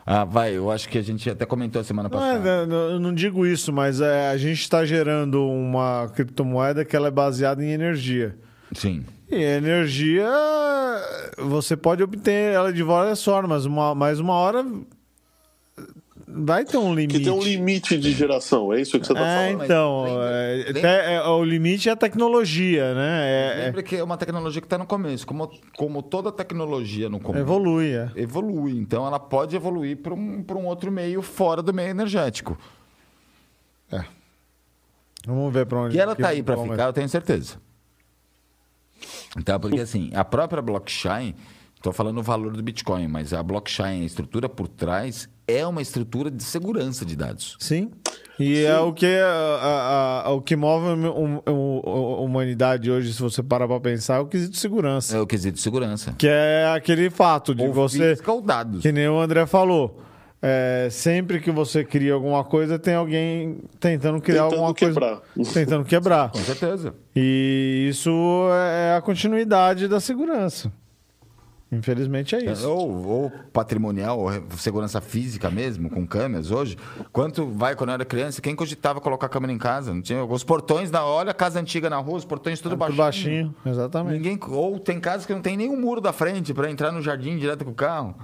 Ah, 0.05 0.23
vai, 0.23 0.55
eu 0.55 0.69
acho 0.69 0.87
que 0.87 0.99
a 0.99 1.01
gente 1.01 1.27
até 1.29 1.45
comentou 1.45 1.83
semana 1.83 2.07
Não, 2.07 2.17
é, 2.23 2.33
passada. 2.33 2.65
não, 2.67 2.75
eu 2.91 2.99
não 2.99 3.11
digo 3.13 3.43
isso, 3.45 3.73
mas 3.73 3.99
é, 4.01 4.29
a 4.29 4.37
gente 4.37 4.59
está 4.61 4.85
gerando 4.85 5.43
uma 5.47 6.07
criptomoeda 6.13 6.85
que 6.85 6.95
ela 6.95 7.07
é 7.07 7.11
baseada 7.11 7.63
em 7.63 7.71
energia. 7.71 8.37
Sim. 8.73 9.03
E 9.31 9.35
a 9.35 9.57
energia, 9.57 10.29
você 11.39 11.75
pode 11.75 12.03
obter 12.03 12.53
ela 12.53 12.71
de 12.71 12.83
várias 12.83 13.23
formas, 13.23 13.65
uma, 13.65 13.95
mas 13.95 14.19
uma 14.19 14.33
hora 14.33 14.63
vai 16.37 16.65
ter 16.65 16.77
um 16.77 16.93
limite. 16.93 17.17
Que 17.19 17.23
tem 17.23 17.31
um 17.33 17.41
limite 17.41 17.97
de 17.97 18.11
geração, 18.11 18.73
é 18.73 18.81
isso 18.81 18.99
que 18.99 19.05
você 19.07 19.13
está 19.13 19.25
É, 19.25 19.47
falando? 19.47 19.63
então, 19.63 20.03
Lembra- 20.03 20.29
é, 20.31 20.55
lembra- 20.55 20.79
até- 20.79 21.13
é, 21.15 21.21
o 21.23 21.43
limite 21.43 21.87
é 21.89 21.91
a 21.91 21.95
tecnologia, 21.95 22.93
né? 22.93 23.21
É- 23.23 23.61
é- 23.61 23.65
Lembra 23.65 23.83
que 23.83 23.95
é 23.95 24.03
uma 24.03 24.17
tecnologia 24.17 24.61
que 24.61 24.65
está 24.65 24.77
no 24.77 24.85
começo. 24.85 25.25
Como, 25.25 25.49
como 25.77 26.01
toda 26.03 26.31
tecnologia 26.31 27.07
no 27.09 27.19
começo. 27.19 27.43
evolui, 27.43 27.91
é. 27.93 28.11
Evolui. 28.15 28.77
Então 28.77 29.07
ela 29.07 29.19
pode 29.19 29.55
evoluir 29.55 29.97
para 29.97 30.13
um, 30.13 30.43
pra 30.43 30.57
um 30.57 30.65
outro 30.65 30.91
meio 30.91 31.21
fora 31.21 31.61
do 31.63 31.73
meio 31.73 31.89
energético. 31.89 32.57
Vamos 35.27 35.51
ver 35.53 35.65
para 35.65 35.79
onde. 35.79 35.95
Que 35.95 35.99
ela 35.99 36.15
que 36.15 36.21
tá 36.21 36.29
aí 36.29 36.43
para 36.43 36.57
ficar, 36.57 36.83
eu 36.85 36.93
tenho 36.93 37.09
certeza. 37.09 37.55
Então, 39.37 39.59
porque 39.59 39.79
assim, 39.79 40.11
a 40.13 40.23
própria 40.23 40.61
blockchain, 40.61 41.33
estou 41.75 41.91
falando 41.91 42.19
o 42.19 42.23
valor 42.23 42.53
do 42.53 42.61
Bitcoin, 42.61 43.07
mas 43.07 43.33
a 43.33 43.41
blockchain, 43.41 44.03
a 44.03 44.05
estrutura 44.05 44.47
por 44.47 44.67
trás, 44.67 45.27
é 45.47 45.65
uma 45.65 45.81
estrutura 45.81 46.29
de 46.31 46.43
segurança 46.43 47.05
de 47.05 47.15
dados. 47.15 47.55
Sim. 47.59 47.91
E 48.37 48.63
é 48.63 48.77
o 48.79 48.91
que, 48.91 49.05
a, 49.05 49.27
a- 49.27 50.23
a- 50.25 50.31
o 50.31 50.41
que 50.41 50.55
move 50.57 50.87
a 50.87 50.93
hum- 50.93 51.41
hum- 51.47 51.81
a 51.85 52.21
humanidade 52.21 52.91
hoje, 52.91 53.13
se 53.13 53.21
você 53.21 53.41
parar 53.41 53.67
para 53.67 53.79
pensar, 53.79 54.15
é 54.15 54.19
o 54.19 54.25
quesito 54.25 54.51
de 54.51 54.57
segurança. 54.59 55.15
É 55.15 55.19
o 55.21 55.25
quesito 55.27 55.55
de 55.55 55.61
segurança. 55.61 56.13
Que 56.17 56.27
é 56.27 56.73
aquele 56.75 57.09
fato 57.09 57.55
de 57.55 57.63
Ou 57.63 57.71
você, 57.71 58.09
física 58.11 58.31
ou 58.31 58.41
dados. 58.41 58.81
que 58.81 58.91
nem 58.91 59.07
o 59.07 59.17
André 59.19 59.45
falou, 59.45 60.01
é, 60.41 60.89
sempre 60.91 61.39
que 61.39 61.49
você 61.49 61.83
cria 61.85 62.13
alguma 62.13 62.43
coisa, 62.43 62.77
tem 62.77 62.95
alguém 62.95 63.59
tentando 63.79 64.19
criar 64.19 64.43
Tentando 64.43 64.55
alguma 64.55 64.73
quebrar. 64.75 65.21
coisa. 65.33 65.51
Tentando 65.53 65.85
quebrar. 65.85 66.29
Com 66.31 66.39
certeza. 66.39 66.93
E 67.15 67.87
isso 67.89 68.11
é 68.51 68.95
a 68.97 69.01
continuidade 69.01 69.87
da 69.87 70.01
segurança. 70.01 70.69
Infelizmente 71.71 72.35
é 72.35 72.51
isso. 72.51 72.69
Ou, 72.69 73.05
ou 73.05 73.31
patrimonial, 73.51 74.19
ou 74.19 74.31
segurança 74.57 75.01
física 75.01 75.49
mesmo, 75.49 75.89
com 75.89 76.05
câmeras 76.05 76.51
hoje. 76.51 76.77
Quanto 77.11 77.45
vai 77.47 77.75
quando 77.75 77.89
eu 77.89 77.95
era 77.95 78.05
criança? 78.05 78.41
Quem 78.41 78.55
cogitava 78.55 79.01
colocar 79.01 79.27
câmera 79.29 79.51
em 79.51 79.57
casa? 79.57 79.93
Não 79.93 80.01
tinha, 80.01 80.23
os 80.23 80.43
portões, 80.43 80.91
na, 80.91 81.03
olha 81.05 81.33
casa 81.33 81.59
antiga 81.59 81.89
na 81.89 81.97
rua, 81.97 82.17
os 82.17 82.25
portões 82.25 82.59
tudo 82.61 82.71
Tudo 82.71 82.79
baixinho. 82.79 83.03
baixinho, 83.03 83.55
exatamente. 83.65 84.17
Ninguém, 84.17 84.39
ou 84.49 84.79
tem 84.79 84.99
casas 84.99 85.25
que 85.25 85.33
não 85.33 85.41
tem 85.41 85.57
nenhum 85.57 85.79
muro 85.79 85.99
da 85.99 86.13
frente 86.13 86.53
para 86.53 86.69
entrar 86.69 86.91
no 86.91 87.01
jardim 87.01 87.37
direto 87.37 87.65
com 87.65 87.71
o 87.71 87.75
carro. 87.75 88.15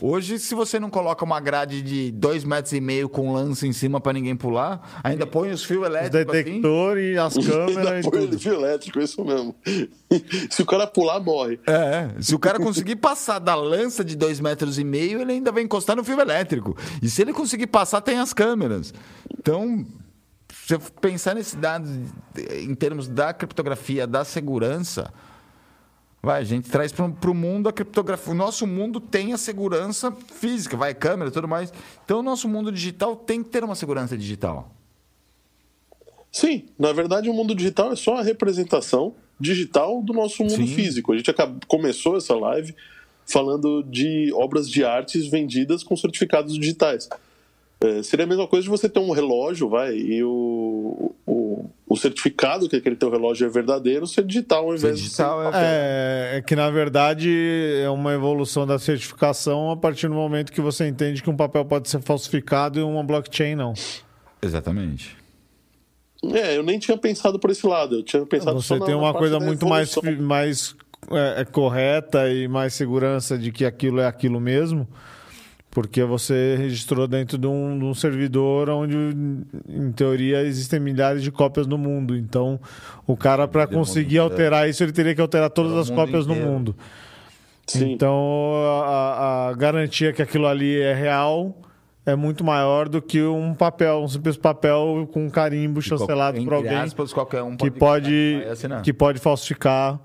Hoje, 0.00 0.38
se 0.38 0.54
você 0.54 0.78
não 0.80 0.90
coloca 0.90 1.24
uma 1.24 1.40
grade 1.40 1.82
de 1.82 2.10
dois 2.10 2.44
metros 2.44 2.72
e 2.72 2.80
meio 2.80 3.08
com 3.08 3.32
lança 3.32 3.66
em 3.66 3.72
cima 3.72 4.00
para 4.00 4.12
ninguém 4.12 4.36
pular, 4.36 5.00
ainda 5.04 5.26
põe 5.26 5.50
os 5.50 5.64
fios 5.64 5.82
Os 5.82 5.86
elétricos 5.86 6.34
assim. 6.36 6.60
e 7.00 7.18
as 7.18 7.34
câmeras 7.46 8.04
e 8.06 8.10
Põe 8.10 8.20
tudo. 8.26 8.38
fio 8.38 8.54
elétrico, 8.54 9.00
isso 9.00 9.24
mesmo. 9.24 9.54
Se 10.50 10.62
o 10.62 10.66
cara 10.66 10.86
pular, 10.86 11.20
morre. 11.20 11.60
É, 11.66 12.08
se 12.20 12.34
o 12.34 12.38
cara 12.38 12.58
conseguir 12.58 12.96
passar 13.02 13.38
da 13.38 13.54
lança 13.54 14.02
de 14.04 14.16
dois 14.16 14.40
metros 14.40 14.78
e 14.78 14.84
meio, 14.84 15.20
ele 15.20 15.32
ainda 15.32 15.52
vai 15.52 15.62
encostar 15.62 15.94
no 15.94 16.02
fio 16.02 16.18
elétrico. 16.20 16.76
E 17.02 17.10
se 17.10 17.20
ele 17.22 17.32
conseguir 17.32 17.66
passar, 17.66 18.00
tem 18.00 18.18
as 18.18 18.32
câmeras. 18.32 18.94
Então, 19.38 19.84
se 20.66 20.74
eu 20.74 20.80
pensar 21.00 21.34
nesses 21.34 21.54
dados 21.54 21.90
em 22.52 22.74
termos 22.74 23.06
da 23.06 23.32
criptografia, 23.34 24.06
da 24.06 24.24
segurança, 24.24 25.12
vai, 26.28 26.42
a 26.42 26.44
gente 26.44 26.68
traz 26.68 26.92
para 26.92 27.30
o 27.30 27.34
mundo 27.34 27.70
a 27.70 27.72
criptografia. 27.72 28.30
O 28.34 28.36
nosso 28.36 28.66
mundo 28.66 29.00
tem 29.00 29.32
a 29.32 29.38
segurança 29.38 30.12
física, 30.12 30.76
vai, 30.76 30.92
câmera 30.94 31.30
e 31.30 31.32
tudo 31.32 31.48
mais. 31.48 31.72
Então, 32.04 32.20
o 32.20 32.22
nosso 32.22 32.46
mundo 32.46 32.70
digital 32.70 33.16
tem 33.16 33.42
que 33.42 33.48
ter 33.48 33.64
uma 33.64 33.74
segurança 33.74 34.14
digital. 34.14 34.70
Sim, 36.30 36.66
na 36.78 36.92
verdade 36.92 37.30
o 37.30 37.32
mundo 37.32 37.54
digital 37.54 37.90
é 37.92 37.96
só 37.96 38.18
a 38.18 38.22
representação 38.22 39.14
digital 39.40 40.02
do 40.02 40.12
nosso 40.12 40.42
mundo 40.42 40.66
Sim. 40.66 40.66
físico. 40.66 41.14
A 41.14 41.16
gente 41.16 41.30
acab- 41.30 41.64
começou 41.66 42.18
essa 42.18 42.34
live 42.34 42.74
falando 43.24 43.82
de 43.82 44.30
obras 44.34 44.68
de 44.68 44.84
artes 44.84 45.26
vendidas 45.26 45.82
com 45.82 45.96
certificados 45.96 46.58
digitais. 46.58 47.08
É, 47.80 48.02
seria 48.02 48.26
a 48.26 48.28
mesma 48.28 48.46
coisa 48.46 48.64
de 48.64 48.68
você 48.68 48.86
ter 48.86 49.00
um 49.00 49.12
relógio, 49.12 49.70
vai, 49.70 49.96
e 49.96 50.22
o, 50.22 51.14
o, 51.26 51.70
o 51.88 51.96
certificado 51.96 52.68
que 52.68 52.76
aquele 52.76 52.96
teu 52.96 53.10
relógio 53.10 53.46
é 53.46 53.50
verdadeiro, 53.50 54.06
você 54.06 54.22
digitar 54.22 54.58
ao 54.58 54.74
invés 54.74 54.98
digital 54.98 55.50
de. 55.50 55.56
É, 55.56 56.32
é 56.36 56.42
que 56.42 56.54
na 56.54 56.70
verdade 56.70 57.30
é 57.82 57.88
uma 57.88 58.12
evolução 58.12 58.66
da 58.66 58.78
certificação 58.78 59.70
a 59.70 59.76
partir 59.76 60.08
do 60.08 60.14
momento 60.14 60.52
que 60.52 60.60
você 60.60 60.86
entende 60.86 61.22
que 61.22 61.30
um 61.30 61.36
papel 61.36 61.64
pode 61.64 61.88
ser 61.88 62.00
falsificado 62.02 62.78
e 62.78 62.82
uma 62.82 63.02
blockchain 63.02 63.54
não. 63.54 63.72
Exatamente. 64.42 65.16
É, 66.32 66.56
eu 66.56 66.62
nem 66.62 66.78
tinha 66.78 66.98
pensado 66.98 67.38
por 67.38 67.50
esse 67.50 67.66
lado. 67.66 67.96
Eu 67.96 68.02
tinha 68.02 68.26
pensado 68.26 68.60
só 68.60 68.74
Você 68.74 68.80
na- 68.80 68.86
tem 68.86 68.94
na 68.94 69.00
uma 69.00 69.12
parte 69.12 69.20
coisa 69.20 69.40
muito 69.40 69.66
mais, 69.66 69.94
mais 70.18 70.76
é, 71.10 71.42
é, 71.42 71.44
correta 71.44 72.28
e 72.28 72.48
mais 72.48 72.74
segurança 72.74 73.38
de 73.38 73.52
que 73.52 73.64
aquilo 73.64 74.00
é 74.00 74.06
aquilo 74.06 74.40
mesmo, 74.40 74.86
porque 75.78 76.02
você 76.02 76.56
registrou 76.58 77.06
dentro 77.06 77.38
de 77.38 77.46
um, 77.46 77.78
de 77.78 77.84
um 77.84 77.94
servidor 77.94 78.68
onde, 78.68 78.96
em 79.68 79.92
teoria, 79.92 80.42
existem 80.42 80.80
milhares 80.80 81.22
de 81.22 81.30
cópias 81.30 81.68
no 81.68 81.78
mundo. 81.78 82.16
Então, 82.16 82.58
o 83.06 83.16
cara, 83.16 83.46
para 83.46 83.64
conseguir 83.64 84.18
alterar 84.18 84.68
isso, 84.68 84.82
ele 84.82 84.90
teria 84.90 85.14
que 85.14 85.20
alterar 85.20 85.48
todas 85.50 85.74
as 85.74 85.88
cópias 85.88 86.26
no 86.26 86.32
inteiro. 86.32 86.50
mundo. 86.50 86.76
Sim. 87.64 87.92
Então, 87.92 88.54
a, 88.66 89.50
a 89.50 89.54
garantia 89.54 90.12
que 90.12 90.20
aquilo 90.20 90.48
ali 90.48 90.80
é 90.80 90.92
real 90.92 91.56
é 92.04 92.16
muito 92.16 92.42
maior 92.42 92.88
do 92.88 93.00
que 93.00 93.22
um 93.22 93.54
papel, 93.54 94.02
um 94.02 94.08
simples 94.08 94.36
papel 94.36 95.08
com 95.12 95.26
um 95.26 95.30
carimbo 95.30 95.80
chancelado 95.80 96.42
por 96.42 96.54
alguém 96.54 96.74
aspas, 96.74 97.12
qualquer 97.12 97.44
um 97.44 97.56
que 97.56 97.70
pode 97.70 97.78
pode, 97.78 98.08
clicar 98.08 98.48
e 98.48 98.50
assinar. 98.50 98.82
que 98.82 98.92
pode 98.92 99.20
falsificar 99.20 100.00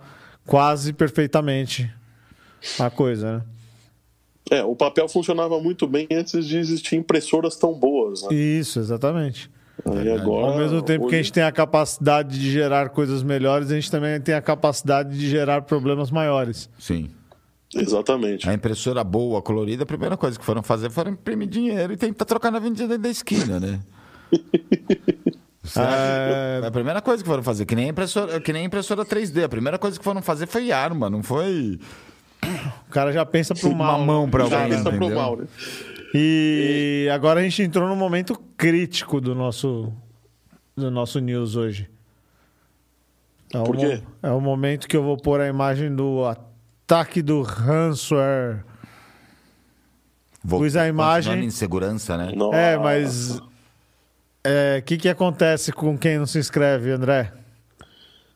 quase 0.45 0.93
perfeitamente 0.93 1.91
a 2.79 2.91
coisa, 2.91 3.37
né? 3.39 3.41
É, 4.52 4.64
o 4.64 4.76
papel 4.76 5.07
funcionava 5.07 5.60
muito 5.60 5.88
bem 5.88 6.07
antes 6.11 6.45
de 6.45 6.57
existir 6.57 6.95
impressoras 6.95 7.56
tão 7.56 7.74
boas, 7.74 8.24
né? 8.24 8.34
Isso, 8.36 8.80
exatamente. 8.80 9.49
Aí 9.86 10.11
agora, 10.11 10.52
Ao 10.53 10.57
mesmo 10.57 10.82
tempo 10.82 11.07
que 11.07 11.15
a 11.15 11.18
hoje- 11.18 11.24
gente 11.24 11.34
tem 11.34 11.44
a 11.44 11.52
capacidade 11.52 12.38
de 12.40 12.52
gerar 12.52 12.90
coisas 12.90 13.24
melhores, 13.24 13.72
a 13.72 13.76
gente 13.76 13.90
também 13.90 14.20
tem 14.22 14.36
a 14.36 14.41
capacidade 14.41 15.18
de 15.18 15.28
gerar 15.30 15.61
problemas 15.64 16.11
maiores. 16.11 16.70
Sim. 16.78 17.10
Exatamente. 17.76 18.48
A 18.48 18.53
impressora 18.53 19.03
boa, 19.03 19.41
colorida, 19.41 19.82
a 19.84 19.86
primeira 19.86 20.15
coisa 20.15 20.38
que 20.38 20.45
foram 20.45 20.61
fazer 20.61 20.91
foi 20.91 21.10
imprimir 21.10 21.48
dinheiro 21.48 21.91
e 21.94 21.98
tentar 21.98 22.26
trocar 22.26 22.52
na 22.52 22.60
vendida 22.60 22.98
da 22.99 23.10
esquina, 23.10 23.60
né? 23.60 23.80
Será 25.64 25.88
que- 25.88 26.64
É. 26.64 26.68
A 26.68 26.72
primeira 26.72 27.02
coisa 27.02 27.24
que 27.24 27.30
foram 27.30 27.41
fazer, 27.41 27.65
que 27.65 27.76
nem, 27.76 27.86
a 27.86 27.90
impressora, 27.90 28.40
que 28.40 28.52
nem 28.53 28.64
a 28.64 28.65
impressora 28.65 29.03
3D, 29.06 29.44
a 29.44 29.49
primeira 29.49 29.80
coisa 29.80 29.98
que 29.98 30.03
foram 30.03 30.22
fazer 30.22 30.45
foi 30.48 30.72
arma, 30.72 31.10
não 31.10 31.24
foi 31.24 31.80
O 32.88 32.91
cara 32.91 33.11
já 33.11 33.26
pensa 33.26 33.53
pro 33.56 33.70
uma 33.70 33.86
mal. 33.86 34.06
mão 34.06 34.30
pra 34.30 34.45
Já 34.45 34.61
alguém, 34.61 34.78
pensa 34.78 34.90
pro 34.90 34.95
entendeu? 34.98 35.18
mal, 35.18 35.38
né? 35.38 35.45
E 36.14 37.10
agora 37.11 37.40
a 37.40 37.44
gente 37.44 37.61
entrou 37.64 37.88
num 37.90 37.95
momento 37.95 38.40
crítico 38.56 39.20
do 39.20 39.34
nosso, 39.34 39.91
do 40.76 40.91
nosso 40.91 41.20
news 41.20 41.56
hoje. 41.56 41.90
É 43.53 43.57
o 43.60 43.64
Por 43.64 43.78
quê? 43.78 44.02
É 44.22 44.30
o 44.32 44.40
momento 44.40 44.88
que 44.88 44.95
eu 44.95 45.03
vou 45.03 45.18
pôr 45.18 45.40
a 45.41 45.48
imagem 45.48 45.94
do 45.95 46.24
ataque 46.26 47.22
do 47.22 47.41
ransomware. 47.41 48.64
Voltou- 50.44 50.65
Pus 50.68 50.76
a 50.76 50.88
imagem. 50.88 51.45
em 51.45 51.49
segurança, 51.49 52.18
né? 52.18 52.32
Nossa. 52.36 52.57
É, 52.57 52.78
mas 52.78 53.38
o 53.40 53.41
que, 54.86 54.98
que 54.98 55.10
acontece 55.10 55.72
com 55.72 55.98
quem 55.98 56.18
não 56.20 56.26
se 56.26 56.38
inscreve, 56.38 56.91
André? 56.91 57.32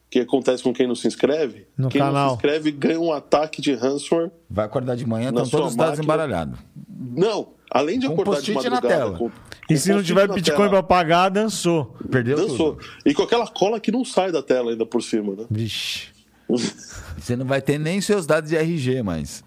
O 0.08 0.10
que 0.10 0.20
acontece 0.22 0.64
com 0.64 0.74
quem 0.74 0.88
não 0.88 0.96
se 0.96 1.06
inscreve? 1.08 1.68
No 1.78 1.90
quem 1.90 2.00
não 2.00 2.08
canal. 2.08 2.30
se 2.30 2.36
inscreve 2.36 2.72
ganha 2.72 3.00
um 3.00 3.12
ataque 3.12 3.62
de 3.62 3.74
ransomware. 3.74 4.32
Vai 4.50 4.66
acordar 4.66 4.96
de 4.96 5.06
manhã, 5.06 5.30
estão 5.30 5.48
todos 5.48 5.72
os 5.72 5.76
dados 5.76 6.00
embaralhados. 6.00 6.58
Não, 6.98 7.50
além 7.70 8.00
de 8.00 8.08
Com 8.08 8.14
acordar 8.14 8.42
de 8.42 8.54
post-it 8.54 8.70
na 8.70 8.76
madrugada... 8.78 9.02
tela. 9.06 9.18
com- 9.18 9.30
E 9.70 9.74
com 9.74 9.80
se 9.80 9.92
não 9.92 10.02
tiver 10.02 10.28
Bitcoin 10.34 10.70
pra 10.70 10.82
pagar, 10.82 11.28
dançou. 11.28 11.94
Perdeu 12.10 12.38
Dançou. 12.38 12.76
tudo. 12.76 12.86
E 13.06 13.14
com 13.14 13.24
aquela 13.24 13.48
cola 13.48 13.82
que 13.82 13.92
não 13.92 14.06
sai 14.06 14.32
da 14.32 14.42
tela 14.42 14.72
ainda 14.72 14.86
por 14.86 15.04
cima, 15.04 15.36
né? 15.36 15.46
Vixe. 15.52 16.08
Você 16.48 17.36
não 17.36 17.46
vai 17.46 17.62
ter 17.62 17.78
nem 17.78 18.00
seus 18.00 18.26
dados 18.26 18.50
de 18.50 18.56
RG 18.56 19.04
mais. 19.04 19.44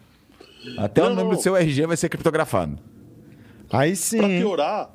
Até 0.76 1.00
Não, 1.00 1.06
o 1.06 1.10
número 1.10 1.28
não. 1.30 1.36
do 1.36 1.42
seu 1.42 1.56
RG 1.56 1.86
vai 1.86 1.96
ser 1.96 2.10
criptografado. 2.10 2.78
Aí 3.72 3.96
sim. 3.96 4.18
Pra 4.18 4.28
hein? 4.28 4.40
piorar, 4.40 4.90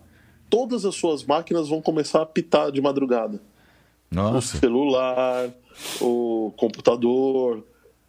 todas 0.48 0.86
as 0.86 0.94
suas 0.94 1.24
máquinas 1.24 1.70
vão 1.70 1.82
começar 1.82 2.22
a 2.22 2.26
pitar 2.26 2.72
de 2.72 2.80
madrugada. 2.80 3.42
O 4.22 4.32
Nossa. 4.34 4.58
celular, 4.58 5.50
o 6.02 6.54
computador, 6.58 7.66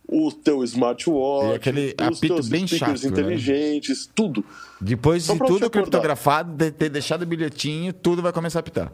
o 0.09 0.31
teu 0.31 0.63
smartwatch, 0.63 1.51
E 1.51 1.55
aquele 1.57 1.87
os 2.01 2.07
apito 2.19 2.35
teus 2.35 2.49
bem 2.49 2.67
speakers 2.67 3.01
chato, 3.01 3.11
né? 3.11 3.21
inteligentes, 3.21 4.09
tudo. 4.15 4.45
Depois 4.81 5.25
Só 5.25 5.33
de 5.35 5.41
tudo 5.41 5.69
criptografado, 5.69 6.53
de 6.53 6.71
ter 6.71 6.89
deixado 6.89 7.23
o 7.23 7.27
bilhetinho, 7.27 7.93
tudo 7.93 8.23
vai 8.23 8.33
começar 8.33 8.61
a 8.61 8.63
pitar. 8.63 8.93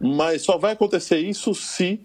Mas 0.00 0.42
só 0.42 0.58
vai 0.58 0.72
acontecer 0.72 1.18
isso 1.18 1.54
se 1.54 2.00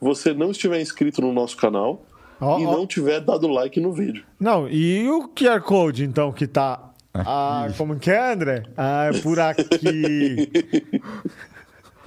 você 0.00 0.32
não 0.32 0.50
estiver 0.50 0.80
inscrito 0.80 1.20
no 1.20 1.32
nosso 1.32 1.56
canal 1.56 2.06
Ó, 2.40 2.58
e 2.60 2.64
ó. 2.64 2.72
não 2.72 2.86
tiver 2.86 3.20
dado 3.20 3.48
like 3.48 3.78
no 3.80 3.92
vídeo. 3.92 4.24
Não, 4.40 4.68
e 4.68 5.08
o 5.10 5.28
QR 5.28 5.60
Code, 5.60 6.04
então, 6.04 6.32
que 6.32 6.46
tá. 6.46 6.84
Ah, 7.12 7.66
como 7.76 7.98
que 7.98 8.10
é, 8.10 8.32
André? 8.32 8.62
Ah, 8.76 9.10
é 9.12 9.20
por 9.20 9.40
aqui. 9.40 10.48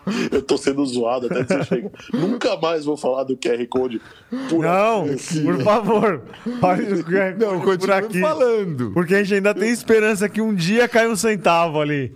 Eu 0.32 0.41
tô 0.41 0.57
sendo 0.57 0.84
zoado 0.86 1.28
até 1.28 1.44
que 1.44 1.53
você 1.53 1.64
chega. 1.65 1.91
Nunca 2.14 2.57
mais 2.57 2.86
vou 2.86 2.98
falar 2.98 3.23
do 3.23 3.38
QR 3.38 3.65
Code 3.68 4.02
por 4.49 4.64
Não, 4.64 5.03
aqui. 5.06 5.41
por 5.44 5.61
favor. 5.64 6.23
Olha 6.61 6.95
o 6.95 7.03
QR 7.03 7.61
Code 7.64 7.80
por 7.86 7.91
aqui. 7.91 8.19
falando. 8.19 8.91
Porque 8.94 9.14
a 9.15 9.23
gente 9.23 9.36
ainda 9.36 9.53
tem 9.53 9.69
esperança 9.69 10.28
que 10.28 10.41
um 10.41 10.53
dia 10.56 10.88
cai 10.88 11.07
um 11.07 11.15
centavo 11.15 11.80
ali. 11.80 12.15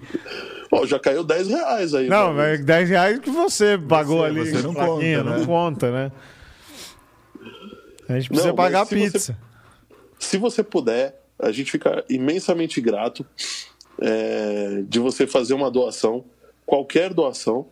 Ó, 0.72 0.86
já 0.86 1.00
caiu 1.00 1.24
10 1.24 1.48
reais 1.48 1.94
aí. 1.94 2.08
Não, 2.10 2.40
é 2.42 2.58
10 2.58 2.90
reais 2.90 3.20
que 3.20 3.30
você 3.30 3.78
pagou 3.78 4.18
Você- 4.20 4.26
ali. 4.26 4.52
você 4.52 4.62
não 4.64 4.74
plaquinha, 4.74 5.18
conta, 5.20 5.30
né? 5.32 5.38
Não 5.38 5.46
conta, 5.46 5.92
né? 5.92 6.12
A 8.10 8.14
gente 8.20 8.30
precisa 8.30 8.50
Não, 8.50 8.56
mas 8.56 8.66
pagar 8.66 8.82
a 8.82 8.86
se 8.86 8.96
você- 8.96 9.12
pizza. 9.12 9.38
Se 10.20 10.38
você 10.38 10.64
puder, 10.64 11.22
a 11.40 11.52
gente 11.52 11.72
fica 11.72 12.04
imensamente 12.10 12.80
grato 12.82 13.26
é, 14.02 14.84
de 14.88 15.00
você 15.00 15.26
fazer 15.28 15.54
uma 15.54 15.70
doação, 15.72 16.26
qualquer 16.66 17.14
doação. 17.14 17.68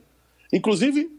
Inclusive, 0.54 1.10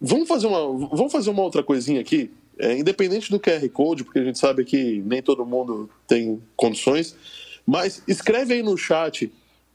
vamos 0.00 0.28
fazer 0.28 0.46
uma, 0.46 0.88
vamos 0.88 1.12
fazer 1.12 1.28
uma 1.30 1.42
outra 1.42 1.62
coisinha 1.62 2.00
aqui, 2.00 2.30
é, 2.58 2.78
independente 2.78 3.30
do 3.30 3.38
QR 3.40 3.68
Code, 3.70 4.04
porque 4.04 4.20
a 4.20 4.24
gente 4.24 4.38
sabe 4.38 4.64
que 4.64 5.02
nem 5.04 5.20
todo 5.22 5.44
mundo 5.44 5.90
tem 6.06 6.40
condições, 6.56 7.14
mas 7.66 8.02
escreve 8.08 8.54
aí 8.54 8.62
no 8.62 8.76
chat 8.76 9.30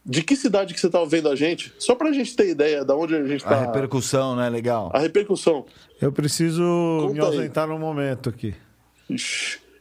de 0.05 0.21
que 0.23 0.35
cidade 0.35 0.73
que 0.73 0.79
você 0.79 0.87
está 0.87 1.03
vendo 1.05 1.29
a 1.29 1.35
gente, 1.35 1.73
só 1.79 1.95
para 1.95 2.09
a 2.09 2.13
gente 2.13 2.35
ter 2.35 2.49
ideia 2.49 2.83
de 2.83 2.91
onde 2.93 3.15
a 3.15 3.21
gente 3.23 3.31
A 3.33 3.35
está. 3.51 3.61
repercussão, 3.65 4.35
né? 4.35 4.49
Legal. 4.49 4.89
A 4.93 4.99
repercussão. 4.99 5.65
Eu 6.01 6.11
preciso 6.11 6.61
me 6.61 7.19
Conta 7.19 7.21
aí. 7.31 7.37
ausentar 7.37 7.67
no 7.67 7.77
momento 7.79 8.29
aqui. 8.29 8.53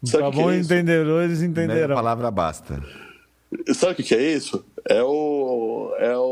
Sabe 0.05 0.23
Tá 0.25 0.31
bom 0.31 0.51
é 0.51 0.59
entendedores 0.59 1.39
Meia 1.41 1.51
entenderão. 1.51 1.95
palavra 1.95 2.31
basta. 2.31 2.83
Sabe 3.75 3.93
o 3.93 3.97
que, 3.97 4.03
que 4.03 4.15
é 4.15 4.33
isso? 4.33 4.65
É 4.89 5.03
o. 5.03 5.93
É 5.99 6.17
o. 6.17 6.23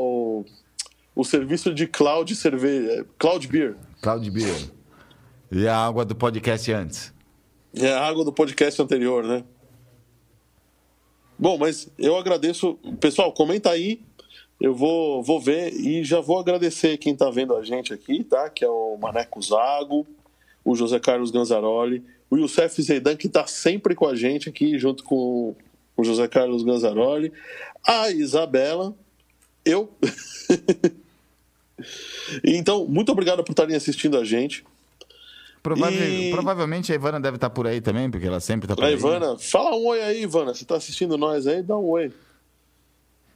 O 1.21 1.25
serviço 1.25 1.75
de 1.75 1.87
cloud 1.87 2.35
cerveja. 2.35 3.05
Cloud 3.19 3.47
beer. 3.47 3.77
Cloud 4.01 4.31
Beer. 4.31 4.71
E 5.53 5.69
a 5.69 5.77
água 5.77 6.03
do 6.03 6.15
podcast 6.15 6.73
antes. 6.73 7.13
É 7.75 7.93
a 7.93 8.07
água 8.07 8.25
do 8.25 8.33
podcast 8.33 8.81
anterior, 8.81 9.23
né? 9.23 9.45
Bom, 11.39 11.59
mas 11.59 11.91
eu 11.99 12.17
agradeço. 12.17 12.79
Pessoal, 12.99 13.35
comenta 13.35 13.69
aí. 13.69 14.01
Eu 14.59 14.75
vou, 14.75 15.23
vou 15.23 15.39
ver 15.39 15.75
e 15.75 16.03
já 16.03 16.23
vou 16.23 16.39
agradecer 16.39 16.97
quem 16.97 17.15
tá 17.15 17.29
vendo 17.29 17.55
a 17.55 17.63
gente 17.63 17.93
aqui, 17.93 18.25
tá? 18.25 18.49
Que 18.49 18.65
é 18.65 18.71
o 18.71 18.97
Maneco 18.97 19.43
Zago, 19.43 20.07
o 20.65 20.75
José 20.75 20.99
Carlos 20.99 21.31
Ganzaroli, 21.31 22.03
o 22.31 22.39
Youssef 22.39 22.81
Zeidan, 22.81 23.15
que 23.15 23.29
tá 23.29 23.47
sempre 23.47 23.95
com 23.95 24.09
a 24.09 24.15
gente 24.15 24.49
aqui, 24.49 24.79
junto 24.79 25.05
com 25.05 25.55
o 25.95 26.03
José 26.03 26.27
Carlos 26.29 26.63
Ganzaroli, 26.63 27.31
a 27.87 28.11
Isabela, 28.11 28.97
eu. 29.67 29.93
então, 32.45 32.87
muito 32.87 33.11
obrigado 33.13 33.43
por 33.45 33.53
estarem 33.53 33.77
assistindo 33.77 34.17
a 34.19 34.25
gente. 34.25 34.65
Provável- 35.63 36.03
E- 36.09 36.31
Provavelmente 36.31 36.91
a 36.91 36.95
Ivana 36.95 37.21
deve 37.21 37.37
estar 37.37 37.51
por 37.51 37.67
aí 37.67 37.81
também, 37.81 38.11
porque 38.11 38.27
ela 38.27 38.41
sempre 38.41 38.65
está 38.67 38.75
por 38.75 38.85
A 38.85 38.89
aí. 38.89 38.95
Ivana, 38.95 39.37
fala 39.39 39.77
um 39.77 39.87
oi 39.89 40.03
aí, 40.03 40.23
Ivana. 40.23 40.55
Você 40.55 40.65
tá 40.65 40.77
assistindo 40.77 41.19
nós 41.19 41.47
aí? 41.47 41.63
Dá 41.63 41.77
um 41.77 41.85
oi. 41.91 42.11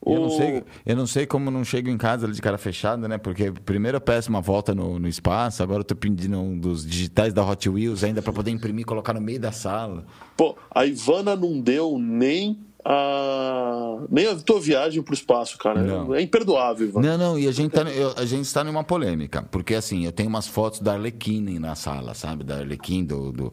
Eu 0.07 0.21
não, 0.21 0.29
sei, 0.31 0.62
eu 0.85 0.97
não 0.97 1.07
sei 1.07 1.25
como 1.27 1.51
não 1.51 1.65
chego 1.65 1.89
em 1.89 1.97
casa 1.97 2.29
de 2.29 2.41
cara 2.43 2.59
fechada, 2.59 3.09
né? 3.09 3.16
Porque 3.16 3.51
primeiro 3.51 3.97
eu 3.97 4.01
peço 4.03 4.29
uma 4.29 4.41
volta 4.43 4.75
no, 4.75 4.99
no 4.99 5.09
espaço, 5.09 5.62
agora 5.62 5.81
eu 5.81 5.85
tô 5.85 5.97
pedindo 5.97 6.39
um 6.39 6.59
dos 6.59 6.85
digitais 6.87 7.33
da 7.33 7.43
Hot 7.43 7.66
Wheels 7.71 8.05
ainda 8.05 8.21
para 8.21 8.31
poder 8.31 8.51
imprimir 8.51 8.83
e 8.83 8.85
colocar 8.85 9.15
no 9.15 9.21
meio 9.23 9.41
da 9.41 9.51
sala. 9.51 10.05
Pô, 10.37 10.59
a 10.71 10.85
Ivana 10.85 11.35
não 11.35 11.59
deu 11.59 11.99
nem 11.99 12.59
a 12.85 13.98
nem 14.11 14.27
a 14.27 14.35
tua 14.36 14.61
viagem 14.61 15.02
pro 15.02 15.15
espaço, 15.15 15.56
cara. 15.59 15.81
Não. 15.82 16.15
É 16.15 16.20
imperdoável, 16.20 16.86
Ivana. 16.89 17.16
Não, 17.16 17.19
não, 17.32 17.39
e 17.39 17.48
a 17.48 17.52
gente, 17.52 17.73
tá, 17.73 17.82
eu- 17.82 18.12
a 18.16 18.24
gente 18.24 18.44
está 18.44 18.62
numa 18.62 18.85
polêmica, 18.85 19.43
porque 19.51 19.74
assim, 19.74 20.05
eu 20.05 20.12
tenho 20.12 20.28
umas 20.28 20.47
fotos 20.47 20.81
da 20.81 20.93
Arlequina 20.93 21.59
na 21.59 21.74
sala, 21.74 22.15
sabe? 22.15 22.44
Da 22.44 22.56
Arlequina, 22.59 23.09
do, 23.09 23.32
do, 23.32 23.52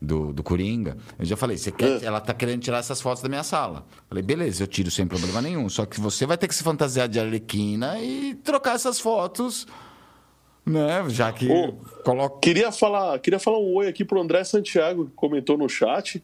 do, 0.00 0.32
do 0.32 0.42
Coringa. 0.42 0.96
Eu 1.18 1.24
já 1.24 1.36
falei, 1.36 1.56
você 1.56 1.72
quer, 1.72 2.02
ela 2.02 2.20
tá 2.20 2.34
querendo 2.34 2.60
tirar 2.60 2.78
essas 2.78 3.00
fotos 3.00 3.22
da 3.22 3.28
minha 3.28 3.42
sala. 3.42 3.84
Falei, 4.08 4.22
beleza, 4.22 4.62
eu 4.62 4.66
tiro 4.66 4.90
sem 4.90 5.06
problema 5.06 5.40
nenhum. 5.40 5.68
Só 5.68 5.86
que 5.86 6.00
você 6.00 6.26
vai 6.26 6.36
ter 6.36 6.46
que 6.48 6.54
se 6.54 6.62
fantasiar 6.62 7.08
de 7.08 7.18
Arlequina 7.18 7.98
e 8.00 8.34
trocar 8.34 8.74
essas 8.74 9.00
fotos, 9.00 9.66
né? 10.66 11.04
Já 11.08 11.32
que 11.32 11.48
Ô, 11.50 11.72
coloca. 12.04 12.38
Queria 12.40 12.70
falar, 12.70 13.18
queria 13.20 13.38
falar 13.38 13.58
um 13.58 13.74
oi 13.76 13.88
aqui 13.88 14.04
pro 14.04 14.20
André 14.20 14.44
Santiago, 14.44 15.06
que 15.06 15.12
comentou 15.16 15.56
no 15.56 15.68
chat, 15.68 16.22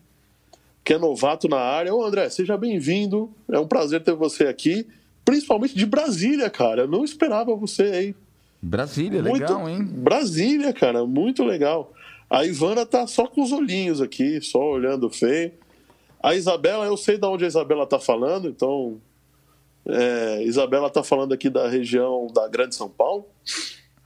que 0.85 0.93
é 0.93 0.99
novato 0.99 1.49
na 1.49 1.57
área. 1.59 1.95
Ô 1.95 2.05
André, 2.05 2.29
seja 2.29 2.57
bem-vindo. 2.57 3.31
É 3.51 3.59
um 3.59 3.67
prazer 3.67 4.03
ter 4.03 4.15
você 4.15 4.45
aqui. 4.47 4.87
Principalmente 5.25 5.75
de 5.75 5.87
Brasília, 5.87 6.51
cara. 6.51 6.83
Eu 6.83 6.89
não 6.89 7.05
esperava 7.05 7.55
você 7.57 7.83
aí. 7.85 8.15
Brasília, 8.61 9.23
Muito- 9.23 9.41
legal, 9.41 9.69
hein? 9.69 9.83
Brasília, 9.83 10.73
cara, 10.73 11.05
muito 11.07 11.43
legal. 11.45 11.93
A 12.31 12.45
Ivana 12.47 12.85
tá 12.87 13.07
só 13.07 13.27
com 13.27 13.43
os 13.43 13.53
olhinhos 13.53 14.01
aqui, 14.01 14.41
só 14.41 14.59
olhando 14.59 15.09
feio. 15.11 15.53
A 16.23 16.35
Isabela, 16.35 16.87
eu 16.87 16.97
sei 16.97 17.19
de 17.19 17.27
onde 17.27 17.45
a 17.45 17.49
Isabela 17.49 17.87
tá 17.87 17.99
falando, 17.99 18.49
então. 18.49 18.97
É, 19.87 20.43
Isabela 20.45 20.89
tá 20.89 21.03
falando 21.03 21.35
aqui 21.35 21.51
da 21.51 21.69
região 21.69 22.27
da 22.33 22.49
Grande 22.49 22.75
São 22.75 22.89
Paulo. 22.89 23.27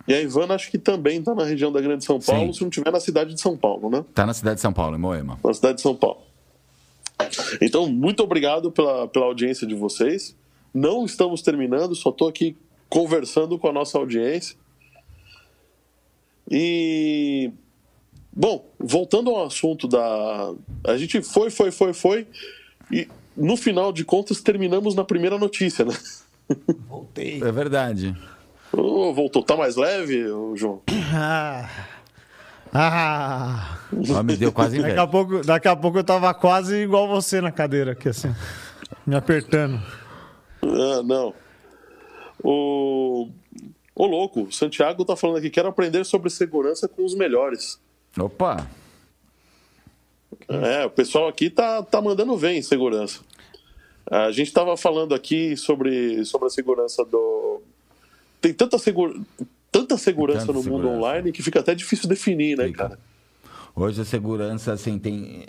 E 0.09 0.15
a 0.15 0.21
Ivana 0.21 0.55
acho 0.55 0.71
que 0.71 0.79
também 0.79 1.23
tá 1.23 1.35
na 1.35 1.45
região 1.45 1.71
da 1.71 1.81
Grande 1.81 2.05
São 2.05 2.19
Paulo, 2.19 2.47
Sim. 2.47 2.53
se 2.59 2.63
não 2.65 2.71
tiver 2.71 2.91
na 2.91 2.99
cidade 2.99 3.35
de 3.35 3.41
São 3.41 3.57
Paulo, 3.57 3.89
né? 3.89 4.05
Tá 4.15 4.27
na 4.27 4.35
cidade 4.35 4.57
de 4.57 4.63
São 4.63 4.73
Paulo, 4.73 4.97
em 4.97 4.99
Moema. 4.99 5.39
Na 5.45 5.53
cidade 5.55 5.77
de 5.77 5.83
São 5.83 5.95
Paulo. 5.95 6.23
Então, 7.61 7.89
muito 7.89 8.23
obrigado 8.23 8.71
pela, 8.71 9.09
pela 9.09 9.27
audiência 9.27 9.67
de 9.67 9.75
vocês. 9.75 10.37
Não 10.73 11.05
estamos 11.05 11.43
terminando, 11.43 11.95
só 11.95 12.11
estou 12.11 12.29
aqui 12.29 12.57
conversando 12.89 13.59
com 13.59 13.69
a 13.69 13.73
nossa 13.73 13.99
audiência. 13.99 14.57
E. 16.51 17.51
Bom, 18.33 18.65
voltando 18.79 19.31
ao 19.31 19.47
assunto 19.47 19.89
da. 19.89 20.55
A 20.87 20.97
gente 20.97 21.21
foi, 21.23 21.51
foi, 21.51 21.71
foi, 21.71 21.93
foi. 21.93 22.27
E 22.91 23.09
no 23.37 23.57
final 23.57 23.93
de 23.93 24.05
contas 24.05 24.41
terminamos 24.41 24.95
na 24.95 25.05
primeira 25.05 25.39
notícia, 25.39 25.85
né? 25.85 25.97
Voltei. 26.89 27.43
É 27.43 27.53
verdade. 27.53 28.17
Ô, 28.73 29.13
voltou. 29.13 29.43
Tá 29.43 29.57
mais 29.57 29.77
leve, 29.77 30.25
João? 30.55 30.83
Ah. 31.13 31.69
Ah. 32.73 33.79
Ó, 34.11 34.23
me 34.23 34.37
deu 34.37 34.53
quase 34.53 34.77
Daqui 34.77 34.85
a, 34.85 34.93
inveja. 34.93 35.07
pouco, 35.07 35.41
daqui 35.45 35.69
a 35.69 35.77
pouco 35.77 35.99
eu 35.99 36.05
tava 36.05 36.33
quase 36.35 36.77
igual 36.77 37.09
você 37.09 37.41
na 37.41 37.51
cadeira 37.51 37.93
aqui, 37.93 38.09
assim. 38.09 38.35
Me 39.07 39.17
apertando. 39.17 39.81
Ah, 40.63 41.03
não. 41.03 41.35
O. 42.43 43.29
Ô, 43.95 44.07
louco, 44.07 44.43
o 44.43 44.53
Santiago 44.53 45.05
tá 45.05 45.17
falando 45.17 45.39
aqui, 45.39 45.51
quero 45.51 45.69
aprender 45.69 46.05
sobre 46.05 46.31
segurança 46.31 46.87
com 46.87 47.05
os 47.05 47.15
melhores. 47.15 47.81
Opa! 48.17 48.69
É, 50.49 50.85
o 50.85 50.91
pessoal 50.91 51.27
aqui 51.27 51.51
tá, 51.51 51.83
tá 51.83 52.01
mandando 52.01 52.37
ver 52.37 52.53
em 52.53 52.63
segurança. 52.63 53.21
A 54.11 54.31
gente 54.31 54.53
tava 54.53 54.77
falando 54.77 55.15
aqui 55.15 55.57
sobre, 55.57 56.25
sobre 56.25 56.47
a 56.47 56.51
segurança 56.51 57.05
do. 57.05 57.61
Tem 58.41 58.55
tanta, 58.55 58.79
segura... 58.79 59.15
tanta 59.81 59.97
segurança 59.99 60.41
Tanta 60.47 60.53
no 60.53 60.59
mundo 60.65 60.83
segurança. 60.83 60.97
online 60.97 61.33
que 61.33 61.43
fica 61.43 61.61
até 61.61 61.75
difícil 61.75 62.09
definir, 62.09 62.57
né, 62.57 62.67
Fica. 62.67 62.89
cara? 62.89 62.99
Hoje 63.75 64.01
a 64.01 64.05
segurança, 64.05 64.73
assim, 64.73 64.99
tem. 64.99 65.47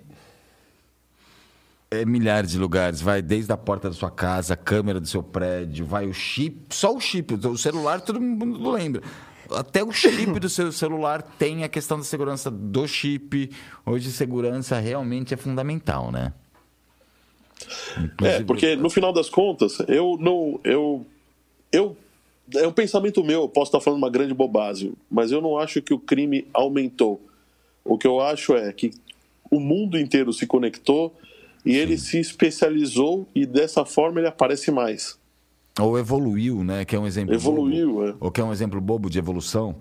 É 1.92 2.06
milhares 2.06 2.52
de 2.52 2.60
lugares. 2.60 3.02
Vai 3.02 3.22
desde 3.22 3.52
a 3.52 3.58
porta 3.58 3.90
da 3.90 3.96
sua 3.96 4.12
casa, 4.12 4.54
a 4.54 4.58
câmera 4.58 5.00
do 5.00 5.08
seu 5.08 5.24
prédio, 5.24 5.86
vai 5.86 6.06
o 6.06 6.14
chip, 6.14 6.74
só 6.76 6.96
o 6.96 7.00
chip. 7.00 7.34
O 7.34 7.58
celular 7.58 8.02
todo 8.02 8.22
mundo 8.22 8.70
lembra. 8.72 9.02
Até 9.52 9.84
o 9.84 9.92
chip 9.92 10.40
do 10.40 10.48
seu 10.48 10.72
celular 10.72 11.24
tem 11.24 11.64
a 11.64 11.68
questão 11.70 11.98
da 11.98 12.04
segurança 12.04 12.52
do 12.52 12.88
chip. 12.88 13.50
Hoje, 13.84 14.12
segurança 14.12 14.78
realmente 14.80 15.34
é 15.34 15.38
fundamental, 15.38 16.12
né? 16.12 16.32
É, 17.98 18.02
Inclusive- 18.04 18.44
porque 18.46 18.76
no 18.76 18.90
final 18.92 19.12
das 19.12 19.28
contas, 19.30 19.80
eu 19.88 20.16
não. 20.20 20.60
Eu, 20.64 21.04
eu, 21.72 21.98
é 22.56 22.68
um 22.68 22.72
pensamento 22.72 23.24
meu, 23.24 23.42
eu 23.42 23.50
posso 23.50 23.70
estar 23.70 23.80
falando 23.80 24.00
uma 24.00 24.10
grande 24.10 24.34
bobagem, 24.34 24.94
mas 25.10 25.32
eu 25.32 25.42
não 25.42 25.58
acho 25.58 25.82
que 25.82 25.94
o 25.94 26.00
crime 26.00 26.48
aumentou. 26.54 27.22
O 27.84 27.98
que 27.98 28.08
eu 28.08 28.20
acho 28.22 28.54
é 28.56 28.72
que 28.74 28.92
o 29.50 29.60
mundo 29.60 29.98
inteiro 29.98 30.32
se 30.34 30.46
conectou 30.46 31.14
e 31.66 31.76
ele 31.76 31.98
se 31.98 32.20
especializou 32.20 33.28
e 33.36 33.46
dessa 33.46 33.84
forma 33.86 34.20
ele 34.20 34.28
aparece 34.28 34.72
mais. 34.72 35.18
Ou 35.80 35.98
evoluiu, 35.98 36.64
né? 36.64 36.84
Que 36.86 36.96
é 36.96 37.00
um 37.00 37.08
exemplo. 37.08 37.34
Evoluiu, 37.34 37.94
bobo. 37.94 38.08
é. 38.08 38.16
Ou 38.20 38.32
que 38.32 38.42
é 38.42 38.44
um 38.44 38.52
exemplo 38.52 38.80
bobo 38.82 39.10
de 39.10 39.18
evolução. 39.18 39.76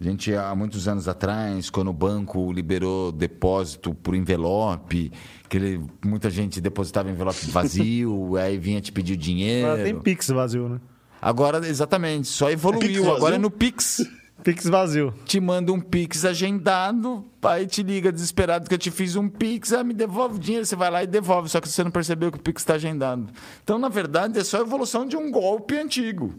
A 0.00 0.04
gente, 0.04 0.34
há 0.34 0.54
muitos 0.54 0.88
anos 0.88 1.08
atrás, 1.08 1.68
quando 1.68 1.88
o 1.88 1.92
banco 1.92 2.50
liberou 2.52 3.12
depósito 3.12 3.92
por 3.92 4.14
envelope, 4.14 5.12
que 5.48 5.56
ele- 5.58 5.80
muita 6.04 6.30
gente 6.30 6.58
depositava 6.60 7.10
envelope 7.10 7.44
vazio, 7.50 8.36
aí 8.36 8.56
vinha 8.56 8.80
te 8.80 8.90
pedir 8.92 9.16
dinheiro. 9.16 9.66
Agora 9.68 9.84
tem 9.84 9.98
Pix 10.00 10.28
vazio, 10.28 10.68
né? 10.68 10.80
Agora, 11.20 11.66
exatamente, 11.66 12.28
só 12.28 12.50
evoluiu. 12.50 13.14
Agora 13.14 13.34
é 13.34 13.38
no 13.38 13.50
Pix. 13.50 14.00
Pix 14.42 14.64
vazio. 14.64 15.12
Te 15.24 15.38
manda 15.38 15.72
um 15.72 15.80
Pix 15.80 16.24
agendado, 16.24 17.24
aí 17.42 17.66
te 17.66 17.82
liga 17.82 18.10
desesperado 18.10 18.68
que 18.68 18.74
eu 18.74 18.78
te 18.78 18.90
fiz 18.90 19.16
um 19.16 19.28
Pix, 19.28 19.72
ah, 19.72 19.84
me 19.84 19.92
devolve 19.92 20.36
o 20.36 20.38
dinheiro, 20.38 20.64
você 20.64 20.74
vai 20.74 20.90
lá 20.90 21.02
e 21.02 21.06
devolve, 21.06 21.48
só 21.48 21.60
que 21.60 21.68
você 21.68 21.84
não 21.84 21.90
percebeu 21.90 22.32
que 22.32 22.38
o 22.38 22.42
Pix 22.42 22.62
está 22.62 22.74
agendado. 22.74 23.30
Então, 23.62 23.78
na 23.78 23.88
verdade, 23.88 24.38
é 24.38 24.44
só 24.44 24.58
a 24.58 24.60
evolução 24.62 25.06
de 25.06 25.16
um 25.16 25.30
golpe 25.30 25.76
antigo. 25.76 26.34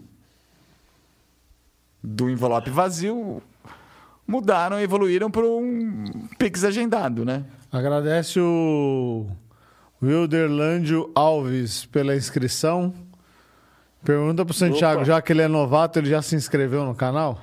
Do 2.02 2.28
envelope 2.28 2.70
vazio, 2.70 3.40
mudaram 4.26 4.80
e 4.80 4.82
evoluíram 4.82 5.30
para 5.30 5.46
um 5.46 6.26
Pix 6.38 6.64
agendado, 6.64 7.24
né? 7.24 7.44
Agradece 7.70 8.40
o 8.40 9.28
Wilderlândio 10.02 11.10
Alves 11.14 11.86
pela 11.86 12.16
inscrição. 12.16 12.92
Pergunta 14.04 14.44
pro 14.44 14.52
Santiago, 14.54 14.96
Opa. 15.02 15.04
já 15.04 15.22
que 15.22 15.32
ele 15.32 15.42
é 15.42 15.48
novato, 15.48 15.98
ele 15.98 16.08
já 16.10 16.20
se 16.22 16.34
inscreveu 16.34 16.84
no 16.84 16.94
canal? 16.94 17.40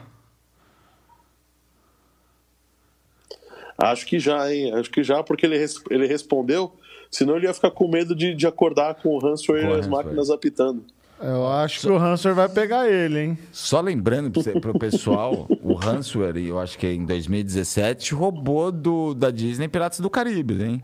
Acho 3.77 4.05
que 4.05 4.19
já, 4.19 4.53
hein? 4.53 4.73
Acho 4.73 4.89
que 4.91 5.03
já, 5.03 5.23
porque 5.23 5.45
ele, 5.45 5.57
res- 5.57 5.81
ele 5.89 6.05
respondeu, 6.05 6.73
senão 7.09 7.37
ele 7.37 7.45
ia 7.47 7.53
ficar 7.53 7.71
com 7.71 7.87
medo 7.87 8.13
de, 8.13 8.35
de 8.35 8.45
acordar 8.45 8.95
com 8.95 9.15
o 9.15 9.19
Com 9.19 9.27
e 9.29 9.79
as 9.79 9.87
máquinas 9.87 10.29
apitando. 10.29 10.83
Eu 11.21 11.47
acho 11.47 11.81
que 11.81 11.89
o 11.89 11.97
Hanser 11.97 12.33
vai 12.33 12.47
pegar 12.47 12.89
ele, 12.89 13.19
hein? 13.19 13.37
Só 13.51 13.81
lembrando 13.81 14.31
para 14.61 14.71
o 14.71 14.79
pessoal, 14.79 15.47
o 15.61 15.73
Ransomware, 15.73 16.37
eu 16.37 16.57
acho 16.59 16.77
que 16.77 16.87
em 16.87 17.05
2017, 17.05 18.13
roubou 18.13 18.71
do, 18.71 19.13
da 19.13 19.29
Disney 19.29 19.67
Piratas 19.67 19.99
do 19.99 20.09
Caribe, 20.09 20.61
hein? 20.63 20.83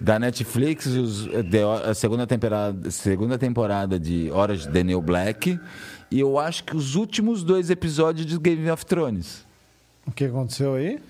Da 0.00 0.18
Netflix, 0.18 0.86
os- 0.86 1.24
de- 1.26 1.62
a 1.84 1.92
segunda 1.94 2.26
temporada, 2.26 2.90
segunda 2.90 3.36
temporada 3.36 3.98
de 3.98 4.30
Horas 4.30 4.62
de 4.62 4.68
Daniel 4.68 5.02
Black. 5.02 5.58
E 6.10 6.20
eu 6.20 6.38
acho 6.38 6.64
que 6.64 6.76
os 6.76 6.94
últimos 6.94 7.42
dois 7.42 7.68
episódios 7.68 8.24
de 8.26 8.38
Game 8.38 8.70
of 8.70 8.86
Thrones. 8.86 9.44
O 10.06 10.12
que 10.12 10.24
aconteceu 10.24 10.74
aí? 10.74 11.00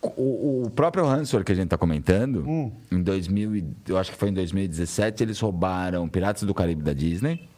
O, 0.00 0.64
o 0.66 0.70
próprio 0.70 1.04
Ransomware 1.04 1.44
que 1.44 1.52
a 1.52 1.54
gente 1.54 1.66
está 1.66 1.78
comentando, 1.78 2.44
Hum. 2.48 2.72
em 2.90 3.02
2000, 3.02 3.56
e- 3.56 3.64
eu 3.88 3.96
acho 3.98 4.10
que 4.12 4.16
foi 4.16 4.30
em 4.30 4.32
2017, 4.32 5.22
eles 5.22 5.38
roubaram 5.38 6.08
Piratas 6.08 6.42
do 6.44 6.54
Caribe 6.54 6.82
da 6.82 6.92
Disney. 6.92 7.48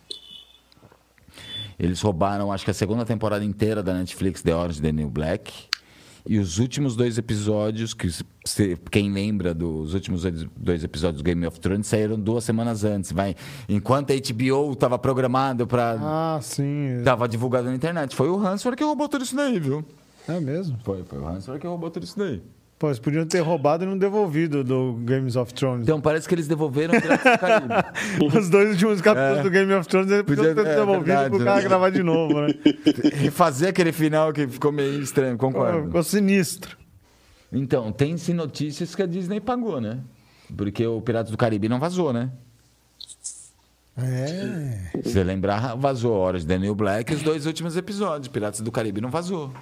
Eles 1.78 2.00
roubaram, 2.00 2.52
acho 2.52 2.64
que 2.64 2.70
a 2.70 2.74
segunda 2.74 3.04
temporada 3.04 3.44
inteira 3.44 3.82
da 3.82 3.92
Netflix, 3.94 4.42
The 4.42 4.54
Orange 4.54 4.80
The 4.80 4.92
New 4.92 5.10
Black. 5.10 5.52
E 6.26 6.38
os 6.38 6.58
últimos 6.58 6.96
dois 6.96 7.18
episódios, 7.18 7.92
que 7.92 8.08
se- 8.10 8.78
quem 8.90 9.12
lembra 9.12 9.52
dos 9.52 9.92
últimos 9.92 10.22
dois- 10.56 10.82
episódios 10.82 11.20
do 11.22 11.24
Game 11.24 11.46
of 11.46 11.60
Thrones, 11.60 11.86
saíram 11.86 12.18
duas 12.18 12.44
semanas 12.44 12.82
antes. 12.82 13.12
Vai, 13.12 13.36
enquanto 13.68 14.10
a 14.10 14.14
HBO 14.14 14.72
estava 14.72 14.98
programado 14.98 15.66
para. 15.66 15.98
Ah, 16.00 16.38
sim. 16.40 16.96
Estava 16.98 17.28
divulgado 17.28 17.68
na 17.68 17.74
internet. 17.74 18.16
Foi 18.16 18.28
o 18.30 18.36
Hansford 18.38 18.74
que 18.76 18.84
roubou 18.84 19.06
tudo 19.08 19.22
isso 19.24 19.36
daí, 19.36 19.58
viu? 19.60 19.84
É 20.26 20.40
mesmo? 20.40 20.78
Foi, 20.82 21.04
foi 21.04 21.18
o 21.18 21.28
Hansford 21.28 21.60
que 21.60 21.66
roubou 21.66 21.90
tudo 21.90 22.04
isso 22.04 22.18
daí. 22.18 22.42
Pô, 22.84 22.88
eles 22.88 22.98
podiam 22.98 23.24
ter 23.24 23.40
roubado 23.40 23.82
e 23.82 23.86
não 23.86 23.96
devolvido 23.96 24.62
do 24.62 24.92
Games 25.04 25.36
of 25.36 25.54
Thrones. 25.54 25.84
Então 25.84 26.02
parece 26.02 26.28
que 26.28 26.34
eles 26.34 26.46
devolveram 26.46 26.92
Caribe. 27.40 27.72
Os 28.36 28.50
dois 28.50 28.72
últimos 28.72 29.00
capítulos 29.00 29.38
É. 29.38 29.42
do 29.42 29.48
Game 29.50 29.72
of 29.72 29.88
Thrones 29.88 30.10
eles 30.10 30.22
podiam 30.26 30.44
Podia- 30.48 30.62
ter 30.64 30.70
é 30.70 30.74
devolvido 30.76 31.04
verdade, 31.06 31.30
pro 31.30 31.44
cara 31.46 31.56
né? 31.56 31.62
gravar 31.62 31.88
de 31.90 32.02
novo, 32.02 32.42
né? 32.42 32.48
Refazer 33.16 33.70
aquele 33.70 33.90
final 33.90 34.34
que 34.34 34.46
ficou 34.46 34.70
meio 34.70 35.00
estranho, 35.00 35.38
concordo. 35.38 35.86
Ficou 35.86 36.02
sinistro. 36.02 36.76
Então, 37.50 37.90
tem-se 37.90 38.34
notícias 38.34 38.94
que 38.94 39.02
a 39.02 39.06
Disney 39.06 39.40
pagou, 39.40 39.80
né? 39.80 40.00
Porque 40.54 40.86
o 40.86 41.00
Piratas 41.00 41.30
do 41.30 41.38
Caribe 41.38 41.70
não 41.70 41.80
vazou, 41.80 42.12
né? 42.12 42.28
É. 43.96 45.00
Se 45.02 45.10
você 45.12 45.24
lembrar, 45.24 45.74
vazou 45.76 46.12
Horas 46.14 46.42
de 46.42 46.48
Daniel 46.48 46.74
Black 46.74 47.12
e 47.12 47.16
os 47.16 47.22
dois 47.22 47.46
últimos 47.46 47.78
episódios. 47.78 48.28
Piratas 48.28 48.60
do 48.60 48.70
Caribe 48.70 49.00
não 49.00 49.08
vazou. 49.08 49.52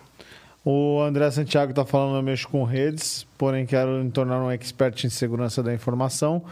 O 0.64 1.00
André 1.02 1.28
Santiago 1.32 1.74
tá 1.74 1.84
falando, 1.84 2.16
eu 2.16 2.22
mexo 2.22 2.48
com 2.48 2.62
redes, 2.62 3.26
porém 3.36 3.66
quero 3.66 3.90
me 4.04 4.10
tornar 4.12 4.40
um 4.40 4.50
expert 4.50 5.04
em 5.04 5.10
segurança 5.10 5.60
da 5.62 5.74
informação. 5.74 6.44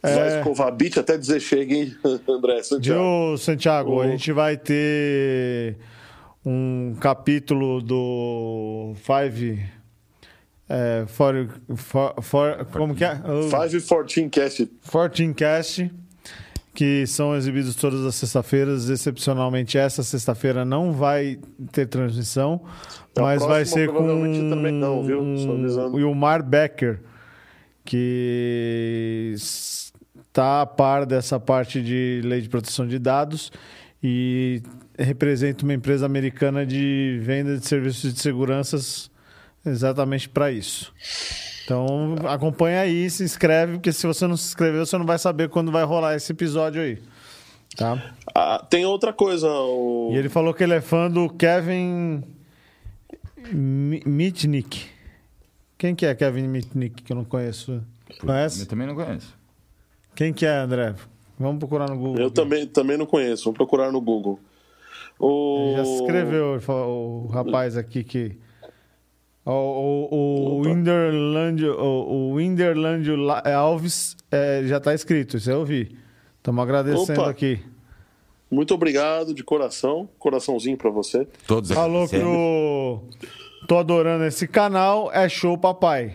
Vai 0.00 0.12
É, 0.36 0.38
escovar 0.38 0.68
a 0.68 0.70
bit 0.70 0.98
até 0.98 1.18
dizer 1.18 1.40
chega, 1.40 1.74
hein, 1.74 1.96
André 2.28 2.62
Santiago? 2.62 3.00
Viu, 3.30 3.36
Santiago, 3.38 4.00
a 4.00 4.06
Ô. 4.06 4.08
gente 4.10 4.30
vai 4.32 4.56
ter 4.56 5.76
um 6.46 6.94
capítulo 7.00 7.82
do 7.82 8.92
Five 9.02 9.60
é, 10.68 11.04
for, 11.08 11.48
for, 11.76 12.14
for, 12.22 12.64
como 12.66 12.94
que 12.94 13.04
é? 13.04 13.20
Oh, 13.24 13.42
5 13.50 13.76
e 13.76 13.80
14 13.80 14.28
Cast. 14.28 14.70
14 14.90 15.34
Cast, 15.34 15.90
que 16.74 17.06
são 17.06 17.34
exibidos 17.34 17.74
todas 17.74 18.04
as 18.04 18.14
sextas-feiras. 18.14 18.88
Excepcionalmente, 18.90 19.78
essa 19.78 20.02
sexta-feira 20.02 20.64
não 20.66 20.92
vai 20.92 21.38
ter 21.72 21.86
transmissão, 21.86 22.60
Mas 23.22 23.44
vai 23.44 23.64
ser 23.64 23.88
com 23.88 23.94
provavelmente 23.94 24.48
também 24.48 24.72
não, 24.72 25.02
viu? 25.02 25.36
Só 25.38 25.52
avisando. 25.52 25.94
o 25.94 25.96
Wilmar 25.96 26.42
Becker, 26.42 27.00
que 27.84 29.34
está 29.34 30.62
a 30.62 30.66
par 30.66 31.06
dessa 31.06 31.40
parte 31.40 31.82
de 31.82 32.20
lei 32.24 32.40
de 32.40 32.48
proteção 32.48 32.86
de 32.86 32.98
dados 32.98 33.50
e 34.02 34.62
representa 34.98 35.64
uma 35.64 35.74
empresa 35.74 36.06
americana 36.06 36.64
de 36.64 37.18
venda 37.22 37.56
de 37.56 37.66
serviços 37.66 38.14
de 38.14 38.20
seguranças 38.20 39.10
exatamente 39.64 40.28
para 40.28 40.50
isso. 40.50 40.92
Então 41.64 42.14
acompanha 42.26 42.80
aí, 42.80 43.10
se 43.10 43.22
inscreve, 43.22 43.74
porque 43.74 43.92
se 43.92 44.06
você 44.06 44.26
não 44.26 44.36
se 44.36 44.48
inscreveu, 44.48 44.86
você 44.86 44.96
não 44.96 45.04
vai 45.04 45.18
saber 45.18 45.48
quando 45.48 45.70
vai 45.70 45.84
rolar 45.84 46.14
esse 46.14 46.32
episódio 46.32 46.80
aí. 46.80 46.98
Tá? 47.76 48.14
Ah, 48.34 48.64
tem 48.68 48.84
outra 48.86 49.12
coisa. 49.12 49.48
O... 49.50 50.10
E 50.12 50.16
ele 50.16 50.28
falou 50.28 50.54
que 50.54 50.64
ele 50.64 50.74
é 50.74 50.80
fã 50.80 51.10
do 51.10 51.28
Kevin 51.28 52.24
Mitnick. 53.54 54.86
Quem 55.76 55.94
que 55.94 56.04
é 56.06 56.14
Kevin 56.14 56.48
Mitnick, 56.48 57.02
que 57.02 57.12
eu 57.12 57.16
não 57.16 57.24
conheço? 57.24 57.82
Eu 58.10 58.16
Conhece? 58.26 58.66
também 58.66 58.86
não 58.86 58.94
conheço. 58.94 59.36
Quem 60.14 60.32
que 60.32 60.44
é, 60.44 60.56
André? 60.56 60.94
Vamos 61.38 61.58
procurar 61.58 61.88
no 61.88 61.96
Google. 61.96 62.18
Eu 62.18 62.26
aqui. 62.26 62.34
também, 62.34 62.66
também 62.66 62.96
não 62.96 63.06
conheço. 63.06 63.44
Vou 63.44 63.52
procurar 63.52 63.92
no 63.92 64.00
Google. 64.00 64.40
O... 65.18 65.68
Ele 65.68 65.76
já 65.76 65.84
se 65.84 66.66
falou- 66.66 67.24
o 67.24 67.26
rapaz 67.28 67.76
aqui 67.76 68.02
que. 68.02 68.36
O, 69.44 69.50
o, 69.52 70.58
o. 70.58 70.62
Winderland, 70.64 71.64
o, 71.64 72.30
o 72.32 72.34
Winderland 72.36 73.08
La- 73.16 73.42
Alves 73.54 74.16
é, 74.30 74.62
já 74.66 74.78
está 74.78 74.92
escrito, 74.92 75.36
isso 75.36 75.50
eu 75.50 75.60
ouvi. 75.60 75.96
Estamos 76.36 76.62
agradecendo 76.62 77.20
Opa. 77.20 77.30
aqui. 77.30 77.60
Muito 78.50 78.72
obrigado 78.74 79.34
de 79.34 79.42
coração. 79.44 80.08
Coraçãozinho 80.18 80.76
pra 80.76 80.90
você. 80.90 81.26
Todos 81.46 81.70
Falou 81.70 82.08
que 82.08 82.16
o. 82.16 83.02
Tô 83.66 83.76
adorando 83.78 84.24
esse 84.24 84.48
canal, 84.48 85.10
é 85.12 85.28
show, 85.28 85.58
papai. 85.58 86.14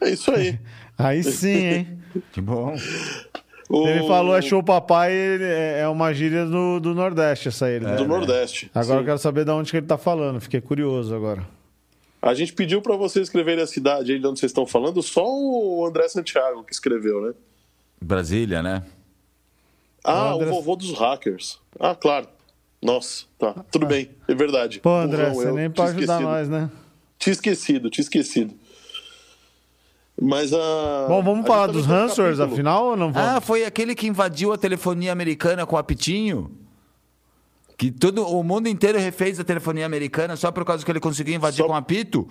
É 0.00 0.10
isso 0.10 0.30
aí. 0.30 0.58
Aí 0.98 1.22
sim, 1.24 1.48
hein? 1.66 1.98
Que 2.32 2.40
bom. 2.40 2.76
O- 3.68 3.88
Ele 3.88 4.06
falou 4.06 4.36
é 4.36 4.42
show, 4.42 4.62
papai, 4.62 5.12
é 5.12 5.80
é 5.80 5.88
uma 5.88 6.12
gíria 6.12 6.44
do, 6.46 6.78
do 6.78 6.94
Nordeste, 6.94 7.48
essa 7.48 7.66
aí. 7.66 7.80
né? 7.80 7.96
Do 7.96 8.06
Nordeste. 8.06 8.70
Agora 8.72 8.98
eu 8.98 9.00
Sim. 9.00 9.06
quero 9.06 9.18
saber 9.18 9.44
de 9.44 9.50
onde 9.50 9.70
que 9.72 9.76
ele 9.78 9.86
tá 9.86 9.98
falando, 9.98 10.40
fiquei 10.40 10.60
curioso 10.60 11.12
agora. 11.14 11.44
A 12.22 12.32
gente 12.34 12.52
pediu 12.52 12.80
pra 12.80 12.94
vocês 12.94 13.26
escreverem 13.26 13.64
a 13.64 13.66
cidade 13.66 14.12
aí 14.12 14.18
de 14.20 14.26
onde 14.26 14.38
vocês 14.38 14.50
estão 14.50 14.66
falando, 14.66 15.02
só 15.02 15.24
o 15.26 15.84
André 15.86 16.06
Santiago 16.08 16.62
que 16.62 16.72
escreveu, 16.72 17.20
né? 17.22 17.32
Brasília, 18.00 18.62
né? 18.62 18.82
Ah, 20.04 20.32
O 20.36 20.40
André- 20.40 20.50
o 20.50 20.54
vovô 20.54 20.76
dos 20.76 20.92
hackers. 20.92 21.58
Ah, 21.80 21.94
claro. 21.94 22.28
Nossa, 22.82 23.24
tá. 23.38 23.54
Tudo 23.70 23.86
bem, 23.86 24.10
é 24.28 24.34
verdade. 24.34 24.78
Pô, 24.80 24.90
André, 24.94 25.22
Burrão, 25.30 25.34
você 25.34 25.48
eu 25.48 25.54
nem 25.54 25.70
pode 25.70 25.90
ajudar 25.96 26.02
esquecido. 26.20 26.28
nós, 26.30 26.48
né? 26.50 26.70
Tinha 27.18 27.32
esquecido, 27.32 27.88
tinha 27.90 28.02
esquecido. 28.02 28.54
Mas 30.20 30.52
a. 30.52 31.06
Bom, 31.08 31.22
vamos 31.22 31.44
a 31.44 31.48
falar 31.48 31.66
dos 31.68 31.86
capítulo. 31.86 32.52
afinal, 32.52 32.84
ou 32.88 32.96
não 32.96 33.10
vamos? 33.12 33.28
Ah, 33.28 33.40
foi 33.40 33.64
aquele 33.64 33.94
que 33.94 34.06
invadiu 34.06 34.52
a 34.52 34.58
telefonia 34.58 35.10
americana 35.12 35.66
com 35.66 35.74
o 35.74 35.78
apitinho? 35.78 36.50
Que 37.76 37.90
todo 37.90 38.24
o 38.28 38.42
mundo 38.44 38.68
inteiro 38.68 38.98
refez 38.98 39.40
a 39.40 39.44
telefonia 39.44 39.84
americana 39.84 40.36
só 40.36 40.52
por 40.52 40.64
causa 40.64 40.84
que 40.84 40.90
ele 40.92 41.00
conseguiu 41.00 41.34
invadir 41.34 41.58
Só- 41.62 41.66
com 41.66 41.74
apito? 41.74 42.28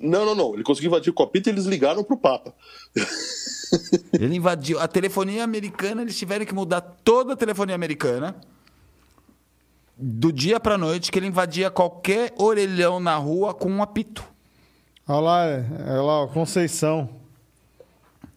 Não, 0.00 0.24
não, 0.24 0.34
não. 0.34 0.54
Ele 0.54 0.62
conseguiu 0.62 0.88
invadir 0.88 1.10
o 1.10 1.14
copito 1.14 1.48
e 1.48 1.52
eles 1.52 1.64
ligaram 1.64 2.04
pro 2.04 2.16
Papa. 2.16 2.54
Ele 4.18 4.36
invadiu 4.36 4.80
a 4.80 4.88
telefonia 4.88 5.44
americana, 5.44 6.00
eles 6.00 6.16
tiveram 6.16 6.46
que 6.46 6.54
mudar 6.54 6.80
toda 6.80 7.34
a 7.34 7.36
telefonia 7.36 7.74
americana. 7.74 8.34
Do 9.94 10.32
dia 10.32 10.58
pra 10.58 10.78
noite, 10.78 11.12
que 11.12 11.18
ele 11.18 11.26
invadia 11.26 11.70
qualquer 11.70 12.32
orelhão 12.38 12.98
na 12.98 13.16
rua 13.16 13.52
com 13.52 13.68
um 13.68 13.82
apito. 13.82 14.24
Olha 15.06 15.20
lá, 15.20 15.44
é 15.46 16.00
lá, 16.00 16.22
ó, 16.22 16.26
Conceição. 16.28 17.17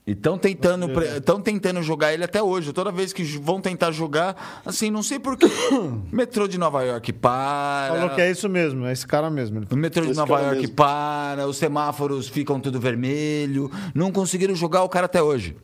E 0.06 0.14
estão 0.14 0.36
tentando, 0.36 0.88
tão 1.24 1.40
tentando 1.40 1.82
jogar 1.84 2.12
ele 2.12 2.24
até 2.24 2.42
hoje. 2.42 2.74
Toda 2.74 2.92
vez 2.92 3.14
que 3.14 3.24
vão 3.38 3.62
tentar 3.62 3.92
jogar, 3.92 4.62
assim, 4.66 4.90
não 4.90 5.04
sei 5.04 5.20
porquê. 5.20 5.46
metrô 6.12 6.48
de 6.48 6.58
Nova 6.58 6.82
York 6.84 7.14
para. 7.14 7.94
Falou 7.94 8.10
que 8.10 8.22
é 8.22 8.32
isso 8.32 8.50
mesmo, 8.50 8.86
é 8.88 8.92
esse 8.94 9.06
cara 9.06 9.30
mesmo. 9.30 9.62
O 9.70 9.76
metrô 9.76 10.04
de 10.04 10.12
Esse 10.12 10.20
Nova 10.20 10.40
York 10.42 10.62
mesmo. 10.62 10.76
para, 10.76 11.48
os 11.48 11.58
semáforos 11.58 12.28
ficam 12.28 12.60
tudo 12.60 12.80
vermelho. 12.80 13.72
Não 13.94 14.12
conseguiram 14.12 14.56
jogar 14.56 14.84
o 14.84 14.90
cara 14.90 15.06
até 15.06 15.22
hoje. 15.22 15.56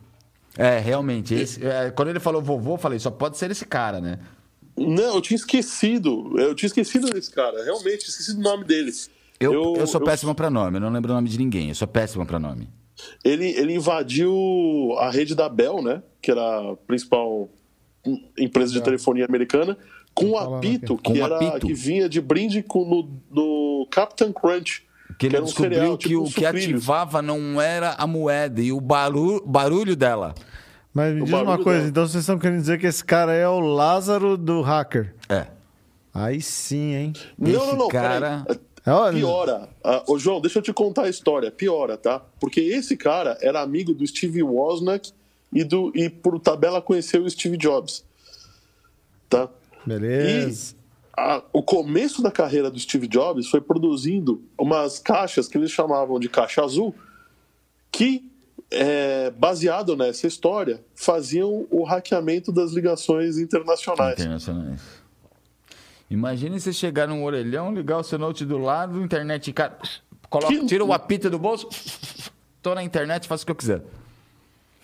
É, 0.56 0.78
realmente. 0.78 1.34
esse- 1.34 1.64
é, 1.64 1.90
quando 1.90 2.08
ele 2.08 2.20
falou 2.20 2.40
vovô, 2.40 2.74
eu 2.74 2.78
falei, 2.78 2.98
só 3.00 3.10
pode 3.10 3.36
ser 3.38 3.50
esse 3.50 3.64
cara, 3.64 4.00
né? 4.00 4.20
Não, 4.76 5.16
eu 5.16 5.20
tinha 5.20 5.36
esquecido. 5.36 6.38
Eu 6.38 6.54
tinha 6.54 6.68
esquecido 6.68 7.10
desse 7.10 7.30
cara. 7.32 7.64
Realmente, 7.64 8.08
esqueci 8.08 8.32
o 8.32 8.40
nome 8.40 8.64
dele. 8.64 8.92
Eu, 9.40 9.74
eu, 9.76 9.86
sou 9.86 10.00
péssimo 10.00 10.34
pra 10.34 10.48
nome, 10.48 10.76
eu 10.76 10.80
não 10.80 10.90
lembro 10.90 11.10
o 11.10 11.14
nome 11.14 11.28
de 11.28 11.38
ninguém. 11.38 11.68
Eu 11.70 11.74
sou 11.74 11.86
péssimo 11.88 12.24
pra 12.24 12.38
nome. 12.38 12.68
Ele, 13.24 13.46
ele 13.50 13.74
invadiu 13.74 14.94
a 14.98 15.10
rede 15.10 15.34
da 15.34 15.48
Bell, 15.48 15.82
né? 15.82 16.02
Que 16.20 16.30
era 16.30 16.72
a 16.72 16.76
principal 16.86 17.48
em- 18.04 18.28
empresa 18.38 18.72
de 18.72 18.80
telefonia 18.82 19.24
americana, 19.24 19.76
com 20.14 20.30
o 20.30 20.32
falando 20.38 20.56
apito. 20.56 20.96
Com 20.96 21.12
que, 21.12 21.20
um 21.20 21.24
era, 21.24 21.36
apito. 21.36 21.66
que 21.66 21.74
vinha 21.74 22.08
de 22.08 22.20
brinde 22.20 22.62
com, 22.62 22.84
no, 22.84 23.10
no 23.30 23.86
Captain 23.90 24.32
Crunch. 24.32 24.86
Que 25.18 25.26
ele 25.26 25.36
era 25.36 25.42
um 25.44 25.46
descobriu 25.46 25.72
cereal, 25.78 25.98
que 25.98 26.08
tipo 26.08 26.20
o 26.20 26.24
um 26.24 26.30
que 26.30 26.46
ativava 26.46 27.20
não 27.22 27.60
era 27.60 27.92
a 27.94 28.06
moeda 28.06 28.60
e 28.60 28.70
o 28.72 28.80
barulho, 28.80 29.42
barulho 29.46 29.96
dela. 29.96 30.34
Mas 30.94 31.14
me 31.14 31.22
O 31.22 31.24
diz 31.24 31.34
uma 31.34 31.56
coisa, 31.58 31.78
dela. 31.80 31.88
então 31.90 32.06
vocês 32.06 32.22
estão 32.22 32.38
querendo 32.38 32.60
dizer 32.60 32.78
que 32.78 32.86
esse 32.86 33.04
cara 33.04 33.32
é 33.32 33.48
o 33.48 33.58
Lázaro 33.60 34.36
do 34.36 34.60
hacker. 34.62 35.14
É. 35.28 35.46
Aí 36.14 36.40
sim, 36.40 36.94
hein? 36.94 37.12
Não, 37.38 37.48
Esse 37.50 37.58
não, 37.58 37.76
não, 37.76 37.88
cara- 37.88 38.44
peraí. 38.46 38.60
Piora. 39.18 39.68
Ah, 39.84 40.02
ô, 40.06 40.18
João, 40.18 40.40
deixa 40.40 40.58
eu 40.58 40.62
te 40.62 40.72
contar 40.72 41.04
a 41.04 41.08
história. 41.08 41.50
Piora, 41.50 41.96
tá? 41.96 42.20
Porque 42.40 42.60
esse 42.60 42.96
cara 42.96 43.36
era 43.40 43.60
amigo 43.60 43.92
do 43.94 44.06
Steve 44.06 44.42
Wozniak 44.42 45.12
e, 45.52 45.64
do, 45.64 45.92
e 45.94 46.08
por 46.10 46.38
tabela 46.40 46.80
conheceu 46.82 47.22
o 47.24 47.30
Steve 47.30 47.56
Jobs. 47.56 48.04
Tá? 49.28 49.48
Beleza. 49.86 50.74
a- 51.16 51.42
o 51.52 51.62
começo 51.62 52.22
da 52.22 52.30
carreira 52.30 52.70
do 52.70 52.78
Steve 52.78 53.06
Jobs 53.08 53.48
foi 53.48 53.60
produzindo 53.60 54.42
umas 54.58 54.98
caixas 54.98 55.48
que 55.48 55.58
eles 55.58 55.70
chamavam 55.70 56.18
de 56.20 56.28
caixa 56.28 56.62
azul, 56.62 56.94
que, 57.90 58.30
é, 58.70 59.30
baseado 59.30 59.96
nessa 59.96 60.26
história, 60.26 60.80
faziam 60.94 61.66
o 61.70 61.82
hackeamento 61.84 62.52
das 62.52 62.72
ligações 62.72 63.38
internacionais. 63.38 64.18
Internacionais. 64.20 64.80
Imagine 66.10 66.58
você 66.58 66.72
chegar 66.72 67.06
num 67.06 67.22
orelhão, 67.24 67.72
ligar 67.72 67.98
o 67.98 68.02
seu 68.02 68.18
note 68.18 68.44
do 68.44 68.56
lado, 68.58 69.02
internet, 69.02 69.52
cara, 69.52 69.76
coloca, 70.30 70.52
Que- 70.54 70.66
tira 70.66 70.84
o 70.84 70.92
apito 70.92 71.28
do 71.28 71.38
bolso, 71.38 71.68
tô 72.62 72.74
na 72.74 72.82
internet, 72.82 73.28
faço 73.28 73.42
o 73.42 73.46
que 73.46 73.52
eu 73.52 73.56
quiser. 73.56 73.82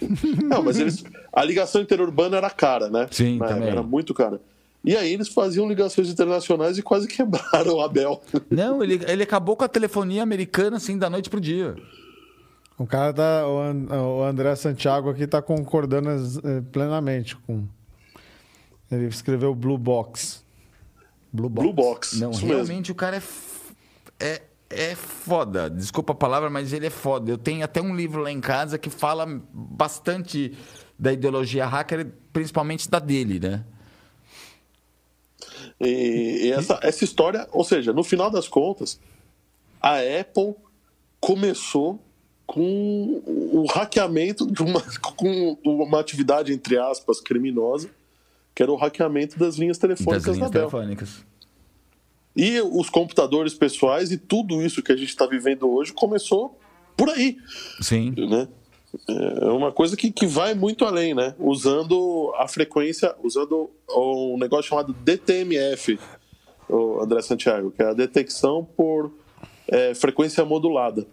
Não, 0.45 0.63
mas 0.63 0.79
eles, 0.79 1.03
a 1.33 1.43
ligação 1.45 1.81
interurbana 1.81 2.37
era 2.37 2.51
cara, 2.51 2.91
né? 2.91 3.09
Sim, 3.11 3.39
Na 3.39 3.47
também. 3.49 3.69
Era 3.69 3.83
muito 3.83 4.13
cara. 4.13 4.41
E 4.85 4.95
aí 4.95 5.15
eles 5.15 5.29
faziam 5.29 5.67
ligações 5.67 6.11
internacionais 6.11 6.77
e 6.77 6.83
quase 6.83 7.09
quebraram 7.09 7.81
a 7.81 7.89
Bell. 7.89 8.21
Não, 8.51 8.83
ele, 8.83 9.01
ele 9.07 9.23
acabou 9.23 9.57
com 9.57 9.65
a 9.65 9.69
telefonia 9.69 10.23
americana 10.23 10.77
assim 10.77 10.99
da 10.99 11.09
noite 11.09 11.31
pro 11.31 11.41
dia. 11.41 11.75
O 12.77 12.87
cara 12.87 13.15
tá. 13.15 13.47
O, 13.47 14.19
o 14.19 14.25
André 14.25 14.55
Santiago 14.57 15.09
aqui 15.09 15.27
tá 15.27 15.41
concordando 15.41 16.11
eh, 16.11 16.61
plenamente 16.71 17.35
com. 17.37 17.65
Ele 18.91 19.07
escreveu 19.07 19.55
Blue 19.55 19.79
Box. 19.79 20.44
Blue 21.35 21.49
Box. 21.51 21.63
Blue 21.65 21.73
Box. 21.75 22.19
Não, 22.21 22.31
isso 22.31 22.47
mesmo. 22.47 22.55
realmente 22.55 22.93
o 22.93 22.95
cara 22.95 23.17
é, 23.17 23.19
f- 23.21 23.75
é, 24.21 24.43
é 24.71 24.95
foda. 24.95 25.69
Desculpa 25.69 26.13
a 26.13 26.17
palavra, 26.17 26.49
mas 26.49 26.73
ele 26.73 26.87
é 26.87 26.91
foda. 26.91 27.31
Eu 27.31 27.37
tenho 27.37 27.65
até 27.65 27.83
um 27.83 27.95
livro 27.95 28.23
lá 28.23 28.31
em 28.31 28.41
casa 28.41 28.79
que 28.79 28.89
fala 28.89 29.27
bastante 29.53 30.57
da 30.99 31.13
ideologia 31.13 31.67
hacker, 31.67 32.07
principalmente 32.33 32.89
da 32.89 32.99
dele, 33.01 33.41
né? 33.41 33.65
E, 35.81 36.47
e 36.47 36.53
essa, 36.53 36.79
essa 36.83 37.05
história, 37.05 37.49
ou 37.53 37.65
seja, 37.65 37.93
no 37.93 38.05
final 38.05 38.31
das 38.31 38.47
contas, 38.49 38.99
a 39.81 39.97
Apple 40.21 40.55
começou 41.21 42.01
com 42.47 43.23
o 43.27 43.67
hackeamento 43.73 44.47
de 44.51 44.63
uma, 44.63 44.81
com 45.17 45.59
uma 45.65 45.99
atividade, 46.01 46.53
entre 46.53 46.79
aspas, 46.79 47.21
criminosa, 47.21 47.91
que 48.55 48.63
era 48.63 48.71
o 48.71 48.77
hackeamento 48.77 49.39
das 49.39 49.57
linhas 49.57 49.79
Das 49.79 49.83
telefônicas 49.99 50.37
linhas 50.37 50.51
da 50.51 50.59
Bell. 50.61 50.69
telefônicas. 50.71 51.25
E 52.37 52.61
os 52.61 52.91
computadores 52.91 53.55
pessoais 53.55 54.11
e 54.11 54.19
tudo 54.19 54.61
isso 54.63 54.83
que 54.83 54.91
a 54.93 54.97
gente 54.97 55.09
está 55.09 55.27
vivendo 55.27 55.69
hoje 55.71 55.93
começou 55.93 56.59
por 56.97 57.09
aí, 57.11 57.37
Sim. 57.81 58.13
né? 58.17 58.49
É 59.09 59.47
uma 59.47 59.73
coisa 59.73 59.97
que, 59.97 60.11
que 60.11 60.27
vai 60.27 60.55
muito 60.55 60.85
além, 60.85 61.15
né? 61.15 61.35
Usando 61.39 62.33
a 62.37 62.47
frequência, 62.47 63.13
usando 63.23 63.69
um 63.91 64.37
negócio 64.39 64.69
chamado 64.69 64.93
DTMF, 64.93 65.99
o 66.69 67.03
André 67.03 67.21
Santiago, 67.23 67.73
que 67.73 67.83
é 67.83 67.87
a 67.87 67.93
detecção 67.93 68.65
por 68.77 69.13
é, 69.67 69.95
frequência 69.95 70.45
modulada. 70.45 71.07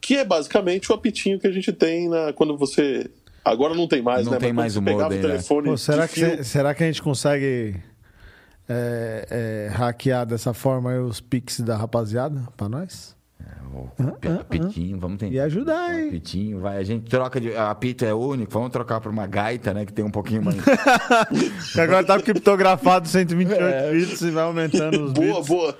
Que 0.00 0.16
é 0.16 0.24
basicamente 0.24 0.90
o 0.92 0.94
apitinho 0.94 1.40
que 1.40 1.46
a 1.48 1.50
gente 1.52 1.72
tem 1.72 2.08
na, 2.08 2.32
quando 2.32 2.56
você. 2.56 3.10
Agora 3.50 3.74
não 3.74 3.86
tem 3.88 4.00
mais, 4.02 4.24
Não 4.26 4.32
né? 4.32 4.38
tem 4.38 4.52
Mas 4.52 4.56
mais 4.56 4.72
você 4.74 4.80
pegava 4.82 5.02
modem, 5.04 5.18
o 5.18 5.22
telefone. 5.22 5.68
Pô, 5.70 5.76
será, 5.76 6.06
de 6.06 6.12
que, 6.12 6.20
fio- 6.20 6.36
cê- 6.38 6.44
será 6.44 6.74
que 6.74 6.84
a 6.84 6.86
gente 6.86 7.02
consegue 7.02 7.76
é, 8.68 9.26
é, 9.30 9.74
hackear 9.74 10.26
dessa 10.26 10.52
forma 10.52 10.90
aí 10.92 10.98
os 10.98 11.20
pics 11.20 11.60
da 11.60 11.76
rapaziada 11.76 12.42
pra 12.56 12.68
nós? 12.68 13.16
O 13.74 14.40
apitinho, 14.40 14.98
vamos 14.98 15.18
tentar. 15.18 15.34
E 15.34 15.40
ajudar, 15.40 15.98
hein? 15.98 16.08
Apitinho, 16.08 16.60
vai. 16.60 16.78
A 16.78 16.82
gente 16.84 17.08
troca 17.08 17.40
de. 17.40 17.54
A 17.54 17.70
apito 17.70 18.04
é 18.04 18.12
único, 18.14 18.52
vamos 18.52 18.70
trocar 18.70 19.00
por 19.00 19.10
uma 19.12 19.26
gaita, 19.26 19.72
né? 19.74 19.84
Que 19.84 19.92
tem 19.92 20.04
um 20.04 20.10
pouquinho 20.10 20.42
mais. 20.44 20.56
Que 21.72 21.80
agora 21.80 22.04
tá 22.04 22.20
criptografado 22.20 23.06
128 23.08 23.92
bits 23.92 24.20
e 24.22 24.30
vai 24.30 24.44
aumentando 24.44 25.04
os 25.04 25.12
Boa, 25.12 25.34
bits. 25.36 25.48
boa. 25.48 25.72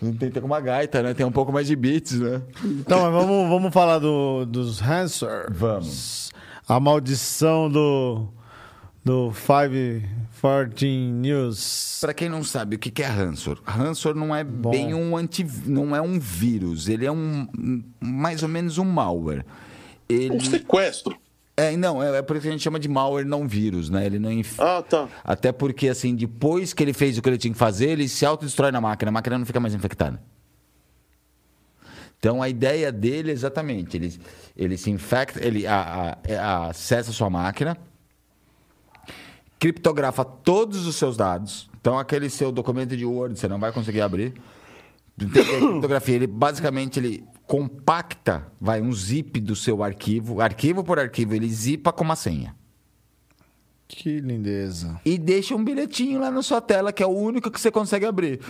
tem 0.00 0.12
que 0.14 0.30
ter 0.30 0.40
com 0.40 0.46
uma 0.46 0.60
gaita, 0.60 1.02
né? 1.02 1.14
Tem 1.14 1.24
um 1.26 1.32
pouco 1.32 1.52
mais 1.52 1.66
de 1.66 1.76
bits, 1.76 2.18
né? 2.18 2.42
Então, 2.64 3.02
mas 3.02 3.12
vamos, 3.12 3.48
vamos 3.48 3.72
falar 3.72 3.98
do, 3.98 4.44
dos 4.46 4.80
Hansor. 4.82 5.46
Vamos. 5.50 6.30
A 6.68 6.80
maldição 6.80 7.70
do, 7.70 8.28
do 9.04 9.30
514 10.40 10.86
News. 11.12 11.98
Pra 12.00 12.12
quem 12.14 12.28
não 12.28 12.44
sabe, 12.44 12.76
o 12.76 12.78
que 12.78 13.02
é 13.02 13.06
Ransor? 13.06 13.60
Ransor 13.64 14.14
não 14.14 14.34
é 14.34 14.44
bem 14.44 14.92
um 14.94 15.16
anti, 15.16 15.46
não 15.66 15.94
é 15.96 16.00
um 16.00 16.18
vírus, 16.18 16.88
ele 16.88 17.06
é 17.06 17.10
um 17.12 17.46
um- 17.58 17.82
mais 18.00 18.42
ou 18.42 18.48
menos 18.48 18.78
um 18.78 18.84
malware. 18.84 19.44
Ele 20.08 20.36
Um 20.36 20.40
sequestro. 20.40 21.16
é 21.56 21.76
não, 21.76 22.02
é, 22.02 22.18
é 22.18 22.22
por 22.22 22.36
isso 22.36 22.42
que 22.42 22.48
a 22.48 22.52
gente 22.52 22.62
chama 22.62 22.78
de 22.78 22.88
malware 22.88 23.24
não 23.26 23.48
vírus, 23.48 23.88
né? 23.90 24.04
Ele 24.06 24.18
não 24.18 24.30
inf... 24.30 24.60
Ah, 24.60 24.82
tá. 24.82 25.08
até 25.24 25.50
porque 25.52 25.88
assim, 25.88 26.14
depois 26.14 26.72
que 26.74 26.82
ele 26.82 26.92
fez 26.92 27.16
o 27.18 27.22
que 27.22 27.28
ele 27.28 27.38
tinha 27.38 27.52
que 27.52 27.58
fazer, 27.58 27.90
ele 27.90 28.06
se 28.08 28.24
autodestrói 28.26 28.70
na 28.70 28.80
máquina, 28.80 29.08
a 29.08 29.12
máquina 29.12 29.38
não 29.38 29.46
fica 29.46 29.58
mais 29.58 29.74
infectada. 29.74 30.20
Então 32.18 32.42
a 32.42 32.48
ideia 32.48 32.90
dele 32.92 33.30
é 33.30 33.32
exatamente, 33.32 33.96
ele, 33.96 34.14
ele 34.56 34.76
se 34.76 34.90
infecta, 34.90 35.44
ele 35.44 35.66
a- 35.66 36.16
a- 36.28 36.34
a- 36.34 36.66
acessa 36.70 37.10
a 37.10 37.14
sua 37.14 37.28
máquina, 37.30 37.76
criptografa 39.58 40.24
todos 40.24 40.86
os 40.86 40.96
seus 40.96 41.16
dados. 41.16 41.68
Então 41.80 41.98
aquele 41.98 42.28
seu 42.28 42.50
documento 42.50 42.96
de 42.96 43.04
Word 43.04 43.38
você 43.38 43.48
não 43.48 43.58
vai 43.58 43.72
conseguir 43.72 44.00
abrir. 44.00 44.34
Criptografia, 45.18 46.14
ele 46.14 46.26
basicamente 46.26 46.98
ele 46.98 47.24
compacta, 47.46 48.46
vai 48.60 48.82
um 48.82 48.92
zip 48.92 49.40
do 49.40 49.56
seu 49.56 49.82
arquivo, 49.82 50.40
arquivo 50.40 50.84
por 50.84 50.98
arquivo, 50.98 51.34
ele 51.34 51.48
zipa 51.48 51.92
com 51.92 52.04
uma 52.04 52.16
senha. 52.16 52.54
Que 53.88 54.20
lindeza. 54.20 55.00
E 55.04 55.16
deixa 55.16 55.54
um 55.54 55.64
bilhetinho 55.64 56.20
lá 56.20 56.30
na 56.30 56.42
sua 56.42 56.60
tela, 56.60 56.92
que 56.92 57.02
é 57.02 57.06
o 57.06 57.10
único 57.10 57.50
que 57.50 57.60
você 57.60 57.70
consegue 57.70 58.04
abrir. 58.04 58.40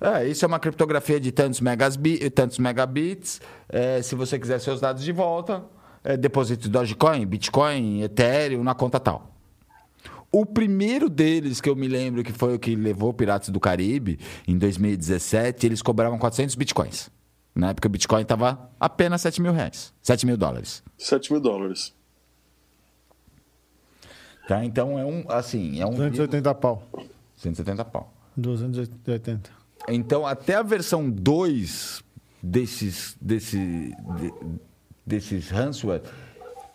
É, 0.00 0.26
isso 0.26 0.44
é 0.44 0.48
uma 0.48 0.60
criptografia 0.60 1.20
de 1.20 1.32
tantos, 1.32 1.60
megas 1.60 1.96
bi- 1.96 2.30
tantos 2.30 2.58
megabits. 2.58 3.40
É, 3.68 4.00
se 4.00 4.14
você 4.14 4.38
quiser 4.38 4.60
seus 4.60 4.80
dados 4.80 5.02
de 5.02 5.12
volta, 5.12 5.64
é, 6.02 6.16
deposite 6.16 6.68
Dogecoin, 6.68 7.26
Bitcoin, 7.26 8.02
Ethereum 8.02 8.62
na 8.62 8.74
conta 8.74 8.98
tal. 8.98 9.34
O 10.32 10.46
primeiro 10.46 11.08
deles 11.08 11.60
que 11.60 11.68
eu 11.68 11.74
me 11.74 11.88
lembro 11.88 12.22
que 12.22 12.32
foi 12.32 12.54
o 12.54 12.58
que 12.58 12.76
levou 12.76 13.12
Piratas 13.12 13.48
do 13.48 13.58
Caribe, 13.58 14.18
em 14.46 14.56
2017, 14.56 15.66
eles 15.66 15.82
cobravam 15.82 16.18
400 16.18 16.54
bitcoins. 16.54 17.10
Na 17.52 17.70
época 17.70 17.88
o 17.88 17.90
Bitcoin 17.90 18.22
estava 18.22 18.70
apenas 18.78 19.20
7 19.22 19.42
mil 19.42 19.52
reais, 19.52 19.92
7 20.00 20.24
mil 20.24 20.36
dólares. 20.36 20.84
7 20.96 21.32
mil 21.32 21.40
dólares. 21.40 21.92
Tá? 24.46 24.64
Então 24.64 24.98
é 24.98 25.04
um, 25.04 25.24
assim, 25.28 25.80
é 25.80 25.86
um... 25.86 25.90
280 25.94 26.54
pau. 26.54 26.82
170 27.36 27.84
pau. 27.84 28.12
280. 28.36 29.50
Então, 29.88 30.26
até 30.26 30.54
a 30.54 30.62
versão 30.62 31.10
2 31.10 32.04
desses, 32.42 33.16
desse, 33.20 33.58
de- 33.58 34.34
desses 35.04 35.50
ransomware, 35.50 36.02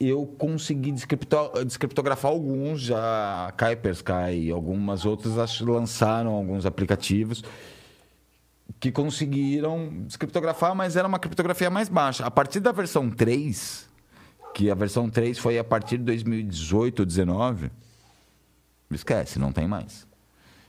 eu 0.07 0.25
consegui 0.37 0.91
descripto- 0.91 1.63
descriptografar 1.65 2.31
alguns, 2.31 2.81
já 2.81 3.53
Kaspersky 3.55 4.11
e 4.33 4.51
algumas 4.51 5.05
outras 5.05 5.59
lançaram 5.61 6.31
alguns 6.31 6.65
aplicativos 6.65 7.43
que 8.79 8.91
conseguiram 8.91 10.03
descriptografar, 10.05 10.75
mas 10.75 10.95
era 10.95 11.07
uma 11.07 11.19
criptografia 11.19 11.69
mais 11.69 11.89
baixa. 11.89 12.25
A 12.25 12.31
partir 12.31 12.59
da 12.59 12.71
versão 12.71 13.09
3, 13.09 13.87
que 14.53 14.69
a 14.69 14.75
versão 14.75 15.09
3 15.09 15.37
foi 15.37 15.57
a 15.57 15.63
partir 15.63 15.97
de 15.97 16.03
2018 16.03 16.99
ou 16.99 17.05
2019, 17.05 17.71
esquece, 18.91 19.39
não 19.39 19.51
tem 19.51 19.67
mais. 19.67 20.05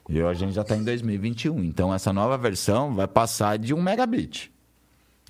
E 0.09 0.21
a 0.21 0.33
gente 0.35 0.53
já 0.53 0.63
está 0.63 0.77
em 0.77 0.85
2021. 0.85 1.65
Então, 1.65 1.93
essa 1.93 2.13
nova 2.13 2.39
versão 2.39 2.95
vai 2.95 3.09
passar 3.09 3.59
de 3.59 3.75
um 3.75 3.83
megabit. 3.83 4.53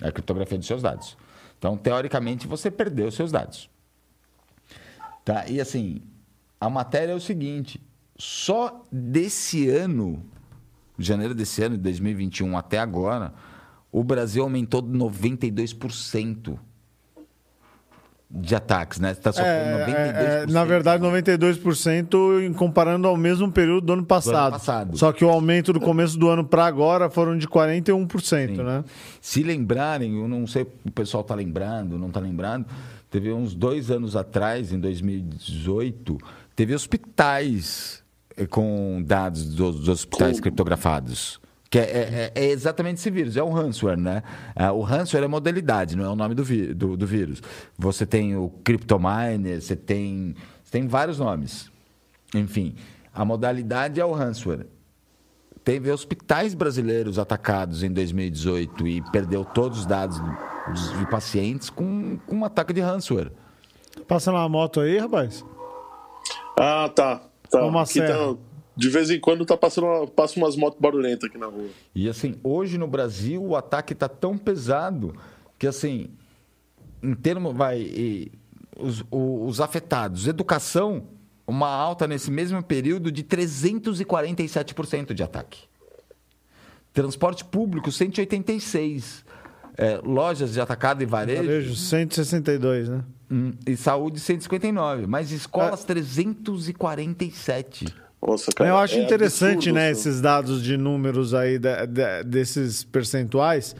É 0.01 0.09
a 0.09 0.11
criptografia 0.11 0.57
dos 0.57 0.67
seus 0.67 0.81
dados. 0.83 1.17
Então, 1.57 1.75
teoricamente, 1.75 2.47
você 2.47 2.69
perdeu 2.69 3.09
seus 3.09 3.31
dados. 3.31 3.69
Tá? 5.27 5.43
E 5.45 5.59
assim, 5.59 5.99
a 6.57 6.69
matéria 6.69 7.11
é 7.11 7.15
o 7.15 7.19
seguinte: 7.19 7.81
só 8.17 8.81
desse 8.89 9.67
ano, 9.69 10.23
janeiro 10.97 11.35
desse 11.35 11.61
ano, 11.61 11.75
de 11.75 11.83
2021 11.83 12.57
até 12.57 12.79
agora, 12.79 13.33
o 13.91 14.05
Brasil 14.05 14.41
aumentou 14.41 14.81
92% 14.81 16.57
de 18.31 18.55
ataques, 18.55 18.99
né? 19.01 19.11
Está 19.11 19.33
sofrendo 19.33 19.51
É, 19.51 20.45
92%. 20.45 20.49
é, 20.49 20.51
na 20.53 20.63
verdade, 20.63 21.03
92% 21.03 22.45
em 22.45 22.53
comparando 22.53 23.05
ao 23.05 23.17
mesmo 23.17 23.51
período 23.51 23.85
do 23.85 23.93
ano 23.93 24.05
passado. 24.05 24.53
passado. 24.53 24.97
Só 24.97 25.11
que 25.11 25.25
o 25.25 25.29
aumento 25.29 25.73
do 25.73 25.79
começo 25.81 26.17
do 26.17 26.29
ano 26.29 26.45
para 26.45 26.65
agora 26.65 27.09
foram 27.09 27.37
de 27.37 27.49
41%, 27.49 28.55
Sim. 28.55 28.63
né? 28.63 28.85
Se 29.19 29.43
lembrarem, 29.43 30.15
eu 30.15 30.27
não 30.29 30.47
sei 30.47 30.63
o 30.85 30.91
pessoal 30.91 31.19
está 31.19 31.35
lembrando, 31.35 31.97
não 31.97 32.07
está 32.07 32.21
lembrando, 32.21 32.65
teve 33.19 33.33
uns 33.33 33.55
dois 33.55 33.89
anos 33.89 34.15
atrás, 34.15 34.71
em 34.71 34.79
2018, 34.79 36.17
teve 36.55 36.73
hospitais 36.75 38.03
eh, 38.35 38.45
com 38.45 39.01
dados 39.05 39.45
dos, 39.55 39.79
dos 39.79 39.89
hospitais 39.89 40.39
criptografados. 40.39 41.39
Que 41.69 41.79
é, 41.79 41.83
é- 41.83 42.31
é 42.35 42.45
exatamente 42.49 42.99
esse 42.99 43.09
vírus, 43.09 43.35
é 43.35 43.43
o 43.43 43.49
ransomware, 43.49 43.97
né? 43.99 44.23
Ah, 44.55 44.71
O 44.71 44.81
ransomware 44.83 45.25
é 45.25 45.27
modalidade, 45.27 45.97
não 45.97 46.05
é 46.05 46.09
o 46.09 46.15
nome 46.15 46.33
do, 46.35 46.43
vi- 46.43 46.73
do- 46.73 46.95
do 46.95 47.05
vírus. 47.07 47.41
Você 47.77 48.05
tem 48.05 48.35
o 48.37 48.49
CryptoMiner, 48.63 49.61
você 49.61 49.75
tem, 49.75 50.33
você 50.63 50.71
tem 50.71 50.87
vários 50.87 51.19
nomes. 51.19 51.69
Enfim, 52.35 52.75
a 53.13 53.25
modalidade 53.25 53.99
é 53.99 54.05
o 54.05 54.13
ransomware. 54.13 54.67
Teve 55.67 55.91
hospitais 55.91 56.53
brasileiros 56.53 57.19
atacados 57.19 57.83
em 57.83 57.91
2018 57.91 58.87
e 58.87 59.01
perdeu 59.11 59.43
todos 59.43 59.79
os 59.79 59.85
dados 59.85 60.17
dos- 60.69 60.97
de 60.97 61.05
pacientes 61.11 61.69
com, 61.69 62.17
com 62.25 62.37
um 62.37 62.45
ataque 62.45 62.71
de 62.71 62.79
ransomware. 62.79 63.33
Passando 64.07 64.35
uma 64.35 64.47
moto 64.47 64.79
aí, 64.79 64.97
rapaz? 64.97 65.43
Ah, 66.57 66.87
tá. 66.95 67.21
tá. 67.49 67.65
Uma 67.65 67.81
Aqui 67.81 67.91
serra. 67.95 68.33
tá- 68.33 68.35
de 68.77 68.89
vez 68.89 69.09
em 69.09 69.19
quando 69.19 69.45
tá 69.45 69.57
passando 69.57 69.87
uma- 69.87 70.07
passa 70.07 70.39
umas 70.39 70.55
motos 70.55 70.79
barulhentas 70.79 71.25
aqui 71.29 71.37
na 71.37 71.47
rua. 71.47 71.67
E 71.93 72.07
assim, 72.07 72.35
hoje 72.41 72.77
no 72.77 72.87
Brasil 72.87 73.43
o 73.43 73.53
ataque 73.53 73.91
está 73.91 74.07
tão 74.07 74.37
pesado 74.37 75.13
que 75.59 75.67
assim, 75.67 76.07
em 77.03 77.13
termos, 77.13 77.53
vai, 77.53 77.81
e 77.81 78.31
os, 78.79 79.03
os 79.11 79.59
afetados, 79.59 80.27
educação, 80.29 81.03
uma 81.47 81.69
alta 81.69 82.05
nesse 82.07 82.29
mesmo 82.29 82.61
período 82.61 83.09
de 83.11 83.23
347% 83.23 85.13
de 85.13 85.23
ataque. 85.23 85.61
Transporte 86.93 87.45
público, 87.45 87.91
186. 87.91 89.25
É, 89.79 89.99
lojas 90.03 90.53
de 90.53 90.59
atacado 90.59 91.03
e 91.03 91.05
varejo, 91.05 91.43
Varejo 91.43 91.75
162, 91.75 92.89
né? 92.89 93.03
hum, 93.29 93.53
e 93.67 93.77
saúde, 93.77 94.19
159. 94.19 95.05
Mas 95.05 95.31
escolas, 95.31 95.83
347. 95.83 97.85
Nossa, 98.19 98.51
cara. 98.51 98.71
Eu 98.71 98.77
acho 98.77 98.95
é 98.95 99.03
interessante, 99.03 99.69
absurdo 99.69 99.75
né, 99.75 99.91
isso. 99.91 100.09
esses 100.09 100.19
dados 100.21 100.63
de 100.63 100.75
números 100.75 101.35
aí 101.35 101.59
da- 101.59 101.85
da- 101.85 102.23
desses 102.23 102.83
percentuais, 102.83 103.75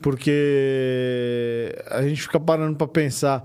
porque 0.00 1.74
a 1.90 2.02
gente 2.02 2.22
fica 2.22 2.38
parando 2.38 2.76
para 2.76 2.86
pensar. 2.86 3.44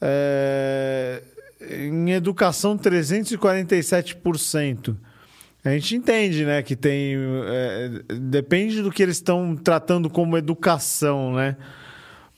É, 0.00 1.22
em 1.70 2.12
educação, 2.12 2.76
347%. 2.76 4.96
A 5.64 5.70
gente 5.70 5.96
entende, 5.96 6.44
né, 6.44 6.62
que 6.62 6.76
tem. 6.76 7.16
é, 7.46 8.02
depende 8.20 8.82
do 8.82 8.90
que 8.90 9.02
eles 9.02 9.16
estão 9.16 9.56
tratando 9.56 10.10
como 10.10 10.36
educação, 10.36 11.34
né? 11.34 11.56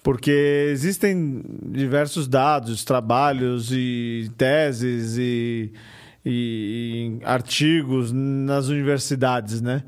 Porque 0.00 0.68
existem 0.70 1.42
diversos 1.64 2.28
dados, 2.28 2.84
trabalhos 2.84 3.72
e 3.72 4.30
teses 4.38 5.16
e, 5.18 5.72
e 6.24 7.18
artigos 7.24 8.12
nas 8.12 8.68
universidades, 8.68 9.60
né? 9.60 9.82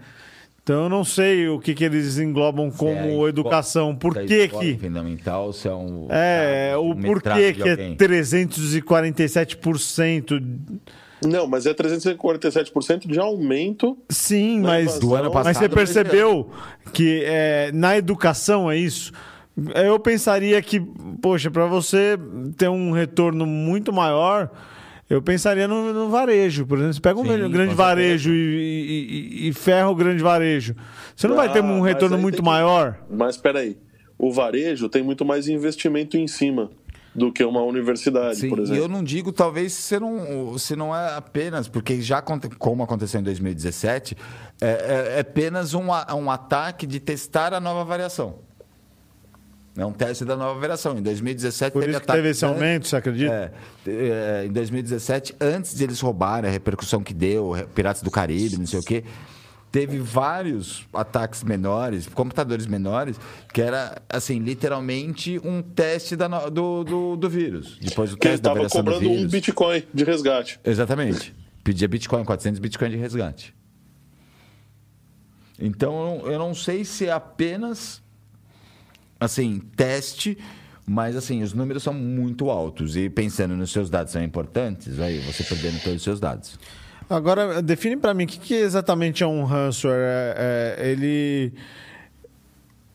Então 0.69 0.82
eu 0.82 0.89
não 0.90 1.03
sei 1.03 1.49
o 1.49 1.59
que, 1.59 1.74
que 1.74 1.82
eles 1.82 2.19
englobam 2.19 2.66
é 2.66 2.70
como 2.70 2.93
escola- 2.93 3.28
educação. 3.31 3.97
Por 3.97 4.12
se 4.12 4.20
é 4.20 4.27
que 4.49 4.49
que... 4.49 4.77
fundamental, 4.77 5.51
se 5.51 5.66
é 5.66 5.73
um. 5.73 6.09
É, 6.11 6.77
um 6.77 6.90
o 6.90 6.95
porquê 6.95 7.55
que 7.55 7.66
é 7.66 7.70
alguém. 7.70 7.97
347%. 7.97 10.43
Não, 11.27 11.47
mas 11.47 11.65
é 11.65 11.73
347% 11.73 13.09
de 13.09 13.19
aumento. 13.19 13.97
Sim, 14.11 14.61
mas, 14.61 14.99
Do 14.99 15.15
ano 15.15 15.32
mas 15.32 15.57
você 15.57 15.61
passado, 15.70 15.74
percebeu 15.74 16.51
que 16.93 17.23
é, 17.24 17.70
na 17.73 17.97
educação 17.97 18.70
é 18.70 18.77
isso? 18.77 19.11
Eu 19.74 19.99
pensaria 19.99 20.61
que, 20.61 20.81
poxa, 21.23 21.51
para 21.51 21.65
você 21.65 22.19
ter 22.59 22.69
um 22.69 22.90
retorno 22.90 23.47
muito 23.47 23.90
maior, 23.90 24.51
eu 25.09 25.22
pensaria 25.22 25.66
no, 25.68 25.93
no 25.93 26.09
varejo. 26.10 26.66
Por 26.66 26.78
exemplo, 26.78 26.94
você 26.94 27.01
pega 27.01 27.18
um 27.18 27.24
Sim, 27.24 27.51
grande 27.51 27.74
varejo 27.74 28.30
e, 28.32 29.39
e- 29.44 29.48
e 29.48 29.52
ferra 29.52 29.89
o 29.89 29.94
grande 29.94 30.22
varejo. 30.22 30.74
Você 31.16 31.26
não 31.28 31.36
vai 31.36 31.52
ter 31.52 31.60
Ah, 31.60 31.66
um 31.66 31.80
retorno 31.80 32.18
muito 32.18 32.36
que- 32.36 32.43
maior? 32.43 32.98
Mas 33.10 33.36
peraí, 33.36 33.76
o 34.18 34.32
varejo 34.32 34.89
tem 34.89 35.02
muito 35.02 35.24
mais 35.24 35.48
investimento 35.48 36.16
em 36.16 36.26
cima 36.26 36.70
do 37.14 37.32
que 37.32 37.43
uma 37.43 37.62
universidade, 37.62 38.36
Sim, 38.36 38.48
por 38.51 38.59
e 38.60 38.62
exemplo. 38.62 38.82
eu 38.82 38.89
não 38.89 39.02
digo 39.02 39.32
talvez 39.32 39.72
se 39.72 39.98
não, 39.98 40.56
se 40.56 40.76
não 40.76 40.94
é 40.94 41.16
apenas, 41.16 41.66
porque 41.66 42.01
já 42.01 42.22
como 42.22 42.82
aconteceu 42.85 43.18
em 43.20 43.24
2017, 43.24 44.16
é, 44.60 44.66
é- 44.68 45.16
é 45.16 45.20
apenas 45.20 45.74
um, 45.74 45.86
um 45.89 46.30
ataque 46.30 46.86
de 46.86 47.01
testar 47.01 47.52
a 47.55 47.59
nova 47.59 47.82
variação. 47.85 48.47
É 49.79 49.87
um 49.87 49.93
teste 49.93 50.25
da 50.25 50.37
nova 50.37 50.59
variação. 50.59 50.99
Em 50.99 51.03
2017 51.03 51.73
Por 51.73 51.81
teve 51.81 51.93
isso 51.93 52.03
ataque- 52.03 52.19
teve 52.19 52.29
esse 52.31 52.45
aumento, 52.45 52.89
você 52.89 52.97
acredita? 52.97 53.33
É, 53.87 53.91
é, 53.91 54.47
em 54.47 54.51
2017, 54.53 55.35
antes 55.41 55.75
de 55.75 55.85
eles 55.85 56.01
roubarem, 56.01 56.51
a 56.51 56.53
repercussão 56.53 57.03
que 57.03 57.15
deu, 57.15 57.53
Piratas 57.75 58.03
do 58.03 58.11
Caribe, 58.11 58.59
não 58.59 58.67
sei 58.67 58.81
o 58.81 58.83
quê, 58.83 59.05
teve 59.71 59.99
vários 59.99 60.85
ataques 60.93 61.45
menores, 61.45 62.07
computadores 62.09 62.67
menores, 62.67 63.21
que 63.53 63.61
era, 63.63 64.01
assim, 64.09 64.39
literalmente 64.41 65.39
um 65.45 65.63
teste 65.63 66.17
da 66.17 66.29
no- 66.29 66.51
do, 66.51 66.83
do, 66.85 67.17
do 67.17 67.29
vírus. 67.31 67.79
Depois 67.81 68.11
ele 68.11 68.19
teste 68.19 68.41
da 68.43 68.51
estava 68.51 68.55
variação 68.57 68.83
do 68.83 68.93
cobrando 68.93 69.11
um 69.13 69.17
vírus. 69.17 69.31
Bitcoin 69.33 69.85
de 69.95 70.05
resgate. 70.05 70.59
Exatamente. 70.65 71.35
Pedia 71.63 71.87
Bitcoin, 71.87 72.25
400 72.25 72.59
Bitcoin 72.59 72.91
de 72.91 72.97
resgate. 72.97 73.55
Então, 75.61 75.93
eu 75.93 76.05
não- 76.25 76.33
eu 76.33 76.39
não 76.39 76.55
sei 76.55 76.85
se 76.85 77.07
é 77.07 77.13
apenas, 77.13 78.01
assim, 79.20 79.61
teste, 79.77 80.36
mas, 80.86 81.16
assim, 81.16 81.43
os 81.43 81.53
números 81.53 81.82
são 81.82 81.93
muito 81.93 82.51
altos. 82.51 82.97
E 82.97 83.11
pensando 83.11 83.57
nos 83.57 83.70
seus 83.70 83.90
dados 83.90 84.12
são 84.12 84.23
importantes, 84.23 84.99
aí 85.01 85.19
você 85.20 85.45
perdendo 85.45 85.78
todos 85.82 85.97
os 85.99 86.03
seus 86.03 86.19
dados. 86.20 86.59
Agora, 87.11 87.62
define 87.62 87.97
para 87.97 88.12
mim 88.12 88.24
o 88.24 88.27
que, 88.27 88.39
que 88.39 88.55
exatamente 88.55 89.23
é 89.23 89.27
um 89.27 89.45
ransomware. 89.45 89.99
É, 90.01 90.77
é- 90.78 90.90
ele 90.90 91.53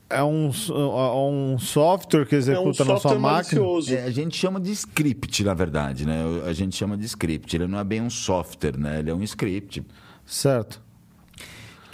é 0.08 0.22
um, 0.22 0.50
s- 0.50 0.70
é 0.70 0.74
um 0.74 1.56
software 1.58 2.24
que 2.26 2.34
É 2.34 2.38
um 2.38 2.40
executa 2.40 2.84
na 2.84 2.96
sua 3.00 3.18
máquina? 3.18 3.60
É, 3.88 4.04
a 4.04 4.10
gente 4.10 4.36
chama 4.36 4.60
de 4.60 4.70
script, 4.70 5.42
na 5.42 5.54
verdade, 5.54 6.06
né? 6.06 6.22
A 6.46 6.52
gente 6.52 6.76
chama 6.76 6.96
de 6.96 7.04
script. 7.06 7.56
Ele 7.56 7.66
não 7.66 7.78
é 7.78 7.82
bem 7.84 8.00
um 8.02 8.10
software, 8.10 8.76
né? 8.78 9.00
Ele 9.00 9.10
é 9.10 9.14
um 9.14 9.22
script. 9.22 9.82
Certo. 10.24 10.80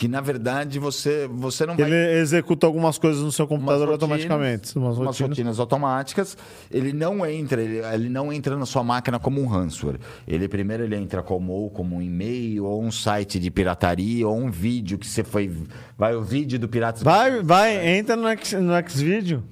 Que, 0.01 0.09
na 0.09 0.22
verdade, 0.22 0.78
você, 0.78 1.28
você 1.31 1.66
não 1.66 1.77
vai... 1.77 1.86
Ele 1.86 2.20
executa 2.20 2.66
algumas 2.66 2.97
coisas 2.97 3.22
no 3.22 3.31
seu 3.31 3.44
umas 3.44 3.51
computador 3.51 3.86
rotinas- 3.86 4.02
automaticamente. 4.02 4.78
Umas 4.78 4.97
umas 4.97 5.06
rotinas. 5.09 5.28
rotinas 5.28 5.60
automáticas. 5.60 6.39
Ele 6.70 6.90
não 6.94 7.27
entra, 7.27 7.60
ele, 7.60 7.82
ele 7.85 8.09
não 8.09 8.32
entra 8.32 8.56
na 8.56 8.64
sua 8.64 8.82
máquina 8.82 9.18
como 9.18 9.43
um 9.43 9.47
ransomware. 9.47 10.01
Ele 10.27 10.48
primeiro 10.48 10.85
ele 10.85 10.97
entra 10.97 11.22
como 11.22 11.52
ou 11.52 11.68
como 11.68 11.97
um 11.97 12.01
e-mail, 12.01 12.64
ou 12.64 12.82
um 12.82 12.90
site 12.90 13.39
de 13.39 13.51
pirataria, 13.51 14.27
ou 14.27 14.39
um 14.39 14.51
vídeo 14.51 14.97
que 14.97 15.06
você 15.06 15.22
foi. 15.22 15.52
Vai 15.98 16.14
o 16.16 16.22
vídeo 16.22 16.59
do 16.59 16.66
Piratas. 16.66 17.02
Vai, 17.02 17.43
vai, 17.43 17.86
entra 17.98 18.16
no, 18.16 18.27
X, 18.28 18.52
no 18.55 18.72
Xvideo. 18.89 19.44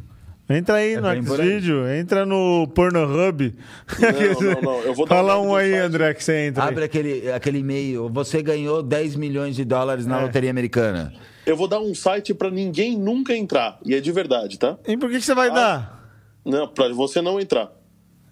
Entra 0.50 0.76
aí 0.76 0.94
É 0.94 1.00
no 1.00 1.08
aí. 1.08 1.22
Xvideo, 1.22 1.86
entra 1.88 2.24
no 2.24 2.66
Pornhub. 2.74 3.54
Não, 4.00 4.40
não, 4.54 4.60
não, 4.62 4.80
eu 4.80 4.94
vou 4.94 5.04
dar 5.06 5.16
Fala 5.16 5.38
um 5.38 5.54
aí, 5.54 5.72
site. 5.72 5.82
André, 5.82 6.14
que 6.14 6.24
você 6.24 6.46
entra. 6.46 6.62
aí. 6.64 6.68
Abre 6.70 6.84
aquele, 6.84 7.30
aquele 7.32 7.58
e-mail. 7.58 8.08
Você 8.08 8.40
ganhou 8.42 8.82
10 8.82 9.14
milhões 9.16 9.54
de 9.54 9.64
dólares 9.64 10.06
na 10.06 10.20
É. 10.20 10.22
loteria 10.22 10.50
americana. 10.50 11.12
Eu 11.44 11.54
vou 11.56 11.68
dar 11.68 11.80
um 11.80 11.94
site 11.94 12.32
para 12.32 12.50
ninguém 12.50 12.96
nunca 12.98 13.36
entrar. 13.36 13.78
E 13.84 13.94
é 13.94 14.00
de 14.00 14.10
verdade, 14.10 14.58
tá? 14.58 14.78
E 14.86 14.96
por 14.96 15.10
que, 15.10 15.18
que 15.18 15.24
você 15.24 15.34
vai 15.34 15.50
dar? 15.52 15.98
Não, 16.44 16.66
para 16.66 16.88
você 16.94 17.20
não 17.20 17.38
entrar. 17.38 17.70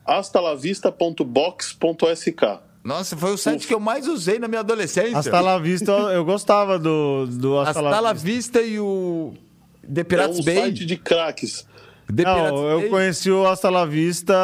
astalavista.box.sk. 0.04 2.58
Nossa, 2.84 3.16
foi 3.16 3.32
o 3.32 3.36
site 3.36 3.66
que 3.66 3.74
eu 3.74 3.80
mais 3.80 4.06
usei 4.06 4.38
na 4.38 4.46
minha 4.46 4.60
adolescência. 4.60 5.18
Hasta 5.18 5.40
la 5.40 5.58
vista, 5.58 5.90
eu, 5.90 6.24
gostava 6.24 6.78
do, 6.78 7.26
do 7.26 7.58
Hasta, 7.58 7.80
Hasta 7.80 8.00
la 8.00 8.12
Vista 8.12 8.62
e 8.62 8.78
o 8.78 9.34
The 9.92 10.02
É 10.02 10.04
Pirates 10.04 10.38
um 10.38 10.44
Bay. 10.44 10.54
site 10.56 10.86
de 10.86 10.96
craques. 10.96 11.66
The 12.14 12.22
Não, 12.22 12.68
eu 12.70 12.88
conheci 12.88 13.30
o 13.30 13.46
Hasta 13.46 13.68
la 13.68 13.84
Vista 13.84 14.34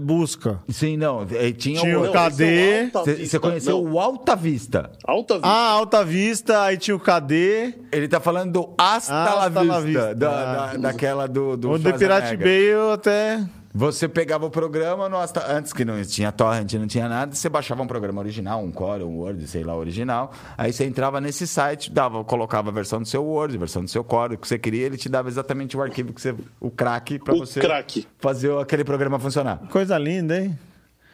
Busca. 0.00 0.60
Sim, 0.68 0.96
não. 0.96 1.26
eh, 1.30 1.50
Tinha, 1.52 1.80
Tinha 1.80 1.98
o... 1.98 2.02
o 2.02 2.06
Não, 2.06 2.12
KD. 2.12 2.44
é 2.44 2.90
Você 2.92 3.14
Vista. 3.14 3.40
conheceu 3.40 3.82
Não, 3.82 3.92
o 3.94 3.98
Alta 4.00 4.36
Vista. 4.36 4.90
Alta 5.04 5.34
Vista. 5.34 5.48
Ah, 5.48 5.70
Alta 5.70 6.04
Vista, 6.04 6.62
aí 6.62 6.76
tinha 6.76 6.94
o 6.96 7.00
KD. 7.00 7.74
Ele 7.90 8.06
tá 8.06 8.20
falando 8.20 8.52
do 8.52 8.74
Hasta, 8.78 9.12
Hasta 9.24 9.34
la 9.60 9.62
la 9.64 9.80
Vista, 9.80 9.80
Vista. 9.80 10.14
da, 10.14 10.30
Ah. 10.30 10.66
da- 10.72 10.76
daquela 10.78 11.26
do, 11.26 11.56
do 11.56 11.70
O 11.72 11.78
The 11.80 11.92
Pirate. 11.94 12.36
Bay 12.36 12.72
eu 12.72 12.92
até. 12.92 13.40
Você 13.76 14.06
pegava 14.08 14.46
o 14.46 14.50
programa 14.50 15.10
antes 15.48 15.72
que 15.72 15.84
não 15.84 16.00
tinha 16.04 16.30
torrent, 16.30 16.72
não 16.74 16.86
tinha 16.86 17.08
nada, 17.08 17.34
você 17.34 17.48
baixava 17.48 17.82
um 17.82 17.88
programa 17.88 18.20
original, 18.20 18.62
um 18.62 18.70
Core, 18.70 19.02
um 19.02 19.18
Word, 19.18 19.44
sei 19.48 19.64
lá, 19.64 19.74
original. 19.74 20.30
Aí 20.56 20.72
você 20.72 20.84
entrava 20.84 21.20
nesse 21.20 21.44
site, 21.44 21.90
dava, 21.90 22.22
colocava 22.22 22.70
a 22.70 22.72
versão 22.72 23.02
do 23.02 23.08
seu 23.08 23.24
Word, 23.24 23.56
a 23.56 23.58
versão 23.58 23.82
do 23.82 23.90
seu 23.90 24.04
Core, 24.04 24.34
o 24.34 24.38
que 24.38 24.46
você 24.46 24.58
queria, 24.60 24.86
ele 24.86 24.96
te 24.96 25.08
dava 25.08 25.28
exatamente 25.28 25.76
o 25.76 25.82
arquivo 25.82 26.12
que 26.12 26.20
você, 26.20 26.32
o 26.60 26.70
crack 26.70 27.18
para 27.18 27.34
O 27.34 27.38
você 27.38 27.58
crack. 27.60 28.06
fazer 28.20 28.56
aquele 28.58 28.84
programa 28.84 29.18
funcionar. 29.18 29.58
Coisa 29.68 29.98
linda, 29.98 30.40
hein? 30.40 30.56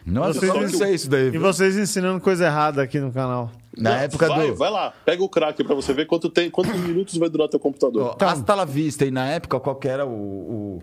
Nossa, 0.05 0.41
Vocês- 0.41 0.55
eu 0.55 0.61
não 0.61 0.69
sei 0.69 0.95
isso 0.95 1.09
daí. 1.11 1.29
E 1.29 1.31
viu? 1.31 1.41
vocês 1.41 1.77
ensinando 1.79 2.21
coisa 2.21 2.45
errada 2.45 2.83
aqui 2.83 3.01
no 3.01 3.11
canal. 3.11 3.51
Na 3.77 3.91
Não, 3.91 3.97
época 4.01 4.29
vai, 4.29 4.49
do 4.49 4.57
Vai 4.57 4.71
lá, 4.71 4.93
pega 5.05 5.23
o 5.23 5.29
crack 5.31 5.65
para 5.65 5.75
você 5.75 5.95
ver 5.95 6.07
quanto 6.07 6.29
tem, 6.29 6.51
quantos 6.51 6.79
minutos 6.79 7.17
vai 7.17 7.29
durar 7.31 7.49
teu 7.49 7.61
computador. 7.61 8.17
Ó, 8.21 8.25
Hasta 8.25 8.55
la 8.55 8.65
vista. 8.67 9.05
E 9.07 9.11
na 9.11 9.27
época, 9.29 9.59
qual 9.61 9.77
que 9.77 9.89
era 9.89 10.05
o. 10.05 10.11
o, 10.11 10.83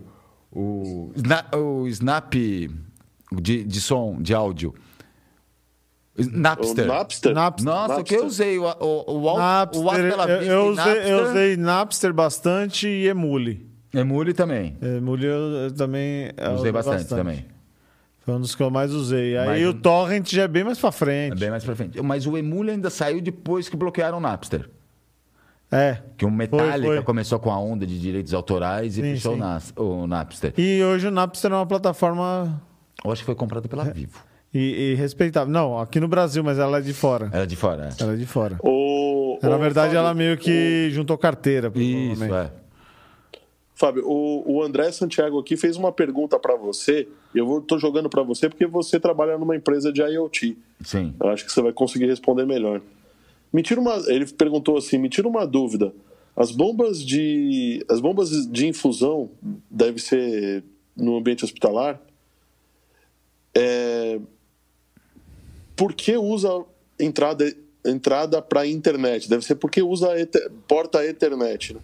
o, 0.52 1.12
Sna- 1.16 1.46
o 1.56 1.86
Snap 1.88 2.34
de, 2.34 3.64
de 3.64 3.80
som, 3.80 4.16
de 4.20 4.34
áudio? 4.34 4.74
Napster. 6.32 6.84
O 6.84 6.88
Napster. 6.88 7.34
Napster. 7.34 7.64
Nossa, 7.72 8.00
o 8.00 8.04
que 8.04 8.14
eu 8.16 8.26
usei? 8.26 8.58
O, 8.58 8.64
o, 8.64 9.12
o, 9.12 9.34
o 9.34 9.38
Napster, 9.38 9.86
Hasta 9.88 10.16
la 10.16 10.28
eu, 10.28 10.38
Vista 10.38 10.52
eu 10.52 10.66
usei, 10.66 10.84
Napster. 10.84 11.06
eu 11.12 11.24
usei 11.30 11.56
Napster 11.56 12.12
bastante 12.12 12.88
e 12.88 13.06
Emule. 13.06 13.68
Emule 13.94 14.34
também. 14.34 14.76
Emule 14.82 15.26
eu, 15.26 15.72
também. 15.76 16.30
eu 16.36 16.52
usei 16.52 16.72
bastante, 16.72 17.06
também. 17.06 17.46
Foi 18.18 18.34
um 18.34 18.40
dos 18.40 18.54
que 18.54 18.62
eu 18.62 18.70
mais 18.70 18.92
usei. 18.92 19.38
Aí 19.38 19.46
Mas 19.46 19.66
o 19.66 19.70
um- 19.70 19.80
Torrent 19.80 20.28
já 20.32 20.42
é 20.42 20.48
bem 20.48 20.64
mais 20.64 20.78
pra 20.78 20.88
É 20.88 20.92
frente. 20.92 21.38
bem 21.38 21.50
mais 21.50 21.64
pra 21.64 21.74
frente. 21.76 22.02
Mas 22.02 22.26
o 22.26 22.36
Emule 22.36 22.72
ainda 22.72 22.90
saiu 22.90 23.20
depois 23.22 23.68
que 23.68 23.76
bloquearam 23.76 24.18
o 24.18 24.20
Napster. 24.20 24.68
É. 25.70 25.98
Que 26.16 26.24
o 26.24 26.30
Metallica 26.30 26.94
foi. 26.94 27.02
começou 27.02 27.38
com 27.38 27.50
a 27.50 27.58
onda 27.58 27.86
de 27.86 28.00
direitos 28.00 28.32
autorais 28.32 28.92
e 28.96 29.02
Sim, 29.02 29.14
fechou 29.14 29.32
o 29.32 29.34
sim. 29.34 29.40
Nas- 29.40 29.72
o 29.76 30.06
Napster. 30.06 30.54
E 30.56 30.82
hoje 30.82 31.06
o 31.08 31.10
Napster 31.10 31.52
é 31.52 31.54
uma 31.54 31.66
plataforma 31.66 32.60
Eu 33.04 33.12
acho 33.12 33.20
que 33.22 33.26
foi 33.26 33.34
comprado 33.34 33.68
pela 33.68 33.84
Vivo. 33.84 34.18
e, 34.54 34.92
e 34.92 34.94
respeitável. 34.94 35.52
Não, 35.52 35.78
aqui 35.78 36.00
no 36.00 36.08
Brasil, 36.08 36.42
mas 36.42 36.58
ela 36.58 36.78
é 36.78 36.80
de 36.80 36.94
fora. 36.94 37.28
Era 37.32 37.46
de 37.46 37.54
fora. 37.56 37.90
é. 37.98 38.02
Ela 38.02 38.14
é 38.14 38.16
de 38.16 38.24
fora. 38.26 38.56
O, 38.62 39.38
Na 39.42 39.56
o 39.56 39.58
verdade, 39.58 39.88
Fábio, 39.88 39.98
ela 39.98 40.14
meio 40.14 40.38
que 40.38 40.88
juntou 40.90 41.18
carteira. 41.18 41.70
Isso, 41.74 42.24
é. 42.24 42.50
Fábio, 43.74 44.02
o, 44.08 44.56
o 44.56 44.62
André 44.62 44.90
Santiago 44.90 45.38
aqui 45.38 45.56
fez 45.56 45.76
uma 45.76 45.92
pergunta 45.92 46.36
para 46.38 46.56
você. 46.56 47.06
Eu 47.32 47.46
vou, 47.46 47.60
tô 47.60 47.78
jogando 47.78 48.08
para 48.08 48.22
você 48.24 48.48
porque 48.48 48.66
você 48.66 48.98
trabalha 48.98 49.38
numa 49.38 49.54
empresa 49.54 49.92
de 49.92 50.00
IoT. 50.02 50.58
Sim. 50.82 51.14
Eu 51.20 51.28
acho 51.28 51.44
que 51.44 51.52
você 51.52 51.62
vai 51.62 51.72
conseguir 51.72 52.06
responder 52.06 52.44
melhor. 52.44 52.80
Me 53.52 53.62
tira 53.62 53.80
uma, 53.80 53.94
ele 54.08 54.26
perguntou 54.26 54.76
assim: 54.76 54.98
me 54.98 55.08
tira 55.08 55.26
uma 55.28 55.46
dúvida. 55.46 55.92
As 56.36 56.50
bombas 56.52 57.04
de 57.04 57.84
as 57.90 58.00
bombas 58.00 58.30
de 58.50 58.66
infusão 58.68 59.30
deve 59.70 59.98
ser 60.00 60.62
no 60.96 61.16
ambiente 61.16 61.44
hospitalar. 61.44 62.00
É, 63.56 64.20
por 65.74 65.92
que 65.94 66.16
usa 66.16 66.48
entrada 66.98 67.44
entrada 67.84 68.42
para 68.42 68.66
internet? 68.66 69.28
Deve 69.28 69.44
ser 69.44 69.54
porque 69.56 69.82
usa 69.82 70.18
ete- 70.20 70.50
porta 70.66 71.04
Ethernet. 71.04 71.74
né? 71.74 71.80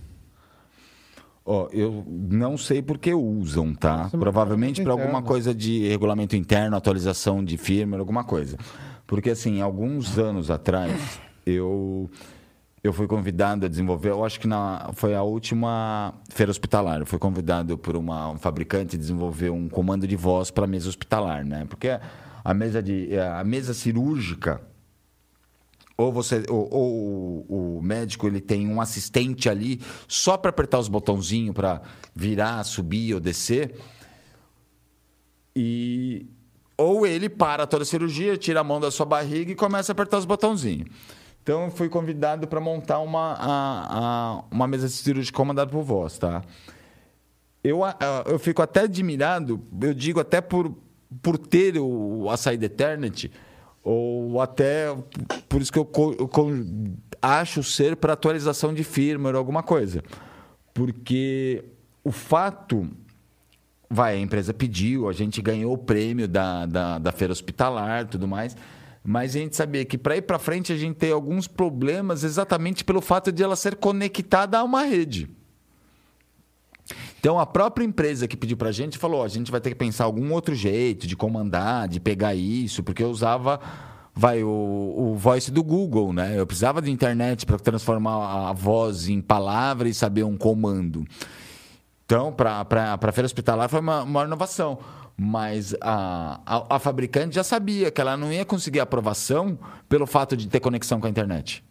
Ó, 1.46 1.68
eu 1.72 2.04
não 2.08 2.56
sei 2.56 2.80
por 2.80 2.96
que 2.98 3.12
usam, 3.12 3.74
tá? 3.74 4.10
É 4.12 4.16
Provavelmente 4.16 4.82
para 4.82 4.92
alguma 4.92 5.22
coisa 5.22 5.54
de 5.54 5.86
regulamento 5.88 6.34
interno, 6.36 6.76
atualização 6.76 7.44
de 7.44 7.56
firmware, 7.58 8.00
alguma 8.00 8.24
coisa. 8.24 8.56
Porque, 9.06 9.30
assim, 9.30 9.60
alguns 9.60 10.18
anos 10.18 10.50
atrás, 10.50 11.20
eu, 11.46 12.10
eu 12.82 12.92
fui 12.92 13.06
convidado 13.06 13.66
a 13.66 13.68
desenvolver, 13.68 14.10
eu 14.10 14.24
acho 14.24 14.38
que 14.38 14.46
na, 14.46 14.90
foi 14.94 15.14
a 15.14 15.22
última 15.22 16.14
feira 16.28 16.50
hospitalar, 16.50 17.00
eu 17.00 17.06
fui 17.06 17.18
convidado 17.18 17.78
por 17.78 17.96
uma, 17.96 18.30
um 18.30 18.38
fabricante 18.38 18.96
a 18.96 18.98
desenvolver 18.98 19.50
um 19.50 19.68
comando 19.68 20.06
de 20.06 20.16
voz 20.16 20.50
para 20.50 20.66
mesa 20.66 20.88
hospitalar, 20.88 21.44
né? 21.44 21.66
Porque 21.68 21.88
a 22.44 22.54
mesa, 22.54 22.82
de, 22.82 23.18
a 23.18 23.42
mesa 23.42 23.72
cirúrgica, 23.72 24.60
ou 25.96 26.12
você 26.12 26.42
ou, 26.48 26.68
ou 26.72 27.78
o 27.78 27.82
médico 27.82 28.26
ele 28.26 28.40
tem 28.40 28.68
um 28.68 28.80
assistente 28.80 29.48
ali 29.48 29.80
só 30.08 30.36
para 30.36 30.50
apertar 30.50 30.78
os 30.78 30.88
botãozinhos 30.88 31.54
para 31.54 31.82
virar, 32.14 32.64
subir 32.64 33.14
ou 33.14 33.20
descer. 33.20 33.76
E 35.54 36.26
ou 36.76 37.06
ele 37.06 37.28
para 37.28 37.66
toda 37.66 37.84
a 37.84 37.86
cirurgia, 37.86 38.36
tira 38.36 38.60
a 38.60 38.64
mão 38.64 38.80
da 38.80 38.90
sua 38.90 39.06
barriga 39.06 39.52
e 39.52 39.54
começa 39.54 39.92
a 39.92 39.94
apertar 39.94 40.18
os 40.18 40.24
botãozinhos. 40.24 40.88
Então 41.44 41.64
eu 41.66 41.70
fui 41.70 41.90
convidado 41.90 42.48
para 42.48 42.58
montar 42.58 43.00
uma, 43.00 43.34
a- 43.34 43.88
a- 43.90 44.44
uma 44.50 44.66
mesa 44.66 44.88
cirúrgica 44.88 45.36
comandada 45.36 45.70
por 45.70 45.82
voz, 45.82 46.18
tá? 46.18 46.42
eu, 47.62 47.80
eu 48.32 48.38
fico 48.38 48.62
até 48.62 48.80
admirado, 48.80 49.60
eu 49.82 49.92
digo 49.92 50.18
até 50.20 50.40
por, 50.40 50.74
por 51.22 51.36
ter 51.36 51.78
o, 51.78 52.28
a 52.30 52.36
saída 52.38 52.64
Eternity, 52.64 53.30
ou 53.82 54.40
até 54.40 54.94
por 55.46 55.60
isso 55.60 55.70
que 55.70 55.78
eu, 55.78 55.86
eu 56.18 56.30
acho 57.20 57.62
ser 57.62 57.96
para 57.96 58.14
atualização 58.14 58.72
de 58.72 58.82
firmware, 58.82 59.36
alguma 59.36 59.62
coisa. 59.62 60.02
Porque 60.72 61.62
o 62.02 62.10
fato 62.10 62.88
vai, 63.88 64.16
a 64.16 64.20
empresa 64.20 64.52
pediu, 64.54 65.08
a 65.08 65.12
gente 65.12 65.40
ganhou 65.42 65.74
o 65.74 65.78
prêmio 65.78 66.26
da, 66.26 66.64
da, 66.66 66.98
da 66.98 67.12
feira 67.12 67.32
hospitalar 67.32 68.06
tudo 68.08 68.26
mais, 68.26 68.56
mas 69.06 69.36
a 69.36 69.38
gente 69.38 69.54
sabia 69.54 69.84
que 69.84 69.98
para 69.98 70.16
ir 70.16 70.22
para 70.22 70.38
frente 70.38 70.72
a 70.72 70.76
gente 70.76 70.96
tem 70.96 71.12
alguns 71.12 71.46
problemas 71.46 72.24
exatamente 72.24 72.82
pelo 72.82 73.02
fato 73.02 73.30
de 73.30 73.42
ela 73.42 73.54
ser 73.54 73.76
conectada 73.76 74.58
a 74.58 74.64
uma 74.64 74.82
rede. 74.82 75.28
Então 77.20 77.38
a 77.38 77.44
própria 77.44 77.84
empresa 77.84 78.26
que 78.26 78.36
pediu 78.36 78.56
para 78.56 78.70
a 78.70 78.72
gente 78.72 78.96
falou: 78.96 79.20
"Ó, 79.20 79.24
a 79.24 79.28
gente 79.28 79.50
vai 79.50 79.60
ter 79.60 79.70
que 79.70 79.76
pensar 79.76 80.04
algum 80.04 80.32
outro 80.32 80.54
jeito 80.54 81.06
de 81.06 81.14
comandar, 81.14 81.86
de 81.86 82.00
pegar 82.00 82.34
isso, 82.34 82.82
porque 82.82 83.02
eu 83.02 83.10
usava 83.10 83.60
vai 84.14 84.44
o, 84.44 84.48
o 84.96 85.16
voice 85.16 85.50
do 85.50 85.62
Google, 85.62 86.12
né? 86.12 86.38
Eu 86.38 86.46
precisava 86.46 86.80
de 86.80 86.90
internet 86.90 87.44
para 87.44 87.58
transformar 87.58 88.48
a 88.48 88.52
voz 88.52 89.08
em 89.08 89.20
palavra 89.20 89.88
e 89.88 89.94
saber 89.94 90.22
um 90.22 90.36
comando. 90.36 91.04
Então, 92.06 92.32
para 92.32 92.64
a 93.00 93.12
feira 93.12 93.26
hospitalar 93.26 93.68
foi 93.68 93.80
uma, 93.80 94.02
uma 94.02 94.24
inovação. 94.24 94.78
Mas 95.16 95.74
a, 95.80 96.40
a, 96.44 96.76
a 96.76 96.78
fabricante 96.80 97.36
já 97.36 97.44
sabia 97.44 97.90
que 97.90 98.00
ela 98.00 98.16
não 98.16 98.32
ia 98.32 98.44
conseguir 98.44 98.80
aprovação 98.80 99.56
pelo 99.88 100.06
fato 100.06 100.36
de 100.36 100.48
ter 100.48 100.58
conexão 100.60 101.00
com 101.00 101.06
a 101.06 101.10
internet. 101.10 101.62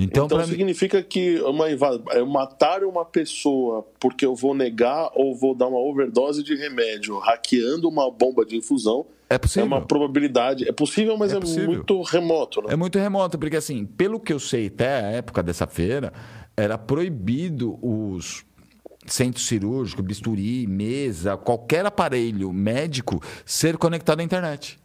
Então, 0.00 0.26
Então, 0.26 0.38
pra 0.38 0.46
mim- 0.46 0.52
significa 0.52 1.02
que 1.02 1.40
uma 1.40 1.68
é 1.68 2.22
matar 2.24 2.84
uma 2.84 3.04
pessoa 3.04 3.84
porque 3.98 4.24
eu 4.24 4.34
vou 4.34 4.54
negar 4.54 5.10
ou 5.14 5.34
vou 5.34 5.54
dar 5.56 5.66
uma 5.66 5.78
overdose 5.78 6.42
de 6.42 6.54
remédio 6.54 7.18
hackeando 7.18 7.88
uma 7.88 8.08
bomba 8.10 8.44
de 8.44 8.56
infusão 8.56 9.06
é 9.28 9.36
possível. 9.36 9.64
é 9.64 9.66
uma 9.66 9.84
probabilidade. 9.84 10.68
É 10.68 10.72
possível, 10.72 11.16
mas 11.16 11.32
É 11.32 11.36
é, 11.36 11.40
possível. 11.40 11.66
muito 11.66 12.00
remoto. 12.02 12.62
Né? 12.62 12.68
É 12.72 12.76
muito 12.76 12.98
remoto, 12.98 13.36
porque 13.38 13.56
assim, 13.56 13.84
pelo 13.84 14.20
que 14.20 14.32
eu 14.32 14.38
sei 14.38 14.68
até 14.68 14.88
a 15.00 15.10
época 15.10 15.42
dessa 15.42 15.66
feira, 15.66 16.12
era 16.56 16.78
proibido 16.78 17.76
os 17.84 18.44
centro 19.12 19.40
cirúrgico, 19.40 20.02
bisturi, 20.02 20.66
mesa, 20.66 21.36
qualquer 21.36 21.84
aparelho 21.86 22.52
médico 22.52 23.22
ser 23.44 23.76
conectado 23.76 24.20
à 24.20 24.22
internet. 24.22 24.78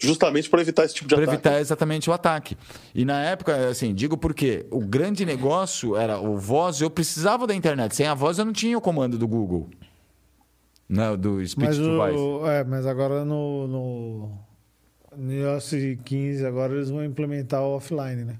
Justamente 0.00 0.48
para 0.48 0.60
evitar 0.60 0.84
esse 0.84 0.94
tipo 0.94 1.08
de 1.08 1.14
Para 1.16 1.24
ataque. 1.24 1.34
evitar 1.48 1.60
exatamente 1.60 2.08
o 2.08 2.12
ataque. 2.12 2.56
E 2.94 3.04
na 3.04 3.20
época, 3.20 3.68
assim, 3.68 3.92
digo 3.92 4.16
porque 4.16 4.64
o 4.70 4.78
grande 4.78 5.26
negócio 5.26 5.96
era 5.96 6.20
o 6.20 6.38
voz, 6.38 6.80
eu 6.80 6.88
precisava 6.88 7.48
da 7.48 7.54
internet. 7.54 7.96
Sem 7.96 8.06
a 8.06 8.14
voz 8.14 8.38
eu 8.38 8.44
não 8.44 8.52
tinha 8.52 8.78
o 8.78 8.80
comando 8.80 9.18
do 9.18 9.26
Google. 9.26 9.68
Né, 10.88 11.16
do 11.16 11.44
Speech 11.46 11.66
Mas, 11.66 11.76
to 11.76 11.96
Voice. 11.96 12.16
o, 12.16 12.46
é, 12.46 12.64
mas 12.64 12.86
agora 12.86 13.24
no, 13.24 13.66
no, 13.66 14.30
no 15.16 15.32
iOS 15.32 15.72
15, 16.04 16.46
agora 16.46 16.74
eles 16.74 16.88
vão 16.88 17.04
implementar 17.04 17.60
o 17.62 17.76
offline, 17.76 18.24
né? 18.24 18.38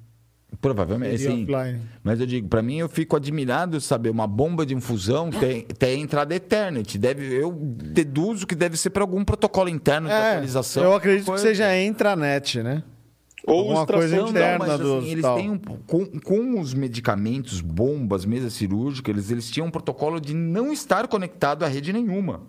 Provavelmente, 0.60 1.18
Seria 1.18 1.36
sim. 1.36 1.43
offline. 1.44 1.80
Mas 2.02 2.18
eu 2.20 2.26
digo, 2.26 2.48
para 2.48 2.60
mim 2.62 2.78
eu 2.78 2.89
fico 2.89 3.14
admirado 3.16 3.78
de 3.78 3.85
saber 3.85 4.10
uma 4.10 4.26
bomba 4.26 4.66
de 4.66 4.74
infusão 4.74 5.30
tem, 5.39 5.62
tem 5.62 6.01
entrada 6.02 6.35
Ethernet. 6.35 6.98
Deve, 6.98 7.32
eu 7.32 7.52
deduzo 7.52 8.47
que 8.47 8.55
deve 8.56 8.76
ser 8.76 8.90
para 8.90 9.02
algum 9.05 9.24
protocolo 9.24 9.68
interno 9.68 10.09
de 10.09 10.14
É, 10.14 10.30
atualização. 10.32 10.82
eu 10.82 10.94
acredito 10.94 11.26
coisa. 11.26 11.43
que 11.43 11.48
seja 11.48 11.80
intranet, 11.80 12.62
né? 12.62 12.82
Ou 13.47 13.72
extração 13.72 13.86
coisa 13.98 14.16
interna 14.30 14.59
não, 14.59 14.66
mas, 14.66 14.80
do 14.80 14.98
assim, 14.98 15.10
eles 15.10 15.24
têm 15.24 15.51
um, 15.51 15.59
com, 15.59 16.05
com 16.20 16.60
os 16.60 16.74
medicamentos, 16.74 17.62
bombas, 17.62 18.26
mesas 18.26 18.52
cirúrgicas, 18.52 19.14
eles, 19.14 19.30
eles 19.30 19.51
tinham 19.51 19.68
um 19.68 19.70
protocolo 19.70 20.20
de 20.20 20.35
não 20.35 20.70
estar 20.70 21.09
conectado 21.09 21.64
a 21.64 21.68
rede 21.68 21.90
nenhuma. 21.93 22.43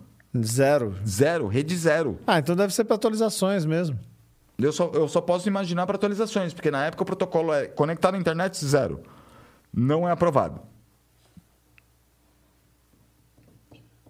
Zero. 0.44 0.94
Zero, 1.06 1.46
rede 1.46 1.74
zero. 1.76 2.18
Ah, 2.26 2.38
então 2.38 2.54
deve 2.54 2.74
ser 2.74 2.84
para 2.84 2.96
atualizações 2.96 3.64
mesmo. 3.64 3.98
Eu 4.66 4.72
só, 4.72 4.90
eu 4.94 5.08
só 5.08 5.20
posso 5.20 5.48
imaginar 5.48 5.86
para 5.86 5.96
atualizações, 5.96 6.52
porque 6.52 6.70
na 6.70 6.86
época 6.86 7.02
o 7.02 7.06
protocolo 7.06 7.52
é 7.52 7.66
conectado 7.66 8.14
à 8.14 8.18
internet 8.18 8.62
zero. 8.64 9.00
Não 9.72 10.08
é 10.08 10.12
aprovado. 10.12 10.60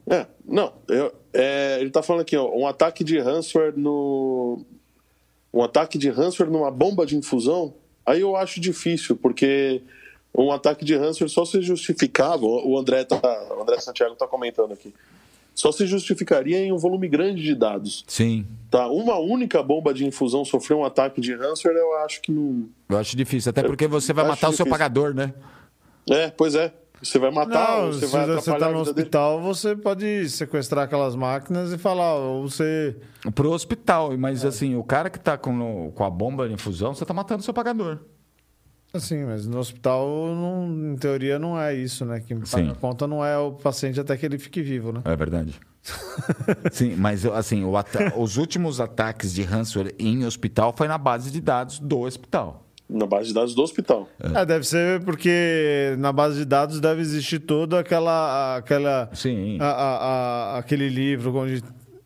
É, 0.08 0.26
não, 0.44 0.72
eu- 0.88 1.12
é, 1.32 1.78
ele 1.80 1.90
tá 1.90 2.02
falando 2.02 2.22
aqui, 2.22 2.36
ó, 2.36 2.50
um 2.50 2.66
ataque 2.66 3.04
de 3.04 3.18
ransomware 3.18 3.76
no. 3.76 4.64
Um 5.52 5.62
ataque 5.62 5.98
de 5.98 6.10
ransomware 6.10 6.50
numa 6.52 6.70
bomba 6.70 7.04
de 7.06 7.16
infusão, 7.16 7.74
aí 8.04 8.20
eu 8.20 8.34
acho 8.36 8.60
difícil, 8.60 9.16
porque 9.16 9.82
um 10.34 10.50
ataque 10.52 10.84
de 10.84 10.96
ransomware 10.96 11.30
só 11.32 11.44
se 11.44 11.60
justificava, 11.60 12.44
o 12.44 12.78
André, 12.78 13.04
tá, 13.04 13.20
o 13.56 13.62
André 13.62 13.78
Santiago 13.80 14.14
tá 14.14 14.26
comentando 14.26 14.72
aqui, 14.72 14.94
só 15.60 15.70
se 15.70 15.86
justificaria 15.86 16.58
em 16.58 16.72
um 16.72 16.78
volume 16.78 17.06
grande 17.06 17.42
de 17.42 17.54
dados. 17.54 18.02
Sim. 18.06 18.46
Tá? 18.70 18.88
Uma 18.88 19.18
única 19.18 19.62
bomba 19.62 19.92
de 19.92 20.06
infusão 20.06 20.42
sofrer 20.42 20.74
um 20.74 20.84
ataque 20.86 21.20
de 21.20 21.34
ransomware, 21.34 21.76
eu 21.78 21.96
acho 21.98 22.22
que 22.22 22.32
não. 22.32 22.66
Eu 22.88 22.96
acho 22.96 23.14
difícil, 23.14 23.50
até 23.50 23.62
porque 23.62 23.86
você 23.86 24.14
vai 24.14 24.24
matar 24.26 24.48
o 24.48 24.52
seu 24.52 24.64
difícil. 24.64 24.70
pagador, 24.70 25.12
né? 25.14 25.34
É, 26.08 26.30
pois 26.30 26.54
é. 26.54 26.72
Você 27.02 27.18
vai 27.18 27.30
matar, 27.30 27.76
Não, 27.78 27.86
ou 27.88 27.92
você 27.92 28.06
se 28.06 28.12
vai 28.12 28.26
você 28.26 28.50
tá 28.58 28.68
a 28.68 28.70
no 28.72 28.78
vida 28.78 28.92
dele. 28.94 29.00
hospital, 29.00 29.40
você 29.42 29.76
pode 29.76 30.30
sequestrar 30.30 30.84
aquelas 30.84 31.14
máquinas 31.14 31.72
e 31.72 31.78
falar, 31.78 32.14
ou 32.14 32.48
você... 32.48 32.96
Pro 33.34 33.50
hospital, 33.52 34.16
mas 34.16 34.44
assim, 34.46 34.76
o 34.76 34.84
cara 34.84 35.10
que 35.10 35.18
tá 35.18 35.36
com, 35.36 35.90
com 35.94 36.04
a 36.04 36.10
bomba 36.10 36.48
de 36.48 36.54
infusão, 36.54 36.94
você 36.94 37.04
tá 37.04 37.12
matando 37.12 37.40
o 37.40 37.44
seu 37.44 37.52
pagador. 37.54 37.98
Assim, 38.92 39.24
mas 39.24 39.46
no 39.46 39.58
hospital, 39.58 40.06
não- 40.34 40.92
em 40.92 40.96
teoria, 40.96 41.38
não 41.38 41.58
é 41.60 41.74
isso, 41.74 42.04
né? 42.04 42.20
Quem 42.26 42.38
paga 42.38 42.46
Sim. 42.64 42.70
a 42.70 42.74
conta 42.74 43.06
não 43.06 43.24
é 43.24 43.38
o 43.38 43.52
paciente 43.52 44.00
até 44.00 44.16
que 44.16 44.26
ele 44.26 44.38
fique 44.38 44.60
vivo, 44.62 44.92
né? 44.92 45.00
É 45.04 45.14
verdade. 45.14 45.54
Sim, 46.72 46.94
mas 46.96 47.24
assim, 47.24 47.64
o 47.64 47.76
ata- 47.76 48.12
os 48.18 48.36
últimos 48.36 48.80
ataques 48.80 49.32
de 49.32 49.42
ransomware 49.42 49.94
em 49.98 50.24
hospital 50.24 50.74
foi 50.76 50.88
na 50.88 50.98
base 50.98 51.30
de 51.30 51.40
dados 51.40 51.78
do 51.78 52.00
hospital. 52.00 52.66
Na 52.88 53.06
base 53.06 53.28
de 53.28 53.34
dados 53.34 53.54
do 53.54 53.62
hospital. 53.62 54.08
É, 54.18 54.44
deve 54.44 54.66
ser 54.66 55.00
porque 55.04 55.94
na 55.98 56.12
base 56.12 56.38
de 56.38 56.44
dados 56.44 56.80
deve 56.80 57.00
existir 57.00 57.38
toda 57.38 57.78
aquela... 57.78 58.56
aquela 58.56 59.08
Sim. 59.14 59.58
a- 59.60 59.64
a- 59.64 59.96
a- 60.54 60.58
aquele 60.58 60.88
livro 60.88 61.32
onde 61.36 61.62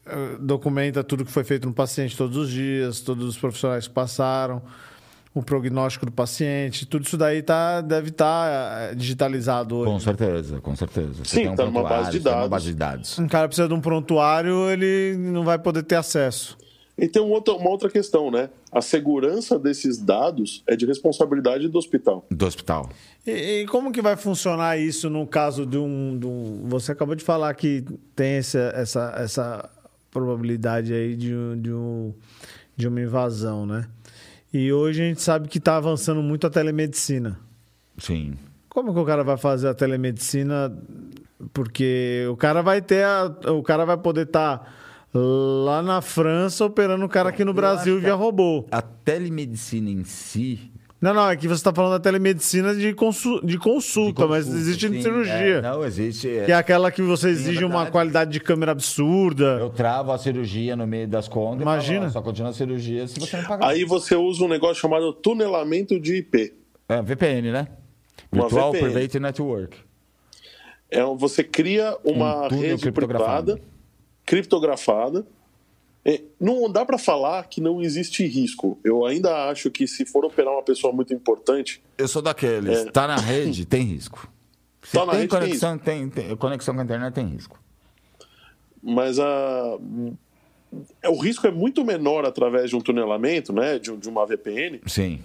eh, 0.07 0.37
documenta 0.39 1.03
tudo 1.03 1.25
que 1.25 1.33
foi 1.33 1.43
feito 1.43 1.67
no 1.67 1.73
paciente 1.73 2.15
todos 2.15 2.37
os 2.37 2.51
dias, 2.51 3.01
todos 3.01 3.25
os 3.27 3.39
profissionais 3.39 3.89
que 3.89 3.95
passaram, 3.95 4.61
o 5.35 5.43
prognóstico 5.43 6.07
do 6.07 6.13
paciente, 6.13 6.87
tudo 6.87 7.05
isso 7.05 7.17
daí 7.19 7.43
tá, 7.43 7.81
deve 7.81 8.11
estar 8.11 8.95
digitalizado 8.95 9.75
hoje. 9.77 9.91
Com 9.91 9.99
certeza, 10.01 10.61
com 10.61 10.77
certeza. 10.77 11.25
Você 11.25 11.37
Sim, 11.41 11.49
um 11.49 11.57
tá 11.57 11.65
numa 11.65 11.83
base 11.83 12.13
de 12.13 12.21
tem 12.21 12.31
uma 12.31 12.37
dados. 12.37 12.51
base 12.51 12.65
de 12.67 12.75
dados. 12.75 13.19
Um 13.19 13.27
cara 13.27 13.49
precisa 13.49 13.67
de 13.67 13.75
um 13.75 13.81
prontuário, 13.81 14.71
ele 14.71 15.17
não 15.19 15.43
vai 15.45 15.59
poder 15.59 15.83
ter 15.83 15.97
acesso. 15.97 16.57
E 16.97 17.09
tem 17.09 17.21
um 17.21 17.31
outro- 17.33 17.57
uma 17.57 17.69
outra 17.71 17.91
questão, 17.91 18.31
né? 18.31 18.49
A 18.71 18.81
segurança 18.81 19.59
desses 19.59 19.99
dados 19.99 20.63
é 20.69 20.77
de 20.77 20.87
responsabilidade 20.87 21.67
do 21.67 21.77
hospital. 21.77 22.25
Do 22.31 22.47
hospital. 22.47 22.89
E, 23.27 23.63
e 23.63 23.67
como 23.67 23.91
que 23.91 24.01
vai 24.01 24.15
funcionar 24.17 24.79
isso 24.79 25.11
no 25.11 25.27
caso 25.27 25.67
de 25.67 25.77
um, 25.77 26.17
de 26.17 26.27
um- 26.29 26.63
Você 26.69 26.93
acabou 26.93 27.17
de 27.17 27.25
falar 27.25 27.53
que 27.55 27.85
tem 28.15 28.35
essa, 28.35 28.73
essa, 28.77 29.13
essa 29.19 29.69
probabilidade 30.13 30.93
aí 30.95 31.17
de, 31.17 31.33
de, 31.57 31.73
um, 31.73 32.15
de 32.77 32.87
uma 32.87 33.01
invasão, 33.01 33.67
né? 33.67 33.85
E 34.55 34.73
hoje 34.73 35.03
a 35.03 35.07
gente 35.07 35.21
sabe 35.21 35.49
que 35.49 35.59
está 35.59 35.77
avançando 35.77 36.23
muito 36.23 36.47
a 36.47 36.51
telemedicina. 36.51 37.39
Sim. 37.99 38.35
Como 38.69 38.95
que 38.95 39.01
o 39.01 39.05
cara 39.05 39.25
vai 39.25 39.37
fazer 39.37 39.67
a 39.69 39.75
telemedicina? 39.75 40.73
Porque 41.53 42.25
o 42.31 42.37
cara 42.37 42.63
vai 42.63 42.81
ter 42.81 43.05
a- 43.05 43.37
o 43.53 43.63
cara 43.65 43.85
vai 43.85 43.97
poder 43.97 44.27
estar 44.27 44.73
lá 45.13 45.83
na 45.83 46.01
França 46.01 46.65
operando 46.65 47.05
o 47.05 47.09
cara 47.09 47.31
aqui 47.31 47.45
no 47.45 47.51
eu 47.51 47.55
Brasil 47.55 48.01
via 48.01 48.15
robô. 48.15 48.65
A 48.71 48.81
telemedicina 48.81 49.91
em 49.91 50.05
si. 50.05 50.71
Não, 51.05 51.13
não, 51.13 51.29
é 51.29 51.37
que 51.37 51.47
você 51.47 51.57
está 51.57 51.71
falando 51.71 51.93
da 51.93 52.01
telemedicina 52.01 52.75
de, 52.75 52.95
consu- 52.95 53.45
de, 53.45 53.59
consulta, 53.59 54.23
de 54.23 54.29
mas 54.31 54.45
consulta, 54.47 54.59
existe 54.59 54.89
sim, 54.89 55.03
cirurgia. 55.03 55.35
é, 55.35 55.61
não, 55.61 55.85
existe. 55.85 56.31
é. 56.31 56.45
Que 56.47 56.53
é 56.53 56.55
aquela 56.55 56.91
que 56.91 57.03
você 57.03 57.29
exige 57.29 57.59
uma 57.63 57.75
verdade. 57.75 57.91
qualidade 57.91 58.31
de 58.31 58.41
câmera 58.41 58.73
absurda. 58.73 59.59
Eu 59.61 59.69
travo 59.69 60.13
a 60.13 60.17
cirurgia 60.17 60.75
no 60.75 60.87
meio 60.87 61.07
das 61.07 61.29
contas. 61.29 61.61
Imagina. 61.61 62.01
falo, 62.01 62.13
Só 62.13 62.23
continua 62.23 62.49
a 62.49 62.55
cirurgia 62.55 63.07
se 63.07 63.21
você 63.21 63.37
não 63.37 63.45
pagar. 63.45 63.69
Aí 63.69 63.85
você 63.85 64.17
usa 64.17 64.45
um 64.45 64.49
negócio 64.49 64.77
chamado 64.77 65.13
tunelamento 65.13 66.01
de 66.01 66.17
IP. 66.17 66.55
É, 66.89 67.03
VPN, 67.03 67.53
né? 67.53 67.69
Uma 68.33 68.45
Virtual 68.45 68.73
VPN. 68.73 68.93
Private 68.93 69.21
Network. 69.21 69.77
É, 70.91 71.05
você 71.05 71.45
cria 71.45 71.99
uma 72.03 72.47
Um 72.47 72.49
rede 72.49 72.91
privada, 72.91 73.61
criptografada. 74.25 75.27
É, 76.05 76.21
não 76.39 76.71
dá 76.71 76.85
para 76.85 76.99
falar 76.99 77.45
que 77.49 77.61
não 77.61 77.81
existe 77.81 78.27
risco. 78.27 78.79
Eu 78.85 79.07
ainda 79.07 79.49
acho 79.49 79.71
que 79.71 79.87
se 79.87 80.05
for 80.05 80.25
operar 80.25 80.53
uma 80.53 80.63
pessoa 80.63 80.93
muito 80.93 81.15
importante, 81.15 81.83
Eu 81.97 82.07
sou 82.09 82.21
daqueles. 82.21 82.79
É. 82.81 82.85
Tá 82.91 83.07
na 83.07 83.17
rede, 83.17 83.65
tem 83.65 83.83
risco. 83.83 84.29
Se 84.83 84.93
Tá 84.93 85.07
na 85.07 85.13
tem 85.13 85.21
rede, 85.23 85.31
tem 85.31 85.41
conexão, 85.41 85.79
tem, 85.79 86.09
tem- 86.11 86.37
conexão 86.37 86.75
com 86.75 86.81
a 86.83 86.85
internet, 86.85 87.15
tem 87.15 87.27
risco. 87.27 87.59
mas 88.83 89.19
a 89.19 89.79
é, 91.03 91.09
o 91.09 91.17
risco 91.17 91.47
é 91.47 91.51
muito 91.51 91.85
menor 91.85 92.27
através 92.27 92.69
de 92.69 92.77
um 92.77 92.81
tunelamento, 92.81 93.53
né, 93.53 93.79
de, 93.79 93.97
de 93.97 94.09
uma 94.09 94.27
VPN, 94.27 94.81
Sim. 94.87 95.21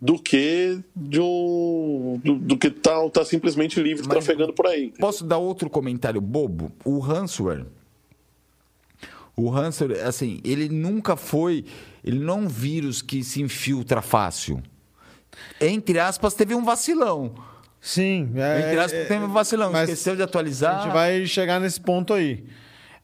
do 0.00 0.16
que 0.18 0.78
de 0.96 1.20
um 1.20 2.18
do, 2.24 2.32
do, 2.32 2.38
do 2.38 2.56
que 2.56 2.70
tá, 2.70 3.06
tá 3.10 3.24
simplesmente 3.24 3.80
livre 3.82 4.04
Mas- 4.06 4.08
trafegando 4.24 4.52
por 4.54 4.66
aí. 4.66 4.92
Posso 4.98 5.24
dar 5.24 5.38
outro 5.38 5.68
comentário 5.68 6.20
bobo? 6.20 6.72
O 6.84 7.00
ransomware. 7.00 7.66
O 9.40 9.48
ransomware, 9.48 10.06
assim, 10.06 10.40
ele 10.44 10.68
nunca 10.68 11.16
foi. 11.16 11.64
Ele 12.04 12.18
não 12.18 12.34
é 12.34 12.42
um 12.42 12.48
vírus 12.48 13.00
que 13.00 13.24
se 13.24 13.40
infiltra 13.40 14.02
fácil. 14.02 14.62
Entre 15.60 15.98
aspas, 15.98 16.34
teve 16.34 16.54
um 16.54 16.64
vacilão. 16.64 17.34
Sim. 17.80 18.30
É, 18.36 18.58
Entre 18.58 18.78
aspas, 18.78 19.00
é, 19.00 19.04
teve 19.04 19.24
um 19.24 19.32
vacilão. 19.32 19.74
Esqueceu 19.82 20.14
de 20.14 20.22
A 20.22 20.26
atualizar. 20.26 20.82
gente 20.82 20.92
vai 20.92 21.24
chegar 21.24 21.58
nesse 21.58 21.80
ponto 21.80 22.12
aí. 22.12 22.44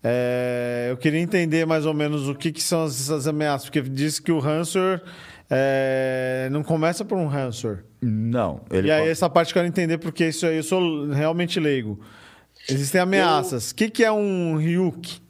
É, 0.05 0.89
eu 0.91 0.97
queria 0.99 1.21
entender 1.21 1.67
mais 1.67 1.87
ou 1.87 1.95
menos 1.95 2.29
o 2.29 2.35
que, 2.35 2.53
que 2.53 2.63
são 2.63 2.85
essas 2.85 3.27
ameaças, 3.27 3.69
porque 3.71 3.81
disse 3.81 4.21
que 4.21 4.31
o 4.31 4.39
ransomware 4.39 5.03
é, 5.49 6.49
não 6.53 6.63
começa 6.63 7.05
por 7.05 7.17
um 7.17 7.27
ransomware. 7.27 7.85
Não. 8.03 8.61
E 8.71 8.91
aí 8.91 9.09
essa 9.09 9.29
parte 9.31 9.51
eu 9.51 9.55
quero 9.55 9.67
entender, 9.67 9.99
porque 9.99 10.29
isso 10.29 10.47
aí 10.47 10.59
eu 10.59 10.63
sou 10.63 11.09
realmente 11.09 11.59
leigo. 11.59 11.99
Existem 12.69 13.01
ameaças. 13.01 13.71
O 13.71 13.75
que, 13.75 13.89
que 13.89 14.05
é 14.05 14.13
um 14.13 14.57
Ryuk? 14.57 15.21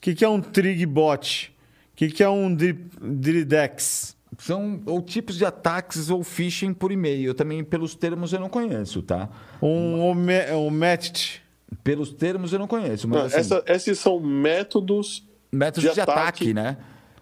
O 0.00 0.02
que, 0.02 0.14
que 0.14 0.24
é 0.24 0.28
um 0.28 0.40
Trigbot? 0.40 1.54
O 1.92 1.96
que, 1.96 2.08
que 2.08 2.22
é 2.22 2.28
um 2.30 2.54
Dri- 2.54 2.86
Dridex? 3.00 4.16
São 4.38 4.80
ou 4.86 5.02
tipos 5.02 5.36
de 5.36 5.44
ataques 5.44 6.08
ou 6.08 6.24
phishing 6.24 6.72
por 6.72 6.90
e-mail. 6.90 7.26
Eu 7.28 7.34
também, 7.34 7.62
pelos 7.62 7.94
termos, 7.94 8.32
eu 8.32 8.40
não 8.40 8.48
conheço, 8.48 9.02
tá? 9.02 9.28
Um 9.60 10.00
Ome- 10.00 10.50
Omet? 10.52 11.42
Pelos 11.84 12.12
termos, 12.12 12.52
eu 12.52 12.58
não 12.58 12.66
conheço. 12.66 13.06
Mas, 13.06 13.18
Não, 13.18 13.26
assim, 13.26 13.36
essa- 13.36 13.62
esses 13.66 13.98
são 13.98 14.18
métodos 14.18 15.28
métodos 15.52 15.88
de 15.90 15.94
de, 15.94 16.00
ataque, 16.00 16.18
ataque. 16.50 16.54
né? 16.54 16.78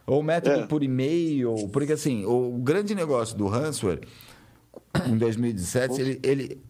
Ou 0.07 0.23
método 0.23 0.61
É. 0.61 0.67
por 0.67 0.83
e-mail. 0.83 1.55
Porque, 1.73 1.93
assim, 1.95 2.25
o 2.25 2.59
grande 2.63 2.95
negócio 2.95 3.37
do 3.37 3.47
ransomware, 3.49 4.01
em 5.07 5.17
2017, 5.19 6.01
ele... 6.01 6.21
ele 6.23 6.61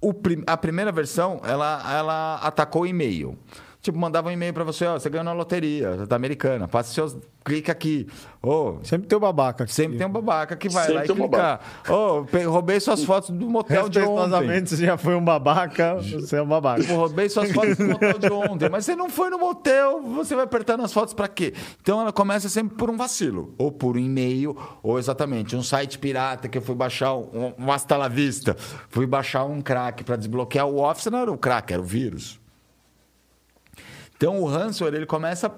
o 0.00 0.14
a 0.46 0.56
primeira 0.56 0.92
versão, 0.92 1.40
ela, 1.42 1.82
ela 1.92 2.36
atacou 2.36 2.82
o 2.82 2.86
e-mail. 2.86 3.36
Tipo, 3.86 3.98
mandava 4.00 4.28
um 4.30 4.32
e-mail 4.32 4.52
para 4.52 4.64
você, 4.64 4.84
ó, 4.84 4.98
você 4.98 5.08
ganhou 5.08 5.22
na 5.22 5.32
loteria 5.32 5.96
da 6.08 6.16
americana, 6.16 6.66
passe 6.66 6.92
seus... 6.92 7.16
Clica 7.44 7.70
aqui. 7.70 8.08
Ô, 8.42 8.78
Sempre 8.82 9.06
tem 9.06 9.16
o 9.16 9.20
babaca. 9.20 9.62
aqui. 9.62 9.72
Sempre 9.72 9.96
tem 9.96 10.04
um 10.04 10.10
babaca 10.10 10.56
que 10.56 10.68
vai 10.68 10.82
Sempre 10.86 10.94
lá 10.98 11.04
e 11.04 11.06
tem 11.06 11.14
um 11.14 11.28
clica. 11.28 11.60
Ô, 11.88 12.24
pe- 12.24 12.42
roubei 12.42 12.80
suas 12.80 13.04
fotos 13.04 13.30
do 13.30 13.48
motel 13.48 13.88
de 13.88 14.00
ontem. 14.00 14.66
Você 14.66 14.84
já 14.84 14.96
foi 14.96 15.14
um 15.14 15.24
babaca, 15.24 15.94
você 15.94 16.38
é 16.38 16.42
um 16.42 16.48
babaca. 16.48 16.80
Tipo, 16.82 16.94
roubei 16.96 17.28
suas 17.28 17.52
fotos 17.52 17.76
do 17.76 17.86
motel 17.86 18.18
de 18.18 18.32
ontem. 18.32 18.68
Mas 18.68 18.84
você 18.84 18.96
não 18.96 19.08
foi 19.08 19.30
no 19.30 19.38
motel, 19.38 20.02
você 20.02 20.34
vai 20.34 20.42
apertando 20.42 20.82
as 20.82 20.92
fotos 20.92 21.14
pra 21.14 21.28
quê? 21.28 21.54
Então 21.80 22.00
ela 22.00 22.12
começa 22.12 22.48
sempre 22.48 22.74
por 22.76 22.90
um 22.90 22.96
vacilo. 22.96 23.54
Ou 23.56 23.70
por 23.70 23.96
um 23.96 24.00
e-mail, 24.00 24.56
ou 24.82 24.98
exatamente 24.98 25.54
um 25.54 25.62
site 25.62 26.00
pirata 26.00 26.48
que 26.48 26.58
eu 26.58 26.62
fui 26.62 26.74
baixar 26.74 27.14
um, 27.14 27.52
um 27.56 27.70
hasta 27.70 27.96
la 27.96 28.08
vista. 28.08 28.56
Fui 28.88 29.06
baixar 29.06 29.44
um 29.44 29.60
crack 29.62 30.02
pra 30.02 30.16
desbloquear 30.16 30.66
o 30.66 30.82
Office, 30.82 31.06
não 31.06 31.20
era 31.20 31.30
o 31.30 31.38
crack, 31.38 31.72
era 31.72 31.80
o 31.80 31.84
vírus. 31.84 32.40
Então 34.16 34.40
o 34.40 34.46
ransomware 34.46 34.94
ele 34.96 35.06
começa 35.06 35.50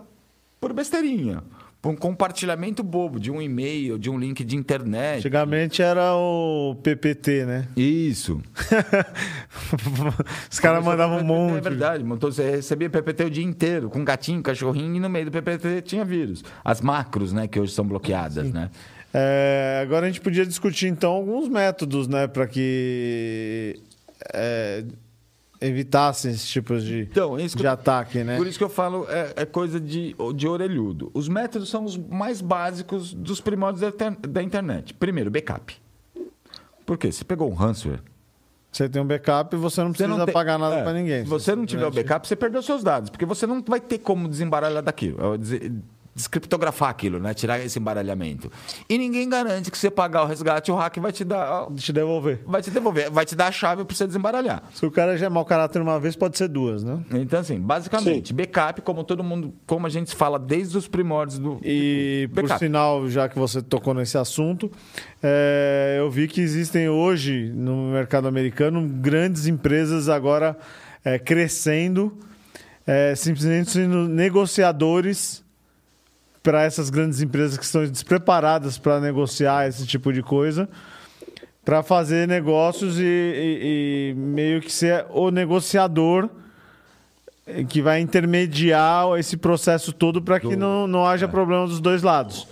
por 0.61 0.73
besteirinha. 0.73 1.43
Por 1.81 1.91
um 1.93 1.97
compartilhamento 1.97 2.83
bobo 2.83 3.21
de 3.21 3.31
um 3.31 3.41
e-mail, 3.41 3.97
de 4.01 4.11
um 4.11 4.19
link 4.19 4.43
de 4.43 4.57
internet. 4.57 5.19
Antigamente 5.19 5.81
era 5.81 6.13
o 6.17 6.75
PPT, 6.83 7.45
né? 7.47 7.69
Isso. 7.77 8.43
Os 10.51 10.59
caras 10.59 10.85
mandavam 10.85 11.19
um 11.19 11.21
É 11.21 11.23
monte. 11.23 11.63
verdade, 11.63 12.03
montou, 12.03 12.33
você 12.33 12.51
recebia 12.51 12.91
PPT 12.91 13.25
o 13.25 13.31
dia 13.31 13.45
inteiro, 13.45 13.89
com 13.91 14.05
gatinho, 14.05 14.43
cachorrinho, 14.43 14.97
e 14.97 15.01
no 15.01 15.09
meio 15.09 15.27
do 15.27 15.31
PPT 15.31 15.83
tinha 15.83 16.05
vírus. 16.05 16.43
As 16.65 16.81
macros, 16.81 17.33
né, 17.33 17.47
que 17.47 17.61
hoje 17.61 17.73
são 17.73 17.87
bloqueadas, 17.87 18.53
né? 18.53 18.71
É, 19.15 19.81
agora 19.83 20.07
a 20.07 20.09
gente 20.09 20.21
podia 20.21 20.45
discutir 20.45 20.89
então 20.89 21.13
alguns 21.13 21.49
métodos, 21.49 22.09
né, 22.09 22.27
para 22.27 22.47
que 22.47 23.81
é, 24.35 24.85
evitassem 25.61 26.31
esses 26.31 26.49
tipos 26.49 26.85
de, 26.85 27.09
Então, 27.11 27.39
é 27.39 27.45
de 27.47 27.65
eu- 27.65 27.71
ataque, 27.71 28.23
né? 28.23 28.37
Por 28.37 28.47
isso 28.47 28.57
que 28.59 28.65
eu 28.65 28.69
falo, 28.69 29.07
é, 29.09 29.33
é 29.37 29.45
coisa 29.47 29.81
de, 29.81 30.15
de 30.35 30.47
orelhudo. 30.49 31.11
Os 31.15 31.29
métodos 31.29 31.69
são 31.69 31.85
os 31.85 31.97
mais 31.97 32.41
básicos 32.41 33.13
dos 33.13 33.41
primórdios 33.41 33.81
da, 33.81 33.89
inter- 33.89 34.29
da 34.31 34.43
internet. 34.43 34.95
Primeiro, 34.95 35.31
backup. 35.31 35.77
Por 36.87 36.97
quê? 36.97 37.11
Você 37.13 37.25
pegou 37.25 37.51
um 37.51 37.55
ransomware, 37.55 38.01
Você 38.71 38.89
tem 38.89 39.01
um 39.03 39.07
backup 39.07 39.55
e 39.55 39.59
você 39.59 39.81
não 39.83 39.89
Você 39.89 39.99
precisa 40.05 40.17
não 40.19 40.25
tem- 40.25 40.33
pagar 40.33 40.59
nada 40.59 40.77
é, 40.77 40.83
para 40.83 40.93
ninguém. 40.93 41.25
Se 41.25 41.29
você 41.29 41.55
não 41.57 41.67
tiver 41.67 41.87
o 41.87 41.91
backup, 41.91 42.27
você 42.29 42.37
perdeu 42.37 42.63
seus 42.63 42.83
dados, 42.83 43.11
porque 43.11 43.27
você 43.27 43.47
não 43.47 43.63
vai 43.67 43.81
ter 43.81 43.99
como 43.99 44.29
desembaralhar 44.29 44.83
daquilo. 44.83 45.19
Descriptografar 46.19 46.91
aquilo, 46.91 47.21
né? 47.21 47.33
Tirar 47.33 47.61
esse 47.61 47.79
embaralhamento. 47.79 48.51
E 48.89 48.99
ninguém 48.99 49.29
garante 49.29 49.71
que 49.71 49.79
você 49.79 49.89
pagar 49.89 50.25
o 50.25 50.27
resgate, 50.27 50.73
o 50.73 50.75
hack 50.75 50.97
vai 50.99 51.13
te 51.13 51.25
dar. 51.25 51.69
te 51.77 51.93
devolver. 51.93 52.41
Vai 52.45 52.61
te 52.61 52.73
devolver, 52.73 53.09
vai 53.09 53.25
te 53.25 53.37
dar 53.37 53.47
a 53.47 53.53
chave 53.53 53.85
para 53.85 53.95
você 53.95 54.05
desembaralhar. 54.05 54.65
Se 54.75 54.85
o 54.85 54.91
cara 54.91 55.17
já 55.17 55.27
é 55.27 55.29
mau 55.29 55.45
caráter 55.45 55.81
uma 55.81 56.01
vez, 56.01 56.17
pode 56.17 56.37
ser 56.37 56.49
duas, 56.49 56.83
né? 56.83 57.01
Então, 57.15 57.39
assim, 57.39 57.61
basicamente, 57.61 58.35
backup, 58.35 58.83
como 58.83 59.05
todo 59.05 59.23
mundo, 59.23 59.55
como 59.65 59.87
a 59.87 59.91
gente 59.91 60.13
fala 60.17 60.41
desde 60.41 60.77
os 60.77 60.89
primórdios 60.89 61.39
do. 61.39 61.61
E, 61.63 62.29
por 62.35 62.43
Backup. 62.43 62.59
sinal, 62.59 63.09
já 63.09 63.29
que 63.29 63.39
você 63.39 63.63
tocou 63.63 63.95
nesse 63.95 64.19
assunto, 64.19 64.71
é, 65.23 65.97
eu 66.01 66.11
vi 66.11 66.27
que 66.27 66.41
existem 66.41 66.89
hoje 66.89 67.53
no 67.55 67.93
mercado 67.93 68.27
americano 68.27 68.83
grandes 68.89 69.47
empresas 69.47 70.09
agora 70.09 70.59
é, 71.05 71.19
crescendo, 71.19 72.19
é, 72.87 73.15
simplesmente 73.15 73.71
sendo 73.71 74.09
negociadores 74.09 75.45
para 76.49 76.63
essas 76.63 76.89
grandes 76.89 77.21
empresas 77.21 77.59
que 77.59 77.65
estão 77.65 77.85
despreparadas 77.87 78.79
para 78.79 78.99
negociar 79.01 79.69
esse 79.69 79.87
tipo 79.87 80.11
de 80.11 80.23
coisa, 80.23 80.67
para 81.63 81.83
fazer 81.83 82.27
negócios 82.27 82.99
e, 82.99 83.03
e- 83.03 84.11
e 84.13 84.15
meio 84.17 84.59
que 84.63 84.73
ser 84.73 85.05
o 85.11 85.31
negociador 85.31 86.31
que 87.69 87.83
vai 87.83 88.01
intermediar 88.01 89.05
esse 89.19 89.37
processo 89.37 89.93
todo 89.93 90.23
para 90.23 90.41
que 90.41 90.57
não, 90.57 90.87
não 90.87 91.05
haja 91.07 91.29
problema 91.29 91.67
dos 91.67 91.81
dois 91.81 92.03
lados. 92.03 92.47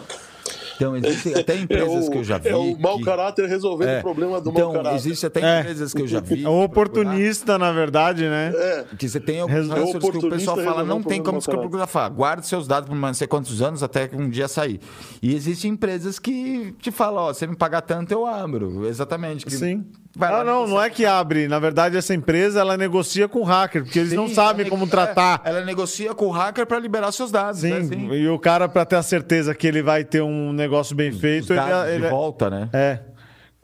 Então, 0.77 0.97
existem 0.97 1.35
até 1.35 1.57
empresas 1.59 2.05
é 2.05 2.09
o, 2.09 2.11
que 2.11 2.19
eu 2.19 2.25
já 2.25 2.39
vi. 2.39 2.49
É 2.51 2.57
o 2.57 2.79
mau 2.79 2.99
que- 2.99 3.05
caráter 3.05 3.49
resolvendo 3.49 3.89
É. 3.89 3.99
o 3.99 4.03
problema 4.03 4.41
do 4.41 4.51
então, 4.51 4.67
mau 4.67 4.73
caráter. 4.75 4.97
existe 4.97 5.27
até 5.27 5.41
É. 5.41 5.61
empresas 5.61 5.93
que 5.93 6.03
eu 6.03 6.07
já 6.07 6.21
vi. 6.21 6.45
É 6.45 6.49
um 6.49 6.63
oportunista, 6.63 7.59
na 7.59 7.73
verdade, 7.73 8.23
né? 8.29 8.53
É, 8.55 8.85
Que 8.97 9.09
você 9.09 9.19
tem 9.21 9.41
alguns 9.41 9.55
Resolve- 9.57 9.81
ransomwares 9.81 10.19
que 10.21 10.27
o 10.27 10.31
pessoal 10.31 10.57
fala, 10.59 10.85
não 10.85 11.03
tem 11.03 11.23
como 11.23 11.39
descriptografar. 11.39 12.11
Guarde 12.13 12.47
seus 12.47 12.67
dados 12.69 12.89
por 12.89 12.95
não 12.95 13.15
sei 13.15 13.27
quantos 13.27 13.61
anos 13.63 13.83
até 13.83 14.07
que 14.09 14.17
um 14.17 14.29
dia 14.29 14.49
sair. 14.49 14.81
E 15.23 15.35
existem 15.35 15.73
empresas 15.73 16.19
que 16.19 16.75
te 16.81 16.91
falam, 16.91 17.25
ó, 17.25 17.33
você 17.35 17.47
me 17.47 17.57
pagar 17.57 17.81
tanto, 17.83 18.13
eu 18.13 18.27
abro. 18.27 18.87
Exatamente. 18.87 19.45
que 19.47 19.53
Sim. 19.53 19.85
Vai 20.17 20.33
Ah, 20.33 20.43
não, 20.45 20.67
não 20.67 20.83
é 20.83 20.89
que 20.91 21.05
abre. 21.05 21.47
Na 21.47 21.59
verdade, 21.59 21.97
essa 21.97 22.15
empresa 22.15 22.61
ela 22.61 22.77
negocia 22.77 23.29
com 23.29 23.41
o 23.41 23.45
hacker, 23.45 23.85
porque 23.85 23.99
eles 23.99 24.13
não 24.15 24.27
Sim, 24.29 24.35
sabem 24.35 24.63
ela- 24.63 24.71
como 24.71 24.85
é, 24.85 24.89
tratar. 24.89 25.43
Ela 25.45 25.61
negocia 25.65 26.15
com 26.15 26.27
o 26.27 26.31
hacker 26.31 26.67
para 26.67 26.79
liberar 26.79 27.13
seus 27.13 27.31
dados. 27.31 27.61
Sim, 27.61 27.71
né? 27.71 27.79
Assim, 27.79 28.09
e 28.13 28.29
o 28.29 28.39
cara, 28.39 28.69
para 28.69 28.85
ter 28.85 28.97
a 28.97 29.03
certeza 29.03 29.55
que 29.55 29.67
ele 29.67 29.83
vai 29.83 30.03
ter 30.05 30.23
um 30.23 30.53
negócio 30.53 30.97
bem 30.97 31.11
os 31.11 31.21
feito, 31.21 31.53
ele, 31.53 31.61
ele- 31.95 32.05
de 32.05 32.09
volta, 32.11 32.49
né? 32.51 32.69
é. 32.73 32.99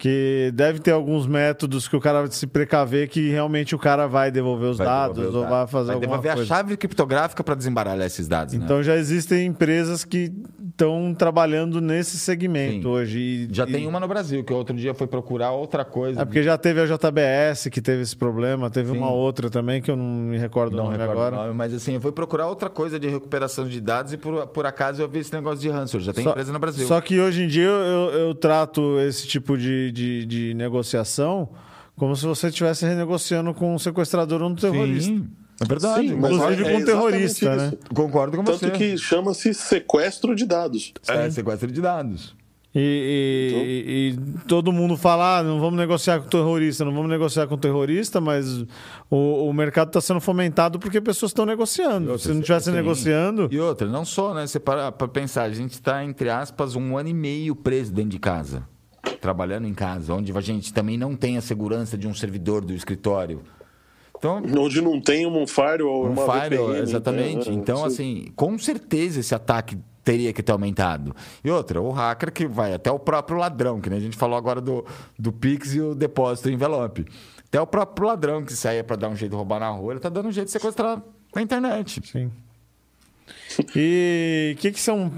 Que 0.03 0.51
deve 0.53 0.81
ter 0.81 0.91
alguns 0.91 1.29
métodos 1.29 1.87
que 1.87 1.95
o 1.95 2.01
cara 2.01 2.23
vai 2.23 2.31
se 2.33 2.45
precaver 2.45 3.09
que 3.09 3.31
realmente 3.31 3.73
o 3.73 3.79
cara 3.79 4.09
vai 4.09 4.33
devolver 4.33 4.69
os 4.71 4.79
Vai 4.79 4.87
dados 4.89 5.17
devolver 5.19 5.43
ou 5.43 5.49
vai 5.49 5.67
fazer 5.69 5.87
Vai 5.87 5.95
alguma 5.95 6.17
devolver 6.17 6.35
coisa. 6.35 6.53
a 6.53 6.57
chave 6.57 6.77
criptográfica 6.77 7.45
para 7.45 7.55
desembaralhar 7.55 8.05
esses 8.05 8.27
dados. 8.27 8.53
né? 8.53 8.61
Então 8.65 8.83
já 8.83 8.97
existem 8.97 9.47
empresas 9.47 10.05
que 10.05 10.33
estão 10.73 11.15
trabalhando 11.17 11.81
nesse 11.81 12.19
segmento 12.19 12.83
Sim. 12.83 12.89
hoje. 12.89 13.19
e- 13.21 13.49
Já 13.53 13.63
e- 13.65 13.71
tem 13.73 13.87
uma 13.87 14.01
no 14.01 14.09
Brasil, 14.09 14.43
que 14.43 14.53
outro 14.53 14.75
dia 14.75 14.93
foi 14.93 15.07
procurar 15.07 15.53
outra 15.53 15.85
coisa. 15.85 16.23
É 16.23 16.25
porque 16.25 16.43
já 16.43 16.59
teve 16.59 16.81
a 16.81 16.87
JBS 16.87 17.71
que 17.71 17.81
teve 17.81 18.03
esse 18.03 18.17
problema, 18.17 18.69
teve 18.71 18.91
Sim. 18.91 18.97
uma 18.99 19.11
outra 19.13 19.49
também 19.51 19.81
que 19.81 19.89
eu 19.91 19.97
não 19.97 20.05
me 20.05 20.37
recordo 20.39 20.73
o 20.73 20.77
Não 20.79 20.85
nome 20.87 20.97
recordo 20.97 21.13
agora. 21.21 21.37
o 21.37 21.39
nome, 21.45 21.55
mas 21.55 21.73
assim, 21.75 21.95
eu 21.95 22.01
fui 22.01 22.11
procurar 22.11 22.49
outra 22.49 22.69
coisa 22.69 22.99
de 22.99 23.07
recuperação 23.07 23.69
de 23.69 23.81
dados 23.81 24.13
e 24.15 24.17
por, 24.17 24.49
por 24.49 24.67
acaso 24.67 25.01
eu 25.01 25.09
vi 25.09 25.21
esse 25.21 25.33
negócio 25.33 25.61
de 25.61 25.69
ransomware. 25.69 26.07
Já 26.07 26.13
tem 26.13 26.25
Só- 26.25 26.31
empresa 26.31 26.53
no 26.53 26.59
Brasil. 26.59 26.87
Só 26.89 27.01
que 27.01 27.21
hoje 27.21 27.43
em 27.45 27.47
dia 27.49 27.65
eu, 27.69 27.71
eu- 27.71 28.11
eu 28.29 28.35
trato 28.35 28.99
esse 29.01 29.29
tipo 29.29 29.57
de, 29.59 29.92
de, 29.93 30.27
de 30.27 30.55
negociação 30.55 31.51
como 31.97 32.17
se 32.17 32.25
você 32.27 32.49
estivesse 32.49 32.85
renegociando 32.87 33.53
com 33.55 33.75
um 33.75 33.79
sequestrador 33.79 34.43
ou 34.43 34.49
um 34.49 34.55
terrorista. 34.55 35.13
Sim, 35.13 35.29
é 35.61 35.65
verdade. 35.65 36.09
Sim, 36.09 36.15
mas 36.17 36.33
Inclusive 36.33 36.65
é 36.65 36.73
com 36.73 36.79
um 36.79 36.85
terrorista, 36.85 37.57
né? 37.57 37.73
Concordo 37.95 38.37
com 38.39 38.43
Tanto 38.45 38.59
você. 38.59 38.71
que 38.71 38.97
chama-se 38.99 39.53
sequestro 39.55 40.35
de 40.35 40.47
dados. 40.47 40.93
É, 41.07 41.31
sequestro 41.31 41.71
de 41.71 41.81
dados. 41.81 42.35
E, 42.75 42.81
e- 42.81 44.17
e- 44.17 44.43
e 44.43 44.49
todo 44.49 44.73
mundo 44.73 44.97
fala, 44.97 45.41
ah, 45.41 45.43
não 45.43 45.61
vamos 45.61 45.79
negociar 45.79 46.21
com 46.21 46.29
terrorista, 46.31 46.83
não 46.87 46.95
vamos 46.95 47.11
negociar 47.11 47.47
com 47.47 47.59
terrorista, 47.59 48.19
mas 48.19 48.65
o, 49.11 49.47
o 49.47 49.53
mercado 49.53 49.89
está 49.89 50.01
sendo 50.01 50.23
fomentado 50.23 50.79
porque 50.79 50.99
pessoas 50.99 51.31
estão 51.33 51.45
negociando. 51.45 52.19
Se 52.19 52.29
não 52.29 52.37
estivesse 52.41 52.71
negociando, 52.71 53.47
E 53.53 53.61
outra, 53.61 53.87
não 53.87 54.07
só, 54.07 54.33
né? 54.33 54.47
Você 54.47 54.59
para 54.59 54.91
pra 54.91 55.07
pensar, 55.07 55.43
a 55.43 55.51
gente 55.53 55.73
está, 55.73 56.03
entre 56.03 56.31
aspas, 56.31 56.75
um 56.75 56.97
ano 56.97 57.11
e 57.11 57.15
meio 57.15 57.55
preso 57.55 57.93
dentro 57.93 58.11
de 58.13 58.19
casa. 58.19 58.67
Trabalhando 59.21 59.67
em 59.67 59.75
casa, 59.75 60.15
onde 60.15 60.37
a 60.37 60.41
gente 60.41 60.73
também 60.73 60.97
não 60.97 61.17
tem 61.17 61.37
a 61.37 61.41
segurança 61.41 61.97
de 61.99 62.07
um 62.07 62.15
servidor 62.15 62.65
do 62.65 62.73
escritório. 62.73 63.43
Então, 64.17 64.41
Onde 64.57 64.81
não 64.81 65.01
tem 65.01 65.27
um 65.27 65.47
firewall, 65.47 66.07
um 66.07 66.13
uma 66.13 66.41
firewall, 66.41 66.69
VPN, 66.69 66.83
exatamente. 66.83 67.51
né? 67.51 67.57
Então, 67.57 67.79
Sim. 67.79 67.87
assim, 67.87 68.33
com 68.37 68.57
certeza 68.57 69.19
esse 69.19 69.35
ataque 69.35 69.77
teria 70.05 70.33
que 70.33 70.43
ter 70.43 70.53
aumentado. 70.53 71.15
E 71.45 71.51
outra, 71.51 71.81
o 71.81 71.91
hacker 71.91 72.33
que 72.33 72.47
vai 72.47 72.73
até 72.73 72.91
o 72.91 72.99
próprio 72.99 73.39
ladrão, 73.39 73.81
que 73.81 73.91
nem 73.91 73.99
a 73.99 74.03
gente 74.03 74.17
falou 74.17 74.37
agora 74.37 74.61
do, 74.61 74.85
do 75.19 75.33
Pix 75.33 75.75
e 75.75 75.81
o 75.81 75.95
depósito 75.95 76.49
envelope. 76.51 77.05
Até 77.49 77.61
o 77.61 77.67
próprio 77.67 78.07
ladrão 78.07 78.45
que 78.45 78.53
saía 78.53 78.85
para 78.85 78.97
dar 78.97 79.09
um 79.09 79.17
jeito 79.17 79.33
de 79.33 79.37
roubar 79.37 79.61
na 79.61 79.69
rua, 79.71 79.93
ele 79.93 80.01
tá 80.01 80.09
dando 80.09 80.29
um 80.29 80.33
jeito 80.33 80.47
de 80.47 80.53
sequestrar 80.53 81.03
na 81.35 81.43
internet. 81.43 82.01
Sim. 82.07 82.31
E 83.75 84.55
o 84.57 84.61
que, 84.61 84.73
que 84.73 84.81
são 84.81 85.13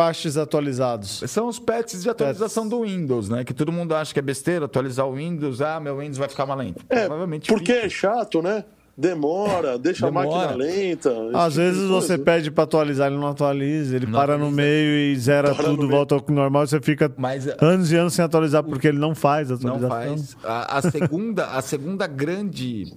patches 0.00 0.36
atualizados? 0.38 1.22
São 1.26 1.46
os 1.48 1.58
patches 1.58 2.02
de 2.02 2.08
atualização 2.08 2.66
do 2.66 2.82
Windows, 2.82 3.28
né? 3.28 3.44
Que 3.44 3.52
todo 3.52 3.70
mundo 3.70 3.94
acha 3.94 4.12
que 4.12 4.18
é 4.18 4.22
besteira 4.22 4.64
atualizar 4.64 5.06
o 5.06 5.14
Windows. 5.14 5.60
Ah, 5.60 5.78
meu 5.78 5.98
Windows 5.98 6.16
vai 6.18 6.28
ficar 6.28 6.46
mais 6.46 6.58
lento. 6.60 6.84
É, 6.88 7.00
Provavelmente 7.00 7.48
porque 7.52 7.74
fica. 7.74 7.86
é 7.86 7.88
chato, 7.88 8.40
né? 8.40 8.64
Demora, 8.96 9.78
deixa 9.78 10.06
Demora. 10.06 10.28
a 10.28 10.30
máquina 10.30 10.56
lenta. 10.56 11.10
Às 11.34 11.54
tipo 11.54 11.64
vezes 11.64 11.88
você 11.88 12.08
coisa. 12.08 12.22
pede 12.24 12.50
para 12.50 12.64
atualizar, 12.64 13.06
ele 13.10 13.18
não 13.20 13.28
atualiza, 13.28 13.96
ele 13.96 14.06
Não 14.06 14.12
para 14.12 14.36
no 14.38 14.46
atualiza. 14.46 14.56
meio 14.62 15.12
e 15.12 15.16
zera 15.16 15.54
Para 15.54 15.68
no 15.68 15.76
tudo, 15.76 15.88
volta 15.88 16.14
ao 16.14 16.24
normal, 16.28 16.66
você 16.66 16.80
fica 16.80 17.10
Mas 17.16 17.46
uh, 17.46 17.54
anos 17.60 17.90
e 17.92 17.96
anos 17.96 18.12
sem 18.14 18.24
atualizar 18.24 18.62
porque 18.62 18.88
ele 18.88 18.98
não 18.98 19.14
faz 19.14 19.50
a 19.50 19.56
não 19.56 19.76
atualização. 19.76 20.16
faz. 20.18 20.36
A, 20.44 20.78
a 20.78 20.82
segunda, 20.82 21.46
a 21.46 21.62
segunda 21.62 22.06
grande. 22.06 22.92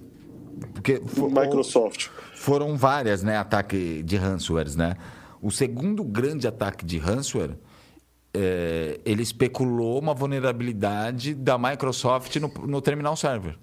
Porque 0.72 1.00
Microsoft. 1.16 2.08
foram 2.34 2.76
várias, 2.76 3.22
né? 3.22 3.36
Ataque 3.38 4.02
de 4.02 4.16
ransomwares, 4.16 4.76
né? 4.76 4.94
O 5.44 5.50
segundo 5.50 6.02
grande 6.02 6.48
ataque 6.48 6.84
de 6.86 6.96
ransomware. 6.98 7.56
é, 8.32 8.98
ele 9.04 9.22
especulou 9.22 9.98
uma 10.00 10.14
vulnerabilidade 10.14 11.34
da 11.34 11.56
Microsoft 11.58 12.34
no, 12.36 12.48
no 12.66 12.80
terminal 12.80 13.14
server. 13.14 13.56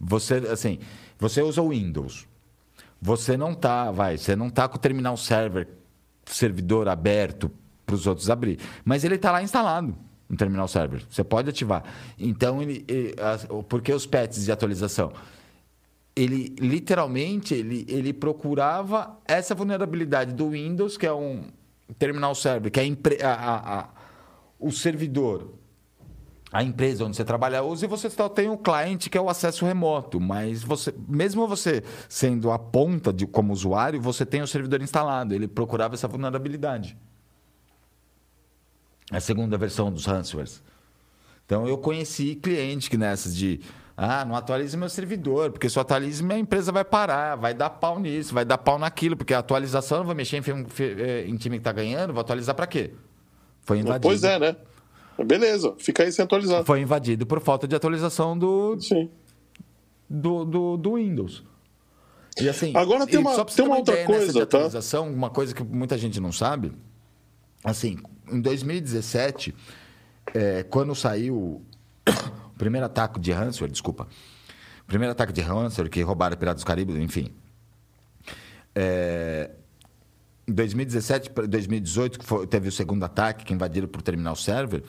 Você, 0.00 0.34
assim, 0.50 0.78
você 1.18 1.42
usa 1.42 1.60
o 1.62 1.70
Windows. 1.70 2.26
Você 3.00 3.36
não 3.36 3.54
tá, 3.54 3.90
vai, 3.90 4.16
você 4.16 4.34
não 4.34 4.48
tá 4.48 4.66
com 4.68 4.76
o 4.76 4.80
terminal 4.80 5.16
server, 5.16 5.68
servidor 6.24 6.88
aberto 6.88 7.50
para 7.84 7.94
os 7.94 8.06
outros 8.06 8.30
abrir, 8.30 8.58
mas 8.84 9.04
ele 9.04 9.16
está 9.16 9.30
lá 9.30 9.42
instalado 9.42 9.94
no 10.28 10.36
terminal 10.36 10.66
server. 10.66 11.02
Você 11.10 11.22
pode 11.22 11.50
ativar. 11.50 11.84
Então, 12.18 12.62
ele, 12.62 12.84
ele- 12.88 13.14
as- 13.20 13.44
por 13.68 13.82
que 13.82 13.92
os 13.92 14.06
patches 14.06 14.44
de 14.46 14.52
atualização? 14.52 15.12
Ele 16.16 16.54
literalmente 16.60 17.54
ele, 17.54 17.84
ele 17.88 18.12
procurava 18.12 19.18
essa 19.26 19.54
vulnerabilidade 19.54 20.32
do 20.32 20.50
Windows, 20.50 20.96
que 20.96 21.06
é 21.06 21.12
um 21.12 21.44
terminal 21.98 22.34
server, 22.34 22.70
que 22.70 22.78
é 22.80 22.86
a 23.24 23.32
a- 23.32 23.80
a- 23.80 23.88
o 24.58 24.70
servidor 24.70 25.54
a 26.54 26.62
empresa 26.62 27.04
onde 27.04 27.16
você 27.16 27.24
trabalha 27.24 27.64
usa 27.64 27.84
e 27.84 27.88
você 27.88 28.08
só 28.08 28.28
tem 28.28 28.48
o 28.48 28.56
cliente 28.56 29.10
que 29.10 29.18
é 29.18 29.20
o 29.20 29.28
acesso 29.28 29.66
remoto, 29.66 30.20
mas 30.20 30.62
você, 30.62 30.94
mesmo 31.08 31.48
você 31.48 31.82
sendo 32.08 32.52
a 32.52 32.58
ponta 32.60 33.12
de 33.12 33.26
como 33.26 33.52
usuário, 33.52 34.00
você 34.00 34.24
tem 34.24 34.40
o 34.40 34.46
servidor 34.46 34.80
instalado. 34.80 35.34
Ele 35.34 35.48
procurava 35.48 35.94
essa 35.94 36.06
vulnerabilidade. 36.06 36.96
A 39.10 39.18
segunda 39.18 39.58
versão 39.58 39.90
dos 39.90 40.06
ransomwares. 40.06 40.62
Então 41.44 41.66
eu 41.66 41.76
conheci 41.76 42.36
cliente 42.36 42.88
que 42.88 42.96
nessas 42.96 43.34
de 43.34 43.60
ah, 43.96 44.24
não 44.24 44.34
atualize 44.34 44.76
meu 44.76 44.88
servidor, 44.88 45.50
porque 45.52 45.68
se 45.70 45.78
eu 45.78 45.80
atualize, 45.82 46.22
minha 46.22 46.38
empresa 46.38 46.72
vai 46.72 46.84
parar, 46.84 47.36
vai 47.36 47.54
dar 47.54 47.70
pau 47.70 47.98
nisso, 48.00 48.34
vai 48.34 48.44
dar 48.44 48.58
pau 48.58 48.78
naquilo, 48.78 49.16
porque 49.16 49.32
a 49.32 49.38
atualização 49.38 49.98
não 49.98 50.06
vai 50.06 50.14
mexer 50.16 50.36
em, 50.38 50.66
eh, 50.80 51.24
em 51.28 51.36
time 51.36 51.56
que 51.56 51.60
está 51.60 51.72
ganhando, 51.72 52.12
vou 52.12 52.20
atualizar 52.20 52.54
para 52.54 52.66
quê? 52.66 52.92
Foi 53.62 53.78
invadido. 53.78 54.00
Pois 54.08 54.24
é, 54.24 54.38
né? 54.38 54.56
Beleza, 55.24 55.74
fica 55.78 56.02
aí 56.02 56.10
sem 56.10 56.24
atualizar. 56.24 56.64
Foi 56.64 56.80
invadido 56.80 57.24
por 57.24 57.40
falta 57.40 57.68
de 57.68 57.76
atualização 57.76 58.36
do, 58.36 58.76
Sim. 58.80 59.08
do, 60.10 60.44
do, 60.44 60.76
do 60.76 60.94
Windows. 60.96 61.44
E 62.40 62.48
assim, 62.48 62.72
Agora 62.76 63.06
tem 63.06 63.20
uma- 63.20 63.32
só 63.34 63.44
pra 63.44 63.52
você 63.54 63.62
tem 63.62 63.66
uma 63.70 63.76
outra 63.78 64.04
coisa, 64.04 64.26
de 64.26 64.38
tá? 64.40 64.42
atualização, 64.42 65.08
uma 65.08 65.30
coisa 65.30 65.54
que 65.54 65.62
muita 65.62 65.96
gente 65.96 66.18
não 66.18 66.32
sabe. 66.32 66.72
Assim, 67.62 67.96
em 68.28 68.40
2017, 68.40 69.54
é, 70.34 70.64
quando 70.64 70.94
saiu 70.96 71.62
o 72.54 72.58
primeiro 72.58 72.86
ataque 72.86 73.18
de 73.20 73.32
ransomware, 73.32 73.70
desculpa, 73.72 74.06
o 74.82 74.86
primeiro 74.86 75.12
ataque 75.12 75.32
de 75.32 75.40
ransomware 75.40 75.90
que 75.90 76.00
roubaram 76.02 76.36
Piratas 76.36 76.62
do 76.62 76.66
Caribe, 76.66 76.92
enfim. 77.02 77.32
É, 78.74 79.50
em 80.46 80.52
2017 80.52 81.30
para 81.30 81.46
2018, 81.46 82.18
que 82.18 82.24
foi- 82.24 82.46
teve 82.46 82.68
o 82.68 82.72
segundo 82.72 83.04
ataque 83.04 83.44
que 83.44 83.54
invadiram 83.54 83.88
por 83.88 84.02
terminal 84.02 84.36
server. 84.36 84.82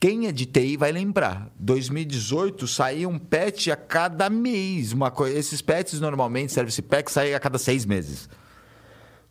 Quem 0.00 0.26
é 0.26 0.32
de 0.32 0.44
TI 0.44 0.76
vai 0.76 0.92
lembrar. 0.92 1.50
2018 1.58 2.66
saía 2.66 3.08
um 3.08 3.18
patch 3.18 3.68
a 3.68 3.76
cada 3.76 4.28
mês. 4.28 4.92
Uma 4.92 5.10
co... 5.10 5.26
Esses 5.26 5.62
patches 5.62 6.00
normalmente, 6.00 6.52
Service 6.52 6.80
Pack, 6.82 7.10
saem 7.10 7.34
a 7.34 7.40
cada 7.40 7.58
seis 7.58 7.84
meses. 7.86 8.28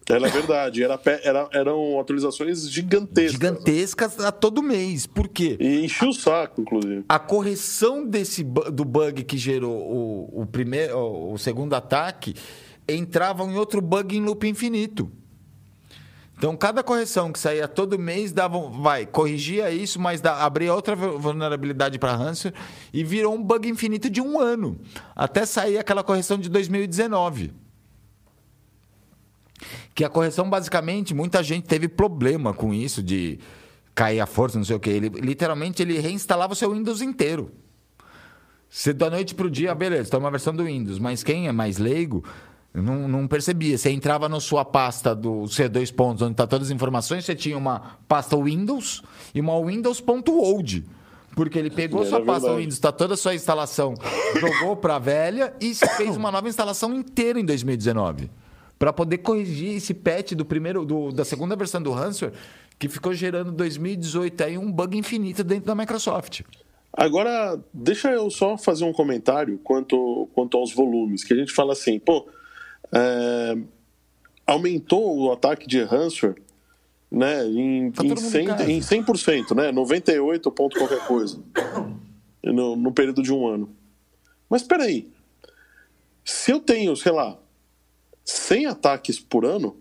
Era 0.09 0.27
verdade. 0.27 0.83
Era, 0.83 0.99
era- 1.23 1.49
eram 1.53 1.99
atualizações 1.99 2.69
gigantescas. 2.69 3.31
Gigantescas 3.33 4.19
a 4.19 4.31
todo 4.31 4.61
mês. 4.61 5.05
Por 5.07 5.27
quê? 5.27 5.57
E 5.59 5.85
enchia 5.85 6.09
o 6.09 6.13
saco, 6.13 6.61
inclusive. 6.61 7.05
A 7.07 7.17
correção 7.19 8.05
desse 8.05 8.43
do 8.43 8.83
bug 8.83 9.23
que 9.23 9.37
gerou 9.37 9.71
o, 9.73 10.41
o 10.41 10.45
primeiro, 10.45 10.97
o, 10.97 11.37
segundo 11.37 11.73
ataque 11.73 12.35
entrava 12.87 13.43
em 13.43 13.55
outro 13.55 13.81
bug 13.81 14.15
em 14.17 14.21
loop 14.21 14.47
infinito. 14.47 15.09
Então, 16.37 16.57
cada 16.57 16.83
correção 16.83 17.31
que 17.31 17.39
saía 17.39 17.67
todo 17.69 17.97
mês 17.97 18.33
dava, 18.33 18.59
vai, 18.69 19.05
corrigia 19.05 19.71
isso, 19.71 19.97
mas 20.01 20.19
dá, 20.19 20.43
abria 20.43 20.73
outra 20.73 20.93
vu- 20.93 21.17
vulnerabilidade 21.17 21.97
para 21.97 22.13
ransomware 22.15 22.59
e 22.91 23.01
virou 23.03 23.33
um 23.33 23.41
bug 23.41 23.69
infinito 23.69 24.09
de 24.09 24.19
um 24.19 24.37
ano, 24.37 24.77
até 25.15 25.45
sair 25.45 25.77
aquela 25.77 26.03
correção 26.03 26.37
de 26.37 26.49
2019. 26.49 27.53
Que 29.93 30.03
a 30.03 30.09
correção, 30.09 30.49
basicamente, 30.49 31.13
muita 31.13 31.43
gente 31.43 31.65
teve 31.65 31.87
problema 31.87 32.53
com 32.53 32.73
isso 32.73 33.01
de 33.01 33.39
cair 33.95 34.19
a 34.19 34.25
força, 34.25 34.57
não 34.57 34.65
sei 34.65 34.75
o 34.75 34.79
quê. 34.79 34.89
Ele, 34.91 35.09
literalmente, 35.09 35.81
ele 35.81 35.99
reinstalava 35.99 36.53
o 36.53 36.55
seu 36.55 36.71
Windows 36.73 37.01
inteiro. 37.01 37.51
Você 38.69 38.91
da 38.91 39.09
noite 39.09 39.35
para 39.35 39.45
o 39.45 39.51
dia, 39.51 39.75
beleza, 39.75 40.03
está 40.03 40.17
uma 40.17 40.31
versão 40.31 40.53
do 40.53 40.63
Windows, 40.63 40.97
mas 40.97 41.23
quem 41.23 41.47
é 41.47 41.51
mais 41.51 41.77
leigo 41.77 42.23
não, 42.73 43.07
não 43.07 43.27
percebia. 43.27 43.77
Você 43.77 43.91
entrava 43.91 44.27
na 44.27 44.39
sua 44.39 44.65
pasta 44.65 45.13
do 45.13 45.43
C2 45.43 45.93
pontos, 45.93 46.23
onde 46.23 46.31
está 46.31 46.47
todas 46.47 46.69
as 46.69 46.73
informações, 46.73 47.23
você 47.23 47.35
tinha 47.35 47.55
uma 47.55 47.99
pasta 48.07 48.35
Windows 48.35 49.03
e 49.33 49.39
uma 49.39 49.63
Windows.old. 49.63 50.85
Porque 51.35 51.59
ele 51.59 51.69
pegou 51.69 52.01
Era 52.01 52.09
sua 52.09 52.19
pasta 52.19 52.41
verdade. 52.41 52.61
Windows, 52.61 52.73
está 52.73 52.91
toda 52.91 53.13
a 53.13 53.17
sua 53.17 53.35
instalação, 53.35 53.93
jogou 54.39 54.75
para 54.75 54.95
a 54.95 54.99
velha 54.99 55.53
e 55.61 55.73
fez 55.75 56.15
uma 56.15 56.31
nova 56.31 56.49
instalação 56.49 56.93
inteira 56.95 57.39
em 57.39 57.45
2019. 57.45 58.29
Para 58.83 58.91
poder 58.91 59.19
corrigir 59.19 59.77
esse 59.77 59.93
patch 59.93 60.33
do 60.33 60.43
primeiro, 60.43 60.83
do- 60.83 61.13
da 61.13 61.23
segunda 61.23 61.55
versão 61.55 61.81
do 61.81 61.89
ransomware, 61.91 62.37
que 62.77 62.89
ficou 62.89 63.13
gerando 63.13 63.53
em 63.53 63.55
2018 63.55 64.43
aí 64.43 64.57
um 64.57 64.69
bug 64.69 64.97
infinito 64.97 65.41
dentro 65.41 65.67
da 65.67 65.73
Microsoft. 65.73 66.41
Agora, 66.91 67.57
deixa 67.73 68.11
eu 68.11 68.29
só 68.29 68.57
fazer 68.57 68.83
um 68.83 68.91
comentário 68.91 69.57
quanto, 69.63 70.27
quanto 70.33 70.57
aos 70.57 70.73
volumes, 70.73 71.23
que 71.23 71.33
a 71.33 71.37
gente 71.37 71.53
fala 71.53 71.71
assim, 71.71 71.97
pô, 71.97 72.27
é, 72.91 73.57
aumentou 74.45 75.17
o 75.17 75.31
ataque 75.31 75.65
de 75.65 75.81
ransomware 75.81 76.35
né, 77.09 77.47
em, 77.47 77.89
Tá 77.89 78.03
em, 78.03 78.09
todo 78.09 78.19
mundo 78.21 78.27
em 78.27 78.31
100, 78.31 78.45
casa. 78.47 78.69
em 78.69 78.79
100%, 78.81 79.55
né, 79.55 79.71
98 79.71 80.51
ponto 80.51 80.77
qualquer 80.77 81.07
coisa, 81.07 81.41
no, 82.43 82.75
no 82.75 82.91
período 82.91 83.23
de 83.23 83.31
um 83.31 83.47
ano. 83.47 83.69
Mas 84.49 84.63
espera 84.63 84.83
aí, 84.83 85.07
se 86.25 86.51
eu 86.51 86.59
tenho, 86.59 86.97
sei 86.97 87.13
lá, 87.13 87.37
100 88.23 88.67
ataques 88.67 89.19
por 89.19 89.45
ano, 89.45 89.75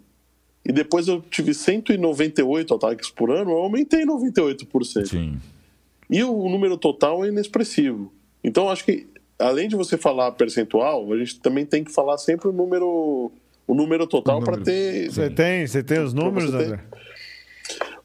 e 0.64 0.72
depois 0.72 1.08
eu 1.08 1.20
tive 1.20 1.52
198 1.52 2.74
ataques 2.74 3.10
por 3.10 3.30
ano, 3.30 3.50
eu 3.50 3.58
aumentei 3.58 4.04
98%. 4.04 5.06
Sim. 5.06 5.40
E 6.08 6.22
o 6.22 6.48
número 6.48 6.76
total 6.76 7.24
é 7.24 7.28
inexpressivo. 7.28 8.12
Então, 8.44 8.68
acho 8.68 8.84
que, 8.84 9.06
além 9.38 9.68
de 9.68 9.76
você 9.76 9.96
falar 9.96 10.30
percentual, 10.32 11.12
a 11.12 11.18
gente 11.18 11.40
também 11.40 11.64
tem 11.64 11.82
que 11.82 11.92
falar 11.92 12.18
sempre 12.18 12.48
o 12.48 12.52
número, 12.52 13.32
o 13.66 13.74
número 13.74 14.06
total 14.06 14.40
para 14.40 14.58
ter. 14.58 15.10
Você 15.10 15.30
tem, 15.30 15.66
você 15.66 15.82
tem 15.82 16.00
os 16.00 16.12
números. 16.12 16.52
André? 16.52 16.80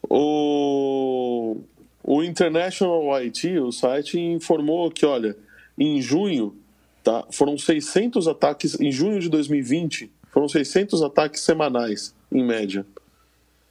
O, 0.10 1.58
o 2.04 2.24
International 2.24 3.14
IT, 3.16 3.60
o 3.60 3.72
site, 3.72 4.20
informou 4.20 4.90
que, 4.90 5.06
olha, 5.06 5.36
em 5.78 6.02
junho, 6.02 6.56
tá, 7.04 7.26
foram 7.32 7.58
600 7.58 8.28
ataques, 8.28 8.80
em 8.80 8.92
junho 8.92 9.20
de 9.20 9.30
2020, 9.30 10.10
foram 10.38 10.48
600 10.48 11.02
ataques 11.02 11.42
semanais, 11.42 12.14
em 12.32 12.44
média, 12.46 12.86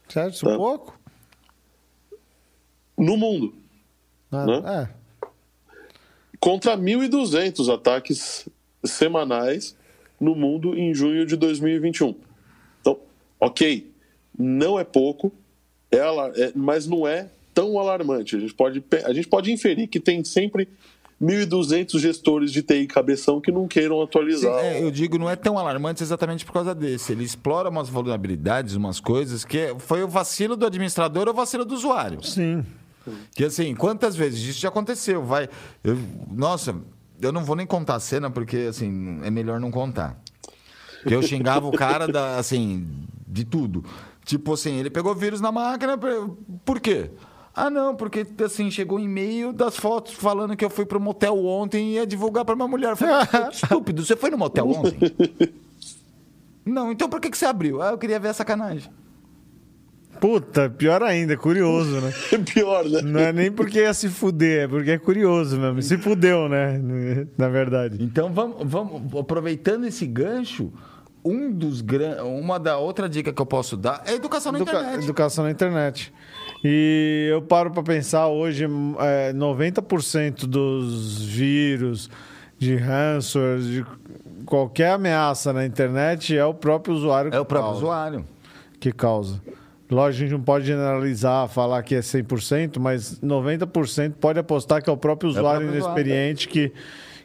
Certo? 0.09 0.34
Isso 0.34 0.44
Tá. 0.47 0.56
pouco? 0.56 0.98
no 2.98 3.16
mundo. 3.16 3.55
Ah, 4.32 4.44
Né? 4.47 4.62
É. 4.90 5.28
contra 6.40 6.76
1.200 6.76 7.68
ataques 7.68 8.48
semanais 8.84 9.76
no 10.20 10.34
mundo 10.34 10.76
em 10.76 10.93
junho 10.94 11.24
de 11.24 11.36
2021. 11.36 12.14
Então, 12.80 12.98
ok, 13.40 13.88
não 14.36 14.76
é 14.78 14.82
pouco, 14.84 15.32
é 15.90 15.98
é- 15.98 16.52
mas 16.55 16.86
não 16.86 17.06
é 17.06 17.28
tão 17.55 17.78
alarmante. 17.78 18.34
A 18.36 18.40
gente, 18.40 18.55
pode, 18.55 18.82
a 19.05 19.12
gente 19.12 19.28
pode 19.28 19.52
inferir 19.52 19.86
que 19.88 20.01
tem 20.01 20.22
sempre 20.24 20.68
1.200 21.22 21.98
gestores 21.98 22.52
de 22.52 22.62
TI 22.62 22.86
cabeção 22.86 23.40
que 23.40 23.51
não 23.51 23.66
queiram 23.66 23.97
Sim, 23.97 24.02
atualizar. 24.05 24.59
é, 24.64 24.82
eu 24.82 24.90
digo, 24.90 25.18
não 25.18 25.30
é 25.30 25.34
tão 25.36 25.59
alarmante 25.59 26.02
exatamente 26.02 26.44
por 26.44 26.52
causa 26.52 26.74
desse. 26.74 27.12
Ele 27.12 27.24
explora 27.24 27.68
umas 27.70 27.88
vulnerabilidades, 27.88 28.74
umas 28.74 29.01
coisas 29.01 29.44
que 29.44 29.74
foi 29.78 30.02
o 30.02 30.09
vacilo 30.09 30.56
do 30.56 30.66
administrador 30.66 31.26
ou 31.26 31.32
o 31.32 31.36
vacilo 31.36 31.64
do 31.64 31.74
usuário. 31.74 32.22
Sim. 32.22 32.64
Que 33.34 33.44
assim, 33.44 33.74
quantas 33.74 34.14
vezes 34.16 34.40
isso 34.43 34.60
já 34.60 34.68
aconteceu? 34.68 35.22
Vai. 35.24 35.48
eu- 35.82 35.97
nossa, 36.30 36.74
eu 37.20 37.32
não 37.32 37.44
vou 37.44 37.56
nem 37.56 37.66
contar 37.66 37.94
a 37.94 38.01
cena 38.01 38.28
porque 38.30 38.66
assim, 38.68 39.20
é 39.22 39.30
melhor 39.30 39.59
não 39.60 39.70
contar. 39.70 40.20
Que 41.06 41.14
eu 41.14 41.22
xingava 41.22 41.66
o 41.66 41.72
cara 41.72 42.09
da, 42.09 42.36
assim, 42.36 42.84
de 43.26 43.44
tudo. 43.44 43.84
Tipo 44.24 44.55
assim, 44.55 44.74
ele 44.80 44.90
pegou 44.90 45.14
vírus 45.14 45.40
na 45.40 45.52
máquina, 45.52 45.97
por 46.64 46.80
quê? 46.80 47.10
Ah, 47.59 47.70
não, 47.70 47.97
porque 47.97 48.27
assim, 48.45 48.70
chegou 48.70 48.99
um 48.99 49.03
e-mail 49.03 49.51
das 49.51 49.77
fotos 49.78 50.12
falando 50.12 50.55
que 50.55 50.62
eu 50.65 50.69
fui 50.69 50.85
pro 50.85 51.01
motel 51.01 51.43
ontem 51.47 51.93
e 51.93 51.95
ia 51.95 52.07
divulgar 52.07 52.45
pra 52.45 52.55
minha 52.55 52.69
mulher. 52.69 52.91
Eu 52.91 52.97
falei, 52.97 53.15
estúpido, 53.51 54.05
você 54.05 54.15
foi 54.15 54.28
no 54.31 54.37
motel 54.37 54.69
ontem? 54.69 54.99
Não, 56.66 56.91
então 56.93 57.09
por 57.09 57.20
que, 57.20 57.31
que 57.31 57.39
você 57.39 57.47
abriu? 57.47 57.81
Ah, 57.81 57.93
eu 57.93 57.99
queria 57.99 58.19
ver 58.19 58.28
a 58.28 58.35
sacanagem. 58.35 58.91
Puta, 60.20 60.69
pior 60.70 61.03
ainda, 61.03 61.35
é 61.35 61.37
curioso, 61.37 62.01
né? 62.01 62.12
É 62.33 62.39
pior, 62.53 62.85
né? 62.85 63.03
Não 63.03 63.20
é 63.20 63.33
nem 63.33 63.53
porque 63.53 63.78
ia 63.81 63.95
se 63.95 64.09
fuder, 64.09 64.65
é 64.65 64.69
porque 64.69 64.91
é 64.91 64.99
curioso 64.99 65.59
mesmo. 65.61 65.81
Se 65.83 65.97
fudeu, 65.99 66.49
né? 66.49 66.81
Na 67.39 67.49
verdade. 67.49 68.03
Então 68.03 68.33
vamos, 68.33 68.57
vamos 68.65 69.15
aproveitando 69.20 69.87
esse 69.87 70.07
gancho, 70.07 70.73
um 71.24 71.51
dos 71.53 71.81
gran... 71.83 72.23
uma 72.24 72.59
da 72.59 72.78
outra 72.78 73.09
dica 73.09 73.33
que 73.33 73.41
eu 73.41 73.47
posso 73.47 73.77
dar 73.77 74.03
é 74.07 74.15
educação 74.15 74.53
na 74.53 74.59
Educa- 74.59 74.78
internet. 74.78 75.05
Educação 75.05 75.45
na 75.45 75.51
internet. 75.51 76.12
E 76.68 77.28
eu 77.30 77.40
paro 77.43 77.70
para 77.70 77.82
pensar 77.84 78.26
hoje, 78.26 78.64
é, 78.98 79.32
90% 79.32 80.47
dos 80.48 81.22
vírus, 81.22 82.10
de 82.59 82.74
ransomware, 82.74 83.60
de 83.60 83.86
qualquer 84.44 84.90
ameaça 84.90 85.52
na 85.52 85.64
internet 85.64 86.36
é 86.36 86.44
o 86.44 86.52
próprio 86.52 86.93
usuário 86.97 87.32
É 87.32 87.38
o 87.38 87.44
que 87.44 87.48
próprio 87.48 87.70
causa. 87.70 87.78
usuário. 87.84 88.24
que 88.80 88.90
causa. 88.93 89.40
Lógico, 89.88 90.24
a 90.24 90.26
gente 90.26 90.36
não 90.36 90.44
pode 90.44 90.66
generalizar, 90.66 91.47
falar 91.48 91.80
que 91.84 91.94
é 91.94 92.01
100%, 92.01 92.78
mas 92.80 93.20
90% 93.20 94.14
pode 94.20 94.38
apostar 94.40 94.82
que 94.82 94.90
é 94.90 94.93
o 94.93 94.97
próprio 94.97 95.30
usuário 95.30 95.60
próprio 95.60 95.78
usuário. 95.78 96.01
inexperiente 96.02 96.48
que, 96.48 96.72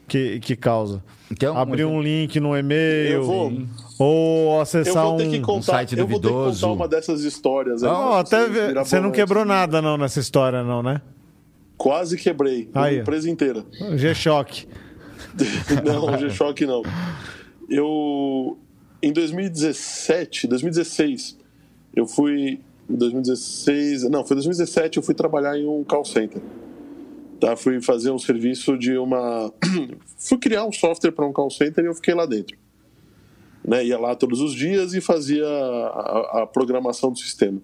que, 0.08 0.40
que 0.40 0.56
causa. 0.56 1.04
Então, 1.32 1.58
Abrir 1.58 1.86
um 1.86 2.00
link 2.00 2.40
no 2.40 2.50
Eu 2.56 2.60
e-mail 2.60 3.24
vou- 3.24 3.52
ou 4.02 4.56
Eu 4.56 4.62
acessar 4.62 5.06
vou 5.06 5.18
ter 5.18 5.30
que 5.30 5.38
um... 5.38 5.42
contar, 5.42 5.74
site 5.74 5.98
eu 5.98 6.08
vou 6.08 6.20
ter 6.20 6.28
que 6.28 6.34
duvidoso. 6.34 6.62
contar 6.62 6.74
uma 6.74 6.88
dessas 6.88 7.24
histórias. 7.24 7.82
Não, 7.84 8.14
até 8.14 8.48
virar 8.48 8.84
você 8.84 9.00
não 9.00 9.12
quebrou 9.12 9.46
nada 9.46 9.82
não 9.82 9.98
nessa 9.98 10.20
história 10.20 10.64
não, 10.64 10.82
né? 10.82 11.02
Quase 11.78 12.18
quebrei. 12.18 12.70
Aí, 12.74 12.98
a 12.98 13.02
empresa 13.02 13.30
inteira. 13.30 13.64
G-Shock. 13.96 14.68
não, 15.86 16.18
G-Shock 16.18 16.66
não. 16.66 16.84
Eu, 17.70 18.58
em 19.02 19.14
2017, 19.14 20.48
2016, 20.48 21.38
eu 21.96 22.08
fui. 22.08 22.60
Em 22.90 22.96
2016. 22.96 24.10
Não, 24.10 24.26
foi 24.26 24.36
2017, 24.36 24.98
eu 24.98 25.04
fui 25.04 25.16
trabalhar 25.16 25.58
em 25.58 25.66
um 25.68 25.84
call 25.84 26.06
center. 26.06 26.42
Tá? 27.40 27.56
Fui 27.56 27.82
fazer 27.82 28.12
um 28.12 28.20
serviço 28.20 28.78
de 28.78 28.98
uma. 28.98 29.52
fui 30.18 30.38
criar 30.38 30.66
um 30.66 30.72
software 30.72 31.12
para 31.12 31.26
um 31.26 31.34
call 31.34 31.50
center 31.50 31.84
e 31.84 31.88
eu 31.88 31.96
fiquei 31.96 32.14
lá 32.14 32.26
dentro. 32.26 32.61
Né? 33.64 33.86
Ia 33.86 34.00
lá 34.00 34.16
todos 34.16 34.40
os 34.42 34.54
dias 34.54 34.94
e 34.94 35.02
fazia 35.02 35.46
a, 35.48 36.42
a 36.44 36.48
programação 36.48 37.12
do 37.12 37.20
sistema. 37.20 37.60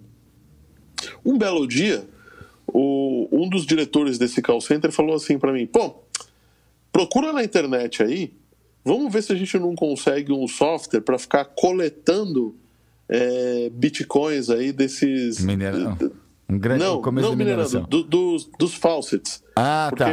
Um 1.26 1.38
belo 1.38 1.68
dia, 1.68 2.08
o- 2.68 3.28
um 3.32 3.50
dos 3.50 3.66
diretores 3.66 4.18
desse 4.18 4.42
call 4.42 4.62
center 4.62 4.92
falou 4.92 5.16
assim 5.16 5.38
para 5.40 5.52
mim: 5.54 5.66
pô, 5.66 5.96
procura 6.92 7.32
na 7.34 7.44
internet 7.44 8.04
aí, 8.04 8.34
vamos 8.84 9.12
ver 9.12 9.24
se 9.24 9.32
a 9.32 9.36
gente 9.36 9.58
não 9.60 9.76
consegue 9.76 10.32
um 10.32 10.48
software 10.48 11.02
para 11.02 11.18
ficar 11.18 11.46
coletando 11.46 12.56
é, 13.10 13.70
bitcoins 13.74 14.50
aí 14.50 14.72
desses. 14.72 15.40
Mineral. 15.40 15.98
Um 16.50 16.58
grande 16.58 16.84
Não, 16.84 17.02
começo 17.02 17.28
não 17.30 17.36
minerando, 17.36 17.64
mineração. 17.70 17.90
do- 17.90 18.04
dos, 18.04 18.50
dos 18.58 18.74
faucets. 18.74 19.44
Ah, 19.56 19.92
tá. 19.96 20.12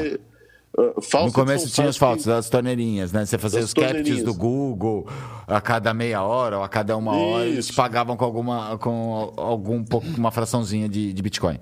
Uh, 0.77 1.25
No 1.27 1.33
começo 1.33 1.69
tinha 1.71 1.87
os 1.87 1.95
sites 1.95 1.97
faltos 1.97 2.25
que- 2.25 2.31
das 2.31 2.51
torneirinhas, 2.51 3.13
né? 3.13 3.25
Você 3.25 3.39
fazia 3.39 3.61
os 3.61 3.73
torneirinhas. 3.73 4.25
do 4.25 4.35
Google 4.35 5.07
a 5.47 5.61
cada 5.61 5.95
meia 5.95 6.23
hora 6.23 6.59
ou 6.59 6.65
a 6.65 6.69
cada 6.69 6.97
uma 6.97 7.15
hora, 7.17 7.47
eles 7.47 7.67
Isso. 7.67 7.75
pagavam 7.77 8.17
com 8.17 8.25
alguma 8.25 8.77
com 8.79 9.33
algum 9.37 9.85
pouco, 9.85 10.07
uma 10.17 10.33
fraçãozinha 10.33 10.89
de, 10.89 11.13
de 11.13 11.23
Bitcoin. 11.23 11.61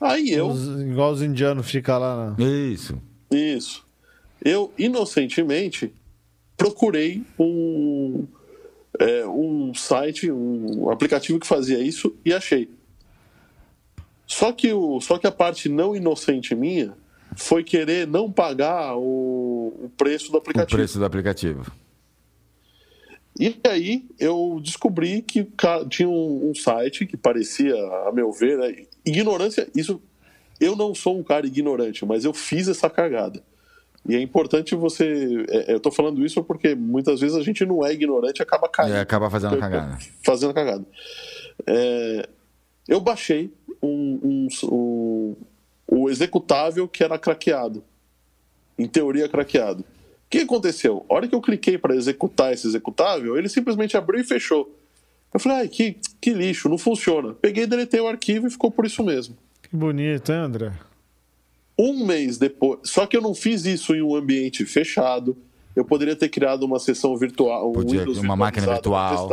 Aí 0.00 0.30
eu, 0.30 0.48
Os- 0.48 0.80
igual 0.82 1.12
os 1.12 1.22
indianos 1.22 1.70
ficam 1.70 2.00
lá. 2.00 2.34
Na... 2.36 2.44
Isso. 2.44 3.00
Isso. 3.30 3.86
Eu, 4.44 4.72
inocentemente, 4.76 5.92
procurei 6.56 7.22
um, 7.38 8.26
é, 8.98 9.24
um 9.24 9.72
site, 9.72 10.32
um 10.32 10.90
aplicativo 10.90 11.38
que 11.38 11.46
fazia 11.46 11.78
isso 11.78 12.12
e 12.24 12.34
achei. 12.34 12.68
Só 14.26 14.50
que, 14.52 14.72
o, 14.72 15.00
só 15.00 15.16
que 15.18 15.28
a 15.28 15.32
parte 15.32 15.68
não 15.68 15.94
inocente 15.94 16.54
minha 16.56 16.94
foi 17.36 17.62
querer 17.64 18.06
não 18.06 18.30
pagar 18.30 18.96
o, 18.96 19.74
o 19.84 19.90
preço 19.96 20.30
do 20.30 20.34
O 20.34 20.38
aplicativo. 20.38 20.76
preço 20.78 20.98
do 20.98 21.04
aplicativo. 21.04 21.70
E 23.38 23.56
aí 23.66 24.04
eu 24.18 24.60
descobri 24.62 25.22
que 25.22 25.46
tinha 25.88 26.08
um, 26.08 26.50
um 26.50 26.54
site 26.54 27.06
que 27.06 27.16
parecia, 27.16 27.74
a 28.06 28.12
meu 28.12 28.30
ver, 28.30 28.58
né, 28.58 28.84
ignorância. 29.04 29.66
Isso, 29.74 30.00
eu 30.60 30.76
não 30.76 30.94
sou 30.94 31.18
um 31.18 31.22
cara 31.22 31.46
ignorante, 31.46 32.04
mas 32.04 32.24
eu 32.24 32.34
fiz 32.34 32.68
essa 32.68 32.90
cagada. 32.90 33.42
E 34.06 34.14
é 34.16 34.20
importante 34.20 34.74
você. 34.74 35.44
é, 35.48 35.72
eu 35.74 35.80
tô 35.80 35.90
falando 35.90 36.24
isso 36.26 36.42
porque 36.42 36.74
muitas 36.74 37.20
vezes 37.20 37.36
a 37.36 37.42
gente 37.42 37.64
não 37.64 37.86
é 37.86 37.92
ignorante 37.92 38.40
e 38.40 38.42
acaba 38.42 38.68
caindo. 38.68 38.94
E 38.94 38.98
acaba 38.98 39.30
fazendo 39.30 39.54
a 39.54 39.58
cagada. 39.58 39.98
Fazendo 40.24 40.52
cagada. 40.52 40.84
É, 41.66 42.28
eu 42.88 43.00
baixei 43.00 43.50
um, 43.82 44.18
um, 44.22 44.48
um- 44.70 45.36
o 45.94 46.08
executável 46.08 46.88
que 46.88 47.04
era 47.04 47.18
craqueado. 47.18 47.84
Em 48.78 48.86
teoria, 48.86 49.28
craqueado. 49.28 49.82
O 49.82 49.84
que 50.30 50.38
aconteceu? 50.38 51.04
A 51.06 51.14
hora 51.14 51.28
que 51.28 51.34
eu 51.34 51.40
cliquei 51.42 51.76
para 51.76 51.94
executar 51.94 52.50
esse 52.50 52.66
executável, 52.66 53.36
ele 53.36 53.46
simplesmente 53.46 53.94
abriu 53.94 54.18
e 54.18 54.24
fechou. 54.24 54.74
Eu 55.34 55.38
falei, 55.38 55.58
ai, 55.58 55.68
que, 55.68 55.98
que 56.18 56.32
lixo, 56.32 56.70
não 56.70 56.78
funciona. 56.78 57.34
Peguei, 57.34 57.66
deletei 57.66 58.00
o 58.00 58.08
arquivo 58.08 58.46
e 58.46 58.50
ficou 58.50 58.70
por 58.70 58.86
isso 58.86 59.04
mesmo. 59.04 59.36
Que 59.62 59.76
bonito, 59.76 60.32
hein, 60.32 60.38
André? 60.38 60.72
Um 61.78 62.06
mês 62.06 62.38
depois. 62.38 62.80
Só 62.84 63.04
que 63.04 63.14
eu 63.14 63.20
não 63.20 63.34
fiz 63.34 63.66
isso 63.66 63.94
em 63.94 64.00
um 64.00 64.16
ambiente 64.16 64.64
fechado. 64.64 65.36
Eu 65.76 65.84
poderia 65.84 66.16
ter 66.16 66.30
criado 66.30 66.62
uma 66.62 66.78
sessão 66.78 67.14
virtual, 67.18 67.68
um 67.68 67.72
Podia, 67.72 68.00
Windows 68.00 68.16
uma 68.16 68.36
máquina 68.36 68.66
virtual. 68.66 69.28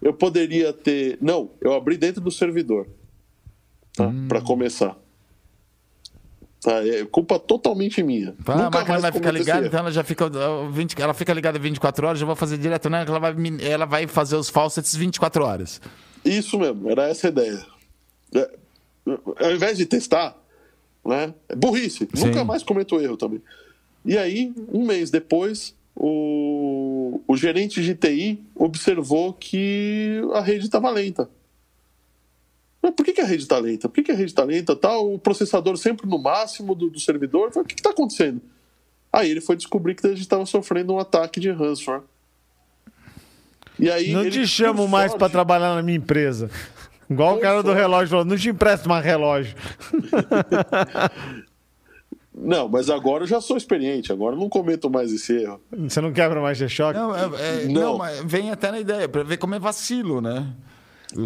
Eu 0.00 0.12
poderia 0.12 0.72
ter. 0.72 1.18
Não, 1.20 1.50
eu 1.60 1.72
abri 1.72 1.96
dentro 1.96 2.20
do 2.20 2.30
servidor. 2.30 2.86
Tá? 3.96 4.06
Hum. 4.06 4.28
Para 4.28 4.40
começar. 4.40 4.96
Tá, 6.60 6.84
é 6.84 7.04
culpa 7.04 7.38
totalmente 7.38 8.02
minha. 8.02 8.34
A 8.46 8.52
Nunca 8.56 8.70
máquina 8.70 8.84
mais 8.88 9.02
vai 9.02 9.12
ficar 9.12 9.30
ligada, 9.30 9.66
então 9.66 9.78
ela 9.80 9.92
já 9.92 10.02
fica, 10.02 10.26
uh, 10.26 10.70
20, 10.70 11.00
ela 11.00 11.14
fica 11.14 11.32
ligada 11.32 11.58
24 11.58 12.06
horas, 12.06 12.18
já 12.18 12.26
vou 12.26 12.34
fazer 12.34 12.58
direto 12.58 12.88
que 12.88 12.94
ela 12.94 13.20
vai, 13.20 13.34
ela 13.62 13.86
vai 13.86 14.06
fazer 14.08 14.36
os 14.36 14.48
faucets 14.48 14.94
24 14.96 15.44
horas. 15.44 15.80
Isso 16.24 16.58
mesmo, 16.58 16.90
era 16.90 17.08
essa 17.08 17.28
a 17.28 17.30
ideia. 17.30 17.66
É, 18.34 18.50
ao 19.40 19.52
invés 19.52 19.78
de 19.78 19.86
testar, 19.86 20.36
né? 21.04 21.32
É 21.48 21.54
burrice. 21.54 22.08
Sim. 22.12 22.26
Nunca 22.26 22.44
mais 22.44 22.62
cometo 22.62 23.00
erro 23.00 23.16
também. 23.16 23.40
E 24.04 24.18
aí, 24.18 24.52
um 24.72 24.84
mês 24.84 25.10
depois, 25.10 25.74
o, 25.94 27.20
o 27.26 27.36
gerente 27.36 27.82
de 27.82 27.94
TI 27.94 28.42
observou 28.54 29.32
que 29.32 30.20
a 30.34 30.40
rede 30.40 30.64
estava 30.64 30.90
lenta. 30.90 31.30
Mas 32.82 32.92
por 32.94 33.04
que, 33.04 33.12
que 33.12 33.20
a 33.20 33.24
rede 33.26 33.42
está 33.42 33.58
lenta? 33.58 33.88
Por 33.88 33.94
que, 33.96 34.02
que 34.04 34.12
a 34.12 34.14
rede 34.14 34.30
está 34.30 34.44
lenta? 34.44 34.76
Tá 34.76 34.96
o 34.98 35.18
processador 35.18 35.76
sempre 35.76 36.08
no 36.08 36.18
máximo 36.18 36.74
do, 36.74 36.88
do 36.88 37.00
servidor. 37.00 37.50
Falei, 37.52 37.64
o 37.64 37.66
que 37.68 37.74
está 37.74 37.90
acontecendo? 37.90 38.40
Aí 39.12 39.30
ele 39.30 39.40
foi 39.40 39.56
descobrir 39.56 39.94
que 39.94 40.06
a 40.06 40.10
gente 40.10 40.20
estava 40.20 40.44
sofrendo 40.46 40.92
um 40.92 40.98
ataque 40.98 41.40
de 41.40 41.50
ransomware. 41.50 42.02
E 43.78 43.90
aí, 43.90 44.12
Não 44.12 44.20
ele, 44.22 44.30
te 44.30 44.46
chamo 44.46 44.86
mais 44.88 45.14
para 45.14 45.28
trabalhar 45.28 45.74
na 45.74 45.82
minha 45.82 45.96
empresa. 45.98 46.50
Igual 47.10 47.32
o 47.32 47.34
Por 47.36 47.42
cara 47.42 47.62
do 47.62 47.66
sorte. 47.68 47.80
relógio 47.80 48.08
falou, 48.10 48.24
não 48.24 48.36
te 48.36 48.48
empresto 48.50 48.88
mais 48.88 49.04
relógio. 49.04 49.56
Não, 52.40 52.68
mas 52.68 52.88
agora 52.88 53.24
eu 53.24 53.26
já 53.26 53.40
sou 53.40 53.56
experiente, 53.56 54.12
agora 54.12 54.36
eu 54.36 54.38
não 54.38 54.48
cometo 54.48 54.88
mais 54.88 55.12
esse 55.12 55.32
erro. 55.42 55.60
Você 55.76 56.00
não 56.00 56.12
quebra 56.12 56.40
mais 56.40 56.56
G-Shock? 56.56 56.94
Não, 56.96 57.12
é- 57.16 57.22
é- 57.62 57.64
Não. 57.66 57.72
não, 57.80 57.98
mas 57.98 58.20
vem 58.24 58.50
até 58.52 58.70
na 58.70 58.78
ideia, 58.78 59.08
pra 59.08 59.24
ver 59.24 59.38
como 59.38 59.56
é 59.56 59.58
vacilo, 59.58 60.20
né? 60.20 60.46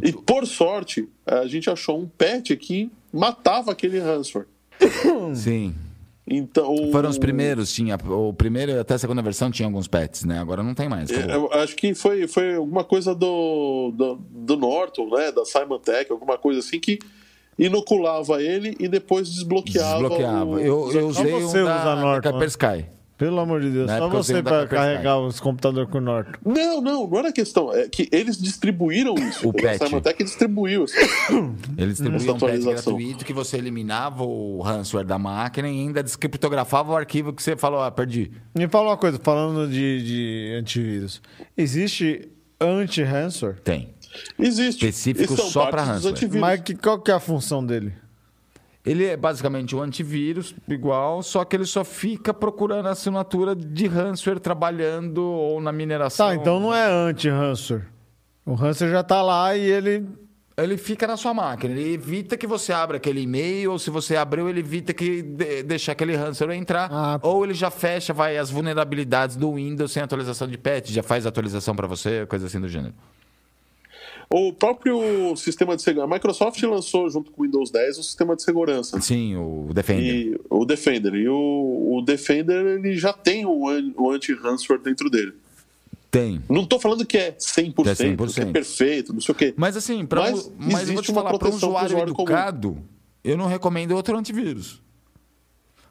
E 0.03 0.13
por 0.13 0.47
sorte, 0.47 1.09
a 1.27 1.47
gente 1.47 1.69
achou 1.69 1.99
um 1.99 2.07
patch 2.07 2.53
que 2.57 2.91
matava 3.13 3.73
aquele 3.73 3.99
ransomware. 3.99 4.47
Sim. 5.35 5.75
Então, 6.25 6.91
Foram 6.93 7.11
os 7.11 7.19
primeiros, 7.19 7.73
tinha. 7.73 7.97
O 7.97 8.33
primeiro 8.33 8.79
até 8.81 8.95
a 8.95 8.99
segunda 8.99 9.21
versão 9.21 9.51
tinha 9.51 9.67
alguns 9.67 9.89
pets, 9.89 10.25
né? 10.25 10.39
Agora 10.39 10.63
não 10.63 10.73
tem 10.73 10.89
mais. 10.89 11.11
É, 11.11 11.27
acho 11.61 11.75
que 11.75 11.95
foi, 11.95 12.29
foi 12.29 12.55
alguma 12.55 12.85
coisa 12.85 13.13
do, 13.13 13.93
do, 13.95 14.15
do 14.31 14.57
Norton, 14.57 15.09
né? 15.11 15.33
Da 15.33 15.45
Simon 15.45 15.79
Tech, 15.81 16.11
alguma 16.13 16.39
coisa 16.39 16.61
assim 16.61 16.79
que 16.79 17.01
inoculava 17.59 18.43
ele 18.43 18.77
e 18.79 18.89
depois 18.89 19.29
desbloqueava. 19.29 19.99
Desbloqueava. 20.01 20.45
o- 20.51 20.59
Eu, 20.61 20.93
eu 20.93 21.09
usei 21.09 21.33
você 21.33 21.35
um 21.35 21.45
usa 21.47 21.65
da, 21.65 21.97
Norton, 21.97 22.21
da 22.21 22.39
Kaspersky. 22.47 22.87
Pelo 23.23 23.39
amor 23.39 23.61
de 23.61 23.71
Deus, 23.71 23.87
Na 23.87 23.99
só 23.99 24.09
você 24.09 24.43
para 24.43 24.67
carregar 24.67 25.17
os 25.21 25.39
computadores 25.39 25.89
com 25.89 25.99
o 25.99 26.01
Norton. 26.01 26.33
Não, 26.45 26.81
não, 26.81 27.07
não 27.07 27.19
era 27.21 27.31
questão. 27.31 27.73
É 27.73 27.89
que 27.89 28.09
eles 28.11 28.37
distribuíram 28.37 29.15
isso. 29.31 29.49
O 29.49 29.53
patch. 29.53 29.81
A 29.81 29.87
Symantec 29.87 30.25
distribuiu 30.25 30.87
isso. 30.87 30.97
Eles 31.79 31.99
distribuíam 31.99 32.35
Essa 32.35 32.45
um 32.47 32.49
patch 32.49 32.65
gratuito 32.65 33.25
que 33.25 33.33
você 33.33 33.59
eliminava 33.59 34.25
o 34.25 34.61
ransomware 34.61 35.07
da 35.07 35.21
máquina 35.21 35.69
e 35.69 35.71
ainda 35.71 36.03
descriptografava 36.03 36.91
o 36.91 36.97
arquivo 36.97 37.33
que 37.33 37.41
você 37.41 37.57
falou, 37.57 37.81
ah, 37.81 37.93
perdi. 37.93 38.33
Me 38.53 38.67
fala 38.67 38.91
uma 38.91 38.97
coisa, 38.97 39.21
falando 39.23 39.71
de, 39.71 40.03
de 40.03 40.57
antivírus. 40.59 41.23
Existe 41.57 42.29
anti-ransomware? 42.61 43.61
Tem. 43.61 43.95
Existe. 44.37 44.85
Específico 44.85 45.37
só 45.37 45.71
dos 45.71 45.81
ransomware. 45.81 46.41
Mas 46.41 46.61
que, 46.63 46.75
qual 46.75 46.99
que 46.99 47.13
é 47.13 47.15
a 47.15 47.21
função 47.21 47.65
dele? 47.65 47.93
Ele 48.85 49.05
é 49.05 49.17
basicamente 49.17 49.77
um 49.77 49.81
antivírus 49.81 50.55
igual, 50.69 51.23
só 51.23 51.45
que 51.45 51.55
ele 51.55 51.65
só 51.65 51.85
fica 51.85 52.35
procurando 52.35 52.87
a 52.87 52.91
assinatura 52.91 53.55
de 53.55 53.87
ransomware 53.87 54.41
trabalhando 54.41 55.23
ou 55.23 55.61
na 55.61 55.71
mineração. 55.71 56.29
Tá, 56.29 56.35
então 56.35 56.59
não 56.59 56.75
é 56.75 56.85
anti-ransomware. 56.85 57.87
O 58.45 58.55
ransomware 58.55 58.93
já 58.93 59.03
tá 59.03 59.23
lá 59.23 59.57
e 59.57 59.63
ele... 59.63 60.07
Ele 60.55 60.77
fica 60.77 61.07
na 61.07 61.17
sua 61.17 61.33
máquina, 61.33 61.73
ele 61.73 61.95
evita 61.95 62.37
que 62.37 62.47
você 62.47 62.75
abra 62.75 62.99
aquele 62.99 63.23
e-mail, 63.23 63.73
ou 63.73 63.79
se 63.79 63.89
você 63.89 64.17
abriu, 64.17 64.51
ele 64.51 64.61
evita 64.61 64.93
que 64.93 65.23
de, 65.23 65.63
deixar 65.63 65.93
aquele 65.93 66.15
ransomware 66.15 66.59
entrar, 66.59 66.91
Ah, 66.93 67.19
ou 67.23 67.43
ele 67.43 67.55
já 67.55 67.71
fecha, 67.71 68.13
vai 68.13 68.37
as 68.37 68.51
vulnerabilidades 68.51 69.35
do 69.35 69.55
Windows 69.55 69.91
sem 69.91 70.03
atualização 70.03 70.47
de 70.47 70.59
patch, 70.59 70.91
já 70.91 71.03
faz 71.03 71.25
atualização 71.25 71.75
para 71.75 71.87
você, 71.87 72.27
coisa 72.27 72.49
assim 72.49 72.61
do 72.61 72.69
gênero. 72.69 72.93
O 74.33 74.53
próprio 74.53 75.37
sistema 75.37 75.77
de 75.77 75.83
segurança. 75.83 76.11
A 76.11 76.15
Microsoft 76.17 76.63
lançou, 76.63 77.09
junto 77.11 77.31
com 77.31 77.43
o 77.43 77.45
Windows 77.45 77.71
10, 77.71 77.99
o 77.99 78.03
sistema 78.03 78.35
de 78.35 78.43
segurança. 78.43 78.99
Sim, 79.01 79.37
o 79.37 79.69
Defender. 79.75 80.15
E 80.15 80.41
o 80.49 80.65
Defender. 80.65 81.15
E 81.15 81.29
o, 81.29 81.97
o 81.99 82.03
Defender 82.03 82.79
ele 82.79 82.97
já 82.97 83.13
tem 83.13 83.45
o, 83.45 83.53
o 83.97 84.11
anti-ransomware 84.11 84.83
dentro 84.83 85.11
dele. 85.11 85.35
Tem. 86.11 86.41
Não 86.49 86.63
estou 86.63 86.79
falando 86.81 87.05
que 87.07 87.17
é 87.19 87.33
100%, 87.33 87.87
É 87.87 87.93
100%. 87.95 88.35
que 88.35 88.41
é 88.41 88.45
perfeito, 88.47 89.13
não 89.13 89.21
sei 89.21 89.33
o 89.33 89.37
quê. 89.37 89.55
Mas 89.57 89.77
assim, 89.77 90.05
pra, 90.07 90.23
Mas 90.23 90.47
um- 90.47 90.53
mas 90.59 90.89
eu 90.89 90.95
vou 90.95 91.03
te 91.03 91.13
falar, 91.13 91.37
para 91.39 91.49
um 91.49 91.55
usuário 91.55 91.87
usuário 91.89 92.15
comum. 92.15 92.29
educado, 92.29 92.79
eu 93.25 93.37
não 93.37 93.47
recomendo 93.47 93.93
outro 93.93 94.17
antivírus. 94.17 94.81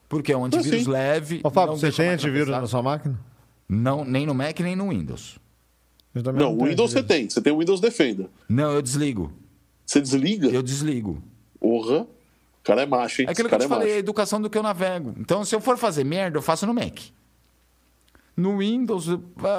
Porque 0.07 0.31
é 0.31 0.37
um 0.37 0.45
antivírus 0.45 0.85
leve. 0.87 1.41
Ô, 1.43 1.49
Fábio, 1.49 1.75
você 1.77 1.91
tem 1.91 2.09
antivírus 2.09 2.45
pesada. 2.47 2.61
na 2.61 2.67
sua 2.67 2.83
máquina? 2.83 3.19
Não, 3.69 4.03
nem 4.03 4.25
no 4.25 4.33
Mac, 4.35 4.59
nem 4.59 4.75
no 4.75 4.89
Windows. 4.89 5.37
Não, 6.13 6.53
o 6.53 6.57
tenho 6.57 6.69
Windows 6.69 6.91
você 6.91 7.03
tem. 7.03 7.29
Você 7.29 7.41
tem 7.41 7.53
o 7.53 7.59
Windows 7.59 7.79
Defender. 7.79 8.27
Não, 8.49 8.71
eu 8.71 8.81
desligo. 8.81 9.31
Você 9.85 10.01
desliga? 10.01 10.47
Eu 10.49 10.61
desligo. 10.61 11.21
Porra. 11.59 12.01
O 12.01 12.63
cara 12.63 12.83
é 12.83 12.85
macho, 12.85 13.21
hein? 13.21 13.27
É 13.27 13.31
aquilo 13.31 13.49
que 13.49 13.55
eu 13.55 13.59
te 13.59 13.65
é 13.65 13.67
falei, 13.67 13.87
a 13.87 13.89
macho. 13.89 13.99
educação 13.99 14.41
do 14.41 14.49
que 14.49 14.57
eu 14.57 14.63
navego. 14.63 15.15
Então, 15.17 15.43
se 15.43 15.55
eu 15.55 15.59
for 15.59 15.77
fazer 15.77 16.03
merda, 16.03 16.37
eu 16.37 16.41
faço 16.41 16.65
no 16.67 16.73
Mac. 16.73 16.99
No 18.37 18.59
Windows, 18.59 19.07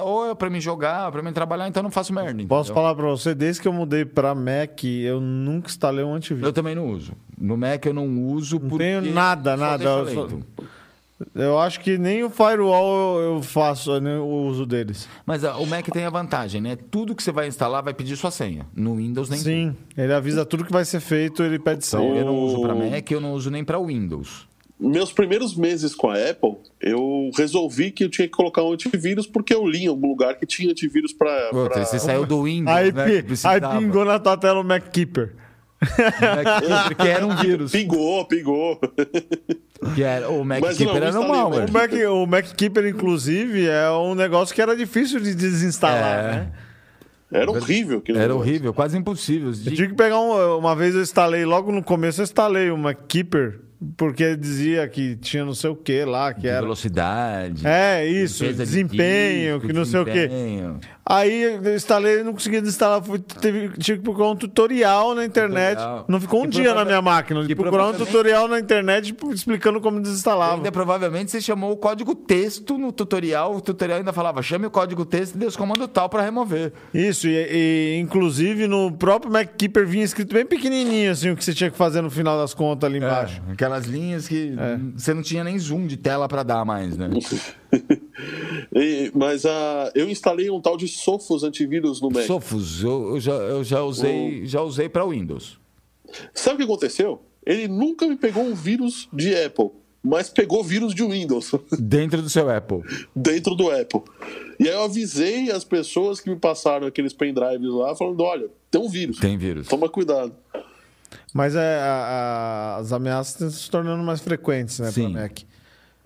ou 0.05 0.31
é 0.31 0.35
pra 0.35 0.49
mim 0.49 0.61
jogar, 0.61 1.07
ou 1.07 1.13
pra 1.13 1.23
mim 1.23 1.33
trabalhar, 1.33 1.69
então 1.69 1.81
eu 1.81 1.85
não 1.85 1.91
faço 1.91 2.13
merda. 2.13 2.43
Posso 2.47 2.71
entendeu? 2.71 2.75
falar 2.75 2.95
pra 2.95 3.07
você, 3.09 3.35
desde 3.35 3.61
que 3.61 3.69
eu 3.69 3.73
mudei 3.73 4.05
pra 4.05 4.35
Mac, 4.35 4.83
eu 4.85 5.21
nunca 5.21 5.69
instalei 5.69 6.05
um 6.05 6.15
antivírus. 6.15 6.47
Eu 6.47 6.53
também 6.53 6.75
não 6.75 6.89
uso. 6.89 7.13
No 7.39 7.57
Mac 7.57 7.85
eu 7.85 7.93
não 7.93 8.09
uso 8.25 8.59
porque... 8.59 8.79
tenho 8.79 9.13
nada, 9.13 9.57
nada, 9.57 9.85
eu 11.35 11.59
acho 11.59 11.81
que 11.81 11.97
nem 11.99 12.23
o 12.25 12.31
firewall 12.31 13.21
eu 13.21 13.43
faço 13.43 14.01
né, 14.01 14.19
o 14.19 14.27
uso 14.47 14.65
deles. 14.67 15.09
Mas 15.27 15.45
ah, 15.45 15.57
o 15.57 15.67
Mac 15.67 15.87
tem 15.89 16.05
a 16.05 16.11
vantagem, 16.11 16.61
né? 16.61 16.77
Tudo 16.91 17.15
que 17.15 17.23
você 17.23 17.33
vai 17.33 17.47
instalar 17.49 17.83
vai 17.83 17.95
pedir 17.95 18.17
sua 18.17 18.31
senha. 18.31 18.67
No 18.75 18.97
Windows 18.97 19.29
nem 19.29 19.39
Sim, 19.39 19.77
ele 19.97 20.13
avisa 20.13 20.45
tudo 20.45 20.65
que 20.65 20.73
vai 20.73 20.85
ser 20.85 21.01
feito, 21.01 21.43
ele 21.43 21.59
pede 21.59 21.85
Então, 21.87 22.01
senha. 22.01 22.21
eu 22.21 22.25
não 22.27 22.39
uso 22.39 22.61
para 22.61 22.75
Mac, 22.75 23.11
eu 23.11 23.21
não 23.21 23.33
uso 23.33 23.51
nem 23.51 23.65
para 23.65 23.79
Windows. 23.79 24.47
Meus 24.85 25.13
primeiros 25.13 25.55
meses 25.57 25.95
com 25.95 26.11
a 26.11 26.15
Apple, 26.15 26.57
eu 26.81 27.31
resolvi 27.37 27.93
que 27.93 28.03
eu 28.03 28.11
tinha 28.11 28.27
que 28.27 28.33
colocar 28.35 28.65
um 28.65 28.73
antivírus 28.73 29.29
porque 29.29 29.55
eu 29.55 29.65
li 29.65 29.85
em 29.85 29.87
algum 29.87 30.09
lugar 30.09 30.35
que 30.37 30.45
tinha 30.45 30.71
antivírus 30.73 31.13
pra. 31.13 31.51
Puta, 31.51 31.71
pra- 31.71 31.85
você 31.85 32.01
saiu 32.01 32.27
do 32.27 32.43
Windows, 32.43 32.77
Aí, 32.77 32.91
né? 32.91 33.05
que 33.23 33.47
aí 33.47 33.61
pingou 33.79 34.05
na 34.05 34.19
tua 34.19 34.37
tela 34.37 34.59
o 34.61 34.65
MacKeeper. 34.65 35.37
Porque 36.89 37.09
era 37.09 37.25
um 37.25 37.35
vírus. 37.39 37.71
Pingou, 37.71 38.25
pingou. 38.27 38.81
Que 39.95 40.03
era, 40.03 40.29
o 40.31 40.45
Mas 40.45 40.61
MacKeeper 40.61 40.87
não, 40.87 40.97
era 40.97 41.09
instalei 41.09 41.27
um 41.29 41.31
o 41.31 41.37
malware. 41.37 41.69
O, 41.69 41.73
Mac, 41.73 41.93
o 42.11 42.27
MacKeeper, 42.27 42.87
inclusive, 42.87 43.67
é 43.67 43.91
um 43.91 44.15
negócio 44.15 44.55
que 44.55 44.63
era 44.63 44.77
difícil 44.77 45.21
de 45.21 45.35
desinstalar, 45.35 46.19
É. 46.19 46.33
né? 46.33 46.53
Era 47.33 47.51
horrível. 47.51 48.03
Era 48.07 48.19
negócio. 48.19 48.41
horrível, 48.41 48.75
quase 48.75 48.97
impossível. 48.99 49.49
Eu 49.49 49.55
tive 49.73 49.89
que 49.89 49.95
pegar 49.95 50.21
um, 50.21 50.59
uma 50.59 50.77
vez 50.77 50.95
eu 50.95 51.01
instalei, 51.01 51.45
logo 51.47 51.73
no 51.73 51.83
começo 51.83 52.21
eu 52.21 52.25
instalei 52.25 52.71
o 52.71 52.77
MacKeeper, 52.77 53.59
porque 53.97 54.37
dizia 54.37 54.87
que 54.87 55.17
tinha 55.17 55.43
não 55.43 55.55
sei 55.55 55.71
o 55.71 55.75
que 55.75 56.05
lá, 56.05 56.35
que 56.35 56.43
de 56.43 56.49
era... 56.49 56.61
velocidade. 56.61 57.67
É, 57.67 58.07
isso, 58.07 58.45
limpeza 58.45 58.65
de 58.65 58.71
desempenho, 58.71 59.55
disco, 59.55 59.67
que 59.67 59.73
não 59.73 59.85
sei 59.87 60.01
o 60.01 60.05
quê. 60.05 60.29
Aí 61.05 61.43
eu 61.43 61.75
instalei 61.75 62.21
e 62.21 62.23
não 62.23 62.33
consegui 62.33 62.61
desinstalar. 62.61 63.03
Fui, 63.03 63.19
teve, 63.19 63.71
tive 63.79 63.99
que 63.99 64.05
procurar 64.05 64.29
um 64.31 64.37
tutorial 64.37 65.15
na 65.17 65.25
internet. 65.25 65.77
Tutorial. 65.79 66.05
Não 66.07 66.21
ficou 66.21 66.41
um 66.41 66.45
Que 66.45 66.51
dia 66.51 66.75
na 66.75 66.85
minha 66.85 67.03
máquina. 67.03 67.45
De 67.45 67.57
procurar 67.57 67.89
um 67.89 67.93
tutorial 67.93 68.47
na 68.47 68.61
internet 68.61 69.07
tipo, 69.07 69.33
explicando 69.33 69.81
como 69.81 70.01
desinstalava. 70.01 70.55
Ainda 70.55 70.71
provavelmente 70.71 71.33
você 71.33 71.41
chamou 71.41 71.73
o 71.73 71.77
código 71.77 72.15
texto 72.15 72.79
no 72.79 72.93
tutorial. 72.93 73.57
O 73.57 73.61
tutorial 73.61 73.99
ainda 73.99 74.13
falava: 74.13 74.41
chame 74.43 74.67
o 74.67 74.71
código 74.71 75.05
texto 75.05 75.35
e 75.35 75.39
dê 75.39 75.47
os 75.47 75.57
comandos 75.57 75.89
tal 75.93 76.09
para 76.09 76.23
remover. 76.23 76.73
Isso, 76.95 77.27
e, 77.27 77.33
e, 77.51 77.99
inclusive 78.01 78.69
no 78.69 78.93
próprio 78.93 79.33
MacKeeper 79.33 79.85
vinha 79.85 80.05
escrito 80.05 80.33
bem 80.33 80.47
pequenininho 80.47 81.11
assim 81.11 81.31
o 81.31 81.37
que 81.37 81.45
você 81.45 81.53
tinha 81.53 81.71
que 81.71 81.77
fazer 81.77 82.01
no 82.01 82.11
final 82.11 82.39
das 82.39 82.55
contas 82.55 82.89
ali 82.89 82.99
embaixo. 82.99 83.43
É, 83.49 83.53
aquelas 83.53 83.87
linhas 83.87 84.29
que 84.29 84.55
É. 84.57 84.79
você 84.97 85.13
não 85.13 85.23
tinha 85.23 85.43
nem 85.43 85.59
zoom 85.59 85.87
de 85.87 85.97
tela 85.97 86.29
para 86.29 86.45
dar 86.45 86.65
mais, 86.65 86.97
né? 86.97 87.09
E- 88.75 89.11
mas 89.15 89.45
a, 89.45 89.91
eu 89.95 90.09
instalei 90.09 90.51
um 90.51 90.61
tal 90.61 90.77
de 90.77 90.89
Sophos 90.89 91.43
antivírus 91.43 92.01
no 92.01 92.11
Mac. 92.11 92.25
Sofos, 92.25 92.83
eu, 92.83 93.11
eu 93.15 93.21
já, 93.21 93.33
eu 93.33 93.65
já 93.65 93.83
usei, 93.83 94.47
já 94.47 94.63
usei 94.63 94.89
para 94.89 95.05
Windows. 95.07 95.59
Sabe 96.35 96.55
o 96.55 96.59
que 96.59 96.65
aconteceu? 96.65 97.23
Ele 97.45 97.69
nunca 97.69 98.07
me 98.07 98.17
pegou 98.17 98.43
um 98.45 98.55
vírus 98.55 99.09
de 99.13 99.35
Apple, 99.35 99.71
mas 100.03 100.29
pegou 100.29 100.63
vírus 100.63 100.95
de 100.95 101.03
Windows 101.03 101.53
Dentro 101.79 102.23
do 102.23 102.31
seu 102.31 102.49
Apple. 102.51 102.83
dentro 103.15 103.55
do 103.55 103.71
Apple. 103.71 104.03
E 104.61 104.69
aí 104.69 104.75
eu 104.75 104.83
avisei 104.85 105.51
as 105.51 105.65
pessoas 105.65 106.21
que 106.21 106.31
me 106.31 106.37
passaram 106.37 106.87
aqueles 106.87 107.13
pendrives 107.13 107.71
lá, 107.73 107.95
falando: 107.97 108.23
olha, 108.23 108.49
tem 108.71 108.81
um 108.81 108.89
vírus. 108.89 109.19
Tem 109.19 109.37
vírus. 109.37 109.67
Toma 109.69 109.89
cuidado. 109.89 110.33
Mas 111.35 111.55
é, 111.57 111.79
a- 111.81 112.75
a- 112.75 112.77
as 112.77 112.93
ameaças 112.93 113.35
estão 113.35 113.51
se 113.51 113.71
tornando 113.71 114.03
mais 114.03 114.21
frequentes, 114.21 114.79
né, 114.79 114.91
Sim. 114.91 115.13
para 115.13 115.23
Mac. 115.23 115.39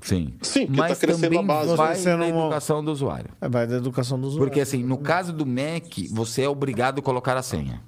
Sim. 0.01 0.35
Sim, 0.43 0.67
porque 0.67 0.79
Mas 0.81 0.99
tá 0.99 1.07
crescendo 1.07 1.23
também 1.23 1.39
a 1.39 1.43
base. 1.43 1.75
vai 1.77 1.89
Crescendo 1.95 2.19
na 2.19 2.27
uma- 2.27 2.41
educação 2.45 2.85
do 2.85 2.93
usuário. 2.93 3.31
É, 3.41 3.49
vai 3.49 3.67
da 3.67 3.77
educação 3.77 4.19
dos 4.21 4.31
usuários. 4.35 4.49
Porque 4.49 4.61
assim, 4.61 4.83
no 4.85 4.99
caso 4.99 5.33
do 5.33 5.45
Mac, 5.47 5.85
você 6.13 6.43
é 6.43 6.49
obrigado 6.49 6.99
a 6.99 7.03
colocar 7.03 7.37
a 7.37 7.43
senha. 7.43 7.83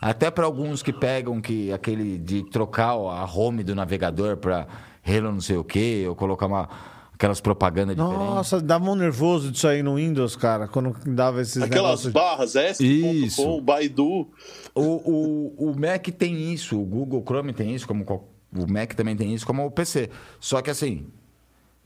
Até 0.00 0.30
para 0.30 0.44
alguns 0.44 0.82
que 0.82 0.92
pegam 0.92 1.40
que 1.40 1.72
aquele 1.72 2.18
de 2.18 2.42
trocar 2.50 2.90
a 2.90 3.24
home 3.24 3.62
do 3.62 3.74
navegador 3.74 4.36
para 4.36 4.66
Hello 5.06 5.30
não 5.32 5.40
sei 5.40 5.56
o 5.56 5.64
quê, 5.64 6.04
ou 6.08 6.16
colocar 6.16 6.46
uma 6.46 6.68
aquelas 7.14 7.40
propagandas 7.40 7.94
diferentes. 7.94 8.26
Nossa, 8.26 8.60
dava 8.60 8.90
um 8.90 8.96
nervoso 8.96 9.52
disso 9.52 9.68
aí 9.68 9.80
no 9.80 9.94
Windows, 9.94 10.34
cara, 10.34 10.66
quando 10.66 10.96
dava 11.06 11.40
esses 11.40 11.62
Aquelas 11.62 12.04
negócios. 12.04 12.12
barras 12.12 12.54
Isso. 12.80 13.42
S.com, 13.42 13.62
Baidu. 13.62 14.28
O, 14.74 14.80
o, 14.82 15.70
o 15.70 15.74
Mac 15.78 16.04
tem 16.08 16.52
isso, 16.52 16.80
o 16.80 16.84
Google 16.84 17.22
Chrome 17.24 17.52
tem 17.52 17.72
isso, 17.72 17.86
como 17.86 18.04
o 18.54 18.70
Mac 18.70 18.94
também 18.94 19.16
tem 19.16 19.34
isso, 19.34 19.46
como 19.46 19.64
o 19.64 19.70
PC. 19.70 20.10
Só 20.38 20.60
que 20.60 20.70
assim, 20.70 21.06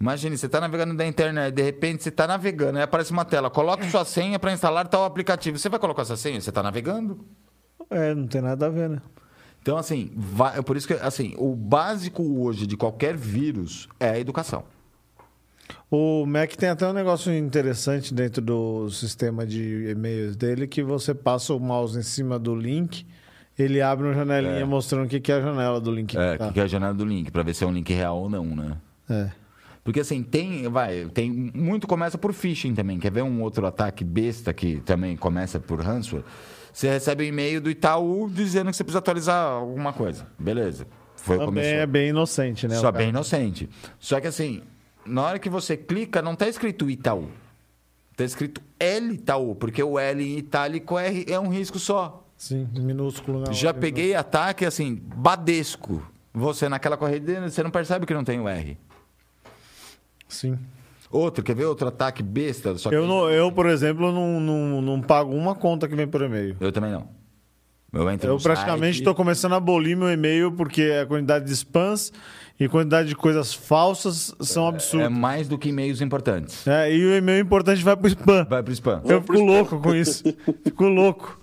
imagine, 0.00 0.36
você 0.36 0.46
está 0.46 0.60
navegando 0.60 0.94
na 0.94 1.06
internet, 1.06 1.54
de 1.54 1.62
repente 1.62 2.02
você 2.02 2.08
está 2.08 2.26
navegando, 2.26 2.78
aí 2.78 2.84
aparece 2.84 3.12
uma 3.12 3.24
tela, 3.24 3.50
coloque 3.50 3.88
sua 3.90 4.04
senha 4.04 4.38
para 4.38 4.52
instalar 4.52 4.88
tal 4.88 5.04
aplicativo. 5.04 5.58
Você 5.58 5.68
vai 5.68 5.78
colocar 5.78 6.02
essa 6.02 6.16
senha? 6.16 6.40
Você 6.40 6.50
está 6.50 6.62
navegando? 6.62 7.24
É, 7.90 8.14
não 8.14 8.26
tem 8.26 8.40
nada 8.40 8.66
a 8.66 8.68
ver, 8.68 8.88
né? 8.88 9.00
Então, 9.62 9.76
assim, 9.76 10.12
vai, 10.14 10.58
é 10.58 10.62
por 10.62 10.76
isso 10.76 10.86
que, 10.86 10.94
assim, 10.94 11.34
o 11.38 11.54
básico 11.54 12.22
hoje 12.40 12.66
de 12.66 12.76
qualquer 12.76 13.16
vírus 13.16 13.88
é 13.98 14.10
a 14.10 14.18
educação. 14.18 14.62
O 15.90 16.24
Mac 16.26 16.54
tem 16.54 16.68
até 16.68 16.86
um 16.86 16.92
negócio 16.92 17.32
interessante 17.32 18.14
dentro 18.14 18.42
do 18.42 18.88
sistema 18.90 19.46
de 19.46 19.90
e-mails 19.90 20.36
dele 20.36 20.66
que 20.66 20.82
você 20.82 21.14
passa 21.14 21.54
o 21.54 21.58
mouse 21.60 21.98
em 21.98 22.02
cima 22.02 22.38
do 22.38 22.54
link, 22.54 23.06
ele 23.58 23.80
abre 23.80 24.06
uma 24.06 24.14
janelinha 24.14 24.60
É. 24.60 24.64
mostrando 24.64 25.06
o 25.06 25.08
que 25.08 25.20
que 25.20 25.32
é 25.32 25.36
a 25.36 25.40
janela 25.40 25.80
do 25.80 25.90
link. 25.92 26.16
É, 26.16 26.36
tá. 26.36 26.52
que 26.52 26.60
é 26.60 26.62
a 26.62 26.66
janela 26.66 26.94
do 26.94 27.04
link, 27.04 27.30
para 27.30 27.42
ver 27.42 27.54
se 27.54 27.64
é 27.64 27.66
um 27.66 27.72
link 27.72 27.92
real 27.92 28.18
ou 28.18 28.28
não, 28.30 28.44
né? 28.44 28.76
É. 29.08 29.30
Porque 29.84 30.00
assim, 30.00 30.22
tem, 30.22 30.68
vai, 30.68 31.06
tem 31.14 31.30
muito 31.30 31.86
começa 31.86 32.18
por 32.18 32.32
phishing 32.32 32.74
também. 32.74 32.98
Quer 32.98 33.12
ver 33.12 33.22
um 33.22 33.40
outro 33.40 33.64
ataque 33.66 34.02
besta 34.02 34.52
que 34.52 34.80
também 34.80 35.16
começa 35.16 35.60
por 35.60 35.80
ransomware? 35.80 36.24
Você 36.72 36.88
recebe 36.88 37.24
um 37.24 37.28
e-mail 37.28 37.60
do 37.60 37.70
Itaú 37.70 38.28
dizendo 38.28 38.70
que 38.70 38.76
você 38.76 38.82
precisa 38.84 38.98
atualizar 38.98 39.46
alguma 39.52 39.92
coisa. 39.92 40.26
Beleza. 40.38 40.86
Foi 41.14 41.36
o 41.36 41.38
que 41.40 41.46
Também 41.46 41.62
começou. 41.64 41.82
é 41.82 41.86
bem 41.86 42.08
inocente, 42.08 42.68
né? 42.68 42.74
Só 42.76 42.88
o 42.88 42.92
bem 42.92 43.08
inocente. 43.10 43.70
Só 43.98 44.20
que 44.20 44.26
assim, 44.26 44.60
na 45.06 45.22
hora 45.22 45.38
que 45.38 45.48
você 45.48 45.76
clica, 45.76 46.20
não 46.20 46.34
tá 46.34 46.48
escrito 46.48 46.90
Itaú. 46.90 47.28
Tá 48.16 48.24
escrito 48.24 48.60
L 48.80 49.14
Itaú, 49.14 49.54
porque 49.54 49.82
o 49.82 49.98
L 49.98 50.22
em 50.22 50.36
itálico 50.38 50.98
é, 50.98 51.24
é 51.30 51.38
um 51.38 51.48
risco 51.48 51.78
só. 51.78 52.25
Sim, 52.36 52.68
minúsculo. 52.74 53.40
Não, 53.40 53.52
Já 53.52 53.72
peguei 53.72 54.14
ataque 54.14 54.64
assim, 54.64 55.00
Badesco. 55.16 56.02
Você 56.34 56.68
naquela 56.68 56.96
corrida, 56.96 57.48
você 57.48 57.62
não 57.62 57.70
percebe 57.70 58.04
que 58.04 58.12
não 58.12 58.22
tem 58.24 58.38
o 58.38 58.46
R. 58.48 58.76
Sim. 60.28 60.58
Outro, 61.10 61.42
quer 61.42 61.54
ver 61.54 61.64
outro 61.64 61.88
ataque 61.88 62.22
besta? 62.22 62.76
Só 62.76 62.88
que 62.90 62.94
Eu, 62.94 63.06
não, 63.06 63.30
eu, 63.30 63.50
por 63.52 63.66
exemplo, 63.66 64.12
não, 64.12 64.40
não, 64.40 64.82
não 64.82 65.00
pago 65.00 65.34
uma 65.34 65.54
conta 65.54 65.88
que 65.88 65.94
vem 65.94 66.06
por 66.06 66.20
e-mail. 66.22 66.56
Eu 66.60 66.72
também 66.72 66.90
não. 66.90 67.08
Eu 67.92 68.10
entro 68.10 68.28
Eu 68.28 68.38
praticamente 68.38 68.98
estou 68.98 69.14
começando 69.14 69.52
a 69.54 69.56
abolir 69.56 69.96
meu 69.96 70.10
e-mail 70.10 70.52
porque 70.52 70.82
a 71.02 71.06
quantidade 71.06 71.46
de 71.46 71.52
spams 71.52 72.12
e 72.58 72.68
quantidade 72.68 73.08
de 73.08 73.14
coisas 73.16 73.54
falsas 73.54 74.34
são 74.40 74.66
É 74.66 74.68
absurdas. 74.68 75.10
mais 75.10 75.48
do 75.48 75.56
que 75.56 75.68
e-mails 75.70 76.00
importantes. 76.02 76.66
É, 76.66 76.92
e 76.92 77.02
o 77.06 77.14
e-mail 77.14 77.40
importante 77.40 77.82
vai 77.82 77.96
pro 77.96 78.08
spam. 78.08 78.44
Vai 78.44 78.62
pro 78.62 78.72
spam. 78.72 79.00
Eu 79.06 79.22
fico 79.22 79.40
louco 79.40 79.80
com 79.80 79.94
isso. 79.94 80.22
Fico 80.64 80.84
louco. 80.84 81.38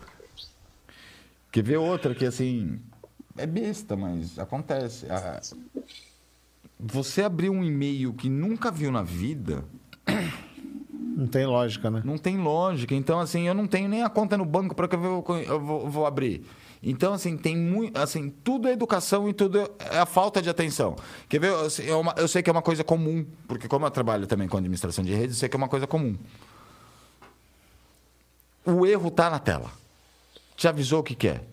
Quer 1.53 1.61
ver 1.63 1.77
outra 1.77 2.15
que 2.15 2.25
assim. 2.25 2.79
É 3.37 3.45
besta, 3.45 3.95
mas 3.95 4.37
acontece. 4.39 5.05
Ah, 5.09 5.39
Você 6.79 7.21
abrir 7.21 7.49
um 7.51 7.63
e-mail 7.63 8.11
que 8.13 8.27
nunca 8.27 8.71
viu 8.71 8.91
na 8.91 9.03
vida, 9.03 9.63
Não 11.15 11.27
tem 11.27 11.45
lógica, 11.45 11.91
né? 11.91 12.01
não 12.03 12.17
tem 12.17 12.37
lógica. 12.39 12.93
Então, 12.95 13.19
assim, 13.19 13.47
eu 13.47 13.53
não 13.53 13.67
tenho 13.67 13.87
nem 13.87 14.01
a 14.03 14.09
conta 14.09 14.35
no 14.35 14.45
banco 14.45 14.73
para 14.73 14.87
que 14.87 14.95
eu 14.95 14.99
vou, 14.99 15.37
eu 15.39 15.59
vou, 15.59 15.89
vou 15.89 16.05
abrir. 16.07 16.43
Então, 16.81 17.13
assim, 17.13 17.37
tem 17.37 17.55
muito. 17.55 17.95
Assim, 17.99 18.29
tudo 18.43 18.67
é 18.67 18.71
educação 18.73 19.29
e 19.29 19.33
tudo 19.33 19.59
é 19.79 19.99
a 19.99 20.05
falta 20.07 20.41
de 20.41 20.49
atenção. 20.49 20.95
Quer 21.29 21.39
ver? 21.39 21.53
Assim, 21.53 21.87
é 21.87 21.95
uma- 21.95 22.15
eu 22.17 22.27
sei 22.27 22.41
que 22.41 22.49
é 22.49 22.53
uma 22.53 22.63
coisa 22.63 22.83
comum, 22.83 23.23
porque 23.47 23.67
como 23.67 23.85
eu 23.85 23.91
trabalho 23.91 24.25
também 24.25 24.47
com 24.47 24.57
administração 24.57 25.03
de 25.03 25.13
redes, 25.13 25.35
eu 25.35 25.39
sei 25.41 25.49
que 25.49 25.55
é 25.55 25.59
uma 25.59 25.69
coisa 25.69 25.85
comum. 25.85 26.17
O 28.65 28.85
erro 28.85 29.07
está 29.09 29.29
na 29.29 29.37
tela. 29.39 29.71
Te 30.55 30.67
avisou 30.67 30.99
o 30.99 31.03
que 31.03 31.15
quer. 31.15 31.43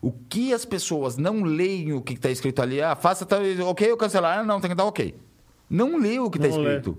O 0.00 0.12
que 0.12 0.52
as 0.52 0.64
pessoas 0.64 1.16
não 1.16 1.42
leem 1.42 1.92
o 1.92 2.00
que 2.00 2.14
está 2.14 2.30
escrito 2.30 2.62
ali, 2.62 2.80
ah, 2.80 2.94
faça 2.94 3.26
tal, 3.26 3.40
ok 3.68 3.90
ou 3.90 3.96
cancelar, 3.96 4.38
ah, 4.38 4.42
não, 4.44 4.60
tem 4.60 4.70
que 4.70 4.76
dar 4.76 4.84
ok. 4.84 5.14
Não 5.68 5.98
lê 5.98 6.18
o 6.18 6.30
que 6.30 6.38
está 6.38 6.48
Não 6.48 6.58
lê. 6.62 6.76
escrito. 6.76 6.96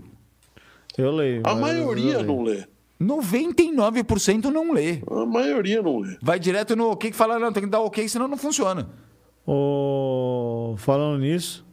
Eu 0.97 1.11
leio. 1.11 1.41
A 1.45 1.55
maioria 1.55 2.15
eu 2.15 2.23
não 2.23 2.43
lê. 2.43 2.65
99% 3.01 4.45
não 4.45 4.73
lê. 4.73 5.01
A 5.09 5.25
maioria 5.25 5.81
não 5.81 5.99
lê. 5.99 6.17
Vai 6.21 6.37
direto 6.37 6.75
no 6.75 6.91
ok 6.91 7.09
que 7.11 7.15
fala, 7.15 7.39
não, 7.39 7.53
tem 7.53 7.63
que 7.63 7.69
dar 7.69 7.79
ok, 7.79 8.07
senão 8.09 8.27
não 8.27 8.35
funciona. 8.37 8.89
Ô, 9.47 10.75
falando 10.77 11.19
nisso, 11.21 11.65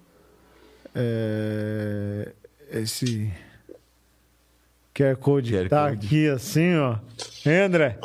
é, 0.95 2.33
esse 2.71 3.31
QR 4.95 5.17
Code 5.17 5.53
QR 5.55 5.69
tá 5.69 5.91
Code. 5.91 6.07
aqui 6.07 6.29
assim, 6.29 6.77
ó. 6.77 6.97
Hein, 7.45 7.63
André? 7.67 7.99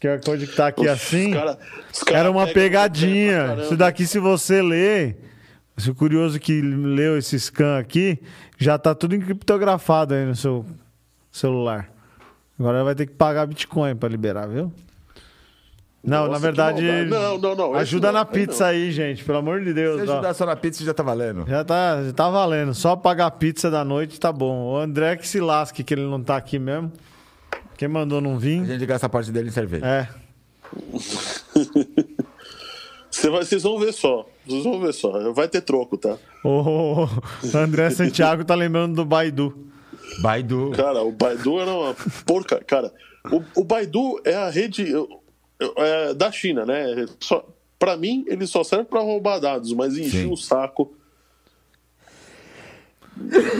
QR 0.00 0.20
Code 0.24 0.46
que 0.46 0.56
tá 0.56 0.68
aqui 0.68 0.88
assim. 0.88 1.28
Os 1.28 1.34
cara- 1.34 1.58
os 1.92 2.02
cara 2.02 2.18
Era 2.20 2.30
uma 2.30 2.46
pegadinha. 2.46 3.56
Isso 3.62 3.76
daqui, 3.76 4.06
se 4.06 4.18
você 4.18 4.62
ler, 4.62 5.18
se 5.76 5.90
o 5.90 5.94
curioso 5.94 6.38
que 6.40 6.60
leu 6.62 7.18
esse 7.18 7.38
scan 7.38 7.78
aqui, 7.78 8.18
já 8.58 8.78
tá 8.78 8.94
tudo 8.94 9.14
encriptografado 9.14 10.14
aí 10.14 10.24
no 10.24 10.34
seu 10.34 10.64
celular. 11.30 11.90
Agora 12.58 12.84
vai 12.84 12.94
ter 12.94 13.06
que 13.06 13.12
pagar 13.14 13.46
Bitcoin 13.46 13.94
pra 13.96 14.08
liberar, 14.08 14.46
viu? 14.46 14.72
Não, 16.02 16.28
Nossa, 16.28 16.30
na 16.30 16.36
que 16.36 16.42
verdade. 16.42 16.82
Não, 16.82 17.38
não, 17.38 17.54
não, 17.54 17.74
Ajuda 17.74 18.06
não, 18.06 18.20
na 18.20 18.24
pizza 18.24 18.64
não. 18.64 18.70
aí, 18.70 18.90
gente, 18.90 19.22
pelo 19.22 19.36
amor 19.38 19.62
de 19.62 19.74
Deus. 19.74 20.00
Se 20.00 20.08
ó. 20.08 20.12
ajudar 20.14 20.32
só 20.34 20.46
na 20.46 20.56
pizza, 20.56 20.82
já 20.82 20.94
tá 20.94 21.02
valendo. 21.02 21.44
Já 21.46 21.62
tá, 21.62 22.02
já 22.02 22.12
tá 22.12 22.30
valendo. 22.30 22.72
Só 22.72 22.96
pagar 22.96 23.26
a 23.26 23.30
pizza 23.30 23.70
da 23.70 23.84
noite 23.84 24.18
tá 24.18 24.32
bom. 24.32 24.72
O 24.72 24.76
André 24.78 25.16
que 25.16 25.28
se 25.28 25.40
lasque, 25.40 25.84
que 25.84 25.92
ele 25.92 26.06
não 26.06 26.22
tá 26.22 26.36
aqui 26.38 26.58
mesmo. 26.58 26.90
Quem 27.76 27.88
mandou 27.88 28.20
não 28.20 28.36
A 28.36 28.38
vir. 28.38 28.64
gente 28.66 28.84
gasta 28.86 29.06
a 29.06 29.08
parte 29.08 29.30
dele 29.32 29.48
em 29.48 29.52
cerveja. 29.52 29.86
É. 29.86 30.08
Você 33.10 33.28
vai- 33.28 33.44
vocês 33.44 33.62
vão 33.64 33.78
ver 33.78 33.92
só. 33.92 34.24
Vocês 34.46 34.62
vão 34.64 34.80
ver 34.80 34.94
só. 34.94 35.32
Vai 35.32 35.48
ter 35.48 35.60
troco, 35.62 35.96
tá? 35.98 36.16
O 36.44 37.06
André 37.56 37.90
Santiago 37.90 38.44
tá 38.44 38.54
lembrando 38.54 38.94
do 38.94 39.04
Baidu. 39.04 39.66
Baidu. 40.22 40.70
Cara, 40.76 41.02
o 41.02 41.10
Baidu 41.10 41.58
era 41.60 41.72
uma 41.72 41.94
porca. 42.24 42.62
Cara, 42.64 42.92
o, 43.30 43.42
o 43.60 43.64
Baidu 43.64 44.20
é 44.24 44.34
a 44.36 44.48
rede 44.48 44.92
é, 45.76 46.14
da 46.14 46.30
China, 46.30 46.64
né? 46.64 47.04
Só, 47.18 47.44
pra 47.80 47.96
mim, 47.96 48.24
ele 48.28 48.46
só 48.46 48.62
serve 48.62 48.84
pra 48.84 49.00
roubar 49.00 49.40
dados, 49.40 49.72
mas 49.72 49.98
encher 49.98 50.24
Sim. 50.26 50.32
o 50.32 50.36
saco. 50.36 50.94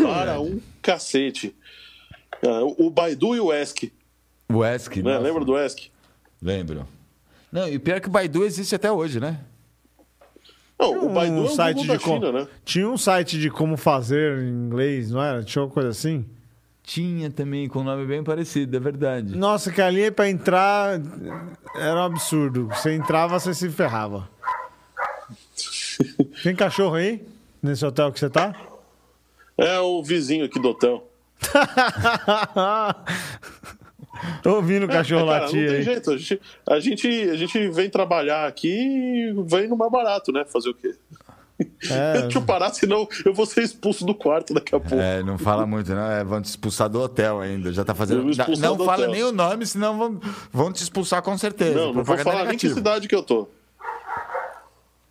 Para 0.02 0.40
um 0.40 0.60
cacete. 0.80 1.54
Ah, 2.42 2.62
o, 2.64 2.90
Baidu 2.90 3.34
e 3.36 3.40
o 3.40 3.52
ESC. 3.52 3.92
O 4.48 4.64
ESC. 4.64 5.02
Né? 5.02 5.12
nossa. 5.12 5.18
Lembra 5.24 5.44
do 5.44 5.58
ESC? 5.58 5.90
Lembro. 6.40 6.86
Não, 7.52 7.68
e 7.68 7.78
pior 7.78 7.96
é 7.96 8.00
que 8.00 8.08
o 8.08 8.10
Baidu 8.10 8.44
existe 8.44 8.74
até 8.74 8.90
hoje, 8.90 9.20
né? 9.20 9.40
Não, 10.78 11.06
o 11.06 11.08
Baidu 11.10 11.36
é 11.36 11.40
um 11.40 11.44
o 11.44 11.48
site 11.48 11.82
de 11.82 11.98
com- 11.98 12.14
China, 12.14 12.32
né? 12.32 12.48
Tinha 12.64 12.88
um 12.88 12.96
site 12.96 13.38
de 13.38 13.50
como 13.50 13.76
fazer 13.76 14.38
em 14.38 14.48
inglês, 14.48 15.10
não 15.10 15.22
era? 15.22 15.42
Tinha 15.42 15.62
uma 15.64 15.70
coisa 15.70 15.90
assim? 15.90 16.24
Tinha 16.82 17.30
também 17.30 17.68
com 17.68 17.80
um 17.80 17.84
nome 17.84 18.06
bem 18.06 18.24
parecido, 18.24 18.74
é 18.76 18.80
verdade. 18.80 19.36
Nossa, 19.36 19.70
que 19.70 19.82
ali 19.82 20.10
pra 20.10 20.30
entrar 20.30 20.98
era 21.76 22.00
um 22.00 22.04
absurdo. 22.04 22.68
Você 22.68 22.94
entrava, 22.94 23.38
você 23.38 23.52
se 23.52 23.68
ferrava. 23.68 24.28
Tem 26.42 26.56
cachorro 26.56 26.94
aí? 26.94 27.26
Nesse 27.62 27.84
hotel 27.84 28.10
que 28.10 28.18
você 28.18 28.30
tá? 28.30 28.54
É 29.58 29.78
o 29.80 30.02
vizinho 30.02 30.46
aqui 30.46 30.58
do 30.58 30.70
hotel. 30.70 31.06
Tô 34.42 34.56
ouvindo 34.56 34.84
o 34.84 34.88
cachorro 34.88 35.22
É, 35.30 35.32
cara, 35.32 35.44
latir 35.44 35.60
não 35.62 35.68
tem 35.68 35.76
aí. 35.78 35.82
jeito. 35.82 36.10
A 36.10 36.16
gente, 36.18 36.40
a, 36.68 36.80
gente, 36.80 37.08
a 37.30 37.36
gente 37.36 37.68
vem 37.70 37.88
trabalhar 37.88 38.46
aqui 38.46 38.68
e 38.68 39.32
vem 39.46 39.66
no 39.68 39.76
mais 39.76 39.90
barato, 39.90 40.30
né? 40.32 40.44
Fazer 40.44 40.70
o 40.70 40.74
quê? 40.74 40.94
É. 41.90 42.22
Deixa 42.22 42.38
eu 42.38 42.42
parar, 42.42 42.70
senão 42.70 43.08
eu 43.24 43.32
vou 43.32 43.46
ser 43.46 43.62
expulso 43.62 44.04
do 44.04 44.14
quarto 44.14 44.52
daqui 44.52 44.74
a 44.74 44.80
pouco. 44.80 44.96
É, 45.02 45.22
não 45.22 45.38
fala 45.38 45.66
muito, 45.66 45.94
não. 45.94 46.10
É, 46.10 46.22
vão 46.24 46.40
te 46.42 46.46
expulsar 46.46 46.88
do 46.88 47.00
hotel 47.00 47.40
ainda. 47.40 47.72
Já 47.72 47.84
tá 47.84 47.94
fazendo. 47.94 48.24
Não 48.24 48.76
fala 48.78 48.92
hotel. 49.04 49.10
nem 49.10 49.22
o 49.24 49.32
nome, 49.32 49.64
senão 49.66 49.96
vão, 49.96 50.20
vão 50.52 50.72
te 50.72 50.82
expulsar 50.82 51.22
com 51.22 51.36
certeza. 51.38 51.74
não, 51.78 51.94
não 51.94 52.04
vou 52.04 52.16
falar 52.18 52.44
nem 52.44 52.58
que 52.58 52.68
cidade 52.68 53.08
que 53.08 53.14
eu 53.14 53.22
tô. 53.22 53.48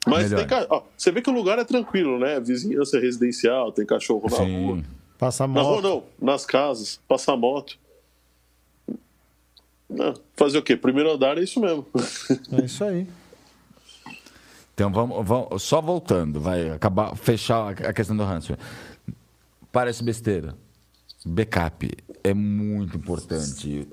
Mas 0.07 0.23
Melhor. 0.31 0.37
tem 0.39 0.47
ca- 0.47 0.65
ó, 0.69 0.83
você 0.97 1.11
vê 1.11 1.21
que 1.21 1.29
o 1.29 1.33
lugar 1.33 1.59
é 1.59 1.63
tranquilo, 1.63 2.17
né? 2.17 2.39
Vizinhança 2.39 2.99
residencial, 2.99 3.71
tem 3.71 3.85
cachorro 3.85 4.27
na 4.29 4.37
rua. 4.37 4.83
Sim. 5.19 5.25
Passa 5.25 5.45
Na 5.47 5.61
rua 5.61 5.81
moto. 5.81 5.83
não, 5.83 6.03
nas 6.33 6.45
casas, 6.45 6.99
passar 7.07 7.35
moto. 7.35 7.77
Não, 9.89 10.13
fazer 10.35 10.57
o 10.59 10.61
quê? 10.63 10.75
Primeiro 10.77 11.11
andar 11.11 11.37
é 11.37 11.41
isso 11.43 11.59
mesmo. 11.59 11.85
É 12.53 12.63
isso 12.65 12.83
aí. 12.83 13.07
Então 14.73 14.91
vamos, 14.93 15.27
vamos- 15.27 15.61
só 15.63 15.81
voltando, 15.81 16.39
vai 16.39 16.69
acabar 16.69 17.15
fechar 17.17 17.67
a 17.67 17.89
a 17.89 17.93
questão 17.93 18.15
do 18.15 18.23
ransomware. 18.23 18.63
Parece 19.71 20.03
besteira. 20.03 20.55
Backup 21.25 21.91
é 22.23 22.33
muito 22.33 22.95
importante. 22.97 23.87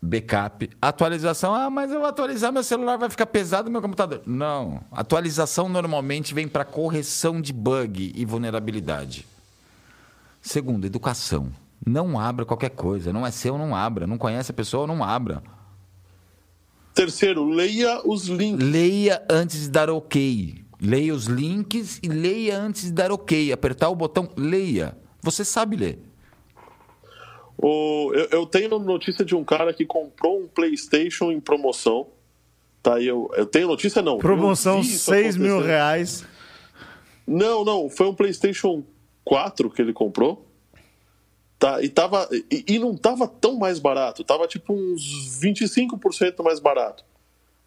Backup, 0.00 0.68
atualização. 0.80 1.54
Ah, 1.54 1.68
mas 1.70 1.92
eu 1.92 1.98
vou 2.00 2.08
atualizar 2.08 2.50
meu 2.52 2.64
celular 2.64 2.96
vai 2.96 3.10
ficar 3.10 3.26
pesado 3.26 3.70
meu 3.70 3.82
computador. 3.82 4.22
Não, 4.26 4.82
atualização 4.90 5.68
normalmente 5.68 6.32
vem 6.34 6.48
para 6.48 6.64
correção 6.64 7.40
de 7.40 7.52
bug 7.52 8.12
e 8.16 8.24
vulnerabilidade. 8.24 9.26
Segundo, 10.42 10.84
educação. 10.84 11.50
Não 11.86 12.18
abra 12.18 12.44
qualquer 12.44 12.70
coisa. 12.70 13.12
Não 13.12 13.24
é 13.26 13.30
seu, 13.30 13.56
não 13.56 13.74
abra. 13.74 14.06
Não 14.06 14.18
conhece 14.18 14.50
a 14.50 14.54
pessoa, 14.54 14.86
não 14.86 15.02
abra. 15.02 15.42
Terceiro, 16.94 17.48
leia 17.48 18.02
os 18.06 18.26
links. 18.28 18.68
Leia 18.68 19.24
antes 19.30 19.62
de 19.62 19.70
dar 19.70 19.88
ok. 19.88 20.62
Leia 20.80 21.14
os 21.14 21.26
links 21.26 21.98
e 22.02 22.08
leia 22.08 22.58
antes 22.60 22.82
de 22.82 22.92
dar 22.92 23.10
ok. 23.12 23.52
Apertar 23.52 23.88
o 23.88 23.94
botão 23.94 24.28
leia. 24.36 24.96
Você 25.22 25.44
sabe 25.44 25.76
ler. 25.76 25.98
O- 27.56 28.12
eu, 28.14 28.28
eu 28.40 28.46
tenho 28.46 28.78
notícia 28.78 29.24
de 29.24 29.34
um 29.34 29.44
cara 29.44 29.72
que 29.72 29.86
comprou 29.86 30.40
um 30.42 30.48
PlayStation 30.48 31.30
em 31.30 31.40
promoção. 31.40 32.08
Tá, 32.82 33.00
eu, 33.00 33.30
eu 33.36 33.46
tenho 33.46 33.68
notícia 33.68 34.02
não. 34.02 34.18
Promoção 34.18 34.78
eu 34.78 34.82
vi 34.82 34.88
isso 34.88 35.04
6 35.10 35.36
mil 35.36 35.60
reais. 35.60 36.24
Não, 37.24 37.64
não, 37.64 37.88
foi 37.88 38.08
um 38.08 38.14
PlayStation 38.14 38.82
4 39.24 39.70
que 39.70 39.80
ele 39.82 39.92
comprou. 39.92 40.46
Tá, 41.58 41.80
e, 41.80 41.88
tava, 41.88 42.28
e, 42.50 42.64
e 42.66 42.78
não 42.78 42.96
tava 42.96 43.28
tão 43.28 43.56
mais 43.56 43.78
barato, 43.78 44.24
tava 44.24 44.48
tipo 44.48 44.72
uns 44.74 45.40
25% 45.40 46.42
mais 46.42 46.58
barato 46.58 47.04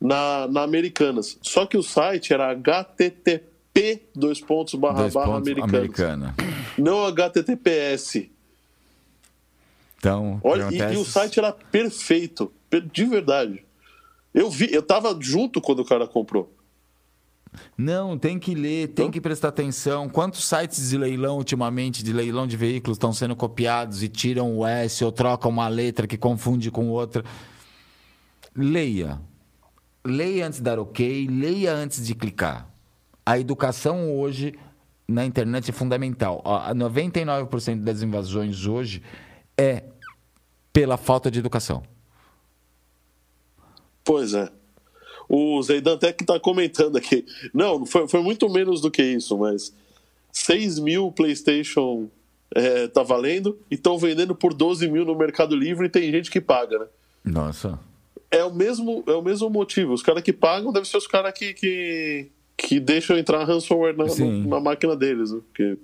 na, 0.01 0.47
na 0.49 0.63
Americanas. 0.63 1.37
Só 1.41 1.65
que 1.65 1.77
o 1.77 1.83
site 1.83 2.33
era 2.33 2.53
http 2.53 4.01
dois 4.13 4.41
pontos 4.41 4.75
barra 4.75 5.01
Dois 5.01 5.13
barra 5.13 5.27
pontos, 5.27 5.49
americana. 5.49 6.35
Não 6.77 7.07
https. 7.09 8.29
Então, 9.97 10.39
Olha, 10.43 10.67
e, 10.71 10.77
e 10.77 10.97
o 10.97 11.05
site 11.05 11.39
era 11.39 11.51
perfeito, 11.51 12.51
per- 12.69 12.81
de 12.85 13.05
verdade. 13.05 13.65
Eu 14.33 14.49
vi, 14.49 14.71
eu 14.73 14.83
tava 14.83 15.17
junto 15.19 15.61
quando 15.61 15.79
o 15.79 15.85
cara 15.85 16.05
comprou. 16.05 16.53
Não, 17.77 18.17
tem 18.17 18.39
que 18.39 18.53
ler, 18.55 18.89
tem 18.89 19.11
que 19.11 19.21
prestar 19.21 19.49
atenção. 19.49 20.09
Quantos 20.09 20.45
sites 20.45 20.89
de 20.89 20.97
leilão 20.97 21.37
ultimamente, 21.37 22.03
de 22.03 22.13
leilão 22.13 22.47
de 22.47 22.57
veículos, 22.57 22.95
estão 22.95 23.13
sendo 23.13 23.35
copiados 23.35 24.03
e 24.03 24.09
tiram 24.09 24.57
o 24.57 24.65
S 24.65 25.03
ou 25.03 25.11
trocam 25.11 25.51
uma 25.51 25.67
letra 25.67 26.07
que 26.07 26.17
confunde 26.17 26.71
com 26.71 26.89
outra? 26.89 27.23
Leia. 28.55 29.19
leia 30.05 30.47
antes 30.47 30.59
de 30.59 30.63
dar 30.63 30.79
ok, 30.79 31.27
leia 31.27 31.73
antes 31.73 32.05
de 32.05 32.15
clicar. 32.15 32.69
A 33.25 33.39
educação 33.39 34.15
hoje 34.15 34.53
na 35.07 35.25
internet 35.25 35.69
é 35.69 35.73
fundamental. 35.73 36.41
Ó, 36.43 36.57
a 36.57 36.73
99% 36.73 37.81
das 37.83 38.01
invasões 38.01 38.65
hoje 38.65 39.01
é 39.57 39.83
pela 40.71 40.97
falta 40.97 41.31
de 41.31 41.39
educação. 41.39 41.83
Pois 44.03 44.33
é. 44.33 44.51
O 45.27 45.61
Zeidan 45.61 45.93
até 45.93 46.13
que 46.13 46.23
tá 46.23 46.39
comentando 46.39 46.97
aqui. 46.97 47.25
Não, 47.53 47.85
foi, 47.85 48.07
foi 48.07 48.21
muito 48.21 48.49
menos 48.49 48.81
do 48.81 48.91
que 48.91 49.03
isso, 49.03 49.37
mas 49.37 49.73
6 50.31 50.79
mil 50.79 51.11
PlayStation 51.11 52.07
é, 52.53 52.87
tá 52.87 53.03
valendo 53.03 53.57
e 53.69 53.75
estão 53.75 53.97
vendendo 53.97 54.35
por 54.35 54.53
12 54.53 54.87
mil 54.87 55.05
no 55.05 55.15
Mercado 55.15 55.55
Livre 55.55 55.87
e 55.87 55.89
tem 55.89 56.11
gente 56.11 56.29
que 56.29 56.39
paga, 56.39 56.79
né? 56.79 56.85
Nossa. 57.23 57.79
É 58.29 58.43
o 58.43 58.53
mesmo, 58.53 59.03
é 59.07 59.13
o 59.13 59.21
mesmo 59.21 59.49
motivo. 59.49 59.93
Os 59.93 60.03
caras 60.03 60.21
que 60.23 60.33
pagam 60.33 60.71
devem 60.71 60.87
ser 60.87 60.97
os 60.97 61.07
caras 61.07 61.33
que, 61.33 61.53
que, 61.53 62.27
que 62.55 62.79
deixam 62.79 63.17
entrar 63.17 63.43
ransomware 63.45 63.95
na, 63.97 64.05
na 64.47 64.59
máquina 64.59 64.95
deles, 64.95 65.31
né? 65.31 65.39
Porque 65.47 65.77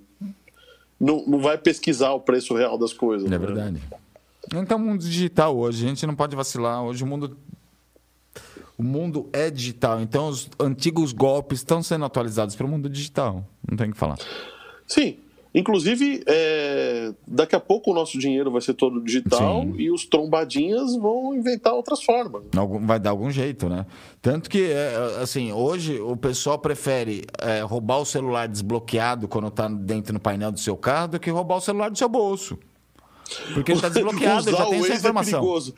não, 1.00 1.24
não 1.26 1.40
vai 1.40 1.58
pesquisar 1.58 2.12
o 2.12 2.20
preço 2.20 2.54
real 2.54 2.78
das 2.78 2.92
coisas. 2.92 3.26
É 3.26 3.30
né? 3.30 3.38
verdade. 3.38 3.82
Então, 4.54 4.78
o 4.78 4.80
mundo 4.80 5.00
digital 5.00 5.56
hoje, 5.56 5.84
a 5.84 5.88
gente 5.88 6.06
não 6.06 6.14
pode 6.14 6.36
vacilar. 6.36 6.82
Hoje 6.82 7.02
o 7.02 7.06
mundo. 7.06 7.36
O 8.82 8.84
mundo 8.84 9.28
é 9.32 9.48
digital. 9.48 10.00
Então, 10.00 10.28
os 10.28 10.50
antigos 10.58 11.12
golpes 11.12 11.60
estão 11.60 11.82
sendo 11.82 12.04
atualizados 12.04 12.56
para 12.56 12.66
o 12.66 12.68
mundo 12.68 12.88
digital. 12.90 13.46
Não 13.70 13.76
tem 13.76 13.88
o 13.88 13.92
que 13.92 13.96
falar. 13.98 14.18
Sim. 14.86 15.18
Inclusive, 15.54 16.22
é, 16.26 17.12
daqui 17.28 17.54
a 17.54 17.60
pouco 17.60 17.90
o 17.90 17.94
nosso 17.94 18.18
dinheiro 18.18 18.50
vai 18.50 18.62
ser 18.62 18.72
todo 18.72 19.00
digital 19.04 19.60
Sim. 19.62 19.74
e 19.76 19.90
os 19.90 20.06
trombadinhas 20.06 20.96
vão 20.96 21.34
inventar 21.34 21.74
outras 21.74 22.02
formas. 22.02 22.42
Algum- 22.56 22.84
Vai 22.86 22.98
dar 22.98 23.10
algum 23.10 23.30
jeito, 23.30 23.68
né? 23.68 23.84
Tanto 24.22 24.48
que, 24.48 24.62
é, 24.72 24.96
assim, 25.22 25.52
hoje 25.52 26.00
o 26.00 26.16
pessoal 26.16 26.58
prefere 26.58 27.24
é, 27.38 27.60
roubar 27.60 27.98
o 27.98 28.04
celular 28.06 28.48
desbloqueado 28.48 29.28
quando 29.28 29.48
está 29.48 29.68
dentro 29.68 30.14
no 30.14 30.18
painel 30.20 30.50
do 30.50 30.58
seu 30.58 30.74
carro 30.76 31.08
do 31.08 31.20
que 31.20 31.30
roubar 31.30 31.56
o 31.58 31.60
celular 31.60 31.90
do 31.90 31.98
seu 31.98 32.08
bolso. 32.08 32.58
Porque 33.52 33.72
ele 33.72 33.78
está 33.78 33.90
desbloqueado, 33.90 34.48
ele 34.48 34.56
já 34.56 34.66
tem 34.66 34.78
essa 34.80 34.92
é 34.94 34.96
informação. 34.96 35.40
perigoso. 35.40 35.74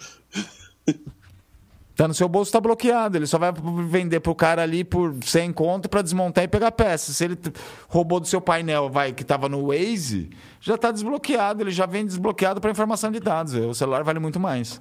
Tá 1.96 2.08
no 2.08 2.14
seu 2.14 2.28
bolso, 2.28 2.50
tá 2.50 2.60
bloqueado. 2.60 3.16
Ele 3.16 3.26
só 3.26 3.38
vai 3.38 3.52
vender 3.88 4.18
pro 4.20 4.34
cara 4.34 4.62
ali 4.62 4.82
por 4.82 5.14
100 5.22 5.52
conto 5.52 5.88
para 5.88 6.02
desmontar 6.02 6.42
e 6.42 6.48
pegar 6.48 6.72
peça. 6.72 7.12
Se 7.12 7.24
ele 7.24 7.38
roubou 7.88 8.18
do 8.18 8.26
seu 8.26 8.40
painel, 8.40 8.90
vai 8.90 9.12
que 9.12 9.22
tava 9.22 9.48
no 9.48 9.68
Waze, 9.68 10.30
já 10.60 10.76
tá 10.76 10.90
desbloqueado. 10.90 11.62
Ele 11.62 11.70
já 11.70 11.86
vem 11.86 12.04
desbloqueado 12.04 12.60
para 12.60 12.70
informação 12.70 13.12
de 13.12 13.20
dados. 13.20 13.54
O 13.54 13.74
celular 13.74 14.02
vale 14.02 14.18
muito 14.18 14.40
mais. 14.40 14.80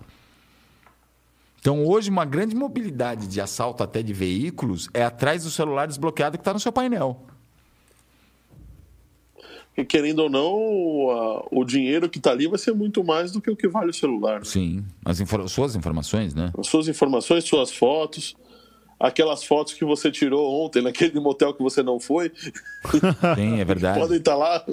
Então, 1.59 1.85
hoje, 1.85 2.09
uma 2.09 2.25
grande 2.25 2.56
mobilidade 2.56 3.27
de 3.27 3.40
assalto 3.40 3.83
até 3.83 4.01
de 4.01 4.11
veículos 4.11 4.90
é 4.93 5.03
atrás 5.03 5.43
do 5.43 5.51
celular 5.51 5.88
desbloqueado 5.88 6.38
que 6.38 6.42
está 6.42 6.51
no 6.51 6.59
seu 6.59 6.72
painel. 6.72 7.25
E 9.76 9.84
querendo 9.84 10.19
ou 10.19 10.30
não, 10.30 11.10
a- 11.10 11.48
o 11.52 11.64
dinheiro 11.66 12.08
que 12.10 12.19
está 12.19 12.32
ali 12.32 12.48
vai 12.48 12.60
ser 12.60 12.74
muito 12.74 13.03
mais 13.03 13.32
do 13.32 13.42
que 13.42 13.50
o 13.50 13.56
que 13.56 13.68
vale 13.68 13.90
o 13.90 13.93
celular. 13.93 14.45
Sim. 14.45 14.85
As 15.03 15.19
infor- 15.19 15.48
suas 15.50 15.76
informações, 15.76 16.35
né? 16.35 16.52
As 16.58 16.68
suas 16.68 16.88
informações, 16.88 17.43
suas 17.43 17.72
fotos, 17.72 18.35
aquelas 19.00 19.43
fotos 19.43 19.74
que 19.74 19.84
você 19.84 20.11
tirou 20.11 20.64
ontem 20.64 20.82
naquele 20.84 21.19
motel 21.19 21.53
que 21.53 21.64
você 21.64 21.82
não 21.82 22.00
foi, 22.00 22.32
Sim, 23.35 23.60
é 23.60 23.66
verdade. 23.66 24.00
podem 24.00 24.18
estar 24.18 24.35
lá. 24.35 24.64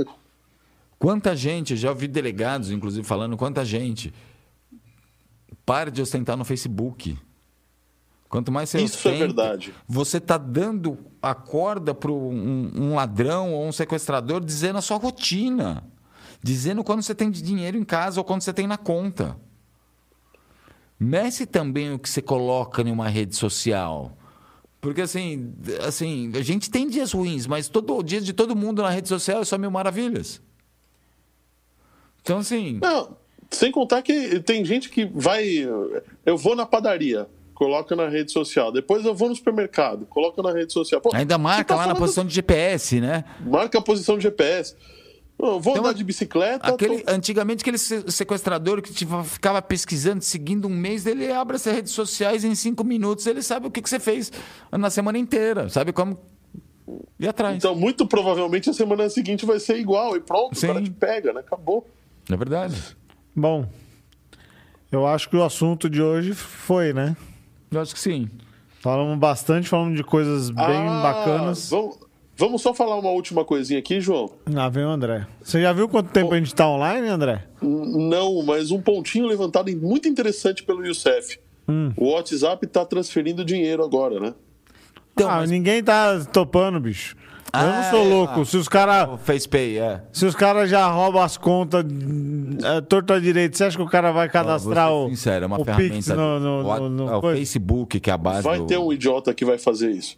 Quanta 0.99 1.35
gente, 1.35 1.77
já 1.77 1.89
ouvi 1.89 2.07
delegados, 2.07 2.71
inclusive, 2.71 3.07
falando 3.07 3.37
quanta 3.39 3.65
gente 3.65 4.13
para 5.65 5.91
de 5.91 6.03
ostentar 6.03 6.37
no 6.37 6.45
Facebook. 6.45 7.17
Quanto 8.31 8.53
mais 8.53 8.71
você 8.71 8.81
Isso 8.81 9.09
é 9.09 9.19
verdade. 9.19 9.75
você 9.89 10.19
está 10.19 10.39
dando 10.39 10.97
a 11.21 11.35
corda 11.35 11.93
para 11.93 12.13
um, 12.13 12.71
um 12.77 12.95
ladrão 12.95 13.53
ou 13.53 13.67
um 13.67 13.73
sequestrador 13.73 14.43
dizendo 14.43 14.79
a 14.79 14.81
sua 14.81 14.99
rotina. 14.99 15.83
Dizendo 16.41 16.85
quando 16.85 17.03
você 17.03 17.13
tem 17.13 17.29
dinheiro 17.29 17.77
em 17.77 17.85
casa 17.85 18.21
ou 18.21 18.25
quando 18.25 18.43
você 18.43 18.53
tem 18.53 18.69
na 18.69 18.79
conta. 18.79 19.37
Mexe 20.99 21.45
também 21.45 21.93
o 21.93 21.99
que 21.99 22.09
você 22.09 22.23
coloca 22.23 22.83
em 22.83 22.93
uma 22.93 23.09
rede 23.09 23.35
social. 23.35 24.17
Porque 24.81 25.01
assim, 25.01 25.53
assim, 25.85 26.31
a 26.37 26.43
gente 26.43 26.71
tem 26.71 26.89
dias 26.89 27.13
ruins, 27.13 27.49
mas 27.49 27.69
todo 27.69 27.97
o 27.97 28.03
dia 28.03 28.21
de 28.21 28.33
todo 28.33 28.55
mundo 28.55 28.81
na 28.81 28.91
rede 28.91 29.09
social 29.09 29.41
é 29.41 29.45
só 29.45 29.59
mil 29.59 29.73
maravilhas. 29.73 30.41
Então, 32.23 32.39
assim, 32.39 32.79
Não, 32.81 33.17
sem 33.51 33.73
contar 33.73 34.03
que 34.03 34.39
tem 34.41 34.65
gente 34.65 34.89
que 34.89 35.05
vai. 35.05 35.69
Eu 36.25 36.37
vou 36.37 36.55
na 36.55 36.65
padaria, 36.65 37.29
coloca 37.61 37.95
na 37.95 38.09
rede 38.09 38.33
social. 38.33 38.73
Depois 38.73 39.05
eu 39.05 39.15
vou 39.15 39.29
no 39.29 39.37
supermercado, 39.37 40.07
coloca 40.07 40.41
na 40.43 40.51
rede 40.51 40.73
social. 40.73 40.99
Pô, 40.99 41.11
ainda 41.13 41.37
marca 41.37 41.63
tá 41.65 41.75
lá 41.75 41.81
na 41.83 41.89
falando- 41.89 41.99
posição 42.01 42.25
de 42.25 42.33
GPS, 42.35 42.99
né? 43.03 43.23
Marca 43.39 43.79
a 43.79 43.83
posição 43.83 44.17
de 44.17 44.23
GPS. 44.23 44.75
Eu 45.39 45.61
vou 45.61 45.75
Então, 45.75 45.85
andar 45.85 45.93
de 45.93 46.03
bicicleta. 46.03 46.67
Aquele, 46.73 47.01
tô- 47.03 47.13
Antigamente, 47.13 47.61
aquele 47.61 47.77
se- 47.77 48.11
sequestrador 48.11 48.81
que 48.81 48.95
tipo, 48.95 49.23
ficava 49.25 49.61
pesquisando, 49.61 50.23
seguindo 50.25 50.67
um 50.69 50.71
mês, 50.71 51.05
ele 51.05 51.31
abre 51.31 51.57
essas 51.57 51.75
redes 51.75 51.93
sociais 51.93 52.45
em 52.45 52.55
cinco 52.55 52.83
minutos, 52.83 53.27
ele 53.27 53.43
sabe 53.43 53.67
o 53.67 53.71
que, 53.71 53.83
que 53.83 53.91
você 53.91 54.01
fez 54.01 54.33
na 54.73 54.89
semana 54.89 55.19
inteira, 55.19 55.69
sabe 55.69 55.93
como 55.93 56.19
ir 57.19 57.29
atrás. 57.29 57.57
Então, 57.57 57.75
muito 57.75 58.07
provavelmente 58.07 58.71
a 58.71 58.73
semana 58.73 59.07
seguinte 59.11 59.45
vai 59.45 59.61
ser 59.61 59.77
igual 59.79 60.17
e 60.17 60.21
pronto, 60.21 60.59
Sim. 60.59 60.67
o 60.67 60.73
cara 60.73 60.83
te 60.83 60.91
pega, 60.91 61.33
né? 61.35 61.41
Acabou. 61.41 61.87
É 62.31 62.37
verdade. 62.39 62.75
Bom, 63.37 63.67
eu 64.91 65.07
acho 65.07 65.29
que 65.29 65.37
o 65.37 65.45
assunto 65.45 65.91
de 65.91 66.01
hoje 66.01 66.33
foi, 66.33 66.95
né? 66.95 67.15
Eu 67.71 67.81
acho 67.81 67.95
que 67.95 68.01
sim. 68.01 68.29
Falamos 68.81 69.19
bastante, 69.19 69.69
falamos 69.69 69.97
de 69.97 70.03
coisas 70.03 70.51
bem 70.51 70.65
Ah, 70.65 71.01
bacanas. 71.03 71.69
Vamos, 71.71 71.99
vamos 72.37 72.63
só 72.63 72.73
falar 72.73 72.97
uma 72.99 73.11
última 73.11 73.45
coisinha 73.45 73.79
aqui, 73.79 74.01
João. 74.01 74.31
Lá 74.51 74.69
vem 74.69 74.85
o 74.85 74.89
André. 74.89 75.27
Você 75.43 75.61
já 75.61 75.73
viu 75.73 75.89
quanto 75.89 76.11
tempo 76.11 76.33
a 76.33 76.39
gente 76.39 76.55
tá 76.55 76.67
online, 76.69 77.07
André? 77.09 77.45
Não, 77.61 78.43
mas 78.43 78.71
um 78.71 78.81
pontinho 78.81 79.27
levantado 79.27 79.69
e 79.71 79.77
muito 79.77 80.09
interessante 80.09 80.63
pelo 80.63 80.85
Youssef. 80.85 81.39
Hum. 81.69 81.93
O 81.97 82.11
WhatsApp 82.13 82.65
está 82.67 82.85
transferindo 82.85 83.45
dinheiro 83.45 83.85
agora, 83.85 84.19
né? 84.19 84.35
Então, 85.13 85.29
ah, 85.29 85.37
mas- 85.37 85.51
ninguém 85.51 85.85
tá 85.85 86.25
topando, 86.33 86.81
bicho. 86.81 87.15
Eu 87.53 87.61
não 87.61 87.79
Ah, 87.81 87.91
sou 87.91 88.01
é, 88.05 88.09
louco. 88.09 88.41
ah. 88.41 88.45
Se 88.45 88.57
os 88.57 88.69
caras 88.69 89.09
O 89.09 89.17
FacePay, 89.19 89.79
é. 89.79 90.03
se 90.13 90.25
os 90.27 90.35
cara 90.35 90.67
já 90.67 90.87
roubam 90.89 91.23
as 91.23 91.37
contas 91.37 91.85
é, 92.65 92.81
torto 92.81 93.13
à 93.13 93.19
direita, 93.21 93.57
você 93.57 93.65
acha 93.65 93.77
que 93.77 93.83
o 93.83 93.89
cara 93.89 94.13
vai 94.13 94.29
cadastrar 94.29 94.93
o, 94.93 95.09
sincero, 95.09 95.45
é 95.45 95.47
uma 95.47 95.61
o 95.61 95.65
ferramenta. 95.65 95.95
Pix 95.95 96.07
no, 96.09 96.41
no, 96.41 96.69
o, 96.69 96.79
no, 96.81 96.91
no 96.91 97.09
é 97.13 97.17
o? 97.17 97.21
Facebook, 97.23 98.01
que 98.01 98.11
é 98.11 98.13
a 98.13 98.19
base 98.19 98.43
Vai 98.43 98.59
do... 98.59 98.67
ter 98.67 98.79
um 98.79 98.93
idiota 98.93 99.33
que 99.35 99.45
vai 99.45 99.59
fazer 99.59 99.91
isso. 99.91 100.17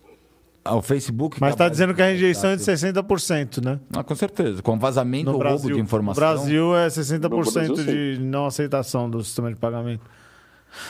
Ah, 0.65 0.77
o 0.77 0.83
Facebook. 0.83 1.39
Mas 1.41 1.57
que 1.57 1.63
é 1.63 1.65
tá 1.65 1.69
dizendo 1.69 1.89
do 1.93 1.97
que 1.97 2.03
a 2.03 2.07
rejeição 2.07 2.51
é 2.51 2.57
de 2.57 2.63
WhatsApp. 2.63 2.93
60%, 3.01 3.65
né? 3.65 3.81
Ah, 3.97 4.05
com 4.05 4.15
certeza. 4.15 4.63
Com 4.63 4.79
vazamento 4.79 5.33
No 5.33 5.37
ou 5.39 5.43
roubo 5.43 5.67
de 5.67 5.73
No 5.73 5.79
informação. 5.81 6.21
Brasil 6.23 6.77
é 6.77 6.85
No 6.85 6.91
60% 6.91 7.29
Brasil, 7.29 7.75
de 7.75 8.19
não 8.21 8.47
aceitação 8.47 9.11
do 9.11 9.25
sistema 9.25 9.49
de 9.53 9.59
pagamento. 9.59 10.03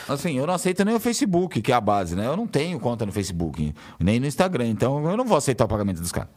Assim, 0.08 0.38
eu 0.38 0.46
não 0.46 0.54
aceito 0.54 0.84
nem 0.84 0.94
o 0.94 1.00
Facebook, 1.00 1.60
que 1.60 1.72
é 1.72 1.74
a 1.74 1.80
base, 1.80 2.14
né? 2.14 2.26
Eu 2.26 2.36
não 2.36 2.46
tenho 2.46 2.78
conta 2.78 3.04
no 3.04 3.12
Facebook, 3.12 3.74
nem 3.98 4.20
no 4.20 4.26
Instagram, 4.26 4.68
então 4.68 5.08
eu 5.10 5.16
não 5.16 5.24
vou 5.24 5.36
aceitar 5.36 5.64
o 5.64 5.68
pagamento 5.68 6.00
dos 6.00 6.12
caras. 6.12 6.30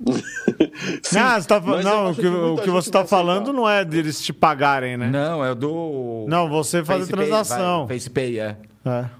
Sim, 1.02 1.18
ah, 1.18 1.38
tá, 1.42 1.56
eu 1.56 1.82
não, 1.82 2.10
o 2.10 2.14
que, 2.14 2.26
o 2.26 2.56
que 2.56 2.70
você 2.70 2.90
tá 2.90 3.00
vai 3.00 3.08
falando 3.08 3.42
aceitar. 3.42 3.52
não 3.52 3.68
é 3.68 3.84
deles 3.84 4.22
te 4.22 4.32
pagarem, 4.32 4.96
né? 4.96 5.10
Não, 5.10 5.44
é 5.44 5.52
o 5.52 5.54
do. 5.54 6.24
Não, 6.26 6.48
você 6.48 6.82
fazer 6.82 7.06
transação. 7.06 7.86
vai, 7.86 7.98
FacePay, 7.98 8.40
é. 8.40 8.56
É. 8.84 9.19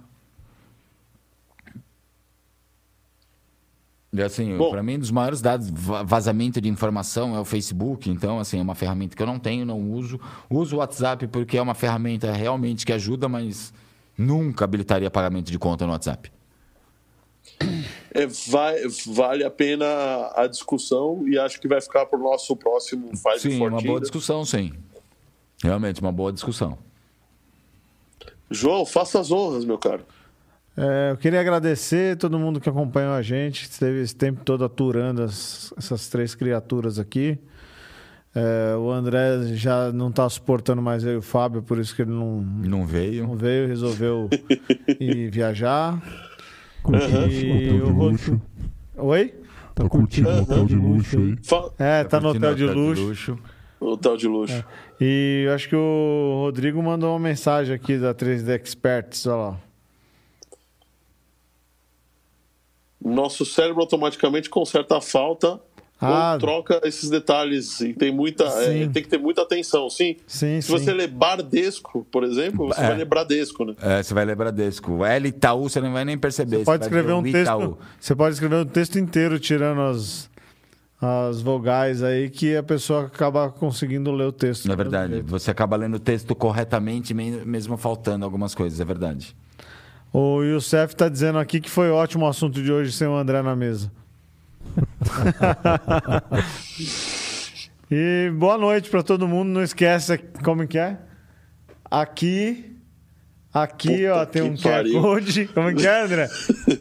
assim, 4.25 4.57
para 4.71 4.83
mim, 4.83 4.97
um 4.97 4.99
dos 4.99 5.11
maiores 5.11 5.41
dados 5.41 5.71
va- 5.71 6.03
vazamento 6.03 6.61
de 6.61 6.69
informação 6.69 7.37
é 7.37 7.41
o 7.41 7.45
Facebook. 7.45 8.11
Então, 8.11 8.39
assim, 8.41 8.59
é 8.59 8.63
uma 8.63 8.75
ferramenta 8.75 9.15
que 9.17 9.23
eu 9.23 9.27
não 9.27 9.39
tenho, 9.39 9.65
não 9.65 9.81
uso. 9.93 10.19
Uso 10.49 10.77
o 10.77 10.79
WhatsApp 10.81 11.27
porque 11.29 11.57
é 11.57 11.63
uma 11.63 11.75
ferramenta 11.75 12.33
realmente 12.33 12.85
que 12.85 12.93
ajuda, 12.93 13.29
mas 13.29 13.73
nunca 14.19 14.65
habilitaria 14.65 15.11
pagamento 15.11 15.51
de 15.51 15.59
conta 15.59 15.87
no 15.87 15.93
WhatsApp. 15.93 16.33
É, 18.13 18.27
vai- 18.27 18.81
vale 19.07 19.45
a 19.45 19.51
pena 19.51 19.87
a 20.35 20.47
discussão 20.49 21.27
e 21.29 21.39
acho 21.39 21.61
que 21.61 21.69
vai 21.69 21.81
ficar 21.81 22.05
para 22.07 22.19
o 22.19 22.23
nosso 22.23 22.57
próximo 22.57 23.17
Faz 23.17 23.43
Sim, 23.43 23.61
uma 23.65 23.81
boa 23.81 24.01
discussão, 24.01 24.45
sim. 24.45 24.73
Realmente, 25.63 26.01
uma 26.01 26.11
boa 26.13 26.33
discussão. 26.33 26.77
João, 28.51 28.85
faça 28.85 29.21
as 29.21 29.31
honras, 29.31 29.65
meu 29.65 29.79
caro. 29.79 30.05
É, 30.83 31.11
eu 31.13 31.17
queria 31.19 31.41
agradecer 31.41 32.17
todo 32.17 32.39
mundo 32.39 32.59
que 32.61 32.69
acompanhou 32.69 33.13
a 33.13 33.21
gente, 33.21 33.67
que 33.67 33.73
esteve 33.73 34.01
esse 34.01 34.17
tempo 34.17 34.43
todo 34.45 34.65
aturando 34.65 35.23
as- 35.23 35.75
essas 35.77 36.09
três 36.09 36.35
criaturas 36.35 36.99
aqui. 36.99 37.39
É, 38.35 38.75
o 38.77 38.91
André 38.91 39.43
já 39.55 39.93
não 39.93 40.09
está 40.09 40.29
suportando 40.29 40.81
mais 40.81 41.05
eu 41.05 41.15
e 41.15 41.17
o 41.17 41.23
Fábio, 41.23 41.63
por 41.63 41.79
isso 41.79 41.95
que 41.95 42.03
ele 42.03 42.13
não, 42.13 42.41
Não 42.41 42.79
não 42.81 42.87
veio. 42.87 43.35
veio, 43.35 43.67
resolveu 43.69 44.29
ir 45.01 45.31
viajar. 45.31 46.01
Curtindo 46.83 47.27
E 47.27 47.69
o 47.83 47.85
de 47.87 47.91
Ro- 47.91 48.09
luxo. 48.09 48.41
Oi? 48.97 49.35
Tá 49.75 49.89
curtindo 49.89 50.29
um 50.31 50.43
hotel 50.43 50.65
de 50.65 50.77
luxo 50.77 51.19
aí. 51.19 51.37
É, 51.79 52.05
tá 52.05 52.19
no 52.21 52.29
curtindo 52.29 52.47
hotel 52.47 52.55
de 52.55 52.67
luxo. 52.67 53.39
Hotel 53.81 54.17
de 54.17 54.29
luxo. 54.29 54.65
E 55.01 55.45
eu 55.47 55.53
acho 55.55 55.69
que 55.69 55.77
o 55.77 56.41
Rodrigo 56.45 56.83
mandou 56.83 57.11
uma 57.13 57.19
mensagem 57.19 57.75
aqui 57.75 57.99
da 57.99 58.15
3D 58.15 58.49
Experts, 58.61 59.27
olha 59.27 59.37
lá. 59.37 59.61
Nosso 63.05 63.45
cérebro 63.47 63.81
automaticamente 63.83 64.49
conserta 64.51 64.99
a 64.99 65.01
falta 65.01 65.61
Ah. 66.03 66.33
ou 66.35 66.39
troca 66.41 66.81
esses 66.85 67.11
detalhes. 67.11 67.81
E 67.81 67.93
tem 67.93 68.11
muita. 68.11 68.45
é, 68.45 68.85
Sim. 68.85 68.91
tem 68.91 69.03
que 69.03 69.09
ter 69.09 69.19
muita 69.19 69.43
atenção, 69.43 69.91
sim. 69.91 70.17
Sim, 70.27 70.61
Se 70.61 70.69
sim. 70.69 70.73
você 70.73 70.93
ler 70.93 71.09
Bardesco, 71.09 72.07
por 72.11 72.25
exemplo, 72.25 72.69
você 72.69 72.81
É. 72.81 72.87
vai 72.89 72.97
ler 72.97 73.05
Bradesco, 73.05 73.65
né? 73.67 73.75
É, 73.83 74.03
você 74.03 74.15
vai 74.15 74.25
ler 74.25 74.35
Bradesco. 74.35 75.05
L 75.05 75.29
Itaú, 75.29 75.69
você 75.69 75.81
não 75.81 75.93
vai 75.93 76.05
nem 76.05 76.17
perceber. 76.17 76.59
Você 76.59 76.65
pode 76.65 76.81
vai 76.81 76.89
ver 76.91 76.97
escrever 77.01 77.13
um 77.19 77.23
texto. 77.23 77.41
Itaú. 77.43 77.79
Você 78.01 78.15
pode 78.15 78.33
escrever 78.35 78.57
um 78.57 78.65
texto 78.67 78.99
inteiro 78.99 79.39
tirando 79.39 79.81
as, 79.83 80.31
as 81.01 81.41
vogais 81.43 82.03
aí 82.03 82.29
que 82.31 82.57
a 82.57 82.63
pessoa 82.63 83.05
acaba 83.07 83.51
conseguindo 83.51 84.11
ler 84.13 84.25
o 84.25 84.33
texto. 84.33 84.71
É 84.71 84.77
verdade. 84.77 85.23
Você 85.23 85.51
acaba 85.51 85.77
lendo 85.77 85.95
o 85.97 86.01
texto 86.01 86.35
corretamente, 86.35 87.13
men- 87.15 87.43
mesmo 87.45 87.77
faltando 87.77 88.25
algumas 88.25 88.55
coisas, 88.55 88.81
é 88.81 88.85
verdade. 88.85 89.35
O 90.13 90.43
Youssef 90.43 90.95
tá 90.97 91.09
dizendo 91.09 91.39
aqui 91.39 91.61
que 91.61 91.71
foi 91.71 91.91
ótimo 91.91 92.25
o 92.25 92.29
assunto 92.29 92.63
de 92.63 92.73
hoje 92.73 92.91
sem 92.93 93.07
o 93.07 93.15
André 93.15 93.43
na 93.43 93.55
mesa. 93.55 93.91
e 97.91 98.31
boa 98.35 98.59
noite 98.59 98.91
pra 98.91 99.03
todo 99.03 99.29
mundo. 99.29 99.49
Não 99.49 99.63
esquece 99.63 100.19
como 100.43 100.67
que 100.67 100.79
é? 100.79 100.99
Aqui, 101.91 102.77
aqui, 103.53 103.99
Puta 104.07 104.15
ó, 104.15 104.27
tem 104.27 104.43
um 104.43 104.55
QR 104.57 104.63
pariu. 104.63 105.01
Code. 105.01 105.47
Como 105.49 105.75
que 105.75 105.87
é, 105.87 106.03
André? 106.03 106.29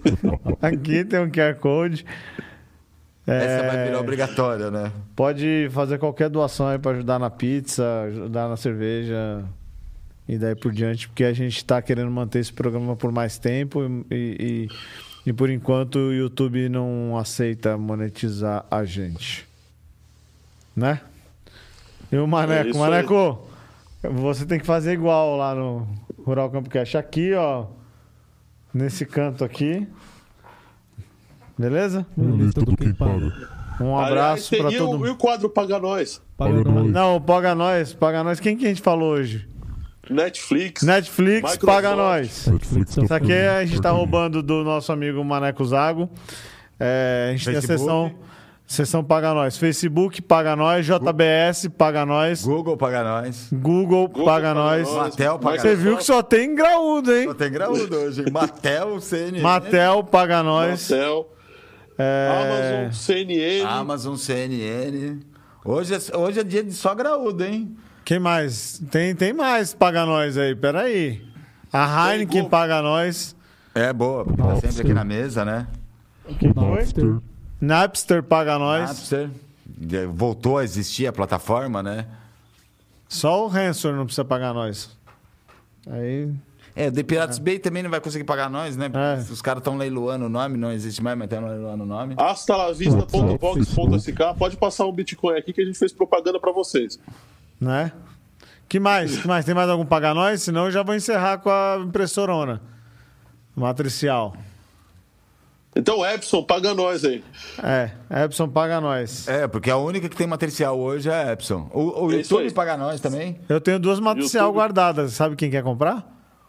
aqui 0.62 1.04
tem 1.06 1.20
um 1.20 1.30
QR 1.30 1.56
Code. 1.56 2.06
Essa 3.28 3.68
vai 3.68 3.78
É, 3.78 3.86
virar 3.86 4.00
obrigatória, 4.00 4.72
né? 4.72 4.92
Pode 5.16 5.70
fazer 5.72 6.00
qualquer 6.00 6.30
doação 6.30 6.68
aí 6.68 6.80
pra 6.80 6.92
ajudar 6.92 7.20
na 7.20 7.30
pizza, 7.30 7.84
ajudar 8.08 8.50
na 8.50 8.58
cerveja 8.58 9.44
e 10.30 10.38
daí 10.38 10.54
por 10.54 10.72
diante, 10.72 11.08
porque 11.08 11.24
a 11.24 11.34
gente 11.34 11.66
tá 11.66 11.82
querendo 11.82 12.12
manter 12.12 12.38
esse 12.38 12.54
programa 12.54 12.96
por 12.96 13.12
mais 13.12 13.40
tempo 13.40 13.82
e, 14.12 14.68
e, 15.26 15.30
e 15.30 15.34
por 15.34 15.50
enquanto 15.50 15.96
o 15.96 16.14
YouTube 16.14 16.70
não 16.70 17.18
aceita 17.18 17.76
monetizar 17.80 18.64
a 18.70 18.86
gente. 18.86 19.48
Né? 20.76 21.02
E 22.12 22.16
o 22.16 22.26
É 22.26 22.28
Maneco, 22.28 22.70
aí. 22.70 22.78
Maneco, 22.78 23.50
você 24.04 24.46
tem 24.46 24.60
que 24.60 24.68
fazer 24.68 24.94
igual 24.94 25.36
lá 25.36 25.56
no 25.56 25.88
Rural 26.24 26.52
Campo 26.52 26.70
Cash. 26.70 26.94
Aqui, 26.94 27.34
ó, 27.34 27.66
nesse 28.72 29.08
canto 29.08 29.44
aqui. 29.44 29.88
Beleza? 31.58 32.06
Quem 32.78 32.94
paga. 32.94 33.50
Um 33.82 33.98
abraço 33.98 34.54
e 34.54 34.78
todo 34.78 34.90
o, 34.90 34.94
mundo. 34.94 35.08
e 35.08 35.10
o 35.10 35.16
quadro 35.16 35.50
Paga 35.50 35.80
Nós? 35.80 36.22
Paga 36.38 36.64
nós. 36.64 36.92
Não, 36.92 37.20
Paga 37.20 37.56
Nós, 37.56 37.94
Paga 37.94 38.24
Nós. 38.24 38.40
Quem 38.40 38.56
que 38.56 38.66
a 38.66 38.70
gente 38.70 38.82
falou 38.82 39.14
hoje? 39.14 39.50
Netflix. 40.10 40.82
Netflix, 40.84 41.52
Microsoft. 41.52 41.66
Paga 41.66 41.96
Nós. 41.96 42.48
Netflix 42.48 42.98
Isso 42.98 43.14
aqui 43.14 43.34
a 43.34 43.66
gente 43.66 43.82
tá 43.82 43.92
roubando 43.92 44.42
do 44.42 44.64
nosso 44.64 44.92
amigo 44.92 45.24
Maneco 45.24 45.64
Zago. 45.66 46.10
É, 46.80 47.28
a 47.30 47.32
gente 47.36 47.46
tem 47.46 47.56
a 47.58 47.62
Facebook. 47.62 47.80
sessão, 47.80 48.16
sessão 48.66 49.04
Paga 49.04 49.34
Nós. 49.34 49.58
Facebook, 49.58 50.22
Paga 50.22 50.56
Nós. 50.56 50.86
JBS, 50.86 51.68
Paga 51.78 52.06
Nós. 52.06 52.44
Google 52.46 52.78
paga 52.78 53.04
nós. 53.04 53.50
Google, 53.52 54.08
Google 54.08 54.26
Paga 54.26 54.54
Nós. 54.54 54.90
Matel, 54.92 55.38
Paga 55.40 55.62
Você 55.62 55.76
viu 55.76 55.98
que 55.98 56.04
só 56.04 56.24
tem 56.24 56.56
graúdo, 56.56 57.14
hein? 57.14 57.26
Só 57.28 57.34
tem 57.34 57.52
graúdo 57.52 57.96
hoje. 57.98 58.22
hein? 58.22 58.32
Matel, 58.32 59.00
CNN. 59.02 59.42
Matel, 59.42 60.04
Paga 60.04 60.42
Nós. 60.42 60.90
Matel, 60.90 61.30
É, 61.98 62.88
Amazon, 62.88 62.92
CNN. 62.94 63.66
Amazon, 63.66 64.16
CNN. 64.16 65.20
Hoje 65.66 65.94
é, 65.94 66.18
hoje 66.18 66.40
é 66.40 66.44
dia 66.44 66.64
de 66.64 66.72
só 66.74 66.96
graúdo, 66.96 67.44
hein? 67.44 67.76
Quem 68.10 68.18
mais? 68.18 68.82
Tem, 68.90 69.14
tem 69.14 69.34
mais 69.34 69.72
Paga 69.72 70.04
Nós 70.04 70.36
aí, 70.36 70.56
peraí. 70.56 71.24
A 71.72 72.10
Heineken 72.10 72.38
Google. 72.38 72.50
Paga 72.50 72.82
Nós. 72.82 73.36
É 73.76 73.94
boa, 73.94 74.26
porque 74.26 74.42
tá 74.42 74.56
sempre 74.56 74.82
aqui 74.82 74.94
na 74.96 75.04
mesa, 75.04 75.46
né? 75.46 75.68
Que 76.40 76.52
foi? 76.52 76.80
Napster. 76.80 77.18
Napster 77.62 78.24
Paga 78.24 78.58
Nós. 78.58 78.90
Napster. 78.90 79.30
Voltou 80.12 80.58
a 80.58 80.64
existir 80.64 81.06
a 81.06 81.14
plataforma, 81.14 81.84
né? 81.84 82.08
Só 83.08 83.46
o 83.46 83.50
Hansor 83.56 83.94
não 83.94 84.06
precisa 84.06 84.26
pagar 84.26 84.56
nós. 84.56 84.90
Aí. 85.88 86.34
É, 86.76 86.88
o 86.88 86.92
The 86.92 87.04
Pirates 87.04 87.38
Bay 87.38 87.60
também 87.60 87.84
não 87.84 87.92
vai 87.92 88.02
conseguir 88.02 88.24
pagar 88.24 88.50
nós, 88.50 88.76
né? 88.76 88.90
Porque 88.90 89.06
É. 89.06 89.20
Os 89.32 89.40
caras 89.40 89.62
estão 89.62 89.78
leiloando 89.78 90.26
o 90.26 90.30
nome, 90.30 90.58
não 90.58 90.72
existe 90.72 91.04
mais, 91.04 91.16
mas 91.16 91.32
estão 91.32 91.48
leiloando 91.48 91.84
o 91.84 91.88
nome. 91.88 92.16
Astalavista.vox.sk. 92.18 94.34
Pode 94.36 94.58
passar 94.58 94.88
um 94.88 94.92
Bitcoin 94.92 95.38
aqui 95.38 95.54
que 95.54 95.62
a 95.62 95.66
gente 95.66 95.78
fez 95.78 95.94
propaganda 95.94 96.40
pra 96.40 96.52
vocês. 96.52 96.98
Né? 97.60 97.92
Que 98.68 98.80
mais? 98.80 99.18
Que 99.18 99.28
mais? 99.28 99.46
Tem 99.46 99.56
mais 99.56 99.70
algum 99.70 99.86
pagar 99.86 100.14
nós? 100.14 100.42
Senão 100.44 100.66
eu 100.66 100.72
já 100.72 100.84
vou 100.84 100.96
encerrar 100.96 101.40
com 101.40 101.50
a 101.50 101.80
impressorona. 101.84 102.62
Matricial. 103.56 104.34
Então, 105.76 106.06
Epson, 106.06 106.44
paga 106.44 106.74
nós 106.74 107.06
aí. 107.06 107.24
É, 107.64 107.92
Epson 108.26 108.48
paga 108.50 108.82
nós. 108.82 109.28
É, 109.28 109.48
porque 109.48 109.70
a 109.70 109.78
única 109.78 110.10
que 110.10 110.16
tem 110.16 110.26
matricial 110.28 110.78
hoje 110.80 111.10
é 111.10 111.14
a 111.30 111.32
Epson. 111.34 111.70
O, 111.74 112.06
o 112.06 112.12
É 112.12 112.16
YouTube 112.18 112.52
paga 112.54 112.76
nós 112.76 113.00
também. 113.00 113.40
Eu 113.48 113.62
tenho 113.62 113.80
duas 113.80 114.00
matricial 114.00 114.46
YouTube. 114.48 114.58
guardadas. 114.58 115.14
Sabe 115.14 115.36
quem 115.36 115.50
quer 115.50 115.64
comprar? 115.64 116.06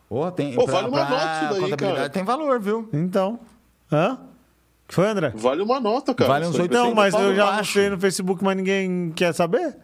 Ô, 0.08 0.30
tem, 0.30 0.55
Pô, 0.55 0.66
vale 0.66 0.89
uma 0.89 1.05
nota 1.08 1.52
isso 1.55 1.60
daí, 1.60 1.76
cara. 1.76 2.08
tem 2.08 2.24
valor, 2.24 2.58
viu? 2.60 2.89
Então. 2.92 3.39
Hã? 3.92 4.18
Que 4.89 4.94
foi, 4.94 5.06
André? 5.08 5.32
Vale 5.36 5.62
uma 5.62 5.78
nota, 5.78 6.12
cara. 6.14 6.28
Vale 6.30 6.47
uns 6.47 6.58
800 6.58 6.76
Não, 6.76 6.94
mas 6.94 7.14
eu 7.14 7.34
já 7.34 7.44
baixo. 7.44 7.58
mostrei 7.58 7.90
no 7.90 8.00
Facebook, 8.00 8.42
mas 8.42 8.56
ninguém 8.56 9.12
quer 9.14 9.32
saber? 9.32 9.76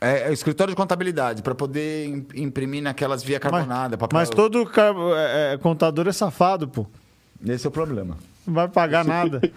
É, 0.00 0.28
é 0.28 0.32
escritório 0.32 0.72
de 0.72 0.76
contabilidade, 0.76 1.42
para 1.42 1.54
poder 1.54 2.06
im- 2.06 2.26
imprimir 2.36 2.82
naquelas 2.82 3.22
via 3.22 3.40
Mas, 3.42 3.50
carbonada. 3.50 3.98
papel. 3.98 4.18
mas 4.18 4.30
todo 4.30 4.64
car- 4.66 4.94
é, 5.16 5.54
é, 5.54 5.58
contador 5.58 6.06
é 6.06 6.12
safado, 6.12 6.68
pô. 6.68 6.86
Esse 7.44 7.66
é 7.66 7.68
o 7.68 7.72
problema. 7.72 8.16
Não 8.46 8.54
vai 8.54 8.68
pagar 8.68 9.04
nada. 9.04 9.40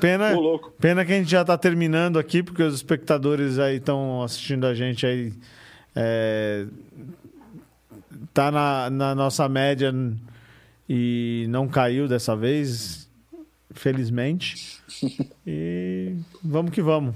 Pena, 0.00 0.32
pena 0.80 1.04
que 1.04 1.12
a 1.12 1.16
gente 1.18 1.30
já 1.30 1.42
está 1.42 1.56
terminando 1.56 2.18
aqui, 2.18 2.42
porque 2.42 2.62
os 2.64 2.74
espectadores 2.74 3.60
aí 3.60 3.76
estão 3.76 4.20
assistindo 4.24 4.66
a 4.66 4.74
gente 4.74 5.06
aí. 5.06 5.32
É, 5.94 6.66
tá 8.34 8.50
na, 8.50 8.90
na 8.90 9.14
nossa 9.14 9.48
média 9.48 9.94
e 10.88 11.46
não 11.48 11.68
caiu 11.68 12.08
dessa 12.08 12.34
vez, 12.34 13.08
felizmente. 13.72 14.80
E 15.46 16.16
vamos 16.42 16.72
que 16.72 16.82
vamos. 16.82 17.14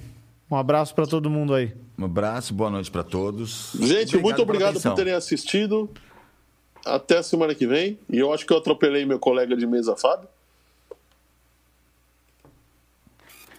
Um 0.51 0.57
abraço 0.57 0.95
para 0.95 1.07
todo 1.07 1.31
mundo 1.31 1.55
aí. 1.55 1.73
Um 1.97 2.07
abraço, 2.07 2.53
boa 2.53 2.69
noite 2.71 2.91
para 2.91 3.05
todos. 3.05 3.71
Gente, 3.79 4.17
muito 4.17 4.37
pela 4.37 4.43
obrigado 4.43 4.81
por 4.81 4.95
terem 4.95 5.13
assistido. 5.13 5.89
Até 6.85 7.19
a 7.19 7.23
semana 7.23 7.55
que 7.55 7.67
vem. 7.67 7.99
E 8.09 8.19
eu 8.19 8.33
acho 8.33 8.45
que 8.45 8.53
eu 8.53 8.57
atropelei 8.59 9.05
meu 9.05 9.19
colega 9.19 9.57
de 9.57 9.67
mesa, 9.67 9.95
Fábio. 9.97 10.29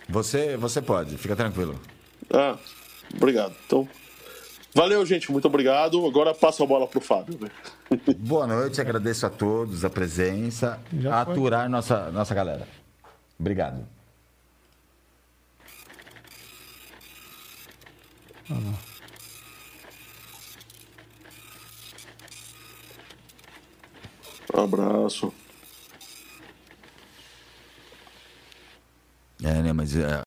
Você, 0.09 0.57
você 0.57 0.81
pode, 0.81 1.17
fica 1.17 1.35
tranquilo. 1.35 1.79
Ah, 2.33 2.57
obrigado. 3.15 3.55
Então, 3.65 3.87
valeu, 4.75 5.05
gente. 5.05 5.31
Muito 5.31 5.45
obrigado. 5.45 6.05
Agora 6.05 6.33
passa 6.33 6.63
a 6.63 6.67
bola 6.67 6.87
pro 6.87 6.99
Fábio. 6.99 7.39
né? 7.39 7.49
Boa 8.17 8.45
noite, 8.45 8.81
agradeço 8.81 9.25
a 9.25 9.29
todos 9.29 9.85
a 9.85 9.89
presença, 9.89 10.77
Já 10.91 11.21
a 11.21 11.25
foi. 11.25 11.33
aturar 11.33 11.69
nossa, 11.69 12.11
nossa 12.11 12.35
galera. 12.35 12.67
Obrigado. 13.39 13.87
Abraço. 24.53 25.33
É, 29.43 29.61
né, 29.61 29.73
mas 29.73 29.95
é, 29.95 30.05